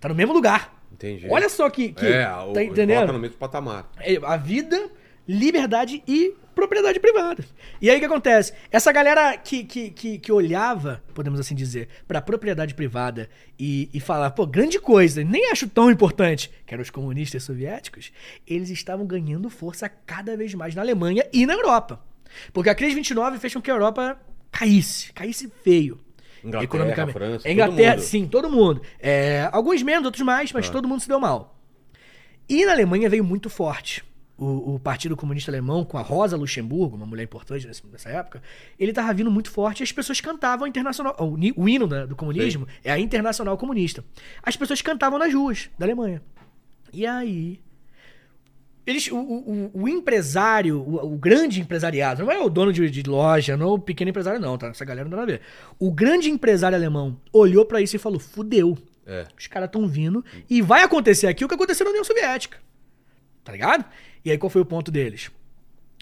Tá 0.01 0.09
no 0.09 0.15
mesmo 0.15 0.33
lugar. 0.33 0.83
Entendi. 0.93 1.27
Olha 1.31 1.49
só 1.49 1.69
que. 1.71 1.93
que 1.93 2.07
é, 2.07 2.29
o, 2.29 2.53
tá 2.53 2.63
entendendo? 2.63 2.97
coloca 2.97 3.13
no 3.13 3.19
mesmo 3.19 3.37
patamar. 3.37 3.91
É, 3.99 4.19
a 4.23 4.37
vida, 4.37 4.91
liberdade 5.27 6.03
e 6.07 6.35
propriedade 6.63 7.01
privada. 7.01 7.45
E 7.81 7.91
aí 7.91 7.97
o 7.97 8.01
que 8.01 8.07
acontece? 8.07 8.53
Essa 8.71 8.93
galera 8.93 9.37
que, 9.37 9.65
que, 9.65 9.91
que, 9.91 10.19
que 10.19 10.33
olhava, 10.33 11.03
podemos 11.13 11.41
assim 11.41 11.55
dizer, 11.55 11.89
pra 12.07 12.23
propriedade 12.23 12.75
privada 12.75 13.29
e, 13.59 13.91
e 13.93 14.01
falava, 14.01 14.33
pô, 14.33 14.47
grande 14.47 14.79
coisa, 14.79 15.25
nem 15.25 15.51
acho 15.51 15.69
tão 15.69 15.91
importante, 15.91 16.51
que 16.65 16.73
eram 16.73 16.83
os 16.83 16.91
comunistas 16.91 17.43
soviéticos, 17.43 18.13
eles 18.47 18.71
estavam 18.71 19.05
ganhando 19.05 19.51
força 19.51 19.89
cada 19.89 20.37
vez 20.37 20.55
mais 20.55 20.75
na 20.75 20.83
Alemanha 20.83 21.27
e 21.33 21.45
na 21.45 21.55
Europa. 21.55 22.01
Porque 22.53 22.71
a 22.71 22.75
crise 22.75 22.91
de 22.91 22.97
29 22.97 23.39
fez 23.39 23.53
com 23.53 23.61
que 23.61 23.71
a 23.71 23.75
Europa 23.75 24.19
caísse, 24.51 25.13
caísse 25.13 25.51
feio. 25.63 25.99
Inglaterra, 26.45 26.65
economicamente. 26.65 27.13
França, 27.13 27.43
todo 27.43 27.53
Inglaterra, 27.53 27.95
mundo. 27.97 28.03
sim, 28.03 28.27
todo 28.27 28.51
mundo. 28.51 28.83
É, 29.01 29.49
alguns 29.53 29.83
menos, 29.83 30.05
outros 30.05 30.25
mais, 30.25 30.53
mas 30.53 30.69
todo 30.69 30.89
mundo 30.89 31.01
se 31.01 31.09
deu 31.09 31.21
mal. 31.21 31.59
E 32.49 32.65
na 32.65 32.73
Alemanha 32.73 33.09
veio 33.09 33.25
muito 33.25 33.49
forte. 33.49 34.05
O, 34.43 34.75
o 34.75 34.79
Partido 34.81 35.17
Comunista 35.17 35.51
Alemão, 35.51 35.85
com 35.85 35.97
a 35.99 36.03
Rosa 36.03 36.37
Luxemburgo, 36.37 36.97
uma 36.97 37.07
mulher 37.07 37.23
importante 37.25 37.67
nessa 37.91 38.09
época, 38.09 38.43
ele 38.79 38.93
tava 38.93 39.13
vindo 39.15 39.31
muito 39.31 39.51
forte 39.51 39.81
e 39.81 39.85
as 39.85 39.93
pessoas 39.93 40.21
cantavam 40.21 40.67
internacional. 40.67 41.15
O, 41.19 41.37
o 41.63 41.69
hino 41.69 41.87
da- 41.87 42.07
do 42.07 42.17
comunismo 42.17 42.67
é 42.83 42.91
a 42.91 42.99
Internacional 42.99 43.57
Comunista. 43.57 44.05
As 44.43 44.57
pessoas 44.57 44.83
cantavam 44.83 45.19
nas 45.19 45.33
ruas 45.33 45.71
da 45.79 45.87
Alemanha. 45.87 46.21
E 46.93 47.07
aí. 47.07 47.61
Eles, 48.85 49.07
o, 49.13 49.17
o- 49.17 49.71
o- 49.75 49.89
empresário, 49.89 50.81
o, 50.81 51.17
grande 51.17 51.61
empresariado, 51.61 52.25
não 52.25 52.33
é 52.33 52.41
o 52.41 52.51
dono 52.51 52.73
de, 52.73 52.91
de 52.91 53.03
loja, 53.05 53.57
não 53.57 53.69
é 53.69 53.73
o 53.75 53.79
pequeno 53.79 54.11
empresário, 54.11 54.41
não, 54.41 54.59
tá? 54.59 54.67
Essa 54.69 54.85
galera 54.85 55.05
não 55.09 55.11
tem 55.11 55.21
nada 55.21 55.33
a 55.33 55.37
ver. 55.37 55.43
O 55.79 55.93
grande 55.93 56.29
empresário 56.29 56.77
alemão 56.77 57.17
olhou 57.33 57.65
pra 57.65 57.81
isso 57.81 57.95
e 57.95 57.99
falou: 57.99 58.19
fudeu. 58.19 58.77
É. 59.07 59.25
Os 59.39 59.47
caras 59.47 59.69
estão 59.69 59.87
vindo 59.87 60.25
e 60.51 60.61
vai 60.61 60.83
acontecer 60.83 61.29
aqui 61.29 61.45
o 61.45 61.49
que 61.49 61.55
aconteceu 61.55 61.85
na 61.85 61.91
União 61.91 62.05
Soviética. 62.05 62.59
Tá 63.45 63.53
ligado? 63.53 63.85
E 64.25 64.31
aí 64.31 64.39
qual 64.39 64.51
foi 64.51 64.63
o 64.63 64.67
ponto 64.67 64.91
deles? 64.91 65.31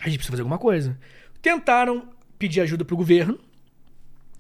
A 0.01 0.05
gente 0.09 0.19
precisa 0.19 0.33
fazer 0.33 0.43
alguma 0.43 0.59
coisa. 0.59 0.99
Tentaram 1.43 2.09
pedir 2.39 2.61
ajuda 2.61 2.85
pro 2.85 2.97
governo, 2.97 3.39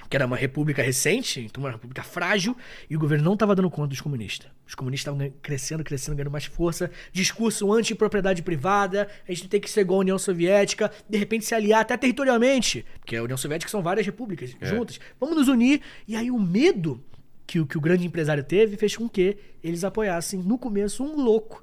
que 0.08 0.16
era 0.16 0.26
uma 0.26 0.36
república 0.36 0.82
recente, 0.82 1.40
então 1.40 1.62
uma 1.62 1.70
república 1.70 2.02
frágil, 2.02 2.56
e 2.88 2.96
o 2.96 2.98
governo 2.98 3.24
não 3.24 3.34
estava 3.34 3.54
dando 3.54 3.70
conta 3.70 3.88
dos 3.88 4.00
comunistas. 4.00 4.50
Os 4.66 4.74
comunistas 4.74 5.12
estavam 5.14 5.32
crescendo, 5.40 5.84
crescendo, 5.84 6.16
ganhando 6.16 6.30
mais 6.32 6.46
força. 6.46 6.90
Discurso 7.12 7.72
anti-propriedade 7.72 8.42
privada, 8.42 9.08
a 9.28 9.32
gente 9.32 9.48
tem 9.48 9.60
que 9.60 9.70
ser 9.70 9.82
igual 9.82 9.98
a 9.98 10.00
União 10.00 10.18
Soviética, 10.18 10.90
de 11.08 11.16
repente 11.18 11.44
se 11.44 11.54
aliar 11.54 11.82
até 11.82 11.96
territorialmente, 11.96 12.84
porque 12.98 13.14
a 13.16 13.22
União 13.22 13.36
Soviética 13.36 13.70
são 13.70 13.82
várias 13.82 14.04
repúblicas 14.06 14.50
juntas. 14.60 14.98
Vamos 15.20 15.36
nos 15.36 15.48
unir. 15.48 15.80
E 16.08 16.16
aí 16.16 16.30
o 16.30 16.38
medo 16.40 17.00
que, 17.46 17.60
o- 17.60 17.66
que 17.66 17.78
o 17.78 17.80
grande 17.80 18.04
empresário 18.06 18.42
teve 18.42 18.76
fez 18.76 18.96
com 18.96 19.08
que 19.08 19.36
eles 19.62 19.84
apoiassem, 19.84 20.40
no 20.40 20.58
começo, 20.58 21.04
um 21.04 21.22
louco, 21.22 21.62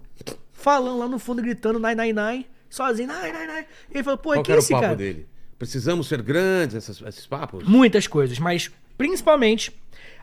falando 0.58 0.98
lá 1.00 1.08
no 1.08 1.20
fundo, 1.20 1.42
gritando 1.42 1.80
nai, 1.80 1.94
nai, 1.96 2.12
nai, 2.12 2.46
sozinho, 2.70 3.08
nai, 3.08 3.32
nai, 3.32 3.48
nai. 3.48 3.68
E 3.90 3.96
ele 3.98 4.04
falou, 4.04 4.18
pô, 4.18 4.30
Qual 4.32 4.42
que 4.44 4.48
que 4.48 4.52
era 4.52 4.60
o 4.60 4.64
esse 4.64 4.72
papo 4.74 4.82
cara? 4.84 4.96
dele? 4.96 5.28
Precisamos 5.58 6.08
ser 6.08 6.22
grandes, 6.22 6.76
essas- 6.76 7.02
esses 7.02 7.26
papos? 7.26 7.64
Muitas 7.68 8.08
coisas, 8.08 8.38
mas 8.40 8.70
principalmente 8.98 9.72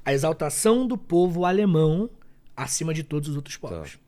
a 0.04 0.12
exaltação 0.12 0.86
do 0.86 0.98
povo 0.98 1.44
alemão 1.44 2.10
acima 2.56 2.92
de 2.92 3.02
todos 3.02 3.28
os 3.28 3.36
outros 3.36 3.56
povos. 3.56 3.98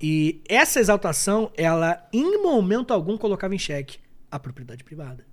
E 0.00 0.42
essa 0.48 0.78
exaltação, 0.78 1.50
ela 1.56 2.06
em 2.12 2.42
momento 2.42 2.92
algum 2.92 3.16
colocava 3.16 3.54
em 3.54 3.58
xeque 3.58 3.98
a 4.30 4.38
propriedade 4.38 4.84
privada. 4.84 5.26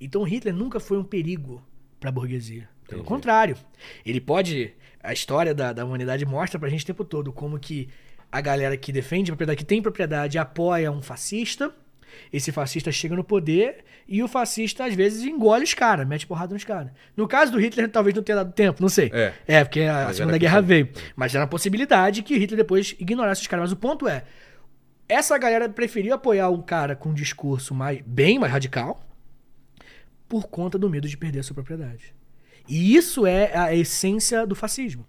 Então 0.00 0.22
Hitler 0.22 0.54
nunca 0.54 0.80
foi 0.80 0.96
um 0.98 1.04
perigo 1.04 1.62
para 2.00 2.08
a 2.08 2.12
burguesia. 2.12 2.68
Pelo 2.88 3.04
contrário, 3.04 3.56
ele 4.04 4.20
pode. 4.20 4.74
A 5.02 5.12
história 5.12 5.54
da, 5.54 5.72
da 5.72 5.84
humanidade 5.84 6.24
mostra 6.24 6.58
pra 6.60 6.68
gente 6.68 6.82
o 6.82 6.86
tempo 6.86 7.04
todo 7.04 7.32
como 7.32 7.58
que 7.58 7.88
a 8.32 8.40
galera 8.40 8.76
que 8.78 8.90
defende 8.90 9.30
a 9.30 9.34
propriedade, 9.34 9.58
que 9.58 9.64
tem 9.64 9.82
propriedade, 9.82 10.38
apoia 10.38 10.90
um 10.90 11.02
fascista. 11.02 11.70
Esse 12.32 12.50
fascista 12.50 12.90
chega 12.90 13.14
no 13.14 13.22
poder 13.22 13.84
e 14.08 14.22
o 14.22 14.28
fascista, 14.28 14.84
às 14.84 14.94
vezes, 14.94 15.22
engole 15.22 15.64
os 15.64 15.74
caras, 15.74 16.06
mete 16.06 16.26
porrada 16.26 16.54
nos 16.54 16.64
caras. 16.64 16.90
No 17.16 17.28
caso 17.28 17.52
do 17.52 17.60
Hitler, 17.60 17.90
talvez 17.90 18.16
não 18.16 18.22
tenha 18.22 18.36
dado 18.36 18.52
tempo, 18.52 18.80
não 18.80 18.88
sei. 18.88 19.10
É. 19.46 19.64
porque 19.64 19.82
a 19.82 20.06
Mas 20.06 20.16
Segunda 20.16 20.38
Guerra 20.38 20.62
possível. 20.62 20.86
veio. 20.92 21.06
Mas 21.14 21.34
era 21.34 21.44
uma 21.44 21.48
possibilidade 21.48 22.22
que 22.22 22.34
o 22.34 22.38
Hitler 22.38 22.56
depois 22.56 22.94
ignorasse 22.98 23.42
os 23.42 23.46
caras. 23.46 23.64
Mas 23.64 23.72
o 23.72 23.76
ponto 23.76 24.08
é, 24.08 24.24
essa 25.08 25.36
galera 25.36 25.68
preferiu 25.68 26.14
apoiar 26.14 26.48
um 26.48 26.62
cara 26.62 26.96
com 26.96 27.10
um 27.10 27.14
discurso 27.14 27.74
mais, 27.74 28.00
bem 28.06 28.38
mais 28.38 28.52
radical 28.52 29.06
por 30.26 30.48
conta 30.48 30.78
do 30.78 30.88
medo 30.88 31.06
de 31.06 31.16
perder 31.16 31.40
a 31.40 31.42
sua 31.42 31.54
propriedade. 31.54 32.14
E 32.66 32.96
isso 32.96 33.26
é 33.26 33.54
a 33.54 33.74
essência 33.74 34.46
do 34.46 34.54
fascismo. 34.54 35.06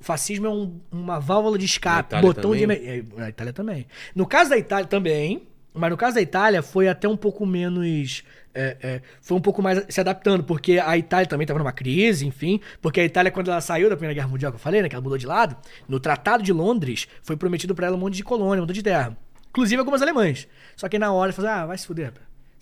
O 0.00 0.04
fascismo 0.04 0.46
é 0.46 0.50
um- 0.50 0.80
uma 0.90 1.18
válvula 1.18 1.56
de 1.58 1.64
escape, 1.66 2.12
Na 2.12 2.18
Itália 2.20 2.34
botão 2.34 2.54
de. 2.54 2.60
também? 2.60 2.78
emer- 2.78 3.04
é, 3.16 3.20
Na 3.20 3.28
Itália 3.28 3.52
também. 3.52 3.86
No 4.14 4.26
caso 4.26 4.50
da 4.50 4.58
Itália 4.58 4.86
também, 4.86 5.42
mas 5.74 5.90
no 5.90 5.96
caso 5.96 6.14
da 6.14 6.22
Itália 6.22 6.62
foi 6.62 6.88
até 6.88 7.08
um 7.08 7.16
pouco 7.16 7.44
menos. 7.46 8.22
é, 8.52 8.76
é, 8.82 9.00
foi 9.22 9.36
um 9.36 9.40
pouco 9.40 9.62
mais 9.62 9.84
se 9.88 10.00
adaptando, 10.00 10.42
porque 10.42 10.80
a 10.84 10.98
Itália 10.98 11.24
também 11.24 11.44
estava 11.44 11.60
numa 11.60 11.70
crise, 11.70 12.26
enfim. 12.26 12.60
Porque 12.82 13.00
a 13.00 13.04
Itália, 13.04 13.30
quando 13.30 13.48
ela 13.48 13.60
saiu 13.60 13.88
da 13.88 13.94
Primeira 13.96 14.12
Guerra 14.12 14.26
Mundial, 14.26 14.50
que 14.50 14.56
eu 14.56 14.60
falei, 14.60 14.82
né? 14.82 14.88
Que 14.88 14.94
ela 14.96 15.02
mudou 15.02 15.16
de 15.16 15.24
lado, 15.24 15.56
no 15.88 16.00
Tratado 16.00 16.42
de 16.42 16.52
Londres, 16.52 17.06
foi 17.22 17.36
prometido 17.36 17.76
pra 17.76 17.86
ela 17.86 17.94
um 17.96 18.00
monte 18.00 18.16
de 18.16 18.24
colônia, 18.24 18.60
um 18.60 18.66
monte 18.66 18.74
de 18.74 18.82
terra. 18.82 19.16
Inclusive 19.50 19.78
algumas 19.78 20.02
alemães. 20.02 20.48
Só 20.74 20.88
que 20.88 20.98
na 20.98 21.12
hora, 21.12 21.32
falou, 21.32 21.48
ah, 21.48 21.66
vai 21.66 21.78
se 21.78 21.86
fuder, 21.86 22.12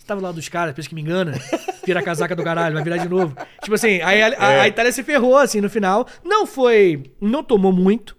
tava 0.09 0.21
lá 0.21 0.31
dos 0.31 0.49
caras, 0.49 0.73
pensa 0.75 0.89
que 0.89 0.95
me 0.95 1.01
engana. 1.01 1.33
vira 1.85 1.99
a 2.01 2.03
casaca 2.03 2.35
do 2.35 2.43
caralho, 2.43 2.73
vai 2.75 2.83
virar 2.83 2.97
de 2.97 3.07
novo. 3.09 3.35
Tipo 3.63 3.75
assim, 3.75 4.01
aí 4.01 4.21
a, 4.21 4.27
a- 4.37 4.61
a 4.63 4.67
Itália 4.67 4.91
se 4.91 5.01
ferrou, 5.03 5.37
assim, 5.37 5.61
no 5.61 5.69
final. 5.69 6.05
Não 6.23 6.45
foi. 6.45 7.11
Não 7.21 7.43
tomou 7.43 7.71
muito, 7.71 8.17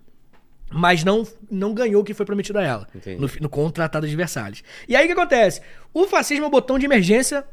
mas 0.73 1.05
não, 1.05 1.27
não 1.51 1.75
ganhou 1.75 2.01
o 2.03 2.05
que 2.05 2.15
foi 2.15 2.25
prometido 2.27 2.59
a 2.59 2.63
ela. 2.63 2.89
No, 3.19 3.29
no 3.43 3.49
com 3.49 3.67
o 3.67 3.71
Tratado 3.71 4.09
de 4.09 4.17
Versalhes. 4.17 4.63
E 4.89 4.97
aí 4.97 5.05
o 5.05 5.07
que 5.07 5.13
acontece? 5.13 5.61
O 5.93 6.07
fascismo 6.07 6.45
é 6.45 6.49
o 6.49 6.51
botão 6.51 6.79
de 6.79 6.87
emergência 6.87 7.45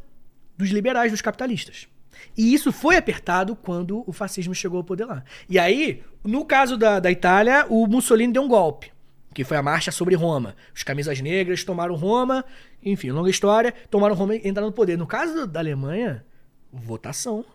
dos 0.58 0.70
liberais, 0.70 1.12
dos 1.12 1.22
capitalistas. 1.22 1.88
E 2.36 2.54
isso 2.54 2.72
foi 2.72 2.96
apertado 2.98 3.56
quando 3.56 4.04
o 4.08 4.14
fascismo 4.14 4.54
chegou 4.56 4.78
ao 4.80 4.84
poder 4.84 5.06
lá. 5.06 5.24
E 5.50 5.58
aí, 5.60 6.04
no 6.24 6.46
caso 6.46 6.78
da, 6.78 7.00
da 7.00 7.12
Itália, 7.12 7.66
o 7.70 7.86
Mussolini 7.88 8.34
deu 8.34 8.42
um 8.44 8.48
golpe, 8.48 8.92
que 9.38 9.44
foi 9.44 9.56
a 9.56 9.62
marcha 9.62 9.92
sobre 9.92 10.16
Roma. 10.16 10.56
Os 10.76 10.82
camisas 10.82 11.22
negras 11.22 11.64
tomaram 11.64 11.94
Roma, 11.94 12.44
enfim, 12.84 13.12
longa 13.12 13.30
história, 13.30 13.72
tomaram 13.88 14.16
Roma 14.16 14.36
e 14.36 14.38
entraram 14.50 14.70
no 14.70 14.74
poder. 14.74 14.98
No 14.98 15.06
caso 15.06 15.46
da 15.46 15.60
Alemanha, 15.60 16.26
votação 16.74 17.46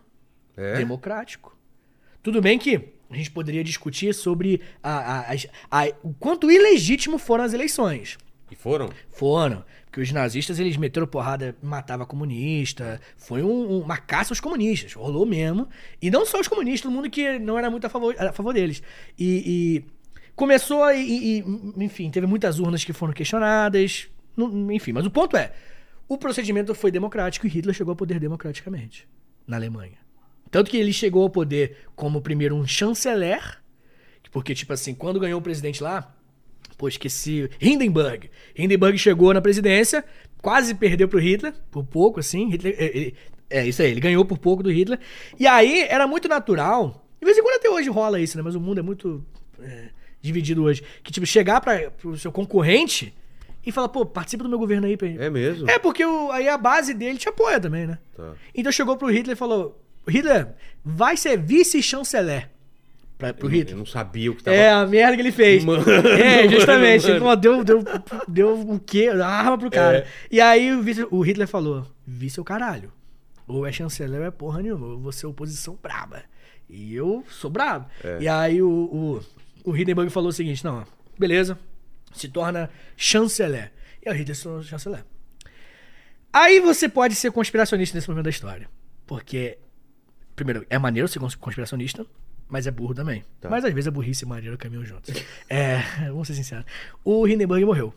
É? 0.56 0.76
democrático. 0.76 1.56
Tudo 2.22 2.40
bem 2.40 2.56
que 2.56 2.90
a 3.10 3.16
gente 3.16 3.32
poderia 3.32 3.64
discutir 3.64 4.14
sobre 4.14 4.60
a, 4.80 5.22
a- 5.32 5.34
a- 5.72 5.92
o 6.04 6.14
quanto 6.14 6.48
ilegítimo 6.52 7.18
foram 7.18 7.42
as 7.42 7.52
eleições. 7.52 8.16
E 8.48 8.54
foram? 8.54 8.88
Foram. 9.10 9.64
Porque 9.86 10.00
os 10.00 10.12
nazistas, 10.12 10.60
eles 10.60 10.76
meteram 10.76 11.06
porrada, 11.08 11.56
matava 11.60 12.06
comunista. 12.06 13.00
Foi 13.16 13.42
um- 13.42 13.80
uma 13.80 13.96
caça 13.96 14.30
aos 14.32 14.38
comunistas. 14.38 14.92
Rolou 14.92 15.26
mesmo. 15.26 15.68
E 16.00 16.12
não 16.12 16.24
só 16.24 16.38
os 16.38 16.46
comunistas, 16.46 16.82
todo 16.82 16.92
mundo 16.92 17.10
que 17.10 17.40
não 17.40 17.58
era 17.58 17.68
muito 17.68 17.88
a 17.88 17.90
favor, 17.90 18.14
a 18.16 18.32
favor 18.32 18.54
deles. 18.54 18.80
E, 19.18 19.82
e 19.84 20.01
começou 20.34 20.90
e, 20.92 21.38
e, 21.38 21.44
enfim, 21.76 22.10
teve 22.10 22.26
muitas 22.26 22.58
urnas 22.58 22.84
que 22.84 22.92
foram 22.92 23.12
questionadas. 23.12 24.08
Enfim, 24.70 24.92
mas 24.92 25.04
o 25.04 25.10
ponto 25.10 25.36
é, 25.36 25.52
o 26.08 26.16
procedimento 26.16 26.74
foi 26.74 26.90
democrático 26.90 27.46
e 27.46 27.50
Hitler 27.50 27.74
chegou 27.74 27.92
ao 27.92 27.96
poder 27.96 28.18
democraticamente 28.18 29.08
na 29.46 29.56
Alemanha. 29.56 29.98
Tanto 30.50 30.70
que 30.70 30.76
ele 30.76 30.92
chegou 30.92 31.22
ao 31.22 31.30
poder 31.30 31.78
como 31.94 32.20
primeiro 32.20 32.54
um 32.54 32.66
chanceler, 32.66 33.60
porque, 34.30 34.54
tipo 34.54 34.72
assim, 34.72 34.94
quando 34.94 35.20
ganhou 35.20 35.40
o 35.40 35.42
presidente 35.42 35.82
lá, 35.82 36.14
Pô, 36.82 36.88
esqueci. 36.88 37.48
Hindenburg. 37.60 38.28
Hindenburg 38.56 38.98
chegou 38.98 39.32
na 39.32 39.40
presidência, 39.40 40.04
quase 40.40 40.74
perdeu 40.74 41.06
pro 41.06 41.20
Hitler, 41.20 41.54
por 41.70 41.84
pouco, 41.84 42.18
assim. 42.18 42.48
Hitler, 42.48 42.74
é, 42.76 42.98
é, 42.98 43.12
é, 43.50 43.66
isso 43.68 43.80
aí, 43.80 43.92
ele 43.92 44.00
ganhou 44.00 44.24
por 44.24 44.36
pouco 44.36 44.64
do 44.64 44.72
Hitler. 44.72 44.98
E 45.38 45.46
aí 45.46 45.82
era 45.82 46.08
muito 46.08 46.26
natural. 46.26 47.06
De 47.20 47.24
vez 47.24 47.38
em 47.38 47.42
quando 47.42 47.54
até 47.54 47.70
hoje 47.70 47.88
rola 47.88 48.18
isso, 48.18 48.36
né? 48.36 48.42
Mas 48.42 48.56
o 48.56 48.60
mundo 48.60 48.80
é 48.80 48.82
muito 48.82 49.24
é, 49.60 49.90
dividido 50.22 50.62
hoje. 50.64 50.82
Que, 51.02 51.12
tipo, 51.12 51.26
chegar 51.26 51.60
para 51.60 51.90
pro 51.90 52.16
seu 52.16 52.32
concorrente 52.32 53.12
e 53.66 53.70
falar, 53.70 53.88
pô, 53.88 54.06
participa 54.06 54.42
do 54.44 54.48
meu 54.48 54.58
governo 54.58 54.86
aí. 54.86 54.96
Pra... 54.96 55.06
É 55.08 55.28
mesmo? 55.28 55.68
É, 55.70 55.78
porque 55.78 56.04
o- 56.04 56.30
aí 56.32 56.48
a 56.48 56.56
base 56.56 56.94
dele 56.94 57.18
te 57.18 57.28
apoia 57.28 57.60
também, 57.60 57.86
né? 57.86 57.98
Tá. 58.16 58.32
Então 58.54 58.72
chegou 58.72 58.96
pro 58.96 59.10
Hitler 59.10 59.34
e 59.34 59.38
falou: 59.38 59.78
Hitler, 60.08 60.48
vai 60.84 61.16
ser 61.16 61.36
vice-chanceler 61.38 62.48
pra- 63.18 63.32
pro 63.34 63.46
Eu, 63.48 63.50
Hitler. 63.50 63.74
eu 63.74 63.78
não 63.78 63.86
sabia 63.86 64.30
o 64.30 64.34
que 64.36 64.42
tava... 64.42 64.56
É, 64.56 64.70
a 64.70 64.86
merda 64.86 65.14
que 65.16 65.22
ele 65.22 65.32
fez. 65.32 65.64
Mano, 65.64 65.84
é, 65.90 66.46
justamente. 66.50 67.02
mano. 67.02 67.14
Ele 67.14 67.20
falou, 67.20 67.36
deu, 67.36 67.64
deu, 67.64 67.84
deu 68.28 68.60
o 68.60 68.80
quê? 68.80 69.08
A 69.08 69.26
arma 69.28 69.58
pro 69.58 69.70
cara. 69.70 69.98
É. 69.98 70.06
E 70.30 70.40
aí 70.40 70.72
o, 70.72 70.82
vice- 70.82 71.06
o 71.10 71.20
Hitler 71.20 71.46
falou: 71.48 71.86
vice 72.06 72.38
é 72.38 72.42
o 72.42 72.44
caralho. 72.44 72.92
Ou 73.46 73.66
é 73.66 73.72
chanceler 73.72 74.20
ou 74.20 74.26
é 74.26 74.30
porra 74.30 74.62
nenhuma. 74.62 74.86
Eu 74.86 74.98
vou 74.98 75.12
ser 75.12 75.26
oposição 75.26 75.78
braba. 75.82 76.22
E 76.70 76.94
eu 76.94 77.22
sou 77.28 77.50
brabo. 77.50 77.86
É. 78.02 78.18
E 78.22 78.28
aí 78.28 78.62
o, 78.62 78.68
o, 78.70 79.20
o 79.64 79.76
Hindenburg 79.76 80.10
falou 80.10 80.28
o 80.30 80.32
seguinte: 80.32 80.64
não, 80.64 80.84
beleza, 81.18 81.58
se 82.12 82.28
torna 82.28 82.70
chanceler. 82.96 83.72
E 84.04 84.10
o 84.10 84.12
Hitler 84.12 84.34
se 84.36 84.42
tornou 84.42 84.62
chanceler. 84.62 85.04
Aí 86.32 86.60
você 86.60 86.88
pode 86.88 87.14
ser 87.14 87.30
conspiracionista 87.30 87.96
nesse 87.96 88.08
momento 88.08 88.24
da 88.24 88.30
história. 88.30 88.68
Porque, 89.06 89.58
primeiro, 90.34 90.66
é 90.70 90.78
maneiro 90.78 91.06
ser 91.06 91.18
cons- 91.18 91.34
conspiracionista, 91.34 92.06
mas 92.48 92.66
é 92.66 92.70
burro 92.70 92.94
também. 92.94 93.24
Tá. 93.40 93.50
Mas 93.50 93.64
às 93.64 93.72
vezes 93.72 93.86
é 93.88 93.90
burrice 93.90 94.24
e 94.24 94.28
maneiro 94.28 94.56
caminham 94.56 94.84
juntos. 94.84 95.14
é, 95.48 95.78
vamos 96.08 96.26
ser 96.26 96.34
sinceros. 96.34 96.64
O 97.04 97.26
Hindenburg 97.28 97.64
morreu. 97.64 97.94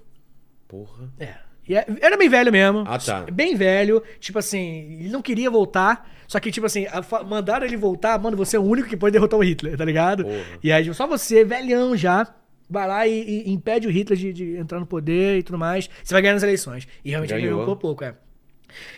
Porra. 0.67 1.09
É. 1.19 1.37
E 1.67 1.75
é- 1.75 1.85
era 2.01 2.15
bem 2.17 2.29
velho 2.29 2.51
mesmo. 2.51 2.83
Ah, 2.87 2.97
tá. 2.99 3.21
Bem 3.31 3.55
velho. 3.55 4.01
Tipo 4.19 4.39
assim, 4.39 4.97
ele 4.99 5.09
não 5.09 5.21
queria 5.21 5.49
voltar. 5.49 6.11
Só 6.27 6.39
que, 6.39 6.51
tipo 6.51 6.65
assim, 6.65 6.85
mandaram 7.27 7.65
ele 7.65 7.77
voltar. 7.77 8.19
Mano, 8.19 8.35
você 8.37 8.55
é 8.57 8.59
o 8.59 8.63
único 8.63 8.87
que 8.89 8.97
pode 8.97 9.13
derrotar 9.13 9.39
o 9.39 9.43
Hitler, 9.43 9.77
tá 9.77 9.85
ligado? 9.85 10.23
Porra. 10.25 10.43
E 10.63 10.71
aí, 10.71 10.83
tipo, 10.83 10.95
só 10.95 11.05
você, 11.07 11.43
velhão 11.45 11.95
já, 11.95 12.27
vai 12.69 12.87
lá 12.87 13.07
e, 13.07 13.43
e 13.47 13.51
impede 13.51 13.87
o 13.87 13.91
Hitler 13.91 14.17
de, 14.17 14.33
de 14.33 14.57
entrar 14.57 14.79
no 14.79 14.85
poder 14.87 15.37
e 15.39 15.43
tudo 15.43 15.57
mais. 15.57 15.89
Você 16.03 16.13
vai 16.13 16.21
ganhar 16.21 16.33
nas 16.33 16.43
eleições. 16.43 16.87
E 17.03 17.09
realmente 17.11 17.31
ele 17.33 17.41
Ganhou. 17.41 17.59
ganhou 17.59 17.75
por 17.75 17.79
pouco, 17.81 18.03
é. 18.03 18.15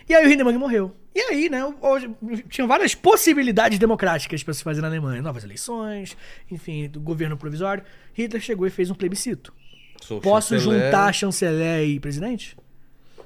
E 0.09 0.13
aí 0.15 0.25
o 0.25 0.31
Hindenburg 0.31 0.57
morreu. 0.57 0.95
E 1.13 1.19
aí, 1.19 1.49
né, 1.49 1.61
hoje, 1.81 2.09
tinham 2.49 2.67
várias 2.67 2.95
possibilidades 2.95 3.77
democráticas 3.79 4.41
para 4.43 4.53
se 4.53 4.63
fazer 4.63 4.81
na 4.81 4.87
Alemanha. 4.87 5.21
Novas 5.21 5.43
eleições, 5.43 6.15
enfim, 6.49 6.87
do 6.87 6.99
governo 6.99 7.35
provisório. 7.35 7.83
Hitler 8.13 8.41
chegou 8.41 8.65
e 8.65 8.69
fez 8.69 8.89
um 8.89 8.95
plebiscito. 8.95 9.53
Sou 10.01 10.21
Posso 10.21 10.53
chanceler. 10.55 10.85
juntar 10.85 11.13
chanceler 11.13 11.87
e 11.87 11.99
presidente? 11.99 12.55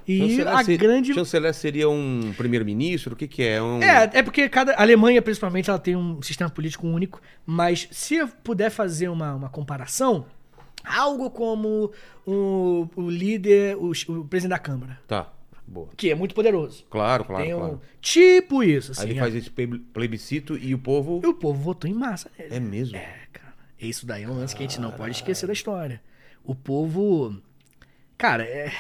E 0.08 0.18
Chanceler 0.20 0.48
a 0.48 0.64
seria- 0.64 0.78
grande. 0.78 1.14
Chanceler 1.14 1.54
seria 1.54 1.90
um 1.90 2.34
primeiro-ministro? 2.36 3.14
O 3.14 3.16
que 3.16 3.28
que 3.28 3.44
é? 3.44 3.62
Um... 3.62 3.82
É, 3.82 4.10
é 4.14 4.24
porque 4.24 4.50
cada 4.50 4.74
a 4.74 4.82
Alemanha, 4.82 5.22
principalmente, 5.22 5.70
ela 5.70 5.78
tem 5.80 5.96
um 5.96 6.22
sistema 6.22 6.50
político 6.50 6.88
único. 6.88 7.22
Mas 7.46 7.88
se 7.92 8.16
eu 8.16 8.28
puder 8.28 8.72
fazer 8.72 9.10
uma, 9.10 9.36
uma 9.36 9.50
comparação, 9.50 10.26
algo 10.84 11.30
como 11.30 11.92
o, 12.26 12.88
o 12.96 13.10
líder, 13.10 13.78
o, 13.78 13.92
o 13.92 14.26
presidente 14.26 14.50
da 14.50 14.58
Câmara, 14.60 15.00
Tá, 15.08 15.32
boa. 15.68 15.90
que 15.96 16.10
é 16.10 16.16
muito 16.16 16.34
poderoso. 16.34 16.84
Claro, 16.90 17.24
claro, 17.24 17.44
tem 17.44 17.54
um 17.54 17.60
claro. 17.60 17.82
tipo 18.02 18.64
isso, 18.64 18.94
assim. 18.94 19.04
Aí 19.04 19.10
ele 19.12 19.20
é. 19.20 19.22
faz 19.22 19.36
esse 19.36 19.52
ple- 19.52 19.80
plebiscito 19.94 20.58
e 20.58 20.74
o 20.74 20.80
povo... 20.80 21.22
E 21.24 21.28
o 21.28 21.34
povo 21.36 21.62
votou 21.62 21.90
em 21.90 21.94
massa 21.94 22.30
nele. 22.38 22.56
É 22.56 22.60
mesmo? 22.60 22.98
É, 22.98 23.20
cara. 23.32 23.54
Isso 23.80 24.06
daí 24.08 24.24
é 24.24 24.28
um 24.28 24.34
lance 24.36 24.56
que 24.56 24.64
a 24.64 24.68
gente 24.68 24.82
não 24.82 24.92
pode 24.92 25.12
esquecer 25.12 25.46
da 25.46 25.54
história. 25.54 26.02
O 26.44 26.56
povo. 26.56 27.36
Cara, 28.18 28.44
é. 28.44 28.72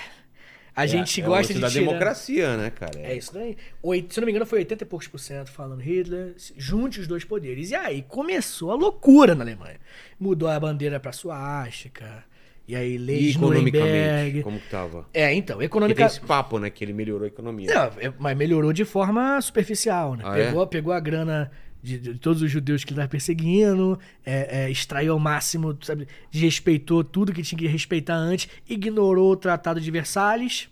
A 0.75 0.85
gente 0.85 1.19
é, 1.19 1.23
é 1.23 1.27
o 1.27 1.29
gosta 1.29 1.53
de. 1.53 1.59
da 1.59 1.69
tirar- 1.69 1.85
democracia, 1.85 2.57
né, 2.57 2.69
cara? 2.69 2.97
É 2.99 3.15
isso 3.15 3.33
daí. 3.33 3.57
Oito- 3.83 4.13
se 4.13 4.19
não 4.21 4.25
me 4.25 4.31
engano, 4.31 4.45
foi 4.45 4.59
80 4.59 4.83
e 4.83 4.87
poucos 4.87 5.07
por 5.07 5.19
cento 5.19 5.51
falando 5.51 5.81
Hitler, 5.81 6.33
junte 6.57 6.99
os 6.99 7.07
dois 7.07 7.23
poderes. 7.25 7.71
E 7.71 7.75
aí 7.75 8.01
começou 8.07 8.71
a 8.71 8.75
loucura 8.75 9.35
na 9.35 9.43
Alemanha. 9.43 9.77
Mudou 10.19 10.47
a 10.47 10.59
bandeira 10.59 10.99
pra 10.99 11.11
suástica. 11.11 12.23
E 12.67 12.75
aí 12.75 12.93
E 12.93 12.97
leis 12.97 13.35
economicamente, 13.35 13.89
Nuremberg. 13.89 14.43
como 14.43 14.59
que 14.59 14.69
tava? 14.69 15.05
É, 15.13 15.33
então, 15.33 15.55
Porque 15.57 15.59
tem 15.59 15.65
economica... 15.65 16.05
esse 16.05 16.21
papo, 16.21 16.57
né, 16.57 16.69
que 16.69 16.83
ele 16.85 16.93
melhorou 16.93 17.25
a 17.25 17.27
economia. 17.27 17.67
Não, 17.73 17.83
é- 17.99 18.13
mas 18.17 18.37
melhorou 18.37 18.71
de 18.71 18.85
forma 18.85 19.41
superficial, 19.41 20.15
né? 20.15 20.23
Ah, 20.25 20.37
é? 20.39 20.45
pegou, 20.45 20.65
pegou 20.67 20.93
a 20.93 20.99
grana 20.99 21.51
de, 21.81 21.97
de 21.97 22.13
todos 22.15 22.41
os 22.41 22.51
judeus 22.51 22.83
que 22.83 22.91
ele 22.91 22.99
estava 22.99 23.09
perseguindo, 23.09 23.99
é, 24.25 24.63
é, 24.63 24.69
extraiu 24.69 25.13
ao 25.13 25.19
máximo, 25.19 25.77
sabe, 25.81 26.07
desrespeitou 26.29 27.03
tudo 27.03 27.33
que 27.33 27.41
tinha 27.41 27.57
que 27.57 27.67
respeitar 27.67 28.15
antes, 28.15 28.47
ignorou 28.69 29.31
o 29.31 29.37
Tratado 29.37 29.81
de 29.81 29.91
Versalhes, 29.91 30.69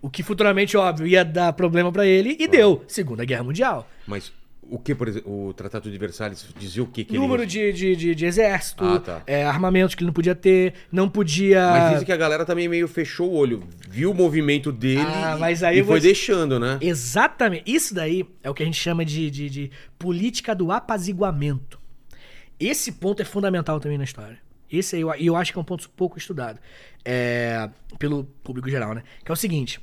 o 0.00 0.08
que 0.08 0.22
futuramente, 0.22 0.76
óbvio, 0.76 1.06
ia 1.06 1.24
dar 1.24 1.52
problema 1.52 1.90
pra 1.90 2.06
ele, 2.06 2.36
e 2.38 2.46
deu. 2.46 2.84
Segunda 2.86 3.24
Guerra 3.24 3.42
Mundial. 3.42 3.88
Mas 4.06 4.32
o 4.70 4.78
que, 4.78 4.94
por 4.94 5.08
exemplo, 5.08 5.48
o 5.48 5.52
Tratado 5.54 5.90
de 5.90 5.96
Versalhes 5.98 6.46
dizia 6.58 6.82
o 6.82 6.86
que 6.86 7.04
que 7.04 7.14
Número 7.16 7.42
ele... 7.42 7.50
de, 7.50 7.72
de, 7.72 7.96
de, 7.96 8.14
de 8.14 8.26
exército, 8.26 8.84
Ah, 8.84 9.00
tá. 9.00 9.22
é, 9.26 9.44
armamentos 9.44 9.94
que 9.94 10.02
ele 10.02 10.06
não 10.08 10.12
podia 10.14 10.34
ter, 10.34 10.74
não 10.92 11.08
podia... 11.08 11.66
Mas 11.70 11.90
dizem 11.92 12.06
que 12.06 12.12
a 12.12 12.16
galera 12.16 12.44
também 12.44 12.68
meio 12.68 12.86
fechou 12.86 13.30
o 13.30 13.34
olho, 13.34 13.62
viu 13.88 14.10
o 14.10 14.14
movimento 14.14 14.70
dele 14.70 15.00
Ah, 15.06 15.34
e- 15.36 15.40
mas 15.40 15.62
aí 15.62 15.78
e 15.80 15.84
foi 15.84 16.00
te- 16.00 16.04
deixando, 16.04 16.58
né? 16.60 16.78
Exatamente. 16.80 17.64
Isso 17.66 17.94
daí 17.94 18.24
é 18.42 18.50
o 18.50 18.54
que 18.54 18.62
a 18.62 18.66
gente 18.66 18.78
chama 18.78 19.04
de, 19.04 19.30
de, 19.30 19.48
de 19.50 19.70
política 19.98 20.54
do 20.54 20.70
apaziguamento. 20.70 21.78
Esse 22.60 22.92
ponto 22.92 23.22
é 23.22 23.24
fundamental 23.24 23.78
também 23.80 23.96
na 23.98 24.04
história. 24.04 24.38
Esse 24.70 24.96
aí, 24.96 25.02
eu- 25.02 25.14
e 25.18 25.26
eu 25.26 25.36
acho 25.36 25.52
que 25.52 25.58
é 25.58 25.62
um 25.62 25.64
ponto 25.64 25.88
pouco 25.90 26.18
estudado 26.18 26.58
é, 27.04 27.70
pelo 27.98 28.24
público 28.44 28.68
geral, 28.68 28.94
né? 28.94 29.02
Que 29.24 29.30
é 29.30 29.32
o 29.32 29.36
seguinte. 29.36 29.80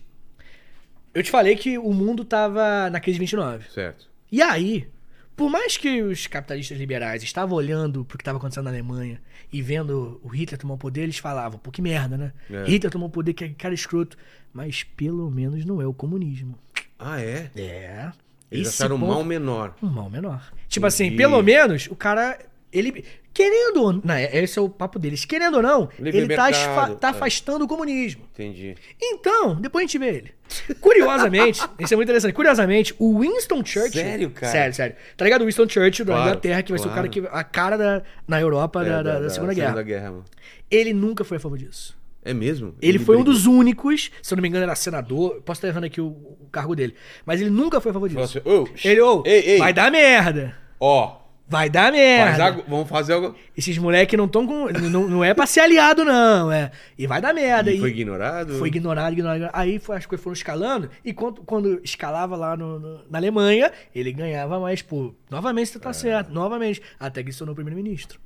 Eu 1.14 1.24
te 1.24 1.32
falei 1.32 1.56
que 1.56 1.78
o 1.78 1.94
mundo 1.94 2.24
tava 2.26 2.90
na 2.90 3.00
crise 3.00 3.16
de 3.16 3.22
29. 3.22 3.72
Certo. 3.72 4.14
E 4.36 4.42
aí, 4.42 4.86
por 5.34 5.50
mais 5.50 5.78
que 5.78 6.02
os 6.02 6.28
capitalistas 6.28 6.78
liberais 6.78 7.24
estavam 7.24 7.56
olhando 7.56 8.04
pro 8.04 8.18
que 8.18 8.22
estava 8.22 8.38
acontecendo 8.38 8.66
na 8.66 8.72
Alemanha 8.72 9.22
e 9.50 9.62
vendo 9.62 10.20
o 10.22 10.28
Hitler 10.28 10.60
tomar 10.60 10.74
o 10.74 10.78
poder, 10.78 11.04
eles 11.04 11.18
falavam, 11.20 11.58
pô, 11.58 11.72
que 11.72 11.82
merda, 11.82 12.18
né? 12.18 12.34
É. 12.52 12.66
Hitler 12.66 12.92
tomou 12.92 13.08
o 13.08 13.12
poder, 13.12 13.34
que 13.34 13.48
cara 13.52 13.74
escroto. 13.74 14.18
Mas 14.52 14.84
pelo 14.84 15.32
menos 15.32 15.64
não 15.64 15.82
é 15.82 15.88
o 15.88 15.94
comunismo. 15.94 16.60
Ah, 17.00 17.22
é? 17.22 17.50
É. 17.56 18.12
Eles 18.52 18.68
Esse 18.68 18.84
acharam 18.84 18.98
um 18.98 19.08
mal 19.08 19.24
menor. 19.24 19.74
um 19.82 19.88
mal 19.88 20.10
menor. 20.10 20.52
Tipo 20.68 20.86
assim, 20.86 21.06
Entendi. 21.06 21.18
pelo 21.18 21.42
menos 21.42 21.88
o 21.90 21.96
cara. 21.96 22.38
Ele. 22.74 23.06
Querendo 23.36 23.84
ou 23.84 23.92
não. 23.94 24.02
Esse 24.32 24.58
é 24.58 24.62
o 24.62 24.70
papo 24.70 24.98
deles. 24.98 25.26
Querendo 25.26 25.56
ou 25.58 25.62
não, 25.62 25.90
Livre 26.00 26.20
ele 26.22 26.36
tá, 26.36 26.46
mercado, 26.46 26.54
asfa- 26.56 26.96
tá 26.96 27.08
é. 27.10 27.12
afastando 27.12 27.66
o 27.66 27.68
comunismo. 27.68 28.24
Entendi. 28.34 28.76
Então, 29.00 29.56
depois 29.56 29.84
a 29.84 29.86
gente 29.88 29.98
vê 30.00 30.08
ele. 30.08 30.32
Curiosamente, 30.80 31.62
isso 31.80 31.94
é 31.94 31.98
muito 31.98 32.08
interessante. 32.08 32.34
Curiosamente, 32.34 32.96
o 32.98 33.20
Winston 33.20 33.58
Churchill. 33.66 33.92
Sério, 34.02 34.30
cara? 34.32 34.52
Sério, 34.52 34.74
sério. 34.74 34.96
Tá 35.18 35.26
ligado? 35.26 35.42
O 35.42 35.46
Winston 35.46 35.68
Churchill 35.68 36.06
da 36.06 36.14
Claro, 36.14 36.30
Inglaterra, 36.30 36.64
que 36.64 36.72
vai 36.72 36.80
ser 36.80 36.88
o 36.88 36.92
cara 36.92 37.10
claro. 37.10 37.28
que. 37.30 37.38
A 37.38 37.44
cara 37.44 37.78
da, 37.78 38.04
na 38.28 38.40
Europa 38.40 38.84
da, 38.86 39.00
É, 39.00 39.04
da- 39.04 39.20
da 39.20 39.30
Segunda 39.30 39.54
Guerra. 39.54 39.68
Segunda 39.72 39.84
Guerra, 39.84 40.12
mano. 40.12 40.26
Ele 40.72 40.94
nunca 40.94 41.24
foi 41.24 41.38
a 41.38 41.40
favor 41.40 41.58
disso. 41.58 41.96
É 42.24 42.34
mesmo? 42.34 42.74
Ele, 42.82 42.98
foi 42.98 43.18
um 43.18 43.24
dos 43.24 43.46
únicos, 43.46 44.10
se 44.22 44.34
eu 44.34 44.38
não 44.38 44.42
me 44.42 44.48
engano, 44.48 44.64
era 44.64 44.76
senador. 44.76 45.42
Posso 45.42 45.60
estar 45.60 45.68
errando 45.68 45.86
aqui 45.86 46.02
o, 46.02 46.08
o 46.08 46.48
cargo 46.52 46.76
dele. 46.76 46.96
Mas 47.26 47.40
ele 47.40 47.52
nunca 47.52 47.80
foi 47.80 47.92
a 47.92 47.94
favor 47.94 48.10
disso. 48.10 48.42
ô, 48.44 48.68
Ele, 48.84 49.00
ei, 49.26 49.52
ei, 49.52 49.58
vai 49.60 49.72
dar 49.74 49.92
merda. 49.92 50.56
Ó, 50.80 51.18
Vai 51.48 51.70
dar 51.70 51.92
merda. 51.92 52.64
vamos 52.68 52.90
fazer 52.90 53.14
algo. 53.14 53.36
Esses 53.56 53.78
moleques 53.78 54.18
não 54.18 54.26
estão 54.26 54.48
com. 54.48 54.68
Não, 54.90 55.08
não 55.08 55.24
é 55.24 55.32
pra 55.34 55.46
ser 55.46 55.60
aliado, 55.60 56.04
não. 56.04 56.52
É. 56.52 56.72
E 56.98 57.06
vai 57.06 57.22
dar 57.22 57.34
merda. 57.36 57.72
E 57.72 57.76
E 57.78 57.80
foi 57.80 57.90
ignorado? 57.92 58.58
foi 58.58 58.68
ignorado, 58.68 59.14
ignorado. 59.14 59.36
ignorado. 59.38 59.56
Aí 59.56 59.78
foi, 59.78 59.96
as 59.98 60.06
coisas 60.08 60.24
foram 60.24 60.34
escalando. 60.34 60.90
E 61.04 61.14
quando, 61.14 61.42
quando 61.44 61.80
escalava 61.84 62.36
lá 62.36 62.58
no- 62.58 62.80
no- 62.80 63.02
na 63.10 63.20
Alemanha, 63.20 63.72
ele 63.94 64.12
ganhava 64.12 64.60
mais, 64.60 64.82
pô. 64.82 65.14
Novamente 65.30 65.70
você 65.70 65.80
tá 65.80 65.94
certo, 65.94 66.32
novamente. 66.34 66.82
Até 67.00 67.24
que 67.24 67.32
se 67.32 67.38
tornou 67.38 67.54
primeiro-ministro. 67.54 68.20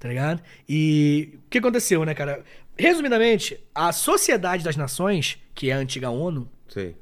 Tá 0.00 0.08
ligado? 0.08 0.42
E 0.68 1.34
o 1.46 1.48
que 1.48 1.58
aconteceu, 1.58 2.04
né, 2.04 2.12
cara? 2.12 2.42
Resumidamente, 2.76 3.56
a 3.72 3.92
Sociedade 3.92 4.64
das 4.64 4.76
Nações, 4.76 5.38
que 5.54 5.70
é 5.70 5.74
a 5.74 5.78
antiga 5.78 6.10
ONU, 6.10 6.48
Sei. 6.68 6.96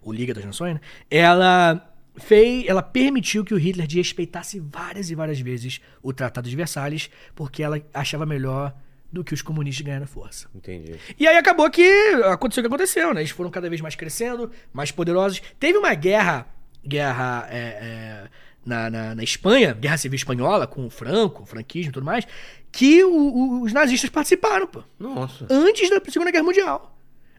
o 0.00 0.12
Liga 0.12 0.32
das 0.32 0.44
Nações, 0.44 0.74
né? 0.74 0.80
ela 1.10 1.87
fez, 2.18 2.64
ela 2.68 2.82
permitiu 2.82 3.44
que 3.44 3.54
o 3.54 3.56
Hitler 3.58 3.86
desrespeitasse 3.86 4.58
várias 4.60 5.10
e 5.10 5.14
várias 5.14 5.40
vezes 5.40 5.80
o 6.02 6.12
Tratado 6.12 6.48
de 6.48 6.56
Versalhes, 6.56 7.10
porque 7.34 7.62
ela 7.62 7.80
achava 7.94 8.24
melhor 8.26 8.74
do 9.10 9.24
que 9.24 9.32
os 9.32 9.40
comunistas 9.42 9.84
ganhando 9.86 10.06
força. 10.06 10.48
Entendi. 10.54 10.96
E 11.18 11.26
aí 11.26 11.36
acabou 11.36 11.70
que 11.70 11.82
aconteceu 12.24 12.60
o 12.60 12.64
que 12.64 12.66
aconteceu, 12.74 13.14
né? 13.14 13.20
Eles 13.22 13.30
foram 13.30 13.50
cada 13.50 13.68
vez 13.68 13.80
mais 13.80 13.94
crescendo, 13.94 14.50
mais 14.72 14.90
poderosos. 14.90 15.40
Teve 15.58 15.78
uma 15.78 15.94
guerra, 15.94 16.46
guerra 16.86 17.48
é, 17.50 17.58
é, 17.58 18.28
na, 18.66 18.90
na, 18.90 19.14
na 19.14 19.22
Espanha, 19.22 19.72
guerra 19.72 19.96
civil 19.96 20.16
espanhola, 20.16 20.66
com 20.66 20.84
o 20.86 20.90
Franco, 20.90 21.42
o 21.42 21.46
franquismo 21.46 21.88
e 21.90 21.92
tudo 21.94 22.04
mais, 22.04 22.26
que 22.70 23.02
o- 23.02 23.10
o- 23.10 23.62
os 23.62 23.72
nazistas 23.72 24.10
participaram, 24.10 24.66
pô. 24.66 24.82
Nossa. 24.98 25.46
Antes 25.48 25.88
da 25.88 26.00
Segunda 26.10 26.30
Guerra 26.30 26.44
Mundial. 26.44 26.94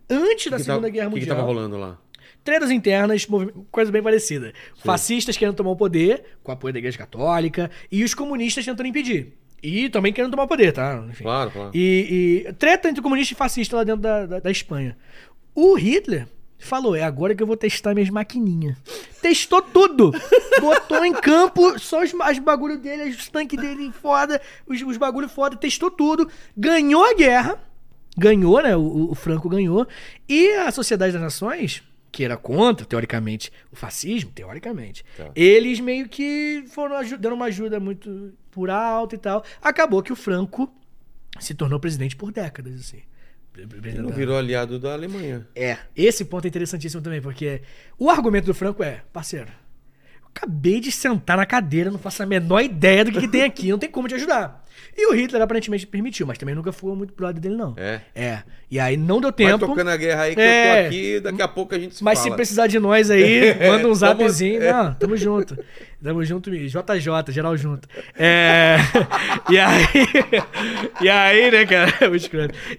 Antes 0.09 0.49
da 0.49 0.57
que 0.57 0.63
Segunda 0.63 0.81
tava- 0.81 0.89
Guerra 0.89 1.07
O 1.07 1.11
que, 1.11 1.19
que 1.19 1.25
Mundial. 1.27 1.37
tava 1.37 1.47
rolando 1.47 1.77
lá? 1.77 1.97
Tretas 2.43 2.71
internas, 2.71 3.27
coisa 3.71 3.91
bem 3.91 4.01
parecida. 4.01 4.53
Fascistas 4.77 5.37
querendo 5.37 5.55
tomar 5.55 5.71
o 5.71 5.75
poder, 5.75 6.23
com 6.43 6.51
apoio 6.51 6.73
da 6.73 6.79
Igreja 6.79 6.97
Católica, 6.97 7.69
e 7.91 8.03
os 8.03 8.13
comunistas 8.13 8.65
tentando 8.65 8.87
impedir. 8.87 9.33
E 9.61 9.89
também 9.89 10.13
querendo 10.13 10.31
tomar 10.31 10.43
o 10.43 10.47
poder, 10.47 10.71
tá? 10.71 11.03
Enfim. 11.09 11.23
Claro, 11.23 11.51
claro. 11.51 11.71
E, 11.73 12.45
e 12.47 12.53
treta 12.53 12.89
entre 12.89 13.01
comunista 13.01 13.33
e 13.33 13.37
fascista 13.37 13.75
lá 13.75 13.83
dentro 13.83 14.01
da, 14.01 14.25
da, 14.25 14.39
da 14.39 14.51
Espanha. 14.51 14.97
O 15.53 15.75
Hitler 15.75 16.27
falou: 16.57 16.95
é 16.95 17.03
agora 17.03 17.35
que 17.35 17.43
eu 17.43 17.47
vou 17.47 17.57
testar 17.57 17.93
minhas 17.93 18.09
maquininhas. 18.09 18.77
Testou 19.21 19.61
tudo! 19.61 20.11
Botou 20.61 21.03
em 21.03 21.13
campo 21.13 21.77
só 21.77 22.03
os, 22.03 22.13
as 22.21 22.39
bagulho 22.39 22.77
dele, 22.77 23.09
os 23.09 23.27
tanques 23.29 23.59
dele 23.59 23.91
foda, 23.91 24.41
os, 24.67 24.81
os 24.81 24.97
bagulho 24.97 25.27
foda, 25.27 25.55
testou 25.55 25.91
tudo, 25.91 26.29
ganhou 26.55 27.03
a 27.03 27.13
guerra. 27.13 27.59
Ganhou, 28.17 28.61
né? 28.61 28.75
O, 28.75 29.11
o 29.11 29.15
Franco 29.15 29.47
ganhou. 29.47 29.87
E 30.27 30.51
a 30.55 30.71
Sociedade 30.71 31.13
das 31.13 31.21
Nações, 31.21 31.81
que 32.11 32.23
era 32.23 32.35
contra, 32.37 32.85
teoricamente, 32.85 33.51
o 33.71 33.75
fascismo, 33.75 34.31
teoricamente, 34.31 35.03
Tá. 35.15 35.29
eles 35.35 35.79
meio 35.79 36.07
que 36.09 36.63
foram 36.69 36.95
dando 37.17 37.33
uma 37.33 37.45
ajuda 37.45 37.79
muito 37.79 38.33
por 38.51 38.69
alto 38.69 39.15
e 39.15 39.17
tal. 39.17 39.43
Acabou 39.61 40.01
que 40.01 40.11
o 40.11 40.15
Franco 40.15 40.73
se 41.39 41.53
tornou 41.53 41.79
presidente 41.79 42.15
por 42.15 42.31
décadas, 42.31 42.73
assim. 42.79 43.01
Ele 43.57 44.01
não 44.01 44.09
virou 44.09 44.37
aliado 44.37 44.79
da 44.79 44.93
Alemanha. 44.93 45.45
É, 45.55 45.77
esse 45.95 46.23
ponto 46.25 46.45
é 46.45 46.47
interessantíssimo 46.47 47.01
também, 47.01 47.21
porque 47.21 47.61
o 47.97 48.09
argumento 48.09 48.45
do 48.45 48.53
Franco 48.53 48.81
é, 48.81 49.03
parceiro, 49.11 49.51
acabei 50.39 50.79
de 50.79 50.91
sentar 50.91 51.37
na 51.37 51.45
cadeira, 51.45 51.91
não 51.91 51.99
faço 51.99 52.23
a 52.23 52.25
menor 52.25 52.61
ideia 52.61 53.03
do 53.05 53.11
que, 53.11 53.19
que 53.21 53.27
tem 53.27 53.43
aqui, 53.43 53.69
não 53.69 53.77
tem 53.77 53.89
como 53.89 54.07
te 54.07 54.15
ajudar. 54.15 54.63
E 54.97 55.07
o 55.07 55.13
Hitler 55.13 55.41
aparentemente 55.41 55.85
permitiu, 55.87 56.25
mas 56.27 56.37
também 56.37 56.53
nunca 56.55 56.71
foi 56.73 56.93
muito 56.95 57.13
pro 57.13 57.25
lado 57.25 57.39
dele, 57.39 57.55
não. 57.55 57.73
É. 57.77 58.01
É. 58.15 58.43
E 58.71 58.79
aí 58.79 58.97
não 58.97 59.21
deu 59.21 59.29
Vai 59.29 59.45
tempo. 59.47 59.65
tocando 59.67 59.89
a 59.89 59.95
guerra 59.97 60.23
aí 60.23 60.35
que 60.35 60.41
É. 60.41 60.79
eu 60.79 60.81
tô 60.83 60.87
aqui, 60.87 61.19
daqui 61.21 61.41
a 61.41 61.47
pouco 61.47 61.75
a 61.75 61.79
gente 61.79 61.95
se 61.95 62.03
Mas 62.03 62.19
fala. 62.19 62.31
se 62.31 62.35
precisar 62.35 62.67
de 62.67 62.79
nós 62.79 63.09
aí, 63.09 63.53
manda 63.67 63.87
um 63.87 63.93
zapzinho. 63.93 64.61
é. 64.61 64.71
Não, 64.73 64.93
tamo 64.95 65.15
junto. 65.15 65.57
Tamo 66.03 66.23
junto, 66.25 66.49
JJ, 66.51 66.75
geral 67.31 67.55
junto. 67.57 67.87
É. 68.17 68.77
E 69.49 69.57
aí. 69.57 69.85
E 71.01 71.09
aí, 71.09 71.51
né, 71.51 71.65
cara? 71.65 71.93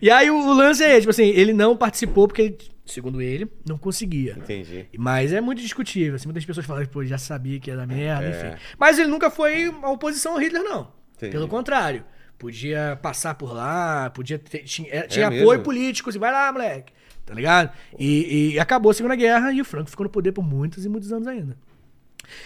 E 0.01 0.11
aí 0.11 0.31
o, 0.31 0.37
o 0.37 0.53
lance 0.55 0.82
é, 0.85 0.99
tipo 0.99 1.11
assim, 1.11 1.28
ele 1.28 1.53
não 1.53 1.77
participou 1.77 2.27
porque, 2.28 2.43
ele, 2.43 2.59
segundo 2.92 3.20
ele, 3.22 3.50
não 3.68 3.78
conseguia. 3.78 4.34
Entendi. 4.38 4.86
Mas 4.98 5.32
é 5.32 5.40
muito 5.40 5.60
discutível. 5.62 6.14
Assim, 6.16 6.26
muitas 6.26 6.44
pessoas 6.44 6.66
falam, 6.66 6.84
pô, 6.86 7.04
já 7.04 7.18
sabia 7.18 7.58
que 7.60 7.70
ia 7.70 7.76
dar 7.76 7.86
merda, 7.86 8.24
É. 8.26 8.30
enfim. 8.30 8.62
Mas 8.78 8.98
ele 8.98 9.08
nunca 9.08 9.30
foi 9.30 9.68
uma 9.68 9.90
oposição 9.90 10.32
ao 10.32 10.38
Hitler, 10.40 10.62
não. 10.62 10.92
Entendi. 11.16 11.32
Pelo 11.32 11.48
contrário. 11.48 12.04
Podia 12.38 12.98
passar 13.02 13.34
por 13.34 13.52
lá, 13.52 14.08
podia 14.10 14.38
ter, 14.38 14.60
tinha, 14.64 14.88
é, 14.90 15.02
tinha 15.02 15.28
mesmo? 15.28 15.44
apoio 15.44 15.60
político, 15.62 16.08
assim, 16.08 16.18
vai 16.18 16.32
lá, 16.32 16.50
moleque. 16.50 16.92
Tá 17.26 17.34
ligado? 17.34 17.70
E, 17.98 18.52
e 18.54 18.58
acabou 18.58 18.90
a 18.90 18.94
Segunda 18.94 19.14
Guerra 19.14 19.52
e 19.52 19.60
o 19.60 19.64
Franco 19.64 19.90
ficou 19.90 20.04
no 20.04 20.10
poder 20.10 20.32
por 20.32 20.42
muitos 20.42 20.84
e 20.86 20.88
muitos 20.88 21.12
anos 21.12 21.28
ainda. 21.28 21.56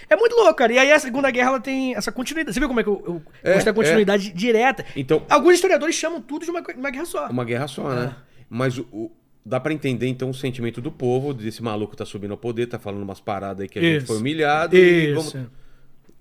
É 0.09 0.17
muito 0.17 0.35
louco, 0.35 0.55
cara. 0.55 0.73
E 0.73 0.79
aí 0.79 0.93
a 0.93 0.99
Segunda 0.99 1.31
Guerra 1.31 1.51
ela 1.51 1.61
tem 1.61 1.95
essa 1.95 2.11
continuidade. 2.11 2.55
Você 2.55 2.61
viu 2.61 2.69
como 2.69 2.81
é 2.81 2.83
que 2.83 2.89
eu, 2.89 3.03
eu 3.07 3.23
É, 3.43 3.55
mostrei 3.55 3.71
a 3.71 3.75
continuidade 3.75 4.33
direta? 4.33 4.85
Então- 4.97 5.25
Alguns 5.29 5.55
historiadores 5.55 5.95
chamam 5.95 6.21
tudo 6.21 6.45
de 6.45 6.51
uma, 6.51 6.61
uma 6.77 6.91
guerra 6.91 7.05
só. 7.05 7.29
Uma 7.29 7.45
guerra 7.45 7.69
só, 7.69 7.93
É. 7.93 7.97
né? 8.07 8.17
Mas 8.49 8.79
o, 8.79 8.87
o- 8.91 9.13
dá 9.45 9.61
pra 9.61 9.73
entender 9.73 10.07
então 10.09 10.31
o 10.31 10.35
sentimento 10.35 10.81
do 10.81 10.91
povo, 10.91 11.35
desse 11.35 11.63
maluco 11.63 11.97
tá 11.97 12.05
subindo 12.05 12.31
ao 12.33 12.37
poder, 12.39 12.67
tá 12.67 12.79
falando 12.79 13.03
umas 13.03 13.21
paradas 13.21 13.61
aí 13.63 13.69
que 13.69 13.79
a 13.79 13.83
gente 13.83 13.99
Isso. 13.99 14.07
foi 14.07 14.17
humilhado 14.19 14.77
e 14.77 15.11
Isso. 15.13 15.15
vamos 15.15 15.51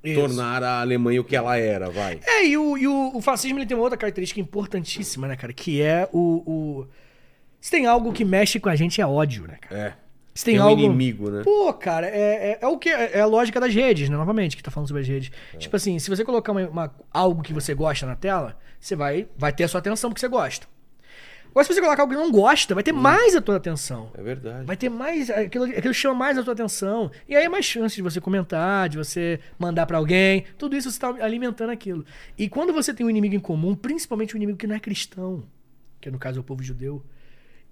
Isso. 0.04 0.20
tornar 0.20 0.62
a 0.64 0.82
Alemanha 0.82 1.22
o 1.22 1.24
que 1.24 1.36
ela 1.36 1.58
era, 1.58 1.90
vai. 1.90 2.20
É, 2.26 2.46
e 2.46 2.58
o, 2.58 2.78
e 2.78 2.88
o, 2.88 3.12
o 3.16 3.22
fascismo 3.22 3.60
ele 3.60 3.66
tem 3.66 3.76
uma 3.78 3.84
outra 3.84 3.98
característica 3.98 4.40
importantíssima, 4.40 5.28
né, 5.28 5.36
cara? 5.36 5.54
Que 5.54 5.82
é 5.82 6.10
o, 6.12 6.44
o. 6.46 6.88
Se 7.62 7.72
tem 7.72 7.86
algo 7.86 8.12
que 8.12 8.26
mexe 8.26 8.60
com 8.60 8.68
a 8.68 8.76
gente 8.76 9.00
é 9.00 9.06
ódio, 9.08 9.48
né, 9.48 9.58
cara? 9.62 9.82
É. 10.00 10.04
Se 10.36 10.44
tem, 10.46 10.56
Tem 10.56 10.62
um 10.64 10.68
algo. 10.68 10.82
inimigo, 10.82 11.30
né? 11.30 11.44
Pô, 11.44 11.72
cara, 11.74 12.08
é, 12.08 12.54
é, 12.54 12.60
é 12.62 12.68
o 12.68 12.76
que? 12.80 12.90
É 12.90 13.20
a 13.20 13.26
lógica 13.28 13.60
das 13.60 13.72
redes, 13.74 14.10
né? 14.10 14.18
Novamente, 14.18 14.58
que 14.58 14.64
tá 14.64 14.72
falando 14.72 14.88
sobre 14.88 15.04
as 15.04 15.08
redes. 15.08 15.30
É. 15.54 15.58
Tipo 15.58 15.76
assim, 15.76 16.00
se 16.00 16.10
você 16.10 16.26
colocar 16.26 16.52
uma, 16.52 16.68
uma- 16.68 16.96
algo 17.12 17.44
que 17.44 17.54
você 17.54 17.76
gosta 17.76 18.08
na 18.08 18.16
tela, 18.16 18.58
você 18.80 18.96
vai, 18.96 19.28
vai 19.38 19.54
ter 19.54 19.64
a 19.64 19.68
sua 19.68 19.78
atenção 19.78 20.10
porque 20.10 20.20
você 20.20 20.28
gosta. 20.28 20.66
Agora, 21.54 21.66
se 21.66 21.72
você 21.72 21.82
colocar 21.82 22.02
algo 22.02 22.12
que 22.12 22.20
não 22.20 22.32
gosta, 22.32 22.74
vai 22.74 22.84
ter 22.84 22.92
mais 22.92 23.36
a 23.36 23.42
tua 23.42 23.58
atenção. 23.58 24.10
É 24.18 24.24
verdade. 24.24 24.66
Vai 24.66 24.76
ter 24.76 24.90
mais. 24.90 25.30
Aquilo, 25.30 25.66
aquilo 25.66 25.94
chama 25.94 26.16
mais 26.16 26.36
a 26.36 26.42
tua 26.42 26.54
atenção. 26.54 27.12
E 27.30 27.36
aí 27.36 27.46
é 27.46 27.50
mais 27.50 27.64
chance 27.64 27.96
de 27.96 28.02
você 28.02 28.20
comentar, 28.20 28.90
de 28.90 28.98
você 28.98 29.40
mandar 29.60 29.86
pra 29.86 30.00
alguém. 30.00 30.46
Tudo 30.58 30.76
isso 30.76 30.90
você 30.90 31.00
tá 31.00 31.10
alimentando 31.24 31.70
aquilo. 31.70 32.04
E 32.36 32.50
quando 32.50 32.74
você 32.74 32.92
tem 32.92 33.06
um 33.06 33.10
inimigo 33.10 33.36
em 33.36 33.40
comum, 33.40 33.76
principalmente 33.76 34.34
um 34.34 34.38
inimigo 34.38 34.58
que 34.58 34.66
não 34.66 34.76
é 34.76 34.80
cristão, 34.80 35.44
que 36.02 36.10
no 36.10 36.18
caso 36.18 36.40
é 36.40 36.42
o 36.42 36.44
povo 36.44 36.64
judeu, 36.64 37.06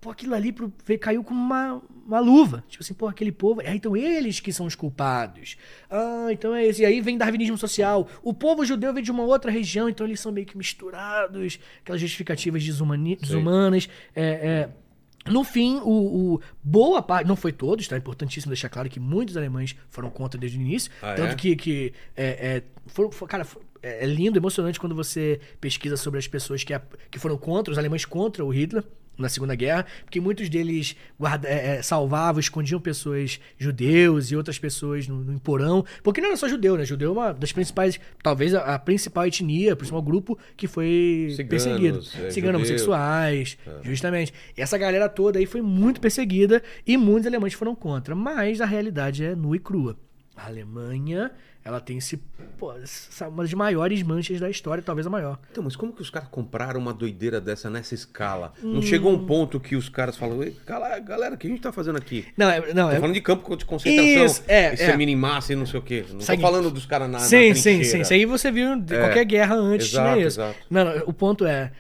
pô, 0.02 0.10
aquilo 0.10 0.34
ali 0.34 0.52
pro- 0.52 0.74
caiu 1.00 1.24
como 1.24 1.40
uma, 1.40 1.82
uma 2.06 2.20
luva. 2.20 2.64
Tipo 2.68 2.84
assim, 2.84 2.94
pô, 2.94 3.08
aquele 3.08 3.32
povo. 3.32 3.62
Ah, 3.64 3.76
então 3.76 3.96
eles 3.96 4.40
que 4.40 4.52
são 4.52 4.66
os 4.66 4.74
culpados. 4.76 5.56
Ah, 5.90 6.28
então 6.32 6.54
é 6.56 6.66
esse. 6.66 6.82
E 6.82 6.86
aí 6.86 7.00
vem 7.00 7.18
darwinismo 7.18 7.58
social. 7.58 8.08
O 8.24 8.34
povo 8.34 8.66
judeu 8.66 8.94
vem 8.94 9.04
de 9.04 9.12
uma 9.12 9.24
outra 9.24 9.52
região, 9.52 9.88
então 9.88 10.06
eles 10.08 10.20
são 10.20 10.32
meio 10.32 10.46
que 10.48 10.58
misturados. 10.58 11.60
Aquelas 11.82 12.02
justificativas 12.02 12.64
desumani- 12.64 13.16
desumanas. 13.16 13.88
É, 14.16 14.24
é, 14.26 14.70
no 15.30 15.44
fim, 15.44 15.78
o, 15.84 16.34
o- 16.36 16.42
boa 16.64 17.00
parte, 17.02 17.28
não 17.28 17.36
foi 17.36 17.52
todos, 17.52 17.88
tá? 17.88 17.96
É 17.96 18.00
importantíssimo 18.00 18.50
deixar 18.50 18.70
claro 18.70 18.90
que 18.90 19.00
muitos 19.00 19.38
alemães 19.38 19.76
foram 19.90 20.10
contra 20.10 20.40
desde 20.40 20.58
o 20.58 20.62
início. 20.62 20.92
Ah, 21.02 21.14
tanto 21.14 21.34
é? 21.34 21.36
que, 21.36 21.56
que 21.56 21.94
é, 22.18 22.26
é, 22.58 22.64
foram- 22.88 23.12
cara, 23.28 23.46
é 23.84 24.04
lindo, 24.08 24.40
emocionante 24.40 24.80
quando 24.80 24.96
você 24.96 25.40
pesquisa 25.60 25.96
sobre 25.96 26.18
as 26.18 26.28
pessoas 26.28 26.64
que, 26.64 26.74
a- 26.74 26.82
que 27.12 27.20
foram 27.20 27.38
contra, 27.38 27.72
os 27.72 27.78
alemães 27.78 28.04
contra 28.04 28.44
o 28.44 28.50
Hitler 28.50 28.84
na 29.22 29.30
Segunda 29.30 29.56
Guerra, 29.56 29.86
porque 30.04 30.20
muitos 30.20 30.50
deles 30.50 30.96
guarda, 31.20 31.48
é, 31.48 31.78
é, 31.78 31.82
salvavam, 31.82 32.40
escondiam 32.40 32.80
pessoas 32.80 33.40
judeus 33.58 34.32
e 34.32 34.36
outras 34.36 34.60
pessoas 34.60 35.08
no, 35.08 35.24
no 35.24 35.40
porão, 35.40 35.86
porque 36.04 36.20
não 36.20 36.28
era 36.30 36.38
só 36.38 36.48
judeu, 36.48 36.76
né? 36.76 36.86
Judeu 36.86 37.10
é 37.10 37.14
uma 37.14 37.34
das 37.34 37.52
principais, 37.52 38.00
talvez 38.24 38.54
a, 38.54 38.76
a 38.76 38.80
principal 38.80 39.26
etnia, 39.28 39.74
o 39.74 39.78
principal 39.78 40.02
grupo 40.02 40.38
que 40.58 40.68
foi 40.68 41.28
Ciganos, 41.32 41.50
perseguido. 41.50 41.98
é, 42.20 42.32
Ciganos, 42.32 42.56
homossexuais, 42.58 43.58
justamente. 43.84 44.34
E 44.58 44.62
essa 44.62 44.78
galera 44.78 45.08
toda 45.08 45.40
aí 45.40 45.46
foi 45.46 45.62
muito 45.62 46.02
perseguida 46.02 46.62
e 46.86 46.98
muitos 46.98 47.28
alemães 47.28 47.54
foram 47.54 47.76
contra, 47.76 48.16
mas 48.16 48.62
a 48.62 48.66
realidade 48.66 49.24
é 49.24 49.36
nua 49.36 49.56
e 49.56 49.60
crua. 49.60 49.98
A 50.44 50.48
Alemanha, 50.48 51.32
ela 51.64 51.80
tem 51.80 51.98
esse, 52.00 52.18
pô, 52.58 52.74
uma 53.30 53.44
das 53.44 53.54
maiores 53.54 54.02
manchas 54.02 54.40
da 54.40 54.50
história, 54.50 54.82
talvez 54.82 55.06
a 55.06 55.10
maior. 55.10 55.38
Então, 55.52 55.64
mas 55.64 55.76
como 55.76 55.94
que 55.94 56.02
os 56.02 56.10
caras 56.10 56.28
compraram 56.30 56.80
uma 56.80 56.92
doideira 56.94 57.40
dessa 57.40 57.70
nessa 57.70 57.94
escala? 57.94 58.52
Hum. 58.64 58.74
Não 58.74 58.82
chegou 58.82 59.14
um 59.14 59.26
ponto 59.26 59.60
que 59.60 59.76
os 59.76 59.88
caras 59.88 60.18
falam, 60.18 60.42
"Ei, 60.44 60.52
cala- 60.66 60.98
galera, 61.00 61.36
o 61.36 61.38
que 61.38 61.46
a 61.46 61.50
gente 61.50 61.62
tá 61.62 61.72
fazendo 61.72 61.98
aqui? 61.98 62.26
Não, 62.36 62.50
é, 62.50 62.74
não, 62.74 62.90
Tô 62.90 62.96
é, 62.96 63.00
falando 63.00 63.14
de 63.14 63.22
campo 63.22 63.56
de 63.56 63.66
concentração, 63.66 64.26
Isso, 64.26 64.44
é, 64.48 64.74
isso 64.74 64.84
é. 64.84 64.92
é 64.92 64.98
mini-massa 64.98 65.54
e 65.54 65.56
não 65.56 65.66
sei 65.68 65.80
o 65.80 65.84
quê. 65.84 66.06
Não 66.12 66.22
Segue. 66.22 66.42
tô 66.42 66.48
falando 66.48 66.72
dos 66.72 66.86
caras 66.88 67.08
na, 67.08 67.20
na 67.20 67.24
sim, 67.26 67.54
sim, 67.54 67.84
sim. 67.84 68.02
Isso 68.02 68.14
aí 68.14 68.26
você 68.26 68.52
viu 68.52 68.80
de 68.80 68.96
É, 68.96 69.00
qualquer 69.00 69.26
guerra 69.26 69.56
antes 69.56 69.90
exato, 69.94 70.18
isso. 70.20 70.28
exato. 70.42 70.58
Não, 70.70 70.84
não, 70.86 71.04
o 71.06 71.14
ponto 71.14 71.46
é. 71.46 71.72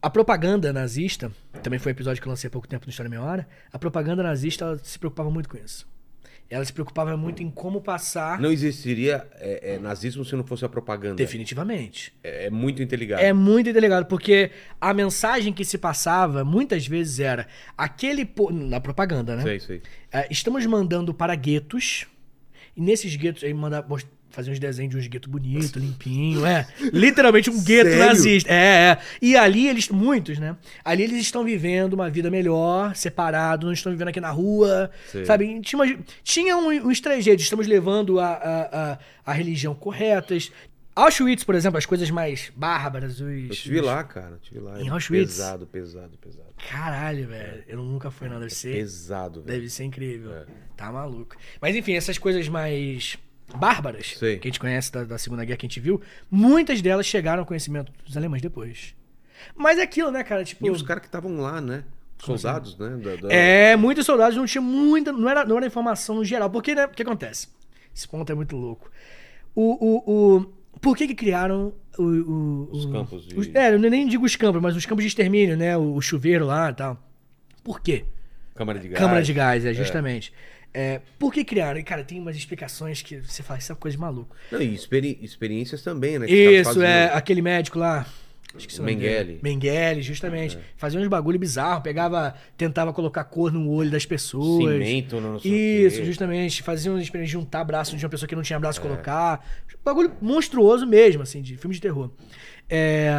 A 0.00 0.08
propaganda 0.10 0.72
nazista, 0.72 1.30
também 1.62 1.78
foi 1.78 1.92
um 1.92 1.94
episódio 1.94 2.20
que 2.22 2.28
eu 2.28 2.30
lancei 2.30 2.48
há 2.48 2.50
pouco 2.50 2.68
tempo 2.68 2.84
no 2.86 2.90
História 2.90 3.08
Meia 3.10 3.22
Hora, 3.22 3.48
a 3.72 3.78
propaganda 3.78 4.22
nazista 4.22 4.78
se 4.82 4.98
preocupava 4.98 5.30
muito 5.30 5.48
com 5.48 5.56
isso. 5.56 5.86
Ela 6.50 6.64
se 6.64 6.72
preocupava 6.72 7.16
muito 7.16 7.42
em 7.42 7.50
como 7.50 7.80
passar 7.80 8.38
Não 8.40 8.52
existiria 8.52 9.26
é, 9.40 9.74
é, 9.74 9.78
nazismo 9.78 10.24
se 10.24 10.36
não 10.36 10.44
fosse 10.44 10.64
a 10.64 10.68
propaganda. 10.68 11.16
definitivamente. 11.16 12.12
É, 12.22 12.46
é 12.46 12.50
muito 12.50 12.82
interligado. 12.82 13.22
É 13.22 13.32
muito 13.32 13.72
delegado, 13.72 14.06
porque 14.06 14.50
a 14.80 14.92
mensagem 14.94 15.52
que 15.52 15.64
se 15.64 15.78
passava 15.78 16.44
muitas 16.44 16.86
vezes 16.86 17.18
era 17.20 17.46
aquele 17.76 18.24
po- 18.24 18.52
na 18.52 18.80
propaganda, 18.80 19.34
né? 19.36 19.42
Sei, 19.42 19.60
sei. 19.60 19.82
É, 20.12 20.28
estamos 20.30 20.64
mandando 20.66 21.12
para 21.14 21.34
guetos 21.34 22.06
e 22.76 22.80
nesses 22.80 23.16
guetos 23.16 23.42
aí 23.42 23.52
manda 23.54 23.84
fazer 24.34 24.50
uns 24.50 24.58
desenhos 24.58 24.92
de 24.92 24.98
uns 24.98 25.06
guetos 25.06 25.30
bonitos, 25.30 25.70
limpinho, 25.72 26.44
é, 26.44 26.66
literalmente 26.92 27.50
um 27.50 27.62
gueto 27.62 27.96
nazista. 27.96 28.50
É, 28.52 28.54
é. 28.92 28.98
E 29.22 29.36
ali 29.36 29.68
eles 29.68 29.88
muitos, 29.88 30.38
né? 30.38 30.56
Ali 30.84 31.02
eles 31.04 31.20
estão 31.20 31.44
vivendo 31.44 31.94
uma 31.94 32.10
vida 32.10 32.30
melhor, 32.30 32.94
separados, 32.96 33.64
não 33.66 33.72
estão 33.72 33.92
vivendo 33.92 34.08
aqui 34.08 34.20
na 34.20 34.30
rua, 34.30 34.90
Sei. 35.10 35.24
sabe? 35.24 35.60
Tinha, 35.60 35.98
tinha 36.22 36.56
um, 36.56 36.68
uns 36.88 37.00
trejeitos, 37.00 37.44
estamos 37.44 37.66
levando 37.66 38.18
a, 38.20 38.26
a, 38.32 38.92
a, 38.92 38.98
a 39.26 39.32
religião 39.32 39.74
corretas. 39.74 40.50
Auschwitz, 40.96 41.42
por 41.42 41.56
exemplo, 41.56 41.76
as 41.76 41.84
coisas 41.86 42.08
mais 42.08 42.52
bárbaras, 42.54 43.14
os... 43.14 43.20
Eu 43.22 43.46
estive 43.48 43.80
os- 43.80 43.86
lá, 43.86 44.04
cara. 44.04 44.38
Estive 44.40 44.60
lá. 44.60 44.80
Em 44.80 44.86
É 44.86 44.90
Auschwitz? 44.90 45.32
Pesado, 45.34 45.66
pesado, 45.66 46.16
pesado. 46.18 46.44
Caralho, 46.70 47.26
velho. 47.26 47.64
Eu 47.66 47.78
nunca 47.78 48.12
fui, 48.12 48.28
não. 48.28 48.38
Deve 48.38 48.54
ser. 48.54 48.74
Pesado, 48.76 49.42
velho. 49.42 49.56
Deve 49.58 49.68
ser 49.68 49.82
incrível. 49.84 50.32
É. 50.32 50.44
Tá 50.76 50.92
maluco. 50.92 51.34
Mas 51.60 51.74
enfim, 51.74 51.94
essas 51.94 52.16
coisas 52.16 52.48
mais 52.48 53.18
bárbaras 53.56 54.14
Sei. 54.18 54.38
que 54.38 54.48
a 54.48 54.50
gente 54.50 54.60
conhece 54.60 54.90
da, 54.92 55.04
da 55.04 55.18
Segunda 55.18 55.44
Guerra 55.44 55.56
que 55.58 55.66
a 55.66 55.68
gente 55.68 55.80
viu, 55.80 56.00
muitas 56.30 56.80
delas 56.82 57.06
chegaram 57.06 57.40
ao 57.40 57.46
conhecimento 57.46 57.92
dos 58.04 58.16
alemães 58.16 58.42
depois. 58.42 58.94
Mas 59.56 59.78
é 59.78 59.82
aquilo, 59.82 60.10
né, 60.10 60.22
cara? 60.24 60.44
Tipo. 60.44 60.66
E 60.66 60.70
os 60.70 60.82
caras 60.82 61.00
que 61.02 61.08
estavam 61.08 61.36
lá, 61.38 61.60
né? 61.60 61.84
Soldados, 62.18 62.78
né? 62.78 62.90
Da- 62.96 63.16
da- 63.16 63.32
É, 63.34 63.76
muitos 63.76 64.06
soldados 64.06 64.36
não 64.36 64.46
tinham 64.46 64.64
muita. 64.64 65.12
Não 65.12 65.28
era, 65.28 65.44
não 65.44 65.56
era 65.58 65.66
informação 65.66 66.16
no 66.16 66.24
geral. 66.24 66.48
Porque, 66.48 66.74
né? 66.74 66.86
O 66.86 66.88
que 66.90 67.02
acontece? 67.02 67.48
Esse 67.94 68.08
ponto 68.08 68.30
é 68.30 68.34
muito 68.34 68.56
louco. 68.56 68.90
O. 69.54 69.72
o, 70.08 70.36
o 70.40 70.52
por 70.80 70.96
que, 70.96 71.06
que 71.06 71.14
criaram 71.14 71.72
o, 71.98 72.02
o- 72.02 72.68
Os 72.72 72.86
campos 72.86 73.26
de- 73.26 73.38
os- 73.38 73.48
é, 73.54 73.74
eu 73.74 73.78
nem 73.78 74.06
digo 74.06 74.24
os 74.24 74.36
campos, 74.36 74.60
mas 74.62 74.74
os 74.76 74.86
campos 74.86 75.02
de 75.04 75.08
extermínio, 75.08 75.56
né? 75.56 75.76
O, 75.76 75.94
o 75.94 76.00
chuveiro 76.00 76.46
lá 76.46 76.70
e 76.70 76.74
tal. 76.74 76.98
Por 77.62 77.80
quê? 77.80 78.04
Câmara 78.54 78.78
de 78.78 78.88
gás. 78.88 78.98
Câmara 79.00 79.22
de 79.22 79.32
gás, 79.32 79.64
é, 79.66 79.74
justamente. 79.74 80.32
É, 80.72 81.00
por 81.18 81.32
que 81.32 81.44
criaram? 81.44 81.78
E, 81.78 81.82
cara, 81.84 82.02
tem 82.04 82.18
umas 82.20 82.36
explicações 82.36 83.00
que 83.02 83.18
você 83.18 83.42
fala, 83.42 83.58
isso 83.60 83.72
é 83.72 83.74
coisa 83.76 83.96
de 83.96 84.00
maluco. 84.00 84.34
Não, 84.50 84.60
e 84.60 84.74
experi- 84.74 85.18
experiências 85.22 85.82
também, 85.82 86.18
né? 86.18 86.26
Isso, 86.28 86.82
é 86.82 87.06
aquele 87.14 87.40
médico 87.42 87.78
lá. 87.78 88.06
Acho 88.56 88.68
que 88.68 88.80
Mengele. 88.80 89.40
Mengele, 89.42 90.00
justamente. 90.00 90.56
Fazia 90.76 91.00
uns 91.00 91.08
bagulho 91.08 91.38
bizarro, 91.40 91.82
pegava, 91.82 92.34
tentava 92.56 92.92
colocar 92.92 93.24
cor 93.24 93.52
no 93.52 93.68
olho 93.68 93.90
das 93.90 94.06
pessoas. 94.06 94.72
Cimento 94.74 95.20
no 95.20 95.32
não 95.32 95.40
sei 95.40 95.50
o 95.50 95.54
Isso, 95.88 95.96
quê. 95.98 96.04
justamente. 96.04 96.62
Fazia 96.62 96.92
uma 96.92 97.00
experiência 97.02 97.36
de 97.36 97.42
juntar 97.44 97.64
braço 97.64 97.96
de 97.96 98.04
uma 98.04 98.08
pessoa 98.10 98.28
que 98.28 98.36
não 98.36 98.42
tinha 98.44 98.56
É. 98.56 98.60
braço 98.60 98.80
colocar. 98.80 99.44
Bagulho 99.84 100.12
monstruoso 100.22 100.86
mesmo, 100.86 101.22
assim, 101.22 101.42
de 101.42 101.56
filme 101.56 101.74
de 101.74 101.80
terror. 101.80 102.10
É, 102.70 103.12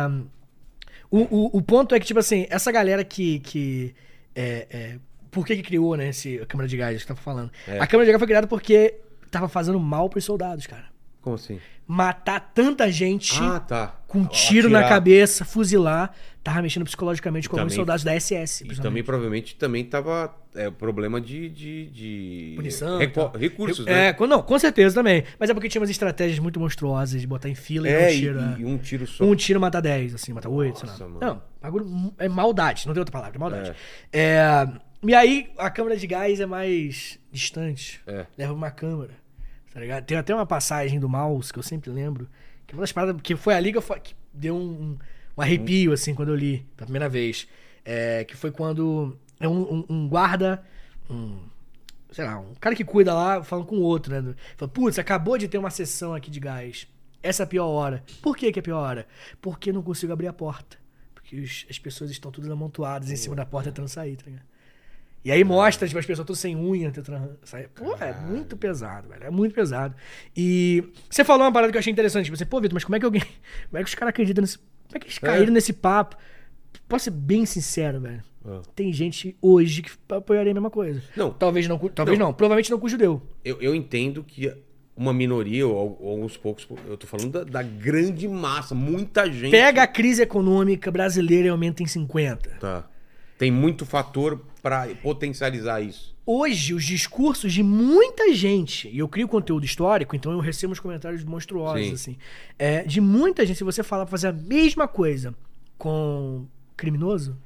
O, 1.12 1.20
o, 1.20 1.58
o 1.58 1.62
ponto 1.62 1.94
é 1.94 2.00
que, 2.00 2.06
tipo 2.06 2.20
assim, 2.20 2.46
essa 2.50 2.72
galera 2.72 3.04
que. 3.04 3.40
que 3.40 3.94
é, 4.34 4.68
é, 4.70 4.96
por 5.36 5.46
que, 5.46 5.56
que 5.58 5.62
criou, 5.64 5.96
né, 5.96 6.10
esse, 6.10 6.40
a 6.40 6.46
Câmara 6.46 6.68
de 6.68 6.78
Gás 6.78 7.02
que 7.02 7.08
tava 7.08 7.20
falando? 7.20 7.52
É. 7.68 7.78
A 7.80 7.86
Câmara 7.86 8.06
de 8.06 8.12
Gás 8.12 8.20
foi 8.20 8.28
criada 8.28 8.48
porque 8.48 8.96
tava 9.30 9.48
fazendo 9.48 9.80
mal 9.80 10.10
pros 10.10 10.24
soldados, 10.24 10.66
cara. 10.66 10.86
Como 11.22 11.36
assim? 11.36 11.60
Matar 11.88 12.40
tanta 12.54 12.92
gente 12.92 13.38
Ah, 13.42 13.60
tá. 13.60 13.96
com 14.08 14.20
um 14.20 14.26
tiro 14.26 14.70
na 14.70 14.80
Atirar. 14.80 14.94
cabeça, 14.96 15.44
fuzilar, 15.46 16.12
tava 16.44 16.62
mexendo 16.62 16.84
psicologicamente 16.86 17.48
com 17.50 17.58
alguns 17.58 17.74
soldados 17.74 18.04
da 18.04 18.20
SS. 18.20 18.64
E 18.64 18.76
também, 18.82 19.04
provavelmente, 19.04 19.56
também 19.56 19.84
tava 19.86 20.34
é, 20.56 20.70
problema 20.72 21.20
de... 21.22 21.50
de, 21.50 21.86
de... 21.88 22.54
Punição. 22.56 22.98
Reco- 22.98 23.12
e 23.12 23.14
tal. 23.14 23.32
Recursos, 23.40 23.86
é, 23.88 23.92
né? 23.92 24.14
com- 24.14 24.26
não, 24.26 24.42
com 24.42 24.58
certeza 24.58 24.96
também. 24.96 25.24
Mas 25.40 25.50
é 25.50 25.54
porque 25.54 25.68
tinha 25.70 25.80
umas 25.82 25.90
estratégias 25.92 26.40
muito 26.40 26.60
monstruosas 26.60 27.20
de 27.22 27.28
botar 27.28 27.50
em 27.50 27.56
fila 27.56 27.88
É, 27.88 28.14
e 28.16 28.24
e, 28.24 28.32
não 28.32 28.54
tiro. 28.56 28.62
e 28.62 28.66
um 28.66 28.78
tiro 28.78 29.08
só. 29.08 29.24
Um 29.24 29.36
tiro 29.36 29.60
mata 29.60 29.80
10, 29.82 30.16
assim, 30.16 30.34
mata 30.34 30.48
8, 30.50 30.80
sei 30.80 30.90
lá. 30.90 30.98
mano. 31.00 31.18
Não, 31.22 31.42
bagulho 31.62 32.14
é 32.18 32.28
maldade, 32.30 32.86
não 32.88 32.94
tem 32.94 33.02
outra 33.02 33.12
palavra, 33.14 33.36
é 33.36 33.40
maldade. 33.40 33.74
É, 34.14 34.68
e 35.04 35.14
aí, 35.14 35.52
a 35.58 35.70
câmara 35.70 35.96
de 35.98 36.08
gás 36.08 36.40
é 36.40 36.46
mais 36.46 37.20
distante. 37.32 38.02
É. 38.08 38.26
Leva 38.38 38.54
uma 38.54 38.72
câmera, 38.72 39.14
tá 39.74 39.80
ligado? 39.80 40.06
Tem 40.06 40.18
até 40.18 40.34
uma 40.34 40.46
passagem 40.46 41.00
do 41.00 41.08
Mouse 41.10 41.52
que 41.54 41.60
eu 41.60 41.64
sempre 41.64 41.90
lembro, 41.92 42.28
que 42.66 42.74
é 42.74 42.76
uma 42.76 42.82
das 42.82 42.92
paradas, 42.92 43.22
que 43.22 43.36
foi 43.36 43.54
ali 43.54 43.72
que, 43.72 43.78
eu, 43.78 43.82
que 43.82 44.16
deu 44.34 44.56
um, 44.56 44.98
um 45.38 45.42
arrepio, 45.42 45.94
assim, 45.94 46.14
quando 46.16 46.30
eu 46.30 46.36
li 46.36 46.66
pela 46.76 46.86
primeira 46.88 47.08
vez. 47.10 47.48
É, 47.84 48.24
que 48.24 48.36
foi 48.36 48.50
quando 48.52 49.16
é 49.40 49.48
um, 49.48 49.62
um- 49.80 49.86
um 49.90 50.10
guarda, 50.10 50.64
um, 51.10 51.38
sei 52.12 52.26
lá, 52.26 52.40
um 52.40 52.56
cara 52.56 52.76
que 52.76 52.84
cuida 52.84 53.14
lá, 53.14 53.44
falando 53.44 53.68
com 53.68 53.76
o 53.76 53.82
outro, 53.82 54.12
né? 54.20 54.34
Fala, 54.58 54.72
putz, 54.72 54.98
acabou 54.98 55.38
de 55.38 55.48
ter 55.48 55.60
uma 55.60 55.70
sessão 55.70 56.14
aqui 56.16 56.32
de 56.32 56.40
gás. 56.40 56.88
Essa 57.22 57.44
é 57.44 57.46
a 57.46 57.48
pior 57.48 57.68
hora. 57.68 58.04
Por 58.24 58.36
que, 58.36 58.52
que 58.52 58.58
é 58.58 58.62
a 58.62 58.64
pior 58.64 58.80
hora? 58.80 59.08
Porque 59.40 59.70
eu 59.70 59.74
não 59.76 59.84
consigo 59.84 60.12
abrir 60.14 60.28
a 60.28 60.34
porta. 60.34 60.78
Porque 61.14 61.40
os- 61.40 61.66
as 61.70 61.78
pessoas 61.78 62.10
estão 62.10 62.32
todas 62.32 62.50
amontoadas 62.50 63.12
em 63.12 63.16
cima 63.16 63.36
da 63.36 63.46
porta 63.46 63.70
tentando 63.72 63.88
sair, 63.88 64.16
tá 64.16 64.24
ligado? 64.26 64.46
E 65.26 65.32
aí 65.32 65.44
mostra, 65.44 65.88
tipo, 65.88 66.00
as 66.00 66.06
pessoas 66.06 66.28
todas 66.28 66.40
sem 66.40 66.56
unha 66.56 66.94
sair. 67.44 67.68
Pô, 67.70 67.96
é 67.96 68.14
muito 68.14 68.56
pesado, 68.56 69.10
velho. 69.10 69.24
É 69.24 69.32
muito 69.32 69.56
pesado. 69.56 69.96
E 70.38 70.84
você 71.10 71.24
falou 71.24 71.48
uma 71.48 71.52
parada 71.52 71.72
que 71.72 71.78
eu 71.78 71.80
achei 71.80 71.92
interessante. 71.92 72.26
Tipo, 72.26 72.38
você, 72.38 72.46
pô, 72.46 72.62
Vitor, 72.62 72.76
mas 72.76 72.84
como 72.84 72.96
é 72.96 73.00
que 73.00 73.06
alguém. 73.06 73.24
Como 73.72 73.80
é 73.80 73.84
que 73.84 73.90
os 73.90 73.96
caras 73.96 74.12
acreditam 74.12 74.44
nesse. 74.44 74.60
Como 74.60 74.70
é 74.94 75.00
que 75.00 75.08
eles 75.08 75.18
caíram 75.18 75.52
nesse 75.52 75.74
papo? 75.74 76.16
Posso 76.88 77.06
ser 77.06 77.12
bem 77.12 77.44
sincero, 77.44 78.00
velho. 78.00 78.24
Ah. 78.46 78.62
Tem 78.76 78.94
gente 78.94 79.36
hoje 79.42 79.82
que 79.82 79.92
apoiaria 80.10 80.52
a 80.52 80.54
mesma 80.54 80.70
coisa. 80.70 81.02
Não. 81.16 81.32
Talvez 81.32 81.68
não. 81.68 81.80
Talvez 81.80 82.20
não. 82.20 82.32
Provavelmente 82.32 82.70
não 82.70 82.80
com 82.80 82.86
o 82.86 82.90
judeu. 82.90 83.20
Eu, 83.44 83.60
eu 83.60 83.74
entendo 83.74 84.24
que 84.24 84.56
uma 84.96 85.12
minoria, 85.12 85.68
ou, 85.68 85.98
ou 86.00 86.12
alguns 86.12 86.38
poucos, 86.38 86.68
eu 86.88 86.96
tô 86.96 87.08
falando 87.08 87.32
da, 87.32 87.44
da 87.44 87.64
grande 87.64 88.28
massa, 88.28 88.76
muita 88.76 89.30
gente. 89.32 89.52
Pega 89.52 89.82
a 89.82 89.88
crise 89.88 90.22
econômica 90.22 90.92
brasileira 90.92 91.48
e 91.48 91.50
aumenta 91.50 91.82
em 91.82 91.88
50. 91.88 92.58
Tá. 92.60 92.88
Tem 93.38 93.52
muito 93.52 93.86
fator 93.86 94.40
pra 94.62 94.88
potencializar 95.02 95.82
isso. 95.82 96.16
Hoje, 96.26 96.74
os 96.74 96.84
discursos 96.84 97.54
de 97.54 97.62
muita 97.62 98.34
gente, 98.34 98.88
e 98.90 98.98
eu 98.98 99.08
crio 99.08 99.28
conteúdo 99.28 99.64
histórico, 99.64 100.16
então 100.16 100.32
eu 100.32 100.40
recebo 100.40 100.74
uns 100.74 100.80
comentários 100.80 101.24
monstruosos, 101.24 101.86
Sim. 101.86 101.94
assim. 101.94 102.18
é, 102.58 102.84
de 102.84 103.00
muita 103.00 103.46
gente, 103.46 103.58
se 103.58 103.64
você 103.64 103.84
falar 103.84 104.06
pra 104.06 104.12
fazer 104.12 104.30
a 104.30 104.34
mesma 104.34 104.88
coisa 104.88 105.36
com 105.78 106.48
criminoso, 106.76 107.38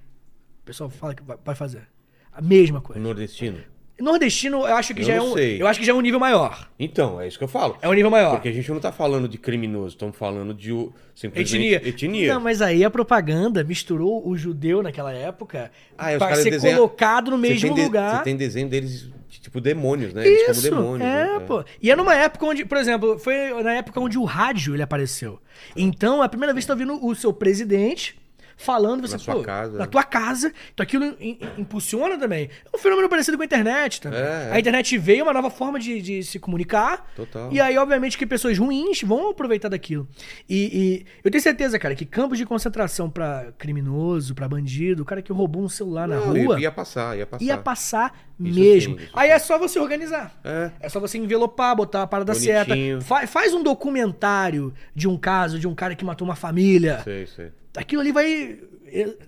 o 0.62 0.66
pessoal 0.66 0.90
fala 0.90 1.14
que 1.14 1.24
vai 1.44 1.56
fazer. 1.56 1.88
A 2.32 2.42
mesma 2.42 2.80
coisa. 2.80 3.02
nordestino. 3.02 3.60
Nordestino, 4.00 4.60
eu 4.68 4.76
acho 4.76 4.94
que 4.94 5.02
Eu 5.02 5.06
já 5.06 5.14
é 5.16 5.22
um. 5.22 5.34
sei. 5.34 5.62
Eu 5.62 5.68
acho 5.68 5.80
que 5.80 5.86
já 5.86 5.92
é 5.92 5.96
um 5.96 6.02
nível 6.02 6.20
maior. 6.20 6.70
Então, 6.80 7.20
é 7.20 7.28
isso 7.28 7.38
que 7.38 7.44
eu 7.44 7.48
falo. 7.48 7.78
É 7.82 7.88
um 7.90 7.94
nível 7.94 8.10
maior. 8.12 8.32
Porque 8.36 8.50
a 8.50 8.52
gente 8.52 8.70
não 8.72 8.80
tá 8.80 8.92
falando 8.92 9.28
de 9.28 9.38
criminoso, 9.38 9.90
estamos 9.90 10.16
falando 10.16 10.54
de 10.54 10.70
simplesmente 11.16 11.74
Etnia. 11.76 11.90
etnia. 11.90 12.34
Não, 12.34 12.42
mas 12.42 12.62
aí 12.62 12.84
a 12.84 12.90
propaganda 12.90 13.64
misturou 13.64 14.28
o 14.28 14.38
judeu 14.38 14.82
naquela 14.82 15.12
época 15.14 15.72
Ah, 15.98 16.06
pra 16.18 16.20
caras 16.20 16.40
ser 16.44 16.52
desenham- 16.52 16.78
colocado 16.78 17.32
no 17.32 17.38
Você 17.38 17.50
mesmo 17.50 17.76
de- 17.76 17.82
lugar. 17.84 18.18
Você 18.18 18.24
tem 18.24 18.36
desenho 18.38 18.70
deles 18.70 19.10
de, 19.30 19.40
tipo 19.42 19.60
demônios, 19.62 20.14
né? 20.14 20.26
Eles 20.28 20.42
Isso, 20.58 20.70
como 20.70 20.82
demônios. 20.82 21.08
é, 21.10 21.26
né? 21.40 21.46
pô. 21.46 21.64
E 21.82 21.92
é 21.92 21.96
numa 21.96 22.16
época 22.16 22.46
onde, 22.46 22.66
por 22.66 22.78
exemplo, 22.78 23.20
foi 23.20 23.36
na 23.64 23.74
época 23.74 24.00
onde 24.00 24.18
o 24.18 24.24
rádio 24.24 24.76
ele 24.76 24.82
apareceu. 24.84 25.40
Então, 25.76 26.22
é 26.22 26.26
a 26.26 26.30
primeira 26.30 26.54
vez 26.54 26.64
que 26.64 26.68
tá 26.68 26.74
ouvindo 26.74 27.06
o 27.06 27.14
seu 27.16 27.32
presidente 27.34 28.18
falando, 28.60 29.02
você, 29.08 29.16
Na 29.18 29.34
pô, 29.34 29.42
casa. 29.42 29.78
na 29.78 29.88
tua 29.88 30.04
casa. 30.04 30.52
Então 30.74 30.84
aquilo 30.84 31.06
im- 31.06 31.16
im- 31.20 31.40
impulsiona 31.60 32.18
também. 32.18 32.50
É 32.72 32.76
um 32.76 32.80
fenômeno 32.80 33.08
parecido 33.10 33.38
com 33.38 33.42
a 33.44 33.46
internet 33.46 34.02
também. 34.02 34.20
É, 34.20 34.50
é. 34.50 34.52
A 34.54 34.60
internet 34.60 34.98
veio 34.98 35.24
uma 35.24 35.32
nova 35.34 35.50
forma 35.50 35.80
de, 35.80 36.02
de 36.02 36.24
se 36.24 36.38
comunicar. 36.40 37.10
Total. 37.16 37.50
E 37.52 37.60
aí, 37.62 37.78
obviamente, 37.78 38.18
que 38.18 38.26
pessoas 38.26 38.58
ruins 38.58 39.02
vão 39.02 39.30
aproveitar 39.30 39.70
daquilo. 39.70 40.08
E, 40.50 41.04
e 41.04 41.06
eu 41.24 41.32
tenho 41.32 41.42
certeza, 41.42 41.80
cara, 41.80 41.96
que 41.96 42.06
campos 42.06 42.38
de 42.38 42.46
concentração 42.46 43.10
pra 43.10 43.48
criminoso, 43.58 44.36
pra 44.36 44.48
bandido, 44.48 45.04
o 45.04 45.06
cara 45.06 45.22
que 45.22 45.32
roubou 45.32 45.64
um 45.64 45.70
celular 45.70 46.08
na 46.08 46.18
Não, 46.18 46.34
rua, 46.36 46.60
Ia 46.60 46.72
passar, 46.72 47.18
ia 47.18 47.26
passar. 47.26 47.44
ia 47.46 47.58
passar 47.58 48.20
Isso 48.40 48.60
mesmo. 48.60 49.00
sim, 49.00 49.08
aí 49.14 49.30
é 49.30 49.40
só 49.40 49.58
você 49.58 49.80
organizar. 49.80 50.38
É. 50.44 50.72
É 50.82 50.90
só 50.90 51.00
você 51.00 51.18
envelopar, 51.18 51.76
botar 51.76 52.04
a 52.04 52.08
parada 52.08 52.34
Bonitinho. 52.34 52.54
certa. 52.66 53.02
Fa- 53.06 53.26
faz 53.26 53.54
um 53.54 53.64
documentário 53.64 54.74
de 54.94 55.08
um 55.08 55.18
caso 55.18 55.58
de 55.60 55.68
um 55.68 55.74
cara 55.76 55.96
que 55.96 56.04
matou 56.04 56.28
uma 56.28 56.36
família. 56.36 57.00
Sei, 57.04 57.26
sei. 57.28 57.52
Aquilo 57.80 58.02
ali 58.02 58.12
vai. 58.12 58.60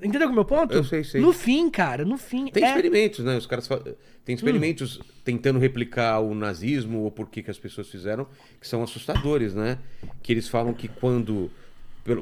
Entendeu 0.03 0.27
o 0.27 0.33
meu 0.33 0.43
ponto? 0.43 0.73
Eu 0.73 0.83
sei, 0.83 1.03
sei. 1.03 1.21
No 1.21 1.31
fim, 1.31 1.69
cara, 1.69 2.03
no 2.03 2.17
fim. 2.17 2.47
Tem 2.47 2.63
é... 2.63 2.67
experimentos, 2.67 3.23
né? 3.23 3.37
Os 3.37 3.45
caras 3.45 3.65
fa... 3.65 3.81
tem 4.25 4.35
experimentos 4.35 4.99
Hum. 4.99 5.03
tentando 5.23 5.57
replicar 5.57 6.19
o 6.19 6.35
nazismo 6.35 6.99
ou 6.99 7.11
por 7.11 7.29
que 7.29 7.49
as 7.49 7.57
pessoas 7.57 7.87
fizeram 7.87 8.27
que 8.59 8.67
são 8.67 8.83
assustadores, 8.83 9.53
né? 9.55 9.77
Que 10.21 10.33
eles 10.33 10.49
falam 10.49 10.73
que 10.73 10.87
quando 10.87 11.49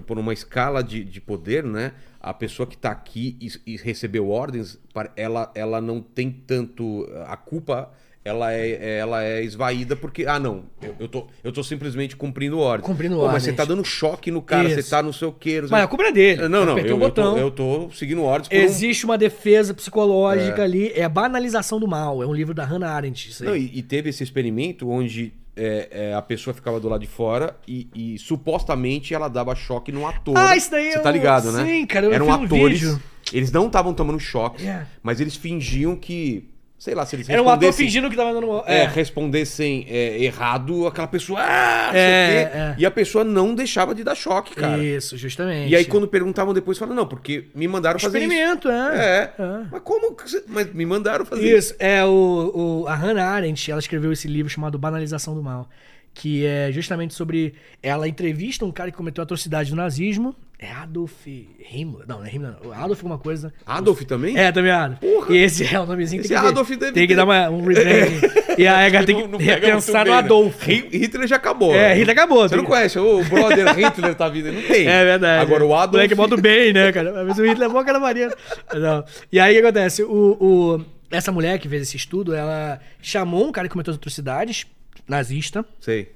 por 0.05 0.19
uma 0.19 0.33
escala 0.33 0.83
de, 0.83 1.03
de 1.03 1.19
poder, 1.19 1.63
né? 1.63 1.93
A 2.19 2.33
pessoa 2.33 2.67
que 2.67 2.75
está 2.75 2.91
aqui 2.91 3.37
e, 3.39 3.73
e 3.73 3.77
recebeu 3.77 4.29
ordens, 4.29 4.77
ela, 5.15 5.51
ela 5.55 5.81
não 5.81 6.01
tem 6.01 6.29
tanto 6.29 7.07
a 7.25 7.37
culpa 7.37 7.91
ela 8.23 8.53
é, 8.53 8.97
ela 8.99 9.23
é 9.23 9.41
esvaída 9.43 9.95
porque, 9.95 10.25
ah, 10.27 10.37
não, 10.37 10.63
eu, 10.81 10.95
eu, 10.99 11.07
tô, 11.07 11.27
eu 11.43 11.51
tô 11.51 11.63
simplesmente 11.63 12.15
cumprindo 12.15 12.59
ordens. 12.59 12.85
Cumprindo 12.85 13.15
Pô, 13.15 13.21
Mas 13.23 13.27
ordens. 13.35 13.43
você 13.45 13.53
tá 13.53 13.65
dando 13.65 13.83
choque 13.83 14.29
no 14.29 14.41
cara, 14.41 14.67
Isso. 14.67 14.81
você 14.81 14.89
tá 14.89 15.01
no 15.01 15.13
seu 15.13 15.33
sei 15.39 15.61
Mas 15.71 15.83
a 15.83 15.87
culpa 15.87 16.03
é 16.03 16.11
dele. 16.11 16.47
Não, 16.47 16.65
não, 16.65 16.77
eu, 16.77 16.99
eu, 17.01 17.11
tô, 17.11 17.37
eu 17.37 17.49
tô 17.51 17.89
seguindo 17.91 18.21
ordens 18.23 18.47
por 18.49 18.57
um- 18.57 18.61
Existe 18.61 19.05
uma 19.05 19.17
defesa 19.17 19.73
psicológica 19.73 20.61
ali, 20.63 20.91
é 20.93 21.03
a 21.03 21.09
banalização 21.09 21.79
do 21.79 21.87
mal. 21.87 22.21
É 22.21 22.27
um 22.27 22.33
livro 22.33 22.53
da 22.53 22.65
Hannah 22.65 22.91
Arendt. 22.91 23.29
Isso 23.29 23.43
aí. 23.43 23.49
Não, 23.49 23.55
e, 23.55 23.79
e 23.79 23.81
teve 23.81 24.09
esse 24.09 24.21
experimento 24.21 24.89
onde 24.89 25.33
é, 25.55 25.87
é, 25.91 26.13
a 26.13 26.21
pessoa 26.21 26.53
ficava 26.53 26.79
do 26.79 26.87
lado 26.89 27.01
de 27.01 27.07
fora 27.07 27.55
e, 27.67 27.87
e 27.95 28.17
supostamente 28.19 29.13
ela 29.13 29.27
dava 29.27 29.55
choque 29.55 29.91
no 29.91 30.05
ator. 30.07 30.37
Ah, 30.37 30.55
isso 30.55 30.69
daí 30.71 30.91
Você 30.91 30.99
tá 30.99 31.11
ligado, 31.11 31.51
né? 31.51 31.65
sim, 31.65 31.85
cara, 31.85 32.05
eu 32.05 32.13
Eram 32.13 32.25
vi 32.25 32.31
um 32.31 32.45
atores. 32.45 32.79
vídeo. 32.81 33.01
Eles 33.31 33.51
não 33.51 33.67
estavam 33.67 33.93
tomando 33.93 34.19
choque, 34.19 34.65
É. 34.67 34.85
mas 35.03 35.19
eles 35.21 35.35
fingiam 35.35 35.95
que. 35.95 36.49
Sei 36.79 36.95
lá, 36.95 37.05
se 37.05 37.13
eles 37.13 37.27
Era 37.29 37.43
um 37.43 37.49
ator 37.49 37.73
fingindo 37.73 38.09
que 38.09 38.15
tava 38.15 38.33
dando. 38.33 38.63
É, 38.65 38.83
É, 38.83 38.87
respondessem 38.87 39.85
é, 39.89 40.23
errado, 40.23 40.87
aquela 40.87 41.07
pessoa. 41.09 41.41
Ah, 41.41 41.91
É, 41.93 42.45
o 42.47 42.49
quê. 42.51 42.57
é. 42.57 42.75
E 42.77 42.85
a 42.85 42.91
pessoa 42.91 43.25
não 43.25 43.53
deixava 43.53 43.93
de 43.93 44.01
dar 44.01 44.15
choque, 44.15 44.55
cara. 44.55 44.81
Isso, 44.81 45.17
justamente. 45.17 45.69
E 45.69 45.75
aí, 45.75 45.83
quando 45.83 46.07
perguntavam 46.07 46.53
depois, 46.53 46.77
falaram, 46.77 46.95
não, 46.95 47.05
porque 47.05 47.47
me 47.53 47.67
mandaram 47.67 47.99
fazer 47.99 48.19
isso. 48.19 48.27
Experimento, 48.31 48.69
é. 48.69 48.95
É. 48.97 49.43
É. 49.43 49.65
Mas 49.69 49.81
como? 49.83 50.15
Mas 50.47 50.73
me 50.73 50.85
mandaram 50.85 51.25
fazer 51.25 51.41
isso. 51.45 51.73
Isso, 51.73 51.75
é 51.79 52.05
o, 52.05 52.83
o- 52.83 52.87
a 52.87 52.95
Hannah 52.95 53.25
Arendt, 53.27 53.69
ela 53.69 53.79
escreveu 53.81 54.13
esse 54.13 54.29
livro 54.29 54.49
chamado 54.49 54.79
Banalização 54.79 55.35
do 55.35 55.43
Mal, 55.43 55.67
que 56.13 56.45
é 56.45 56.71
justamente 56.71 57.13
sobre 57.13 57.53
ela 57.81 58.07
entrevista 58.07 58.65
um 58.65 58.71
cara 58.71 58.91
que 58.91 58.97
cometeu 58.97 59.23
atrocidade 59.23 59.69
do 59.69 59.75
nazismo, 59.75 60.35
é 60.61 60.69
Adolf 60.69 61.25
Himmler, 61.25 62.05
não, 62.05 62.19
não 62.19 62.25
é 62.25 62.35
Himmler, 62.35 62.53
não, 62.61 62.73
Adolf 62.73 62.99
alguma 62.99 63.17
coisa. 63.17 63.53
Adolf 63.65 64.01
também? 64.03 64.37
É, 64.37 64.51
também 64.51 64.71
Adolf. 64.71 64.99
Porra. 64.99 65.33
E 65.33 65.37
esse 65.37 65.63
é 65.73 65.79
o 65.79 65.85
nomezinho 65.85 66.21
que 66.21 66.25
Esse 66.27 66.33
tem 66.33 66.43
que, 66.43 66.49
Adolf 66.49 66.69
deve 66.69 66.91
tem 66.91 67.03
que 67.07 67.13
ter- 67.13 67.15
dar 67.15 67.23
uma, 67.23 67.49
um 67.49 67.63
rebranding. 67.63 68.19
E 68.59 68.67
a 68.67 68.81
Ega 68.85 69.05
tem 69.05 69.15
que 69.15 69.21
Não- 69.21 69.29
não 69.29 69.37
repensar 69.39 70.03
no 70.05 70.11
né? 70.11 70.17
Adolf. 70.17 70.67
Hi- 70.67 70.89
Hitler 70.91 71.25
já 71.29 71.37
acabou. 71.37 71.73
É, 71.73 71.93
Hitler 71.93 72.09
acabou. 72.17 72.41
Você 72.41 72.49
tem 72.49 72.57
não 72.57 72.65
conhece, 72.65 72.99
o 72.99 73.23
brother 73.23 73.71
Hitler 73.79 74.13
tá 74.15 74.27
vindo, 74.27 74.51
não 74.51 74.61
tem. 74.63 74.85
É 74.85 75.05
verdade. 75.05 75.41
Agora 75.41 75.65
o 75.65 75.73
Adolf... 75.73 75.93
moleque 75.93 76.13
bota 76.15 76.35
o 76.35 76.41
bem, 76.41 76.73
né, 76.73 76.91
cara? 76.91 77.23
Mas 77.23 77.37
o 77.39 77.45
Hitler 77.45 77.69
é 77.69 77.71
bom 77.71 77.81
cara 77.85 78.01
Maria. 78.01 78.35
Não. 78.73 79.05
E 79.31 79.39
aí 79.39 79.53
o 79.53 79.61
que 79.61 79.65
acontece? 79.65 80.03
O, 80.03 80.37
o- 80.41 80.85
essa 81.09 81.31
mulher 81.31 81.57
que 81.57 81.69
fez 81.69 81.83
esse 81.83 81.95
estudo, 81.95 82.35
ela 82.35 82.81
chamou 83.01 83.47
um 83.47 83.51
cara 83.53 83.67
que 83.69 83.71
cometeu 83.71 83.93
atrocidades, 83.93 84.67
nazista, 85.07 85.65
Sei. 85.79 86.11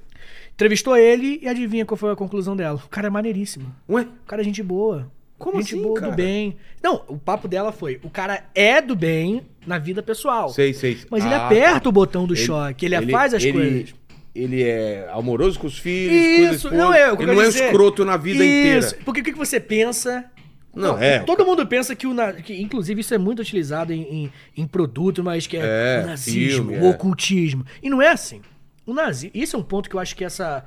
entrevistou 0.54 0.95
ele 0.98 1.40
e 1.41 1.48
adivinha 1.48 1.86
qual 1.86 1.98
foi 1.98 2.12
a 2.12 2.16
conclusão 2.16 2.56
dela? 2.56 2.80
O 2.84 2.90
cara 2.90 3.08
é 3.08 3.10
maneiríssimo. 3.10 3.74
Ué? 3.90 4.02
O 4.04 4.28
cara 4.28 4.41
é 4.41 4.45
gente 4.45 4.62
boa. 4.64 5.12
Como 5.38 5.60
gente 5.62 5.74
assim, 5.74 5.84
boa, 5.84 6.00
cara? 6.00 6.12
do 6.12 6.16
bem. 6.16 6.56
Não, 6.82 7.04
o 7.08 7.18
papo 7.18 7.48
dela 7.48 7.72
foi: 7.72 8.00
o 8.04 8.10
cara 8.10 8.45
é 8.56 8.82
do 8.82 8.95
bem 8.95 9.41
na 9.66 9.78
vida 9.78 10.02
pessoal. 10.02 10.50
Sei, 10.50 10.74
sei. 10.74 11.00
Mas 11.10 11.26
ele 11.26 11.34
Ah, 11.34 11.48
aperta 11.48 11.90
o 11.90 11.91
botão 11.91 12.26
do 12.26 12.36
choque, 12.36 12.86
ele, 12.86 13.12
faz 13.12 13.34
as 13.34 13.44
ele- 13.44 13.52
coisas. 13.54 13.95
Ele 14.36 14.64
é 14.64 15.08
amoroso 15.12 15.60
com 15.60 15.68
os 15.68 15.78
filhos, 15.78 16.56
Isso, 16.56 16.72
não 16.72 16.91
é. 16.91 17.12
Ele 17.12 17.26
não 17.28 17.40
é 17.41 17.45
dizer. 17.45 17.66
escroto 17.66 18.04
na 18.04 18.18
vida 18.18 18.44
Isso, 18.44 18.88
inteira. 18.88 19.04
porque 19.06 19.22
o 19.22 19.24
que 19.24 19.32
você 19.34 19.60
pensa 19.60 20.26
Não, 20.74 20.98
é. 20.98 21.20
Todo 21.20 21.45
mundo 21.45 21.68
pensa 21.68 21.95
que 21.95 22.08
o 22.08 22.16
que, 22.44 22.60
inclusive 22.60 23.02
isso 23.02 23.14
é 23.14 23.18
muito 23.20 23.44
utilizado 23.44 23.94
em, 23.94 24.02
em, 24.02 24.32
em 24.58 24.66
produto, 24.66 25.24
mas 25.24 25.45
que 25.45 25.56
é, 25.56 26.00
É, 26.00 26.02
o 26.04 26.08
nazismo, 26.08 26.70
filme, 26.72 26.78
o 26.84 26.88
é. 26.88 26.90
ocultismo. 26.90 27.64
E 27.84 27.90
não 27.91 28.02
é 28.02 28.08
assim. 28.10 28.41
O 28.86 28.94
nazi, 28.94 29.32
isso 29.34 29.56
é 29.56 29.60
um 29.60 29.64
ponto 29.64 29.90
que 29.90 29.96
eu 29.96 30.00
acho 30.00 30.16
que 30.16 30.24
essa 30.26 30.66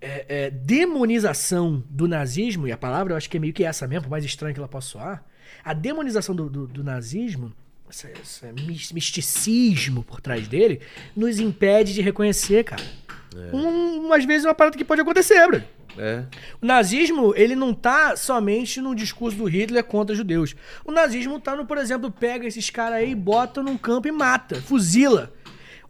é, 0.00 0.24
é, 0.28 0.50
demonização 0.50 1.82
do 1.90 2.06
nazismo, 2.06 2.68
e 2.68 2.72
a 2.72 2.76
palavra 2.76 3.12
eu 3.12 3.16
acho 3.16 3.28
que 3.28 3.36
é 3.36 3.40
meio 3.40 3.52
que 3.52 3.64
essa 3.64 3.86
mesmo, 3.86 4.04
por 4.04 4.10
mais 4.10 4.24
estranha 4.24 4.54
que 4.54 4.60
ela 4.60 4.68
possa 4.68 4.88
soar, 4.88 5.24
a 5.64 5.72
demonização 5.72 6.34
do, 6.34 6.48
do- 6.48 6.66
do 6.66 6.84
nazismo, 6.84 7.52
esse, 7.90 8.06
esse 8.22 8.52
mis- 8.52 8.92
misticismo 8.92 10.02
por 10.04 10.20
trás 10.20 10.46
dele, 10.46 10.80
nos 11.16 11.40
impede 11.40 11.94
de 11.94 12.00
reconhecer, 12.02 12.64
cara. 12.64 12.82
Um, 13.52 14.06
umas 14.06 14.24
vezes 14.24 14.44
é 14.44 14.48
uma 14.48 14.54
parada 14.54 14.76
que 14.76 14.84
pode 14.84 15.00
acontecer, 15.00 15.46
bro. 15.46 15.62
É. 15.96 16.24
O 16.62 16.66
nazismo, 16.66 17.34
ele 17.34 17.56
não 17.56 17.74
tá 17.74 18.14
somente 18.14 18.80
no 18.80 18.94
discurso 18.94 19.36
do 19.36 19.46
Hitler 19.46 19.82
contra 19.82 20.14
judeus. 20.14 20.54
O 20.84 20.92
nazismo 20.92 21.40
tá 21.40 21.56
no, 21.56 21.66
por 21.66 21.76
exemplo, 21.76 22.10
pega 22.10 22.46
esses 22.46 22.70
caras 22.70 22.98
aí, 22.98 23.14
bota 23.14 23.62
num 23.62 23.76
campo 23.76 24.06
e 24.06 24.12
mata, 24.12 24.60
fuzila. 24.62 25.32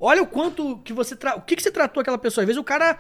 Olha 0.00 0.22
o 0.22 0.26
quanto 0.26 0.78
que 0.84 0.92
você 0.92 1.16
tra... 1.16 1.34
o 1.36 1.42
que 1.42 1.56
que 1.56 1.62
você 1.62 1.70
tratou 1.70 2.00
aquela 2.00 2.18
pessoa. 2.18 2.42
Às 2.42 2.46
vezes 2.46 2.60
o 2.60 2.64
cara, 2.64 2.98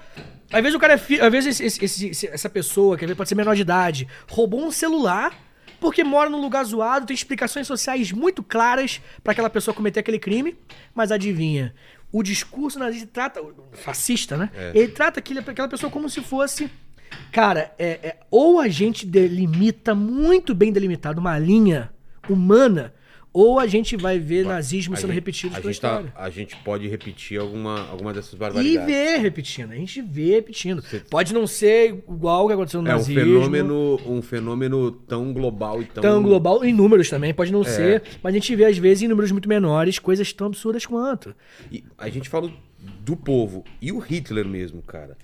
às 0.52 0.60
vezes 0.62 0.74
o 0.74 0.78
cara 0.80 0.94
é 0.94 0.98
fi... 0.98 1.20
às 1.20 1.30
vezes 1.30 1.60
esse- 1.60 1.84
esse- 2.06 2.26
essa 2.26 2.48
pessoa, 2.50 2.96
que 2.96 3.04
às 3.04 3.08
vezes 3.08 3.16
pode 3.16 3.28
ser 3.28 3.34
menor 3.36 3.54
de 3.54 3.62
idade, 3.62 4.08
roubou 4.28 4.64
um 4.64 4.70
celular 4.70 5.32
porque 5.80 6.02
mora 6.02 6.28
num 6.28 6.40
lugar 6.40 6.64
zoado, 6.64 7.06
tem 7.06 7.14
explicações 7.14 7.66
sociais 7.68 8.10
muito 8.10 8.42
claras 8.42 9.00
pra 9.22 9.30
aquela 9.30 9.48
pessoa 9.48 9.72
cometer 9.72 10.00
aquele 10.00 10.18
crime, 10.18 10.56
mas 10.92 11.12
adivinha, 11.12 11.72
o 12.10 12.20
discurso 12.20 12.80
nazista 12.80 13.08
trata 13.12 13.40
fascista, 13.74 14.36
né? 14.36 14.50
Ele 14.74 14.88
trata 14.88 15.20
aquela 15.20 15.68
pessoa 15.68 15.88
como 15.90 16.10
se 16.10 16.20
fosse 16.20 16.68
Cara, 17.32 17.72
é, 17.78 17.86
é- 18.02 18.16
ou 18.30 18.58
a 18.60 18.68
gente 18.68 19.06
delimita 19.06 19.94
muito 19.94 20.54
bem 20.54 20.72
delimitado 20.72 21.20
uma 21.20 21.38
linha 21.38 21.90
humana, 22.28 22.92
ou 23.32 23.58
a 23.58 23.66
gente 23.66 23.96
vai 23.96 24.18
ver 24.18 24.44
nazismo 24.44 24.94
A 24.94 24.96
sendo 24.96 25.08
gente- 25.08 25.14
repetido 25.16 25.56
a 25.56 25.60
gente, 25.60 25.80
tá, 25.80 26.02
a 26.16 26.30
gente 26.30 26.56
pode 26.56 26.88
repetir 26.88 27.38
alguma, 27.40 27.88
alguma 27.88 28.12
dessas 28.12 28.32
E 28.32 28.36
barbaridades. 28.36 28.86
vê 28.86 29.16
repetindo, 29.16 29.72
a 29.72 29.74
gente 29.76 30.00
vê 30.02 30.32
repetindo. 30.36 30.82
Pode 31.10 31.32
não 31.34 31.46
ser 31.46 31.90
igual 32.08 32.44
o 32.44 32.48
que 32.48 32.54
aconteceu 32.54 32.82
no 32.82 32.88
É 32.88 32.94
um 32.94 32.96
nazismo. 32.98 33.20
fenômeno, 33.22 34.00
um 34.06 34.22
fenômeno 34.22 34.90
tão 34.90 35.32
global 35.32 35.82
e 35.82 35.84
tão. 35.84 36.02
Tão 36.02 36.22
global, 36.22 36.64
em 36.64 36.72
números 36.72 37.08
também, 37.10 37.32
pode 37.34 37.50
É. 37.50 37.52
não 37.52 37.64
ser, 37.64 38.02
mas 38.22 38.32
a 38.34 38.36
gente 38.38 38.54
vê, 38.56 38.64
às 38.64 38.78
vezes, 38.78 39.02
em 39.02 39.08
números 39.08 39.30
muito 39.30 39.48
menores, 39.48 39.98
coisas 39.98 40.32
tão 40.32 40.46
absurdas 40.48 40.84
quanto. 40.86 41.34
E 41.70 41.84
a 41.96 42.08
gente 42.08 42.28
fala 42.28 42.50
do 43.00 43.16
povo. 43.16 43.64
E 43.80 43.92
o 43.92 43.98
Hitler 43.98 44.46
mesmo, 44.46 44.80
cara? 44.82 45.16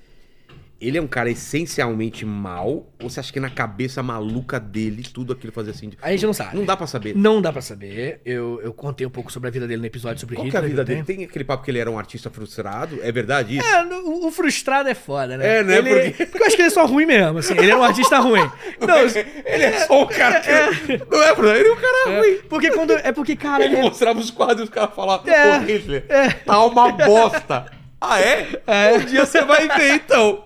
Ele 0.80 0.98
é 0.98 1.01
um 1.01 1.06
cara 1.06 1.30
essencialmente 1.30 2.26
mal? 2.26 2.92
Ou 3.02 3.09
você 3.09 3.20
acha 3.20 3.32
que 3.32 3.40
na 3.40 3.48
cabeça 3.48 4.02
maluca 4.02 4.59
dele 4.60 5.02
tudo 5.02 5.32
aquilo 5.32 5.52
fazia 5.52 5.72
assim? 5.72 5.88
de- 5.88 5.98
A 6.02 6.10
gente 6.10 6.26
não 6.26 6.32
sabe. 6.34 6.56
Não 6.56 6.64
dá 6.64 6.76
pra 6.76 6.86
saber. 6.86 7.16
Não 7.16 7.40
dá 7.40 7.52
pra 7.52 7.62
saber. 7.62 8.20
Eu, 8.24 8.60
eu 8.62 8.72
contei 8.74 9.06
um 9.06 9.10
pouco 9.10 9.32
sobre 9.32 9.48
a 9.48 9.52
vida 9.52 9.66
dele 9.66 9.80
no 9.80 9.86
episódio 9.86 10.20
sobre 10.20 10.36
Qual 10.36 10.42
que 10.48 10.56
é 10.56 10.60
Hitler. 10.60 10.64
a 10.64 10.68
vida 10.68 10.80
eu 10.82 10.84
dele? 10.84 11.02
Tem 11.05 11.24
aquele 11.24 11.44
papo 11.44 11.62
que 11.64 11.70
ele 11.70 11.78
era 11.78 11.90
um 11.90 11.98
artista 11.98 12.28
frustrado? 12.28 12.98
É 13.02 13.10
verdade 13.10 13.56
isso? 13.59 13.66
É, 13.66 13.84
no- 13.84 14.26
o 14.26 14.30
frustrado 14.30 14.88
é 14.88 14.94
foda, 14.94 15.36
né? 15.38 15.59
É, 15.59 15.62
né? 15.62 15.78
Ele, 15.78 15.90
Porque- 16.10 16.26
porque... 16.26 16.42
eu 16.42 16.46
acho 16.46 16.56
que 16.56 16.62
ele 16.62 16.68
é 16.68 16.70
só 16.72 16.84
ruim 16.86 17.06
mesmo, 17.06 17.38
assim. 17.38 17.55
Ele 17.56 17.70
é 17.70 17.76
um 17.76 17.82
artista 17.84 18.18
ruim. 18.18 18.51
Não, 18.86 18.98
ele 18.98 19.64
é 19.64 19.86
só 19.86 20.02
o 20.02 20.06
cara 20.06 20.40
que. 20.40 20.98
Não 21.10 21.22
é, 21.22 21.34
Bruno? 21.34 21.55
Ele 21.55 21.68
é 21.68 21.72
um 21.72 21.76
cara 21.76 22.18
ruim. 22.20 22.38
porque 22.48 22.70
quando... 22.72 22.92
É 22.92 23.12
porque, 23.12 23.36
cara... 23.36 23.64
Ele 23.64 23.76
é- 23.76 23.82
mostrava 23.82 24.18
os 24.18 24.30
quadros 24.30 24.60
e 24.60 24.64
os 24.64 24.70
caras 24.70 24.94
falavam, 24.94 25.32
É, 25.32 25.59
Hitler, 25.60 26.05
é. 26.09 26.28
tá 26.30 26.62
uma 26.64 26.90
bosta. 26.92 27.66
Ah, 28.06 28.20
é? 28.20 28.48
É. 28.66 28.93
Um 28.94 29.05
dia 29.05 29.24
você 29.24 29.43
vai 29.43 29.66
ver, 29.68 29.94
então. 29.94 30.44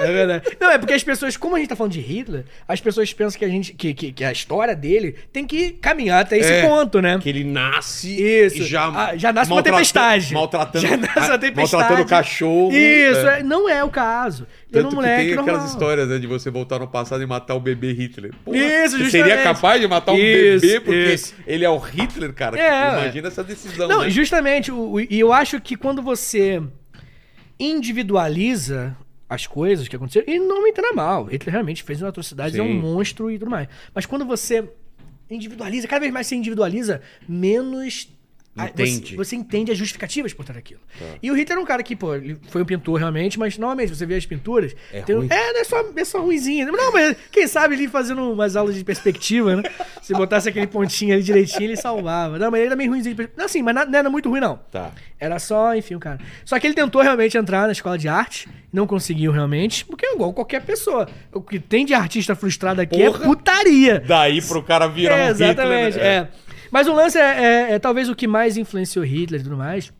É 0.00 0.12
verdade. 0.12 0.56
Não, 0.60 0.70
é 0.70 0.78
porque 0.78 0.92
as 0.92 1.02
pessoas, 1.02 1.36
como 1.36 1.56
a 1.56 1.58
gente 1.58 1.68
tá 1.68 1.76
falando 1.76 1.92
de 1.92 2.00
Hitler, 2.00 2.44
as 2.68 2.80
pessoas 2.80 3.12
pensam 3.12 3.38
que 3.38 3.44
a 3.44 3.48
gente, 3.48 3.72
que, 3.72 3.94
que, 3.94 4.12
que 4.12 4.24
a 4.24 4.30
história 4.32 4.76
dele 4.76 5.16
tem 5.32 5.46
que 5.46 5.70
caminhar 5.72 6.20
até 6.20 6.36
esse 6.38 6.52
É, 6.52 6.62
ponto, 6.68 7.00
né? 7.00 7.18
Que 7.22 7.28
ele 7.30 7.44
nasce 7.44 8.10
Isso. 8.20 8.58
e 8.62 8.64
já, 8.64 8.86
Ah, 8.88 9.16
já 9.16 9.32
nasce 9.32 9.50
uma 9.50 9.62
tempestade. 9.62 10.34
Maltratando, 10.34 10.86
Já 10.86 10.96
nasce 10.96 11.30
uma 11.30 11.38
tempestade. 11.38 11.72
maltratando 11.72 12.02
o 12.02 12.06
cachorro. 12.06 12.72
Isso, 12.72 13.26
É. 13.28 13.40
é, 13.40 13.42
não 13.42 13.68
é 13.68 13.82
o 13.82 13.88
caso. 13.88 14.46
É 14.70 14.72
Tanto 14.78 14.88
que 14.90 14.94
moleque 14.96 15.22
tem 15.22 15.32
aquelas 15.32 15.46
normal. 15.46 15.66
histórias 15.68 16.08
né, 16.08 16.18
de 16.18 16.26
você 16.26 16.50
voltar 16.50 16.78
no 16.78 16.88
passado 16.88 17.22
e 17.22 17.26
matar 17.26 17.54
o 17.54 17.60
bebê 17.60 17.92
Hitler. 17.92 18.32
Porra, 18.44 18.56
Isso, 18.58 18.98
você 18.98 19.04
justamente. 19.04 19.10
seria 19.30 19.42
capaz 19.42 19.80
de 19.80 19.86
matar 19.86 20.12
um 20.12 20.16
Isso, 20.18 20.60
bebê 20.66 20.80
porque 20.80 21.12
isso. 21.14 21.34
ele 21.46 21.64
é 21.64 21.70
o 21.70 21.78
Hitler, 21.78 22.32
cara? 22.34 22.58
É, 22.60 23.00
Imagina 23.02 23.28
essa 23.28 23.42
decisão, 23.42 23.88
Não, 23.88 24.02
né? 24.02 24.10
justamente. 24.10 24.70
E 25.08 25.18
eu 25.18 25.32
acho 25.32 25.58
que 25.60 25.74
quando 25.76 26.02
você 26.02 26.60
individualiza 27.58 28.96
as 29.28 29.46
coisas 29.46 29.88
que 29.88 29.96
aconteceram, 29.96 30.32
e 30.32 30.38
não 30.38 30.62
me 30.62 30.70
entenda 30.70 30.92
mal, 30.92 31.24
Hitler 31.24 31.52
realmente 31.52 31.82
fez 31.82 32.00
uma 32.00 32.08
atrocidade, 32.08 32.58
é 32.58 32.62
um 32.62 32.66
Sim. 32.66 32.80
monstro 32.80 33.30
e 33.30 33.38
tudo 33.38 33.50
mais. 33.50 33.68
Mas 33.94 34.06
quando 34.06 34.24
você 34.24 34.68
individualiza, 35.28 35.88
cada 35.88 36.00
vez 36.00 36.12
mais 36.12 36.26
você 36.26 36.36
individualiza, 36.36 37.02
menos. 37.28 38.08
Entende. 38.58 39.10
Você, 39.10 39.16
você 39.16 39.36
entende 39.36 39.70
as 39.72 39.78
justificativas 39.78 40.32
por 40.32 40.44
trás 40.44 40.56
daquilo. 40.56 40.80
E 41.22 41.30
o 41.30 41.34
Hitler 41.34 41.58
é 41.58 41.60
um 41.60 41.64
cara 41.64 41.82
que, 41.82 41.94
pô, 41.94 42.14
ele 42.14 42.38
foi 42.48 42.62
um 42.62 42.64
pintor 42.64 42.98
realmente, 42.98 43.38
mas 43.38 43.58
normalmente 43.58 43.94
você 43.94 44.06
vê 44.06 44.14
as 44.14 44.24
pinturas. 44.24 44.74
É 44.92 45.02
tem 45.02 45.14
ruim. 45.16 45.28
é, 45.30 45.52
não 45.52 45.60
é 45.60 45.64
só, 45.64 45.84
é 45.96 46.04
só 46.04 46.20
ruimzinha. 46.22 46.66
Não, 46.66 46.92
mas 46.92 47.16
quem 47.30 47.46
sabe 47.46 47.74
ele 47.74 47.88
fazendo 47.88 48.32
umas 48.32 48.56
aulas 48.56 48.74
de 48.74 48.82
perspectiva, 48.84 49.56
né? 49.56 49.62
Se 50.02 50.12
botasse 50.14 50.48
aquele 50.48 50.66
pontinho 50.66 51.14
ali 51.14 51.22
direitinho, 51.22 51.64
ele 51.64 51.76
salvava. 51.76 52.38
Não, 52.38 52.50
mas 52.50 52.60
ele 52.60 52.66
era 52.68 52.76
meio 52.76 52.90
ruimzinho 52.90 53.14
de 53.14 53.16
perspectiva. 53.16 53.38
Não, 53.42 53.46
assim, 53.46 53.62
mas 53.62 53.74
não 53.74 53.98
era 53.98 54.08
muito 54.10 54.28
ruim, 54.30 54.40
não. 54.40 54.58
Tá. 54.70 54.90
Era 55.18 55.38
só, 55.38 55.74
enfim, 55.74 55.94
o 55.94 56.00
cara. 56.00 56.18
Só 56.44 56.58
que 56.58 56.66
ele 56.66 56.74
tentou 56.74 57.02
realmente 57.02 57.36
entrar 57.36 57.66
na 57.66 57.72
escola 57.72 57.96
de 57.98 58.06
arte, 58.08 58.48
não 58.72 58.86
conseguiu 58.86 59.32
realmente, 59.32 59.84
porque 59.84 60.04
é 60.06 60.14
igual 60.14 60.32
qualquer 60.32 60.62
pessoa. 60.62 61.08
O 61.32 61.40
que 61.40 61.58
tem 61.58 61.84
de 61.86 61.94
artista 61.94 62.34
frustrado 62.34 62.80
aqui 62.80 63.02
Porra. 63.04 63.22
é 63.24 63.26
putaria. 63.26 64.00
Daí 64.06 64.40
pro 64.42 64.62
cara 64.62 64.86
virar 64.86 65.16
É, 65.16 65.24
um 65.24 65.32
Hitler... 65.32 65.50
exatamente, 65.50 65.96
né? 65.98 66.04
é. 66.06 66.28
Mas 66.76 66.86
o 66.86 66.92
lance 66.92 67.16
é, 67.16 67.22
é- 67.22 67.72
é 67.72 67.78
talvez 67.78 68.06
o 68.10 68.14
que 68.14 68.26
mais 68.26 68.58
influenciou 68.58 69.02
Hitler 69.02 69.40
e 69.40 69.44
tudo 69.44 69.56
mais. 69.56 69.90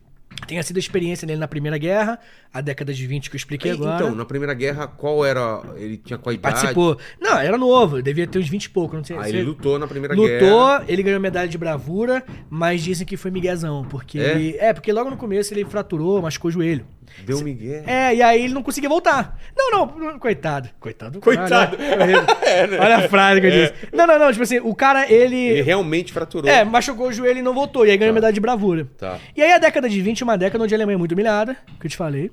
tenha 0.47 0.61
sido 0.61 0.77
a 0.77 0.79
experiência 0.79 1.25
dele 1.25 1.39
na 1.39 1.47
Primeira 1.47 1.75
Guerra, 1.79 2.19
a 2.53 2.61
década 2.61 2.93
de 2.93 3.07
20 3.07 3.31
que 3.31 3.35
eu 3.35 3.37
expliquei 3.39 3.71
agora. 3.71 3.95
Então, 3.95 4.13
na 4.15 4.23
Primeira 4.23 4.53
Guerra, 4.53 4.85
qual 4.85 5.25
era. 5.25 5.63
Ele 5.75 5.97
tinha 5.97 6.19
qual 6.19 6.31
idade? 6.35 6.53
Participou. 6.53 6.99
Não, 7.19 7.39
era 7.39 7.57
novo, 7.57 7.99
devia 8.03 8.27
ter 8.27 8.37
uns 8.37 8.47
20 8.47 8.65
e 8.65 8.69
pouco, 8.69 8.95
não 8.95 9.03
sei. 9.03 9.17
Ah, 9.17 9.23
sei- 9.23 9.31
ele 9.37 9.41
lutou 9.43 9.79
na 9.79 9.87
Primeira 9.87 10.13
Lutou, 10.13 10.29
Guerra. 10.29 10.85
ele 10.87 11.01
ganhou 11.01 11.19
medalha 11.19 11.47
de 11.47 11.57
bravura, 11.57 12.23
mas 12.47 12.83
dizem 12.83 13.07
que 13.07 13.17
foi 13.17 13.31
miguezão, 13.31 13.83
porque 13.89 14.19
É? 14.19 14.35
ele... 14.35 14.55
É, 14.59 14.71
porque 14.71 14.93
logo 14.93 15.09
no 15.09 15.17
começo 15.17 15.51
ele 15.51 15.65
fraturou, 15.65 16.21
machucou 16.21 16.49
o 16.49 16.51
joelho. 16.51 16.85
Deu 17.25 17.41
Miguel. 17.41 17.83
É, 17.87 18.15
e 18.15 18.21
aí 18.21 18.43
ele 18.43 18.53
não 18.53 18.63
conseguia 18.63 18.89
voltar. 18.89 19.39
Não, 19.55 19.71
não, 19.71 20.19
coitado. 20.19 20.69
Coitado. 20.79 21.13
do 21.13 21.19
Coitado. 21.19 21.77
cara, 21.77 22.67
né? 22.67 22.79
Olha 22.79 22.97
a 22.97 23.09
frase 23.09 23.41
que 23.41 23.47
eu 23.47 23.51
disse. 23.51 23.73
Não, 23.93 24.05
não, 24.05 24.19
não, 24.19 24.31
tipo 24.31 24.43
assim, 24.43 24.59
o 24.59 24.75
cara, 24.75 25.11
Ele 25.11 25.35
ele... 25.35 25.61
realmente 25.61 26.13
fraturou. 26.13 26.49
É, 26.49 26.63
machucou 26.63 27.07
o 27.07 27.13
joelho 27.13 27.39
e 27.39 27.41
não 27.41 27.53
voltou, 27.53 27.85
e 27.85 27.91
aí 27.91 27.97
ganhou 27.97 28.13
medalha 28.13 28.33
de 28.33 28.39
bravura. 28.39 28.87
Tá. 28.97 29.19
E 29.35 29.41
aí 29.41 29.51
a 29.51 29.57
década 29.57 29.89
de 29.89 30.01
20 30.01 30.21
é 30.21 30.23
uma 30.23 30.37
década 30.37 30.63
onde 30.63 30.73
a 30.73 30.77
Alemanha 30.77 30.95
é 30.95 30.99
muito 30.99 31.11
humilhada, 31.13 31.57
que 31.79 31.87
eu 31.87 31.89
te 31.89 31.97
falei. 31.97 32.31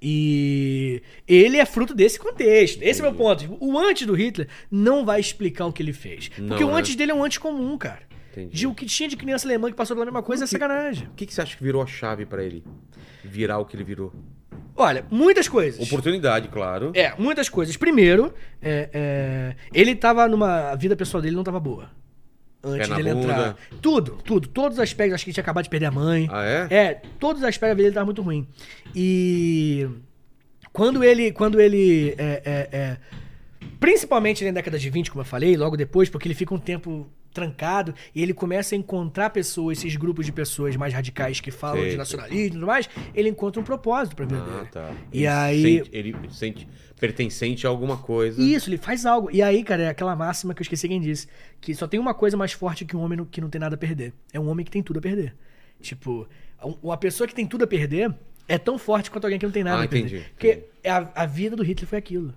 E 0.00 1.02
ele 1.26 1.56
é 1.56 1.64
fruto 1.64 1.94
desse 1.94 2.18
contexto. 2.18 2.82
Esse 2.82 3.00
é 3.00 3.04
o 3.04 3.10
meu 3.10 3.18
ponto. 3.18 3.56
O 3.58 3.78
antes 3.78 4.06
do 4.06 4.14
Hitler 4.14 4.46
não 4.70 5.04
vai 5.04 5.18
explicar 5.18 5.66
o 5.66 5.72
que 5.72 5.82
ele 5.82 5.92
fez. 5.92 6.28
Porque 6.28 6.62
Não, 6.62 6.70
o 6.70 6.72
né? 6.72 6.78
antes 6.78 6.94
dele 6.94 7.12
é 7.12 7.14
um 7.14 7.24
antes 7.24 7.38
comum, 7.38 7.76
cara. 7.78 8.00
Entendi. 8.36 8.54
De 8.54 8.66
o 8.66 8.74
que 8.74 8.84
tinha 8.84 9.08
de 9.08 9.16
criança 9.16 9.48
alemã 9.48 9.70
que 9.70 9.76
passou 9.76 9.96
pela 9.96 10.04
mesma 10.04 10.22
coisa 10.22 10.44
é 10.44 10.46
sacanagem. 10.46 11.08
O 11.08 11.14
que, 11.14 11.24
que 11.24 11.32
você 11.32 11.40
acha 11.40 11.56
que 11.56 11.64
virou 11.64 11.82
a 11.82 11.86
chave 11.86 12.26
pra 12.26 12.44
ele 12.44 12.62
virar 13.24 13.58
o 13.58 13.64
que 13.64 13.74
ele 13.74 13.84
virou? 13.84 14.12
Olha, 14.76 15.06
muitas 15.10 15.48
coisas. 15.48 15.80
Oportunidade, 15.80 16.48
claro. 16.48 16.92
É, 16.94 17.14
muitas 17.18 17.48
coisas. 17.48 17.78
Primeiro, 17.78 18.34
é, 18.60 18.90
é, 18.92 19.56
ele 19.72 19.96
tava 19.96 20.28
numa. 20.28 20.70
A 20.70 20.74
vida 20.76 20.94
pessoal 20.94 21.22
dele 21.22 21.34
não 21.34 21.42
tava 21.42 21.58
boa. 21.58 21.90
Antes 22.62 22.88
dele 22.90 23.14
bunda. 23.14 23.32
entrar. 23.32 23.56
Tudo, 23.80 24.18
tudo. 24.22 24.48
Todos 24.48 24.76
os 24.76 24.82
aspectos. 24.82 25.14
Acho 25.14 25.24
que 25.24 25.30
ele 25.30 25.34
tinha 25.34 25.42
acabado 25.42 25.64
de 25.64 25.70
perder 25.70 25.86
a 25.86 25.90
mãe. 25.90 26.28
Ah, 26.30 26.44
é? 26.44 26.68
É, 26.70 27.02
todos 27.18 27.40
os 27.40 27.48
aspectos 27.48 27.78
dele 27.78 27.94
tava 27.94 28.04
muito 28.04 28.20
ruim. 28.20 28.46
E. 28.94 29.88
Quando 30.74 31.02
ele. 31.02 31.32
Quando 31.32 31.58
ele. 31.58 32.14
é, 32.18 32.42
é, 32.44 32.68
é, 32.72 32.96
principalmente 33.80 34.44
na 34.44 34.50
década 34.50 34.78
de 34.78 34.90
20, 34.90 35.10
como 35.10 35.22
eu 35.22 35.26
falei, 35.26 35.56
logo 35.56 35.74
depois, 35.74 36.10
porque 36.10 36.28
ele 36.28 36.34
fica 36.34 36.54
um 36.54 36.58
tempo 36.58 37.08
trancado 37.36 37.94
e 38.14 38.22
ele 38.22 38.32
começa 38.34 38.74
a 38.74 38.78
encontrar 38.78 39.30
pessoas, 39.30 39.78
esses 39.78 39.94
grupos 39.96 40.24
de 40.26 40.32
pessoas 40.32 40.74
mais 40.76 40.92
radicais 40.92 41.40
que 41.40 41.50
falam 41.50 41.82
Sei, 41.82 41.90
de 41.90 41.96
nacionalismo 41.96 42.40
e 42.46 42.50
tudo 42.50 42.66
mais, 42.66 42.88
ele 43.14 43.28
encontra 43.28 43.60
um 43.60 43.64
propósito 43.64 44.16
pra 44.16 44.24
vida 44.26 44.42
Ah, 44.42 44.64
tá. 44.70 44.90
E 45.12 45.18
Ele 45.18 45.26
aí- 45.26 45.62
Sente, 45.62 45.90
ele 45.92 46.16
sente 46.30 46.68
pertencente 46.98 47.66
a 47.66 47.70
alguma 47.70 47.98
coisa. 47.98 48.40
Isso, 48.42 48.70
ele 48.70 48.78
faz 48.78 49.04
algo. 49.04 49.28
E 49.30 49.42
aí, 49.42 49.62
cara, 49.62 49.82
é 49.82 49.88
aquela 49.88 50.16
máxima 50.16 50.54
que 50.54 50.60
eu 50.60 50.64
esqueci 50.64 50.88
quem 50.88 51.00
disse. 51.00 51.28
Que 51.60 51.74
só 51.74 51.86
tem 51.86 52.00
uma 52.00 52.14
coisa 52.14 52.36
mais 52.36 52.52
forte 52.52 52.84
que 52.86 52.96
um 52.96 53.00
homem 53.00 53.22
que 53.30 53.40
não 53.40 53.50
tem 53.50 53.60
nada 53.60 53.74
a 53.74 53.78
perder. 53.78 54.14
É 54.32 54.40
um 54.40 54.48
homem 54.48 54.64
que 54.64 54.70
tem 54.70 54.82
tudo 54.82 54.98
a 54.98 55.02
perder. 55.02 55.34
Tipo, 55.80 56.26
um- 56.64 56.74
uma 56.82 56.96
pessoa 56.96 57.28
que 57.28 57.34
tem 57.34 57.46
tudo 57.46 57.64
a 57.64 57.66
perder 57.66 58.14
é 58.48 58.56
tão 58.56 58.78
forte 58.78 59.10
quanto 59.10 59.24
alguém 59.24 59.38
que 59.38 59.44
não 59.44 59.52
tem 59.52 59.62
nada 59.62 59.82
Ah, 59.82 59.84
a 59.84 59.88
perder. 59.88 60.06
entendi, 60.06 60.24
Porque 60.30 60.48
entendi. 60.52 60.66
a, 60.88 61.22
a 61.22 61.26
vida 61.26 61.54
do 61.54 61.62
Hitler 61.62 61.86
foi 61.88 61.98
aquilo. 61.98 62.32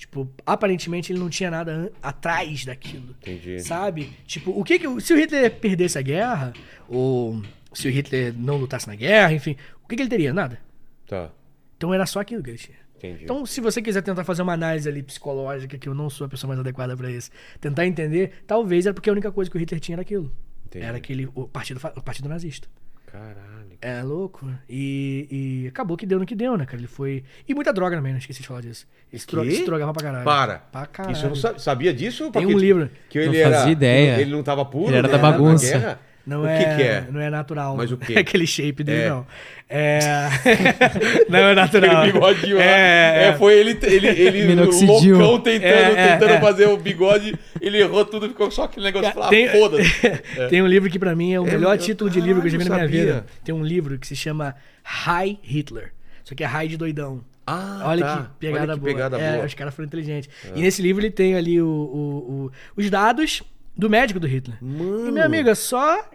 Tipo, 0.00 0.26
aparentemente 0.46 1.12
ele 1.12 1.18
não 1.18 1.28
tinha 1.28 1.50
nada 1.50 1.92
atrás 2.02 2.64
daquilo. 2.64 3.14
Entendi. 3.20 3.60
Sabe? 3.60 4.10
Tipo, 4.26 4.50
o 4.50 4.64
que 4.64 4.78
que. 4.78 5.00
Se 5.02 5.12
o 5.12 5.16
Hitler 5.18 5.54
perdesse 5.56 5.98
a 5.98 6.00
guerra, 6.02 6.54
ou 6.88 7.42
se 7.70 7.86
o 7.86 7.90
Hitler 7.90 8.32
não 8.34 8.56
lutasse 8.56 8.88
na 8.88 8.94
guerra, 8.94 9.34
enfim, 9.34 9.56
o 9.84 9.86
que, 9.88 9.96
que 9.96 10.00
ele 10.02 10.08
teria? 10.08 10.32
Nada. 10.32 10.58
Tá, 11.06 11.30
Então 11.76 11.92
era 11.92 12.06
só 12.06 12.18
aquilo 12.20 12.42
que 12.42 12.48
ele 12.48 12.56
tinha. 12.56 12.78
entendi. 12.96 13.24
Então, 13.24 13.44
se 13.44 13.60
você 13.60 13.82
quiser 13.82 14.00
tentar 14.00 14.24
fazer 14.24 14.40
uma 14.40 14.54
análise 14.54 14.88
ali 14.88 15.02
psicológica, 15.02 15.76
que 15.76 15.86
eu 15.86 15.94
não 15.94 16.08
sou 16.08 16.24
a 16.24 16.30
pessoa 16.30 16.48
mais 16.48 16.60
adequada 16.60 16.96
pra 16.96 17.10
isso, 17.10 17.30
tentar 17.60 17.86
entender, 17.86 18.42
talvez 18.46 18.86
era 18.86 18.94
porque 18.94 19.10
a 19.10 19.12
única 19.12 19.30
coisa 19.30 19.50
que 19.50 19.56
o 19.58 19.60
Hitler 19.60 19.80
tinha 19.80 19.96
era 19.96 20.02
aquilo. 20.02 20.32
Entendi. 20.64 20.86
Era 20.86 20.96
aquele 20.96 21.28
o 21.34 21.46
partido, 21.46 21.78
o 21.94 22.02
partido 22.02 22.26
nazista. 22.26 22.66
Caralho. 23.10 23.70
É 23.82 24.02
louco. 24.02 24.46
E, 24.68 25.26
e 25.64 25.68
acabou 25.68 25.96
que 25.96 26.04
deu 26.06 26.18
no 26.18 26.26
que 26.26 26.34
deu, 26.34 26.56
né, 26.56 26.64
cara? 26.66 26.78
Ele 26.78 26.86
foi. 26.86 27.24
E 27.48 27.54
muita 27.54 27.72
droga 27.72 27.96
também, 27.96 28.12
né? 28.12 28.18
Esqueci 28.18 28.42
de 28.42 28.46
falar 28.48 28.60
disso. 28.60 28.86
Ele 29.12 29.18
se, 29.20 29.26
dro- 29.26 29.50
se 29.50 29.64
drogava 29.64 29.92
pra 29.92 30.02
caralho. 30.02 30.24
Para. 30.24 30.58
Pra 30.58 30.86
caralho. 30.86 31.14
Isso 31.14 31.24
eu 31.26 31.30
não 31.52 31.58
sabia. 31.58 31.92
Disso? 31.94 32.30
Tem 32.30 32.46
um 32.46 32.58
livro. 32.58 32.90
Que 33.08 33.18
ele 33.18 33.28
Não 33.28 33.34
era, 33.46 33.56
fazia 33.56 33.72
ideia. 33.72 34.20
Ele 34.20 34.30
não 34.30 34.42
tava 34.42 34.64
puro? 34.64 34.88
Ele 34.90 34.98
era 34.98 35.08
né, 35.08 35.12
da 35.16 35.22
na 35.22 35.30
bagunça. 35.30 35.98
Não 36.26 36.42
o 36.42 36.46
é, 36.46 36.58
que 36.58 36.64
que 36.76 36.82
é? 36.82 37.04
Não 37.10 37.20
é 37.20 37.30
natural. 37.30 37.76
Mas 37.76 37.90
o 37.90 37.96
quê? 37.96 38.14
Aquele 38.18 38.46
shape 38.46 38.84
dele, 38.84 39.02
É. 39.02 39.08
não. 39.08 39.26
É. 39.68 39.98
não 41.28 41.38
é 41.38 41.54
natural. 41.54 41.98
Aquele 41.98 42.12
bigodinho 42.12 42.56
lá. 42.56 42.62
É, 42.62 43.28
É, 43.28 43.32
foi 43.36 43.54
ele, 43.58 43.78
ele, 43.82 44.06
ele 44.08 44.54
loucão 44.86 45.40
tentando, 45.40 45.64
É, 45.64 45.92
é, 45.92 46.12
tentando 46.12 46.32
é. 46.34 46.40
fazer 46.40 46.66
o 46.68 46.76
bigode. 46.76 47.34
Ele 47.60 47.78
errou 47.78 48.04
tudo, 48.04 48.28
ficou 48.28 48.50
só 48.50 48.64
aquele 48.64 48.86
negócio. 48.86 49.12
Tem- 49.28 49.48
ah, 49.48 49.52
foda-se. 49.52 49.90
Tem 50.50 50.62
um 50.62 50.66
livro 50.66 50.90
que 50.90 50.98
pra 50.98 51.14
mim 51.14 51.32
é 51.32 51.40
o 51.40 51.46
É, 51.46 51.50
melhor 51.52 51.74
eu- 51.74 51.78
título 51.78 52.10
de 52.10 52.20
livro 52.20 52.40
que 52.42 52.48
eu 52.48 52.52
já 52.52 52.58
vi 52.58 52.64
na 52.68 52.74
minha 52.76 52.88
vida. 52.88 53.26
Tem 53.44 53.54
um 53.54 53.64
livro 53.64 53.98
que 53.98 54.06
se 54.06 54.16
chama 54.16 54.54
High 54.82 55.38
Hitler. 55.42 55.92
Só 56.24 56.34
que 56.34 56.44
é 56.44 56.46
High 56.46 56.68
de 56.68 56.76
doidão. 56.76 57.24
Ah, 57.46 57.82
Olha 57.86 58.04
tá. 58.04 58.16
que 58.18 58.28
pegada 58.46 58.62
Olha 58.64 58.74
que 58.74 58.80
boa. 58.80 58.92
pegada 58.92 59.18
é, 59.18 59.32
boa. 59.34 59.46
os 59.46 59.54
caras 59.54 59.74
foram 59.74 59.86
inteligentes. 59.86 60.28
E 60.54 60.60
nesse 60.60 60.80
livro 60.82 61.00
ele 61.02 61.10
tem 61.10 61.34
ali 61.34 61.60
o, 61.60 61.66
o- 61.66 62.46
o- 62.46 62.52
os 62.76 62.88
dados 62.90 63.42
do 63.80 63.90
médico 63.90 64.20
do 64.20 64.26
Hitler. 64.26 64.56
Mano. 64.62 65.08
E 65.08 65.10
meu 65.12 65.24
amigo, 65.24 65.48
é 65.48 65.54
só 65.54 66.08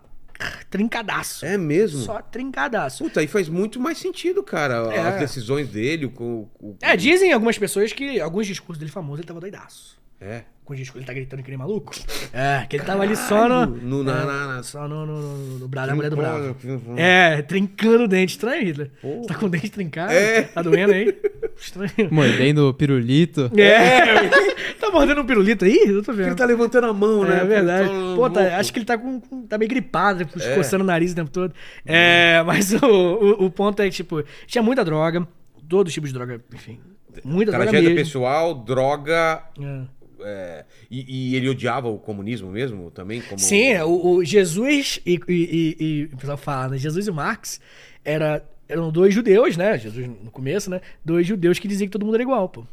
trincadaço. 0.70 1.46
É 1.46 1.58
mesmo? 1.58 2.00
Só 2.02 2.22
trincadaço. 2.22 3.04
Puta, 3.04 3.20
aí 3.20 3.28
faz 3.28 3.48
muito 3.50 3.80
mais 3.80 3.98
sentido, 3.98 4.44
cara. 4.44 4.76
É. 4.94 5.00
As 5.00 5.20
decisões 5.20 5.70
dele, 5.70 6.06
o. 6.06 6.50
o- 6.60 6.78
É, 6.82 6.96
dizem 6.96 7.32
algumas 7.32 7.58
pessoas 7.58 7.92
que 7.94 8.20
alguns 8.20 8.48
discursos 8.48 8.80
dele 8.80 8.92
famosos 8.92 9.20
ele 9.20 9.28
tava 9.28 9.40
doidaço. 9.40 9.98
É. 10.20 10.44
Discursos 10.68 10.96
ele 10.96 11.06
tá 11.06 11.14
gritando 11.14 11.44
que 11.44 11.50
nem 11.50 11.60
maluco. 11.60 11.94
É, 12.34 12.66
que 12.68 12.76
ele 12.78 12.84
tava 12.84 13.04
ali 13.04 13.16
só 13.16 13.48
no. 13.48 13.68
No- 13.68 14.04
na- 14.04 14.22
é, 14.22 14.26
na- 14.26 14.48
na- 14.56 14.64
Só 14.64 14.88
no, 14.88 15.06
no, 15.06 15.22
no, 15.22 15.60
no 15.60 15.68
braço 15.68 15.90
da 15.90 15.96
mulher 15.96 16.10
do 16.10 16.16
bravo. 16.16 16.56
Trincando. 16.56 17.00
É, 17.00 17.42
trincando 17.44 18.04
o 18.06 18.08
dente. 18.08 18.32
Estranho, 18.32 18.64
Hitler. 18.66 18.92
Você 19.04 19.28
tá 19.28 19.36
com 19.36 19.46
o 19.46 19.50
dente 19.50 19.70
trincado? 19.70 20.12
É. 20.12 20.42
Tá 20.42 20.64
doendo 20.64 20.92
aí? 20.94 21.16
Estranho. 21.56 22.10
Mordendo 22.12 22.68
o 22.68 22.74
pirulito. 22.74 23.52
É. 23.56 24.28
tá 24.82 24.90
mordendo 24.90 25.22
um 25.22 25.26
pirulito 25.28 25.66
aí? 25.66 25.84
Eu 25.86 26.02
tô 26.02 26.12
vendo. 26.14 26.30
Ele 26.30 26.36
tá 26.36 26.46
levantando 26.46 26.88
a 26.88 26.94
mão, 26.94 27.24
né? 27.24 27.42
É 27.42 27.46
verdade. 27.46 27.88
Tô 27.90 28.16
Pô, 28.16 28.28
tá- 28.32 28.58
acho 28.58 28.74
que 28.74 28.80
ele 28.80 28.86
tá 28.88 28.98
com, 28.98 29.22
com- 29.22 29.46
tá 29.46 29.60
meio 29.60 29.70
gripado, 29.70 30.26
tipo, 30.26 30.40
É. 30.42 30.56
coçando 30.56 30.84
o 30.84 30.88
nariz 30.88 31.12
o 31.12 31.16
tempo 31.16 31.30
todo. 31.30 31.54
É, 31.86 32.42
mas 32.42 32.74
o, 32.74 32.80
o, 32.88 33.46
o 33.46 33.52
ponto 33.52 33.84
é 33.84 33.86
que, 33.86 33.96
tipo, 33.98 34.24
tinha 34.48 34.64
muita 34.64 34.84
droga, 34.84 35.28
todo 35.70 35.92
tipo 35.92 36.08
de 36.08 36.14
droga, 36.14 36.42
enfim. 36.52 36.80
Muita 37.24 37.52
droga 37.52 37.66
Tragédia 37.68 37.90
mesmo. 37.92 38.04
pessoal, 38.04 38.56
droga. 38.56 39.44
É. 39.62 39.82
é, 40.22 40.66
e, 40.90 41.32
e 41.32 41.36
ele 41.36 41.50
odiava 41.50 41.88
o 41.88 41.98
comunismo 41.98 42.50
mesmo 42.52 42.92
também? 42.92 43.22
Como... 43.22 43.40
Sim, 43.40 43.68
é, 43.74 43.84
o, 43.84 44.16
o 44.18 44.24
Jesus 44.26 45.00
e, 45.06 45.20
e- 45.28 45.78
e- 45.80 46.10
o 46.14 46.18
pessoal 46.18 46.38
fala, 46.38 46.70
né? 46.70 46.78
Jesus 46.78 47.08
e 47.08 47.12
Marx 47.12 47.60
era, 48.04 48.44
eram 48.68 48.92
dois 48.92 49.14
judeus, 49.14 49.58
né? 49.58 49.78
Jesus 49.78 50.08
no 50.08 50.32
começo, 50.32 50.70
né? 50.70 50.82
Dois 51.04 51.26
judeus 51.28 51.60
que 51.60 51.68
diziam 51.68 51.88
que 51.88 51.92
todo 51.92 52.06
mundo 52.06 52.16
era 52.16 52.24
igual, 52.24 52.48
pô. 52.50 52.66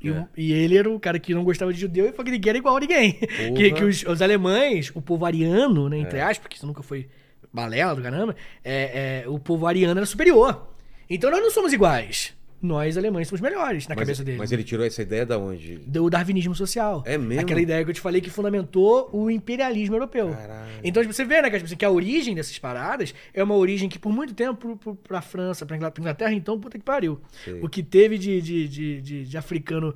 E, 0.00 0.10
É. 0.10 0.26
e 0.36 0.52
ele 0.52 0.76
era 0.76 0.90
o 0.90 1.00
cara 1.00 1.18
que 1.18 1.34
não 1.34 1.42
gostava 1.42 1.72
de 1.72 1.80
judeu 1.80 2.06
e 2.06 2.10
falou 2.10 2.24
que 2.26 2.30
ninguém 2.30 2.50
era 2.50 2.58
igual 2.58 2.76
a 2.76 2.80
ninguém. 2.80 3.12
Que, 3.56 3.72
que 3.72 3.82
os, 3.84 4.02
os 4.04 4.20
alemães, 4.22 4.90
o 4.94 5.00
povo 5.00 5.24
ariano, 5.24 5.88
né, 5.88 5.98
É. 5.98 6.00
entre 6.02 6.20
aspas, 6.20 6.38
porque 6.38 6.56
isso 6.56 6.66
nunca 6.66 6.82
foi 6.82 7.08
balela 7.52 7.94
do 7.96 8.02
caramba, 8.02 8.36
é, 8.62 9.22
é, 9.24 9.28
o 9.28 9.38
povo 9.38 9.66
ariano 9.66 9.98
era 9.98 10.06
superior. 10.06 10.68
Então 11.08 11.30
nós 11.30 11.40
não 11.40 11.50
somos 11.50 11.72
iguais. 11.72 12.34
Nós, 12.62 12.96
alemães, 12.96 13.28
somos 13.28 13.40
melhores 13.40 13.86
na 13.86 13.94
mas, 13.94 14.04
cabeça 14.04 14.24
dele 14.24 14.38
Mas 14.38 14.50
ele 14.50 14.64
tirou 14.64 14.84
essa 14.84 15.02
ideia 15.02 15.26
da 15.26 15.38
onde? 15.38 15.76
do 15.86 16.08
darwinismo 16.08 16.54
social. 16.54 17.02
É 17.06 17.18
mesmo? 17.18 17.42
Aquela 17.42 17.60
ideia 17.60 17.84
que 17.84 17.90
eu 17.90 17.94
te 17.94 18.00
falei 18.00 18.20
que 18.20 18.30
fundamentou 18.30 19.10
o 19.12 19.30
imperialismo 19.30 19.94
europeu. 19.94 20.30
Caralho. 20.30 20.70
Então, 20.82 21.02
tipo, 21.02 21.12
você 21.14 21.24
vê, 21.24 21.42
né, 21.42 21.50
que, 21.50 21.56
tipo 21.56 21.66
assim, 21.66 21.76
que 21.76 21.84
a 21.84 21.90
origem 21.90 22.34
dessas 22.34 22.58
paradas 22.58 23.14
é 23.34 23.42
uma 23.44 23.54
origem 23.54 23.88
que, 23.88 23.98
por 23.98 24.10
muito 24.12 24.32
tempo, 24.34 24.54
pro, 24.56 24.76
pro, 24.76 24.94
pra 24.96 25.20
França, 25.20 25.66
pra 25.66 25.76
Ingla- 25.76 25.90
pra 25.90 26.00
Inglaterra, 26.00 26.32
então, 26.32 26.58
puta 26.58 26.78
que 26.78 26.84
pariu. 26.84 27.20
Sei. 27.44 27.60
O 27.62 27.68
que 27.68 27.82
teve 27.82 28.16
de, 28.18 28.40
de, 28.40 28.68
de, 28.68 29.00
de- 29.02 29.24
de 29.26 29.36
africano 29.38 29.94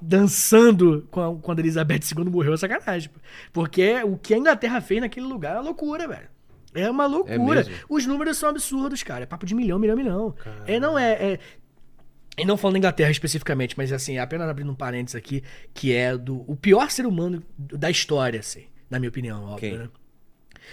dançando 0.00 1.06
com 1.10 1.20
a- 1.20 1.36
quando 1.40 1.58
a 1.58 1.62
Elizabeth 1.62 2.00
II 2.16 2.24
morreu 2.30 2.54
é 2.54 2.56
sacanagem. 2.56 3.10
Porque 3.52 4.02
o 4.04 4.16
que 4.16 4.34
a 4.34 4.38
Inglaterra 4.38 4.80
fez 4.80 5.00
naquele 5.00 5.26
lugar 5.26 5.52
é 5.52 5.58
uma 5.58 5.64
loucura, 5.64 6.08
velho. 6.08 6.28
É 6.74 6.88
uma 6.90 7.06
loucura. 7.06 7.56
mesmo? 7.64 7.74
Os 7.88 8.06
números 8.06 8.36
são 8.36 8.48
absurdos, 8.48 9.02
cara. 9.02 9.22
É 9.22 9.26
papo 9.26 9.46
de 9.46 9.54
milhão, 9.54 9.78
milhão, 9.78 9.96
milhão. 9.96 10.34
É, 10.66 10.78
não 10.78 10.98
é, 10.98 11.12
é- 11.12 11.38
e 12.38 12.44
não 12.44 12.56
falando 12.56 12.74
da 12.74 12.78
Inglaterra 12.78 13.10
especificamente, 13.10 13.74
mas 13.76 13.92
assim, 13.92 14.18
apenas 14.18 14.48
abrindo 14.48 14.70
um 14.70 14.74
parênteses 14.74 15.14
aqui, 15.16 15.42
que 15.74 15.92
é 15.94 16.16
do 16.16 16.44
o 16.50 16.54
pior 16.56 16.90
ser 16.90 17.06
humano 17.06 17.42
da 17.58 17.90
história, 17.90 18.40
assim, 18.40 18.64
na 18.90 18.98
minha 18.98 19.08
opinião, 19.10 19.44
óbvio, 19.44 19.78
né? 19.78 19.88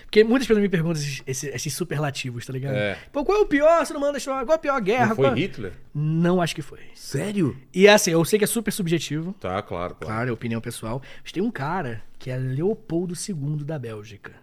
Porque 0.04 0.26
muitas 0.26 0.46
pessoas 0.46 0.62
me 0.62 0.68
perguntam 0.68 1.02
esses, 1.02 1.24
esses- 1.26 1.56
esses 1.56 1.74
superlativos, 1.74 2.46
tá 2.46 2.52
ligado? 2.52 2.76
É. 2.76 2.98
Pô, 3.14 3.24
qual 3.24 3.38
é 3.38 3.42
o 3.42 3.46
pior 3.46 3.86
ser 3.86 3.96
humano 3.96 4.12
da 4.12 4.18
história? 4.18 4.46
Qual 4.46 4.52
é 4.54 4.56
a 4.58 4.60
pior 4.60 4.82
guerra? 4.82 5.08
Não 5.08 5.16
foi 5.16 5.26
Qual- 5.26 5.36
Hitler? 5.38 5.72
Não 5.94 6.42
acho 6.42 6.54
que 6.54 6.62
foi. 6.62 6.80
Sério? 6.94 7.56
E 7.74 7.88
assim, 7.88 8.12
eu 8.12 8.26
sei 8.26 8.38
que 8.38 8.44
é 8.44 8.48
super 8.48 8.72
subjetivo, 8.72 9.32
Tá, 9.40 9.62
claro, 9.62 9.96
claro. 9.96 9.98
claro, 10.00 10.30
é 10.30 10.34
opinião 10.34 10.60
pessoal, 10.60 11.02
mas 11.24 11.32
tem 11.32 11.42
um 11.42 11.50
cara 11.50 12.04
que 12.20 12.30
é 12.30 12.36
Leopoldo 12.38 13.14
II 13.16 13.64
da 13.64 13.80
Bélgica. 13.80 14.34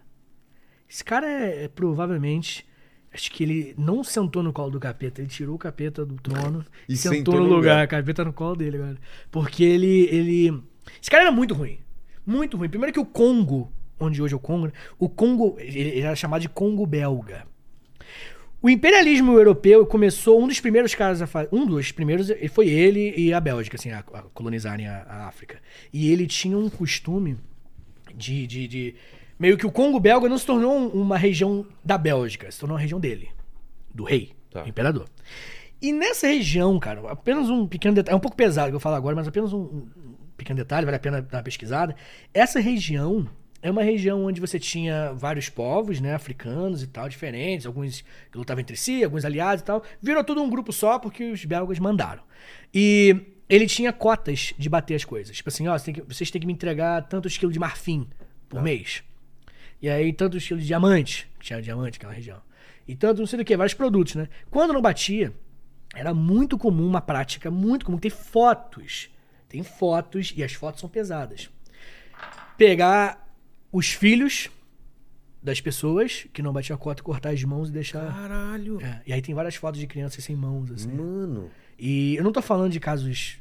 Esse 0.89 1.03
cara 1.03 1.27
é, 1.29 1.65
é 1.65 1.67
provavelmente. 1.67 2.65
Acho 3.13 3.31
que 3.31 3.43
ele 3.43 3.75
não 3.77 4.03
sentou 4.03 4.41
no 4.41 4.51
colo 4.51 4.71
do 4.71 4.79
capeta, 4.79 5.21
ele 5.21 5.29
tirou 5.29 5.55
o 5.55 5.59
capeta 5.59 6.03
do 6.03 6.15
trono 6.15 6.65
E 6.89 6.97
sentou, 6.97 7.17
sentou 7.17 7.33
no 7.35 7.41
lugar. 7.43 7.55
lugar. 7.55 7.85
O 7.85 7.87
capeta 7.89 8.25
no 8.25 8.33
colo 8.33 8.55
dele, 8.55 8.77
cara. 8.77 8.97
Porque 9.31 9.63
ele, 9.63 10.07
ele. 10.09 10.63
Esse 11.01 11.11
cara 11.11 11.23
era 11.23 11.31
muito 11.31 11.53
ruim. 11.53 11.79
Muito 12.25 12.57
ruim. 12.57 12.69
Primeiro 12.69 12.91
que 12.91 12.99
o 12.99 13.05
Congo, 13.05 13.71
onde 13.99 14.21
hoje 14.21 14.33
é 14.33 14.37
o 14.37 14.39
Congo, 14.39 14.67
né? 14.67 14.73
o 14.97 15.07
Congo, 15.07 15.55
ele 15.59 15.79
ele 15.79 16.01
era 16.01 16.15
chamado 16.15 16.41
de 16.41 16.49
Congo 16.49 16.85
belga. 16.85 17.45
O 18.63 18.69
imperialismo 18.69 19.33
europeu 19.33 19.85
começou, 19.85 20.41
um 20.41 20.47
dos 20.47 20.61
primeiros 20.61 20.95
caras 20.95 21.21
a 21.21 21.27
fazer. 21.27 21.49
Um 21.51 21.65
dos 21.65 21.91
primeiros 21.91 22.31
foi 22.53 22.69
ele 22.69 23.13
e 23.17 23.33
a 23.33 23.39
Bélgica, 23.41 23.75
assim, 23.75 23.91
a, 23.91 23.99
a 23.99 24.21
colonizarem 24.33 24.87
a, 24.87 25.03
a, 25.03 25.27
África. 25.27 25.59
E 25.91 26.09
ele 26.09 26.25
tinha 26.25 26.57
um 26.57 26.69
costume 26.69 27.37
de, 28.15 28.47
de, 28.47 28.67
de. 28.69 28.95
Meio 29.39 29.57
que 29.57 29.65
o 29.65 29.71
Congo 29.71 29.99
belga 29.99 30.29
não 30.29 30.37
se 30.37 30.45
tornou 30.45 30.89
uma 30.89 31.17
região 31.17 31.65
da 31.83 31.97
Bélgica, 31.97 32.49
se 32.51 32.59
tornou 32.59 32.75
uma 32.75 32.81
região 32.81 32.99
dele, 32.99 33.29
do 33.93 34.03
rei, 34.03 34.31
Tá. 34.51 34.61
do 34.63 34.69
imperador. 34.69 35.07
E 35.81 35.91
nessa 35.91 36.27
região, 36.27 36.79
cara, 36.79 37.01
apenas 37.11 37.49
um 37.49 37.67
pequeno 37.67 37.95
detalhe, 37.95 38.13
é 38.13 38.17
um 38.17 38.21
pouco 38.21 38.37
pesado 38.37 38.69
que 38.69 38.75
eu 38.75 38.79
falo 38.79 38.95
agora, 38.95 39.15
mas 39.15 39.27
apenas 39.27 39.51
um, 39.51 39.59
um 39.61 40.15
pequeno 40.37 40.57
detalhe, 40.57 40.85
vale 40.85 40.95
a 40.95 40.99
pena 40.99 41.21
dar 41.21 41.37
uma 41.39 41.43
pesquisada. 41.43 41.95
Essa 42.33 42.59
região 42.59 43.27
é 43.61 43.69
uma 43.71 43.83
região 43.83 44.23
onde 44.25 44.39
você 44.39 44.59
tinha 44.59 45.11
vários 45.13 45.49
povos, 45.49 45.99
né, 45.99 46.13
africanos 46.13 46.83
e 46.83 46.87
tal, 46.87 47.09
diferentes, 47.09 47.65
alguns 47.65 48.01
que 48.31 48.37
lutavam 48.37 48.61
entre 48.61 48.75
si, 48.77 49.03
alguns 49.03 49.25
aliados 49.25 49.61
e 49.61 49.65
tal. 49.65 49.83
Virou 50.01 50.23
tudo 50.23 50.41
um 50.41 50.49
grupo 50.49 50.71
só 50.71 50.99
porque 50.99 51.31
os 51.31 51.43
belgas 51.43 51.79
mandaram. 51.79 52.23
E 52.73 53.15
ele 53.49 53.65
tinha 53.67 53.91
cotas 53.91 54.53
de 54.57 54.69
bater 54.69 54.95
as 54.95 55.03
coisas. 55.03 55.35
Tipo 55.35 55.49
assim, 55.49 55.67
ó, 55.67 55.77
você 55.77 55.85
tem 55.85 55.93
que- 55.95 56.01
vocês 56.13 56.29
têm 56.31 56.39
que 56.39 56.47
me 56.47 56.53
entregar 56.53 57.01
tantos 57.07 57.37
quilos 57.37 57.53
de 57.53 57.59
marfim 57.59 58.07
por 58.47 58.61
mês. 58.61 59.03
E 59.83 59.89
aí, 59.89 60.13
tantos 60.13 60.47
quilos 60.47 60.63
de 60.63 60.67
diamante, 60.67 61.29
que 61.37 61.47
tinha 61.47 61.61
diamante 61.61 61.99
naquela 61.99 62.13
região. 62.13 62.41
E 62.87 62.95
tanto 62.95 63.19
não 63.19 63.27
sei 63.27 63.39
do 63.39 63.43
que, 63.43 63.57
vários 63.57 63.73
produtos, 63.73 64.15
né? 64.15 64.29
Quando 64.49 64.71
não 64.71 64.81
batia, 64.81 65.33
era 65.93 66.13
muito 66.13 66.57
comum, 66.57 66.87
uma 66.87 67.01
prática 67.01 67.51
muito 67.51 67.85
comum, 67.85 67.97
ter 67.97 68.09
fotos. 68.09 69.09
Tem 69.49 69.61
fotos, 69.61 70.33
e 70.37 70.41
as 70.41 70.53
fotos 70.53 70.79
são 70.79 70.89
pesadas. 70.89 71.49
Pegar 72.57 73.27
os 73.73 73.91
filhos 73.91 74.49
das 75.43 75.59
pessoas 75.59 76.25
que 76.31 76.41
não 76.41 76.53
batiam 76.53 76.75
a 76.75 76.79
cota, 76.79 77.03
cortar 77.03 77.31
as 77.31 77.43
mãos 77.43 77.69
e 77.69 77.73
deixar. 77.73 78.11
Caralho. 78.13 78.81
É, 78.81 79.01
e 79.05 79.13
aí 79.13 79.21
tem 79.21 79.35
várias 79.35 79.55
fotos 79.55 79.79
de 79.79 79.85
crianças 79.85 80.23
sem 80.23 80.35
mãos, 80.35 80.71
assim. 80.71 80.91
Mano. 80.91 81.51
E 81.77 82.15
eu 82.15 82.23
não 82.23 82.31
tô 82.31 82.41
falando 82.41 82.71
de 82.71 82.79
casos. 82.79 83.39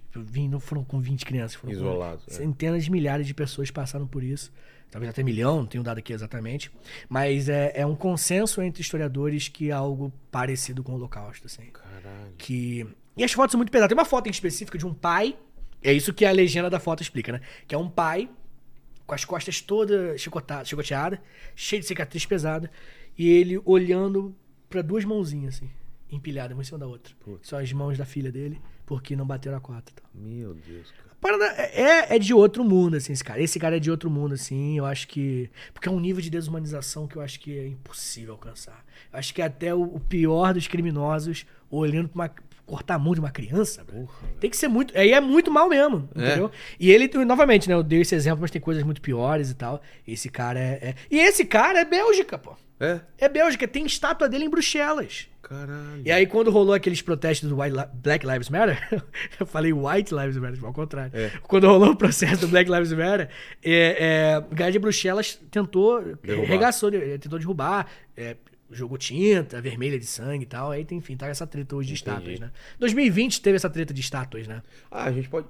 Não 0.50 0.58
foram 0.58 0.84
com 0.84 1.00
20 1.00 1.24
crianças, 1.24 1.54
foram 1.54 1.72
com 1.72 1.80
Isolados, 1.80 2.24
é. 2.28 2.32
Centenas 2.32 2.84
de 2.84 2.90
milhares 2.90 3.26
de 3.26 3.32
pessoas 3.32 3.70
passaram 3.70 4.06
por 4.06 4.22
isso. 4.22 4.52
Talvez 4.90 5.08
até 5.08 5.22
milhão, 5.22 5.58
não 5.58 5.66
tenho 5.66 5.82
dado 5.82 5.98
aqui 5.98 6.12
exatamente. 6.12 6.70
Mas 7.08 7.48
é, 7.48 7.72
é 7.74 7.86
um 7.86 7.94
consenso 7.94 8.60
entre 8.60 8.82
historiadores 8.82 9.48
que 9.48 9.70
é 9.70 9.72
algo 9.72 10.12
parecido 10.30 10.82
com 10.82 10.92
o 10.92 10.96
Holocausto, 10.96 11.46
assim. 11.46 11.70
Caralho. 11.72 12.34
Que... 12.36 12.86
E 13.16 13.24
as 13.24 13.32
fotos 13.32 13.52
são 13.52 13.58
muito 13.58 13.70
pesadas. 13.70 13.88
Tem 13.88 13.96
uma 13.96 14.04
foto 14.04 14.26
em 14.26 14.30
específico 14.30 14.76
de 14.76 14.84
um 14.84 14.92
pai. 14.92 15.36
É 15.82 15.92
isso 15.92 16.12
que 16.12 16.26
a 16.26 16.32
legenda 16.32 16.68
da 16.68 16.78
foto 16.78 17.02
explica, 17.02 17.32
né? 17.32 17.40
Que 17.66 17.74
é 17.74 17.78
um 17.78 17.88
pai 17.88 18.28
com 19.06 19.14
as 19.14 19.24
costas 19.24 19.60
todas 19.60 20.20
chicotadas, 20.20 20.68
chicoteadas, 20.68 21.18
cheio 21.54 21.80
de 21.80 21.88
cicatriz 21.88 22.24
pesada, 22.26 22.70
e 23.16 23.28
ele 23.28 23.60
olhando 23.64 24.34
pra 24.68 24.82
duas 24.82 25.04
mãozinhas, 25.04 25.56
assim, 25.56 25.70
empilhadas, 26.10 26.56
uma 26.56 26.62
em 26.62 26.64
cima 26.64 26.78
da 26.78 26.86
outra. 26.86 27.14
São 27.42 27.58
as 27.58 27.72
mãos 27.72 27.98
da 27.98 28.04
filha 28.04 28.32
dele, 28.32 28.60
porque 28.86 29.14
não 29.16 29.26
bateram 29.26 29.56
a 29.56 29.60
cota. 29.60 29.92
Meu 30.14 30.54
Deus, 30.54 30.90
cara. 30.90 31.12
Parada 31.22 31.44
é, 31.44 32.16
é 32.16 32.18
de 32.18 32.34
outro 32.34 32.64
mundo, 32.64 32.96
assim, 32.96 33.12
esse 33.12 33.22
cara. 33.22 33.40
Esse 33.40 33.58
cara 33.60 33.76
é 33.76 33.78
de 33.78 33.90
outro 33.90 34.10
mundo, 34.10 34.34
assim, 34.34 34.76
eu 34.76 34.84
acho 34.84 35.06
que. 35.06 35.48
Porque 35.72 35.88
é 35.88 35.92
um 35.92 36.00
nível 36.00 36.20
de 36.20 36.28
desumanização 36.28 37.06
que 37.06 37.14
eu 37.14 37.22
acho 37.22 37.38
que 37.38 37.56
é 37.56 37.68
impossível 37.68 38.32
alcançar. 38.32 38.84
Eu 39.12 39.18
acho 39.20 39.32
que 39.32 39.40
até 39.40 39.72
o, 39.72 39.82
o 39.82 40.00
pior 40.00 40.52
dos 40.52 40.66
criminosos, 40.66 41.46
olhando 41.70 42.08
pra 42.08 42.22
uma. 42.22 42.34
Cortar 42.66 42.94
a 42.94 42.98
mão 42.98 43.12
de 43.14 43.20
uma 43.20 43.30
criança, 43.30 43.84
bro, 43.84 44.08
tem 44.40 44.48
que 44.48 44.56
ser 44.56 44.68
muito. 44.68 44.96
Aí 44.96 45.12
é 45.12 45.20
muito 45.20 45.50
mal 45.50 45.68
mesmo, 45.68 46.08
É. 46.14 46.26
entendeu? 46.26 46.50
E 46.78 46.90
ele, 46.90 47.08
novamente, 47.24 47.68
né? 47.68 47.74
Eu 47.74 47.82
dei 47.82 48.00
esse 48.00 48.14
exemplo, 48.14 48.40
mas 48.40 48.50
tem 48.50 48.60
coisas 48.60 48.82
muito 48.82 49.00
piores 49.00 49.50
e 49.50 49.54
tal. 49.54 49.82
Esse 50.06 50.28
cara 50.28 50.58
é. 50.58 50.78
é- 50.82 50.94
E 51.10 51.18
esse 51.18 51.44
cara 51.44 51.80
é 51.80 51.84
Bélgica, 51.84 52.38
pô. 52.38 52.54
É? 52.80 53.00
É 53.18 53.28
Bélgica, 53.28 53.68
tem 53.68 53.84
estátua 53.86 54.28
dele 54.28 54.44
em 54.44 54.50
Bruxelas. 54.50 55.28
Caralho. 55.42 56.02
E 56.04 56.10
aí, 56.10 56.26
quando 56.26 56.50
rolou 56.50 56.72
aqueles 56.72 57.02
protestos 57.02 57.48
do 57.48 57.60
White 57.60 57.76
Black 57.94 58.26
Lives 58.26 58.48
Matter, 58.48 58.78
eu 59.38 59.44
falei 59.44 59.72
White 59.72 60.14
Lives 60.14 60.36
Matter, 60.38 60.64
ao 60.64 60.72
contrário. 60.72 61.10
É. 61.14 61.30
Quando 61.42 61.66
rolou 61.66 61.90
o 61.90 61.96
processo 61.96 62.40
do 62.42 62.48
Black 62.48 62.70
Lives 62.70 62.92
Matter, 62.92 63.28
é, 63.62 64.32
é, 64.32 64.38
o 64.38 64.56
cara 64.56 64.72
de 64.72 64.78
Bruxelas 64.78 65.38
tentou, 65.50 66.00
Derrubar. 66.22 66.48
regaçou, 66.48 66.90
tentou 66.90 67.38
derrubar, 67.38 67.86
é, 68.16 68.36
jogou 68.72 68.96
tinta 68.98 69.60
vermelha 69.60 69.98
de 69.98 70.06
sangue 70.06 70.44
e 70.44 70.46
tal. 70.46 70.70
Aí, 70.70 70.84
tem, 70.84 70.98
enfim, 70.98 71.16
tá 71.16 71.26
essa 71.28 71.46
treta 71.46 71.76
hoje 71.76 71.94
de 71.94 72.00
Entendi. 72.00 72.10
estátuas, 72.10 72.40
né? 72.40 72.50
2020 72.78 73.40
teve 73.40 73.56
essa 73.56 73.70
treta 73.70 73.92
de 73.94 74.00
estátuas, 74.00 74.46
né? 74.46 74.62
Ah, 74.90 75.04
a 75.04 75.12
gente 75.12 75.28
pode. 75.28 75.46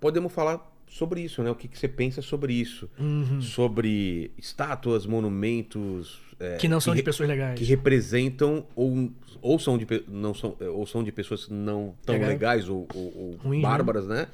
Podemos 0.00 0.32
falar 0.32 0.72
sobre 0.88 1.20
isso, 1.22 1.42
né? 1.42 1.50
O 1.50 1.54
que, 1.54 1.66
que 1.68 1.78
você 1.78 1.88
pensa 1.88 2.22
sobre 2.22 2.52
isso? 2.52 2.88
Uhum. 2.98 3.40
Sobre 3.40 4.30
estátuas, 4.38 5.06
monumentos. 5.06 6.18
é, 6.38 6.56
Que 6.56 6.68
não 6.68 6.80
são 6.80 6.94
de 6.94 7.00
re- 7.00 7.04
pessoas 7.04 7.28
legais. 7.28 7.58
Que 7.58 7.64
representam 7.64 8.66
ou, 8.74 9.10
ou, 9.40 9.58
são 9.58 9.76
de, 9.78 9.86
não 10.08 10.34
são, 10.34 10.56
ou 10.72 10.86
são 10.86 11.02
de 11.02 11.10
pessoas 11.12 11.48
não 11.48 11.94
tão 12.04 12.14
Legal. 12.14 12.28
legais 12.30 12.68
ou, 12.68 12.86
ou- 12.94 13.38
ou 13.44 13.50
né? 13.52 13.60
bárbaras, 13.60 14.06
né? 14.06 14.28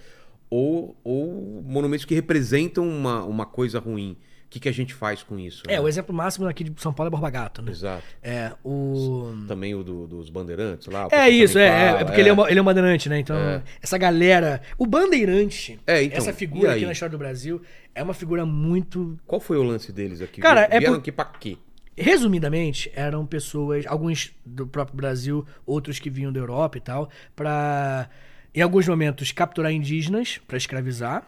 Ou, 0.51 0.97
ou 1.03 1.63
monumentos 1.65 2.05
que 2.05 2.15
representam 2.15 2.87
uma, 2.87 3.25
uma 3.25 3.47
coisa 3.47 3.79
ruim. 3.79 4.17
O 4.53 4.55
que, 4.55 4.61
que 4.61 4.69
a 4.69 4.73
gente 4.73 4.93
faz 4.93 5.23
com 5.23 5.39
isso? 5.39 5.63
É, 5.67 5.73
né? 5.77 5.81
o 5.81 5.89
exemplo 5.89 6.15
máximo 6.15 6.47
aqui 6.47 6.63
de 6.65 6.79
São 6.83 6.93
Paulo 6.93 7.09
é 7.09 7.11
Borba 7.11 7.31
Gato, 7.31 7.63
né? 7.63 7.73
Exato. 7.73 8.03
É, 8.23 8.53
o... 8.63 9.33
Também 9.49 9.75
o 9.75 9.83
do- 9.83 10.07
dos 10.07 10.29
bandeirantes 10.29 10.89
lá. 10.89 11.09
É 11.11 11.27
isso, 11.31 11.59
é, 11.59 11.67
é, 11.67 11.87
fala, 11.89 12.01
é 12.01 12.05
porque 12.05 12.21
Ele, 12.21 12.29
é 12.29 12.33
uma, 12.35 12.51
ele 12.51 12.59
é 12.59 12.63
um 12.63 12.65
bandeirante, 12.67 13.09
né? 13.09 13.19
Então, 13.19 13.35
É. 13.35 13.63
essa 13.83 13.97
galera. 13.97 14.61
O 14.77 14.85
bandeirante, 14.87 15.81
É, 15.87 16.03
então, 16.03 16.19
essa 16.19 16.35
figura 16.35 16.75
aqui 16.75 16.85
na 16.85 16.93
história 16.93 17.11
do 17.13 17.17
Brasil, 17.19 17.63
é 17.95 18.03
uma 18.03 18.13
figura 18.13 18.45
muito. 18.45 19.19
Qual 19.27 19.41
foi 19.41 19.57
o 19.57 19.63
lance 19.63 19.91
deles 19.91 20.21
aqui? 20.21 20.43
Cara, 20.43 20.69
é 20.71 20.79
Vieram 20.79 20.97
por- 20.97 21.01
aqui 21.01 21.11
pra 21.11 21.25
quê? 21.25 21.57
Resumidamente, 21.97 22.93
eram 22.95 23.25
pessoas, 23.25 23.87
alguns 23.87 24.33
do 24.45 24.67
próprio 24.67 24.97
Brasil, 24.97 25.47
outros 25.65 25.99
que 25.99 26.11
vinham 26.11 26.31
da 26.31 26.41
Europa 26.41 26.77
e 26.77 26.81
tal, 26.83 27.09
pra, 27.35 28.09
em 28.55 28.61
alguns 28.61 28.87
momentos, 28.87 29.33
capturar 29.33 29.73
indígenas 29.73 30.39
pra 30.47 30.59
escravizar. 30.59 31.27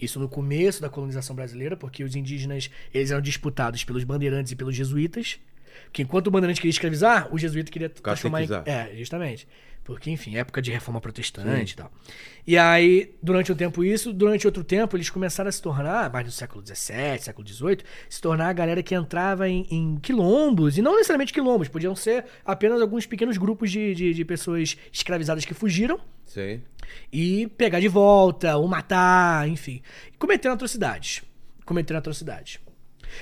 Isso 0.00 0.20
no 0.20 0.28
começo 0.28 0.80
da 0.80 0.88
colonização 0.88 1.34
brasileira, 1.34 1.76
porque 1.76 2.04
os 2.04 2.14
indígenas 2.14 2.70
eles 2.92 3.10
eram 3.10 3.22
disputados 3.22 3.84
pelos 3.84 4.04
bandeirantes 4.04 4.52
e 4.52 4.56
pelos 4.56 4.74
jesuítas. 4.74 5.38
Que 5.92 6.02
enquanto 6.02 6.28
o 6.28 6.30
bandeirante 6.30 6.60
queria 6.60 6.70
escravizar, 6.70 7.28
o 7.32 7.38
jesuíta 7.38 7.70
queria 7.70 7.88
transformar 7.88 8.42
em. 8.42 8.48
É, 8.64 8.96
justamente. 8.96 9.46
Porque, 9.86 10.10
enfim, 10.10 10.36
época 10.36 10.60
de 10.60 10.72
reforma 10.72 11.00
protestante 11.00 11.74
e 11.74 11.76
tal. 11.76 11.92
E 12.44 12.58
aí, 12.58 13.14
durante 13.22 13.52
um 13.52 13.54
tempo 13.54 13.84
isso, 13.84 14.12
durante 14.12 14.44
outro 14.44 14.64
tempo, 14.64 14.96
eles 14.96 15.08
começaram 15.08 15.48
a 15.48 15.52
se 15.52 15.62
tornar, 15.62 16.12
mais 16.12 16.26
do 16.26 16.32
século 16.32 16.60
XVII, 16.66 17.20
século 17.20 17.46
XVIII, 17.46 17.78
se 18.08 18.20
tornar 18.20 18.48
a 18.48 18.52
galera 18.52 18.82
que 18.82 18.96
entrava 18.96 19.48
em, 19.48 19.64
em 19.70 19.96
quilombos, 19.98 20.76
e 20.76 20.82
não 20.82 20.96
necessariamente 20.96 21.32
quilombos, 21.32 21.68
podiam 21.68 21.94
ser 21.94 22.24
apenas 22.44 22.82
alguns 22.82 23.06
pequenos 23.06 23.38
grupos 23.38 23.70
de, 23.70 23.94
de, 23.94 24.12
de 24.12 24.24
pessoas 24.24 24.76
escravizadas 24.92 25.44
que 25.44 25.54
fugiram 25.54 26.00
Sei. 26.26 26.62
e 27.12 27.46
pegar 27.56 27.80
de 27.80 27.88
volta, 27.88 28.56
ou 28.56 28.66
matar, 28.68 29.48
enfim. 29.48 29.80
Cometendo 30.18 30.52
atrocidades. 30.52 31.22
Cometendo 31.64 31.96
atrocidades. 31.96 32.60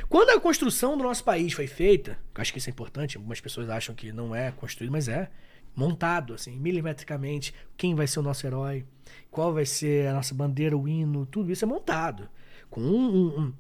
Quando 0.09 0.31
a 0.31 0.41
construção 0.41 0.97
do 0.97 1.05
nosso 1.05 1.23
país 1.23 1.53
foi 1.53 1.67
feita, 1.67 2.19
acho 2.35 2.53
que 2.53 2.59
isso 2.59 2.69
é 2.69 2.73
importante, 2.73 3.17
algumas 3.17 3.41
pessoas 3.41 3.69
acham 3.69 3.95
que 3.95 4.11
não 4.13 4.35
é 4.35 4.51
construído, 4.53 4.91
mas 4.91 5.07
é 5.09 5.31
montado, 5.77 6.35
assim, 6.35 6.59
milimetricamente, 6.59 7.55
quem 7.77 7.95
vai 7.95 8.07
ser 8.07 8.21
o 8.21 8.23
nosso 8.23 8.47
herói, 8.47 8.85
qual 9.31 9.53
vai 9.53 9.67
ser 9.67 10.09
a 10.09 10.15
nossa 10.15 10.35
bandeira, 10.35 10.77
o 10.77 10.89
hino, 10.89 11.27
tudo 11.27 11.53
isso 11.53 11.65
é 11.65 11.69
montado. 11.69 12.29
Com 12.71 12.81
um, 12.81 13.53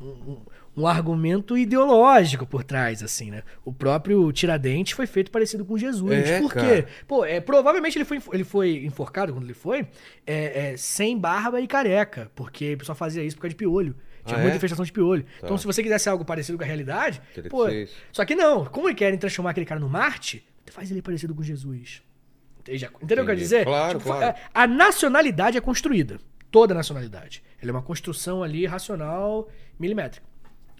um- 0.00 0.04
um- 0.06 0.40
um- 0.76 0.82
um 0.82 0.86
argumento 0.86 1.56
ideológico 1.56 2.46
por 2.46 2.64
trás, 2.64 3.02
assim, 3.02 3.30
né? 3.30 3.42
O 3.64 3.72
próprio 3.72 4.32
Tiradentes 4.32 4.92
foi 4.92 5.06
feito 5.06 5.30
parecido 5.30 5.64
com 5.64 5.76
Jesus. 5.78 6.10
É, 6.12 6.40
por 6.40 6.52
quê? 6.52 6.58
cara. 6.60 6.86
Pô, 7.06 7.24
é, 7.24 7.40
provavelmente 7.40 7.96
ele 7.98 8.04
foi, 8.04 8.20
ele 8.32 8.44
foi 8.44 8.84
enforcado 8.84 9.32
quando 9.32 9.44
ele 9.44 9.54
foi, 9.54 9.86
é, 10.26 10.72
é, 10.72 10.76
sem 10.76 11.18
barba 11.18 11.60
e 11.60 11.66
careca, 11.66 12.30
porque 12.34 12.74
o 12.74 12.78
pessoal 12.78 12.96
fazia 12.96 13.22
isso 13.22 13.36
por 13.36 13.42
causa 13.42 13.50
de 13.50 13.56
piolho. 13.56 13.94
Tinha 14.24 14.38
Ah, 14.38 14.40
muita 14.40 14.54
é? 14.54 14.58
infestação 14.58 14.84
de 14.84 14.92
piolho. 14.92 15.22
Tá. 15.22 15.28
Então, 15.44 15.58
se 15.58 15.66
você 15.66 15.82
quisesse 15.82 16.08
algo 16.08 16.24
parecido 16.24 16.56
com 16.56 16.64
a 16.64 16.66
realidade, 16.66 17.20
Teria 17.34 17.42
que 17.44 17.48
pô, 17.50 17.68
isso. 17.68 17.94
só 18.10 18.24
que 18.24 18.34
não, 18.34 18.64
como 18.64 18.88
eles 18.88 18.98
querem 18.98 19.18
transformar 19.18 19.50
aquele 19.50 19.66
cara 19.66 19.78
no 19.78 19.88
Marte, 19.88 20.42
faz 20.70 20.90
ele 20.90 21.02
parecido 21.02 21.34
com 21.34 21.42
Jesus. 21.42 22.02
Entende? 22.60 22.86
Entendeu 23.02 23.02
o 23.02 23.06
que 23.06 23.20
eu 23.20 23.26
quero 23.26 23.38
dizer? 23.38 23.64
Claro, 23.66 23.98
Tipo, 23.98 24.10
claro. 24.10 24.34
a- 24.54 24.62
A 24.62 24.66
nacionalidade 24.66 25.58
é 25.58 25.60
construída. 25.60 26.18
Toda 26.50 26.72
nacionalidade. 26.72 27.42
Ela 27.60 27.70
é 27.70 27.74
uma 27.74 27.82
construção 27.82 28.42
ali 28.42 28.64
racional, 28.64 29.48
milimétrica. 29.78 30.26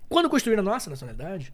Quando 0.08 0.28
construíram 0.28 0.62
a 0.62 0.64
nossa 0.64 0.90
nacionalidade, 0.90 1.52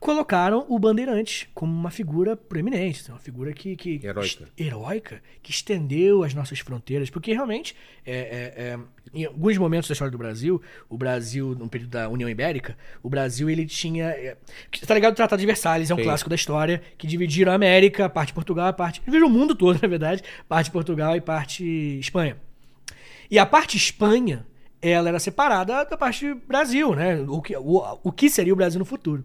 colocaram 0.00 0.64
o 0.66 0.78
bandeirante 0.78 1.48
como 1.54 1.70
uma 1.70 1.90
figura 1.90 2.34
proeminente, 2.34 3.08
uma 3.10 3.18
figura 3.18 3.52
que, 3.52 3.76
que 3.76 4.00
Heróica. 4.02 4.48
heróica, 4.56 5.22
que 5.42 5.50
estendeu 5.50 6.24
as 6.24 6.32
nossas 6.32 6.58
fronteiras, 6.60 7.10
porque 7.10 7.34
realmente, 7.34 7.76
é, 8.04 8.14
é, 8.14 8.62
é, 8.62 8.78
em 9.12 9.26
alguns 9.26 9.58
momentos 9.58 9.88
da 9.88 9.92
história 9.92 10.10
do 10.10 10.16
Brasil, 10.16 10.60
o 10.88 10.96
Brasil, 10.96 11.54
no 11.54 11.68
período 11.68 11.90
da 11.90 12.08
União 12.08 12.30
Ibérica, 12.30 12.78
o 13.02 13.10
Brasil 13.10 13.50
ele 13.50 13.66
tinha, 13.66 14.06
é, 14.06 14.38
tá 14.86 14.94
ligado? 14.94 15.12
O 15.12 15.16
Tratado 15.16 15.38
de 15.38 15.46
Versalhes 15.46 15.90
é 15.90 15.94
um 15.94 15.98
Sim. 15.98 16.04
clássico 16.04 16.30
da 16.30 16.36
história 16.36 16.82
que 16.96 17.06
dividiram 17.06 17.52
a 17.52 17.54
América, 17.54 18.08
parte 18.08 18.28
de 18.28 18.34
Portugal, 18.34 18.68
a 18.68 18.72
parte, 18.72 19.00
dividiram 19.00 19.26
o 19.26 19.30
mundo 19.30 19.54
todo, 19.54 19.78
na 19.82 19.88
verdade, 19.88 20.24
parte 20.48 20.66
de 20.66 20.72
Portugal 20.72 21.14
e 21.14 21.20
parte 21.20 21.62
Espanha. 21.98 22.38
E 23.30 23.38
a 23.38 23.44
parte 23.44 23.76
Espanha, 23.76 24.46
ela 24.82 25.08
era 25.08 25.18
separada 25.18 25.84
da 25.84 25.96
parte 25.96 26.34
Brasil, 26.46 26.94
né? 26.94 27.24
O 27.28 27.42
que, 27.42 27.56
o, 27.56 27.98
o 28.02 28.12
que 28.12 28.30
seria 28.30 28.52
o 28.52 28.56
Brasil 28.56 28.78
no 28.78 28.84
futuro. 28.84 29.24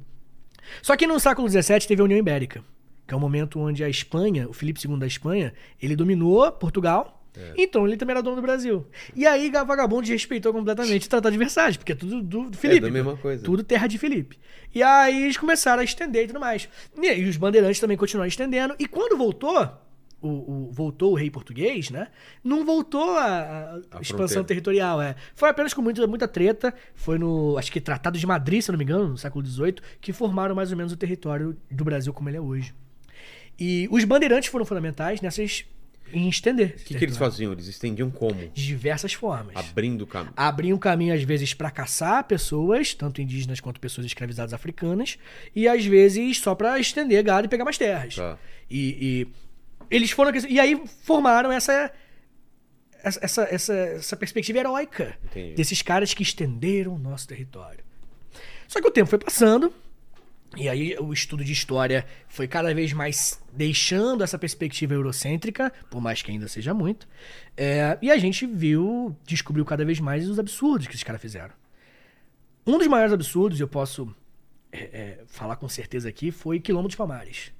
Só 0.81 0.95
que 0.95 1.07
no 1.07 1.19
século 1.19 1.47
XVII 1.47 1.87
teve 1.87 2.01
a 2.01 2.05
União 2.05 2.17
Ibérica, 2.17 2.63
que 3.07 3.13
é 3.13 3.17
o 3.17 3.19
momento 3.19 3.59
onde 3.59 3.83
a 3.83 3.89
Espanha, 3.89 4.47
o 4.49 4.53
Felipe 4.53 4.79
II 4.85 4.97
da 4.97 5.07
Espanha, 5.07 5.53
ele 5.81 5.95
dominou 5.95 6.51
Portugal. 6.51 7.21
Então 7.57 7.85
ele 7.85 7.97
também 7.97 8.13
era 8.13 8.23
dono 8.23 8.37
do 8.37 8.41
Brasil. 8.41 8.87
E 9.13 9.27
aí 9.27 9.51
Vagabundo 9.51 10.03
desrespeitou 10.03 10.53
completamente 10.53 11.05
o 11.05 11.09
Tratado 11.09 11.33
de 11.33 11.37
Versalhes, 11.37 11.75
porque 11.75 11.91
é 11.91 11.95
tudo 11.95 12.21
do, 12.21 12.49
do 12.49 12.57
Felipe. 12.57 12.79
da 12.81 12.89
mesma 12.89 13.17
coisa. 13.17 13.43
Tudo 13.43 13.61
terra 13.61 13.87
de 13.87 13.97
Felipe. 13.97 14.39
E 14.73 14.81
aí 14.81 15.23
eles 15.23 15.35
começaram 15.35 15.81
a 15.81 15.83
estender 15.83 16.23
e 16.23 16.27
tudo 16.27 16.39
mais. 16.39 16.69
E, 16.97 17.07
e 17.07 17.27
os 17.27 17.35
bandeirantes 17.35 17.79
também 17.79 17.97
continuaram 17.97 18.29
estendendo. 18.29 18.73
E 18.79 18.87
quando 18.87 19.17
voltou, 19.17 19.69
o, 20.25 20.67
o- 20.67 20.71
voltou 20.71 21.11
o 21.11 21.15
rei 21.15 21.29
português, 21.29 21.89
né? 21.89 22.07
Não 22.43 22.65
voltou 22.65 23.11
a, 23.17 23.25
a 23.25 23.73
A 23.97 24.01
expansão 24.01 24.15
fronteira. 24.15 24.43
territorial, 24.45 25.01
é. 25.01 25.15
Foi 25.35 25.49
apenas 25.49 25.73
com 25.73 25.81
muita, 25.81 26.05
muita 26.07 26.27
treta. 26.27 26.73
Foi 26.93 27.17
no, 27.17 27.57
acho 27.57 27.71
que 27.71 27.79
Tratado 27.79 28.17
de 28.17 28.25
Madrid, 28.25 28.61
se 28.61 28.71
não 28.71 28.77
me 28.77 28.83
engano, 28.83 29.09
no 29.09 29.17
século 29.17 29.45
XVIII, 29.45 29.75
que 30.01 30.11
formaram 30.13 30.55
mais 30.55 30.71
ou 30.71 30.77
menos 30.77 30.91
o 30.91 30.97
território 30.97 31.55
do 31.69 31.83
Brasil 31.83 32.11
como 32.13 32.29
ele 32.29 32.37
é 32.37 32.41
hoje. 32.41 32.73
E 33.59 33.87
os 33.91 34.03
bandeirantes 34.03 34.49
foram 34.49 34.65
fundamentais 34.65 35.21
nessas 35.21 35.65
em 36.13 36.29
estender. 36.29 36.75
O 36.79 36.83
que, 36.83 36.93
que 36.95 37.03
eles 37.03 37.17
faziam? 37.17 37.51
Eles 37.51 37.67
estendiam 37.67 38.11
como? 38.11 38.35
De 38.35 38.65
diversas 38.65 39.13
formas. 39.13 39.55
Abrindo 39.55 40.03
o 40.03 40.07
caminho. 40.07 40.33
Abriam 40.37 40.77
caminho, 40.77 41.13
às 41.13 41.23
vezes, 41.23 41.53
para 41.53 41.71
caçar 41.71 42.23
pessoas, 42.25 42.93
tanto 42.93 43.21
indígenas 43.21 43.59
quanto 43.59 43.79
pessoas 43.79 44.05
escravizadas 44.05 44.53
africanas, 44.53 45.17
e 45.55 45.67
às 45.67 45.83
vezes 45.85 46.37
só 46.39 46.53
para 46.53 46.79
estender 46.79 47.23
gado 47.23 47.47
e 47.47 47.49
pegar 47.49 47.63
mais 47.63 47.77
terras. 47.77 48.15
Tá. 48.15 48.37
E, 48.69 49.27
e 49.27 49.27
eles 49.95 50.11
foram. 50.11 50.31
E 50.47 50.59
aí 50.59 50.81
formaram 51.03 51.51
essa. 51.51 51.91
Essa, 53.03 53.43
essa, 53.43 53.73
essa, 53.75 54.17
perspectiva 54.17 54.57
heróica 54.57 55.15
Entendi. 55.25 55.53
desses 55.53 55.79
caras 55.83 56.11
que 56.11 56.23
estenderam 56.23 56.95
o 56.95 56.97
nosso 56.97 57.27
território. 57.27 57.85
Só 58.67 58.81
que 58.81 58.87
o 58.87 58.91
tempo 58.91 59.07
foi 59.07 59.19
passando, 59.19 59.71
e 60.57 60.67
aí 60.67 60.97
o 60.99 61.13
estudo 61.13 61.43
de 61.43 61.51
história 61.51 62.03
foi 62.27 62.47
cada 62.47 62.73
vez 62.73 62.93
mais 62.93 63.39
deixando 63.53 64.23
essa 64.23 64.39
perspectiva 64.39 64.95
eurocêntrica, 64.95 65.71
por 65.89 66.01
mais 66.01 66.23
que 66.23 66.31
ainda 66.31 66.47
seja 66.47 66.73
muito. 66.73 67.07
É, 67.55 67.95
e 68.01 68.09
a 68.09 68.17
gente 68.17 68.47
viu, 68.47 69.15
descobriu 69.23 69.63
cada 69.65 69.85
vez 69.85 69.99
mais 69.99 70.27
os 70.27 70.39
absurdos 70.39 70.87
que 70.87 70.93
esses 70.93 71.03
caras 71.03 71.21
fizeram. 71.21 71.53
Um 72.65 72.79
dos 72.79 72.87
maiores 72.87 73.13
absurdos, 73.13 73.59
eu 73.59 73.67
posso 73.67 74.15
é, 74.71 74.79
é, 74.79 75.19
falar 75.27 75.57
com 75.57 75.69
certeza 75.69 76.09
aqui, 76.09 76.31
foi 76.31 76.59
Quilombo 76.59 76.87
dos 76.87 76.95
Palmares. 76.95 77.51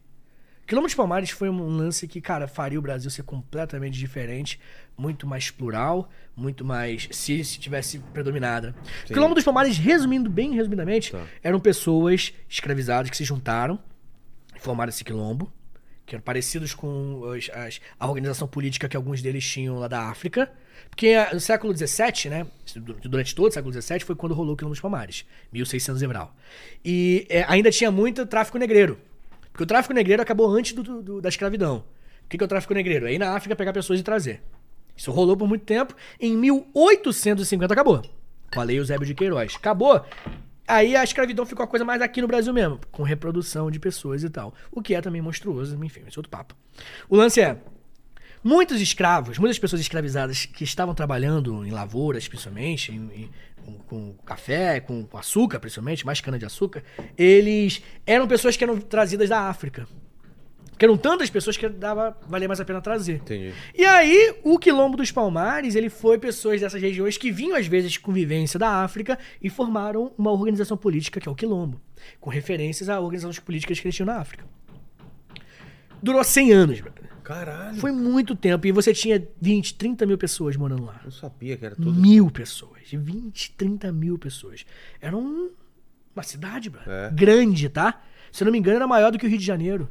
Quilombo 0.66 0.88
dos 0.88 0.96
Palmares 0.96 1.30
foi 1.30 1.48
um 1.50 1.68
lance 1.68 2.08
que, 2.08 2.20
cara, 2.20 2.48
faria 2.48 2.80
o 2.80 2.82
Brasil 2.82 3.10
ser 3.12 3.22
completamente 3.24 3.98
diferente, 4.00 4.60
muito 4.98 5.28
mais 5.28 5.52
plural, 5.52 6.10
muito 6.36 6.66
mais. 6.66 7.08
se, 7.12 7.44
se 7.46 7.60
tivesse 7.60 8.00
predominada. 8.00 8.74
Sim. 9.06 9.14
Quilombo 9.14 9.36
dos 9.36 9.44
Palmares, 9.44 9.78
resumindo 9.78 10.30
bem 10.30 10.54
resumidamente, 10.54 11.12
Tá. 11.12 11.24
eram 11.44 11.60
pessoas 11.60 12.34
escravizadas 12.50 13.12
que 13.12 13.18
se 13.18 13.24
juntaram 13.24 13.80
e 14.56 14.60
formaram 14.60 14.90
esse 14.90 15.04
quilombo, 15.04 15.52
que 16.06 16.16
eram 16.16 16.24
parecidos 16.24 16.74
com 16.74 17.24
as- 17.36 17.50
as- 17.54 17.82
a 18.00 18.08
organização 18.08 18.48
política 18.48 18.90
que 18.90 18.98
alguns 18.98 19.22
deles 19.22 19.48
tinham 19.48 19.78
lá 19.78 19.88
da 19.88 20.10
África. 20.10 20.52
Porque 20.90 21.10
ah, 21.10 21.30
no 21.34 21.40
século 21.40 21.76
XVII, 21.76 22.30
né? 22.30 22.48
Durante 23.04 23.34
todo 23.36 23.50
o 23.50 23.52
século 23.54 23.74
XVII 23.82 24.00
foi 24.02 24.16
quando 24.16 24.34
rolou 24.34 24.54
o 24.54 24.58
Quilombo 24.58 24.74
dos 24.74 24.82
Palmares, 24.82 25.26
1600 25.52 26.02
e. 26.02 26.08
E 26.84 27.28
é, 27.30 27.44
ainda 27.48 27.70
tinha 27.72 27.92
muito 27.92 28.26
tráfico 28.26 28.58
negreiro. 28.58 29.00
Porque 29.56 29.64
o 29.64 29.66
tráfico 29.66 29.94
negreiro 29.94 30.22
acabou 30.22 30.50
antes 30.54 30.74
do- 30.74 31.02
do- 31.02 31.22
da 31.22 31.30
escravidão. 31.30 31.78
O 32.26 32.28
que 32.28 32.38
que 32.38 32.44
é 32.44 32.46
o 32.46 32.48
tráfico 32.48 32.74
negreiro? 32.74 33.08
É 33.08 33.14
ir 33.14 33.18
na 33.18 33.38
África 33.38 33.56
pegar 33.56 33.72
pessoas 33.72 34.02
e 34.02 34.04
trazer. 34.04 34.44
Isso 34.98 35.10
rolou 35.12 35.38
por 35.38 35.48
muito 35.48 35.64
tempo. 35.64 35.96
Em 36.20 36.36
1850 36.36 37.74
acabou. 37.74 38.02
Com 38.54 38.60
a 38.60 38.64
lei 38.66 38.78
Eusébio 38.80 39.06
de 39.08 39.14
Queiroz. 39.14 39.56
Acabou. 39.56 40.04
Aí 40.68 40.94
a 40.94 41.06
escravidão 41.06 41.46
ficou 41.46 41.64
a 41.64 41.68
coisa 41.68 41.86
mais 41.86 42.02
aqui 42.02 42.22
no 42.22 42.28
Brasil 42.28 42.52
mesmo, 42.54 42.82
com 42.92 43.02
reprodução 43.04 43.72
de 43.72 43.80
pessoas 43.80 44.24
e 44.26 44.30
tal. 44.30 44.54
O 44.70 44.82
que 44.82 44.94
é 44.94 45.00
também 45.00 45.22
monstruoso, 45.22 45.82
enfim, 45.86 46.02
esse 46.06 46.18
é 46.18 46.20
outro 46.20 46.30
papo. 46.30 46.54
O 47.08 47.16
lance 47.16 47.40
é, 47.40 47.58
muitos 48.46 48.80
escravos, 48.80 49.40
muitas 49.40 49.58
pessoas 49.58 49.82
escravizadas 49.82 50.46
que 50.46 50.64
estavam 50.64 50.94
trabalhando 50.94 51.66
em 51.66 51.72
lavouras, 51.72 52.28
principalmente, 52.28 52.92
em- 52.92 53.10
em- 53.24 53.30
com, 53.66 53.74
com 53.80 54.14
café, 54.24 54.80
com, 54.80 55.04
com 55.04 55.18
açúcar, 55.18 55.60
principalmente, 55.60 56.06
mais 56.06 56.22
cana-de-açúcar, 56.22 56.84
eles 57.18 57.82
eram 58.06 58.28
pessoas 58.28 58.56
que 58.56 58.64
eram 58.64 58.80
trazidas 58.80 59.28
da 59.30 59.42
África. 59.50 59.88
Porque 60.70 60.86
eram 60.86 60.98
tantas 60.98 61.30
pessoas 61.30 61.56
que 61.58 61.68
dava, 61.70 62.16
valia 62.28 62.48
mais 62.50 62.60
a 62.60 62.66
pena 62.66 62.82
trazer. 62.82 63.16
Entendi. 63.16 63.54
E 63.74 63.84
aí, 63.86 64.36
o 64.44 64.60
Quilombo 64.60 64.98
dos 64.98 65.10
Palmares, 65.10 65.74
ele 65.74 65.90
foi 65.90 66.18
pessoas 66.20 66.60
dessas 66.62 66.80
regiões 66.82 67.18
que 67.18 67.32
vinham, 67.32 67.56
às 67.58 67.66
vezes, 67.66 67.98
com 67.98 68.12
vivência 68.12 68.60
da 68.60 68.84
África 68.84 69.18
e 69.42 69.50
formaram 69.50 70.12
uma 70.18 70.32
organização 70.32 70.76
política, 70.78 71.20
que 71.20 71.28
é 71.30 71.32
o 71.32 71.36
Quilombo, 71.36 71.80
com 72.20 72.30
referências 72.30 72.90
a 72.90 73.00
organizações 73.00 73.40
políticas 73.40 73.80
que 73.80 73.88
eles 73.88 73.96
tinham 73.96 74.08
na 74.08 74.18
África. 74.20 74.46
Durou 76.04 76.24
100 76.24 76.52
anos, 76.52 76.82
brother. 76.82 77.10
Caralho. 77.26 77.76
Foi 77.78 77.92
muito 77.92 78.36
tempo. 78.36 78.66
E 78.68 78.72
você 78.72 78.94
tinha 78.94 79.28
20, 79.42 79.74
30 79.74 80.06
mil 80.06 80.18
pessoas 80.18 80.56
morando 80.56 80.86
lá. 80.86 81.02
Eu 81.04 81.12
sabia 81.12 81.58
que 81.58 81.66
era 81.66 81.76
tudo. 81.76 81.92
Mil 81.94 82.30
pessoas. 82.30 82.84
20, 82.94 83.52
30 83.58 83.92
mil 83.92 84.18
pessoas. 84.18 84.66
Era 85.02 85.18
um- 85.18 85.50
uma 86.16 86.24
cidade, 86.24 86.70
brother. 86.70 86.94
É. 86.94 87.10
Grande, 87.12 87.68
tá? 87.68 88.02
Se 88.32 88.44
eu 88.44 88.46
não 88.46 88.52
me 88.52 88.60
engano, 88.60 88.76
era 88.78 88.88
maior 88.88 89.12
do 89.12 89.18
que 89.18 89.26
o 89.26 89.30
Rio 89.30 89.40
de 89.40 89.44
Janeiro. 89.46 89.90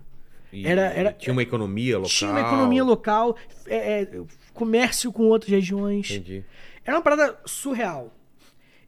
E 0.52 0.64
Era- 0.66 0.82
era- 0.92 1.12
tinha 1.12 1.32
uma 1.32 1.42
economia 1.42 1.96
local. 1.98 2.10
Tinha 2.10 2.30
uma 2.30 2.40
economia 2.40 2.84
local, 2.84 3.36
é, 3.66 4.02
é, 4.02 4.10
comércio 4.52 5.12
com 5.12 5.24
outras 5.24 5.50
regiões. 5.50 6.08
Entendi. 6.12 6.44
Era 6.84 6.96
uma 6.96 7.02
parada 7.02 7.36
surreal. 7.44 8.14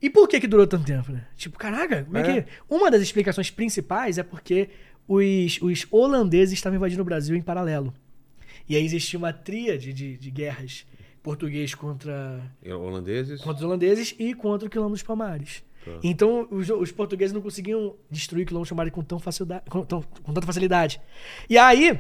E 0.01 0.09
por 0.09 0.29
que 0.29 0.39
que 0.39 0.47
durou 0.47 0.67
tanto 0.69 0.85
tempo, 0.85 1.11
né? 1.11 1.27
Tipo, 1.37 1.59
caraca, 1.59 2.05
como 2.05 2.17
é, 2.17 2.21
É. 2.39 2.43
que... 2.43 2.49
Uma 2.71 2.91
das 2.93 3.03
explicações 3.03 3.51
principais 3.51 4.19
é 4.19 4.23
porque 4.23 4.69
os, 5.09 5.59
os 5.61 5.85
holandeses 5.91 6.53
estavam 6.55 6.77
invadindo 6.77 7.03
o 7.03 7.05
Brasil 7.05 7.35
em 7.35 7.43
paralelo. 7.43 7.93
E 8.69 8.77
aí 8.77 8.85
existia 8.85 9.19
uma 9.19 9.33
tríade 9.33 9.93
de, 9.93 10.17
de 10.17 10.31
guerras. 10.31 10.87
Português 11.23 11.75
contra, 11.75 12.41
E 12.63 12.73
Holandeses. 12.73 13.41
contra 13.41 13.57
os 13.57 13.63
holandeses 13.65 14.15
e 14.17 14.33
contra 14.33 14.69
o 14.69 14.71
Quilombo 14.71 14.93
dos 14.93 15.03
Palmares. 15.03 15.65
Tá. 15.85 15.91
Então, 16.05 16.47
os, 16.53 16.71
os 16.71 16.93
portugueses 16.93 17.33
não 17.33 17.41
conseguiam 17.43 17.97
destruir 18.09 18.45
o 18.45 18.47
Quilombo 18.47 18.63
dos 18.63 18.71
Palmares 18.71 18.93
com, 18.93 19.03
tão 19.03 19.19
facilidade, 19.19 19.65
com, 19.69 19.85
tão- 19.85 20.03
com 20.23 20.33
tanta 20.33 20.47
facilidade. 20.47 21.01
E 21.51 21.59
aí, 21.59 21.99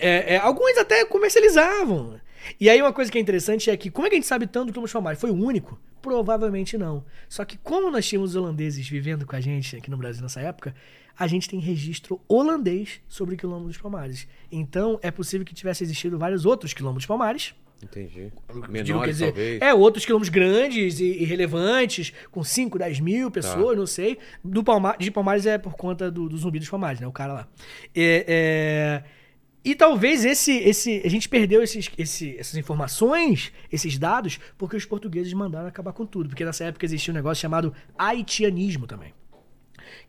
é, 0.00 0.34
é, 0.34 0.36
alguns 0.38 0.76
até 0.78 1.04
comercializavam. 1.04 2.20
E 2.58 2.68
aí 2.68 2.80
uma 2.82 2.92
coisa 2.92 3.10
que 3.10 3.18
é 3.18 3.20
interessante 3.20 3.70
é 3.70 3.76
que, 3.76 3.88
como 3.88 4.06
é 4.06 4.10
que 4.10 4.16
a 4.16 4.18
gente 4.18 4.26
sabe 4.26 4.48
tanto 4.48 4.66
do 4.66 4.72
Quilombo 4.72 4.86
dos 4.86 4.92
Palmares? 4.92 5.20
Foi 5.20 5.30
o 5.30 5.34
único? 5.34 5.78
Provavelmente 6.02 6.76
não. 6.76 7.04
Só 7.28 7.44
que 7.44 7.56
como 7.58 7.88
nós 7.90 8.04
tínhamos 8.08 8.30
os 8.30 8.36
holandeses 8.36 8.88
vivendo 8.88 9.24
com 9.26 9.36
a 9.36 9.40
gente 9.40 9.76
aqui 9.76 9.88
no 9.90 9.96
Brasil 9.96 10.22
nessa 10.22 10.40
época, 10.40 10.74
a 11.20 11.26
gente 11.28 11.48
tem 11.48 11.60
registro 11.60 12.18
holandês 12.26 13.00
sobre 13.06 13.34
o 13.34 13.38
Quilombo 13.38 13.68
dos 13.68 13.76
Palmares. 13.76 14.26
Então, 14.50 14.98
é 15.02 15.10
possível 15.10 15.44
que 15.46 15.54
tivesse 15.54 15.84
existido 15.84 16.18
vários 16.18 16.44
outros 16.46 16.72
Quilombos 16.72 17.02
dos 17.02 17.06
Palmares, 17.06 17.54
Entendi. 17.82 18.30
Digo, 18.50 18.60
quer 18.60 18.68
Menores, 18.68 19.10
dizer, 19.16 19.26
talvez. 19.32 19.62
É, 19.62 19.72
outros 19.72 20.04
quilombos 20.04 20.28
grandes 20.28 21.00
e, 21.00 21.04
e 21.22 21.24
relevantes, 21.24 22.12
com 22.30 22.44
5, 22.44 22.78
10 22.78 23.00
mil 23.00 23.30
pessoas, 23.30 23.74
não 23.74 23.86
sei. 23.86 24.18
Do 24.44 24.62
Palma 24.62 24.94
de 24.98 25.10
Palmares 25.10 25.46
é 25.46 25.56
por 25.56 25.72
conta 25.72 26.10
do, 26.10 26.28
do 26.28 26.36
zumbi 26.36 26.58
dos 26.58 26.68
Palmares, 26.68 27.00
né? 27.00 27.06
O 27.06 27.12
cara 27.12 27.32
lá. 27.32 27.48
É, 27.94 28.24
é, 28.28 29.04
E 29.64 29.74
talvez 29.74 30.26
esse, 30.26 30.52
esse. 30.58 31.00
A 31.02 31.08
gente 31.08 31.26
perdeu 31.26 31.62
esses, 31.62 31.90
esse- 31.96 32.36
essas 32.38 32.54
informações, 32.56 33.50
esses 33.72 33.96
dados, 33.98 34.38
porque 34.58 34.76
os 34.76 34.84
portugueses 34.84 35.32
mandaram 35.32 35.66
acabar 35.66 35.94
com 35.94 36.04
tudo. 36.04 36.28
Porque 36.28 36.44
nessa 36.44 36.64
época 36.64 36.84
existia 36.84 37.12
um 37.12 37.16
negócio 37.16 37.40
chamado 37.40 37.72
haitianismo 37.96 38.86
também. 38.86 39.14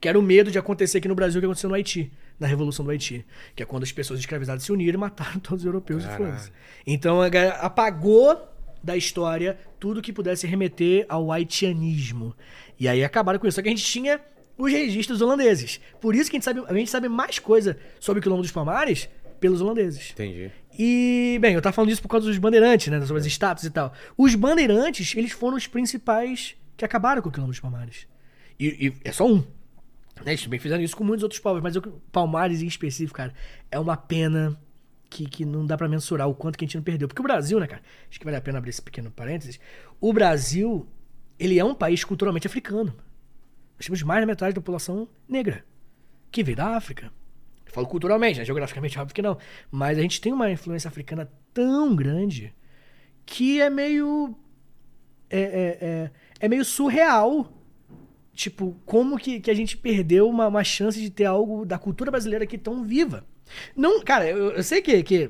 Que 0.01 0.09
era 0.09 0.19
o 0.19 0.21
medo 0.21 0.51
de 0.51 0.57
acontecer 0.57 0.97
aqui 0.97 1.07
no 1.07 1.15
Brasil 1.15 1.39
o 1.39 1.41
que 1.41 1.45
aconteceu 1.45 1.69
no 1.69 1.75
Haiti, 1.75 2.11
na 2.39 2.47
Revolução 2.47 2.83
do 2.83 2.91
Haiti. 2.91 3.25
Que 3.55 3.63
é 3.63 3.65
quando 3.65 3.83
as 3.83 3.91
pessoas 3.91 4.19
escravizadas 4.19 4.63
se 4.63 4.71
uniram 4.71 4.97
e 4.97 4.99
mataram 4.99 5.39
todos 5.39 5.61
os 5.61 5.65
europeus 5.65 6.03
Caralho. 6.03 6.23
e 6.23 6.27
foda-se. 6.27 6.51
Então 6.85 7.21
a 7.21 7.29
galera 7.29 7.55
apagou 7.57 8.49
da 8.83 8.97
história 8.97 9.57
tudo 9.79 10.01
que 10.01 10.11
pudesse 10.11 10.47
remeter 10.47 11.05
ao 11.07 11.31
haitianismo. 11.31 12.35
E 12.79 12.87
aí 12.87 13.03
acabaram 13.03 13.39
com 13.39 13.47
isso. 13.47 13.55
Só 13.55 13.61
que 13.61 13.69
a 13.69 13.71
gente 13.71 13.85
tinha 13.85 14.19
os 14.57 14.71
registros 14.71 15.21
holandeses. 15.21 15.79
Por 15.99 16.15
isso 16.15 16.29
que 16.29 16.37
a 16.37 16.39
gente 16.39 16.45
sabe, 16.45 16.63
a 16.67 16.73
gente 16.73 16.89
sabe 16.89 17.07
mais 17.07 17.39
coisa 17.39 17.77
sobre 17.99 18.19
o 18.19 18.23
Quilombo 18.23 18.41
dos 18.41 18.51
Palmares 18.51 19.07
pelos 19.39 19.61
holandeses. 19.61 20.11
Entendi. 20.11 20.51
E, 20.77 21.37
bem, 21.41 21.53
eu 21.53 21.61
tava 21.61 21.73
falando 21.73 21.89
disso 21.89 22.01
por 22.01 22.07
causa 22.07 22.27
dos 22.27 22.37
bandeirantes, 22.37 22.87
né? 22.87 22.99
Sobre 23.05 23.19
as 23.19 23.25
estátuas 23.25 23.65
e 23.65 23.69
tal. 23.69 23.93
Os 24.17 24.35
bandeirantes, 24.35 25.15
eles 25.15 25.31
foram 25.31 25.57
os 25.57 25.67
principais 25.67 26.55
que 26.77 26.85
acabaram 26.85 27.21
com 27.21 27.29
o 27.29 27.31
Quilombo 27.31 27.51
dos 27.51 27.59
Palmares. 27.59 28.07
E, 28.59 28.87
e 28.87 28.93
é 29.03 29.11
só 29.11 29.27
um. 29.27 29.43
Né? 30.25 30.31
Eles 30.31 30.43
também 30.43 30.59
fizeram 30.59 30.83
isso 30.83 30.95
com 30.95 31.03
muitos 31.03 31.23
outros 31.23 31.39
povos, 31.39 31.61
mas 31.61 31.75
o 31.75 31.81
Palmares 32.11 32.61
em 32.61 32.67
específico, 32.67 33.17
cara, 33.17 33.33
é 33.69 33.79
uma 33.79 33.97
pena 33.97 34.59
que, 35.09 35.25
que 35.25 35.45
não 35.45 35.65
dá 35.65 35.77
pra 35.77 35.89
mensurar 35.89 36.27
o 36.29 36.33
quanto 36.33 36.57
que 36.57 36.63
a 36.63 36.67
gente 36.67 36.77
não 36.77 36.83
perdeu. 36.83 37.07
Porque 37.07 37.21
o 37.21 37.23
Brasil, 37.23 37.59
né, 37.59 37.67
cara? 37.67 37.81
Acho 38.09 38.17
que 38.17 38.25
vale 38.25 38.37
a 38.37 38.41
pena 38.41 38.57
abrir 38.57 38.69
esse 38.69 38.81
pequeno 38.81 39.11
parênteses. 39.11 39.59
O 39.99 40.13
Brasil, 40.13 40.87
ele 41.37 41.59
é 41.59 41.65
um 41.65 41.75
país 41.75 42.03
culturalmente 42.03 42.47
africano. 42.47 42.95
Nós 43.75 43.85
temos 43.85 44.01
mais 44.03 44.21
da 44.21 44.25
metade 44.25 44.55
da 44.55 44.61
população 44.61 45.09
negra, 45.27 45.65
que 46.31 46.43
veio 46.43 46.55
da 46.55 46.77
África. 46.77 47.11
Eu 47.65 47.73
falo 47.73 47.87
culturalmente, 47.87 48.39
né? 48.39 48.45
geograficamente, 48.45 48.97
óbvio 48.97 49.13
que 49.13 49.21
não. 49.21 49.37
Mas 49.69 49.97
a 49.97 50.01
gente 50.01 50.21
tem 50.21 50.31
uma 50.31 50.49
influência 50.49 50.87
africana 50.87 51.29
tão 51.53 51.95
grande 51.95 52.53
que 53.25 53.61
é 53.61 53.69
meio. 53.69 54.35
É, 55.29 55.39
é, 55.39 55.77
é, 55.81 56.11
é 56.41 56.47
meio 56.47 56.63
surreal. 56.63 57.60
Tipo, 58.33 58.75
como 58.85 59.17
que, 59.17 59.39
que 59.39 59.51
a 59.51 59.53
gente 59.53 59.75
perdeu 59.77 60.27
uma, 60.29 60.47
uma 60.47 60.63
chance 60.63 60.99
de 60.99 61.09
ter 61.09 61.25
algo 61.25 61.65
da 61.65 61.77
cultura 61.77 62.09
brasileira 62.11 62.43
aqui 62.45 62.57
tão 62.57 62.83
viva. 62.83 63.25
Não, 63.75 64.01
cara, 64.01 64.27
eu, 64.29 64.51
eu 64.51 64.63
sei 64.63 64.81
que, 64.81 65.03
que. 65.03 65.29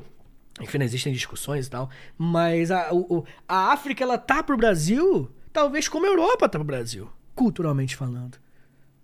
Enfim, 0.60 0.84
existem 0.84 1.12
discussões 1.12 1.66
e 1.66 1.70
tal. 1.70 1.90
Mas 2.18 2.70
a, 2.70 2.94
o- 2.94 3.26
a 3.48 3.72
África, 3.74 4.04
ela 4.04 4.18
tá 4.18 4.44
pro 4.44 4.56
Brasil, 4.58 5.30
talvez 5.52 5.88
como 5.88 6.06
a 6.06 6.10
Europa 6.10 6.48
tá 6.48 6.60
pro 6.60 6.66
Brasil. 6.68 7.10
Culturalmente 7.34 7.96
falando. 7.96 8.38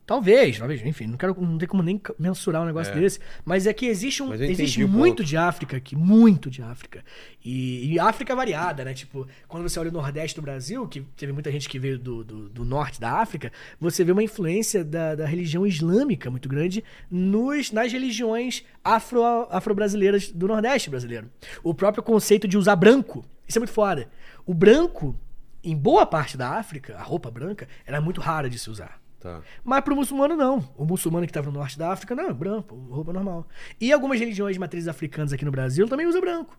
Talvez, 0.07 0.57
talvez, 0.57 0.81
enfim, 0.85 1.05
não 1.05 1.17
quero 1.17 1.35
não 1.41 1.57
tem 1.57 1.67
como 1.67 1.83
nem 1.83 2.01
mensurar 2.17 2.61
um 2.61 2.65
negócio 2.65 2.93
desse, 2.95 3.19
mas 3.43 3.67
é 3.67 3.73
que 3.73 3.87
existe 3.87 4.23
um 4.23 4.33
existe 4.33 4.85
muito 4.85 5.21
de 5.21 5.35
África 5.35 5.75
aqui, 5.75 5.97
muito 5.97 6.49
de 6.49 6.61
África. 6.61 7.03
E, 7.43 7.91
e 7.91 7.99
África 7.99 8.33
variada, 8.33 8.85
né? 8.85 8.93
Tipo, 8.93 9.27
quando 9.49 9.67
você 9.67 9.77
olha 9.77 9.89
o 9.89 9.93
Nordeste 9.93 10.37
do 10.37 10.41
Brasil, 10.41 10.87
que 10.87 11.01
teve 11.01 11.33
muita 11.33 11.51
gente 11.51 11.67
que 11.67 11.77
veio 11.77 11.99
do, 11.99 12.23
do, 12.23 12.47
do 12.47 12.63
norte 12.63 13.01
da 13.01 13.19
África, 13.19 13.51
você 13.81 14.01
vê 14.05 14.13
uma 14.13 14.23
influência 14.23 14.81
da, 14.81 15.13
da 15.13 15.25
religião 15.25 15.67
islâmica 15.67 16.31
muito 16.31 16.47
grande 16.47 16.85
nos, 17.11 17.73
nas 17.73 17.91
religiões 17.91 18.63
afro, 18.81 19.21
afro-brasileiras 19.49 20.31
do 20.31 20.47
Nordeste 20.47 20.89
brasileiro. 20.89 21.29
O 21.61 21.73
próprio 21.73 22.01
conceito 22.01 22.47
de 22.47 22.57
usar 22.57 22.77
branco, 22.77 23.25
isso 23.45 23.57
é 23.57 23.59
muito 23.59 23.73
foda. 23.73 24.09
O 24.45 24.53
branco, 24.53 25.19
em 25.61 25.75
boa 25.75 26.05
parte 26.05 26.37
da 26.37 26.51
África, 26.51 26.95
a 26.95 27.03
roupa 27.03 27.29
branca, 27.29 27.67
era 27.85 27.99
muito 27.99 28.21
rara 28.21 28.49
de 28.49 28.57
se 28.57 28.69
usar. 28.69 29.05
Tá. 29.19 29.41
Mas 29.63 29.81
pro 29.81 29.95
muçulmano, 29.95 30.35
não. 30.35 30.63
O 30.77 30.85
muçulmano 30.85 31.25
que 31.25 31.31
estava 31.31 31.47
no 31.51 31.57
norte 31.57 31.77
da 31.77 31.91
África, 31.91 32.13
não, 32.13 32.29
é 32.29 32.33
branco, 32.33 32.75
roupa 32.89 33.11
normal. 33.11 33.47
E 33.81 33.91
algumas 33.91 34.19
religiões 34.19 34.53
de 34.55 34.59
matrizes 34.59 34.87
africanas 34.87 35.33
aqui 35.33 35.43
no 35.43 35.51
Brasil 35.51 35.87
também 35.87 36.05
usam 36.05 36.21
branco. 36.21 36.57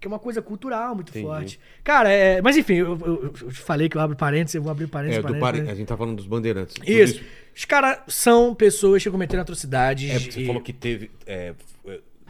Que 0.00 0.06
é 0.06 0.08
uma 0.08 0.18
coisa 0.18 0.40
cultural 0.40 0.94
muito 0.94 1.10
Entendi. 1.10 1.26
forte. 1.26 1.60
Cara, 1.82 2.08
é... 2.10 2.40
mas 2.40 2.56
enfim, 2.56 2.74
eu, 2.74 2.96
eu- 3.04 3.34
eu 3.42 3.50
falei 3.50 3.88
que 3.88 3.96
eu 3.96 4.00
abro 4.00 4.16
parênteses, 4.16 4.54
eu 4.54 4.62
vou 4.62 4.70
abrir 4.70 4.86
parênteses. 4.86 5.18
É, 5.18 5.22
parênteses, 5.22 5.40
pare... 5.60 5.70
A 5.70 5.74
gente 5.74 5.86
tá 5.88 5.96
falando 5.96 6.16
dos 6.16 6.26
bandeirantes. 6.26 6.74
Tudo 6.74 6.88
Isso. 6.88 7.20
Os 7.56 7.64
caras 7.64 7.98
são 8.06 8.54
pessoas 8.54 9.02
que 9.02 9.10
cometeram 9.10 9.42
atrocidades. 9.42 10.08
É, 10.10 10.18
você 10.18 10.42
e- 10.42 10.46
falou 10.46 10.62
que 10.62 10.72
teve. 10.72 11.10
é, 11.26 11.52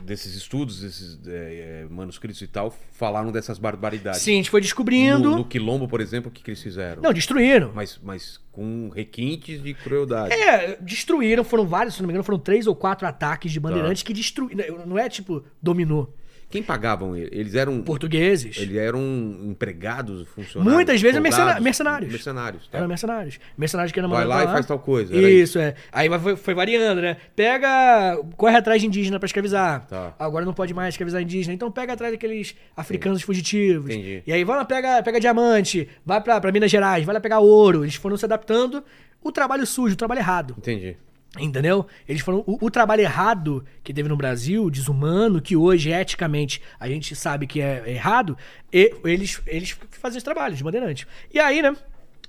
desses 0.02 0.34
estudos, 0.34 0.80
desses 0.80 1.18
é, 1.26 1.82
é, 1.82 1.86
manuscritos 1.90 2.40
e 2.42 2.46
tal, 2.46 2.74
falaram 2.92 3.30
dessas 3.30 3.58
barbaridades. 3.58 4.20
Sim, 4.20 4.32
a 4.32 4.36
gente 4.36 4.50
foi 4.50 4.60
descobrindo. 4.60 5.30
No, 5.30 5.36
no 5.38 5.44
Quilombo, 5.44 5.86
por 5.88 6.00
exemplo, 6.00 6.30
o 6.30 6.32
que, 6.32 6.42
que 6.42 6.50
eles 6.50 6.62
fizeram? 6.62 7.02
Não, 7.02 7.12
destruíram. 7.12 7.72
Mas, 7.74 7.98
mas 8.02 8.40
com 8.52 8.90
requintes 8.94 9.62
de 9.62 9.74
crueldade. 9.74 10.32
É, 10.32 10.76
destruíram, 10.80 11.44
foram 11.44 11.66
vários, 11.66 11.94
se 11.94 12.02
não 12.02 12.06
me 12.06 12.12
engano, 12.12 12.24
foram 12.24 12.38
três 12.38 12.66
ou 12.66 12.74
quatro 12.74 13.06
ataques 13.06 13.52
de 13.52 13.60
Tá. 13.60 13.68
bandeirantes 13.68 14.02
que 14.02 14.12
destruíram. 14.14 14.86
Não 14.86 14.98
é 14.98 15.08
tipo, 15.08 15.44
dominou. 15.62 16.14
Quem 16.50 16.62
pagavam 16.62 17.14
ele? 17.14 17.28
Eles 17.30 17.54
eram. 17.54 17.82
Portugueses. 17.82 18.56
Eles 18.56 18.76
eram 18.76 19.00
empregados, 19.42 20.26
funcionários. 20.28 20.74
Muitas 20.74 21.00
vezes 21.00 21.16
soldados, 21.16 21.38
mercena- 21.44 21.60
mercenários. 21.60 22.10
Mercenários. 22.12 22.68
Tá. 22.68 22.78
Eram 22.78 22.88
mercenários. 22.88 23.38
Mercenários 23.56 23.92
que 23.92 23.98
eram 23.98 24.08
Vai 24.08 24.24
lá 24.24 24.44
e 24.44 24.46
faz 24.46 24.64
tal 24.64 24.78
coisa, 24.78 25.14
era 25.14 25.28
Isso, 25.30 25.58
é. 25.58 25.74
Aí 25.92 26.08
foi, 26.18 26.36
foi 26.36 26.54
variando, 26.54 27.02
né? 27.02 27.18
Pega. 27.36 28.18
Corre 28.36 28.56
atrás 28.56 28.80
de 28.80 28.86
indígena 28.86 29.18
pra 29.18 29.26
escravizar. 29.26 29.86
Tá. 29.86 30.14
Agora 30.18 30.44
não 30.46 30.54
pode 30.54 30.72
mais 30.72 30.94
escravizar 30.94 31.20
indígena. 31.20 31.52
Então 31.54 31.70
pega 31.70 31.92
atrás 31.92 32.12
daqueles 32.12 32.54
africanos 32.76 33.20
fugitivos. 33.22 33.90
Entendi. 33.90 34.22
E 34.26 34.32
aí 34.32 34.42
vai 34.42 34.56
lá, 34.56 34.64
pega, 34.64 35.02
pega 35.02 35.20
diamante, 35.20 35.86
vai 36.04 36.20
pra 36.20 36.40
Minas 36.50 36.70
Gerais, 36.70 37.04
vai 37.04 37.14
lá 37.14 37.20
pegar 37.20 37.40
ouro. 37.40 37.84
Eles 37.84 37.94
foram 37.94 38.16
se 38.16 38.24
adaptando. 38.24 38.82
O 39.22 39.30
trabalho 39.32 39.66
sujo, 39.66 39.94
o 39.94 39.96
trabalho 39.96 40.20
errado. 40.20 40.54
Entendi. 40.56 40.96
Entendeu? 41.36 41.86
Eles 42.09 42.22
foram. 42.22 42.42
O, 42.46 42.66
o 42.66 42.70
trabalho 42.70 43.02
errado 43.02 43.64
que 43.84 43.92
teve 43.92 44.09
no 44.09 44.16
Brasil, 44.16 44.70
desumano, 44.70 45.42
que 45.42 45.56
hoje, 45.56 45.90
eticamente, 45.90 46.62
a 46.80 46.88
gente 46.88 47.14
sabe 47.14 47.46
que 47.46 47.60
é 47.60 47.84
errado, 47.86 48.36
e, 48.72 48.94
eles, 49.05 49.40
eles 49.46 49.76
faziam 49.92 50.16
esse 50.16 50.24
trabalho 50.24 50.56
de 50.56 50.64
bandeirante. 50.64 51.06
E 51.32 51.38
aí, 51.38 51.60
né? 51.60 51.76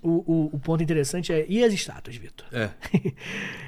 O, 0.01 0.09
o, 0.09 0.49
o 0.53 0.59
ponto 0.59 0.81
interessante 0.81 1.31
é. 1.33 1.45
E 1.49 1.63
as 1.63 1.73
estátuas, 1.73 2.15
Vitor? 2.15 2.47
É. 2.51 2.69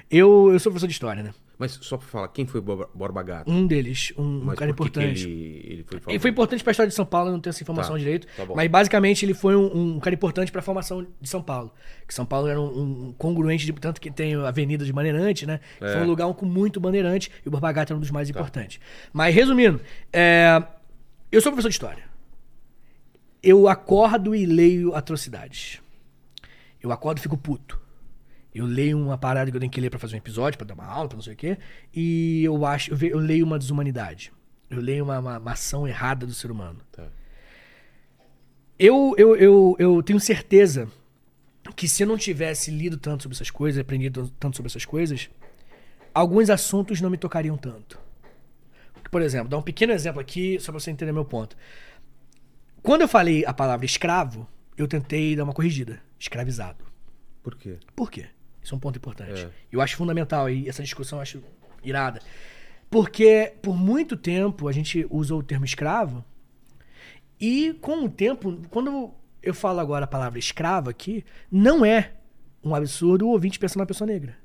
eu, 0.09 0.49
eu 0.51 0.59
sou 0.59 0.71
professor 0.71 0.87
de 0.87 0.93
história, 0.93 1.23
né? 1.23 1.33
Mas 1.61 1.73
só 1.73 1.95
pra 1.95 2.07
falar, 2.07 2.27
quem 2.29 2.47
foi 2.47 2.59
Borba, 2.59 3.21
Gato? 3.21 3.51
Um 3.51 3.67
deles, 3.67 4.11
um, 4.17 4.49
um 4.49 4.55
cara 4.55 4.71
importante. 4.71 5.29
ele, 5.29 5.61
ele 5.63 5.83
foi 5.83 6.01
Ele 6.07 6.17
foi 6.17 6.31
importante 6.31 6.63
pra 6.63 6.71
história 6.71 6.89
de 6.89 6.95
São 6.95 7.05
Paulo, 7.05 7.29
eu 7.29 7.33
não 7.33 7.39
tenho 7.39 7.51
essa 7.51 7.61
informação 7.61 7.93
Tá, 7.93 7.99
direito. 7.99 8.25
tá 8.35 8.47
mas 8.55 8.67
basicamente 8.67 9.23
ele 9.23 9.35
foi 9.35 9.55
um, 9.55 9.95
um 9.95 9.99
cara 9.99 10.15
importante 10.15 10.51
pra 10.51 10.63
formação 10.63 11.05
de 11.21 11.29
São 11.29 11.39
Paulo. 11.39 11.71
Que 12.07 12.15
São 12.15 12.25
Paulo 12.25 12.47
era 12.47 12.59
um, 12.59 13.09
um 13.09 13.13
congruente 13.15 13.63
de 13.63 13.73
tanto 13.73 14.01
que 14.01 14.09
tem 14.09 14.33
a 14.33 14.47
Avenida 14.47 14.83
de 14.83 14.91
Bandeirante, 14.91 15.45
né? 15.45 15.59
Que 15.77 15.85
É. 15.85 15.93
Foi 15.93 16.01
um 16.01 16.07
lugar 16.07 16.33
com 16.33 16.47
muito 16.47 16.79
bandeirante 16.79 17.29
e 17.45 17.47
o 17.47 17.51
Borba 17.51 17.71
Gato 17.71 17.91
era 17.91 17.97
um 17.97 18.01
dos 18.01 18.09
mais 18.09 18.27
importantes. 18.27 18.79
Mas 19.13 19.35
resumindo, 19.35 19.79
é, 20.11 20.63
eu 21.31 21.41
sou 21.41 21.51
professor 21.51 21.69
de 21.69 21.75
história. 21.75 22.03
Eu 23.43 23.67
acordo 23.67 24.35
e 24.35 24.45
leio 24.45 24.95
atrocidades. 24.95 25.80
Eu 26.81 26.91
acordo 26.91 27.19
e 27.19 27.21
fico 27.21 27.37
puto. 27.37 27.79
Eu 28.53 28.65
leio 28.65 28.97
uma 28.99 29.17
parada 29.17 29.49
que 29.49 29.55
eu 29.55 29.59
tenho 29.61 29.71
que 29.71 29.79
ler 29.79 29.89
pra 29.89 29.99
fazer 29.99 30.15
um 30.15 30.17
episódio, 30.17 30.57
pra 30.57 30.67
dar 30.67 30.73
uma 30.73 30.85
aula, 30.85 31.07
pra 31.07 31.15
não 31.15 31.23
sei 31.23 31.33
o 31.33 31.37
quê. 31.37 31.57
E 31.93 32.43
eu 32.43 32.65
acho, 32.65 32.91
eu, 32.91 32.97
ve- 32.97 33.11
eu 33.13 33.19
leio 33.19 33.45
uma 33.45 33.57
desumanidade. 33.57 34.31
Eu 34.69 34.81
leio 34.81 35.03
uma, 35.03 35.19
uma- 35.19 35.37
uma 35.37 35.51
ação 35.51 35.87
errada 35.87 36.25
do 36.25 36.33
ser 36.33 36.51
humano. 36.51 36.79
Tá. 36.91 37.07
Eu, 38.77 39.13
eu, 39.17 39.35
eu, 39.35 39.75
eu 39.79 40.03
tenho 40.03 40.19
certeza 40.19 40.87
que 41.75 41.87
se 41.87 42.03
eu 42.03 42.07
não 42.07 42.17
tivesse 42.17 42.71
lido 42.71 42.97
tanto 42.97 43.23
sobre 43.23 43.35
essas 43.35 43.49
coisas, 43.51 43.79
aprendido 43.79 44.27
tanto 44.39 44.57
sobre 44.57 44.69
essas 44.69 44.85
coisas, 44.85 45.29
alguns 46.13 46.49
assuntos 46.49 46.99
não 46.99 47.09
me 47.09 47.17
tocariam 47.17 47.55
tanto. 47.57 47.99
Por 49.09 49.21
exemplo, 49.21 49.49
dar 49.49 49.57
um 49.57 49.61
pequeno 49.61 49.91
exemplo 49.93 50.19
aqui, 50.21 50.57
só 50.59 50.71
pra 50.71 50.79
você 50.79 50.89
entender 50.89 51.11
meu 51.11 51.25
ponto. 51.25 51.55
Quando 52.81 53.01
eu 53.01 53.07
falei 53.07 53.45
a 53.45 53.53
palavra 53.53 53.85
escravo, 53.85 54.47
eu 54.77 54.87
tentei 54.87 55.35
dar 55.35 55.43
uma 55.43 55.53
corrigida. 55.53 56.01
Escravizado. 56.21 56.85
Por 57.41 57.55
quê? 57.55 57.77
Por 57.95 58.11
quê? 58.11 58.27
Isso 58.61 58.75
é 58.75 58.77
um 58.77 58.79
ponto 58.79 58.97
importante. 58.97 59.41
É. 59.45 59.49
Eu 59.71 59.81
acho 59.81 59.97
fundamental 59.97 60.47
e 60.47 60.69
essa 60.69 60.83
discussão 60.83 61.17
eu 61.17 61.23
acho 61.23 61.43
irada. 61.83 62.21
Porque 62.91 63.53
por 63.59 63.75
muito 63.75 64.15
tempo 64.15 64.67
a 64.67 64.71
gente 64.71 65.07
usou 65.09 65.39
o 65.39 65.43
termo 65.43 65.65
escravo 65.65 66.23
e 67.39 67.73
com 67.81 68.05
o 68.05 68.09
tempo, 68.09 68.61
quando 68.69 69.11
eu 69.41 69.53
falo 69.53 69.79
agora 69.79 70.05
a 70.05 70.07
palavra 70.07 70.37
escravo 70.37 70.91
aqui, 70.91 71.25
não 71.51 71.83
é 71.83 72.11
um 72.63 72.75
absurdo 72.75 73.25
o 73.25 73.29
ouvinte 73.29 73.57
pensar 73.57 73.79
numa 73.79 73.87
pessoa 73.87 74.05
negra. 74.05 74.37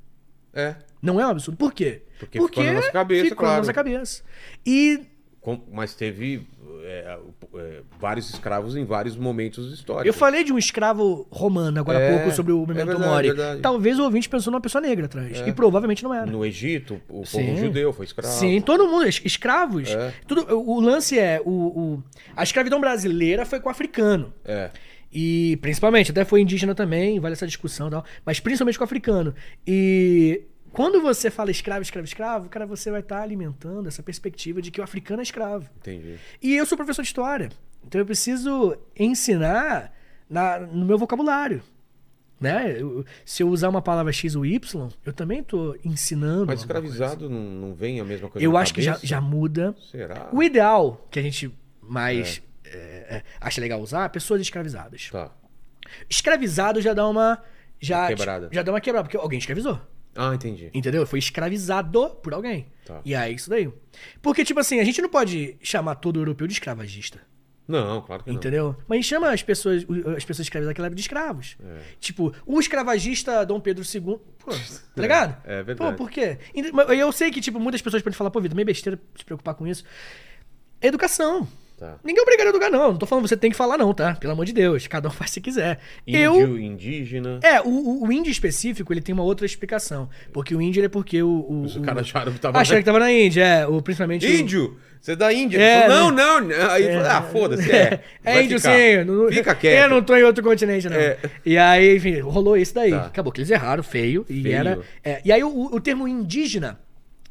É. 0.54 0.76
Não 1.02 1.20
é 1.20 1.26
um 1.26 1.30
absurdo. 1.30 1.58
Por 1.58 1.74
quê? 1.74 2.04
Porque 2.18 2.40
ficou 2.40 2.64
na 2.64 2.72
nossa 2.72 2.90
cabeça, 2.90 3.24
ficou 3.24 3.42
na 3.42 3.48
claro. 3.48 3.60
nossa 3.60 3.74
cabeça. 3.74 4.24
E 4.64 5.02
Com- 5.42 5.62
mas 5.70 5.94
teve 5.94 6.46
é, 6.86 7.18
é, 7.56 7.80
vários 7.98 8.30
escravos 8.30 8.76
em 8.76 8.84
vários 8.84 9.16
momentos 9.16 9.72
históricos. 9.72 10.06
eu 10.06 10.12
falei 10.14 10.44
de 10.44 10.52
um 10.52 10.58
escravo 10.58 11.26
romano 11.30 11.80
agora 11.80 11.98
há 11.98 12.02
É, 12.02 12.16
pouco 12.16 12.32
sobre 12.34 12.52
o 12.52 12.62
é 12.62 12.66
Memento 12.66 12.86
verdade, 12.86 13.08
Mori. 13.10 13.26
verdade. 13.28 13.60
Talvez 13.60 13.98
o 13.98 14.04
ouvinte 14.04 14.28
pensou 14.28 14.50
numa 14.50 14.60
pessoa 14.60 14.80
negra 14.80 15.06
atrás. 15.06 15.42
E 15.46 15.52
provavelmente 15.52 16.02
não 16.04 16.14
era. 16.14 16.26
No 16.26 16.44
Egito, 16.44 16.94
o 17.08 17.22
povo 17.22 17.26
Sim. 17.26 17.56
judeu 17.56 17.92
foi 17.92 18.06
escravo. 18.06 18.34
Sim, 18.34 18.60
todo 18.60 18.86
mundo, 18.86 19.06
es- 19.08 19.20
escravos. 19.24 19.88
É. 19.90 20.12
Tudo, 20.26 20.54
o, 20.56 20.76
o 20.76 20.80
lance 20.80 21.18
é, 21.18 21.40
o, 21.44 21.50
o- 21.50 22.02
a 22.36 22.42
escravidão 22.42 22.80
brasileira 22.80 23.44
foi 23.44 23.58
com 23.60 23.68
o 23.68 23.72
africano. 23.72 24.32
É. 24.44 24.70
E 25.12 25.56
principalmente, 25.62 26.10
até 26.10 26.24
foi 26.24 26.40
indígena 26.42 26.74
também, 26.74 27.18
vale 27.20 27.32
essa 27.32 27.46
discussão 27.46 27.88
e 27.88 27.90
tal, 27.90 28.04
mas 28.24 28.38
principalmente 28.40 28.76
com 28.76 28.84
o 28.84 28.86
africano. 28.86 29.34
E 29.66 30.42
quando 30.76 31.00
você 31.00 31.30
fala 31.30 31.50
escravo, 31.50 31.82
escravo, 31.82 32.04
escravo, 32.06 32.48
cara, 32.48 32.66
você 32.66 32.90
vai 32.90 33.00
estar 33.00 33.20
alimentando 33.22 33.88
essa 33.88 34.02
perspectiva 34.02 34.60
de 34.60 34.70
que 34.70 34.80
o 34.80 34.84
africano 34.84 35.20
é 35.20 35.22
escravo. 35.22 35.68
Entendi. 35.78 36.16
E 36.42 36.54
eu 36.54 36.66
sou 36.66 36.76
professor 36.76 37.02
de 37.02 37.08
história, 37.08 37.48
então 37.84 37.98
eu 38.00 38.04
preciso 38.06 38.76
ensinar 38.98 39.92
na- 40.28 40.60
no 40.60 40.84
meu 40.84 40.98
vocabulário. 40.98 41.62
Né? 42.38 42.76
Eu- 42.78 43.02
se 43.24 43.42
eu 43.42 43.48
usar 43.48 43.70
uma 43.70 43.80
palavra 43.80 44.12
X 44.12 44.36
ou 44.36 44.44
Y, 44.44 44.90
eu 45.06 45.12
também 45.14 45.40
estou 45.40 45.74
ensinando. 45.82 46.44
Mas 46.46 46.60
escravizado 46.60 47.30
não, 47.30 47.40
não 47.40 47.74
vem 47.74 47.98
a 47.98 48.04
mesma 48.04 48.28
coisa 48.28 48.44
Eu 48.44 48.58
acho 48.58 48.74
que 48.74 48.82
já, 48.82 48.92
cabeça? 48.92 49.06
já 49.06 49.20
muda. 49.22 49.74
Será? 49.90 50.28
O 50.30 50.42
ideal 50.42 51.06
que 51.10 51.18
a 51.18 51.22
gente 51.22 51.50
mais 51.80 52.42
é, 52.66 52.76
é, 53.16 53.22
acha 53.40 53.58
legal 53.58 53.80
usar 53.80 54.04
é 54.04 54.08
pessoas 54.10 54.42
escravizadas. 54.42 55.08
Tá. 55.10 55.30
Escravizado 56.10 56.80
já 56.82 56.92
dá 56.92 57.08
uma. 57.08 57.42
Já, 57.80 58.00
Uma 58.00 58.08
quebrada. 58.08 58.48
Já 58.52 58.62
dá 58.62 58.72
uma 58.72 58.80
quebrada, 58.82 59.04
porque 59.04 59.16
alguém 59.16 59.38
escravizou. 59.38 59.80
Ah, 60.16 60.34
entendi. 60.34 60.70
Entendeu? 60.74 61.06
Foi 61.06 61.18
escravizado 61.18 62.10
por 62.22 62.32
alguém. 62.34 62.66
Tá. 62.84 63.00
E 63.04 63.14
aí, 63.14 63.34
isso 63.34 63.50
daí. 63.50 63.70
Porque, 64.22 64.44
tipo 64.44 64.58
assim, 64.60 64.80
a 64.80 64.84
gente 64.84 65.00
não 65.02 65.08
pode 65.08 65.56
chamar 65.62 65.96
todo 65.96 66.20
europeu 66.20 66.46
de 66.46 66.52
escravagista. 66.54 67.20
Não, 67.68 68.00
claro 68.00 68.22
que 68.22 68.30
não. 68.30 68.36
Entendeu? 68.36 68.76
Mas 68.86 69.04
chama 69.04 69.32
as 69.32 69.42
pessoas, 69.42 69.82
as 70.16 70.24
pessoas 70.24 70.46
escravizadas 70.46 70.68
daquela 70.68 70.86
época 70.86 70.94
de 70.94 71.00
escravos. 71.02 71.56
É. 71.64 71.78
Tipo, 71.98 72.32
o 72.46 72.60
escravagista 72.60 73.44
Dom 73.44 73.58
Pedro 73.58 73.82
II. 73.84 74.00
Pô, 74.38 74.50
tá 74.94 75.02
ligado? 75.02 75.36
É, 75.44 75.58
é 75.58 75.62
verdade. 75.64 75.90
Pô, 75.90 75.96
por 76.04 76.08
quê? 76.10 76.38
E- 76.54 76.70
Eu 77.00 77.10
sei 77.10 77.30
que, 77.32 77.40
tipo, 77.40 77.58
muitas 77.58 77.82
pessoas 77.82 78.02
podem 78.04 78.16
falar, 78.16 78.30
pô, 78.30 78.40
Vitor, 78.40 78.54
meio 78.54 78.66
besteira 78.66 79.00
se 79.16 79.24
preocupar 79.24 79.54
com 79.56 79.66
isso. 79.66 79.82
Educação. 80.80 81.48
Tá. 81.78 81.96
Ninguém 82.02 82.20
é 82.20 82.22
obrigado 82.22 82.46
a 82.46 82.50
educar, 82.50 82.70
não. 82.70 82.92
Não 82.92 82.96
tô 82.96 83.04
falando 83.04 83.28
você 83.28 83.36
tem 83.36 83.50
que 83.50 83.56
falar, 83.56 83.76
não, 83.76 83.92
tá? 83.92 84.14
Pelo 84.14 84.32
amor 84.32 84.46
de 84.46 84.52
Deus. 84.54 84.86
Cada 84.86 85.08
um 85.08 85.10
faz 85.12 85.30
se 85.30 85.40
quiser. 85.42 85.78
Eu. 86.06 86.34
Índio, 86.40 86.58
indígena. 86.58 87.38
É, 87.42 87.60
o, 87.60 87.68
o- 87.68 88.06
o 88.08 88.12
índio 88.12 88.30
específico, 88.30 88.92
ele 88.94 89.02
tem 89.02 89.12
uma 89.12 89.22
outra 89.24 89.44
explicação. 89.44 90.08
Porque 90.32 90.54
o 90.54 90.62
índio 90.62 90.82
é 90.82 90.88
porque 90.88 91.22
o. 91.22 91.28
o 91.28 91.62
Os 91.64 91.76
o- 91.76 91.82
caras 91.82 92.02
acharam 92.06 92.32
que 92.32 92.38
tava... 92.40 92.58
Acharam 92.58 92.80
que 92.80 92.86
tava 92.86 92.98
na 92.98 93.12
Índia, 93.12 93.44
é. 93.44 93.66
O, 93.66 93.82
principalmente. 93.82 94.26
o- 94.26 94.30
Índio! 94.30 94.78
Você 95.00 95.12
é 95.12 95.16
da 95.16 95.32
Índia? 95.32 95.58
É, 95.58 95.80
né? 95.86 95.94
não, 95.94 96.10
não. 96.10 96.70
Aí 96.70 96.82
eu 96.84 96.92
falei, 96.94 97.06
ah, 97.12 97.22
foda-se, 97.22 97.70
é. 97.70 98.00
É 98.24 98.42
índio 98.42 98.58
ficar. 98.58 98.74
sim. 98.76 99.04
não- 99.04 99.28
Fica 99.28 99.54
quieto. 99.54 99.82
Eu 99.84 99.88
não 99.90 100.02
tô 100.02 100.16
em 100.16 100.22
outro 100.24 100.42
continente, 100.42 100.88
não. 100.88 100.96
É. 100.96 101.18
E 101.44 101.56
aí, 101.58 101.96
enfim, 101.96 102.18
rolou 102.20 102.56
isso 102.56 102.74
daí. 102.74 102.90
Tá. 102.90 103.04
Acabou 103.06 103.30
que 103.30 103.40
eles 103.40 103.50
erraram, 103.50 103.82
feio. 103.84 104.24
E, 104.30 104.42
Feio. 104.42 104.56
era, 104.56 104.78
é, 105.04 105.20
e 105.24 105.30
aí 105.30 105.44
o, 105.44 105.66
o 105.66 105.78
termo 105.80 106.08
indígena 106.08 106.80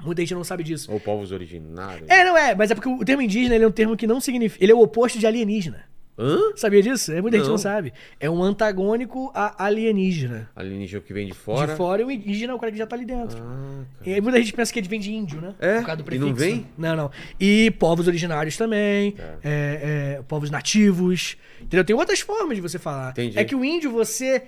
Muita 0.05 0.21
gente 0.21 0.33
não 0.35 0.43
sabe 0.43 0.63
disso. 0.63 0.91
Ou 0.91 0.99
povos 0.99 1.31
originários. 1.31 2.07
É, 2.09 2.23
não 2.23 2.37
é, 2.37 2.53
mas 2.55 2.71
é 2.71 2.75
porque 2.75 2.87
o 2.87 3.03
termo 3.03 3.21
indígena 3.21 3.55
ele 3.55 3.63
é 3.63 3.67
um 3.67 3.71
termo 3.71 3.97
que 3.97 4.05
não 4.07 4.21
significa. 4.21 4.63
Ele 4.63 4.71
é 4.71 4.75
o 4.75 4.79
oposto 4.81 5.17
de 5.19 5.25
alienígena. 5.27 5.83
Hã? 6.17 6.37
Sabia 6.55 6.81
disso? 6.81 7.11
É, 7.11 7.21
muita 7.21 7.35
gente 7.35 7.47
Não. 7.47 7.53
não 7.53 7.57
sabe. 7.57 7.91
É 8.21 8.29
um 8.29 8.41
antagônico 8.41 9.29
a 9.35 9.65
alienígena. 9.65 10.49
Alienígena 10.55 11.01
que 11.01 11.11
vem 11.11 11.27
de 11.27 11.33
fora. 11.33 11.71
De 11.73 11.75
fora 11.77 12.01
e 12.03 12.05
o 12.05 12.11
indígena 12.11 12.53
é 12.53 12.55
o 12.55 12.59
cara 12.59 12.71
que 12.71 12.77
já 12.77 12.87
tá 12.87 12.95
ali 12.95 13.03
dentro. 13.05 13.37
Ah. 13.43 13.83
E 14.05 14.13
aí 14.13 14.21
muita 14.21 14.37
gente 14.39 14.53
pensa 14.53 14.71
que 14.71 14.79
ele 14.79 14.87
vem 14.87 14.99
de 15.01 15.11
índio, 15.13 15.41
né? 15.41 15.53
É? 15.59 15.79
Por 15.79 15.85
causa 15.87 16.01
do 16.01 16.13
E 16.13 16.17
não 16.17 16.33
prefixo. 16.33 16.55
vem? 16.61 16.67
Não, 16.77 16.95
não. 16.95 17.11
E 17.37 17.69
povos 17.71 18.07
originários 18.07 18.55
também, 18.55 19.13
é, 19.43 20.15
é, 20.19 20.21
povos 20.25 20.49
nativos. 20.49 21.35
Entendeu? 21.59 21.83
Tem 21.83 21.93
outras 21.95 22.21
formas 22.21 22.55
de 22.55 22.61
você 22.61 22.79
falar. 22.79 23.09
Entendi. 23.11 23.37
É 23.37 23.43
que 23.43 23.53
o 23.55 23.65
índio 23.65 23.91
você 23.91 24.41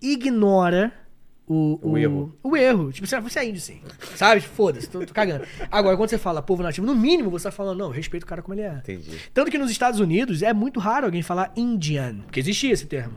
ignora 0.00 0.92
o, 1.52 1.90
O 1.92 1.98
erro. 1.98 2.34
O 2.42 2.56
erro. 2.56 2.92
Tipo, 2.92 3.06
você, 3.06 3.38
é 3.38 3.44
índio 3.48 3.60
sim. 3.60 3.80
Sabe? 4.16 4.40
Foda-se, 4.40 4.88
tô, 4.88 5.04
tô 5.04 5.12
cagando. 5.12 5.44
Agora, 5.70 5.96
quando 5.96 6.10
você 6.10 6.18
fala 6.18 6.40
povo 6.42 6.62
nativo, 6.62 6.86
no 6.86 6.94
mínimo 6.94 7.30
você 7.30 7.44
tá 7.44 7.50
falando, 7.50 7.78
não, 7.78 7.90
respeita 7.90 8.24
o 8.24 8.28
cara 8.28 8.42
como 8.42 8.54
ele 8.54 8.62
é. 8.62 8.74
Entendi. 8.78 9.18
Tanto 9.32 9.50
que 9.50 9.58
nos 9.58 9.70
Estados 9.70 10.00
Unidos 10.00 10.42
é 10.42 10.52
muito 10.52 10.80
raro 10.80 11.06
alguém 11.06 11.22
falar 11.22 11.52
Indian, 11.56 12.20
porque 12.24 12.40
existia 12.40 12.72
esse 12.72 12.86
termo. 12.86 13.14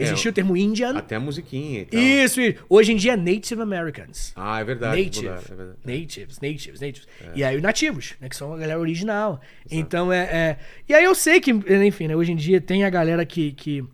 Existia 0.00 0.28
É, 0.28 0.30
o 0.30 0.32
termo 0.32 0.56
Indian. 0.56 0.96
Até 0.96 1.16
a 1.16 1.20
musiquinha 1.20 1.80
e 1.80 1.84
tal. 1.86 2.00
Isso, 2.00 2.40
isso. 2.40 2.64
Hoje 2.68 2.92
em 2.92 2.96
dia 2.96 3.14
é 3.14 3.16
Native 3.16 3.60
Americans. 3.60 4.32
Ah, 4.36 4.60
é 4.60 4.64
verdade. 4.64 5.02
Native. 5.02 5.26
mudaram, 5.26 5.42
é 5.50 5.54
verdade. 5.56 5.78
Natives, 5.84 6.40
natives, 6.40 6.80
natives. 6.80 7.08
E 7.34 7.42
aí 7.42 7.56
os 7.56 7.62
nativos, 7.62 8.14
né? 8.20 8.28
Que 8.28 8.36
são 8.36 8.54
a 8.54 8.56
galera 8.56 8.78
original. 8.78 9.40
Então 9.68 10.12
é, 10.12 10.18
é- 10.20 10.58
E 10.88 10.94
aí 10.94 11.02
eu 11.02 11.16
sei 11.16 11.40
que, 11.40 11.50
enfim, 11.50 12.06
né? 12.06 12.14
Hoje 12.14 12.30
em 12.30 12.36
dia 12.36 12.60
tem 12.60 12.84
a 12.84 12.90
galera 12.90 13.26
que, 13.26 13.50
que 13.50 13.84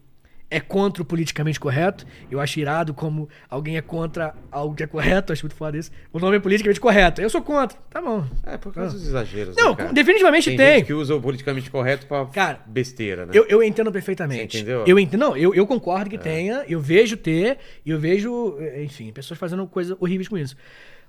é 0.50 0.60
contra 0.60 1.02
o 1.02 1.06
politicamente 1.06 1.58
correto. 1.58 2.06
Eu 2.30 2.40
acho 2.40 2.60
irado 2.60 2.94
como 2.94 3.28
alguém 3.48 3.76
é 3.76 3.82
contra 3.82 4.34
algo 4.50 4.74
que 4.74 4.82
é 4.82 4.86
correto. 4.86 5.32
Acho 5.34 5.44
muito 5.44 5.56
foda 5.56 5.76
isso. 5.76 5.90
O 6.12 6.18
nome 6.18 6.36
é 6.36 6.40
politicamente 6.40 6.80
correto. 6.80 7.20
Eu 7.20 7.28
sou 7.28 7.42
contra. 7.42 7.76
Tá 7.90 8.00
bom. 8.00 8.24
É, 8.44 8.56
por 8.56 8.72
causa 8.72 8.92
dos 8.92 9.06
exageros. 9.06 9.56
Não, 9.56 9.74
né, 9.74 9.90
definitivamente 9.92 10.50
tem. 10.50 10.56
tem. 10.56 10.74
gente 10.76 10.86
que 10.86 10.94
usa 10.94 11.14
o 11.14 11.20
politicamente 11.20 11.70
correto 11.70 12.06
pra 12.06 12.26
Cara, 12.26 12.60
besteira, 12.66 13.26
né? 13.26 13.32
Eu, 13.34 13.46
eu 13.46 13.62
entendo 13.62 13.90
perfeitamente. 13.90 14.52
Você 14.52 14.58
entendeu? 14.58 14.84
Eu 14.86 14.98
entendo, 14.98 15.20
não, 15.20 15.36
eu, 15.36 15.54
eu 15.54 15.66
concordo 15.66 16.08
que 16.08 16.18
tenha, 16.18 16.64
eu 16.68 16.80
vejo 16.80 17.16
ter, 17.16 17.58
e 17.84 17.90
eu 17.90 17.98
vejo, 17.98 18.56
enfim, 18.82 19.10
pessoas 19.12 19.38
fazendo 19.38 19.66
coisas 19.66 19.96
horríveis 20.00 20.28
com 20.28 20.38
isso. 20.38 20.56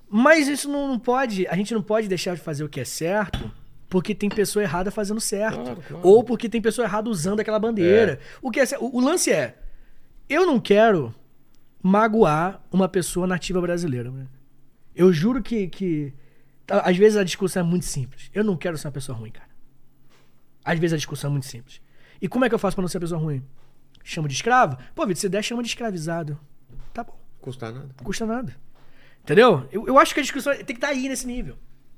Mas 0.08 0.48
isso 0.48 0.68
não, 0.68 0.88
não 0.88 0.98
pode, 0.98 1.46
a 1.48 1.56
gente 1.56 1.74
não 1.74 1.82
pode 1.82 2.08
deixar 2.08 2.34
de 2.34 2.40
fazer 2.40 2.64
o 2.64 2.68
que 2.68 2.80
é 2.80 2.84
certo 2.84 3.50
porque 3.96 4.14
tem 4.14 4.28
pessoa 4.28 4.62
errada 4.62 4.90
fazendo 4.90 5.18
certo. 5.22 5.58
Claro, 5.58 5.82
claro. 5.88 6.06
Ou 6.06 6.22
porque 6.22 6.50
tem 6.50 6.60
pessoa 6.60 6.84
errada 6.86 7.08
usando 7.08 7.40
aquela 7.40 7.58
bandeira. 7.58 8.20
O, 8.42 8.50
que 8.50 8.60
é, 8.60 8.64
o, 8.78 8.98
o 8.98 9.00
lance 9.00 9.32
é, 9.32 9.56
eu 10.28 10.44
não 10.44 10.60
quero 10.60 11.14
magoar 11.82 12.60
uma 12.70 12.90
pessoa 12.90 13.26
nativa 13.26 13.58
brasileira. 13.58 14.10
né? 14.10 14.26
Eu 14.94 15.10
juro 15.14 15.42
que, 15.42 15.66
que. 15.68 16.12
tá, 16.66 16.80
Às 16.80 16.98
vezes 16.98 17.16
a 17.16 17.24
discussão 17.24 17.62
é 17.62 17.64
muito 17.64 17.86
simples. 17.86 18.30
Eu 18.34 18.44
não 18.44 18.54
quero 18.54 18.76
ser 18.76 18.86
uma 18.86 18.92
pessoa 18.92 19.16
ruim, 19.16 19.30
cara. 19.30 19.48
Às 20.62 20.78
vezes 20.78 20.92
a 20.92 20.98
discussão 20.98 21.30
é 21.30 21.32
muito 21.32 21.46
simples. 21.46 21.80
E 22.20 22.28
como 22.28 22.44
é 22.44 22.50
que 22.50 22.54
eu 22.54 22.58
faço 22.58 22.76
pra 22.76 22.82
não 22.82 22.88
ser 22.88 22.98
uma 22.98 23.02
pessoa 23.02 23.18
ruim? 23.18 23.42
Chamo 24.04 24.28
de 24.28 24.34
escravo? 24.34 24.76
Pô, 24.94 25.06
Vitor, 25.06 25.20
se 25.22 25.28
der, 25.30 25.42
chama 25.42 25.62
de 25.62 25.70
escravizado. 25.70 26.38
Tá 26.92 27.02
bom, 27.02 27.18
Custa 27.40 27.72
nada. 27.72 27.86
não 27.96 28.04
custa 28.04 28.26
nada. 28.26 28.54
Entendeu? 29.22 29.66
Eu, 29.72 29.86
eu 29.86 29.98
acho 29.98 30.12
que 30.12 30.20
a 30.20 30.22
discussão 30.22 30.54
tem 30.54 30.66
que 30.66 30.72
estar 30.74 30.88
aí 30.88 31.08
nesse 31.08 31.26
nível. 31.26 31.56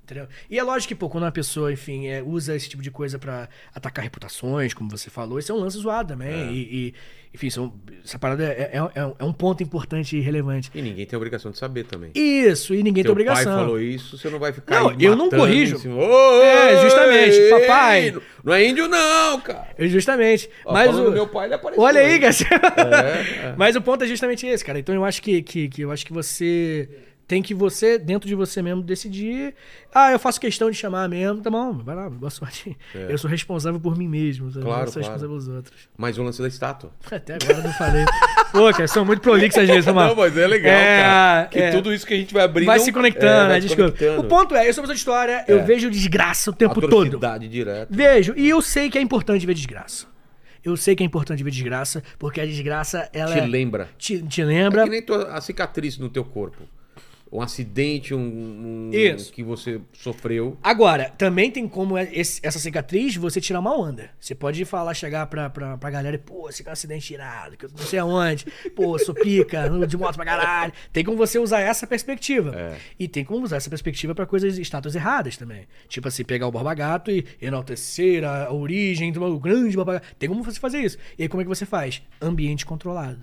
Entendeu? 0.08 0.26
E 0.48 0.58
é 0.58 0.62
lógico 0.62 0.88
que, 0.88 0.94
pô, 0.94 1.10
quando 1.10 1.24
uma 1.24 1.30
pessoa, 1.32 1.70
enfim, 1.70 2.06
é, 2.06 2.22
usa 2.22 2.56
esse 2.56 2.66
tipo 2.66 2.82
de 2.82 2.90
coisa 2.90 3.18
pra 3.18 3.46
atacar 3.74 4.02
reputações, 4.02 4.72
como 4.72 4.88
você 4.90 5.10
falou, 5.10 5.38
isso 5.38 5.52
é 5.52 5.54
um 5.54 5.58
lance 5.58 5.76
zoado 5.76 6.08
também. 6.14 6.50
E, 6.50 6.58
e, 6.88 6.94
enfim, 7.34 7.50
são, 7.50 7.74
essa 8.02 8.18
parada 8.18 8.42
é, 8.42 8.70
é, 8.72 8.90
é 8.94 9.04
um- 9.04 9.14
é 9.18 9.24
um 9.24 9.32
ponto 9.34 9.62
importante 9.62 10.16
e 10.16 10.20
relevante. 10.20 10.70
E 10.74 10.80
ninguém 10.80 11.04
tem 11.04 11.14
obrigação 11.14 11.50
de 11.50 11.58
saber 11.58 11.84
também. 11.84 12.10
Isso, 12.14 12.74
e 12.74 12.78
ninguém 12.82 13.04
Teu 13.04 13.10
tem 13.10 13.12
obrigação. 13.12 13.44
pai 13.54 13.64
falou 13.64 13.78
isso, 13.78 14.16
você 14.16 14.30
não 14.30 14.38
vai 14.38 14.50
ficar 14.50 14.80
Não, 14.82 14.96
eu 14.98 15.14
não 15.14 15.28
corrijo. 15.28 15.76
Ô, 15.90 16.42
É, 16.42 16.80
justamente, 16.82 17.36
ei, 17.36 17.50
papai. 17.50 18.14
Não 18.42 18.54
é 18.54 18.66
índio 18.66 18.88
não, 18.88 19.38
cara. 19.42 19.68
É, 19.76 19.86
Justamente. 19.88 20.48
Ó, 20.64 20.72
mas 20.72 20.96
o... 20.96 21.10
meu 21.10 21.26
pai, 21.26 21.46
ele 21.48 21.54
apareceu 21.54 21.84
Olha 21.84 22.00
aí. 22.00 22.18
Garcia. 22.18 22.46
É, 22.48 23.48
é. 23.48 23.54
Mas 23.58 23.76
o 23.76 23.82
ponto 23.82 24.02
é 24.04 24.06
justamente 24.06 24.46
esse, 24.46 24.64
cara. 24.64 24.78
Então 24.78 24.94
eu 24.94 25.04
acho 25.04 25.20
que, 25.20 25.42
que, 25.42 25.68
que 25.68 25.82
eu 25.82 25.90
acho 25.92 26.06
que 26.06 26.12
você 26.14 26.88
tem 27.28 27.42
que 27.42 27.52
você, 27.52 27.98
dentro 27.98 28.26
de 28.26 28.34
você 28.34 28.62
mesmo, 28.62 28.82
decidir. 28.82 29.54
Ah, 29.94 30.10
eu 30.10 30.18
faço 30.18 30.40
questão 30.40 30.70
de 30.70 30.76
chamar 30.78 31.06
mesmo, 31.10 31.42
tá 31.42 31.50
bom, 31.50 31.74
vai 31.74 31.94
lá, 31.94 32.08
boa 32.08 32.30
sorte. 32.30 32.74
Eu 32.94 33.18
sou 33.18 33.28
responsável 33.30 33.78
por 33.78 33.96
mim 33.98 34.08
mesmo, 34.08 34.50
sabe? 34.50 34.64
É. 34.64 34.68
Claro, 34.68 34.82
eu 34.88 34.92
sou 34.92 35.02
claro. 35.02 35.12
responsável 35.12 35.28
pelos 35.28 35.48
outros. 35.48 35.88
Mas 35.96 36.16
o 36.16 36.22
lance 36.22 36.40
da 36.40 36.48
estátua. 36.48 36.90
Até 37.12 37.34
agora 37.34 37.58
eu 37.58 37.62
não 37.64 37.72
falei. 37.74 38.04
Pô, 38.50 38.72
cara, 38.72 38.88
são 38.88 39.04
muito 39.04 39.20
prolixos 39.20 39.62
às 39.62 39.68
vezes, 39.68 39.84
tá 39.84 39.92
Não, 39.92 40.16
mas 40.16 40.34
é 40.36 40.46
legal, 40.46 40.72
É, 40.72 41.02
cara. 41.02 41.46
Que 41.48 41.58
é. 41.58 41.70
tudo 41.70 41.92
isso 41.92 42.06
que 42.06 42.14
a 42.14 42.16
gente 42.16 42.32
vai 42.32 42.44
abrindo... 42.44 42.66
Vai 42.66 42.78
se 42.80 42.90
conectando, 42.90 43.50
é, 43.50 43.54
né? 43.54 43.60
Desculpa. 43.60 43.92
conectando. 43.92 44.20
O 44.22 44.24
ponto 44.24 44.56
é, 44.56 44.66
eu 44.66 44.72
sou 44.72 44.82
professor 44.82 44.94
de 44.94 44.98
história, 44.98 45.44
eu 45.46 45.58
É. 45.58 45.62
vejo 45.62 45.90
desgraça 45.90 46.50
o 46.50 46.54
tempo 46.54 46.80
todo. 46.88 47.20
Direta. 47.48 47.88
Vejo, 47.94 48.32
e 48.38 48.48
eu 48.48 48.62
sei 48.62 48.88
que 48.88 48.96
é 48.96 49.02
importante 49.02 49.44
ver 49.46 49.52
desgraça. 49.52 50.06
Eu 50.64 50.76
sei 50.76 50.96
que 50.96 51.02
é 51.02 51.06
importante 51.06 51.42
ver 51.44 51.50
desgraça, 51.50 52.02
porque 52.18 52.40
a 52.40 52.46
desgraça, 52.46 53.08
ela 53.12 53.32
Te 53.32 53.38
é- 53.40 53.46
lembra. 53.46 53.88
te, 53.98 54.20
te 54.22 54.42
lembra. 54.42 54.80
É 54.80 54.84
que 54.84 54.90
nem 54.90 55.02
tua- 55.02 55.30
a 55.32 55.40
cicatriz 55.40 55.98
no 55.98 56.08
teu 56.08 56.24
corpo. 56.24 56.62
Um 57.30 57.42
acidente, 57.42 58.14
um, 58.14 58.18
um- 58.18 58.90
Isso. 58.90 59.30
que 59.30 59.42
você 59.42 59.80
sofreu. 59.92 60.56
Agora, 60.62 61.10
também 61.10 61.50
tem 61.50 61.68
como 61.68 61.98
é- 61.98 62.08
esse- 62.10 62.40
essa 62.42 62.58
cicatriz 62.58 63.16
você 63.16 63.38
tirar 63.38 63.60
uma 63.60 63.76
onda. 63.78 64.08
Você 64.18 64.34
pode 64.34 64.64
falar, 64.64 64.94
chegar 64.94 65.26
pra, 65.26 65.50
pra, 65.50 65.76
pra 65.76 65.90
galera 65.90 66.16
e, 66.16 66.18
pô, 66.18 66.48
esse 66.48 66.62
cara 66.62 66.70
é 66.70 66.72
um 66.72 66.78
acidente 66.78 67.12
irado, 67.12 67.56
que 67.58 67.66
eu 67.66 67.70
não 67.70 67.78
sei 67.84 67.98
aonde, 67.98 68.46
pô, 68.74 68.98
sou 68.98 69.14
pica, 69.14 69.68
de 69.86 69.96
moto 69.98 70.16
pra 70.16 70.24
caralho. 70.24 70.72
Tem 70.90 71.04
como 71.04 71.18
você 71.18 71.38
usar 71.38 71.60
essa 71.60 71.86
perspectiva. 71.86 72.54
É. 72.56 72.76
E 72.98 73.06
tem 73.06 73.24
como 73.26 73.44
usar 73.44 73.56
essa 73.56 73.68
perspectiva 73.68 74.14
pra 74.14 74.24
coisas, 74.24 74.56
estátuas 74.56 74.94
erradas 74.94 75.36
também. 75.36 75.66
Tipo 75.86 76.08
assim, 76.08 76.24
pegar 76.24 76.46
o 76.46 76.50
Borba 76.50 76.72
Gato 76.72 77.10
e 77.10 77.26
enaltecer 77.42 78.24
a 78.24 78.38
a 78.46 78.52
origem 78.54 79.12
do 79.12 79.38
grande 79.38 79.76
Borba 79.76 79.94
Gato. 79.94 80.06
Tem 80.18 80.28
como 80.30 80.42
você 80.42 80.58
fazer 80.58 80.78
isso. 80.78 80.96
E 81.18 81.24
aí, 81.24 81.28
como 81.28 81.42
é 81.42 81.44
que 81.44 81.48
você 81.48 81.66
faz? 81.66 82.00
Ambiente 82.22 82.64
controlado. 82.64 83.20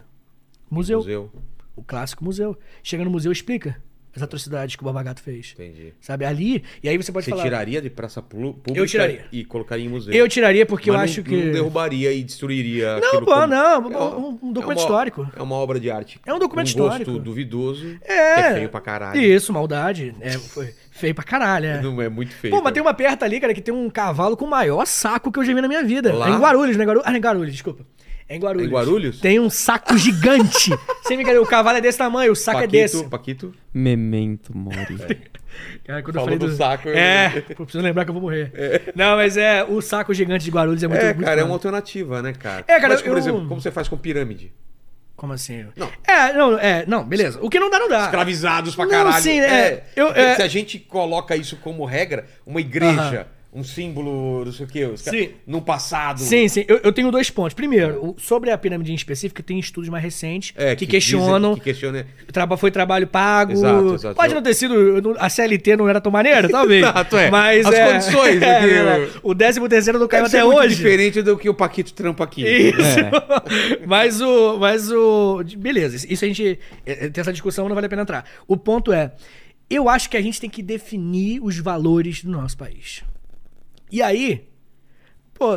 Museu. 0.69 1.00
Museu. 1.00 1.32
O 1.75 1.84
clássico 1.84 2.24
museu. 2.24 2.58
Chega 2.84 3.03
no 3.03 3.09
museu, 3.11 3.32
explica 3.32 3.82
as 4.16 4.22
atrocidades 4.24 4.76
que 4.76 4.82
o 4.82 4.85
Borba 4.85 5.03
Gato 5.03 5.22
fez. 5.22 5.53
Entendi. 5.53 5.94
Sabe, 6.00 6.26
ali, 6.26 6.64
e 6.82 6.88
aí 6.90 6.98
você 6.98 7.11
pode 7.11 7.26
Você 7.26 7.32
falar. 7.32 7.44
tiraria 7.44 7.82
de 7.82 7.90
praça 7.90 8.22
pública 8.22 8.72
Eu 8.74 8.85
tiraria. 8.88 9.26
e 9.32 9.44
colocaria 9.44 9.85
em 9.85 9.90
museu. 9.90 10.14
Eu 10.14 10.27
tiraria 10.27 10.66
porque 10.66 10.90
Mas 10.92 10.95
eu 10.95 10.98
não- 10.98 11.03
acho 11.03 11.24
que. 11.24 11.35
Não 11.45 11.52
derrubaria 11.52 12.11
e 12.14 12.24
destruiria. 12.24 13.00
Não, 13.00 13.11
pô, 13.19 13.26
como- 13.26 13.48
não, 13.48 13.92
É 13.92 13.98
um- 13.98 14.40
um 14.42 14.53
documento 14.53 14.61
é 14.61 14.66
uma- 14.66 14.74
histórico. 14.76 15.27
É 15.35 15.42
uma 15.42 15.56
obra 15.56 15.80
de 15.80 15.90
arte. 15.92 16.19
É 16.26 16.34
um 16.34 16.40
documento 16.40 16.68
um 16.68 16.69
histórico. 16.69 17.11
gosto 17.11 17.24
duvidoso. 17.24 17.98
É. 18.03 18.40
É 18.40 18.53
feio 18.56 18.69
pra 18.69 18.82
caralho. 18.82 19.19
Isso, 19.22 19.52
maldade. 19.52 20.16
É, 20.22 20.32
foi 20.32 20.74
feio 20.92 21.14
pra 21.14 21.24
caralho, 21.24 21.66
é. 21.66 21.82
Não 21.82 22.02
é 22.02 22.08
muito 22.10 22.34
feio. 22.34 22.53
Pô, 22.56 22.61
mas 22.61 22.72
tem 22.74 22.82
uma 22.82 22.94
perto 22.94 23.24
ali, 23.24 23.40
cara, 23.40 23.53
que 23.53 23.61
tem 23.61 23.74
um 23.74 23.90
cavalo 23.90 24.38
com 24.38 24.45
o 24.45 24.50
maior 24.50 24.85
saco 24.85 25.32
que 25.32 25.40
eu 25.40 25.44
já 25.45 25.53
vi 25.53 25.61
na 25.61 25.68
minha 25.68 25.84
vida. 25.84 26.14
Lá? 26.14 26.30
É 26.30 26.32
em 26.32 26.38
Guarulhos, 26.40 26.77
né? 26.77 26.85
Guarulhos? 26.85 27.08
Ah, 27.08 27.16
em 27.18 27.19
Guarulhos, 27.19 27.52
desculpa. 27.52 27.85
É 28.28 28.36
em 28.36 28.40
Guarulhos. 28.40 28.68
Em 28.68 28.72
Guarulhos? 28.74 29.20
Tem 29.20 29.40
um 29.40 29.50
saco 29.50 29.98
gigante. 29.98 30.72
Sem 31.06 31.16
brincadeira, 31.16 31.42
o 31.42 31.45
cavalo 31.48 31.78
é 31.78 31.82
desse 31.82 31.98
tamanho, 31.98 32.32
o 32.32 32.36
saco 32.36 32.60
Paquito, 32.60 32.76
é 32.76 32.82
desse. 32.82 33.04
Paquito. 33.08 33.54
Memento 33.74 34.56
mori. 34.58 34.98
Cara, 35.86 36.02
quando 36.04 36.16
Falou 36.16 36.30
eu 36.32 36.38
falei 36.38 36.38
do 36.40 36.56
saco, 36.58 36.90
eu- 36.90 36.98
É, 36.98 37.30
pô, 37.56 37.64
preciso 37.64 37.82
lembrar 37.84 38.04
que 38.04 38.10
eu 38.10 38.14
vou 38.14 38.22
morrer. 38.24 38.52
Não, 38.95 39.16
mas 39.16 39.38
é, 39.38 39.64
o 39.64 39.80
saco 39.82 40.14
gigante 40.14 40.44
de 40.44 40.52
Guarulhos 40.52 40.84
é 40.84 40.88
muito 40.88 41.02
é, 41.02 41.14
muito 41.14 41.24
cara, 41.26 41.40
é 41.40 41.44
uma 41.44 41.54
alternativa, 41.54 42.22
né, 42.22 42.34
cara? 42.34 42.66
É, 42.68 42.80
cara, 42.80 42.90
Mas, 42.95 43.02
por 43.02 43.12
eu- 43.12 43.18
exemplo, 43.18 43.48
como 43.48 43.62
você 43.62 43.72
faz 43.72 43.88
com 43.88 43.95
pirâmide? 43.95 44.52
Como 45.16 45.32
assim? 45.32 45.66
Não. 45.78 45.90
É, 46.06 46.34
não, 46.34 46.60
é, 46.60 46.84
não, 46.88 47.06
beleza. 47.06 47.40
O 47.42 47.50
que 47.50 47.58
não 47.58 47.70
dá, 47.70 47.80
não 47.80 47.88
dá. 47.88 48.04
Escravizados 48.06 48.76
pra 48.76 48.84
Não, 48.84 48.92
caralho. 48.92 49.24
sim, 49.24 49.40
é, 49.40 49.84
eu- 49.95 50.08
Porque 50.08 50.20
é- 50.20 50.36
Se 50.36 50.42
a 50.42 50.48
gente 50.50 50.78
coloca 50.78 51.38
isso 51.38 51.56
como 51.58 51.86
regra, 51.86 52.26
uma 52.45 52.60
igreja, 52.60 53.28
um 53.56 53.64
símbolo, 53.64 54.43
não 54.43 54.51
sei 54.51 54.66
o 54.66 54.69
quê, 54.69 54.92
Sim. 54.98 55.30
no 55.48 55.61
passado. 55.61 56.19
Sim, 56.19 56.45
sim. 56.50 56.66
Eu, 56.67 56.82
eu 56.84 56.92
tenho 56.92 57.09
dois 57.09 57.30
pontos. 57.30 57.53
Primeiro, 57.53 58.14
sobre 58.19 58.51
a 58.51 58.58
pirâmide 58.58 58.92
em 58.92 58.95
específico, 58.95 59.42
tem 59.42 59.58
estudos 59.58 59.90
mais 59.90 60.03
recentes 60.03 60.51
É, 60.58 60.75
que, 60.75 60.85
dizem- 60.85 60.88
questionam. 60.92 61.56
que 61.56 61.61
questionam. 61.61 62.03
Traba- 62.34 62.58
foi 62.58 62.69
trabalho 62.69 63.08
pago. 63.08 63.53
Exato, 63.53 63.93
exato. 63.95 64.16
Pode 64.16 64.34
não 64.34 64.42
ter 64.43 64.53
sido. 64.53 65.16
A 65.17 65.30
CLT 65.30 65.77
não 65.77 65.88
era 65.88 66.01
tão 66.01 66.11
maneira, 66.11 66.50
talvez. 66.50 66.84
Exato, 66.85 67.16
é. 67.17 67.32
Mas 67.32 67.66
As 67.66 67.74
é, 67.74 67.92
condições, 67.93 68.42
é, 68.43 68.59
porque 68.59 68.74
né, 68.75 69.09
O 69.24 69.34
13 69.34 69.69
terceiro 69.69 70.00
não 70.00 70.08
caiu 70.09 70.25
até 70.25 70.43
muito 70.43 70.59
hoje. 70.59 70.75
diferente 70.75 71.22
do 71.22 71.38
que 71.38 71.48
o 71.48 71.53
Paquito 71.53 71.93
trampa 71.93 72.25
aqui. 72.25 72.45
Isso. 72.45 73.00
É. 73.00 73.11
mas 73.88 74.19
o. 74.19 74.58
Mas 74.59 74.92
o. 74.92 75.42
Beleza, 75.58 76.06
isso 76.09 76.25
a 76.25 76.27
gente. 76.27 76.59
é, 76.85 77.08
Tem 77.09 77.22
essa 77.22 77.32
discussão, 77.32 77.69
não 77.69 77.75
vale 77.75 77.88
a 77.88 77.90
pena 77.90 78.01
entrar. 78.01 78.25
O 78.48 78.58
ponto 78.58 78.92
é. 78.92 79.14
Eu 79.69 79.90
acho 79.90 80.09
que 80.11 80.17
a 80.17 80.22
gente 80.22 80.40
tem 80.40 80.50
que 80.50 80.61
definir 80.61 81.40
os 81.42 81.58
valores 81.58 82.24
do 82.24 82.30
nosso 82.32 82.56
país. 82.58 83.01
E 83.95 84.01
aí. 84.01 84.45
Pô. 85.33 85.56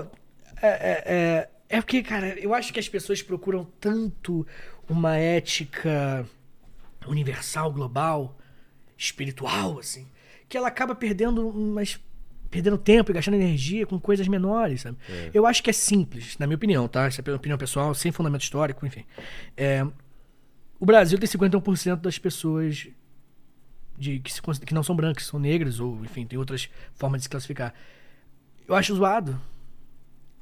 É, 0.63 0.69
é, 0.69 1.03
é, 1.07 1.51
é 1.69 1.81
porque, 1.81 2.05
cara, 2.05 2.39
eu 2.39 2.55
acho 2.55 2.73
que 2.73 2.79
as 2.79 2.89
pessoas 2.89 3.21
procuram 3.21 3.67
tanto 3.81 4.47
uma 4.89 5.17
ética 5.17 6.25
universal, 7.09 7.73
global, 7.73 8.39
espiritual, 8.97 9.81
assim, 9.81 10.07
que 10.49 10.57
ela 10.57 10.69
acaba 10.69 10.95
perdendo 10.95 11.49
umas. 11.49 11.99
Perdendo 12.49 12.79
tempo 12.79 13.11
e 13.11 13.15
gastando 13.15 13.35
energia 13.35 13.85
com 13.85 13.99
coisas 13.99 14.27
menores, 14.29 14.83
sabe? 14.83 14.97
Eu 15.35 15.45
acho 15.45 15.61
que 15.63 15.69
é 15.69 15.73
simples, 15.73 16.39
na 16.39 16.47
minha 16.47 16.57
opinião, 16.57 16.87
tá? 16.87 17.09
Isso 17.09 17.21
é 17.21 17.25
pela 17.25 17.37
opinião 17.37 17.59
pessoal, 17.59 17.93
sem 17.93 18.13
fundamento 18.13 18.43
histórico, 18.43 18.87
enfim. 18.87 19.05
É, 19.57 19.85
o 20.79 20.87
Brasil 20.87 21.19
tem 21.19 21.29
51% 21.29 21.97
das 21.97 22.19
pessoas 22.19 22.89
de 23.99 24.21
que, 24.21 24.33
se 24.33 24.41
que 24.65 24.73
não 24.73 24.83
são 24.83 24.97
brancas, 24.97 25.27
são 25.27 25.39
negras, 25.41 25.79
ou 25.81 26.03
enfim, 26.05 26.25
tem 26.25 26.39
outras 26.39 26.71
formas 26.95 27.19
de 27.21 27.25
se 27.25 27.29
classificar. 27.29 27.75
Eu 28.69 28.75
acho 28.75 28.95
zoado 28.95 29.41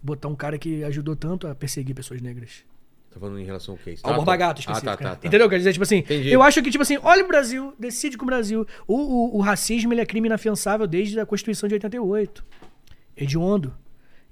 botar 0.02 0.28
um 0.28 0.34
cara 0.36 0.58
que 0.58 0.84
ajudou 0.84 1.16
tanto 1.16 1.46
a 1.46 1.54
perseguir 1.54 1.94
pessoas 1.94 2.20
negras. 2.20 2.64
Tá 3.10 3.18
falando 3.20 3.38
em 3.40 3.44
relação 3.44 3.74
ao 3.74 3.78
quê? 3.78 3.90
Ao 3.90 3.94
Estátua? 3.94 4.16
Borba 4.16 4.36
Gato, 4.36 4.58
Ah, 4.58 4.60
específico. 4.60 4.84
tá, 4.86 4.96
tá, 4.96 5.10
né? 5.10 5.16
tá. 5.16 5.26
Entendeu? 5.26 5.48
Quer 5.48 5.58
dizer, 5.58 5.72
tipo 5.72 5.82
assim, 5.84 5.98
Entendi. 5.98 6.30
eu 6.30 6.42
acho 6.42 6.62
que, 6.62 6.70
tipo 6.70 6.82
assim, 6.82 6.98
olha 7.02 7.24
o 7.24 7.28
Brasil, 7.28 7.74
decide 7.78 8.18
com 8.18 8.24
o 8.24 8.26
Brasil. 8.26 8.66
O, 8.86 8.94
o, 8.94 9.36
o 9.38 9.40
racismo, 9.40 9.92
ele 9.92 10.00
é 10.02 10.06
crime 10.06 10.28
inafiançável 10.28 10.86
desde 10.86 11.18
a 11.18 11.24
Constituição 11.24 11.66
de 11.68 11.74
88. 11.74 12.44
Hediondo. 13.16 13.74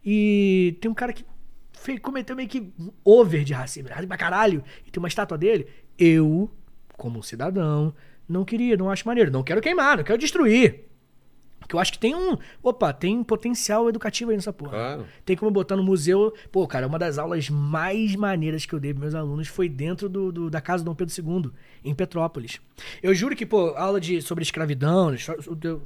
E 0.05 0.77
tem 0.81 0.91
um 0.91 0.95
cara 0.95 1.13
que 1.13 1.25
fez, 1.73 1.99
cometeu 2.01 2.37
meio 2.37 2.49
que 2.49 2.73
over 3.03 3.43
de 3.43 3.55
racismo, 3.55 3.89
racismo 3.89 4.09
pra 4.09 4.19
caralho, 4.19 4.63
e 4.87 4.91
tem 4.91 4.99
uma 5.01 5.09
estátua 5.09 5.39
dele. 5.39 5.67
Eu, 5.99 6.51
como 6.99 7.23
cidadão, 7.23 7.95
não 8.29 8.45
queria, 8.45 8.77
não 8.77 8.91
acho 8.91 9.07
maneiro. 9.09 9.31
Não 9.31 9.43
quero 9.43 9.63
queimar, 9.63 9.97
não 9.97 10.05
quero 10.05 10.19
destruir. 10.19 10.85
Porque 11.65 11.75
eu 11.75 11.81
acho 11.81 11.93
que 11.93 11.99
tem 11.99 12.15
um. 12.15 12.37
Opa, 12.63 12.93
tem 12.93 13.17
um 13.19 13.25
potencial 13.25 13.89
educativo 13.89 14.31
aí 14.31 14.37
nessa 14.37 14.53
porra. 14.53 14.71
Claro. 14.73 15.07
Tem 15.25 15.35
como 15.35 15.51
botar 15.51 15.77
no 15.77 15.83
museu. 15.83 16.33
Pô, 16.53 16.67
cara, 16.67 16.87
uma 16.87 16.99
das 16.99 17.17
aulas 17.17 17.49
mais 17.49 18.15
maneiras 18.15 18.67
que 18.67 18.75
eu 18.75 18.79
dei 18.79 18.93
pros 18.93 19.03
meus 19.03 19.15
alunos 19.15 19.49
foi 19.49 19.69
dentro 19.69 20.09
do, 20.09 20.31
do- 20.31 20.51
da 20.51 20.61
casa 20.61 20.85
do 20.85 20.91
Dom 20.91 20.95
Pedro 20.95 21.15
II, 21.45 21.51
em 21.83 21.95
Petrópolis. 21.95 22.61
Eu 23.03 23.15
juro 23.15 23.35
que, 23.35 23.47
pô, 23.47 23.71
aula 23.77 23.99
de, 24.01 24.21
sobre 24.21 24.43
escravidão, 24.43 25.15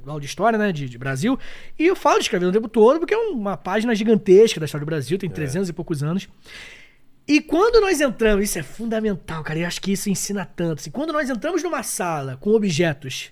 aula 0.05 0.19
de 0.19 0.25
história, 0.27 0.59
né, 0.59 0.71
de, 0.73 0.89
de 0.89 0.97
Brasil, 0.97 1.39
e 1.77 1.85
eu 1.87 1.95
falo 1.95 2.17
de 2.17 2.23
escravidão 2.25 2.49
o 2.49 2.53
tempo 2.53 2.67
todo, 2.67 2.99
porque 2.99 3.13
é 3.13 3.17
uma 3.17 3.55
página 3.55 3.95
gigantesca 3.95 4.59
da 4.59 4.65
história 4.65 4.83
do 4.85 4.89
Brasil, 4.89 5.17
tem 5.17 5.29
300 5.29 5.69
e 5.69 5.73
poucos 5.73 6.03
anos. 6.03 6.27
E 7.27 7.39
quando 7.41 7.79
nós 7.79 8.01
entramos, 8.01 8.43
isso 8.45 8.57
é 8.57 8.63
fundamental, 8.63 9.43
cara, 9.43 9.59
eu 9.59 9.67
acho 9.67 9.79
que 9.81 9.91
isso 9.91 10.09
ensina 10.09 10.43
tanto. 10.45 10.79
Assim, 10.79 10.89
quando 10.91 11.13
nós 11.13 11.29
entramos 11.29 11.61
numa 11.63 11.83
sala 11.83 12.37
com 12.37 12.49
objetos 12.51 13.31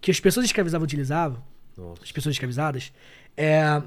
que 0.00 0.10
as 0.10 0.20
pessoas 0.20 0.44
escravizavam 0.44 0.84
utilizavam, 0.84 1.42
Nossa. 1.82 2.02
as 2.02 2.12
pessoas 2.12 2.34
escravizadas, 2.34 2.92
é, 3.36 3.82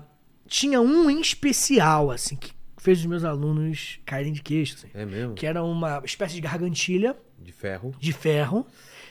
tinha 0.48 0.80
um 0.82 1.10
em 1.10 1.20
especial, 1.22 2.12
assim, 2.12 2.36
que 2.36 2.52
fez 2.78 3.00
os 3.00 3.06
meus 3.06 3.24
alunos 3.24 4.00
caírem 4.06 4.32
de 4.34 4.42
queixo, 4.42 4.76
assim, 4.76 4.90
É 4.94 5.06
mesmo? 5.06 5.34
que 5.34 5.46
era 5.46 5.64
uma 5.64 6.02
espécie 6.06 6.36
de 6.36 6.42
gargantilha 6.42 7.16
De 7.40 7.52
ferro. 7.52 7.94
de 8.00 8.14
ferro 8.14 8.66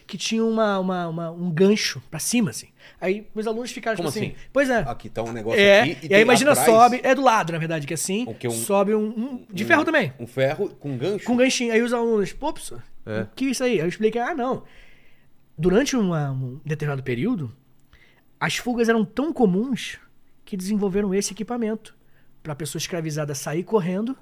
que 0.06 0.18
tinha 0.18 0.44
uma, 0.44 0.78
uma- 0.78 1.08
uma- 1.08 1.30
um 1.30 1.50
gancho 1.50 2.00
pra 2.10 2.18
cima, 2.20 2.50
assim. 2.50 2.68
Aí 3.00 3.26
meus 3.34 3.46
alunos 3.46 3.70
ficaram 3.72 3.96
Como 3.96 4.10
tipo 4.12 4.22
assim? 4.22 4.34
Pois 4.52 4.68
é. 4.68 4.80
Aqui 4.80 5.08
tá 5.08 5.22
um 5.22 5.32
negócio 5.32 5.58
É, 5.58 5.80
aqui. 5.80 6.08
e, 6.08 6.14
aí 6.14 6.20
imagina, 6.20 6.50
atrás 6.52 6.68
sobe, 6.68 7.00
é 7.02 7.14
do 7.14 7.22
lado, 7.22 7.52
na 7.54 7.58
verdade, 7.58 7.86
que 7.86 7.94
é 7.94 7.96
assim? 7.96 8.26
Um- 8.44 8.50
sobe 8.50 8.94
um, 8.94 9.00
um- 9.06 9.46
de 9.50 9.64
ferro 9.64 9.82
também, 9.82 10.12
Um 10.20 10.26
ferro 10.26 10.68
com 10.78 10.96
gancho. 10.98 11.24
com 11.24 11.34
ganchinho. 11.36 11.72
Aí 11.72 11.80
os 11.80 11.92
alunos, 11.94 12.32
pô, 12.34 12.52
professor, 12.52 12.82
É. 13.06 13.26
que 13.34 13.46
isso 13.46 13.64
aí? 13.64 13.72
Aí 13.72 13.78
eu 13.80 13.88
expliquei, 13.88 14.20
ah, 14.20 14.34
não. 14.34 14.62
Durante 15.56 15.96
uma- 15.96 16.32
um 16.32 16.60
determinado 16.66 17.02
período, 17.02 17.50
as 18.44 18.56
fugas 18.58 18.90
eram 18.90 19.06
tão 19.06 19.32
comuns 19.32 19.98
que 20.44 20.54
desenvolveram 20.54 21.14
esse 21.14 21.32
equipamento 21.32 21.96
pra 22.42 22.54
pessoa 22.54 22.78
escravizada 22.78 23.34
sair 23.34 23.64
correndo 23.64 24.14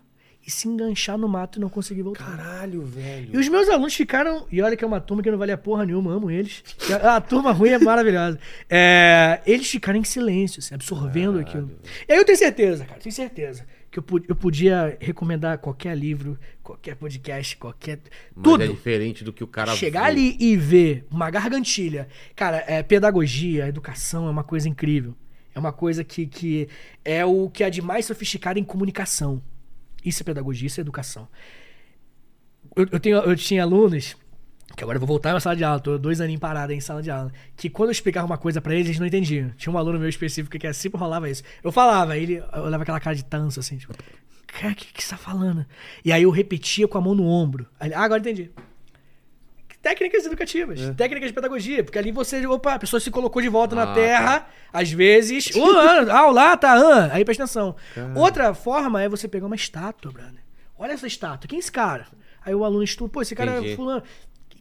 e 0.47 0.51
se 0.51 0.69
enganchar 0.69 1.19
no 1.19 1.29
mato 1.29 1.59
e 1.59 1.61
não 1.61 1.69
conseguir 1.69 2.03
voltar. 2.03 2.25
Caralho, 2.37 2.83
velho. 2.83 3.31
E 3.33 3.37
os 3.37 3.49
meus 3.49 3.69
alunos 3.69 3.95
ficaram. 3.95 4.47
E 4.51 4.63
olha 4.63 4.77
que 4.77 4.85
é 4.85 4.87
uma 4.87 5.01
turma 5.01 5.25
que 5.25 5.31
não 5.31 5.39
valia 5.39 5.59
porra 5.59 5.85
nenhuma, 5.85 6.13
amo 6.13 6.31
eles. 6.31 6.63
A 7.03 7.21
turma 7.21 7.51
ruim 7.51 7.71
é 7.71 7.79
maravilhosa. 7.81 8.39
É, 8.71 9.41
eles 9.45 9.69
ficaram 9.69 9.99
em 9.99 10.05
silêncio, 10.05 10.61
assim, 10.61 10.73
absorvendo 10.73 11.41
aquilo. 11.41 11.69
E 12.09 12.13
aí 12.13 12.19
eu 12.19 12.25
tenho 12.25 12.39
certeza, 12.39 12.85
cara, 12.85 13.01
tenho 13.01 13.13
certeza. 13.13 13.67
Que 13.91 13.99
eu, 13.99 14.05
eu 14.29 14.37
podia 14.37 14.97
recomendar 15.01 15.59
qualquer 15.59 15.99
livro, 15.99 16.39
qualquer 16.73 16.97
podcast, 16.97 17.57
qualquer. 17.57 18.01
Mas 18.35 18.43
tudo. 18.43 18.63
é 18.63 18.67
diferente 18.67 19.23
do 19.23 19.33
que 19.33 19.45
o 19.45 19.47
cara 19.47 19.75
Chegar 19.77 20.05
vê. 20.05 20.09
ali 20.09 20.37
e 20.41 20.57
ver 20.57 21.07
uma 21.11 21.31
gargantilha. 21.31 22.09
Cara, 22.35 22.65
é, 22.67 22.83
pedagogia, 22.83 23.69
educação 23.69 24.27
é 24.27 24.31
uma 24.31 24.45
coisa 24.45 24.69
incrível. 24.69 25.15
É 25.55 25.59
uma 25.59 25.73
coisa 25.73 26.03
que, 26.03 26.27
que 26.27 26.69
é 27.05 27.25
o 27.25 27.51
que 27.51 27.63
há 27.63 27.69
de 27.69 27.83
mais 27.83 28.07
sofisticado 28.07 28.59
em 28.59 28.65
comunicação. 28.65 29.43
Isso 30.05 30.23
é 30.23 30.25
pedagogia, 30.25 30.67
isso 30.67 30.81
é 30.81 30.83
educação. 30.83 31.29
Eu, 32.75 32.89
eu, 32.91 32.99
tenho, 32.99 33.19
eu 33.19 33.37
tinha 33.37 33.63
alunos, 33.63 34.17
que 34.75 34.83
agora 34.83 34.97
eu 34.97 35.01
vou 35.01 35.07
voltar 35.07 35.35
na 35.35 35.41
sala 35.41 35.55
de 35.55 35.63
aula, 35.63 35.79
tô 35.79 35.99
dois 35.99 36.23
aninhos 36.23 36.41
parado 36.41 36.73
em 36.73 36.81
sala 36.81 37.03
de 37.03 37.11
aula, 37.11 37.31
que 37.55 37.69
quando 37.69 37.91
eu 37.91 37.93
explicava 37.93 38.27
uma 38.27 38.39
coisa 38.39 38.63
pra 38.63 38.75
eles, 38.75 38.87
eles 38.87 38.99
não 38.99 39.07
entendiam. 39.07 39.51
Tinha 39.51 39.71
um 39.71 39.77
aluno 39.77 39.99
meu 39.99 40.09
específico 40.09 40.59
que 40.59 40.73
sempre 40.73 40.99
rolava 40.99 41.29
isso. 41.29 41.43
Eu 41.63 41.71
falava, 41.71 42.17
ele 42.17 42.43
olhava 42.55 42.83
aquela 42.83 42.99
cara 42.99 43.15
de 43.15 43.25
tanso, 43.27 43.61
assim, 43.61 43.77
tipo, 43.77 43.93
cara, 44.53 44.73
o 44.73 44.77
que, 44.77 44.93
que 44.93 45.03
você 45.03 45.11
tá 45.11 45.17
falando? 45.17 45.67
E 46.05 46.13
aí 46.13 46.23
eu 46.23 46.31
repetia 46.31 46.87
com 46.87 46.99
a 46.99 47.01
mão 47.01 47.15
no 47.15 47.27
ombro. 47.27 47.67
Aí 47.81 47.93
ah, 47.93 48.01
agora 48.01 48.21
entendi 48.21 48.51
técnicas 49.83 50.25
educativas, 50.25 50.79
técnicas 50.97 51.31
de 51.31 51.35
pedagogia, 51.35 51.83
porque 51.83 51.99
ali 51.99 52.13
você, 52.13 52.47
opa, 52.47 52.75
a 52.75 52.79
pessoa 52.79 53.01
se 53.01 53.11
colocou 53.11 53.43
de 53.43 53.49
volta 53.49 53.75
Ah, 53.75 53.85
na 53.85 53.93
terra, 53.93 54.47
às 54.73 54.91
vezes, 54.93 55.51
ô, 55.57 55.65
ah, 56.09 56.31
lá 56.31 56.57
tá, 56.57 56.73
ah, 56.75 57.11
aí 57.13 57.25
presta 57.25 57.43
atenção. 57.43 57.75
Outra 58.15 58.55
forma 58.55 59.03
é 59.03 59.09
você 59.09 59.27
pegar 59.27 59.47
uma 59.47 59.57
estátua, 59.57 60.13
brother. 60.13 60.41
Olha 60.79 60.93
essa 60.93 61.07
estátua, 61.07 61.49
quem 61.49 61.57
é 61.57 61.61
esse 61.61 61.73
cara? 61.73 62.07
Aí 62.45 62.55
o 62.55 62.65
aluno 62.65 62.83
estuda, 62.83 63.11
pô, 63.11 63.23
esse 63.23 63.35
cara 63.35 63.59
Entendi. 63.59 63.73
é 63.73 63.77
fulano. 63.77 64.03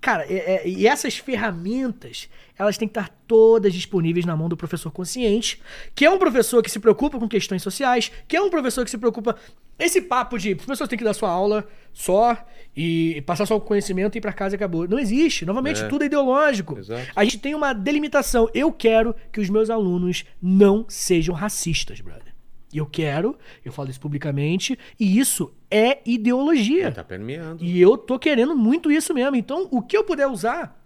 Cara, 0.01 0.25
é- 0.27 0.55
é- 0.63 0.67
e 0.67 0.87
essas 0.87 1.17
ferramentas, 1.17 2.27
elas 2.57 2.75
têm 2.77 2.87
que 2.87 2.99
estar 2.99 3.09
todas 3.27 3.71
disponíveis 3.71 4.25
na 4.25 4.35
mão 4.35 4.49
do 4.49 4.57
professor 4.57 4.89
consciente, 4.91 5.61
que 5.93 6.03
é 6.03 6.09
um 6.09 6.17
professor 6.17 6.63
que 6.63 6.71
se 6.71 6.79
preocupa 6.79 7.19
com 7.19 7.27
questões 7.27 7.61
sociais, 7.61 8.11
que 8.27 8.35
é 8.35 8.41
um 8.41 8.49
professor 8.49 8.83
que 8.83 8.89
se 8.91 8.97
preocupa. 8.97 9.35
Esse 9.77 10.01
papo 10.01 10.37
de 10.37 10.55
professor 10.55 10.87
tem 10.87 10.97
que 10.97 11.03
dar 11.03 11.13
sua 11.13 11.29
aula 11.29 11.67
só 11.93 12.37
e 12.75 13.21
passar 13.25 13.45
só 13.45 13.55
o 13.55 13.61
conhecimento 13.61 14.15
e 14.15 14.17
ir 14.19 14.21
pra 14.21 14.33
casa 14.33 14.55
e 14.55 14.57
acabou. 14.57 14.87
Não 14.87 14.97
existe. 14.99 15.45
Novamente, 15.45 15.83
É. 15.83 15.87
tudo 15.87 16.03
é 16.03 16.05
ideológico. 16.05 16.77
Exato. 16.77 17.07
A 17.15 17.23
gente 17.23 17.39
tem 17.39 17.53
uma 17.55 17.73
delimitação. 17.73 18.49
Eu 18.53 18.71
quero 18.71 19.15
que 19.31 19.39
os 19.39 19.49
meus 19.49 19.69
alunos 19.69 20.23
não 20.41 20.85
sejam 20.87 21.33
racistas, 21.35 21.99
brother. 22.01 22.30
Eu 22.73 22.85
quero, 22.85 23.37
eu 23.65 23.71
falo 23.71 23.89
isso 23.89 23.99
publicamente, 23.99 24.77
e 24.99 25.19
isso 25.19 25.53
é 25.69 25.99
ideologia. 26.05 26.87
É, 26.87 26.91
tá 26.91 27.03
permeando. 27.03 27.63
E 27.63 27.79
eu 27.81 27.97
tô 27.97 28.17
querendo 28.17 28.55
muito 28.55 28.91
isso 28.91 29.13
mesmo. 29.13 29.35
Então, 29.35 29.67
o 29.71 29.81
que 29.81 29.95
eu 29.97 30.03
puder 30.03 30.27
usar 30.27 30.77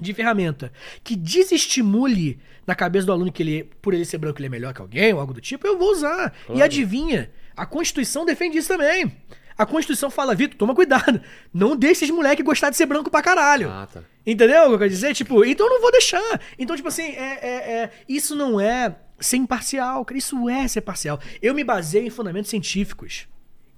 de 0.00 0.12
ferramenta 0.12 0.72
que 1.04 1.14
desestimule 1.14 2.38
na 2.66 2.74
cabeça 2.74 3.06
do 3.06 3.12
aluno 3.12 3.30
que 3.30 3.42
ele, 3.42 3.64
por 3.80 3.94
ele 3.94 4.04
ser 4.04 4.18
branco, 4.18 4.38
ele 4.40 4.46
é 4.46 4.50
melhor 4.50 4.74
que 4.74 4.80
alguém 4.80 5.12
ou 5.12 5.20
algo 5.20 5.32
do 5.34 5.40
tipo, 5.40 5.66
eu 5.66 5.78
vou 5.78 5.90
usar. 5.92 6.32
E 6.52 6.62
adivinha? 6.62 7.30
A 7.56 7.64
Constituição 7.66 8.24
defende 8.24 8.58
isso 8.58 8.68
também. 8.68 9.12
A 9.56 9.64
Constituição 9.64 10.10
fala, 10.10 10.34
Vitor, 10.34 10.56
toma 10.58 10.74
cuidado. 10.74 11.20
Não 11.52 11.76
deixe 11.76 12.04
esses 12.04 12.10
moleque 12.10 12.42
gostar 12.42 12.70
de 12.70 12.76
ser 12.76 12.86
branco 12.86 13.08
pra 13.10 13.22
caralho. 13.22 13.70
Ah, 13.70 13.86
tá. 13.86 14.02
Entendeu 14.26 14.62
o 14.64 14.68
que 14.68 14.74
eu 14.74 14.78
quero 14.78 14.90
dizer? 14.90 15.14
Tipo, 15.14 15.44
então 15.44 15.66
eu 15.66 15.74
não 15.74 15.80
vou 15.80 15.92
deixar. 15.92 16.40
Então, 16.58 16.74
tipo 16.74 16.88
assim, 16.88 17.02
é, 17.02 17.38
é- 17.40 17.72
é- 17.82 17.90
isso 18.08 18.34
não 18.34 18.58
é 18.60 18.96
ser 19.20 19.36
imparcial, 19.36 20.04
cara. 20.04 20.18
Isso 20.18 20.48
é 20.48 20.66
ser 20.68 20.80
parcial. 20.80 21.20
Eu 21.40 21.54
me 21.54 21.64
baseio 21.64 22.06
em 22.06 22.10
fundamentos 22.10 22.50
científicos. 22.50 23.26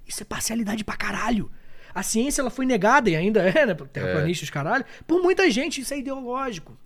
Isso 0.07 0.23
é 0.23 0.27
parcialidade 0.27 0.85
pra 0.85 0.97
caralho. 0.97 1.51
A 1.95 2.03
ciência 2.03 2.43
ela 2.43 2.51
foi 2.51 2.67
negada, 2.67 3.09
e 3.09 3.17
ainda 3.17 3.41
é, 3.43 3.65
né? 3.67 3.75
por 3.75 3.89
Terraplanistas, 3.89 4.51
caralho, 4.51 4.85
por 5.07 5.23
muita 5.23 5.51
gente. 5.51 5.81
Isso 5.81 5.95
é 5.95 5.99
ideológico. 5.99 6.77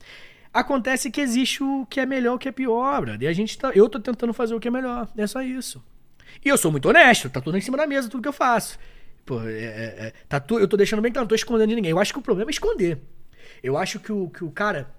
Acontece 0.53 1.11
que 1.11 1.20
existe 1.20 1.62
o 1.62 1.87
que 1.87 2.01
é 2.01 2.07
melhor 2.07 2.33
e 2.33 2.37
o 2.37 2.39
que 2.39 2.49
é 2.49 2.53
pior, 2.53 3.01
brother. 3.01 3.23
E 3.23 3.27
a 3.27 3.33
gente 3.33 3.57
tá. 3.59 3.70
Eu 3.75 3.89
tô 3.89 4.01
tentando 4.01 4.33
fazer 4.33 4.55
o 4.55 4.61
que 4.61 4.69
é 4.69 4.70
melhor. 4.70 5.09
É 5.17 5.27
só 5.27 5.43
isso. 5.43 5.83
E 6.45 6.49
eu 6.49 6.57
sou 6.57 6.70
muito 6.70 6.89
honesto, 6.89 7.29
tá 7.29 7.41
tudo 7.41 7.57
em 7.57 7.61
cima 7.61 7.77
da 7.77 7.87
mesa, 7.87 8.09
tudo 8.09 8.23
que 8.23 8.29
eu 8.29 8.33
faço. 8.33 8.79
Pô, 9.27 9.41
é, 9.43 9.53
é- 9.53 9.95
é- 10.07 10.12
tá 10.29 10.41
tu, 10.41 10.59
eu 10.59 10.67
tô 10.67 10.77
deixando 10.77 11.03
bem 11.03 11.12
claro, 11.12 11.25
não 11.25 11.29
tô 11.29 11.35
escondendo 11.35 11.69
de 11.69 11.75
ninguém. 11.77 11.91
Eu 11.91 11.99
acho 11.99 12.12
que 12.12 12.19
o 12.19 12.23
problema 12.23 12.51
é 12.51 12.53
esconder. 12.53 12.99
Eu 13.62 13.77
acho 13.77 14.01
que 14.01 14.11
o, 14.11 14.29
que 14.29 14.43
o 14.43 14.51
cara 14.51 14.91